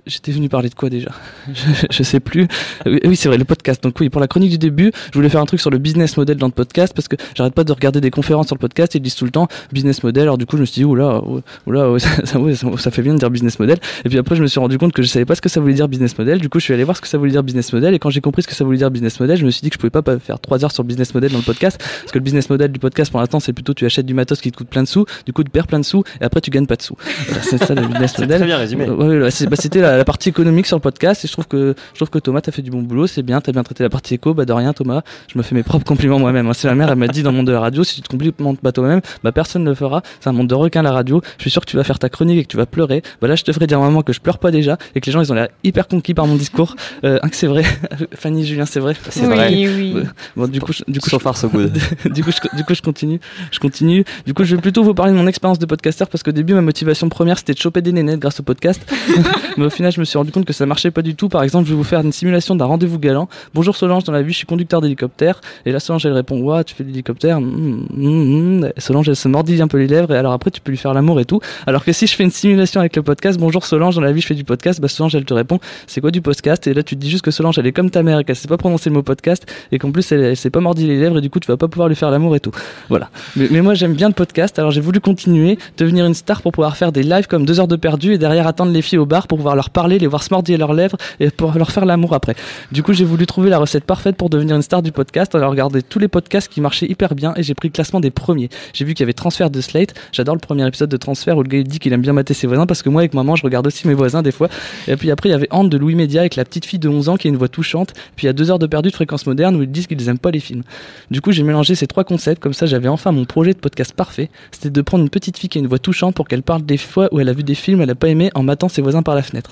J'étais 0.05 0.31
venu 0.31 0.49
parler 0.49 0.69
de 0.69 0.75
quoi 0.75 0.89
déjà? 0.89 1.11
Je, 1.89 2.03
sais 2.03 2.19
plus. 2.19 2.47
Oui, 2.85 2.99
oui, 3.05 3.15
c'est 3.15 3.29
vrai, 3.29 3.37
le 3.37 3.45
podcast. 3.45 3.83
Donc 3.83 3.99
oui, 3.99 4.09
pour 4.09 4.21
la 4.21 4.27
chronique 4.27 4.51
du 4.51 4.57
début, 4.57 4.91
je 5.11 5.17
voulais 5.17 5.29
faire 5.29 5.41
un 5.41 5.45
truc 5.45 5.61
sur 5.61 5.69
le 5.69 5.77
business 5.77 6.17
model 6.17 6.37
dans 6.37 6.47
le 6.47 6.51
podcast 6.51 6.93
parce 6.93 7.07
que 7.07 7.15
j'arrête 7.35 7.53
pas 7.53 7.63
de 7.63 7.71
regarder 7.71 8.01
des 8.01 8.11
conférences 8.11 8.47
sur 8.47 8.55
le 8.55 8.59
podcast 8.59 8.95
ils 8.95 9.01
disent 9.01 9.15
tout 9.15 9.25
le 9.25 9.31
temps 9.31 9.47
business 9.71 10.03
model. 10.03 10.23
Alors 10.23 10.37
du 10.37 10.45
coup, 10.45 10.57
je 10.57 10.61
me 10.61 10.65
suis 10.65 10.81
dit 10.81 10.85
oula, 10.85 11.21
oula, 11.67 11.99
ça, 11.99 12.25
ça, 12.25 12.39
ça- 12.77 12.91
fait 12.91 13.01
bien 13.01 13.13
de 13.13 13.19
dire 13.19 13.29
business 13.29 13.59
model. 13.59 13.77
Et 14.03 14.09
puis 14.09 14.17
après, 14.17 14.35
je 14.35 14.41
me 14.41 14.47
suis 14.47 14.59
rendu 14.59 14.77
compte 14.77 14.93
que 14.93 15.01
je 15.01 15.07
savais 15.07 15.25
pas 15.25 15.35
ce 15.35 15.41
que 15.41 15.49
ça 15.49 15.61
voulait 15.61 15.73
dire 15.73 15.87
business 15.87 16.17
model. 16.17 16.39
Du 16.39 16.49
coup, 16.49 16.59
je 16.59 16.65
suis 16.65 16.73
allé 16.73 16.83
voir 16.83 16.97
ce 16.97 17.01
que 17.01 17.07
ça 17.07 17.17
voulait 17.17 17.31
dire 17.31 17.43
business 17.43 17.71
model 17.71 17.93
et 17.93 17.99
quand 17.99 18.09
j'ai 18.09 18.21
compris 18.21 18.43
ce 18.43 18.47
que 18.47 18.55
ça 18.55 18.63
voulait 18.63 18.77
dire 18.77 18.91
business 18.91 19.19
model, 19.19 19.37
je 19.37 19.45
me 19.45 19.51
suis 19.51 19.61
dit 19.61 19.69
que 19.69 19.75
je 19.75 19.79
pouvais 19.79 19.89
pas 19.89 20.01
pas 20.01 20.19
faire 20.19 20.39
trois 20.39 20.63
heures 20.63 20.71
sur 20.71 20.83
business 20.83 21.13
model 21.13 21.31
dans 21.31 21.37
le 21.37 21.43
podcast 21.43 21.77
parce 21.79 22.11
que 22.11 22.17
le 22.17 22.23
business 22.23 22.49
model 22.49 22.71
du 22.71 22.79
podcast 22.79 23.11
pour 23.11 23.19
l'instant, 23.19 23.39
c'est 23.39 23.53
plutôt 23.53 23.73
tu 23.73 23.85
achètes 23.91 24.05
du 24.05 24.13
matos 24.13 24.41
qui 24.41 24.51
te 24.51 24.57
coûte 24.57 24.67
plein 24.69 24.83
de 24.83 24.87
sous, 24.87 25.05
du 25.25 25.33
coup 25.33 25.43
tu 25.43 25.49
perds 25.49 25.67
plein 25.67 25.79
de 25.79 25.85
sous 25.85 26.03
et 26.19 26.23
après 26.23 26.41
tu 26.41 26.49
gagnes 26.49 26.65
pas 26.67 26.75
de 26.75 26.81
sous. 26.81 26.95
Voilà, 27.27 27.41
c'est 27.43 27.63
ça 27.63 27.73
le 27.75 27.81
business 27.87 28.17
model. 28.17 28.37
très 28.37 28.45
bien 28.47 28.57
résumé. 28.57 28.89
Ouais, 28.89 29.19
bah, 29.19 29.55
c'était 29.57 29.81
la, 29.81 29.97
la 29.97 30.05
partie 30.05 30.29
économique 30.29 30.65
sur 30.67 30.77
le 30.77 30.81
podcast 30.81 31.23
et 31.23 31.27
je 31.27 31.33
trouve 31.33 31.47
que 31.47 31.75
je 31.93 31.97
trouve 31.97 32.09
que 32.09 32.19
Thomas 32.19 32.41
t'as 32.41 32.51
fait 32.51 32.61
du 32.61 32.71
bon 32.71 32.81
boulot, 32.81 33.07
c'est 33.07 33.23
bien, 33.23 33.41
t'as 33.41 33.51
bien 33.51 33.63
traité 33.63 33.83
la 33.83 33.89
partie 33.89 34.13
éco, 34.15 34.33
bah 34.33 34.45
de 34.45 34.53
rien 34.53 34.73
Thomas, 34.73 35.01
je 35.31 35.37
me 35.37 35.43
fais 35.43 35.55
mes 35.55 35.63
propres 35.63 35.85
compliments 35.85 36.19
moi-même. 36.19 36.47
hein. 36.47 36.53
C'est 36.53 36.67
ma 36.67 36.75
mère, 36.75 36.89
elle 36.89 36.97
m'a 36.97 37.07
dit 37.07 37.23
dans 37.23 37.31
le 37.31 37.37
monde 37.37 37.47
de 37.47 37.51
la 37.51 37.59
radio, 37.59 37.83
si 37.83 37.95
tu 37.95 38.01
te 38.01 38.07
complimentes 38.07 38.59
pas 38.59 38.71
toi-même, 38.71 39.01
bah 39.23 39.31
personne 39.31 39.63
ne 39.63 39.69
le 39.69 39.75
fera. 39.75 40.01
C'est 40.19 40.29
un 40.29 40.33
monde 40.33 40.47
de 40.47 40.55
requins 40.55 40.81
la 40.81 40.91
radio. 40.91 41.21
Je 41.37 41.43
suis 41.43 41.51
sûr 41.51 41.61
que 41.61 41.69
tu 41.69 41.75
vas 41.77 41.83
faire 41.83 41.99
ta 41.99 42.09
chronique 42.09 42.37
et 42.39 42.43
que 42.43 42.47
tu 42.49 42.57
vas 42.57 42.65
pleurer. 42.65 43.01
Bah 43.21 43.27
là 43.27 43.35
je 43.35 43.43
te 43.43 43.51
ferai 43.51 43.67
dire 43.67 43.79
maman 43.79 44.01
que 44.01 44.13
je 44.13 44.19
pleure 44.21 44.37
pas 44.39 44.51
déjà 44.51 44.77
et 44.95 45.01
que 45.01 45.05
les 45.05 45.11
gens 45.11 45.21
ils 45.21 45.31
ont 45.31 45.35
l'air 45.35 45.49
hyper 45.63 45.87
conquis 45.87 46.13
par 46.13 46.27
mon 46.27 46.35
discours. 46.35 46.75
Euh, 47.03 47.19
hein, 47.21 47.29
que 47.29 47.35
c'est 47.35 47.47
vrai, 47.47 47.63
Fanny, 48.15 48.45
Julien, 48.45 48.65
c'est 48.65 48.79
vrai. 48.79 48.95
C'est 49.09 49.21
Oui, 49.21 49.27
vrai. 49.35 49.49
oui. 49.51 49.95
Bon 50.35 50.47
du 50.47 50.59
coup, 50.61 50.73
je- 50.73 50.83
du 50.87 50.99
coup, 50.99 51.09
So 51.09 51.19
far, 51.19 51.35
so 51.37 51.49
good. 51.49 51.77
du 52.05 52.23
coup, 52.23 52.31
je, 52.31 52.55
du 52.57 52.63
coup, 52.63 52.73
je 52.75 52.81
continue. 52.81 53.19
Je 53.51 53.59
continue. 53.59 53.70
Du 53.79 54.33
coup, 54.33 54.43
je 54.43 54.55
vais 54.55 54.61
plutôt 54.61 54.83
vous 54.83 54.93
parler 54.93 55.11
de 55.11 55.17
mon 55.17 55.27
expérience 55.27 55.59
de 55.59 55.65
podcasteur 55.65 56.09
parce 56.09 56.23
qu'au 56.23 56.31
début, 56.31 56.53
ma 56.53 56.61
motivation 56.61 57.09
première, 57.09 57.37
c'était 57.37 57.53
de 57.53 57.59
choper 57.59 57.81
des 57.81 57.91
nénettes 57.91 58.19
grâce 58.19 58.39
au 58.39 58.43
podcast. 58.43 58.81
Mais 59.57 59.65
au 59.65 59.69
final, 59.69 59.91
je 59.91 59.99
me 59.99 60.05
suis 60.05 60.17
rendu 60.17 60.31
compte 60.31 60.45
que 60.45 60.53
ça 60.53 60.65
marchait 60.65 60.91
pas 60.91 61.01
du 61.01 61.15
tout. 61.15 61.29
Par 61.29 61.43
exemple, 61.43 61.65
je 61.65 61.71
vais 61.71 61.77
vous 61.77 61.83
faire 61.83 62.01
une 62.01 62.11
simulation 62.11 62.55
d'un 62.55 62.65
rendez-vous 62.65 62.99
galant. 62.99 63.29
Bonjour 63.53 63.75
Solange, 63.75 64.03
dans 64.03 64.13
la 64.13 64.21
vie, 64.21 64.31
je 64.31 64.37
suis 64.37 64.45
conducteur 64.45 64.81
d'hélicoptère. 64.81 65.41
Et 65.65 65.71
là, 65.71 65.79
Solange, 65.79 66.05
elle 66.05 66.13
répond, 66.13 66.39
Ouah, 66.41 66.63
tu 66.63 66.75
fais 66.75 66.83
de 66.83 66.89
l'hélicoptère? 66.89 67.41
Mm, 67.41 67.85
mm, 67.91 68.59
mm. 68.61 68.71
Solange, 68.77 69.09
elle 69.09 69.15
se 69.15 69.27
mordille 69.27 69.61
un 69.61 69.67
peu 69.67 69.77
les 69.77 69.87
lèvres. 69.87 70.13
Et 70.13 70.17
alors 70.17 70.33
après, 70.33 70.51
tu 70.51 70.61
peux 70.61 70.71
lui 70.71 70.77
faire 70.77 70.93
l'amour 70.93 71.19
et 71.19 71.25
tout. 71.25 71.39
Alors 71.67 71.83
que 71.83 71.91
si 71.91 72.07
je 72.07 72.15
fais 72.15 72.23
une 72.23 72.31
simulation 72.31 72.79
avec 72.79 72.95
le 72.95 73.03
podcast, 73.03 73.39
bonjour 73.39 73.65
Solange, 73.65 73.95
dans 73.95 74.01
la 74.01 74.11
vie, 74.11 74.21
je 74.21 74.27
fais 74.27 74.35
du 74.35 74.43
podcast. 74.43 74.81
Bah, 74.81 74.87
Solange, 74.87 75.15
elle 75.15 75.25
te 75.25 75.33
répond, 75.33 75.59
c'est 75.87 76.01
quoi 76.01 76.11
du 76.11 76.21
podcast? 76.21 76.67
Et 76.67 76.73
là, 76.73 76.83
tu 76.83 76.95
te 76.95 77.01
dis 77.01 77.09
juste 77.09 77.23
que 77.23 77.31
Solange, 77.31 77.57
elle 77.59 77.67
est 77.67 77.71
comme 77.71 77.89
ta 77.89 78.03
mère 78.03 78.19
et 78.19 78.23
qu'elle 78.23 78.35
sait 78.35 78.47
pas 78.47 78.57
prononcer 78.57 78.89
le 78.89 78.95
mot 78.95 79.03
podcast. 79.03 79.45
Et 79.71 79.79
qu'en 79.79 79.91
plus, 79.91 80.11
elle, 80.11 80.23
elle 80.23 80.37
s'est 80.37 80.49
pas 80.49 80.59
mordi 80.59 80.87
les 80.87 80.99
lèvres 80.99 81.17
et 81.17 81.21
du 81.21 81.29
coup, 81.29 81.39
tu 81.39 81.47
vas 81.47 81.57
pas 81.57 81.67
pouvoir 81.67 81.87
lui 81.87 81.95
faire 81.95 82.11
l'amour 82.11 82.35
et 82.35 82.39
tout. 82.39 82.51
Voilà. 82.89 83.09
Mais, 83.35 83.47
mais 83.51 83.60
moi, 83.61 83.73
j'aime 83.73 83.93
bien 83.93 84.07
le 84.07 84.13
podcast, 84.13 84.57
alors 84.59 84.71
j'ai 84.71 84.81
voulu 84.81 84.99
continuer, 84.99 85.57
devenir 85.77 86.05
une 86.05 86.13
star 86.13 86.41
pour 86.41 86.51
pouvoir 86.51 86.77
faire 86.77 86.91
des 86.91 87.03
lives 87.03 87.27
comme 87.27 87.45
deux 87.45 87.59
heures 87.59 87.67
de 87.67 87.75
perdu 87.75 88.13
et 88.13 88.17
derrière 88.17 88.47
attendre 88.47 88.71
les 88.71 88.81
filles 88.81 88.99
au 88.99 89.05
bar 89.05 89.27
pour 89.27 89.37
pouvoir 89.37 89.55
leur 89.55 89.69
parler, 89.69 89.99
les 89.99 90.07
voir 90.07 90.23
se 90.23 90.33
mordiller 90.33 90.57
leurs 90.57 90.73
lèvres 90.73 90.97
et 91.19 91.29
pour 91.29 91.53
leur 91.57 91.71
faire 91.71 91.85
l'amour 91.85 92.13
après. 92.13 92.35
Du 92.71 92.83
coup, 92.83 92.93
j'ai 92.93 93.05
voulu 93.05 93.25
trouver 93.25 93.49
la 93.49 93.59
recette 93.59 93.83
parfaite 93.83 94.15
pour 94.15 94.29
devenir 94.29 94.55
une 94.55 94.61
star 94.61 94.81
du 94.81 94.91
podcast 94.91 95.35
en 95.35 95.39
allant 95.39 95.49
regarder 95.49 95.81
tous 95.81 95.99
les 95.99 96.07
podcasts 96.07 96.51
qui 96.51 96.61
marchaient 96.61 96.87
hyper 96.87 97.15
bien 97.15 97.33
et 97.35 97.43
j'ai 97.43 97.53
pris 97.53 97.67
le 97.67 97.73
classement 97.73 97.99
des 97.99 98.11
premiers. 98.11 98.49
J'ai 98.73 98.85
vu 98.85 98.93
qu'il 98.93 99.03
y 99.03 99.05
avait 99.05 99.13
Transfert 99.13 99.49
de 99.49 99.61
Slate. 99.61 99.93
J'adore 100.11 100.35
le 100.35 100.39
premier 100.39 100.67
épisode 100.67 100.89
de 100.89 100.97
Transfert 100.97 101.37
où 101.37 101.43
le 101.43 101.49
gars 101.49 101.63
dit 101.63 101.79
qu'il 101.79 101.93
aime 101.93 102.01
bien 102.01 102.13
mater 102.13 102.33
ses 102.33 102.47
voisins 102.47 102.65
parce 102.65 102.81
que 102.81 102.89
moi, 102.89 103.01
avec 103.01 103.13
maman, 103.13 103.35
je 103.35 103.43
regarde 103.43 103.67
aussi 103.67 103.87
mes 103.87 103.93
voisins 103.93 104.21
des 104.21 104.31
fois. 104.31 104.49
Et 104.87 104.95
puis 104.95 105.11
après, 105.11 105.29
il 105.29 105.31
y 105.33 105.35
avait 105.35 105.47
Anne 105.51 105.69
de 105.69 105.77
Louis 105.77 105.95
Média 105.95 106.21
avec 106.21 106.35
la 106.35 106.45
petite 106.45 106.65
fille 106.65 106.79
de 106.79 106.89
11 106.89 107.09
ans 107.09 107.17
qui 107.17 107.27
a 107.27 107.29
une 107.29 107.37
voix 107.37 107.49
touchante. 107.49 107.93
Puis 108.15 108.25
il 108.25 108.27
y 108.27 108.29
a 108.29 108.33
deux 108.33 108.51
heures 108.51 108.59
de 108.59 108.67
perdu 108.67 108.89
de 108.89 108.95
fréquence 108.95 109.25
moderne 109.25 109.55
où 109.55 109.63
ils 109.63 109.71
disent 109.71 109.87
qu'ils 109.87 110.07
aiment 110.09 110.17
pas 110.17 110.31
les 110.31 110.39
films. 110.39 110.63
Du 111.09 111.21
coup, 111.21 111.31
j'ai 111.31 111.43
mélangé 111.43 111.75
ces 111.75 111.87
trois 111.87 112.03
concepts, 112.03 112.41
comme 112.41 112.53
ça 112.53 112.65
j'avais 112.65 112.87
enfin 112.87 113.11
mon 113.11 113.25
projet 113.25 113.50
de 113.53 113.59
podcast 113.59 113.93
parfait. 113.93 114.29
C'était 114.51 114.69
de 114.69 114.81
prendre 114.81 115.03
une 115.03 115.09
petite 115.09 115.37
fille 115.37 115.49
qui 115.49 115.57
a 115.57 115.61
une 115.61 115.67
voix 115.67 115.79
touchante 115.79 116.15
pour 116.15 116.27
qu'elle 116.27 116.43
parle 116.43 116.63
des 116.63 116.77
fois 116.77 117.09
où 117.11 117.19
elle 117.19 117.29
a 117.29 117.33
vu 117.33 117.43
des 117.43 117.55
films, 117.55 117.81
elle 117.81 117.89
a 117.89 117.95
pas 117.95 118.07
aimé 118.09 118.29
en 118.35 118.43
matant 118.43 118.69
ses 118.69 118.81
voisins 118.81 119.03
par 119.03 119.15
la 119.15 119.21
fenêtre. 119.23 119.51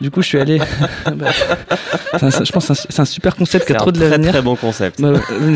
Du 0.00 0.10
coup, 0.10 0.22
je 0.22 0.26
suis 0.28 0.38
allé. 0.38 0.58
Bah, 1.06 1.26
c'est 2.30 2.40
un- 2.40 2.44
je 2.44 2.52
pense 2.52 2.68
que 2.68 2.74
c'est 2.74 3.00
un- 3.00 3.04
super 3.04 3.36
concept 3.36 3.66
qui 3.66 3.72
a 3.72 3.76
trop 3.76 3.92
de 3.92 4.00
l'avenir. 4.00 4.30
très 4.30 4.42
bon 4.42 4.56
concept. 4.56 5.00
Bah, 5.00 5.12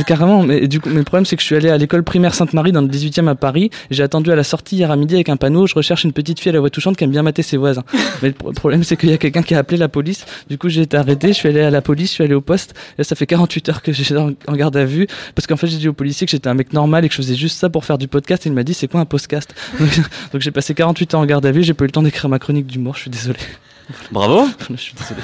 carrément, 0.07 0.43
mais 0.43 0.67
du 0.69 0.81
coup, 0.81 0.89
mais 0.91 0.97
le 0.99 1.05
problème 1.05 1.25
c'est 1.27 1.37
que 1.37 1.43
je 1.43 1.47
suis 1.47 1.57
allé 1.57 1.69
à 1.71 1.77
l'école 1.79 2.03
primaire 2.03 2.35
Sainte-Marie 2.35 2.73
dans 2.73 2.81
le 2.81 2.89
18e 2.89 3.29
à 3.29 3.35
Paris. 3.35 3.71
J'ai 3.91 4.03
attendu 4.03 4.31
à 4.31 4.37
la 4.37 4.45
sortie 4.45 4.77
hier 4.77 4.91
à 4.91 4.97
midi 4.97 5.15
avec 5.15 5.29
un 5.29 5.37
panneau. 5.37 5.67
Je 5.67 5.75
recherche 5.75 6.05
une 6.05 6.13
petite 6.13 6.41
fille 6.41 6.51
à 6.51 6.53
la 6.53 6.61
voix 6.61 6.71
touchante 6.71 6.97
qui 6.97 7.05
aime 7.05 7.11
bien 7.11 7.23
mater 7.23 7.43
ses 7.43 7.57
voisins. 7.57 7.85
Mais 8.23 8.29
le 8.29 8.35
pro- 8.35 8.53
problème 8.53 8.85
c'est 8.85 8.97
qu'il 8.97 9.11
y 9.11 9.13
a 9.13 9.19
quelqu'un 9.19 9.43
qui 9.43 9.55
a 9.55 9.59
appelé 9.59 9.77
la 9.79 9.89
police. 9.89 10.25
Du 10.49 10.59
coup, 10.59 10.69
j'ai 10.69 10.83
été 10.83 10.97
arrêté. 10.97 11.29
Je 11.29 11.33
suis 11.35 11.49
allé 11.49 11.61
à 11.61 11.71
la 11.71 11.81
police, 11.83 12.09
je 12.09 12.15
suis 12.15 12.25
allé 12.25 12.35
au 12.35 12.41
poste. 12.41 12.75
Et 12.99 13.05
ça 13.05 13.15
fait 13.15 13.27
48 13.27 13.69
heures 13.69 13.83
que 13.83 13.93
j'étais 13.93 14.17
en, 14.17 14.31
en 14.47 14.53
garde 14.57 14.77
à 14.77 14.85
vue 14.85 15.07
parce 15.35 15.47
qu'en 15.47 15.57
fait 15.57 15.67
j'ai 15.67 15.79
dit 15.79 15.89
au 15.89 15.93
policier 15.93 16.27
que 16.27 16.31
j'étais 16.31 16.49
un 16.49 16.55
mec 16.55 16.73
normal 16.73 17.05
et 17.05 17.09
que 17.09 17.15
je 17.15 17.19
faisais 17.23 17.35
juste 17.35 17.59
ça 17.59 17.69
pour 17.71 17.82
faire 17.85 17.99
du 17.99 18.09
podcast. 18.09 18.47
Et 18.47 18.49
il 18.49 18.53
m'a 18.55 18.63
dit 18.65 18.75
c'est 18.75 18.89
quoi 18.89 19.01
un 19.01 19.05
podcast 19.07 19.55
Donc 19.81 20.41
j'ai 20.41 20.51
passé 20.51 20.75
48 20.75 21.15
heures 21.15 21.21
en 21.21 21.27
garde 21.27 21.45
à 21.47 21.53
vue. 21.53 21.63
J'ai 21.63 21.75
pas 21.75 21.85
eu 21.85 21.89
le 21.89 21.93
temps 21.93 22.03
d'écrire 22.03 22.29
ma 22.29 22.39
chronique 22.39 22.67
d'humour. 22.67 22.95
Je 22.97 23.01
suis 23.03 23.11
désolé. 23.11 23.39
Bravo. 24.13 24.47
je 24.71 24.77
suis 24.77 24.95
désolé. 24.95 25.21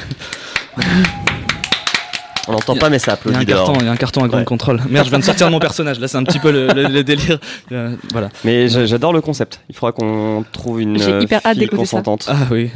On 2.51 2.53
n'entend 2.53 2.77
pas, 2.77 2.89
mais 2.89 2.99
ça 2.99 3.19
Il 3.27 3.33
y 3.33 3.35
a 3.35 3.39
applaudit 3.41 3.53
un 3.53 3.55
dehors. 3.57 3.67
carton, 3.67 3.81
il 3.83 3.85
y 3.85 3.89
a 3.91 3.93
un 3.93 3.97
carton 3.97 4.25
à 4.25 4.29
grande 4.29 4.41
Ouais. 4.41 4.45
contrôle. 4.47 4.81
Merde, 4.89 5.05
je 5.05 5.11
viens 5.11 5.19
de 5.19 5.25
sortir 5.25 5.49
de 5.49 5.53
mon 5.53 5.59
personnage. 5.59 6.01
Là, 6.01 6.09
c'est 6.09 6.17
un 6.17 6.25
petit 6.25 6.39
peu 6.39 6.51
le, 6.51 6.69
le- 6.69 6.89
le 6.89 7.05
délire. 7.05 7.39
Euh, 7.73 7.95
voilà. 8.11 8.31
Mais 8.43 8.69
j'a- 8.69 8.87
j'adore 8.87 9.13
le 9.13 9.21
concept. 9.21 9.61
Il 9.69 9.75
faudra 9.75 9.93
qu'on 9.93 10.47
trouve 10.51 10.81
une 10.81 10.97
hyper 11.21 11.43
hâte 11.45 11.53
fille 11.59 11.65
d'écouter 11.67 11.85
ça. 11.85 11.99
consentante. 11.99 12.27
Ah 12.31 12.47
oui. 12.51 12.71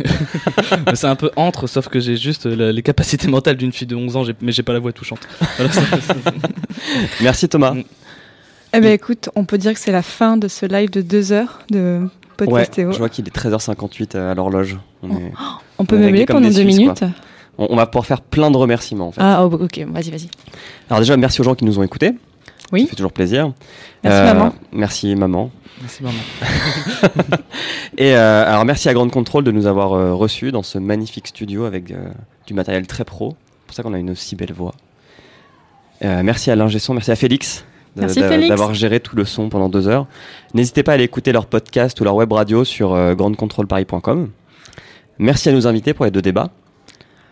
C'est 0.93 1.07
un 1.07 1.17
peu 1.17 1.31
entre, 1.37 1.67
sauf 1.69 1.89
que 1.89 2.01
j'ai 2.01 2.19
juste 2.19 2.45
euh, 2.45 2.55
la- 2.55 2.71
les 2.73 2.83
capacités 2.83 3.29
mentales 3.29 3.57
d'une 3.57 3.73
fille 3.73 3.87
de 3.87 3.97
11 3.97 4.17
ans, 4.17 4.25
mais 4.43 4.53
j'ai 4.53 4.63
pas 4.63 4.75
la 4.75 4.79
voix 4.79 4.93
touchante. 4.93 5.21
Voilà, 5.57 5.73
Merci 7.23 7.49
Thomas. 7.49 7.73
Eh 8.75 8.81
ben 8.81 8.93
écoute, 8.93 9.29
on 9.37 9.45
peut 9.45 9.59
dire 9.59 9.75
que 9.75 9.81
c'est 9.81 9.93
la 9.93 10.03
fin 10.03 10.37
de 10.37 10.49
ce 10.49 10.65
live 10.67 10.91
de 10.91 11.03
deux 11.03 11.33
heures 11.33 11.61
de 11.71 12.01
Ouais, 12.41 12.47
podcastéo. 12.49 12.91
je 12.93 12.99
vois 12.99 13.09
qu'il 13.09 13.27
est 13.29 13.37
13h58 13.37 14.17
à 14.17 14.35
l'horloge. 14.35 14.79
On, 15.03 15.11
est- 15.11 15.33
On 15.79 15.85
peut 15.85 15.99
meubler 15.99 16.27
pendant 16.27 16.49
deux 16.49 16.55
Suisses, 16.55 16.77
minutes. 16.79 16.99
quoi. 16.99 17.11
On, 17.59 17.67
on 17.71 17.77
va 17.77 17.87
pouvoir 17.87 18.07
faire 18.07 18.21
plein 18.23 18.51
de 18.51 18.57
remerciements 18.57 19.09
en 19.09 19.13
fait. 19.13 19.21
Ah 19.23 19.45
oh, 19.45 19.53
ok, 19.55 19.79
vas-y, 19.89 20.11
vas-y. 20.11 20.29
Alors 20.89 21.01
déjà, 21.01 21.17
merci 21.17 21.41
aux 21.41 21.45
gens 21.45 21.55
qui 21.55 21.65
nous 21.65 21.79
ont 21.79 21.83
écoutés. 21.83 22.13
Oui. 22.73 22.85
Ça 22.85 22.89
fait 22.89 22.97
toujours 22.97 23.13
plaisir. 23.13 23.47
Euh, 23.47 23.51
Merci, 24.05 24.25
maman. 24.35 24.55
Merci 24.73 25.15
maman. 25.17 25.51
Merci 25.83 26.03
maman. 26.03 26.19
Et 27.99 28.17
euh, 28.17 28.51
alors 28.51 28.65
merci 28.65 28.89
à 28.89 28.95
Grande 28.95 29.11
Contrôle 29.11 29.45
de 29.45 29.51
nous 29.53 29.67
avoir 29.67 29.93
euh, 29.93 30.15
reçus 30.15 30.51
dans 30.53 30.63
ce 30.63 30.79
magnifique 30.79 31.29
studio 31.29 31.65
avec 31.67 31.91
euh, 31.91 32.09
du 32.47 32.55
matériel 32.55 32.87
très 32.87 33.05
pro. 33.05 33.37
C'est 33.61 33.67
pour 33.67 33.77
ça 33.77 33.83
qu'on 33.83 33.93
a 33.93 33.99
une 33.99 34.11
aussi 34.11 34.35
belle 34.37 34.53
voix. 34.55 34.75
Euh, 36.03 36.23
merci 36.25 36.51
à 36.51 36.57
l'ingé 36.57 36.79
merci 36.95 37.11
à 37.11 37.17
Félix. 37.17 37.65
Merci. 37.97 38.21
D'avoir 38.21 38.73
géré 38.75 39.01
tout 39.01 39.17
le 39.17 39.25
son 39.25 39.49
pendant 39.49 39.69
deux 39.69 39.89
heures. 39.89 40.07
N'hésitez 40.55 40.83
pas 40.83 40.93
à 40.93 40.95
aller 40.95 41.05
écouter 41.05 41.33
leur 41.33 41.47
podcast 41.47 42.01
ou 42.01 42.05
leur 42.05 42.15
web 42.15 42.33
radio 42.33 42.65
sur 42.65 42.95
euh, 42.95 43.15
grandecontrôleparis.com. 43.15 44.31
Merci 45.19 45.51
à 45.51 45.53
nos 45.53 45.67
invités 45.67 45.93
pour 45.93 46.05
les 46.07 46.11
deux 46.11 46.23
débats. 46.23 46.51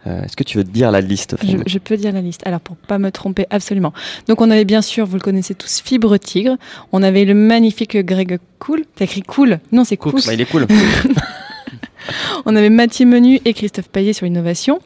Euh, 0.06 0.22
Est-ce 0.22 0.36
que 0.36 0.44
tu 0.44 0.56
veux 0.58 0.64
dire 0.64 0.90
la 0.90 1.00
liste 1.00 1.36
Je, 1.42 1.58
je 1.66 1.78
peux 1.78 1.96
dire 1.96 2.12
la 2.12 2.20
liste. 2.20 2.46
Alors, 2.46 2.60
pour 2.60 2.76
pas 2.76 2.98
me 2.98 3.10
tromper, 3.10 3.46
absolument. 3.50 3.92
Donc, 4.28 4.40
on 4.40 4.50
avait 4.50 4.64
bien 4.64 4.82
sûr, 4.82 5.06
vous 5.06 5.16
le 5.16 5.20
connaissez 5.20 5.54
tous, 5.54 5.80
Fibre 5.80 6.16
Tigre. 6.18 6.56
On 6.92 7.02
avait 7.02 7.24
le 7.24 7.34
magnifique 7.34 7.96
Greg 7.98 8.38
Cool. 8.58 8.84
T'as 8.94 9.04
écrit 9.04 9.22
Cool 9.22 9.60
Non, 9.72 9.84
c'est 9.84 9.96
Cool. 9.96 10.20
Bah, 10.26 10.32
il 10.34 10.40
est 10.40 10.46
cool. 10.50 10.66
on 12.46 12.56
avait 12.56 12.70
Mathieu 12.70 13.06
Menu 13.06 13.40
et 13.44 13.52
Christophe 13.54 13.88
Paillet 13.88 14.12
sur 14.12 14.24
l'innovation. 14.24 14.80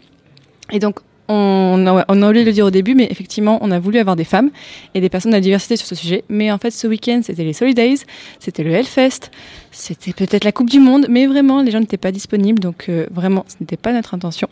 Et 0.72 0.78
donc, 0.78 0.98
on 1.28 1.86
a, 1.86 2.28
oublié 2.28 2.44
de 2.44 2.48
le 2.48 2.52
dire 2.52 2.66
au 2.66 2.70
début, 2.70 2.94
mais 2.94 3.08
effectivement, 3.10 3.58
on 3.62 3.70
a 3.70 3.78
voulu 3.78 3.98
avoir 3.98 4.16
des 4.16 4.24
femmes 4.24 4.50
et 4.94 5.00
des 5.00 5.08
personnes 5.08 5.32
de 5.32 5.36
la 5.36 5.40
diversité 5.40 5.76
sur 5.76 5.86
ce 5.86 5.94
sujet. 5.94 6.24
Mais 6.28 6.50
en 6.52 6.58
fait, 6.58 6.70
ce 6.70 6.86
week-end, 6.86 7.20
c'était 7.22 7.44
les 7.44 7.52
Solidays, 7.52 8.00
c'était 8.38 8.62
le 8.62 8.72
Hellfest, 8.72 9.30
c'était 9.76 10.12
peut-être 10.12 10.44
la 10.44 10.52
Coupe 10.52 10.70
du 10.70 10.78
Monde, 10.80 11.06
mais 11.08 11.26
vraiment, 11.26 11.60
les 11.60 11.70
gens 11.70 11.80
n'étaient 11.80 11.96
pas 11.96 12.12
disponibles, 12.12 12.60
donc 12.60 12.86
euh, 12.88 13.06
vraiment, 13.12 13.44
ce 13.48 13.56
n'était 13.60 13.76
pas 13.76 13.92
notre 13.92 14.14
intention. 14.14 14.48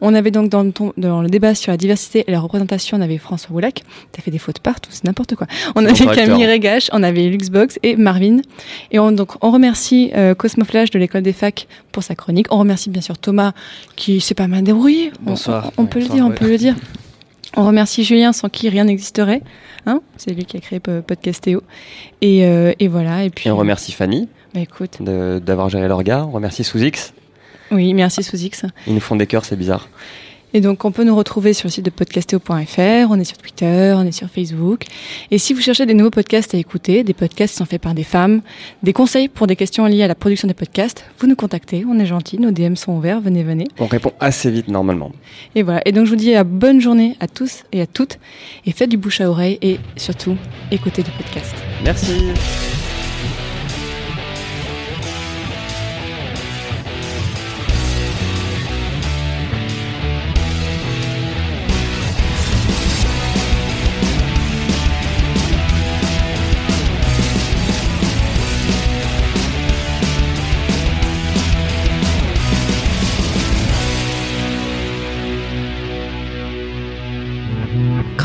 On 0.00 0.14
avait 0.14 0.30
donc 0.30 0.50
dans 0.50 0.62
le, 0.62 0.72
ton- 0.72 0.92
dans 0.96 1.22
le 1.22 1.28
débat 1.28 1.54
sur 1.54 1.70
la 1.72 1.76
diversité 1.76 2.24
et 2.26 2.30
la 2.32 2.40
représentation, 2.40 2.96
on 2.98 3.00
avait 3.00 3.18
François 3.18 3.54
Woulac, 3.54 3.82
t'as 4.12 4.20
fait 4.20 4.30
des 4.30 4.38
fautes 4.38 4.58
partout, 4.58 4.90
c'est 4.92 5.04
n'importe 5.04 5.34
quoi. 5.36 5.46
On 5.76 5.84
avait. 5.84 5.94
Camille 6.14 6.44
Régache, 6.46 6.90
on 6.92 7.02
avait 7.02 7.28
Luxbox 7.28 7.78
et 7.82 7.96
Marvin. 7.96 8.38
Et 8.90 8.98
on, 8.98 9.12
donc, 9.12 9.32
on 9.44 9.50
remercie 9.50 10.10
euh, 10.16 10.34
Cosmo 10.34 10.64
Flash 10.64 10.90
de 10.90 10.98
l'école 10.98 11.22
des 11.22 11.32
facs 11.32 11.66
pour 11.92 12.02
sa 12.02 12.14
chronique. 12.14 12.46
On 12.50 12.58
remercie 12.58 12.90
bien 12.90 13.00
sûr 13.02 13.16
Thomas 13.16 13.52
qui 13.96 14.20
s'est 14.20 14.34
pas 14.34 14.48
mal 14.48 14.62
débrouillé. 14.64 15.12
On- 15.26 15.30
Bonsoir. 15.30 15.70
On, 15.78 15.84
on 15.84 15.86
peut 15.86 16.00
le 16.00 16.06
dire, 16.08 16.26
on 16.26 16.30
peut 16.30 16.48
le 16.48 16.58
dire. 16.58 16.74
On 17.56 17.64
remercie 17.64 18.02
Julien 18.02 18.32
sans 18.32 18.48
qui 18.48 18.68
rien 18.68 18.84
n'existerait. 18.84 19.40
Hein 19.86 20.00
C'est 20.16 20.32
lui 20.32 20.44
qui 20.44 20.56
a 20.56 20.60
créé 20.60 20.80
euh, 20.88 21.02
Podcastéo. 21.02 21.62
Et, 22.20 22.44
euh, 22.44 22.72
et 22.80 22.88
voilà. 22.88 23.24
Et 23.24 23.30
puis 23.30 23.48
Et 23.48 23.52
on 23.52 23.56
remercie 23.56 23.92
Fanny 23.92 24.28
Bah, 24.54 24.60
écoute. 24.60 25.02
d'avoir 25.02 25.68
géré 25.68 25.88
leur 25.88 26.02
gars. 26.02 26.24
On 26.26 26.30
remercie 26.30 26.64
Sous-X. 26.64 27.12
Oui, 27.70 27.94
merci 27.94 28.22
sous 28.22 28.36
X. 28.36 28.64
Ils 28.86 28.94
nous 28.94 29.00
font 29.00 29.16
des 29.16 29.26
cœurs, 29.26 29.44
c'est 29.44 29.56
bizarre. 29.56 29.88
Et 30.56 30.60
donc, 30.60 30.84
on 30.84 30.92
peut 30.92 31.02
nous 31.02 31.16
retrouver 31.16 31.52
sur 31.52 31.66
le 31.66 31.72
site 31.72 31.84
de 31.84 31.90
podcastéo.fr, 31.90 33.10
on 33.10 33.18
est 33.18 33.24
sur 33.24 33.36
Twitter, 33.36 33.92
on 33.96 34.06
est 34.06 34.12
sur 34.12 34.28
Facebook. 34.28 34.84
Et 35.32 35.38
si 35.38 35.52
vous 35.52 35.60
cherchez 35.60 35.84
des 35.84 35.94
nouveaux 35.94 36.10
podcasts 36.10 36.54
à 36.54 36.58
écouter, 36.58 37.02
des 37.02 37.12
podcasts 37.12 37.54
qui 37.54 37.58
sont 37.58 37.64
faits 37.64 37.82
par 37.82 37.92
des 37.92 38.04
femmes, 38.04 38.40
des 38.84 38.92
conseils 38.92 39.26
pour 39.26 39.48
des 39.48 39.56
questions 39.56 39.84
liées 39.86 40.04
à 40.04 40.06
la 40.06 40.14
production 40.14 40.46
des 40.46 40.54
podcasts, 40.54 41.04
vous 41.18 41.26
nous 41.26 41.34
contactez, 41.34 41.84
on 41.90 41.98
est 41.98 42.06
gentil, 42.06 42.38
nos 42.38 42.52
DM 42.52 42.76
sont 42.76 42.92
ouverts, 42.92 43.20
venez, 43.20 43.42
venez. 43.42 43.66
On 43.80 43.88
répond 43.88 44.12
assez 44.20 44.48
vite 44.48 44.68
normalement. 44.68 45.10
Et 45.56 45.64
voilà. 45.64 45.82
Et 45.86 45.90
donc, 45.90 46.04
je 46.04 46.10
vous 46.10 46.16
dis 46.16 46.36
à 46.36 46.44
bonne 46.44 46.80
journée 46.80 47.16
à 47.18 47.26
tous 47.26 47.64
et 47.72 47.80
à 47.80 47.88
toutes. 47.88 48.20
Et 48.64 48.70
faites 48.70 48.90
du 48.90 48.96
bouche 48.96 49.20
à 49.20 49.28
oreille 49.28 49.58
et 49.60 49.80
surtout, 49.96 50.36
écoutez 50.70 51.02
du 51.02 51.10
podcast. 51.10 51.56
Merci. 51.82 52.12